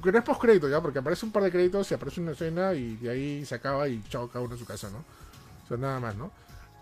que 0.00 0.12
no 0.12 0.18
es 0.18 0.24
post 0.24 0.40
crédito 0.40 0.68
ya, 0.68 0.80
porque 0.80 0.98
aparece 0.98 1.26
un 1.26 1.32
par 1.32 1.42
de 1.42 1.50
créditos 1.50 1.90
y 1.90 1.94
aparece 1.94 2.20
una 2.20 2.32
escena 2.32 2.74
y 2.74 2.96
de 2.96 3.10
ahí 3.10 3.44
se 3.44 3.54
acaba 3.54 3.88
y 3.88 4.02
chao 4.08 4.28
cada 4.28 4.44
uno 4.44 4.54
en 4.54 4.58
su 4.58 4.66
casa, 4.66 4.90
¿no? 4.90 4.98
O 4.98 5.68
sea, 5.68 5.76
nada 5.76 6.00
más, 6.00 6.16
¿no? 6.16 6.30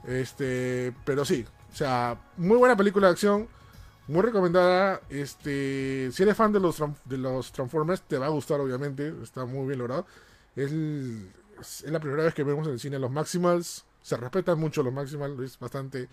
Este, 0.07 0.93
pero 1.05 1.25
sí, 1.25 1.45
o 1.73 1.77
sea, 1.77 2.19
muy 2.37 2.57
buena 2.57 2.77
película 2.77 3.07
de 3.09 3.13
acción, 3.13 3.49
muy 4.09 4.23
recomendada. 4.23 5.01
Este, 5.09 6.11
si 6.13 6.23
eres 6.23 6.37
fan 6.37 6.53
de 6.53 6.61
los 6.61 6.83
de 7.05 7.19
los 7.19 7.53
Transformers, 7.53 8.03
te 8.03 8.19
va 8.19 8.27
a 8.27 8.31
gustar, 8.31 8.61
obviamente, 8.61 9.15
está 9.23 9.45
muy 9.45 9.67
bien 9.67 9.79
logrado. 9.79 10.07
Es, 10.57 10.73
es 11.61 11.91
la 11.91 12.01
primera 12.01 12.25
vez 12.25 12.35
que 12.35 12.45
vemos 12.45 12.67
en 12.67 12.75
el 12.75 12.81
cine 12.81 12.99
los 12.99 13.11
Maximals, 13.11 13.85
se 14.03 14.17
respetan 14.17 14.59
mucho 14.59 14.83
los 14.83 14.93
Maximals, 14.93 15.39
es 15.41 15.59
bastante 15.59 16.09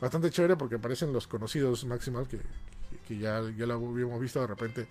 bastante 0.00 0.30
chévere 0.30 0.56
porque 0.56 0.74
aparecen 0.74 1.12
los 1.12 1.28
conocidos 1.28 1.84
Maximals 1.84 2.28
que, 2.28 2.40
que 3.06 3.18
ya, 3.18 3.40
ya 3.56 3.66
lo 3.66 3.74
habíamos 3.74 4.20
visto 4.20 4.40
de 4.40 4.48
repente 4.48 4.88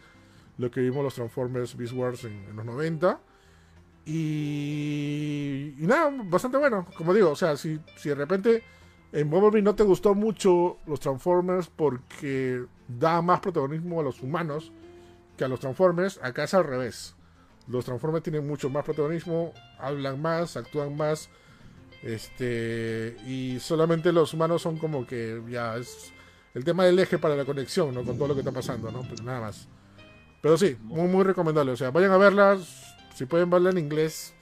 lo 0.57 0.69
que 0.71 0.81
vimos 0.81 1.03
los 1.03 1.15
Transformers 1.15 1.75
Beast 1.75 1.93
Wars 1.93 2.23
en, 2.25 2.55
los 2.55 2.65
90 2.65 3.19
y, 4.05 5.75
y 5.77 5.87
nada, 5.87 6.11
bastante 6.25 6.57
bueno 6.57 6.87
como 6.97 7.13
digo, 7.13 7.31
o 7.31 7.35
sea, 7.35 7.55
si, 7.57 7.79
si 7.97 8.09
de 8.09 8.15
repente 8.15 8.63
en 9.11 9.29
Bumblebee 9.29 9.61
no 9.61 9.75
te 9.75 9.83
gustó 9.83 10.15
mucho 10.15 10.77
los 10.85 10.99
Transformers 10.99 11.67
porque 11.67 12.65
da 12.87 13.21
más 13.21 13.39
protagonismo 13.39 13.99
a 13.99 14.03
los 14.03 14.21
humanos 14.21 14.71
que 15.37 15.43
a 15.43 15.47
los 15.47 15.59
Transformers, 15.59 16.19
acá 16.23 16.43
es 16.43 16.53
al 16.53 16.63
revés 16.63 17.15
los 17.67 17.85
Transformers 17.85 18.23
tienen 18.23 18.45
mucho 18.45 18.69
más 18.69 18.83
protagonismo 18.83 19.53
hablan 19.79 20.21
más, 20.21 20.57
actúan 20.57 20.95
más 20.95 21.29
este 22.03 23.15
y 23.27 23.59
solamente 23.59 24.11
los 24.11 24.33
humanos 24.33 24.61
son 24.61 24.77
como 24.77 25.05
que 25.05 25.41
ya 25.49 25.77
es 25.77 26.11
el 26.53 26.63
tema 26.63 26.83
del 26.83 26.99
eje 26.99 27.17
para 27.17 27.35
la 27.35 27.45
conexión, 27.45 27.93
¿no? 27.93 28.03
Con 28.03 28.17
todo 28.17 28.29
lo 28.29 28.33
que 28.33 28.41
está 28.41 28.51
pasando, 28.51 28.91
¿no? 28.91 29.03
Pero 29.09 29.23
nada 29.23 29.41
más. 29.41 29.69
Pero 30.41 30.57
sí, 30.57 30.75
muy 30.81 31.07
muy 31.07 31.23
recomendable. 31.23 31.71
O 31.71 31.77
sea, 31.77 31.91
vayan 31.91 32.11
a 32.11 32.17
verlas, 32.17 32.95
si 33.15 33.25
pueden 33.25 33.49
verla 33.49 33.69
en 33.69 33.77
inglés, 33.77 34.33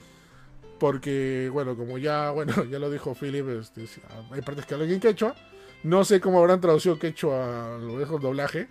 porque 0.78 1.50
bueno, 1.52 1.76
como 1.76 1.98
ya 1.98 2.30
bueno 2.32 2.64
ya 2.64 2.78
lo 2.78 2.90
dijo 2.90 3.14
Philip, 3.14 3.46
este, 3.60 3.84
hay 4.30 4.42
partes 4.42 4.66
que 4.66 4.74
hablan 4.74 4.90
en 4.90 5.00
quechua. 5.00 5.34
No 5.82 6.04
sé 6.04 6.20
cómo 6.20 6.38
habrán 6.40 6.60
traducido 6.60 6.98
quechua 6.98 7.76
a 7.76 7.78
lo 7.78 7.98
dejo 7.98 8.16
el 8.16 8.22
doblaje. 8.22 8.68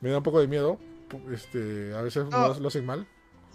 Me 0.00 0.10
da 0.10 0.18
un 0.18 0.22
poco 0.22 0.40
de 0.40 0.48
miedo. 0.48 0.78
Este, 1.32 1.92
a 1.94 2.02
veces 2.02 2.26
No. 2.30 2.54
lo, 2.58 2.68
hacen 2.68 2.86
mal. 2.86 3.06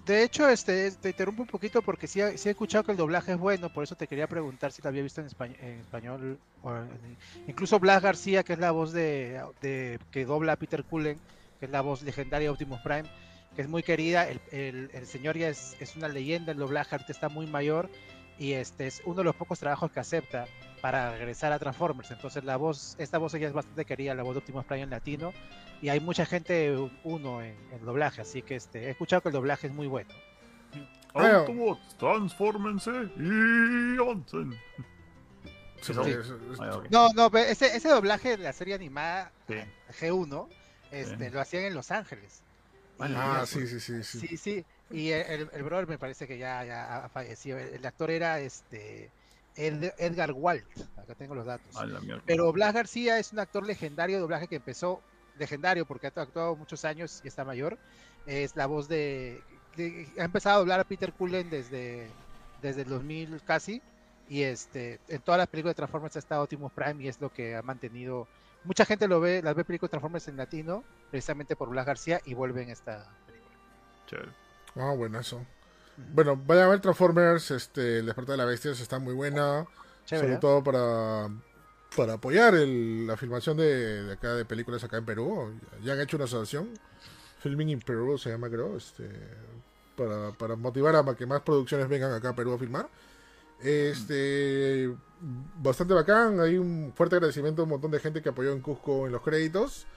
De 0.05 0.23
hecho, 0.23 0.47
este, 0.47 0.91
te 0.91 1.09
interrumpo 1.09 1.41
un 1.43 1.47
poquito 1.47 1.81
porque 1.81 2.05
sí, 2.05 2.21
he- 2.21 2.37
sí 2.37 2.47
he 2.49 2.51
escuchado 2.51 2.83
que 2.83 2.91
el 2.91 2.97
doblaje 2.97 3.31
es 3.31 3.37
bueno, 3.39 3.73
por 3.73 3.83
eso 3.83 3.95
te 3.95 4.07
quería 4.07 4.27
preguntar 4.27 4.71
si 4.71 4.81
lo 4.83 4.89
había 4.89 5.01
visto 5.01 5.19
en, 5.21 5.27
españ- 5.27 5.57
en 5.59 5.79
español. 5.79 6.37
o 6.61 6.75
en- 6.75 7.17
incluso 7.47 7.79
Blas 7.79 8.03
García, 8.03 8.43
que 8.43 8.53
es 8.53 8.59
la 8.59 8.71
voz 8.71 8.91
de, 8.93 9.41
de- 9.61 9.99
que 10.11 10.25
dobla 10.25 10.53
a 10.53 10.55
Peter 10.57 10.83
Cullen, 10.83 11.17
que 11.59 11.65
es 11.65 11.71
la 11.71 11.81
voz 11.81 12.01
legendaria 12.03 12.47
de 12.47 12.51
Optimus 12.51 12.79
Prime, 12.81 13.09
que 13.55 13.61
es 13.61 13.67
muy 13.69 13.83
querida. 13.83 14.27
El, 14.27 14.41
el- 14.51 14.89
el 14.93 15.05
señor 15.07 15.37
ya 15.37 15.49
es, 15.49 15.75
es 15.79 15.95
una 15.95 16.07
leyenda, 16.07 16.51
el 16.51 16.57
doblaje 16.57 16.95
ahorita 16.95 17.11
está 17.11 17.29
muy 17.29 17.47
mayor 17.47 17.89
y 18.37 18.53
este 18.53 18.87
es 18.87 19.01
uno 19.05 19.15
de 19.17 19.23
los 19.23 19.35
pocos 19.35 19.59
trabajos 19.59 19.91
que 19.91 19.99
acepta 19.99 20.45
para 20.81 21.11
regresar 21.17 21.51
a 21.53 21.59
Transformers. 21.59 22.11
Entonces 22.11 22.43
la 22.43 22.57
voz, 22.57 22.95
esta 22.99 23.17
voz 23.17 23.31
ya 23.33 23.47
es 23.47 23.53
bastante 23.53 23.85
querida, 23.85 24.13
la 24.13 24.23
voz 24.23 24.35
de 24.35 24.39
Optimus 24.39 24.65
Prime 24.65 24.83
en 24.83 24.89
latino, 24.89 25.33
y 25.81 25.89
hay 25.89 25.99
mucha 25.99 26.25
gente 26.25 26.75
uno 27.03 27.41
en, 27.41 27.55
en 27.71 27.85
doblaje, 27.85 28.21
así 28.21 28.41
que 28.41 28.55
este, 28.55 28.85
he 28.85 28.89
escuchado 28.91 29.21
que 29.21 29.29
el 29.29 29.33
doblaje 29.33 29.67
es 29.67 29.73
muy 29.73 29.87
bueno. 29.87 30.09
Autobots, 31.13 31.97
transfórmense 31.97 32.91
y 33.17 33.97
avancen. 34.01 34.53
Sí, 35.81 35.93
Ah. 36.59 36.81
No, 36.89 37.09
no, 37.13 37.27
ese, 37.37 37.75
ese 37.75 37.89
doblaje 37.89 38.37
de 38.37 38.43
la 38.43 38.53
serie 38.53 38.73
animada 38.73 39.31
Sí. 39.47 39.55
G1 40.01 40.47
este, 41.01 41.29
lo 41.31 41.39
hacían 41.41 41.63
en 41.63 41.73
Los 41.73 41.91
Ángeles. 41.91 42.41
Y- 42.99 43.03
Ah, 43.15 43.43
sí, 43.45 43.67
sí, 43.67 43.79
sí, 43.79 44.03
sí. 44.03 44.19
sí, 44.19 44.37
sí. 44.37 44.65
Y 44.91 45.09
el, 45.09 45.49
el, 45.51 45.63
brother 45.63 45.87
me 45.87 45.97
parece 45.97 46.27
que 46.27 46.37
ya, 46.37 46.63
ya 46.63 47.05
ha 47.05 47.09
fallecido. 47.09 47.57
El, 47.57 47.73
el 47.75 47.85
actor 47.85 48.09
era 48.11 48.39
este 48.39 49.09
Ed- 49.55 49.93
Edgar 49.97 50.31
Walt. 50.31 50.65
Acá 50.97 51.15
tengo 51.15 51.35
los 51.35 51.45
datos. 51.45 51.75
A 51.75 51.85
la 51.85 51.99
mierda. 51.99 52.23
Pero 52.25 52.51
Blas 52.53 52.73
García 52.73 53.19
es 53.19 53.33
un 53.33 53.39
actor 53.39 53.65
legendario 53.65 54.15
de 54.17 54.21
doblaje 54.21 54.47
que 54.47 54.55
empezó 54.57 55.01
legendario 55.37 55.85
porque 55.85 56.07
ha 56.07 56.11
actuado 56.15 56.55
muchos 56.55 56.85
años 56.85 57.19
y 57.23 57.27
está 57.27 57.43
mayor. 57.43 57.77
Es 58.25 58.55
la 58.55 58.65
voz 58.67 58.87
de, 58.87 59.41
de- 59.75 60.07
ha 60.19 60.23
empezado 60.23 60.55
a 60.55 60.59
doblar 60.59 60.79
a 60.79 60.83
Peter 60.85 61.11
Cullen 61.13 61.49
desde 61.49 62.07
desde 62.61 62.83
el 62.83 62.89
2000 62.89 63.41
casi 63.43 63.81
y 64.29 64.41
este 64.43 64.99
en 65.09 65.21
todas 65.21 65.37
las 65.37 65.47
películas 65.47 65.71
de 65.75 65.77
Transformers 65.77 66.15
ha 66.15 66.19
estado 66.19 66.43
Optimus 66.43 66.71
Prime 66.71 67.03
y 67.03 67.07
es 67.09 67.19
lo 67.21 67.31
que 67.31 67.55
ha 67.55 67.61
mantenido 67.61 68.27
mucha 68.65 68.85
gente 68.85 69.07
lo 69.07 69.19
ve, 69.19 69.41
las 69.43 69.55
ve 69.55 69.63
películas 69.63 69.91
Transformers 69.91 70.27
en 70.27 70.37
latino 70.37 70.83
precisamente 71.11 71.55
por 71.55 71.69
Blas 71.69 71.85
García 71.85 72.19
y 72.25 72.33
vuelve 72.33 72.63
en 72.63 72.69
esta 72.69 73.05
película. 73.25 73.55
Chévere. 74.07 74.31
Ah, 74.75 74.93
bueno, 74.95 75.19
eso. 75.19 75.45
Bueno, 76.13 76.35
vayan 76.45 76.65
a 76.65 76.69
ver 76.69 76.81
Transformers, 76.81 77.51
este, 77.51 77.99
El 77.99 78.05
despertar 78.07 78.33
de 78.33 78.37
la 78.37 78.45
bestia 78.45 78.71
está 78.71 78.99
muy 78.99 79.13
buena. 79.13 79.65
Chévere. 80.05 80.27
Sobre 80.27 80.33
¿eh? 80.35 80.39
todo 80.41 80.63
para, 80.63 81.29
para 81.95 82.13
apoyar 82.13 82.53
el- 82.55 83.07
la 83.07 83.15
filmación 83.17 83.55
de, 83.57 84.03
de 84.03 84.13
acá 84.13 84.33
de 84.33 84.43
películas 84.45 84.83
acá 84.83 84.97
en 84.97 85.05
Perú. 85.05 85.57
Ya 85.83 85.93
han 85.93 86.01
hecho 86.01 86.17
una 86.17 86.25
asociación, 86.25 86.69
Filming 87.39 87.69
in 87.69 87.79
Perú 87.79 88.17
se 88.17 88.29
llama 88.31 88.49
creo, 88.49 88.75
este, 88.75 89.09
para, 89.95 90.31
para 90.31 90.55
motivar 90.55 90.95
a 90.95 91.15
que 91.15 91.25
más 91.25 91.41
producciones 91.41 91.87
vengan 91.87 92.11
acá 92.11 92.29
a 92.29 92.35
Perú 92.35 92.53
a 92.53 92.57
filmar. 92.57 92.89
Este, 93.59 94.93
bastante 95.61 95.93
bacán, 95.93 96.39
hay 96.39 96.57
un 96.57 96.93
fuerte 96.95 97.15
agradecimiento 97.15 97.61
a 97.61 97.65
un 97.65 97.69
montón 97.69 97.91
de 97.91 97.99
gente 97.99 98.21
que 98.21 98.29
apoyó 98.29 98.51
en 98.51 98.61
Cusco 98.61 99.05
en 99.05 99.11
los 99.11 99.21
créditos. 99.21 99.87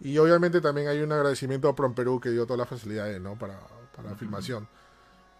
Y 0.00 0.16
obviamente 0.18 0.60
también 0.60 0.88
hay 0.88 1.00
un 1.00 1.12
agradecimiento 1.12 1.68
a 1.68 1.74
Prom 1.74 1.94
Perú 1.94 2.20
que 2.20 2.30
dio 2.30 2.44
todas 2.46 2.58
las 2.58 2.68
facilidades 2.68 3.20
¿no? 3.20 3.38
para, 3.38 3.58
para 3.94 4.10
la 4.10 4.16
filmación. 4.16 4.66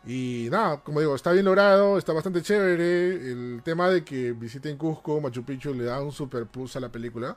Y 0.04 0.48
nada, 0.50 0.80
como 0.82 1.00
digo, 1.00 1.14
está 1.14 1.32
bien 1.32 1.44
logrado, 1.44 1.98
está 1.98 2.12
bastante 2.12 2.42
chévere. 2.42 3.30
El 3.30 3.62
tema 3.64 3.88
de 3.88 4.04
que 4.04 4.32
visiten 4.32 4.76
Cusco, 4.76 5.20
Machu 5.20 5.44
Picchu, 5.44 5.74
le 5.74 5.84
da 5.84 6.02
un 6.02 6.12
super 6.12 6.46
plus 6.46 6.76
a 6.76 6.80
la 6.80 6.90
película. 6.90 7.36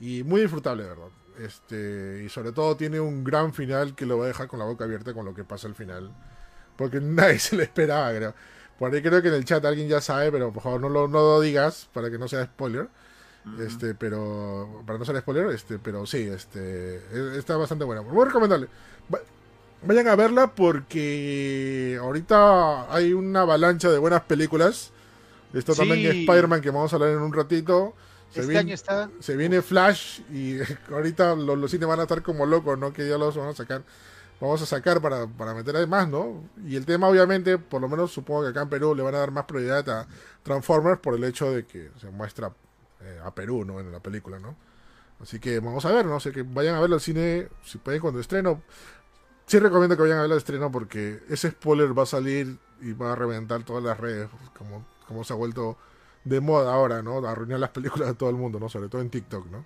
Y 0.00 0.22
muy 0.22 0.40
disfrutable, 0.42 0.84
verdad. 0.84 1.08
Este, 1.38 2.22
y 2.24 2.28
sobre 2.28 2.52
todo 2.52 2.76
tiene 2.76 3.00
un 3.00 3.24
gran 3.24 3.52
final 3.54 3.94
que 3.94 4.06
lo 4.06 4.18
va 4.18 4.24
a 4.24 4.28
dejar 4.28 4.48
con 4.48 4.58
la 4.58 4.64
boca 4.64 4.84
abierta 4.84 5.14
con 5.14 5.24
lo 5.24 5.34
que 5.34 5.44
pasa 5.44 5.68
al 5.68 5.74
final. 5.74 6.10
Porque 6.76 7.00
nadie 7.00 7.38
se 7.38 7.56
lo 7.56 7.62
esperaba, 7.62 8.10
creo. 8.14 8.34
Por 8.78 8.94
ahí 8.94 9.02
creo 9.02 9.20
que 9.22 9.28
en 9.28 9.34
el 9.34 9.44
chat 9.44 9.64
alguien 9.64 9.88
ya 9.88 10.00
sabe, 10.00 10.30
pero 10.30 10.52
por 10.52 10.62
favor 10.62 10.80
no 10.80 10.88
lo, 10.88 11.08
no 11.08 11.18
lo 11.20 11.40
digas 11.40 11.88
para 11.92 12.10
que 12.10 12.18
no 12.18 12.28
sea 12.28 12.44
spoiler. 12.44 12.88
Este, 13.60 13.94
pero. 13.94 14.82
Para 14.86 14.98
no 14.98 15.04
ser 15.04 15.18
spoiler, 15.20 15.46
este, 15.48 15.78
pero 15.78 16.04
sí, 16.06 16.18
este. 16.18 16.96
e- 17.12 17.38
Está 17.38 17.56
bastante 17.56 17.84
buena. 17.84 18.02
Muy 18.02 18.24
recomendable. 18.26 18.68
Va- 19.12 19.20
Vayan 19.82 20.08
a 20.08 20.16
verla 20.16 20.54
porque 20.54 21.98
ahorita 22.00 22.92
hay 22.94 23.12
una 23.12 23.42
avalancha 23.42 23.90
de 23.90 23.98
buenas 23.98 24.22
películas. 24.22 24.90
Esto 25.54 25.74
también 25.74 26.00
Sí. 26.12 26.20
Spider-Man 26.20 26.60
que 26.60 26.70
vamos 26.70 26.92
a 26.92 26.96
hablar 26.96 27.10
en 27.10 27.20
un 27.20 27.32
ratito. 27.32 27.94
Se, 28.30 28.40
Este 28.40 28.48
viene, 28.52 28.58
año 28.60 28.74
está 28.74 29.08
se 29.20 29.36
viene 29.36 29.62
Flash 29.62 30.20
y 30.30 30.58
ahorita 30.92 31.34
los, 31.36 31.56
los 31.56 31.70
cines 31.70 31.88
van 31.88 32.00
a 32.00 32.02
estar 32.02 32.22
como 32.22 32.44
locos, 32.44 32.78
¿no? 32.78 32.92
Que 32.92 33.08
ya 33.08 33.16
los 33.16 33.34
van 33.36 33.48
a 33.48 33.54
sacar. 33.54 33.82
Vamos 34.40 34.62
a 34.62 34.66
sacar 34.66 35.00
para, 35.00 35.26
para 35.26 35.52
meter 35.52 35.74
además, 35.74 36.08
¿no? 36.08 36.44
Y 36.64 36.76
el 36.76 36.86
tema, 36.86 37.08
obviamente, 37.08 37.58
por 37.58 37.80
lo 37.80 37.88
menos 37.88 38.12
supongo 38.12 38.42
que 38.42 38.48
acá 38.48 38.62
en 38.62 38.68
Perú 38.68 38.94
le 38.94 39.02
van 39.02 39.14
a 39.16 39.18
dar 39.18 39.32
más 39.32 39.44
prioridad 39.44 39.88
a 39.88 40.06
Transformers 40.44 41.00
por 41.00 41.14
el 41.14 41.24
hecho 41.24 41.50
de 41.50 41.66
que 41.66 41.90
se 42.00 42.10
muestra 42.10 42.52
eh, 43.00 43.20
a 43.24 43.34
Perú, 43.34 43.64
¿no? 43.64 43.80
En 43.80 43.90
la 43.90 44.00
película, 44.00 44.38
¿no? 44.38 44.54
Así 45.20 45.40
que 45.40 45.58
vamos 45.58 45.84
a 45.84 45.90
ver, 45.90 46.06
¿no? 46.06 46.20
sé 46.20 46.30
que 46.30 46.42
vayan 46.42 46.76
a 46.76 46.80
verlo 46.80 46.94
al 46.94 47.00
cine, 47.00 47.48
si 47.64 47.78
pueden, 47.78 48.00
cuando 48.00 48.20
estreno. 48.20 48.62
Sí 49.46 49.58
recomiendo 49.58 49.96
que 49.96 50.02
vayan 50.02 50.18
a 50.18 50.20
verlo 50.20 50.34
al 50.34 50.38
estreno 50.38 50.70
porque 50.70 51.20
ese 51.28 51.50
spoiler 51.50 51.98
va 51.98 52.04
a 52.04 52.06
salir 52.06 52.58
y 52.80 52.92
va 52.92 53.12
a 53.12 53.16
reventar 53.16 53.64
todas 53.64 53.82
las 53.82 53.98
redes, 53.98 54.28
como, 54.56 54.86
como 55.06 55.24
se 55.24 55.32
ha 55.32 55.36
vuelto 55.36 55.76
de 56.24 56.40
moda 56.40 56.72
ahora, 56.72 57.02
¿no? 57.02 57.26
Arruinar 57.26 57.58
las 57.58 57.70
películas 57.70 58.08
de 58.08 58.14
todo 58.14 58.30
el 58.30 58.36
mundo, 58.36 58.60
¿no? 58.60 58.68
Sobre 58.68 58.88
todo 58.88 59.00
en 59.00 59.10
TikTok, 59.10 59.46
¿no? 59.46 59.64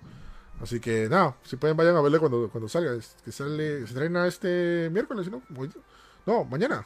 Así 0.61 0.79
que 0.79 1.09
nada, 1.09 1.35
si 1.43 1.57
pueden 1.57 1.75
vayan 1.75 1.95
a 1.95 2.01
verlo 2.01 2.19
cuando, 2.19 2.49
cuando 2.49 2.69
salga, 2.69 2.93
es- 2.93 3.15
que 3.25 3.31
sale, 3.31 3.79
se 3.79 3.83
estrena 3.85 4.27
este 4.27 4.89
miércoles, 4.91 5.29
¿no? 5.29 5.41
Hoy- 5.57 5.71
No, 6.25 6.45
mañana, 6.45 6.85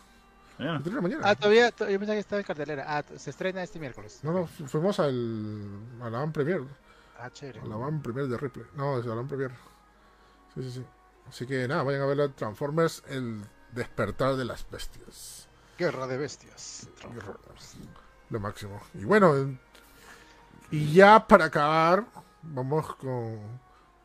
se 0.58 0.64
Mañana. 0.64 0.78
estrena 0.80 1.02
mañana. 1.02 1.22
Ah, 1.26 1.36
todavía, 1.36 1.70
to- 1.72 1.88
yo 1.88 2.00
pensaba 2.00 2.16
que 2.16 2.20
estaba 2.22 2.40
en 2.40 2.46
cartelera. 2.48 2.86
Ah, 2.88 3.04
se 3.18 3.30
estrena 3.30 3.62
este 3.62 3.78
miércoles. 3.80 4.20
No, 4.24 4.32
no, 4.34 4.48
fu- 4.48 4.66
fuimos 4.68 5.00
al, 5.00 5.68
a 6.02 6.10
la 6.10 6.20
Van 6.20 6.32
Premier, 6.34 6.62
Ah, 7.20 7.30
chévere. 7.32 7.62
a 7.62 7.66
la 7.66 7.76
Van 7.76 8.02
Premier 8.02 8.28
de 8.28 8.38
Ripley. 8.38 8.66
No, 8.76 8.98
es 8.98 9.06
la 9.06 9.14
Van 9.14 9.28
Premier. 9.28 9.52
Sí, 10.56 10.64
sí, 10.64 10.72
sí. 10.72 10.86
Así 11.30 11.46
que 11.46 11.68
nada, 11.68 11.84
vayan 11.84 12.02
a 12.02 12.06
ver 12.08 12.18
la 12.18 12.30
Transformers, 12.30 13.04
el 13.10 13.44
despertar 13.74 14.36
de 14.38 14.46
las 14.46 14.68
bestias. 14.72 15.48
Guerra 15.78 16.08
de 16.08 16.18
bestias. 16.18 16.88
Lo 18.30 18.40
máximo. 18.40 18.82
Y 18.96 19.04
bueno, 19.04 19.36
en- 19.36 19.60
y 20.72 20.94
ya 20.94 21.28
para 21.28 21.46
acabar, 21.46 22.06
vamos 22.48 22.96
con 22.96 23.40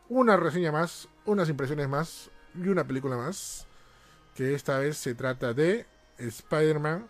una 0.09 0.36
reseña 0.36 0.73
más, 0.73 1.09
unas 1.24 1.48
impresiones 1.48 1.89
más 1.89 2.31
y 2.55 2.69
una 2.69 2.85
película 2.85 3.16
más. 3.16 3.66
Que 4.35 4.55
esta 4.55 4.78
vez 4.78 4.97
se 4.97 5.14
trata 5.14 5.52
de 5.52 5.86
Spider-Man. 6.19 7.06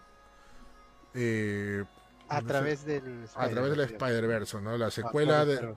eh, 1.15 1.85
A 2.29 2.35
no 2.37 2.41
sé, 2.41 2.47
través 2.49 2.85
del. 2.85 3.27
a 3.35 3.49
través 3.49 3.71
del. 3.71 3.81
Spider-Verse, 3.81 4.61
¿no? 4.61 4.77
La 4.79 4.87
Ah, 4.87 4.91
secuela 4.91 5.45
de, 5.45 5.77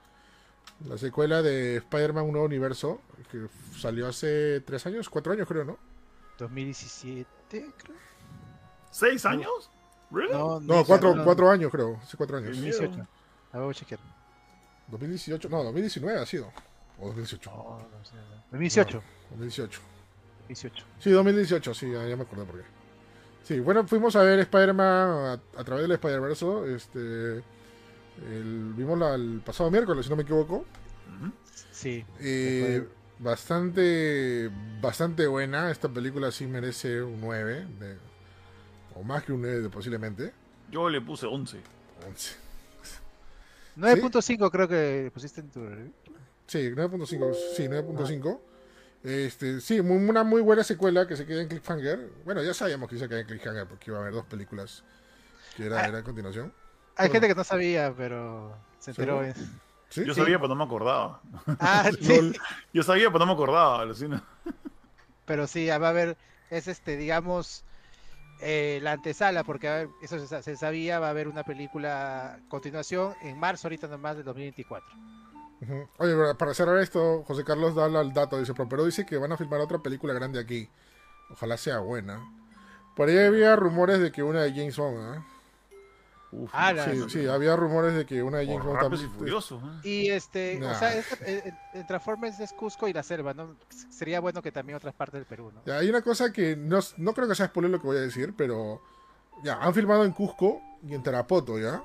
la 0.86 0.98
secuela 0.98 1.42
de 1.42 1.76
Spider-Man 1.76 2.24
Un 2.24 2.32
Nuevo 2.32 2.46
Universo, 2.46 3.00
que 3.30 3.46
salió 3.78 4.08
hace 4.08 4.60
tres 4.62 4.86
años, 4.86 5.08
cuatro 5.08 5.32
años 5.32 5.46
creo, 5.46 5.64
¿no? 5.64 5.78
2017, 6.38 7.26
creo. 7.78 7.96
¿Seis 8.90 9.24
años? 9.26 9.70
¿Really? 10.10 10.32
No, 10.32 10.60
No, 10.60 10.84
cuatro, 10.84 11.14
no, 11.14 11.24
cuatro 11.24 11.50
años 11.50 11.70
creo, 11.70 11.98
hace 12.02 12.16
cuatro 12.16 12.38
años. 12.38 12.56
Sí. 12.56 12.62
2018. 12.62 13.08
A 13.52 13.56
ver, 13.58 13.62
voy 13.64 13.70
a 13.70 13.74
chequear. 13.74 14.00
2018, 14.88 15.48
no, 15.48 15.62
2019 15.64 16.18
ha 16.20 16.26
sido. 16.26 16.52
O 16.98 17.06
2018. 17.08 17.50
No, 17.50 17.78
no 17.98 18.04
sé, 18.04 18.14
no. 18.16 18.36
2018. 18.52 19.02
2018. 19.30 19.80
18. 20.48 20.84
Sí, 21.00 21.10
2018, 21.10 21.74
sí, 21.74 21.90
ya, 21.90 22.00
me 22.16 22.22
acordé 22.22 22.44
por 22.44 22.56
qué. 22.60 22.64
Sí, 23.42 23.60
bueno, 23.60 23.86
fuimos 23.86 24.14
a 24.16 24.22
ver 24.22 24.38
Spider-Man 24.40 24.86
a, 24.86 25.32
a 25.60 25.64
través 25.64 25.82
del 25.82 25.92
Spider-Verse. 25.92 26.46
Este, 26.74 27.36
el- 28.30 28.72
vimos 28.76 28.98
la- 28.98 29.14
el 29.14 29.40
pasado 29.44 29.70
miércoles, 29.70 30.04
si 30.06 30.10
no 30.10 30.16
me 30.16 30.22
equivoco. 30.22 30.64
Sí. 31.70 32.04
Eh, 32.20 32.86
bastante, 33.18 34.50
bastante 34.80 35.26
buena. 35.26 35.70
Esta 35.70 35.88
película 35.88 36.30
sí 36.32 36.46
merece 36.46 37.02
un 37.02 37.20
9, 37.20 37.66
de- 37.78 37.98
o 38.94 39.02
más 39.02 39.24
que 39.24 39.32
un 39.32 39.42
9 39.42 39.68
posiblemente. 39.68 40.32
Yo 40.70 40.88
le 40.88 41.00
puse 41.00 41.26
11. 41.26 41.60
11. 42.08 42.36
9.5 43.76 44.50
creo 44.50 44.68
que 44.68 45.10
pusiste 45.12 45.40
en 45.40 45.50
tu 45.50 45.66
review. 45.66 45.92
Sí, 46.46 46.70
9.5. 46.70 47.34
Sí, 47.56 47.64
9.5. 47.68 48.40
Este, 49.02 49.60
sí, 49.60 49.82
muy- 49.82 50.08
una 50.08 50.24
muy 50.24 50.40
buena 50.40 50.64
secuela 50.64 51.06
que 51.06 51.16
se 51.16 51.26
queda 51.26 51.42
en 51.42 51.48
Cliffhanger. 51.48 52.10
Bueno, 52.24 52.42
ya 52.42 52.54
sabíamos 52.54 52.88
que 52.88 52.98
se 52.98 53.08
queda 53.08 53.20
en 53.20 53.26
Cliffhanger 53.26 53.66
porque 53.66 53.90
iba 53.90 53.98
a 53.98 54.00
haber 54.02 54.14
dos 54.14 54.24
películas 54.26 54.82
que 55.56 55.66
era, 55.66 55.80
Ah. 55.82 55.88
era 55.88 55.98
a 55.98 56.02
continuación. 56.02 56.52
Hay 56.96 57.08
Bueno. 57.08 57.12
gente 57.12 57.28
que 57.28 57.34
no 57.34 57.44
sabía, 57.44 57.94
pero 57.96 58.56
se 58.78 58.90
enteró. 58.92 59.22
¿Sí? 59.90 60.04
Yo 60.04 60.14
Sí. 60.14 60.20
sabía, 60.20 60.36
pero 60.38 60.48
no 60.48 60.56
me 60.56 60.64
acordaba. 60.64 61.20
Ah. 61.60 61.88
Yo 62.72 62.82
sabía, 62.82 63.06
pero 63.08 63.20
no 63.20 63.26
me 63.26 63.32
acordaba. 63.32 63.82
alucina. 63.82 64.24
Pero 65.26 65.46
sí, 65.46 65.66
va 65.68 65.74
a 65.74 65.90
haber, 65.90 66.16
es 66.50 66.66
este, 66.68 66.96
digamos, 66.96 67.64
eh, 68.40 68.78
la 68.82 68.92
antesala, 68.92 69.44
porque 69.44 69.88
eso 70.02 70.18
se, 70.18 70.26
sa- 70.26 70.42
se 70.42 70.56
sabía, 70.56 70.98
va 70.98 71.08
a 71.08 71.10
haber 71.10 71.28
una 71.28 71.42
película 71.44 72.38
continuación 72.48 73.14
en 73.22 73.38
marzo, 73.38 73.68
ahorita 73.68 73.88
nomás, 73.88 74.16
del 74.16 74.24
2024. 74.24 74.86
Ujú. 75.62 75.88
Oye, 75.98 76.14
pero 76.14 76.36
para 76.36 76.52
cerrar 76.54 76.78
esto, 76.78 77.22
José 77.26 77.42
Carlos 77.44 77.74
da 77.74 77.86
el 77.86 78.12
dato, 78.12 78.38
dice, 78.38 78.52
pero 78.68 78.84
dice 78.84 79.06
que 79.06 79.16
van 79.16 79.32
a 79.32 79.36
filmar 79.36 79.60
otra 79.60 79.78
película 79.78 80.12
grande 80.12 80.38
aquí. 80.38 80.68
Ojalá 81.30 81.56
sea 81.56 81.78
buena. 81.78 82.20
Por 82.94 83.08
ahí 83.08 83.18
había 83.18 83.56
rumores 83.56 83.98
de 84.00 84.12
que 84.12 84.22
una 84.22 84.42
de 84.42 84.50
James 84.50 84.76
Bond, 84.76 84.98
¿ah? 84.98 85.26
Uf, 86.32 86.50
Ah, 86.52 86.72
la- 86.72 86.84
Sí, 86.84 87.04
sí, 87.08 87.26
había 87.26 87.54
rumores 87.56 87.94
de 87.94 88.04
que 88.04 88.22
una 88.22 88.38
de 88.38 88.46
James 88.46 88.64
Bond 88.64 88.76
Rápidos 88.76 89.00
y 89.00 89.02
también. 89.04 89.18
Furiosos. 89.18 89.62
¿eh? 89.62 89.88
Y 89.88 90.08
este, 90.10 90.58
Nah. 90.58 90.72
o 90.72 90.74
sea, 90.74 90.94
esta- 90.94 91.24
eh, 91.24 91.54
eh, 91.74 91.84
Transformers 91.86 92.40
es 92.40 92.52
Cusco 92.52 92.88
y 92.88 92.92
la 92.92 93.02
selva, 93.02 93.32
¿no? 93.32 93.56
Sería 93.90 94.20
bueno 94.20 94.42
que 94.42 94.50
también 94.52 94.76
otras 94.76 94.94
partes 94.94 95.14
del 95.20 95.26
Perú, 95.26 95.52
¿no? 95.54 95.62
Ya, 95.64 95.78
hay 95.78 95.88
una 95.88 96.02
cosa 96.02 96.32
que 96.32 96.56
no, 96.56 96.80
no 96.98 97.12
creo 97.14 97.28
que 97.28 97.34
sea 97.34 97.46
spoiler 97.46 97.70
lo 97.70 97.80
que 97.80 97.86
voy 97.86 97.96
a 97.96 98.00
decir, 98.00 98.34
pero 98.36 98.82
ya, 99.44 99.54
han 99.54 99.72
filmado 99.72 100.04
en 100.04 100.12
Cusco 100.12 100.60
y 100.82 100.94
en 100.94 101.02
Tarapoto, 101.02 101.58
¿ya? 101.58 101.82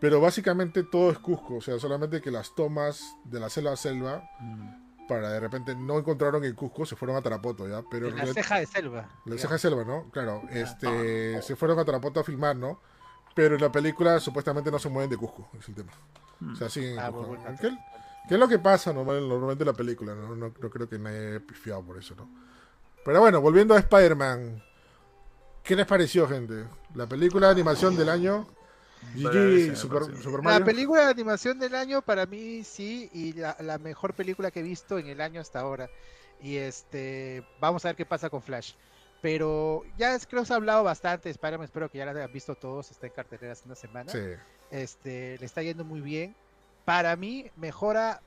Pero 0.00 0.20
básicamente 0.20 0.82
todo 0.84 1.10
es 1.10 1.18
Cusco, 1.18 1.56
o 1.56 1.60
sea, 1.62 1.78
solamente 1.78 2.20
que 2.20 2.30
las 2.30 2.54
tomas 2.54 3.16
de 3.24 3.40
la 3.40 3.48
selva 3.48 3.72
a 3.72 3.76
selva, 3.76 4.22
Mm. 4.40 5.06
para 5.08 5.30
de 5.30 5.40
repente 5.40 5.74
no 5.74 5.98
encontraron 5.98 6.44
en 6.44 6.54
Cusco, 6.54 6.84
se 6.84 6.94
fueron 6.96 7.16
a 7.16 7.22
Tarapoto, 7.22 7.66
¿ya? 7.66 7.82
Pero 7.90 8.08
en 8.08 8.16
la 8.16 8.26
ceja 8.26 8.58
de 8.58 8.66
selva. 8.66 9.02
La 9.02 9.08
digamos. 9.24 9.40
ceja 9.40 9.54
de 9.54 9.58
selva, 9.60 9.84
¿no? 9.84 10.10
Claro, 10.10 10.42
Ah, 10.44 10.48
este, 10.50 11.40
se 11.42 11.56
fueron 11.56 11.78
a 11.78 11.84
Tarapoto 11.86 12.20
a 12.20 12.24
filmar, 12.24 12.56
¿no? 12.56 12.80
Pero 13.36 13.54
en 13.54 13.60
la 13.60 13.70
película 13.70 14.18
supuestamente 14.18 14.70
no 14.70 14.78
se 14.80 14.88
mueven 14.88 15.10
de 15.10 15.16
Cusco, 15.16 15.48
es 15.60 15.68
el 15.68 15.74
tema. 15.76 15.92
O 16.52 16.56
sea, 16.56 16.68
siguen 16.68 16.94
en 16.94 16.98
Ah, 16.98 17.10
Cusco. 17.12 17.28
muy 17.28 17.36
buen 17.36 17.44
dato. 17.44 17.60
¿Qué, 17.60 17.76
qué 18.28 18.34
es 18.34 18.40
lo 18.40 18.48
que 18.48 18.58
pasa 18.58 18.92
normal- 18.92 19.28
normalmente 19.28 19.62
en 19.62 19.68
la 19.68 19.74
película? 19.74 20.14
¿no? 20.14 20.34
No, 20.34 20.48
no 20.48 20.52
creo 20.70 20.88
que 20.88 20.98
nadie 20.98 21.28
haya 21.36 21.40
pifiado 21.40 21.82
por 21.82 21.98
eso, 21.98 22.14
¿no? 22.16 22.28
Pero 23.04 23.20
bueno, 23.20 23.40
volviendo 23.40 23.74
a 23.74 23.78
Spider-Man. 23.78 24.62
¿Qué 25.62 25.76
les 25.76 25.86
pareció, 25.86 26.26
gente? 26.28 26.64
La 26.94 27.06
película 27.06 27.46
de 27.48 27.52
animación 27.52 27.96
del 27.96 28.08
año. 28.08 28.48
GG, 29.14 29.76
Super. 29.76 30.04
Super 30.16 30.38
La 30.38 30.42
Mario. 30.42 30.64
película 30.66 31.02
de 31.04 31.10
animación 31.10 31.58
del 31.58 31.74
año 31.74 32.02
para 32.02 32.26
mí 32.26 32.64
sí, 32.64 33.08
y 33.12 33.32
la, 33.34 33.56
la 33.60 33.78
mejor 33.78 34.14
película 34.14 34.50
que 34.50 34.60
he 34.60 34.62
visto 34.62 34.98
en 34.98 35.06
el 35.08 35.20
año 35.20 35.40
hasta 35.40 35.60
ahora. 35.60 35.88
Y 36.40 36.56
este, 36.56 37.44
vamos 37.60 37.84
a 37.84 37.88
ver 37.88 37.96
qué 37.96 38.06
pasa 38.06 38.30
con 38.30 38.42
Flash. 38.42 38.72
Pero 39.26 39.82
ya 39.98 40.14
es, 40.14 40.24
creo 40.24 40.42
que 40.42 40.46
se 40.46 40.52
ha 40.52 40.56
hablado 40.56 40.84
bastante 40.84 41.24
de 41.28 41.32
Spider-Man, 41.32 41.64
espero 41.64 41.90
que 41.90 41.98
ya 41.98 42.04
la 42.04 42.12
hayan 42.12 42.32
visto 42.32 42.54
todos, 42.54 42.92
está 42.92 43.08
en 43.08 43.12
cartelera 43.12 43.54
hace 43.54 43.66
una 43.66 43.74
semana. 43.74 44.12
Sí. 44.12 44.20
Este, 44.70 45.36
le 45.40 45.44
está 45.44 45.62
yendo 45.64 45.84
muy 45.84 46.00
bien. 46.00 46.36
Para 46.84 47.16
mí 47.16 47.50
mejora 47.56 48.22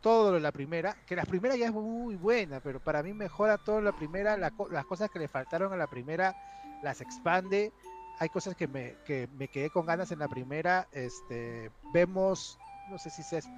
todo 0.00 0.28
lo 0.28 0.34
de 0.36 0.40
la 0.42 0.52
primera, 0.52 0.96
que 1.08 1.16
la 1.16 1.24
primera 1.24 1.56
ya 1.56 1.66
es 1.66 1.72
muy 1.72 2.14
buena, 2.14 2.60
pero 2.60 2.78
para 2.78 3.02
mí 3.02 3.12
mejora 3.12 3.58
todo 3.58 3.80
la 3.80 3.90
primera, 3.96 4.36
la 4.36 4.52
co- 4.52 4.68
las 4.68 4.86
cosas 4.86 5.10
que 5.10 5.18
le 5.18 5.26
faltaron 5.26 5.72
a 5.72 5.76
la 5.76 5.88
primera 5.88 6.36
las 6.84 7.00
expande. 7.00 7.72
Hay 8.20 8.28
cosas 8.28 8.54
que 8.54 8.68
me, 8.68 8.94
que 9.04 9.26
me 9.36 9.48
quedé 9.48 9.70
con 9.70 9.86
ganas 9.86 10.12
en 10.12 10.20
la 10.20 10.28
primera. 10.28 10.86
Este, 10.92 11.72
vemos, 11.92 12.60
no 12.90 12.98
sé 12.98 13.10
si 13.10 13.24
se 13.24 13.38
es, 13.38 13.48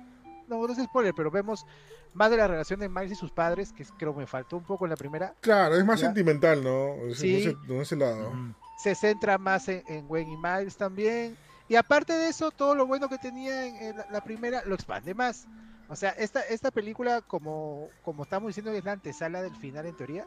no, 0.48 0.66
no 0.66 0.72
es 0.72 0.82
spoiler, 0.82 1.14
pero 1.14 1.30
vemos 1.30 1.66
más 2.14 2.30
de 2.30 2.36
la 2.36 2.46
relación 2.48 2.80
de 2.80 2.88
Miles 2.88 3.12
y 3.12 3.14
sus 3.14 3.30
padres, 3.30 3.72
que 3.72 3.84
creo 3.98 4.14
me 4.14 4.26
faltó 4.26 4.56
un 4.56 4.64
poco 4.64 4.86
en 4.86 4.90
la 4.90 4.96
primera. 4.96 5.34
Claro, 5.40 5.76
es 5.76 5.84
más 5.84 6.00
Ya. 6.00 6.06
sentimental, 6.06 6.62
¿no? 6.64 6.94
Es- 7.08 7.18
Sí. 7.18 7.56
No, 7.68 7.80
ese, 7.82 7.96
lado. 7.96 8.32
Se 8.78 8.94
centra 8.94 9.38
más 9.38 9.68
en, 9.68 9.82
en 9.86 10.06
Gwen 10.08 10.28
y 10.30 10.36
Miles 10.36 10.76
también. 10.76 11.36
Y 11.68 11.76
aparte 11.76 12.12
de 12.12 12.28
eso, 12.28 12.50
todo 12.50 12.74
lo 12.74 12.86
bueno 12.86 13.08
que 13.08 13.18
tenía 13.18 13.66
en, 13.66 13.76
en 13.76 13.96
la, 13.98 14.06
la 14.10 14.20
primera 14.22 14.62
lo 14.64 14.74
expande 14.74 15.14
más. 15.14 15.46
O 15.88 15.96
sea, 15.96 16.10
esta, 16.10 16.40
esta 16.40 16.70
película, 16.70 17.20
como, 17.22 17.88
como 18.02 18.22
estamos 18.24 18.48
diciendo, 18.48 18.72
es 18.72 18.84
la 18.84 18.92
antesala 18.92 19.42
del 19.42 19.54
final 19.56 19.86
en 19.86 19.96
teoría. 19.96 20.26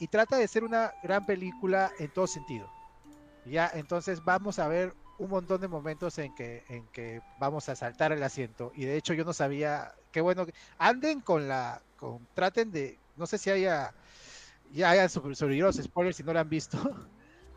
Y 0.00 0.06
trata 0.08 0.36
de 0.36 0.46
ser 0.48 0.64
una 0.64 0.92
gran 1.02 1.26
película 1.26 1.90
en 1.98 2.08
todo 2.12 2.26
sentido. 2.26 2.70
Ya, 3.44 3.70
entonces 3.74 4.22
vamos 4.24 4.58
a 4.58 4.68
ver 4.68 4.94
un 5.18 5.30
montón 5.30 5.60
de 5.60 5.68
momentos 5.68 6.18
en 6.18 6.34
que, 6.34 6.64
en 6.68 6.88
que 6.90 7.22
vamos 7.36 7.68
a 7.68 7.76
saltar 7.76 8.12
el 8.12 8.22
asiento. 8.22 8.72
Y 8.74 8.84
de 8.86 8.96
hecho 8.96 9.14
yo 9.14 9.24
no 9.24 9.32
sabía, 9.34 9.92
qué 10.12 10.20
bueno, 10.22 10.46
anden 10.78 11.22
con 11.22 11.48
la, 11.48 11.82
con, 11.96 12.26
traten 12.34 12.70
de, 12.72 13.00
no 13.16 13.26
sé 13.26 13.38
si 13.38 13.50
haya, 13.50 13.94
ya 14.70 14.90
hayan 14.90 15.08
sobre- 15.10 15.34
sobrevivido 15.34 15.68
los 15.68 15.76
spoilers 15.76 16.16
si 16.16 16.22
no 16.24 16.32
la 16.32 16.40
han 16.40 16.48
visto. 16.48 16.78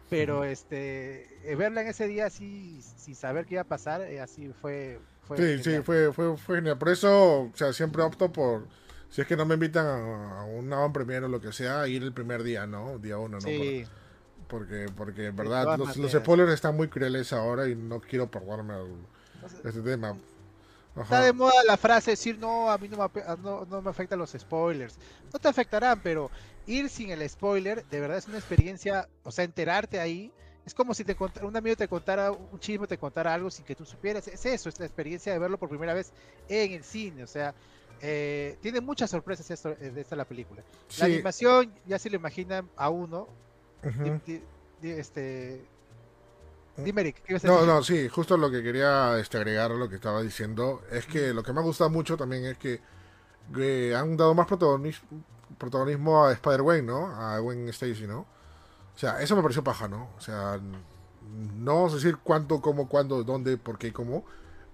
Pero 0.10 0.44
este, 0.44 1.52
eh, 1.52 1.56
verla 1.56 1.82
en 1.82 1.88
ese 1.88 2.08
día 2.08 2.26
así, 2.26 2.82
sin 2.82 3.16
saber 3.16 3.46
qué 3.46 3.56
iba 3.56 3.62
a 3.62 3.66
pasar, 3.68 4.02
eh, 4.02 4.20
así 4.20 4.52
fue. 4.54 5.00
fue 5.22 5.38
Sí, 5.38 5.64
sí, 5.64 5.82
fue, 5.82 6.12
fue, 6.12 6.38
fue 6.38 6.58
genial. 6.58 6.78
Por 6.78 6.90
eso, 6.90 7.44
o 7.44 7.52
sea, 7.56 7.72
siempre 7.72 8.02
opto 8.04 8.32
por, 8.32 8.68
si 9.10 9.22
es 9.22 9.28
que 9.28 9.38
no 9.38 9.46
me 9.46 9.54
invitan 9.54 9.86
a, 9.88 10.42
a 10.42 10.46
una 10.46 10.92
premiere 10.92 11.26
o 11.28 11.30
lo 11.30 11.40
que 11.40 11.54
sea, 11.54 11.88
ir 11.88 12.04
el 12.04 12.14
primer 12.14 12.44
día, 12.44 12.68
¿no? 12.68 13.00
Día 13.00 13.18
uno, 13.18 13.40
¿no? 13.40 13.48
Sí, 13.48 13.86
Porque, 14.52 14.88
porque 14.98 15.28
en 15.28 15.36
verdad 15.38 15.78
los, 15.78 15.96
los 15.96 16.12
spoilers 16.12 16.52
están 16.52 16.76
muy 16.76 16.90
crueles 16.90 17.32
ahora 17.32 17.70
y 17.70 17.76
no 17.76 18.02
quiero 18.02 18.30
perderme 18.30 18.74
sea, 19.48 19.70
este 19.70 19.82
tema. 19.82 20.10
Ajá. 20.94 21.04
Está 21.04 21.22
de 21.22 21.32
moda 21.32 21.54
la 21.66 21.78
frase 21.78 22.12
decir 22.12 22.38
no, 22.38 22.70
a 22.70 22.78
mí 22.78 22.90
no 22.90 22.98
me, 22.98 23.24
no, 23.42 23.66
no 23.66 23.82
me 23.82 23.90
afectan 23.90 24.20
los 24.20 24.32
spoilers. 24.32 24.98
No 25.32 25.40
te 25.40 25.48
afectarán, 25.48 26.02
pero 26.04 26.30
ir 26.68 26.90
sin 26.90 27.12
el 27.12 27.28
spoiler 27.30 27.86
de 27.86 28.02
verdad 28.02 28.18
es 28.18 28.28
una 28.28 28.38
experiencia, 28.38 29.08
o 29.24 29.32
sea, 29.32 29.46
enterarte 29.46 30.02
ahí. 30.02 30.34
Es 30.66 30.74
como 30.74 30.94
si 30.94 31.06
te 31.06 31.16
contara, 31.16 31.48
un 31.48 31.56
amigo 31.56 31.78
te 31.78 31.88
contara 31.88 32.32
un 32.32 32.60
chisme, 32.60 32.88
te 32.88 32.98
contara 32.98 33.34
algo 33.34 33.50
sin 33.50 33.64
que 33.64 33.74
tú 33.74 33.86
supieras. 33.86 34.28
Es 34.28 34.46
eso, 34.46 34.68
es 34.68 34.78
la 34.82 34.86
experiencia 34.86 35.32
de 35.32 35.40
verlo 35.40 35.58
por 35.58 35.70
primera 35.70 35.94
vez 35.94 36.12
en 36.50 36.74
el 36.74 36.84
cine. 36.84 37.24
O 37.24 37.28
sea, 37.28 37.56
eh, 38.02 38.58
tiene 38.62 38.82
muchas 38.82 39.10
sorpresas 39.10 39.50
esto, 39.50 39.70
eh, 39.80 39.92
de 39.92 40.02
esta 40.02 40.18
la 40.18 40.26
película. 40.26 40.62
La 41.00 41.06
Sí, 41.06 41.14
animación, 41.14 41.74
ya 41.88 41.98
se 41.98 42.10
lo 42.10 42.18
imaginan 42.18 42.70
a 42.76 42.90
uno. 42.90 43.30
Di- 44.26 44.44
di- 44.82 44.92
este, 44.92 45.66
dime, 46.78 47.02
Eric, 47.02 47.24
¿qué 47.24 47.34
ibas 47.34 47.46
a 47.46 47.48
No, 47.48 47.54
decir? 47.54 47.68
no, 47.68 47.84
sí, 47.84 48.10
justo 48.10 48.38
lo 48.38 48.50
que 48.52 48.64
quería 48.64 49.18
este, 49.20 49.38
agregar 49.38 49.72
a 49.72 49.76
lo 49.76 49.90
que 49.90 49.96
estaba 49.96 50.22
diciendo 50.22 50.82
es 50.92 51.06
que 51.06 51.34
lo 51.34 51.44
que 51.44 51.54
me 51.54 51.60
ha 51.60 51.64
gustado 51.64 51.90
mucho 51.90 52.18
también 52.18 52.46
es 52.46 52.58
que, 52.58 52.80
que 53.54 53.96
han 53.96 54.18
dado 54.18 54.34
más 54.34 54.48
protagonismo, 54.48 55.08
protagonismo 55.58 56.26
a 56.26 56.32
Spider-Gwen, 56.34 56.86
¿no? 56.86 57.08
A 57.16 57.40
Gwen 57.40 57.68
Stacy, 57.70 58.08
¿no? 58.08 58.20
O 58.96 58.98
sea, 58.98 59.22
eso 59.22 59.36
me 59.36 59.42
pareció 59.42 59.64
paja, 59.64 59.88
¿no? 59.88 60.10
O 60.18 60.22
sea, 60.22 60.60
no 61.56 61.76
vamos 61.76 61.94
a 61.94 61.96
decir 61.96 62.18
cuánto, 62.24 62.62
cómo, 62.62 62.88
cuándo, 62.88 63.24
dónde, 63.24 63.58
por 63.58 63.78
qué 63.78 63.88
y 63.88 63.92
cómo, 63.92 64.26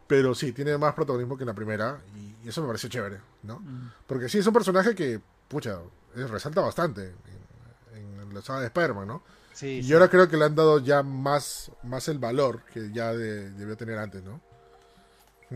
pero 0.07 0.33
sí, 0.35 0.53
tiene 0.53 0.77
más 0.77 0.93
protagonismo 0.93 1.37
que 1.37 1.43
en 1.43 1.47
la 1.47 1.53
primera 1.53 1.99
y, 2.15 2.35
eso 2.47 2.61
me 2.61 2.67
pareció 2.67 2.87
chévere, 2.89 3.19
¿no? 3.43 3.59
Mm. 3.59 3.91
Porque 4.07 4.29
sí, 4.29 4.37
es 4.37 4.47
un 4.47 4.53
personaje 4.53 4.95
que, 4.95 5.19
pucha, 5.49 5.79
eh, 6.15 6.27
resalta 6.27 6.61
bastante 6.61 7.13
la 8.33 8.41
saga 8.41 8.59
de 8.61 8.67
Spider-Man, 8.67 9.07
¿no? 9.07 9.23
Sí, 9.53 9.79
Y 9.79 9.83
sí. 9.83 9.93
ahora 9.93 10.07
creo 10.09 10.27
que 10.29 10.37
le 10.37 10.45
han 10.45 10.55
dado 10.55 10.79
ya 10.79 11.01
más, 11.03 11.71
más 11.83 12.07
el 12.07 12.19
valor 12.19 12.63
que 12.73 12.91
ya 12.91 13.13
de- 13.13 13.49
debió 13.51 13.75
tener 13.75 13.97
antes, 13.97 14.23
¿no? 14.23 14.39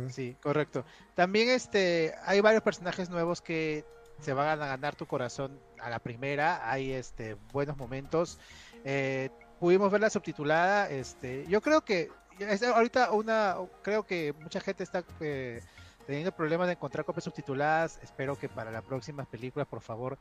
Sí, 0.09 0.37
correcto. 0.41 0.85
También 1.15 1.49
este, 1.49 2.15
hay 2.25 2.39
varios 2.39 2.63
personajes 2.63 3.09
nuevos 3.09 3.41
que 3.41 3.83
se 4.21 4.33
van 4.33 4.47
a 4.47 4.55
ganar 4.55 4.95
tu 4.95 5.05
corazón 5.05 5.59
a 5.81 5.89
la 5.89 5.99
primera. 5.99 6.69
Hay 6.71 6.91
este 6.93 7.35
buenos 7.51 7.75
momentos. 7.77 8.39
Eh, 8.85 9.29
pudimos 9.59 9.91
verla 9.91 10.09
subtitulada. 10.09 10.89
Este, 10.89 11.45
yo 11.47 11.61
creo 11.61 11.81
que 11.81 12.09
es 12.39 12.63
ahorita 12.63 13.11
una, 13.11 13.57
creo 13.81 14.03
que 14.05 14.33
mucha 14.39 14.61
gente 14.61 14.83
está 14.83 15.03
eh, 15.19 15.61
teniendo 16.07 16.31
problemas 16.31 16.67
de 16.67 16.73
encontrar 16.73 17.03
copias 17.03 17.25
subtituladas. 17.25 17.99
Espero 18.01 18.37
que 18.39 18.47
para 18.47 18.71
las 18.71 18.83
próximas 18.83 19.27
películas, 19.27 19.67
por 19.67 19.81
favor, 19.81 20.17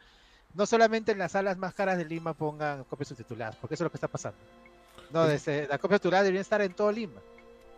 no 0.55 0.67
solamente 0.67 1.13
en 1.13 1.19
las 1.19 1.33
salas 1.33 1.57
más 1.59 1.75
caras 1.75 1.97
de 1.99 2.05
Lima 2.05 2.35
pongan 2.35 2.85
copias 2.85 3.09
subtituladas, 3.09 3.57
porque 3.57 3.75
eso 3.75 3.85
es 3.85 3.87
lo 3.87 3.91
que 3.91 3.97
está 3.97 4.09
pasando. 4.09 4.39
No, 5.13 5.27
desde, 5.27 5.67
las 5.69 5.79
copias 5.79 5.99
subtituladas 5.99 6.25
deberían 6.25 6.43
estar 6.43 6.61
en 6.63 6.73
todo 6.75 6.91
Lima. 6.93 7.21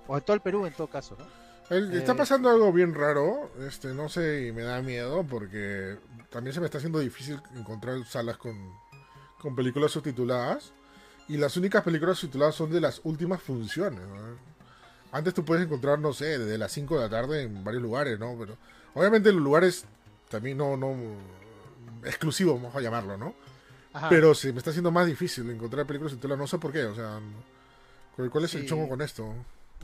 O 0.09 0.17
en 0.17 0.23
todo 0.25 0.35
el 0.35 0.41
Perú, 0.43 0.67
en 0.67 0.73
todo 0.75 0.89
caso, 0.89 1.17
¿no? 1.19 1.25
El- 1.75 1.93
está 1.95 2.13
Eh, 2.13 2.17
pasando 2.17 2.51
algo 2.51 2.73
bien 2.73 2.93
raro, 2.95 3.51
este, 3.67 3.89
no 3.95 4.09
sé, 4.09 4.49
y 4.49 4.53
me 4.53 4.63
da 4.63 4.83
miedo 4.83 5.25
porque 5.25 5.97
también 6.31 6.53
se 6.53 6.61
me 6.61 6.67
está 6.67 6.79
haciendo 6.79 6.99
difícil 6.99 7.41
encontrar 7.55 8.05
salas 8.05 8.37
con, 8.37 8.57
con 9.41 9.55
películas 9.55 9.93
subtituladas 9.93 10.73
y 11.29 11.37
las 11.37 11.57
únicas 11.57 11.83
películas 11.85 12.19
subtituladas 12.19 12.57
son 12.57 12.71
de 12.71 12.81
las 12.81 13.01
últimas 13.05 13.41
funciones. 13.41 14.01
¿no? 14.01 14.37
Antes 15.13 15.35
tú 15.35 15.45
puedes 15.45 15.65
encontrar, 15.65 15.99
no 15.99 16.13
sé, 16.13 16.39
desde 16.39 16.59
las 16.59 16.73
5 16.73 16.97
de 16.97 17.03
la 17.03 17.09
tarde 17.11 17.43
en 17.43 17.63
varios 17.63 17.83
lugares, 17.83 18.19
¿no? 18.19 18.35
Pero 18.39 18.57
obviamente 18.95 19.31
los 19.33 19.41
lugares 19.43 19.85
también 20.29 20.59
no, 20.59 20.77
no 20.77 20.95
exclusivos, 22.05 22.61
vamos 22.61 22.77
a 22.77 22.81
llamarlo, 22.81 23.17
¿no? 23.17 23.35
Ajá. 23.93 24.09
Pero 24.09 24.35
se 24.35 24.53
me 24.53 24.59
está 24.59 24.71
haciendo 24.71 24.91
más 24.91 25.07
difícil 25.07 25.49
encontrar 25.51 25.87
películas 25.87 26.13
subtituladas, 26.13 26.41
no 26.41 26.47
sé 26.47 26.59
por 26.59 26.73
qué, 26.73 26.85
o 26.85 26.95
sea, 26.95 27.21
¿cuál, 28.31 28.45
es 28.45 28.55
el 28.55 28.67
chongo 28.67 28.89
con 28.89 29.03
esto? 29.03 29.35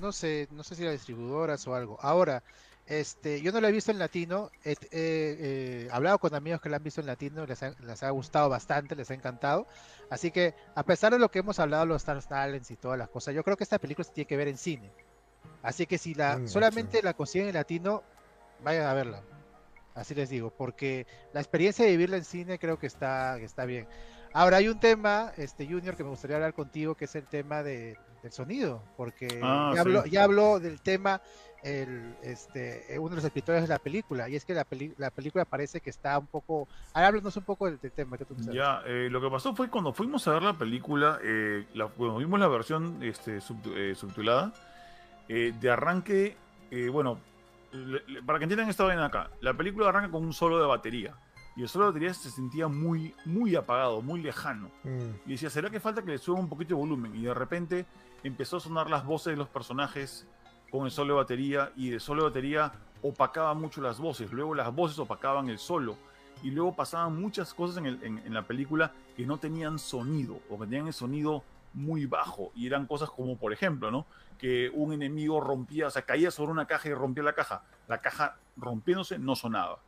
no 0.01 0.13
sé, 0.13 0.49
no 0.51 0.63
sé 0.63 0.75
si 0.75 0.85
las 0.85 0.93
distribuidoras 0.93 1.67
o 1.67 1.75
algo. 1.75 1.99
Ahora, 2.01 2.43
este, 2.87 3.43
yo 3.43 3.53
no 3.53 3.61
la 3.61 3.69
he 3.69 3.73
visto 3.73 3.91
en 3.91 3.99
latino, 3.99 4.51
he, 4.65 4.73
he, 4.73 4.77
eh, 4.93 5.89
hablado 5.91 6.19
con 6.19 6.35
amigos 6.35 6.61
que 6.61 6.69
la 6.69 6.77
han 6.77 6.83
visto 6.83 7.01
en 7.01 7.07
latino, 7.07 7.45
les 7.47 7.63
ha, 7.63 7.75
les 7.81 8.03
ha 8.03 8.11
gustado 8.11 8.49
bastante, 8.49 8.97
les 8.97 9.11
ha 9.11 9.15
encantado. 9.15 9.67
Así 10.11 10.31
que, 10.31 10.55
a 10.75 10.83
pesar 10.85 11.13
de 11.13 11.19
lo 11.19 11.31
que 11.31 11.41
hemos 11.41 11.59
hablado, 11.59 11.87
los 11.87 12.03
Star 12.03 12.23
Talents 12.23 12.71
y 12.71 12.77
todas 12.77 12.99
las 12.99 13.09
cosas, 13.09 13.35
yo 13.35 13.45
creo 13.45 13.57
que 13.57 13.65
esta 13.65 13.79
película 13.79 14.05
se 14.05 14.13
tiene 14.13 14.27
que 14.27 14.37
ver 14.37 14.49
en 14.49 14.57
cine. 14.57 14.91
Así 15.63 15.87
que 15.87 15.99
si 15.99 16.15
la 16.15 16.39
Mm, 16.39 16.49
solamente 16.49 17.03
la 17.03 17.15
consiguen 17.15 17.49
en 17.49 17.55
latino, 17.55 18.03
vayan 18.63 18.87
a 18.87 18.95
verla. 18.95 19.23
Así 19.99 20.15
les 20.15 20.31
digo, 20.31 20.51
porque 20.57 21.07
la 21.33 21.41
experiencia 21.41 21.85
de 21.85 21.91
vivirla 21.91 22.17
en 22.17 22.25
cine 22.25 22.59
creo 22.59 22.79
que 22.79 22.87
está, 22.87 23.37
que 23.39 23.45
está 23.45 23.65
bien. 23.65 23.87
Ahora 24.33 24.59
hay 24.59 24.69
un 24.69 24.79
tema, 24.79 25.33
este 25.37 25.67
Junior, 25.67 25.97
que 25.97 26.05
me 26.05 26.11
gustaría 26.11 26.37
hablar 26.37 26.53
contigo, 26.55 26.95
que 26.95 27.07
es 27.07 27.15
el 27.15 27.27
tema 27.27 27.63
de, 27.63 27.97
del 28.23 28.33
sonido, 28.33 28.83
porque 28.97 29.41
Ah, 29.43 29.73
ya, 29.75 29.81
habló, 29.81 30.03
sí. 30.03 30.11
ya 30.11 30.25
habló 30.25 30.61
del 30.61 30.81
tema 30.81 31.23
el, 31.63 32.15
este, 32.23 32.85
uno 32.99 33.09
de 33.11 33.17
los 33.17 33.25
escritores 33.25 33.63
de 33.63 33.69
la 33.69 33.79
película, 33.79 34.29
y 34.29 34.37
es 34.37 34.45
que 34.45 34.55
la, 34.55 34.65
peli- 34.65 34.95
la 34.99 35.11
película 35.11 35.45
parece 35.45 35.81
que 35.81 35.91
está 35.91 36.17
un 36.19 36.27
poco... 36.27 36.69
Ahora 36.93 37.09
háblanos 37.09 37.37
un 37.37 37.45
poco 37.45 37.67
del, 37.67 37.81
del 37.81 37.91
tema 37.91 38.17
que 38.19 38.27
tú. 38.27 38.37
Ya, 38.53 38.83
eh, 38.87 39.09
lo 39.11 39.21
que 39.21 39.31
pasó 39.31 39.57
fue 39.57 39.69
cuando 39.71 39.93
fuimos 39.93 40.29
a 40.29 40.33
ver 40.35 40.43
la 40.43 40.53
película, 40.53 41.19
eh, 41.23 41.67
la- 41.75 41.87
cuando 41.89 42.19
vimos 42.19 42.39
la 42.39 42.49
versión 42.49 43.03
este, 43.03 43.39
subtu- 43.39 43.75
eh, 43.77 43.95
subtitulada, 43.95 44.53
eh, 45.29 45.53
de 45.59 45.71
arranque, 45.71 46.37
eh, 46.71 46.89
bueno, 46.91 47.19
le- 47.73 48.03
le- 48.07 48.23
para 48.23 48.39
que 48.39 48.45
entiendan 48.45 48.69
esta 48.69 48.85
vaina 48.85 49.05
acá, 49.07 49.31
la 49.41 49.55
película 49.55 49.89
arranca 49.89 50.11
con 50.11 50.25
un 50.25 50.33
solo 50.33 50.59
de 50.59 50.67
batería. 50.67 51.15
Y 51.57 51.63
el 51.63 51.69
solo 51.69 51.87
de 51.87 51.91
batería 51.91 52.15
se 52.15 52.31
sentía 52.31 52.69
muy, 52.69 53.15
muy 53.25 53.57
apagado, 53.57 54.01
muy 54.01 54.23
lejano. 54.23 54.71
Mm. 54.85 55.11
Y 55.27 55.31
decía, 55.33 55.51
¿será 55.51 55.69
que 55.71 55.81
falta 55.81 56.03
que 56.03 56.13
le 56.13 56.19
suba 56.19 56.39
un 56.39 56.49
poquito 56.49 56.75
de 56.75 56.81
volumen? 56.81 57.15
Y 57.17 57.23
de 57.23 57.35
repente 57.35 57.85
empezó 58.23 58.59
a 58.59 58.61
sonar 58.61 58.89
las 58.89 59.05
voces 59.05 59.33
de 59.33 59.37
los 59.37 59.49
personajes 59.49 60.27
con 60.71 60.85
el 60.85 60.91
solo 60.93 61.15
de 61.15 61.21
batería 61.21 61.73
y 61.77 61.93
el 61.93 62.01
solo 62.01 62.23
de 62.25 62.29
batería 62.31 62.73
opacaba 63.03 63.55
mucho 63.55 63.81
las 63.81 63.99
voces. 63.99 64.31
Luego 64.33 64.55
las 64.55 64.73
voces 64.73 64.99
opacaban 65.01 65.49
el 65.49 65.59
solo. 65.59 65.97
Y 66.45 66.53
luego 66.53 66.77
pasaban 66.77 67.21
muchas 67.21 67.53
cosas 67.53 67.79
en, 67.79 67.87
el- 67.87 68.03
en- 68.05 68.19
en 68.19 68.33
la 68.35 68.47
película 68.47 68.93
que 69.17 69.27
no 69.27 69.39
tenían 69.39 69.81
sonido 69.81 70.39
o 70.49 70.59
que 70.61 70.67
tenían 70.67 70.87
el 70.87 70.93
sonido 70.93 71.43
muy 71.75 72.07
bajo. 72.07 72.53
Y 72.55 72.67
eran 72.67 72.87
cosas 72.87 73.11
como, 73.11 73.37
por 73.37 73.53
ejemplo, 73.53 73.91
¿no? 73.91 74.07
Que 74.39 74.71
un 74.73 74.93
enemigo 74.93 75.41
rompía, 75.41 75.87
o 75.89 75.91
sea, 75.91 76.03
caía 76.03 76.31
sobre 76.31 76.53
una 76.53 76.67
caja 76.67 76.89
y 76.89 76.95
rompía 76.95 77.23
la 77.25 77.33
caja. 77.33 77.63
La 77.89 77.99
caja 77.99 78.37
rompiéndose 78.57 79.19
no 79.19 79.35
sonaba. 79.37 79.79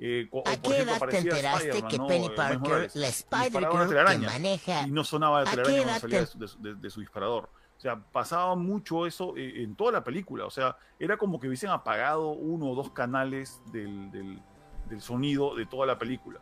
Eh, 0.00 0.28
o, 0.32 0.40
¿A 0.40 0.42
por 0.56 0.60
qué 0.62 0.70
ejemplo, 0.80 0.92
edad 0.96 1.08
te 1.08 1.18
enteraste 1.18 1.82
que 1.88 1.98
¿no? 1.98 2.06
Penny 2.08 2.28
Parker, 2.30 2.90
la 2.94 3.06
Spider-Girl 3.06 3.88
que 4.18 4.26
maneja... 4.26 4.82
y 4.86 4.90
no 4.90 5.04
sonaba 5.04 5.44
de 5.44 5.48
¿A 5.48 5.50
qué 5.52 5.62
telaraña 5.62 5.82
cuando 5.84 6.00
salía 6.00 6.18
de 6.20 6.26
te- 6.26 6.32
su, 6.32 6.38
de 6.38 6.48
su- 6.48 6.62
de- 6.62 6.74
de 6.74 6.90
su 6.90 7.00
disparador. 7.00 7.48
O 7.76 7.80
sea, 7.82 7.96
pasaba 7.96 8.54
mucho 8.56 9.06
eso 9.06 9.36
eh, 9.36 9.62
en 9.62 9.74
toda 9.76 9.92
la 9.92 10.02
película. 10.04 10.46
O 10.46 10.50
sea, 10.50 10.76
era 10.98 11.16
como 11.16 11.38
que 11.38 11.46
hubiesen 11.46 11.70
apagado 11.70 12.30
uno 12.30 12.70
o 12.70 12.74
dos 12.74 12.90
canales 12.90 13.60
del, 13.72 14.10
del- 14.10 14.40
del 14.88 15.00
sonido 15.00 15.54
de 15.54 15.66
toda 15.66 15.86
la 15.86 15.98
película. 15.98 16.40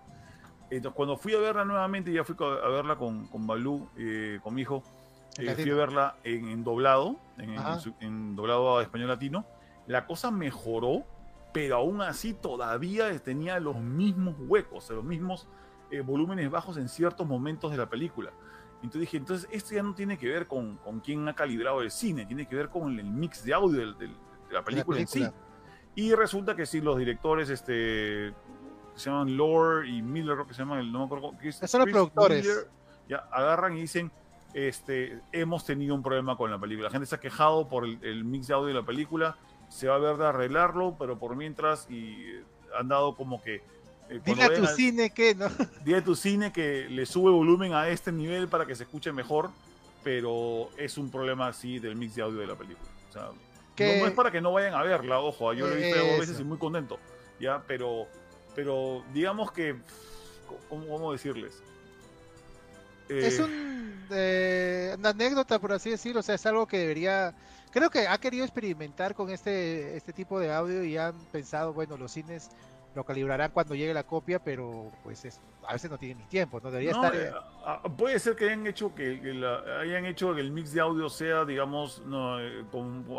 Entonces, 0.71 0.97
cuando 0.97 1.17
fui 1.17 1.35
a 1.35 1.39
verla 1.39 1.65
nuevamente, 1.65 2.13
ya 2.13 2.23
fui 2.25 2.37
a 2.41 2.69
verla 2.69 2.97
con, 2.97 3.27
con 3.27 3.47
Balú, 3.47 3.89
eh, 3.97 4.39
con 4.43 4.55
mi 4.55 4.63
hijo, 4.63 4.83
eh, 5.39 5.55
fui 5.55 5.71
a 5.71 5.75
verla 5.75 6.17
en, 6.23 6.49
en 6.49 6.63
doblado, 6.65 7.17
en, 7.39 7.51
en 7.51 7.59
Ajá. 7.59 7.79
su- 7.81 7.95
en 8.01 8.37
doblado 8.37 8.79
a 8.79 8.83
español 8.83 9.09
latino. 9.09 9.45
La 9.87 10.07
cosa 10.07 10.31
mejoró, 10.31 11.05
pero 11.53 11.77
aún 11.77 12.01
así 12.03 12.35
todavía 12.35 13.17
tenía 13.19 13.59
los 13.59 13.77
mismos 13.77 14.37
huecos, 14.39 14.89
los 14.91 15.05
mismos 15.05 15.49
eh, 15.91 16.03
volúmenes 16.03 16.49
bajos 16.51 16.77
en 16.77 16.89
ciertos 16.89 17.27
momentos 17.27 17.73
de 17.73 17.77
la 17.77 17.89
película. 17.89 18.31
Entonces 18.77 19.01
dije, 19.01 19.17
entonces 19.17 19.49
esto 19.51 19.75
ya 19.75 19.83
no 19.83 19.95
tiene 19.95 20.17
que 20.17 20.29
ver 20.29 20.47
con, 20.47 20.77
con 20.77 21.01
quién 21.01 21.27
ha 21.29 21.35
calibrado 21.35 21.83
el 21.83 21.91
cine, 21.91 22.25
tiene 22.27 22.47
que 22.47 22.55
ver 22.55 22.69
con 22.69 22.99
el, 22.99 23.05
mix 23.05 23.45
de 23.45 23.53
audio 23.53 23.93
de 23.95 24.09
la 24.51 24.63
película, 24.65 25.01
en 25.01 25.09
sí. 25.09 25.29
Y 25.97 26.15
resulta 26.15 26.55
que 26.55 26.65
sí, 26.65 26.81
los 26.81 26.97
directores, 26.97 27.51
este, 27.51 28.33
se 29.01 29.11
llaman 29.11 29.37
Lore 29.37 29.89
y 29.89 30.03
Miller, 30.03 30.35
creo 30.35 30.47
que 30.47 30.55
se 30.55 30.61
llaman, 30.63 30.79
el- 30.81 30.93
no 30.93 31.01
me 31.01 31.05
acuerdo, 31.07 31.33
Chris- 31.41 31.57
Son 31.67 31.81
los 31.81 31.91
productores. 31.91 32.45
Miller, 32.45 32.69
ya 33.09 33.17
agarran 33.33 33.77
y 33.77 33.81
dicen, 33.81 34.11
este, 34.55 35.19
hemos 35.33 35.65
tenido 35.65 35.95
un 35.95 36.03
problema 36.03 36.37
con 36.37 36.51
la 36.51 36.59
película. 36.59 36.89
La 36.89 36.93
gente 36.93 37.07
se 37.07 37.15
ha 37.15 37.21
quejado 37.21 37.69
por 37.69 37.85
el, 37.85 37.99
el 38.03 38.25
mix 38.25 38.47
de 38.49 38.55
audio 38.55 38.69
de 38.69 38.75
la 38.75 38.83
película, 38.87 39.37
se 39.69 39.89
va 39.89 39.97
a 39.97 39.99
ver 39.99 40.17
de 40.17 40.27
arreglarlo, 40.27 40.97
pero 40.99 41.19
por 41.19 41.37
mientras 41.37 41.87
y 41.91 42.15
eh, 42.15 42.43
han 42.79 42.89
dado 42.89 43.15
como 43.17 43.43
que 43.43 43.63
eh, 44.09 44.21
Dile 44.25 44.43
a 44.45 44.49
tu 44.55 44.63
al- 44.63 44.69
cine 44.69 45.11
que 45.11 45.35
no. 45.37 45.49
dile 45.85 45.99
a 45.99 46.05
tu 46.05 46.17
cine 46.17 46.53
que 46.53 46.89
le 46.91 47.07
sube 47.07 47.31
volumen 47.31 47.75
a 47.75 47.89
este 47.89 48.11
nivel 48.11 48.49
para 48.49 48.67
que 48.67 48.75
se 48.75 48.83
escuche 48.83 49.13
mejor, 49.13 49.51
pero 50.03 50.69
es 50.77 50.99
un 50.99 51.11
problema 51.11 51.47
así 51.49 51.79
del 51.79 51.95
mix 51.97 52.17
de 52.17 52.23
audio 52.23 52.41
de 52.41 52.47
la 52.47 52.55
película. 52.57 52.89
O 53.09 53.13
sea, 53.13 53.29
Que- 53.77 53.95
no, 53.99 54.03
no 54.03 54.09
es 54.09 54.15
para 54.15 54.31
que 54.33 54.41
no 54.41 54.53
vayan 54.53 54.75
a 54.75 54.83
verla, 54.83 55.21
ojo, 55.21 55.53
yo 55.53 55.67
lo 55.69 55.75
he 55.75 55.77
visto 55.77 55.99
dos 56.05 56.19
veces 56.19 56.41
y 56.41 56.45
muy 56.45 56.59
contento, 56.59 56.99
ya, 57.39 57.63
pero, 57.67 58.07
pero 58.55 59.03
digamos 59.13 59.53
que, 59.53 59.77
¿cómo, 60.69 61.13
decirles? 61.13 61.55
Eh, 63.09 63.27
Es 63.27 63.39
un, 63.39 64.07
eh, 64.11 64.95
una 64.99 65.11
anécdota, 65.11 65.59
por 65.59 65.73
así 65.73 65.91
decirlo, 65.91 66.21
o 66.21 66.23
sea, 66.23 66.35
es 66.35 66.47
algo 66.47 66.67
que 66.67 66.79
debería, 66.79 67.35
creo 67.71 67.91
que 67.91 68.07
ha 68.07 68.19
querido 68.19 68.45
experimentar 68.45 69.15
con 69.15 69.31
este, 69.31 69.97
este 69.97 70.13
tipo 70.13 70.39
de 70.39 70.53
audio 70.53 70.85
y 70.85 70.97
han 70.97 71.15
pensado, 71.33 71.73
bueno, 71.73 71.97
los 71.97 72.13
cines 72.13 72.51
lo 72.95 73.05
calibrarán 73.05 73.53
cuando 73.53 73.75
llegue 73.75 73.95
la 73.95 74.03
copia, 74.05 74.39
pero 74.43 74.91
pues 75.05 75.25
es, 75.25 75.41
a 75.67 75.73
veces 75.75 75.91
no 75.91 75.97
tienen 75.99 76.19
ni 76.19 76.25
tiempo, 76.25 76.59
¿no? 76.61 76.71
Debería 76.71 76.93
no, 76.93 77.05
estar... 77.05 77.21
eh, 77.21 77.31
a- 77.65 77.75
a- 77.75 77.83
puede 77.85 78.19
ser 78.19 78.35
que 78.35 78.47
hayan 78.47 78.67
hecho 78.67 78.95
que, 78.95 79.21
que 79.21 79.33
la- 79.33 79.61
hayan 79.81 80.07
hecho 80.07 80.35
que 80.35 80.41
el 80.41 80.51
mix 80.51 80.73
de 80.73 80.81
audio 80.81 81.09
sea, 81.09 81.45
digamos, 81.45 82.03
no, 82.07 82.41
eh, 82.41 82.65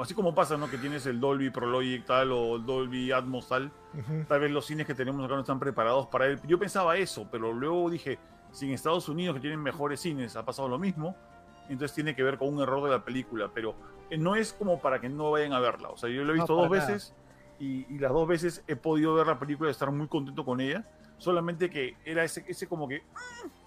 así 0.02 0.14
como 0.14 0.36
pasa, 0.36 0.58
¿no? 0.58 0.70
Que 0.70 0.78
tienes 0.78 1.06
el 1.06 1.20
Dolby 1.22 1.50
Pro 1.52 1.68
Logic 1.68 2.06
tal 2.06 2.32
o 2.34 2.58
el 2.58 2.66
Dolby 2.66 3.12
Atmos 3.12 3.48
tal. 3.48 3.72
Ujú. 3.94 4.24
tal 4.28 4.40
vez 4.40 4.52
los 4.52 4.66
cines 4.66 4.86
que 4.88 4.94
tenemos 4.96 5.24
acá 5.26 5.36
no 5.36 5.42
están 5.42 5.60
preparados 5.60 6.08
para 6.08 6.26
él. 6.26 6.40
Yo 6.48 6.58
pensaba 6.60 6.96
eso, 6.98 7.28
pero 7.32 7.52
luego 7.54 7.90
dije, 7.90 8.20
si 8.52 8.68
en 8.68 8.74
Estados 8.74 9.08
Unidos, 9.10 9.36
que 9.36 9.42
tienen 9.42 9.62
mejores 9.62 10.00
cines, 10.02 10.36
ha 10.36 10.44
pasado 10.46 10.68
lo 10.68 10.80
mismo, 10.80 11.16
entonces 11.70 11.94
tiene 11.96 12.16
que 12.16 12.24
ver 12.24 12.38
con 12.38 12.54
un 12.54 12.62
error 12.62 12.84
de 12.84 12.90
la 12.90 13.04
película, 13.06 13.50
pero 13.54 13.76
eh, 14.10 14.18
no 14.18 14.36
es 14.36 14.52
como 14.52 14.80
para 14.82 15.00
que 15.00 15.08
no 15.08 15.32
vayan 15.32 15.54
a 15.54 15.60
verla. 15.60 15.90
O 15.90 15.98
sea, 15.98 16.10
yo 16.10 16.24
lo 16.26 16.34
he 16.34 16.38
No, 16.38 16.44
visto 16.44 16.56
para 16.58 16.68
dos 16.68 16.78
nada. 16.78 16.92
veces 16.92 17.16
y, 17.62 17.86
y 17.94 18.00
las 18.00 18.12
dos 18.12 18.28
veces 18.28 18.64
he 18.68 18.76
podido 18.76 19.14
ver 19.14 19.28
la 19.28 19.40
película 19.40 19.70
y 19.70 19.72
estar 19.72 19.92
muy 19.92 20.08
contento 20.08 20.44
con 20.44 20.60
ella, 20.62 20.84
solamente 21.18 21.70
que 21.70 21.96
era 22.04 22.24
ese, 22.24 22.44
ese 22.48 22.68
como 22.68 22.88
que, 22.88 23.04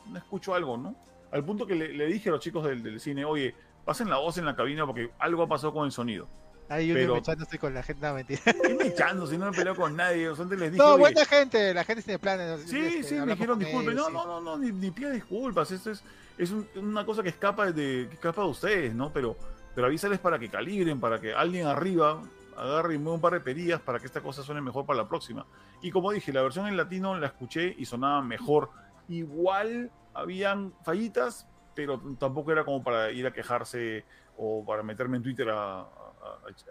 "Mm, 0.07 0.12
no 0.12 0.19
escucho 0.19 0.55
algo, 0.55 0.77
¿no? 0.77 0.95
Al 1.31 1.45
punto 1.45 1.66
que 1.66 1.75
le, 1.75 1.93
le 1.93 2.07
dije 2.07 2.29
a 2.29 2.33
los 2.33 2.41
chicos 2.41 2.65
del, 2.65 2.83
del 2.83 3.01
cine, 3.01 3.25
oye, 3.25 3.55
pasen 3.85 4.09
la 4.09 4.19
voz 4.19 4.39
en 4.39 4.45
la 4.47 4.57
cabina 4.57 4.87
porque 4.87 5.11
algo 5.19 5.43
ha 5.43 5.49
pasado 5.49 5.73
con 5.73 5.85
el 5.87 5.93
sonido. 5.93 6.27
Ahí 6.69 6.89
yo 6.89 6.95
pero- 6.95 7.16
echándose 7.19 7.59
con 7.59 7.75
la 7.75 7.83
gente, 7.83 8.07
no, 8.07 8.15
mentira. 8.15 8.41
¿Qué 8.45 8.75
me 8.75 8.87
echando 8.87 9.27
si 9.27 9.37
no 9.37 9.45
me 9.47 9.51
he 9.53 9.55
peleado 9.55 9.77
con 9.79 9.95
nadie? 9.97 10.29
O 10.29 10.35
sea, 10.35 10.45
antes 10.45 10.59
les 10.59 10.73
dije, 10.73 10.83
No, 10.83 10.91
"Oye, 10.95 11.01
buena 11.01 11.25
gente, 11.27 11.75
la 11.75 11.85
gente 11.85 12.02
tiene 12.02 12.18
planes. 12.18 12.62
Sí, 12.62 12.78
este, 12.78 13.02
sí, 13.05 13.15
me 13.17 13.27
dijeron 13.33 13.59
disculpen. 13.59 13.93
ellos, 13.93 14.10
No, 14.12 14.20
sí. 14.23 14.27
no, 14.27 14.41
no, 14.41 14.41
no, 14.41 14.59
ni, 14.59 14.73
ni 14.73 14.91
pida 14.91 15.10
disculpas. 15.10 15.70
Esto 15.70 15.91
es, 15.91 16.02
es 16.39 16.51
un- 16.52 16.67
una 16.77 17.05
cosa 17.05 17.23
que 17.23 17.28
escapa 17.28 17.67
de, 17.70 18.07
que 18.09 18.15
escapa 18.15 18.43
de 18.43 18.49
ustedes, 18.49 18.94
¿no? 18.94 19.12
Pero, 19.12 19.36
pero 19.75 19.86
avísales 19.89 20.18
para 20.18 20.39
que 20.39 20.49
calibren, 20.49 20.99
para 21.01 21.20
que 21.20 21.35
alguien 21.35 21.67
arriba 21.67 22.23
agarre 22.57 22.94
y 22.94 22.99
mueva 22.99 23.15
un 23.16 23.20
par 23.20 23.33
de 23.34 23.41
perillas 23.41 23.81
para 23.81 23.99
que 23.99 24.07
esta 24.07 24.20
cosa 24.23 24.42
suene 24.42 24.60
mejor 24.60 24.86
para 24.86 24.99
la 25.02 25.08
próxima. 25.08 25.47
Y 25.83 25.91
como 25.91 26.10
dije, 26.12 26.33
la 26.33 26.42
versión 26.42 26.66
en 26.66 26.76
latino 26.76 27.18
la 27.18 27.26
escuché 27.28 27.74
y 27.76 27.84
sonaba 27.84 28.23
mejor. 28.23 28.70
Igual 29.08 29.91
habían 30.15 30.73
fallitas, 30.83 31.47
pero 31.74 32.00
tampoco 32.18 32.52
era 32.52 32.65
como 32.65 32.83
para 32.83 33.10
ir 33.10 33.26
a 33.26 33.33
quejarse 33.33 34.05
o 34.36 34.65
para 34.65 34.83
meterme 34.83 35.16
en 35.18 35.23
Twitter 35.23 35.49
a, 35.50 35.81
a- 35.81 35.86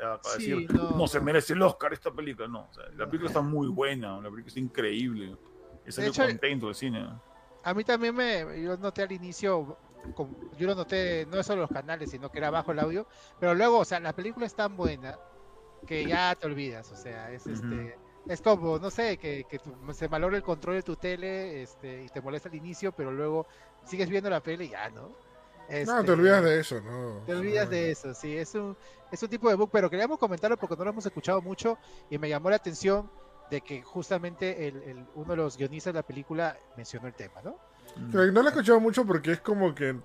a- 0.03 0.13
a 0.15 0.19
Sí, 0.37 0.49
decir 0.49 0.73
no, 0.73 0.97
no, 0.97 1.07
se 1.07 1.19
merece 1.19 1.53
el 1.53 1.61
Oscar 1.61 1.93
esta 1.93 2.11
película. 2.11 2.47
No, 2.47 2.67
o 2.69 2.73
sea, 2.73 2.83
la 2.95 3.05
película 3.05 3.27
está 3.29 3.41
muy 3.41 3.67
buena, 3.67 4.15
la 4.17 4.23
película 4.29 4.47
está 4.47 4.59
increíble. 4.59 5.37
Es 5.85 5.97
hecho, 5.97 6.23
contento 6.23 6.67
del 6.67 6.75
cine. 6.75 7.07
A 7.63 7.73
mí 7.73 7.83
también 7.83 8.15
me, 8.15 8.61
yo 8.61 8.75
noté 8.77 9.03
al 9.03 9.11
inicio, 9.11 9.77
yo 10.57 10.67
lo 10.67 10.75
noté 10.75 11.25
no 11.29 11.41
solo 11.43 11.61
los 11.61 11.71
canales, 11.71 12.09
sino 12.11 12.29
que 12.29 12.37
era 12.39 12.49
bajo 12.49 12.71
el 12.71 12.79
audio, 12.79 13.07
pero 13.39 13.53
luego, 13.53 13.79
o 13.79 13.85
sea, 13.85 13.99
la 13.99 14.13
película 14.13 14.45
es 14.45 14.55
tan 14.55 14.75
buena 14.75 15.17
que 15.85 16.05
ya 16.05 16.35
te 16.39 16.45
olvidas, 16.47 16.91
o 16.91 16.95
sea, 16.95 17.31
es 17.31 17.47
este, 17.47 17.97
es 18.27 18.41
como, 18.41 18.79
no 18.79 18.89
sé, 18.89 19.17
que, 19.17 19.45
que 19.49 19.59
tu- 19.59 19.75
se 19.93 20.07
valora 20.07 20.37
el 20.37 20.43
control 20.43 20.75
de 20.75 20.83
tu 20.83 20.95
tele, 20.95 21.61
este, 21.63 22.03
y 22.03 22.09
te 22.09 22.21
molesta 22.21 22.49
al 22.49 22.55
inicio, 22.55 22.91
pero 22.93 23.11
luego 23.11 23.45
sigues 23.85 24.09
viendo 24.09 24.29
la 24.29 24.41
peli 24.41 24.65
y 24.65 24.69
ya, 24.69 24.89
¿no? 24.89 25.09
No, 25.09 25.15
Este, 25.69 26.03
te 26.03 26.11
olvidas 26.11 26.43
de 26.43 26.59
eso, 26.59 26.81
¿no? 26.81 27.23
Te 27.25 27.33
olvidas 27.33 27.69
de 27.69 27.91
eso, 27.91 28.13
sí, 28.13 28.35
es 28.35 28.53
un, 28.55 28.75
es 29.11 29.23
un 29.23 29.29
tipo 29.29 29.49
de 29.49 29.55
book, 29.55 29.69
pero 29.71 29.89
queríamos 29.89 30.19
comentarlo 30.19 30.57
porque 30.57 30.75
no 30.75 30.83
lo 30.83 30.89
hemos 30.91 31.05
escuchado 31.05 31.41
mucho 31.41 31.77
y 32.09 32.17
me 32.17 32.27
llamó 32.29 32.49
la 32.49 32.57
atención 32.57 33.09
de 33.49 33.61
que 33.61 33.81
justamente 33.81 34.67
el, 34.67 34.75
el- 34.83 35.05
uno 35.15 35.31
de 35.31 35.37
los 35.37 35.57
guionistas 35.57 35.93
de 35.93 35.99
la 35.99 36.03
película 36.03 36.57
mencionó 36.75 37.07
el 37.07 37.13
tema, 37.13 37.41
¿no? 37.41 37.57
No 38.11 38.25
lo 38.25 38.41
he 38.43 38.47
escuchado 38.47 38.79
mucho 38.79 39.05
porque 39.05 39.31
es 39.33 39.41
como 39.41 39.73
que 39.75 39.95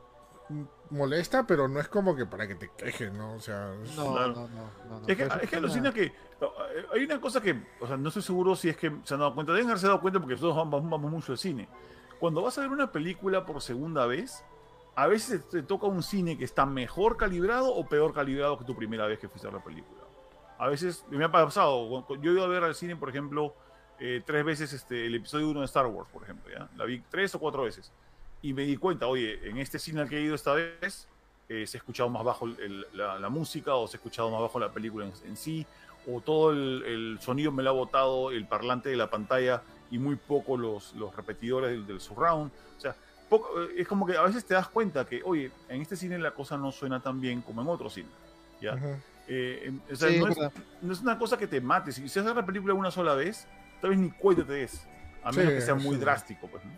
molesta, 0.90 1.46
pero 1.46 1.68
no 1.68 1.80
es 1.80 1.88
como 1.88 2.16
que 2.16 2.26
para 2.26 2.46
que 2.48 2.54
te 2.54 2.70
quejes, 2.76 3.12
¿no? 3.12 3.34
O 3.34 3.40
sea, 3.40 3.74
es- 3.82 3.96
No, 3.96 4.12
Claro. 4.12 4.32
no, 4.34 4.48
no, 4.48 4.70
no, 4.88 5.00
no, 5.00 5.06
Es 5.06 5.16
que, 5.16 5.22
es 5.42 5.50
que 5.50 5.56
alucina 5.56 5.92
que 5.92 6.04
eh, 6.04 6.12
hay 6.94 7.04
una 7.04 7.20
cosa 7.20 7.40
que, 7.40 7.62
o 7.80 7.86
sea, 7.86 7.96
no 7.96 8.08
estoy 8.08 8.22
seguro 8.22 8.56
si 8.56 8.68
es 8.68 8.76
que 8.76 8.90
se 9.04 9.14
han 9.14 9.20
dado 9.20 9.34
cuenta, 9.34 9.52
deben 9.52 9.68
haberse 9.68 9.86
dado 9.86 10.00
cuenta 10.00 10.18
porque 10.20 10.34
nosotros 10.34 10.56
vamos, 10.56 10.88
vamos 10.88 11.10
mucho 11.10 11.32
al 11.32 11.38
cine. 11.38 11.68
Cuando 12.18 12.42
vas 12.42 12.56
a 12.58 12.62
ver 12.62 12.70
una 12.70 12.90
película 12.90 13.44
por 13.44 13.60
segunda 13.62 14.06
vez, 14.06 14.44
a 14.96 15.06
veces 15.06 15.48
te 15.48 15.62
toca 15.62 15.86
un 15.86 16.02
cine 16.02 16.36
que 16.38 16.44
está 16.44 16.66
mejor 16.66 17.16
calibrado 17.16 17.72
o 17.72 17.86
peor 17.86 18.12
calibrado 18.12 18.58
que 18.58 18.64
tu 18.64 18.74
primera 18.74 19.06
vez 19.06 19.18
que 19.18 19.28
fuiste 19.28 19.46
a 19.48 19.52
la 19.52 19.62
película. 19.62 20.00
A 20.58 20.66
veces 20.68 21.04
me 21.10 21.24
ha 21.24 21.30
pasado, 21.30 22.04
yo 22.20 22.30
he 22.30 22.34
ido 22.34 22.44
a 22.44 22.48
ver 22.48 22.64
al 22.64 22.74
cine, 22.74 22.96
por 22.96 23.08
ejemplo, 23.08 23.54
eh, 24.00 24.22
tres 24.26 24.44
veces 24.44 24.72
este, 24.72 25.06
el 25.06 25.14
episodio 25.14 25.48
1 25.50 25.60
de 25.60 25.66
Star 25.66 25.86
Wars, 25.86 26.08
por 26.12 26.22
ejemplo, 26.24 26.52
¿ya? 26.52 26.68
La 26.76 26.84
vi 26.84 27.00
tres 27.10 27.32
o 27.36 27.38
cuatro 27.38 27.62
veces. 27.62 27.92
Y 28.42 28.52
me 28.52 28.62
di 28.62 28.76
cuenta, 28.76 29.06
oye, 29.06 29.48
en 29.48 29.58
este 29.58 29.78
cine 29.78 30.00
al 30.02 30.08
que 30.08 30.18
he 30.18 30.22
ido 30.22 30.34
esta 30.34 30.54
vez, 30.54 31.08
eh, 31.48 31.66
se 31.66 31.76
ha 31.76 31.80
escuchado 31.80 32.08
más 32.08 32.22
bajo 32.24 32.46
el- 32.46 32.86
la, 32.92 33.18
la 33.18 33.28
música 33.28 33.74
o 33.74 33.88
se 33.88 33.96
ha 33.96 33.98
escuchado 33.98 34.30
más 34.30 34.40
bajo 34.40 34.60
la 34.60 34.70
película 34.70 35.06
en, 35.06 35.12
en 35.26 35.36
sí, 35.36 35.66
o 36.06 36.20
todo 36.20 36.52
el, 36.52 36.82
el 36.86 37.18
sonido 37.20 37.50
me 37.52 37.62
lo 37.62 37.70
ha 37.70 37.72
botado 37.72 38.30
el 38.30 38.46
parlante 38.46 38.88
de 38.90 38.96
la 38.96 39.10
pantalla 39.10 39.62
y 39.90 39.98
muy 39.98 40.16
poco 40.16 40.56
los, 40.56 40.94
los 40.94 41.14
repetidores 41.16 41.70
del, 41.70 41.86
del 41.86 42.00
surround. 42.00 42.50
O 42.76 42.80
sea, 42.80 42.94
poco- 43.28 43.60
eh, 43.62 43.74
es 43.78 43.88
como 43.88 44.06
que 44.06 44.16
a 44.16 44.22
veces 44.22 44.44
te 44.44 44.54
das 44.54 44.68
cuenta 44.68 45.04
que, 45.04 45.20
oye, 45.24 45.50
en 45.68 45.82
este 45.82 45.96
cine 45.96 46.18
la 46.18 46.30
cosa 46.30 46.56
no 46.56 46.70
suena 46.70 47.00
tan 47.00 47.20
bien 47.20 47.42
como 47.42 47.62
en 47.62 47.68
otro 47.68 47.90
cine. 47.90 48.08
¿ya? 48.60 48.76
Eh, 49.26 49.72
o 49.90 49.96
sea, 49.96 50.08
Sí, 50.10 50.18
no, 50.20 50.28
es 50.28 50.38
no 50.80 50.92
es 50.92 51.00
una 51.00 51.18
cosa 51.18 51.36
que 51.36 51.46
te 51.46 51.60
mate. 51.60 51.92
Si 51.92 52.08
se 52.08 52.20
hace 52.20 52.32
la 52.34 52.46
película 52.46 52.72
una 52.74 52.90
sola 52.90 53.14
vez, 53.14 53.46
tal 53.80 53.90
vez 53.90 53.98
ni 53.98 54.10
cuenta 54.10 54.44
te 54.44 54.52
des. 54.52 54.86
A 55.24 55.32
menos 55.32 55.52
Sí, 55.52 55.58
que 55.58 55.64
sea 55.64 55.74
muy 55.74 55.96
sí. 55.96 56.00
drástico, 56.00 56.46
pues. 56.46 56.64
¿no? 56.64 56.70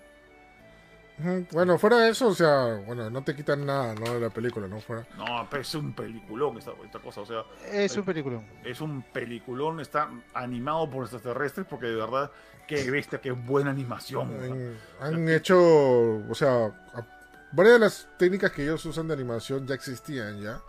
Bueno, 1.53 1.79
fuera 1.79 1.99
de 1.99 2.11
eso, 2.11 2.29
o 2.29 2.35
sea, 2.35 2.81
bueno, 2.87 3.11
no 3.11 3.23
te 3.23 3.35
quitan 3.35 3.65
nada, 3.67 3.95
¿no? 3.95 4.15
De 4.15 4.21
la 4.21 4.31
película, 4.31 4.67
¿no? 4.69 4.81
Fuera. 4.81 5.07
No, 5.17 5.47
pero 5.51 5.63
es 5.63 5.75
un 5.75 5.93
peliculón 5.95 6.59
esta, 6.59 6.73
esta 6.85 6.99
cosa. 6.99 7.21
O 7.23 7.27
sea, 7.27 7.45
Es 7.71 7.97
un 7.97 8.05
peliculón. 8.05 8.47
es 8.65 8.81
un 8.81 9.03
peliculón. 9.03 9.81
Está 9.81 10.09
animado 10.35 10.89
por 10.91 11.03
extraterrestres 11.05 11.67
porque 11.69 11.87
de 11.87 11.97
verdad, 11.97 12.31
qué 12.67 12.91
bestia, 12.91 13.21
qué 13.21 13.31
buena 13.33 13.71
animación. 13.71 14.35
o 14.37 14.41
sea. 14.43 15.07
Han, 15.07 15.29
hecho, 15.29 15.59
o 15.61 16.35
sea, 16.35 16.67
a- 16.67 17.07
varias 17.53 17.75
de 17.75 17.81
las 17.81 18.09
técnicas 18.17 18.53
que 18.53 18.63
ellos 18.63 18.85
usan 18.87 19.09
de 19.09 19.15
animación 19.15 19.67
ya 19.67 19.75
existían 19.75 20.41
ya, 20.41 20.61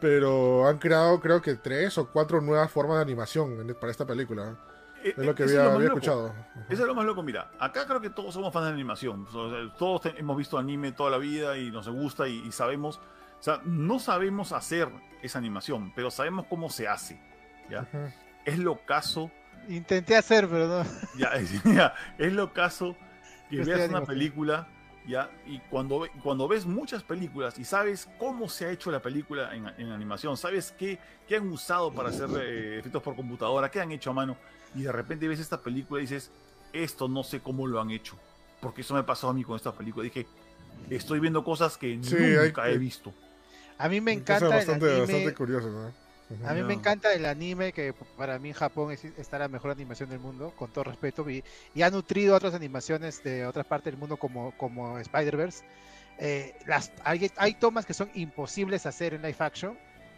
pero 0.00 0.66
han 0.66 0.78
creado 0.78 1.20
creo 1.20 1.40
que 1.42 1.54
tres 1.56 1.96
o 1.98 2.08
cuatro 2.08 2.40
nuevas 2.40 2.70
formas 2.70 2.96
de 2.96 3.02
animación 3.02 3.60
en- 3.60 3.74
para 3.74 3.90
esta 3.90 4.06
película. 4.06 4.56
Eh, 5.04 5.14
Es 5.16 5.24
lo 5.26 5.34
que 5.34 5.42
había, 5.44 5.58
lo 5.58 5.64
más 5.64 5.74
había 5.76 5.86
escuchado. 5.88 6.34
Eso 6.68 6.82
es 6.82 6.88
lo 6.88 6.94
más 6.94 7.04
loco, 7.04 7.22
mira, 7.22 7.50
acá 7.58 7.86
creo 7.86 8.00
que 8.00 8.10
todos 8.10 8.34
somos 8.34 8.52
fans 8.52 8.66
de 8.66 8.72
animación, 8.72 9.26
todos 9.78 10.02
hemos 10.16 10.36
visto 10.36 10.58
anime 10.58 10.92
toda 10.92 11.10
la 11.10 11.18
vida 11.18 11.56
y 11.58 11.70
nos 11.70 11.88
gusta 11.88 12.28
y, 12.28 12.38
y 12.46 12.52
sabemos, 12.52 12.98
o 13.38 13.42
sea, 13.42 13.60
no 13.64 13.98
sabemos 13.98 14.52
hacer 14.52 14.88
esa 15.22 15.38
animación, 15.38 15.92
pero 15.94 16.10
sabemos 16.10 16.46
cómo 16.48 16.70
se 16.70 16.86
hace, 16.88 17.20
¿ya? 17.70 17.80
Ujú. 17.82 18.12
Es 18.44 18.58
lo 18.58 18.76
caso, 18.84 19.30
Intenté 19.68 20.16
hacer, 20.16 20.48
pero 20.48 20.66
no. 20.66 20.84
ya, 21.16 21.28
es, 21.34 21.62
ya, 21.62 21.94
es 22.18 22.32
lo 22.32 22.52
caso 22.52 22.96
que 23.48 23.56
Yo 23.58 23.64
veas 23.64 23.76
una 23.78 23.84
animación. 23.98 24.06
película, 24.06 24.68
ya, 25.06 25.30
y 25.46 25.58
cuando, 25.70 26.06
cuando 26.22 26.46
ves 26.48 26.64
muchas 26.66 27.02
películas 27.04 27.58
y 27.58 27.64
sabes 27.64 28.08
cómo 28.18 28.48
se 28.48 28.66
ha 28.66 28.70
hecho 28.70 28.90
la 28.90 29.00
película 29.00 29.54
en, 29.54 29.66
en 29.78 29.90
animación, 29.92 30.36
sabes 30.36 30.72
qué, 30.76 30.98
qué 31.28 31.36
han 31.36 31.48
usado 31.48 31.92
para 31.92 32.08
hacer 32.10 32.28
eh, 32.40 32.78
efectos 32.80 33.02
por 33.02 33.14
computadora, 33.16 33.70
qué 33.70 33.80
han 33.80 33.92
hecho 33.92 34.10
a 34.10 34.14
mano, 34.14 34.36
y 34.74 34.82
de 34.82 34.92
repente 34.92 35.28
ves 35.28 35.40
esta 35.40 35.60
película 35.60 36.00
y 36.00 36.04
dices, 36.04 36.30
esto 36.72 37.08
no 37.08 37.22
sé 37.22 37.40
cómo 37.40 37.66
lo 37.66 37.80
han 37.80 37.90
hecho, 37.90 38.16
porque 38.60 38.80
eso 38.80 38.94
me 38.94 39.02
pasó 39.02 39.28
a 39.28 39.34
mí 39.34 39.44
con 39.44 39.56
esta 39.56 39.72
película. 39.72 40.04
Dije, 40.04 40.26
estoy 40.90 41.20
viendo 41.20 41.44
cosas 41.44 41.76
que 41.76 41.98
Sí, 42.02 42.16
hay 42.16 42.46
nunca 42.48 42.64
que- 42.64 42.72
he 42.72 42.78
visto. 42.78 43.12
A 43.78 43.88
mí 43.88 44.00
me 44.00 44.12
encanta 44.12 44.48
bastante, 44.48 44.86
el 44.86 45.00
bastante 45.00 45.16
anime. 45.16 45.34
curiosas, 45.34 45.70
¿no? 45.70 45.92
Ujú. 46.30 46.46
A 46.46 46.54
mí 46.54 46.62
me 46.62 46.68
Ya. 46.74 46.78
encanta 46.78 47.12
el 47.12 47.26
anime, 47.26 47.72
que 47.72 47.92
para 48.16 48.38
mí 48.38 48.48
en 48.50 48.54
Japón 48.54 48.92
es, 48.92 49.04
está 49.04 49.38
la 49.38 49.48
mejor 49.48 49.70
animación 49.72 50.08
del 50.08 50.20
mundo, 50.20 50.52
con 50.56 50.70
todo 50.72 50.84
respeto, 50.84 51.28
y, 51.28 51.42
y 51.74 51.82
ha 51.82 51.90
nutrido 51.90 52.34
otras 52.36 52.54
animaciones 52.54 53.22
de 53.22 53.44
otras 53.44 53.66
partes 53.66 53.92
del 53.92 53.98
mundo 53.98 54.16
como, 54.16 54.52
como 54.56 54.98
Spider-Verse. 54.98 55.64
Eh, 56.18 56.54
las, 56.66 56.92
hay, 57.04 57.30
hay 57.36 57.54
tomas 57.54 57.84
que 57.84 57.94
son 57.94 58.10
imposibles 58.14 58.86
hacer 58.86 59.14
en 59.14 59.22
live 59.22 59.36
action, 59.40 59.76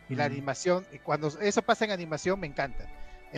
y 0.09 0.15
la 0.15 0.27
Ujú. 0.27 0.35
animación, 0.35 0.87
cuando 1.03 1.29
eso 1.41 1.63
pasa 1.63 1.87
en 1.87 1.91
animación, 1.91 2.39
me 2.39 2.47
encanta. 2.47 2.87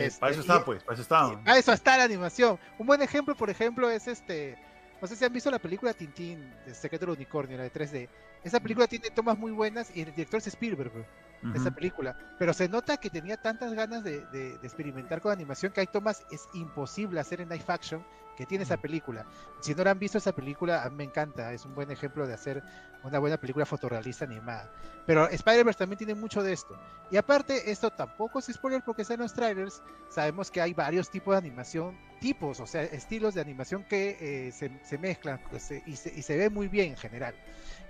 Este, 0.05 0.19
para 0.19 0.31
eso 0.31 0.39
y- 0.39 0.43
está, 0.43 0.63
pues, 0.65 0.83
para 0.83 0.93
eso 0.93 1.01
está. 1.03 1.43
Para 1.43 1.57
eso 1.57 1.73
está 1.73 1.97
la 1.97 2.03
animación. 2.03 2.59
Un 2.77 2.87
buen 2.87 3.01
ejemplo, 3.01 3.35
por 3.35 3.49
ejemplo, 3.49 3.89
es 3.89 4.07
este. 4.07 4.57
No 5.01 5.07
sé 5.07 5.15
si 5.15 5.23
han 5.25 5.33
visto 5.33 5.51
la 5.51 5.59
película 5.59 5.93
Tintín, 5.93 6.51
secreto 6.73 7.05
del 7.05 7.15
unicornio, 7.15 7.55
la 7.57 7.63
de 7.63 7.71
3D. 7.71 8.09
Esa 8.43 8.59
película 8.59 8.87
tiene 8.87 9.09
tomas 9.11 9.37
muy 9.37 9.51
buenas 9.51 9.95
y 9.95 10.01
el 10.01 10.07
director 10.13 10.39
es 10.39 10.47
Spielberg, 10.47 10.91
bro, 10.91 11.05
esa 11.53 11.69
película. 11.71 12.15
Pero 12.39 12.51
se 12.53 12.67
nota 12.67 12.97
que 12.97 13.09
tenía 13.11 13.37
tantas 13.37 13.73
ganas 13.73 14.03
de, 14.03 14.25
de- 14.27 14.57
de 14.57 14.67
experimentar 14.67 15.21
con 15.21 15.31
animación 15.31 15.71
que 15.71 15.81
hay 15.81 15.87
tomas 15.87 16.23
es 16.31 16.47
imposible 16.53 17.19
hacer 17.19 17.41
en 17.41 17.49
live 17.49 17.63
action 17.67 18.03
que 18.35 18.45
tiene 18.47 18.63
esa 18.63 18.77
película. 18.77 19.25
Si 19.61 19.73
no 19.75 19.83
la 19.83 19.91
han 19.91 19.99
visto 19.99 20.17
esa 20.19 20.31
película, 20.31 20.83
a 20.83 20.89
mí 20.89 20.95
me 20.97 21.03
encanta. 21.03 21.53
Es 21.53 21.65
un 21.65 21.75
buen 21.75 21.91
ejemplo 21.91 22.25
de 22.25 22.33
hacer 22.33 22.63
una 23.07 23.19
buena 23.19 23.37
película 23.37 23.65
fotorrealista 23.65 24.25
animada. 24.25 24.69
Pero 25.05 25.27
Spider-Verse 25.29 25.77
también 25.79 25.97
tiene 25.97 26.15
mucho 26.15 26.43
de 26.43 26.53
esto. 26.53 26.75
Y 27.09 27.15
aparte, 27.17 27.71
esto 27.71 27.89
tampoco 27.89 28.39
es 28.39 28.45
spoiler 28.51 28.81
porque 28.83 29.03
está 29.03 29.13
en 29.13 29.21
los 29.21 29.33
trailers. 29.33 29.81
Sabemos 30.09 30.51
que 30.51 30.59
hay 30.61 30.73
varios 30.73 31.09
tipos 31.09 31.33
de 31.33 31.37
animación, 31.37 31.97
tipos, 32.19 32.59
o 32.59 32.67
sea, 32.67 32.83
estilos 32.83 33.33
de 33.33 33.41
animación 33.41 33.83
que 33.85 34.17
eh, 34.19 34.51
se, 34.51 34.69
se 34.83 34.97
mezclan 34.97 35.39
pues, 35.49 35.63
se- 35.63 35.81
y, 35.85 35.95
se, 35.95 36.13
y 36.13 36.21
se 36.21 36.35
ve 36.37 36.49
muy 36.49 36.67
bien 36.67 36.89
en 36.91 36.97
general. 36.97 37.33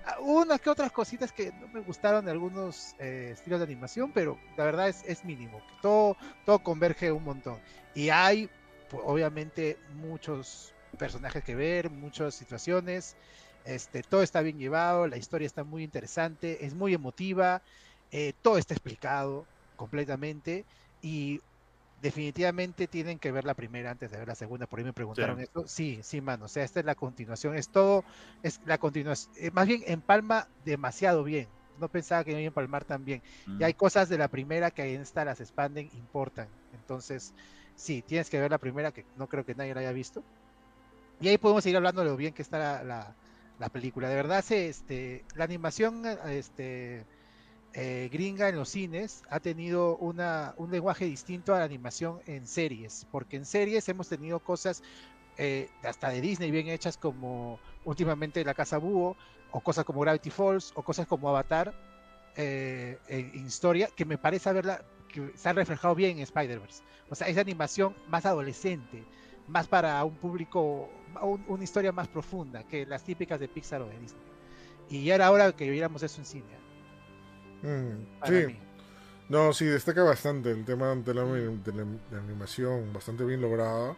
Ah, 0.05 0.17
Unas 0.19 0.61
que 0.61 0.69
otras 0.69 0.91
cositas 0.91 1.31
que 1.31 1.51
no 1.59 1.67
me 1.69 1.79
gustaron 1.81 2.23
de 2.25 2.31
algunos 2.31 2.95
eh, 2.99 3.29
estilos 3.33 3.59
de 3.59 3.65
animación, 3.65 4.11
pero 4.13 4.37
la 4.55 4.65
verdad 4.65 4.87
es, 4.89 5.03
es 5.05 5.25
mínimo. 5.25 5.61
Todo, 5.81 6.15
todo 6.45 6.59
converge 6.59 7.11
un 7.11 7.23
montón. 7.23 7.59
Y 7.95 8.09
hay, 8.09 8.47
pues, 8.89 9.01
obviamente, 9.05 9.79
muchos 9.95 10.75
personajes 10.99 11.43
que 11.43 11.55
ver, 11.55 11.89
muchas 11.89 12.35
situaciones. 12.35 13.15
Este, 13.67 14.01
todo 14.03 14.23
está 14.23 14.41
bien 14.41 14.57
llevado, 14.59 15.07
la 15.07 15.17
historia 15.17 15.45
está 15.47 15.63
muy 15.65 15.83
interesante, 15.83 16.65
es 16.65 16.73
muy 16.75 16.93
emotiva, 16.93 17.61
eh, 18.11 18.33
todo 18.41 18.57
está 18.57 18.73
explicado 18.73 19.49
completamente 19.75 20.67
y 21.01 21.41
definitivamente 21.95 22.87
tienen 22.87 23.19
que 23.19 23.31
ver 23.31 23.45
la 23.45 23.55
primera 23.55 23.91
antes 23.91 24.11
de 24.11 24.17
ver 24.19 24.27
la 24.27 24.35
segunda. 24.35 24.67
Por 24.67 24.79
ahí 24.79 24.85
me 24.85 24.93
preguntaron 24.93 25.39
Sí. 25.39 25.41
esto. 25.41 25.67
Sí, 25.67 26.01
sí, 26.03 26.21
mano. 26.21 26.45
O 26.45 26.47
sea, 26.47 26.63
esta 26.63 26.79
es 26.79 26.85
la 26.85 26.95
continuación. 26.95 27.55
Es 27.55 27.69
todo, 27.71 28.05
es 28.41 28.59
la 28.63 28.77
continuación. 28.77 29.31
eh, 29.47 29.51
más 29.51 29.67
bien 29.67 29.81
empalma 29.87 30.47
demasiado 30.57 31.23
bien. 31.23 31.57
No 31.75 31.89
pensaba 31.89 32.23
que 32.23 32.31
iba 32.31 32.39
a 32.39 32.43
empalmar 32.43 32.85
tan 32.85 33.03
bien. 33.05 33.21
Y 33.57 33.63
hay 33.63 33.73
cosas 33.73 34.09
de 34.09 34.17
la 34.17 34.29
primera 34.29 34.71
que 34.71 34.93
en 34.93 35.01
esta 35.01 35.25
las 35.25 35.39
expanden, 35.41 35.89
importan. 35.91 36.59
Entonces, 36.71 37.33
sí, 37.75 38.03
tienes 38.03 38.29
que 38.29 38.39
ver 38.39 38.51
la 38.51 38.59
primera, 38.59 38.91
que 38.91 39.05
no 39.13 39.27
creo 39.27 39.45
que 39.45 39.55
nadie 39.55 39.73
la 39.75 39.81
haya 39.81 39.91
visto. 39.91 40.25
Y 41.19 41.27
ahí 41.29 41.37
podemos 41.37 41.63
seguir 41.63 41.77
hablando 41.77 42.01
de 42.03 42.09
lo 42.09 42.17
bien 42.17 42.33
que 42.33 42.41
está 42.43 42.59
la, 42.59 42.83
la- 42.83 43.17
la 43.59 43.69
película. 43.69 44.09
De 44.09 44.15
verdad, 44.15 44.43
se, 44.43 44.69
este, 44.69 45.25
la 45.35 45.45
animación 45.45 46.03
este, 46.29 47.05
eh, 47.73 48.09
gringa 48.11 48.49
en 48.49 48.55
los 48.55 48.69
cines 48.69 49.23
ha 49.29 49.39
tenido 49.39 49.97
una, 49.97 50.53
un 50.57 50.71
lenguaje 50.71 51.05
distinto 51.05 51.53
a 51.53 51.59
la 51.59 51.65
animación 51.65 52.19
en 52.25 52.47
series, 52.47 53.05
porque 53.11 53.37
en 53.37 53.45
series 53.45 53.87
hemos 53.89 54.09
tenido 54.09 54.39
cosas 54.39 54.83
eh, 55.37 55.69
hasta 55.83 56.09
de 56.09 56.21
Disney 56.21 56.49
bien 56.49 56.67
hechas 56.69 56.97
como 56.97 57.59
últimamente 57.85 58.43
La 58.43 58.53
Casa 58.53 58.77
Búho, 58.77 59.15
o 59.51 59.61
cosas 59.61 59.85
como 59.85 60.01
Gravity 60.01 60.29
Falls, 60.29 60.71
o 60.75 60.83
cosas 60.83 61.07
como 61.07 61.29
Avatar 61.29 61.73
eh, 62.35 62.97
en 63.07 63.45
historia, 63.45 63.89
que 63.95 64.05
me 64.05 64.17
parece 64.17 64.49
haberla, 64.49 64.83
que 65.07 65.31
se 65.35 65.49
ha 65.49 65.53
reflejado 65.53 65.95
bien 65.95 66.17
en 66.17 66.23
Spider-Verse. 66.23 66.83
O 67.09 67.15
sea, 67.15 67.27
esa 67.27 67.41
animación 67.41 67.95
más 68.07 68.25
adolescente, 68.25 69.05
más 69.47 69.67
para 69.67 70.03
un 70.03 70.15
público, 70.17 70.89
un- 71.21 71.43
una 71.47 71.63
historia 71.63 71.91
más 71.91 72.07
profunda 72.07 72.63
que 72.63 72.85
las 72.85 73.03
típicas 73.03 73.39
de 73.39 73.47
Pixar 73.47 73.81
o 73.81 73.87
de 73.87 73.97
Disney. 73.99 74.21
Y 74.89 75.03
ya 75.05 75.15
era 75.15 75.31
hora 75.31 75.51
que 75.53 75.69
viéramos 75.69 76.01
eso 76.03 76.19
en 76.21 76.25
cine. 76.25 76.57
Mm, 77.61 78.19
para 78.19 78.39
sí, 78.39 78.47
mí. 78.47 78.57
no, 79.29 79.53
sí, 79.53 79.65
destaca 79.65 80.03
bastante 80.03 80.51
el 80.51 80.63
tema 80.63 80.93
de 80.95 81.13
la, 81.13 81.23
de 81.23 81.73
la- 81.73 81.83
de 81.83 81.97
la 82.11 82.19
animación, 82.19 82.93
bastante 82.93 83.23
bien 83.25 83.41
lograda. 83.41 83.95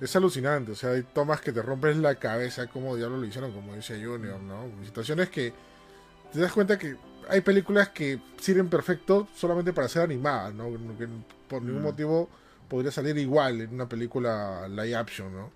Es 0.00 0.16
alucinante, 0.16 0.72
o 0.72 0.74
sea, 0.74 0.90
hay 0.90 1.04
tomas 1.04 1.40
que 1.40 1.52
te 1.52 1.62
rompes 1.62 1.96
la 1.96 2.16
cabeza 2.16 2.66
como 2.66 2.96
diablo 2.96 3.18
lo 3.18 3.24
hicieron, 3.24 3.52
como 3.52 3.76
dice 3.76 4.04
Junior, 4.04 4.40
¿no? 4.40 4.64
Situaciones 4.84 5.28
que 5.28 5.52
te 6.32 6.40
das 6.40 6.52
cuenta 6.52 6.76
que 6.76 6.96
hay 7.28 7.40
películas 7.42 7.90
que 7.90 8.18
sirven 8.40 8.68
perfecto 8.68 9.28
solamente 9.36 9.72
para 9.72 9.86
ser 9.88 10.02
animadas, 10.02 10.52
¿no? 10.54 10.64
Que 10.98 11.06
por 11.48 11.62
ningún 11.62 11.82
Mm. 11.82 11.84
motivo 11.84 12.28
podría 12.70 12.90
salir 12.90 13.18
igual 13.18 13.60
en 13.60 13.74
una 13.74 13.86
película 13.88 14.66
live 14.68 14.96
action, 14.96 15.30
¿no? 15.34 15.46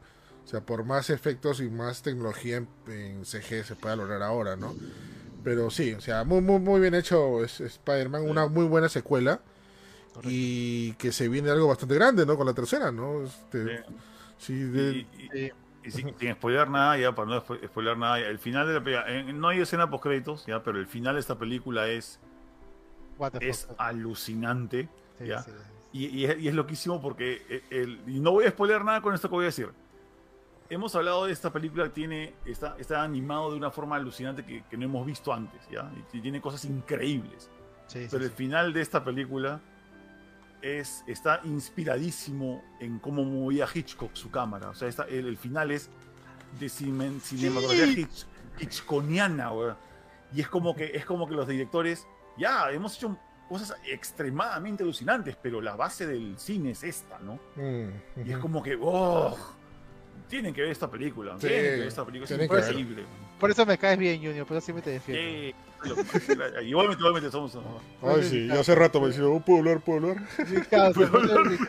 O 0.44 0.46
sea, 0.46 0.60
por 0.60 0.84
más 0.84 1.08
efectos 1.08 1.60
y 1.62 1.70
más 1.70 2.02
tecnología 2.02 2.58
en, 2.58 2.68
en 2.88 3.24
CG 3.24 3.64
se 3.64 3.74
pueda 3.76 3.96
lograr 3.96 4.22
ahora, 4.22 4.56
¿no? 4.56 4.74
Pero 5.42 5.70
sí, 5.70 5.94
o 5.94 6.00
sea, 6.02 6.24
muy, 6.24 6.42
muy, 6.42 6.58
muy 6.60 6.80
bien 6.80 6.94
hecho 6.94 7.42
Spider-Man, 7.44 8.24
Sí. 8.24 8.28
una 8.30 8.46
muy 8.48 8.66
buena 8.66 8.90
secuela 8.90 9.40
Correcto. 10.12 10.28
y 10.30 10.92
que 10.98 11.12
se 11.12 11.28
viene 11.28 11.48
algo 11.50 11.68
bastante 11.68 11.94
grande, 11.94 12.26
¿no? 12.26 12.36
Con 12.36 12.46
la 12.46 12.52
tercera, 12.52 12.92
¿no? 12.92 13.22
Este, 13.24 13.78
Sí. 13.78 13.82
sí, 14.38 14.54
de- 14.64 14.92
Y- 14.92 15.06
y- 15.18 15.28
Sí. 15.32 15.52
Y 15.86 15.90
sin, 15.90 16.18
sin 16.18 16.32
spoiler 16.32 16.70
nada, 16.70 16.96
ya 16.96 17.14
para 17.14 17.28
no 17.28 17.44
spo- 17.44 17.62
spoiler 17.66 17.96
nada, 17.98 18.18
ya, 18.18 18.28
el 18.28 18.38
final 18.38 18.66
de 18.66 18.72
la 18.72 18.82
película, 18.82 19.04
eh, 19.06 19.32
no 19.34 19.48
hay 19.48 19.60
escena 19.60 19.90
post 19.90 20.02
créditos, 20.04 20.46
ya, 20.46 20.62
pero 20.62 20.78
el 20.78 20.86
final 20.86 21.14
de 21.16 21.20
esta 21.20 21.36
película 21.38 21.88
es, 21.88 22.18
What 23.18 23.32
the 23.32 23.48
es 23.50 23.66
fuck. 23.66 23.76
alucinante, 23.78 24.88
Sí, 25.18 25.26
ya. 25.26 25.42
sí. 25.42 25.50
Y, 25.94 26.06
y 26.08 26.24
es, 26.26 26.38
y 26.40 26.48
es 26.48 26.54
loquísimo 26.54 27.00
porque 27.00 27.46
eh, 27.48 27.62
el, 27.70 28.02
y 28.06 28.18
no 28.18 28.32
voy 28.32 28.46
a 28.46 28.50
spoiler 28.50 28.84
nada 28.84 29.00
con 29.00 29.14
esto 29.14 29.28
que 29.28 29.34
voy 29.36 29.44
a 29.44 29.46
decir. 29.46 29.70
Hemos 30.68 30.94
hablado 30.96 31.26
de 31.26 31.32
esta 31.32 31.52
película, 31.52 31.88
tiene, 31.92 32.34
está, 32.44 32.74
está 32.78 33.02
animado 33.02 33.52
de 33.52 33.56
una 33.58 33.70
forma 33.70 33.94
alucinante 33.96 34.44
que, 34.44 34.64
que 34.68 34.76
no 34.76 34.86
hemos 34.86 35.06
visto 35.06 35.32
antes, 35.32 35.60
¿ya? 35.70 35.88
Y, 36.12 36.20
tiene 36.20 36.40
cosas 36.40 36.64
increíbles. 36.64 37.48
Sí, 37.86 38.02
sí, 38.02 38.08
Pero 38.10 38.24
el 38.24 38.30
sí. 38.30 38.36
final 38.36 38.72
de 38.72 38.80
esta 38.80 39.04
película 39.04 39.60
es, 40.62 41.04
está 41.06 41.40
inspiradísimo 41.44 42.64
en 42.80 42.98
cómo 42.98 43.22
movía 43.24 43.68
Hitchcock 43.72 44.14
su 44.14 44.30
cámara. 44.30 44.70
O 44.70 44.74
sea, 44.74 44.88
esta- 44.88 45.04
el, 45.04 45.28
el 45.28 45.36
final 45.36 45.70
es 45.70 45.90
de 46.58 46.68
cinematografía 46.68 47.86
hitch, 47.86 48.26
hitchconiana, 48.58 49.52
weón. 49.52 49.76
Y 50.34 50.40
es 50.40 50.48
como, 50.48 50.74
que, 50.74 50.86
es 50.94 51.04
como 51.04 51.28
que 51.28 51.34
los 51.34 51.46
directores, 51.46 52.06
ya, 52.36 52.70
hemos 52.72 52.96
hecho 52.96 53.16
cosas 53.48 53.76
extremadamente 53.90 54.82
alucinantes, 54.82 55.36
pero 55.40 55.60
la 55.60 55.76
base 55.76 56.06
del 56.06 56.38
cine 56.38 56.70
es 56.72 56.82
esta, 56.84 57.18
¿no? 57.18 57.38
mm, 57.56 58.26
Y 58.26 58.32
es 58.32 58.38
como 58.38 58.62
que, 58.62 58.78
oh, 58.80 59.36
tienen 60.28 60.54
que 60.54 60.62
ver 60.62 60.70
esta 60.70 60.90
película. 60.90 61.34
Sí, 61.38 61.46
tienen 61.48 61.64
que 61.64 61.78
ver 61.78 61.88
esta 61.88 62.04
película. 62.04 62.24
Es 62.36 62.42
increíble. 62.42 63.04
Por 63.38 63.50
eso 63.50 63.66
me 63.66 63.76
caes 63.76 63.98
bien, 63.98 64.22
Junior, 64.22 64.46
pero 64.48 64.60
siempre 64.60 64.82
te 64.82 64.90
defiendo. 64.90 65.22
Sí, 65.22 65.54
igualmente, 66.62 67.00
igualmente 67.00 67.30
somos. 67.30 67.58
Ay, 68.00 68.22
sí, 68.22 68.46
yo 68.46 68.60
hace 68.60 68.74
rato 68.74 69.00
me 69.02 69.08
decía, 69.08 69.26
"Oh, 69.26 69.38
¿puedo 69.40 69.58
hablar? 69.58 69.80
¿Puedo 69.80 69.98
hablar? 69.98 70.24
Por 70.36 70.46
ser 70.46 70.58
mi 70.58 70.64
causa, 70.66 71.00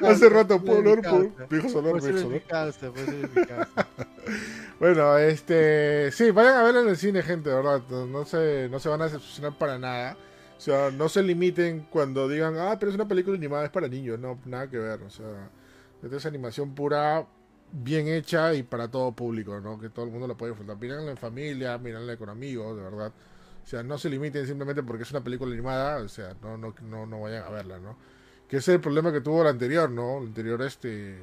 Hace 0.07 0.29
rato, 0.29 0.57
por 0.57 0.65
¿puedo 0.65 0.79
hablar? 0.79 1.01
¿Puedo? 1.01 1.35
causa. 1.35 1.47
Me 1.51 1.69
sonar, 1.69 1.91
Por 1.91 2.01
por 2.29 2.47
causa. 2.47 3.87
Bueno, 4.79 5.17
este, 5.17 6.11
sí, 6.11 6.31
vayan 6.31 6.55
a 6.55 6.63
verla 6.63 6.81
en 6.81 6.89
el 6.89 6.97
cine, 6.97 7.21
gente, 7.23 7.49
de 7.49 7.55
¿verdad? 7.55 7.81
No 7.89 8.25
se, 8.25 8.67
no 8.69 8.79
se 8.79 8.89
van 8.89 9.01
a 9.01 9.05
decepcionar 9.05 9.57
para 9.57 9.77
nada. 9.77 10.15
O 10.57 10.59
sea, 10.59 10.89
no 10.91 11.09
se 11.09 11.21
limiten 11.21 11.87
cuando 11.89 12.27
digan, 12.27 12.57
ah, 12.57 12.77
pero 12.79 12.89
es 12.89 12.95
una 12.95 13.07
película 13.07 13.37
animada, 13.37 13.65
es 13.65 13.71
para 13.71 13.87
niños. 13.87 14.19
No, 14.19 14.39
nada 14.45 14.69
que 14.69 14.77
ver. 14.77 15.01
O 15.03 15.09
sea, 15.09 15.49
esta 16.01 16.15
es 16.17 16.25
animación 16.25 16.73
pura, 16.73 17.27
bien 17.71 18.07
hecha 18.07 18.53
y 18.53 18.63
para 18.63 18.89
todo 18.89 19.11
público, 19.11 19.59
¿no? 19.59 19.79
Que 19.79 19.89
todo 19.89 20.05
el 20.05 20.11
mundo 20.11 20.27
la 20.27 20.35
puede 20.35 20.51
disfrutar. 20.51 20.77
Mírenla 20.77 21.11
en 21.11 21.17
familia, 21.17 21.77
mírenla 21.77 22.17
con 22.17 22.29
amigos, 22.29 22.77
de 22.77 22.83
verdad. 22.83 23.11
O 23.63 23.67
sea, 23.67 23.83
no 23.83 23.97
se 23.97 24.09
limiten 24.09 24.45
simplemente 24.45 24.83
porque 24.83 25.03
es 25.03 25.11
una 25.11 25.23
película 25.23 25.51
animada, 25.51 25.97
o 25.97 26.07
sea, 26.07 26.35
no, 26.41 26.57
no, 26.57 26.73
no, 26.83 27.05
no 27.05 27.21
vayan 27.21 27.43
a 27.43 27.49
verla, 27.49 27.79
¿no? 27.79 27.97
Que 28.47 28.57
ese 28.57 28.71
es 28.71 28.75
el 28.75 28.81
problema 28.81 29.11
que 29.11 29.21
tuvo 29.21 29.43
la 29.43 29.49
anterior, 29.49 29.89
¿no? 29.89 30.19
La 30.19 30.27
anterior, 30.27 30.61
este... 30.61 31.17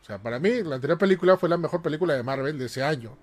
O 0.00 0.04
sea, 0.04 0.22
para 0.22 0.38
mí, 0.38 0.62
la 0.62 0.76
anterior 0.76 0.98
película 0.98 1.36
fue 1.36 1.48
la 1.48 1.56
mejor 1.58 1.82
película 1.82 2.14
de 2.14 2.22
Marvel 2.22 2.58
de 2.58 2.66
ese 2.66 2.82
año. 2.82 3.16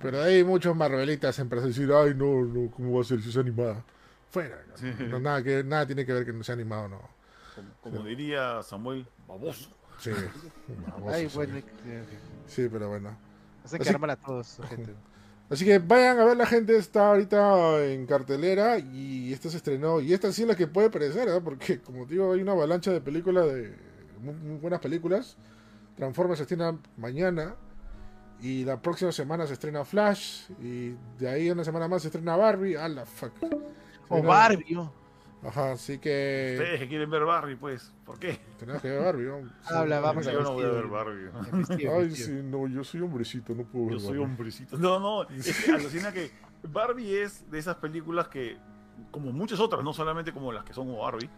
Pero 0.00 0.22
hay 0.22 0.44
muchos 0.44 0.74
Marvelitas 0.74 1.38
en 1.38 1.48
decir, 1.48 1.90
ay, 1.92 2.14
no, 2.14 2.44
no, 2.44 2.70
¿cómo 2.70 2.94
va 2.94 3.02
a 3.02 3.04
ser 3.04 3.20
si 3.20 3.28
es 3.28 3.36
animada? 3.36 3.84
Fuera, 4.30 4.62
¿no? 4.68 4.76
Sí. 4.76 4.92
No, 5.08 5.18
nada, 5.18 5.42
que, 5.42 5.62
nada 5.64 5.86
tiene 5.86 6.06
que 6.06 6.12
ver 6.12 6.24
que 6.24 6.32
no 6.32 6.42
sea 6.44 6.54
animado, 6.54 6.88
no. 6.88 7.00
Como, 7.54 7.68
como 7.96 8.04
diría 8.08 8.62
Samuel, 8.62 9.06
baboso. 9.26 9.70
Sí, 9.98 10.10
baboso, 10.92 11.14
Ay, 11.14 11.28
sí. 11.28 11.36
bueno, 11.36 11.60
Sí, 12.46 12.68
pero 12.70 12.88
bueno. 12.88 13.16
hacen 13.64 13.80
Así- 13.80 13.88
que 13.90 13.94
arman 13.94 14.10
a 14.10 14.16
todos, 14.16 14.60
gente. 14.68 14.94
Así 15.50 15.64
que 15.64 15.80
vayan 15.80 16.16
a 16.20 16.24
ver, 16.26 16.36
la 16.36 16.46
gente 16.46 16.76
está 16.76 17.08
ahorita 17.08 17.84
en 17.84 18.06
cartelera 18.06 18.78
y 18.78 19.32
esta 19.32 19.50
se 19.50 19.56
estrenó. 19.56 20.00
Y 20.00 20.12
esta 20.14 20.30
sí 20.30 20.42
es 20.42 20.48
la 20.48 20.54
que 20.54 20.68
puede 20.68 20.90
parecer, 20.90 21.28
¿eh? 21.28 21.40
porque 21.42 21.80
como 21.80 22.06
digo, 22.06 22.32
hay 22.32 22.40
una 22.42 22.52
avalancha 22.52 22.92
de 22.92 23.00
películas, 23.00 23.46
de 23.46 23.74
muy, 24.20 24.34
muy 24.34 24.58
buenas 24.58 24.78
películas. 24.78 25.36
Transformers 25.96 26.38
se 26.38 26.42
estrena 26.44 26.78
mañana 26.96 27.56
y 28.40 28.64
la 28.64 28.80
próxima 28.80 29.10
semana 29.10 29.44
se 29.48 29.54
estrena 29.54 29.84
Flash 29.84 30.50
y 30.62 30.94
de 31.18 31.28
ahí 31.28 31.50
una 31.50 31.64
semana 31.64 31.88
más 31.88 32.02
se 32.02 32.08
estrena 32.08 32.36
Barbie. 32.36 32.76
A 32.76 32.88
la 32.88 33.04
fuck. 33.04 33.32
O 34.10 34.22
¿no? 34.22 34.92
Ajá, 35.42 35.72
así 35.72 35.98
que 35.98 36.56
Ustedes 36.58 36.80
que 36.80 36.88
quieren 36.88 37.08
ver 37.08 37.24
Barbie, 37.24 37.56
pues, 37.56 37.94
¿por 38.04 38.18
qué? 38.18 38.38
tenemos 38.58 38.82
que 38.82 38.90
ver 38.90 39.02
Barbie. 39.02 39.24
¿no? 39.24 39.50
Habla, 39.74 40.00
vamos 40.00 40.26
a 40.26 40.32
Yo 40.32 40.42
no 40.42 40.52
voy 40.52 40.64
a 40.64 40.68
ver. 40.68 40.86
Barbie. 40.86 41.30
Ay, 41.90 42.10
sí, 42.10 42.40
no, 42.44 42.66
yo 42.66 42.84
soy 42.84 43.00
hombrecito, 43.00 43.54
no 43.54 43.64
puedo 43.64 43.86
ver 43.86 43.94
Yo 43.94 44.00
soy 44.00 44.18
Barbie. 44.18 44.24
hombrecito. 44.24 44.76
No, 44.76 45.00
no, 45.00 45.22
es 45.30 45.64
que 45.64 45.72
alucina 45.72 46.12
que 46.12 46.30
Barbie 46.62 47.22
es 47.22 47.50
de 47.50 47.58
esas 47.58 47.76
películas 47.76 48.28
que, 48.28 48.58
como 49.10 49.32
muchas 49.32 49.60
otras, 49.60 49.82
no 49.82 49.94
solamente 49.94 50.32
como 50.32 50.52
las 50.52 50.64
que 50.64 50.74
son 50.74 50.88
como 50.88 51.02
Barbie, 51.02 51.30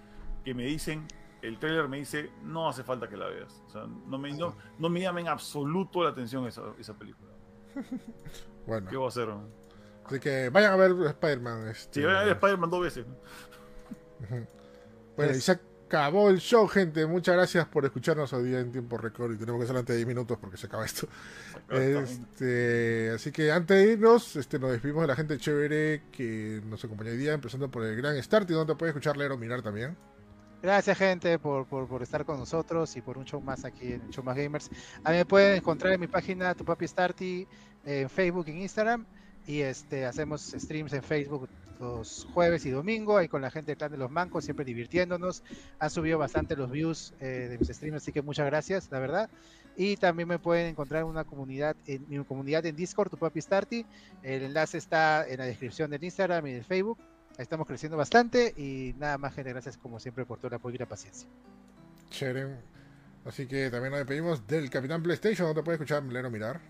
que 0.45 0.53
me 0.53 0.65
dicen, 0.65 1.07
el 1.43 1.59
trailer 1.61 1.87
me 1.89 1.99
dice, 1.99 2.31
no 2.43 2.69
hace 2.69 2.83
falta 2.83 3.09
que 3.09 3.17
la 3.17 3.29
veas. 3.29 3.63
O 3.67 3.71
sea, 3.71 3.87
no 3.87 4.19
me, 4.19 4.33
no, 4.33 4.57
no 4.79 4.89
me 4.89 5.01
llama 5.01 5.21
en 5.21 5.29
absoluto 5.29 6.03
la 6.03 6.11
atención 6.11 6.45
esa, 6.47 6.63
esa 6.79 6.99
película. 6.99 7.31
Bueno, 8.67 8.91
¿Qué 8.91 8.97
voy 8.97 9.07
a 9.07 9.09
hacer? 9.09 9.29
Así 10.13 10.21
que 10.21 10.49
vayan 10.51 10.73
a 10.73 10.77
ver 10.77 10.93
Spider-Man. 10.93 11.69
Este, 11.69 12.01
Si 12.01 12.07
voy 12.07 12.15
a 12.15 12.21
ver 12.21 12.33
Spider-Man 12.33 12.71
dos 12.71 12.83
veces. 12.83 13.07
Bueno, 15.17 15.35
y 15.35 15.41
se 15.41 15.53
acabó 15.53 16.31
el 16.31 16.39
show, 16.39 16.67
gente. 16.69 17.05
Muchas 17.07 17.35
gracias 17.35 17.67
por 17.67 17.85
escucharnos 17.85 18.33
hoy 18.33 18.45
día 18.45 18.61
en 18.61 18.73
tiempo 18.73 18.97
récord. 18.97 19.33
Y 19.35 19.37
tenemos 19.37 19.59
que 19.59 19.65
hacer 19.65 19.77
antes 19.77 19.95
de 19.95 19.97
10 19.99 20.09
minutos 20.09 20.39
porque 20.41 20.57
se 20.57 20.67
acaba 20.67 20.85
esto. 20.85 21.07
Este, 21.69 23.11
así 23.15 23.31
que 23.33 23.53
antes 23.53 23.77
de 23.77 23.93
irnos, 23.93 24.37
este, 24.37 24.59
nos 24.59 24.71
despedimos 24.73 25.03
de 25.03 25.09
la 25.09 25.17
gente 25.17 25.39
chévere 25.39 26.05
que 26.11 26.63
nos 26.65 26.85
acompañó 26.85 27.11
hoy 27.11 27.17
día, 27.17 27.33
empezando 27.33 27.71
por 27.71 27.85
el 27.85 27.97
gran 27.97 28.23
Start 28.23 28.51
y 28.51 28.55
donde 28.55 28.75
puede 28.75 28.91
escuchar, 28.91 29.17
leer 29.17 29.33
o 29.33 29.39
mirar 29.39 29.63
también. 29.63 29.97
Gracias, 30.63 30.97
gente, 30.97 31.39
por, 31.41 31.67
por, 31.67 31.89
por 31.89 32.03
estar 32.03 32.25
con 32.25 32.39
nosotros 32.39 32.97
y 32.97 33.03
por 33.03 33.19
un 33.19 33.25
show 33.25 33.41
más 33.41 33.65
aquí 33.65 33.95
en 33.95 34.03
el 34.03 34.11
Show 34.11 34.23
Más 34.23 34.37
Gamers. 34.37 34.71
A 35.03 35.11
mí 35.11 35.17
me 35.17 35.27
pueden 35.27 35.57
encontrar 35.57 35.93
en 35.93 36.01
mi 36.01 36.07
página 36.07 36.55
Tu 36.55 36.65
Papi 36.65 36.87
Starty, 36.87 37.49
en 37.85 38.09
Facebook, 38.09 38.49
en 38.49 38.59
Instagram. 38.59 39.05
Y 39.47 39.61
este 39.61 40.07
hacemos 40.07 40.55
streams 40.57 40.93
en 40.93 41.03
Facebook 41.03 41.49
los 41.83 42.29
jueves 42.33 42.65
y 42.65 42.71
domingo, 42.71 43.17
ahí 43.17 43.27
con 43.27 43.43
la 43.43 43.51
gente 43.51 43.73
del 43.73 43.77
Clan 43.77 43.91
de 43.91 43.99
los 43.99 44.11
Mancos, 44.11 44.45
siempre 44.45 44.65
divirtiéndonos. 44.65 45.43
Han 45.81 45.91
subido 45.91 46.17
bastante 46.17 46.55
los 46.55 46.71
views 46.71 47.13
eh, 47.19 47.49
de 47.51 47.59
mis 47.59 47.69
streams, 47.69 47.97
así 47.97 48.13
que 48.13 48.23
muchas 48.23 48.47
gracias, 48.47 48.89
la 48.93 49.01
verdad. 49.01 49.29
Y 49.77 49.97
también 49.97 50.29
me 50.29 50.39
pueden 50.39 50.69
encontrar 50.69 51.03
en 51.03 51.09
una 51.09 51.25
comunidad, 51.25 51.77
en 51.87 52.09
mi 52.09 52.23
comunidad 52.25 52.65
en 52.67 52.77
Discord, 52.77 53.11
Tu 53.11 53.17
Papi 53.17 53.41
Starty. 53.41 53.85
El 54.23 54.45
enlace 54.45 54.79
está 54.79 55.27
en 55.27 55.39
la 55.39 55.45
descripción 55.45 55.91
del 55.91 56.05
Instagram 56.05 56.47
y 56.47 56.53
del 56.53 56.65
Facebook. 56.65 56.99
Ahí 57.31 57.43
estamos 57.43 57.67
creciendo 57.67 57.97
bastante 57.97 58.55
y 58.57 58.95
nada 58.99 59.19
más, 59.19 59.35
gente, 59.35 59.51
gracias 59.51 59.77
como 59.77 59.99
siempre 59.99 60.25
por 60.25 60.39
todo 60.39 60.49
el 60.49 60.55
apoyo 60.55 60.77
y 60.77 60.79
la 60.79 60.87
paciencia. 60.87 61.29
Chévere. 62.11 62.59
Así 63.25 63.47
que 63.47 63.71
también 63.71 63.91
nos 63.91 64.01
despedimos 64.01 64.47
del 64.47 64.69
Capitán 64.69 65.03
PlayStation, 65.03 65.49
donde 65.49 65.63
puede 65.63 65.77
escuchar, 65.77 66.03
leer 66.05 66.27
o 66.27 66.31
mirar. 66.31 66.61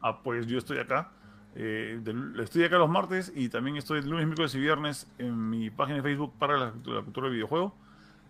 Ah, 0.00 0.22
pues 0.22 0.46
yo 0.46 0.58
estoy 0.58 0.78
acá. 0.78 1.10
Eh, 1.58 1.98
del- 2.02 2.38
estoy 2.40 2.64
acá 2.64 2.76
los 2.78 2.88
martes 2.90 3.32
y 3.34 3.48
también 3.48 3.76
estoy 3.76 4.02
lunes, 4.02 4.26
miércoles 4.26 4.54
y 4.54 4.60
viernes 4.60 5.10
en 5.18 5.48
mi 5.50 5.70
página 5.70 5.96
de 5.96 6.02
Facebook 6.02 6.34
para 6.38 6.56
la, 6.58 6.72
la 6.84 7.02
cultura 7.02 7.26
del 7.28 7.34
videojuego. 7.36 7.74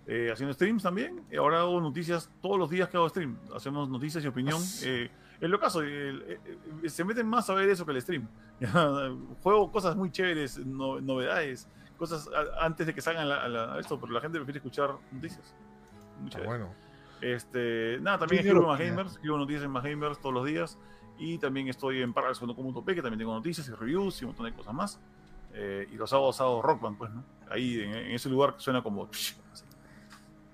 eh, 0.08 0.30
haciendo 0.32 0.54
streams 0.54 0.84
también. 0.84 1.22
Y 1.32 1.36
ahora 1.36 1.60
hago 1.62 1.80
noticias 1.80 2.30
todos 2.40 2.56
los 2.56 2.70
días 2.70 2.88
que 2.88 2.96
hago 2.96 3.08
stream. 3.08 3.36
Hacemos 3.52 3.88
noticias 3.88 4.22
y 4.24 4.28
opinión. 4.28 4.54
As- 4.54 4.84
Eh, 4.84 5.10
en 5.40 5.50
lo 5.50 5.58
caso, 5.58 5.80
el- 5.82 6.22
eh, 6.28 6.40
eh, 6.84 6.88
se 6.88 7.02
meten 7.04 7.26
más 7.26 7.50
a 7.50 7.54
ver 7.54 7.68
eso 7.68 7.84
que 7.84 7.90
el 7.90 8.00
stream. 8.00 8.28
Juego 9.42 9.72
cosas 9.72 9.96
muy 9.96 10.10
chéveres, 10.12 10.58
no- 10.64 11.00
novedades, 11.00 11.68
cosas 11.98 12.28
a- 12.28 12.64
antes 12.64 12.86
de 12.86 12.94
que 12.94 13.00
salgan 13.00 13.28
a, 13.30 13.48
la- 13.48 13.74
a 13.74 13.80
esto, 13.80 13.98
pero 14.00 14.12
la 14.12 14.20
gente 14.20 14.38
prefiere 14.38 14.58
escuchar 14.58 14.90
noticias. 15.10 15.54
Muy 16.20 16.30
Ah, 16.36 16.40
bueno. 16.44 16.72
Este, 17.20 17.98
nada, 18.00 18.18
también 18.18 18.44
escribo 18.46 18.72
en 18.76 18.88
Gamers, 18.90 19.12
escribo 19.12 19.38
noticias 19.38 19.64
en 19.64 19.70
Más 19.70 19.82
Gamers 19.82 20.20
todos 20.20 20.34
los 20.34 20.44
días. 20.46 20.78
Y 21.18 21.38
también 21.38 21.68
estoy 21.68 22.02
en 22.02 22.12
Parallels.com.p, 22.12 22.94
que 22.94 23.02
también 23.02 23.18
tengo 23.18 23.34
noticias 23.34 23.66
y 23.68 23.72
reviews 23.72 24.20
y 24.20 24.24
un 24.24 24.30
montón 24.30 24.46
de 24.46 24.52
cosas 24.52 24.74
más. 24.74 25.00
Eh, 25.54 25.88
y 25.90 25.96
los 25.96 26.12
hago 26.12 26.28
asados 26.30 26.62
Rock 26.62 26.80
Band, 26.82 26.98
pues, 26.98 27.10
¿no? 27.12 27.24
Ahí 27.50 27.80
en, 27.80 27.94
en 27.94 28.10
ese 28.12 28.28
lugar 28.28 28.54
que 28.54 28.60
suena 28.60 28.82
como. 28.82 29.04
así. 29.06 29.34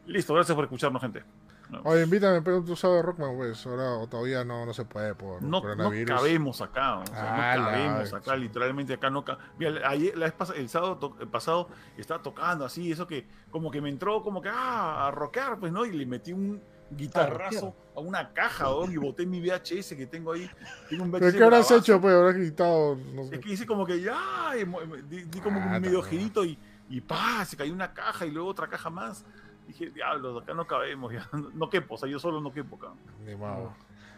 Listo, 0.07 0.35
gracias 0.35 0.55
por 0.55 0.65
escucharnos, 0.65 1.01
gente. 1.01 1.23
No, 1.71 1.81
Oye, 1.85 2.03
invítame, 2.03 2.43
pero 2.43 2.63
tú 2.63 2.77
sabes 2.77 3.03
Rockman, 3.03 3.35
pues. 3.37 3.67
Ahora 3.67 4.07
todavía 4.07 4.45
no, 4.45 4.67
no 4.67 4.75
se 4.75 4.85
puede 4.85 5.15
por 5.15 5.41
no, 5.43 5.49
no 5.49 5.61
coronavirus. 5.63 6.17
cabemos 6.19 6.61
acá, 6.61 6.99
o 6.99 7.07
sea, 7.07 7.53
Ah, 7.53 7.57
no 7.57 7.63
la- 7.63 7.71
cabemos 7.71 8.13
acá, 8.13 8.37
literalmente 8.37 8.93
acá 8.93 9.09
no 9.09 9.25
Mira, 9.59 9.89
ayer, 9.89 10.17
la 10.19 10.27
vez 10.27 10.37
pas- 10.37 10.55
el 10.55 10.69
sábado 10.69 10.99
to- 10.99 11.17
el 11.21 11.29
pasado 11.29 11.69
estaba 11.97 12.23
tocando 12.23 12.67
así, 12.67 12.93
eso 12.93 13.07
que 13.07 13.27
como 13.51 13.71
que 13.71 13.81
me 13.81 13.89
entró 13.89 14.23
como 14.23 14.43
que 14.43 14.51
ah, 14.51 15.07
a 15.07 15.11
rockear, 15.13 15.59
pues 15.59 15.73
no, 15.73 15.87
y 15.87 15.93
le 15.93 16.05
metí 16.05 16.33
un 16.35 16.61
guitarrazo 16.97 17.75
a 17.95 18.01
una 18.01 18.33
caja, 18.33 18.65
¿no? 18.65 18.91
y 18.91 18.97
boté 18.97 19.27
mi 19.27 19.41
VHS 19.41 19.95
que 19.95 20.07
tengo 20.07 20.33
ahí. 20.33 20.49
Tengo 20.89 21.05
un 21.05 21.13
¿Pero 21.13 21.33
qué 21.33 21.43
habrás 21.45 21.71
hecho, 21.71 22.01
pues? 22.01 22.15
Habrás 22.15 22.35
gritado. 22.35 22.97
No 23.15 23.25
sé. 23.25 23.37
Es 23.37 23.41
que 23.41 23.53
hice 23.53 23.67
como 23.67 23.85
que 23.87 24.01
ya, 24.01 24.53
di, 25.09 25.23
di 25.25 25.41
como 25.41 25.61
Ah, 25.61 25.77
un 25.77 25.83
medio 25.83 26.03
girito 26.03 26.45
y, 26.45 26.59
y 26.89 27.01
pa, 27.01 27.45
se 27.45 27.57
cayó 27.57 27.73
una 27.73 27.93
caja 27.93 28.27
y 28.27 28.31
luego 28.31 28.49
otra 28.49 28.69
caja 28.69 28.91
más. 28.91 29.25
Dije, 29.67 29.91
diablos, 29.91 30.43
acá 30.43 30.55
no 30.55 30.67
cabemos, 30.67 31.13
ya. 31.13 31.29
no 31.55 31.69
quepo, 31.71 31.95
o 31.95 31.99
sea, 31.99 32.09
yo 32.09 32.19
solo 32.19 32.41
no 32.41 32.53
quepo 32.53 32.77
acá. 32.77 32.93
Ni 33.25 33.35
modo. 33.35 33.73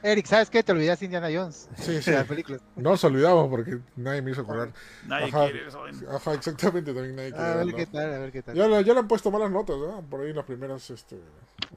Eric, 0.05 0.27
¿sabes 0.27 0.51
qué? 0.51 0.63
Te 0.63 0.71
olvidaste 0.73 1.07
Indiana 1.07 1.29
Jones. 1.33 1.69
Sí, 1.77 2.01
sí. 2.03 2.11
De 2.11 2.19
las 2.19 2.27
películas. 2.27 2.61
No 2.77 2.91
nos 2.91 3.03
olvidamos 3.05 3.49
porque 3.49 3.79
nadie 3.97 4.21
me 4.23 4.31
hizo 4.33 4.43
acordar. 4.43 4.71
Nadie 5.07 5.27
Ajá. 5.29 5.45
quiere 5.45 5.67
eso. 5.69 5.81
Ajá, 6.15 6.35
exactamente, 6.35 6.93
también 6.93 7.17
nadie 7.17 7.31
quiere 7.33 7.45
A 7.45 7.49
ver 7.49 7.57
verlo. 7.65 7.77
qué 7.77 7.87
tal, 7.87 8.13
a 8.15 8.19
ver 8.19 8.31
qué 8.33 8.43
tal. 8.43 8.55
Ya, 8.55 8.69
le- 8.69 8.85
ya 8.85 8.93
le 8.93 9.01
han 9.01 9.09
puesto 9.09 9.31
malas 9.31 9.51
notas, 9.51 9.77
¿no? 9.79 10.03
Por 10.03 10.21
ahí 10.21 10.33
las 10.35 10.45
primeras, 10.45 10.89
este... 10.91 11.19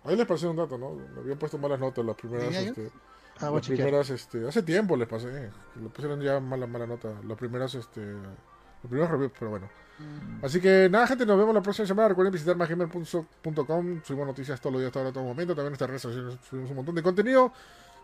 Ahí 0.03 0.15
les 0.17 0.25
pasé 0.27 0.45
un 0.47 0.57
dato, 0.57 0.77
¿no? 0.77 0.97
Le 1.15 1.21
habían 1.21 1.37
puesto 1.39 1.57
malas 1.57 1.79
notas 1.79 2.05
las 2.05 2.15
primeras, 2.15 2.45
¿Tenía 2.49 2.61
este... 2.69 2.91
Ah, 3.39 3.49
Las 3.51 3.67
primeras, 3.67 4.09
este... 4.09 4.47
Hace 4.47 4.63
tiempo 4.63 4.97
les 4.97 5.07
pasé. 5.07 5.27
Le 5.81 5.89
pusieron 5.89 6.19
ya 6.21 6.39
mala, 6.39 6.67
mala 6.67 6.85
nota. 6.87 7.09
Las 7.25 7.37
primeras, 7.37 7.75
este... 7.75 8.01
Los 8.01 8.89
primeros 8.89 9.09
reviews, 9.09 9.31
pero 9.39 9.51
bueno. 9.51 9.69
Mm. 9.99 10.43
Así 10.45 10.59
que 10.59 10.87
nada, 10.91 11.07
gente, 11.07 11.25
nos 11.25 11.37
vemos 11.37 11.53
la 11.55 11.61
próxima 11.61 11.87
semana. 11.87 12.09
Recuerden 12.09 12.31
visitar 12.33 12.55
mágamer.com. 12.55 14.01
Subimos 14.03 14.27
noticias 14.27 14.59
todos 14.59 14.73
los 14.73 14.81
días, 14.81 14.91
todo, 14.91 15.11
todo 15.13 15.23
momento. 15.23 15.53
También 15.55 15.67
en 15.67 15.71
nuestras 15.71 15.89
redes 15.89 16.01
sociales 16.01 16.37
subimos 16.49 16.69
un 16.71 16.75
montón 16.77 16.95
de 16.95 17.03
contenido. 17.03 17.51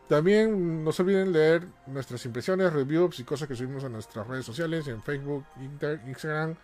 También 0.07 0.83
no 0.83 0.91
se 0.91 1.01
olviden 1.01 1.31
leer 1.31 1.65
nuestras 1.87 2.25
impresiones, 2.25 2.73
reviews 2.73 3.19
y 3.19 3.23
cosas 3.23 3.47
que 3.47 3.55
subimos 3.55 3.83
en 3.83 3.93
nuestras 3.93 4.27
redes 4.27 4.45
sociales, 4.45 4.87
en 4.87 5.01
Facebook, 5.01 5.45
Inter- 5.61 6.01
Instagram, 6.05 6.55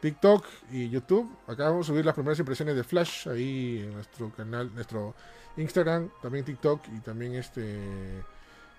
TikTok 0.00 0.44
y 0.72 0.88
YouTube. 0.88 1.30
Acá 1.46 1.64
vamos 1.68 1.86
a 1.86 1.92
subir 1.92 2.04
las 2.04 2.14
primeras 2.14 2.38
impresiones 2.38 2.74
de 2.74 2.84
Flash 2.84 3.28
ahí 3.28 3.82
en 3.84 3.94
nuestro 3.94 4.30
canal, 4.30 4.74
nuestro 4.74 5.14
Instagram, 5.56 6.10
también 6.22 6.44
TikTok 6.44 6.80
y 6.96 7.00
también 7.00 7.34
este 7.34 7.78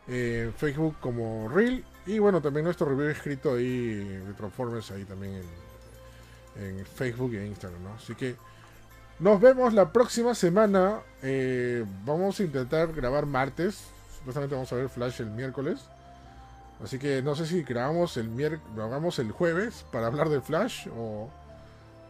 eh, 0.07 0.51
Facebook 0.57 0.95
como 0.99 1.47
Reel. 1.49 1.85
Y 2.05 2.19
bueno, 2.19 2.41
también 2.41 2.63
nuestro 2.65 2.87
review 2.87 3.09
escrito 3.09 3.53
ahí 3.53 3.95
de 3.95 4.33
Transformers 4.33 4.91
ahí 4.91 5.05
también 5.05 5.41
en, 6.55 6.85
Facebook 6.85 7.33
y 7.33 7.37
en 7.37 7.47
Instagram, 7.47 7.83
¿no? 7.83 7.93
Así 7.93 8.15
que 8.15 8.35
nos 9.19 9.39
vemos 9.39 9.73
la 9.73 9.91
próxima 9.93 10.33
semana. 10.33 11.01
Eh, 11.21 11.85
vamos 12.03 12.39
a 12.39 12.43
intentar 12.43 12.93
grabar 12.93 13.25
martes. 13.25 13.91
Supuestamente 14.27 14.55
vamos 14.55 14.71
a 14.73 14.75
ver 14.75 14.89
Flash 14.89 15.21
el 15.21 15.27
miércoles. 15.31 15.79
Así 16.83 16.99
que 16.99 17.21
no 17.21 17.33
sé 17.33 17.45
si 17.45 17.63
grabamos 17.63 18.17
el 18.17 18.27
miércoles, 18.29 18.75
lo 18.75 18.83
hagamos 18.83 19.17
el 19.19 19.31
jueves 19.31 19.85
para 19.91 20.07
hablar 20.07 20.29
de 20.29 20.41
Flash 20.41 20.87
o, 20.95 21.29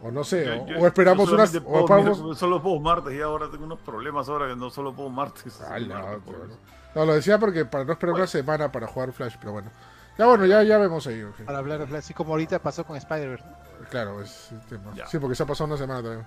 o 0.02 0.12
no 0.12 0.24
sé, 0.24 0.46
Yo- 0.46 0.64
o, 0.64 0.68
yo- 0.68 0.80
o 0.80 0.88
esperamos 0.88 1.30
unas... 1.32 1.52
solamente 1.52 1.70
O 1.70 1.86
puedo- 1.86 2.00
esperamos- 2.00 2.24
mira, 2.24 2.36
solo 2.36 2.62
puedo 2.62 2.80
martes 2.80 3.14
y 3.14 3.22
ahora 3.22 3.50
tengo 3.52 3.66
unos 3.66 3.80
problemas 3.80 4.28
ahora 4.30 4.48
que 4.48 4.56
no 4.56 4.70
solo 4.72 4.94
puedo 4.94 5.10
martes. 5.10 5.62
Ah, 5.62 5.78
la 5.80 6.00
martes, 6.00 6.20
por 6.26 6.38
¿no? 6.48 6.56
No, 6.96 7.06
lo 7.06 7.14
decía 7.14 7.38
porque 7.38 7.64
para 7.66 7.84
no 7.86 7.94
esperar 7.94 8.16
una 8.16 8.28
semana 8.28 8.72
para 8.72 8.88
jugar 8.88 9.12
Flash, 9.14 9.36
pero 9.40 9.52
bueno. 9.54 9.70
Ya 10.18 10.26
bueno, 10.26 10.46
ya, 10.48 10.64
ya 10.64 10.78
vemos 10.80 11.06
ahí. 11.06 11.22
ok. 11.22 11.42
Para 11.46 11.60
hablar 11.60 11.80
de 11.80 11.86
Flash, 11.86 12.00
así 12.00 12.14
como 12.16 12.32
ahorita 12.32 12.58
pasó 12.60 12.84
con 12.84 12.98
Spider-Verse. 12.98 13.46
Claro, 13.92 14.22
es 14.22 14.52
el 14.52 14.60
tema. 14.62 14.92
Ya. 14.96 15.06
Sí, 15.06 15.20
porque 15.20 15.36
se 15.36 15.44
ha 15.44 15.46
pasado 15.46 15.68
una 15.68 15.78
semana 15.78 16.02
también. 16.02 16.26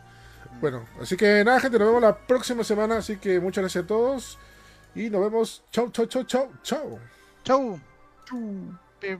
Bueno, 0.60 0.84
así 1.02 1.16
que 1.16 1.44
nada, 1.44 1.58
gente, 1.60 1.78
nos 1.78 1.88
vemos 1.88 2.00
la 2.02 2.16
próxima 2.16 2.62
semana. 2.64 2.98
Así 2.98 3.16
que 3.16 3.40
muchas 3.40 3.62
gracias 3.62 3.84
a 3.84 3.86
todos. 3.86 4.38
Y 4.94 5.10
nos 5.10 5.20
vemos. 5.20 5.62
Chau, 5.70 5.90
chau, 5.90 6.06
chau, 6.06 6.24
chau, 6.24 6.50
chau. 6.62 6.98
¡Chau! 7.44 7.80
Pi. 9.00 9.16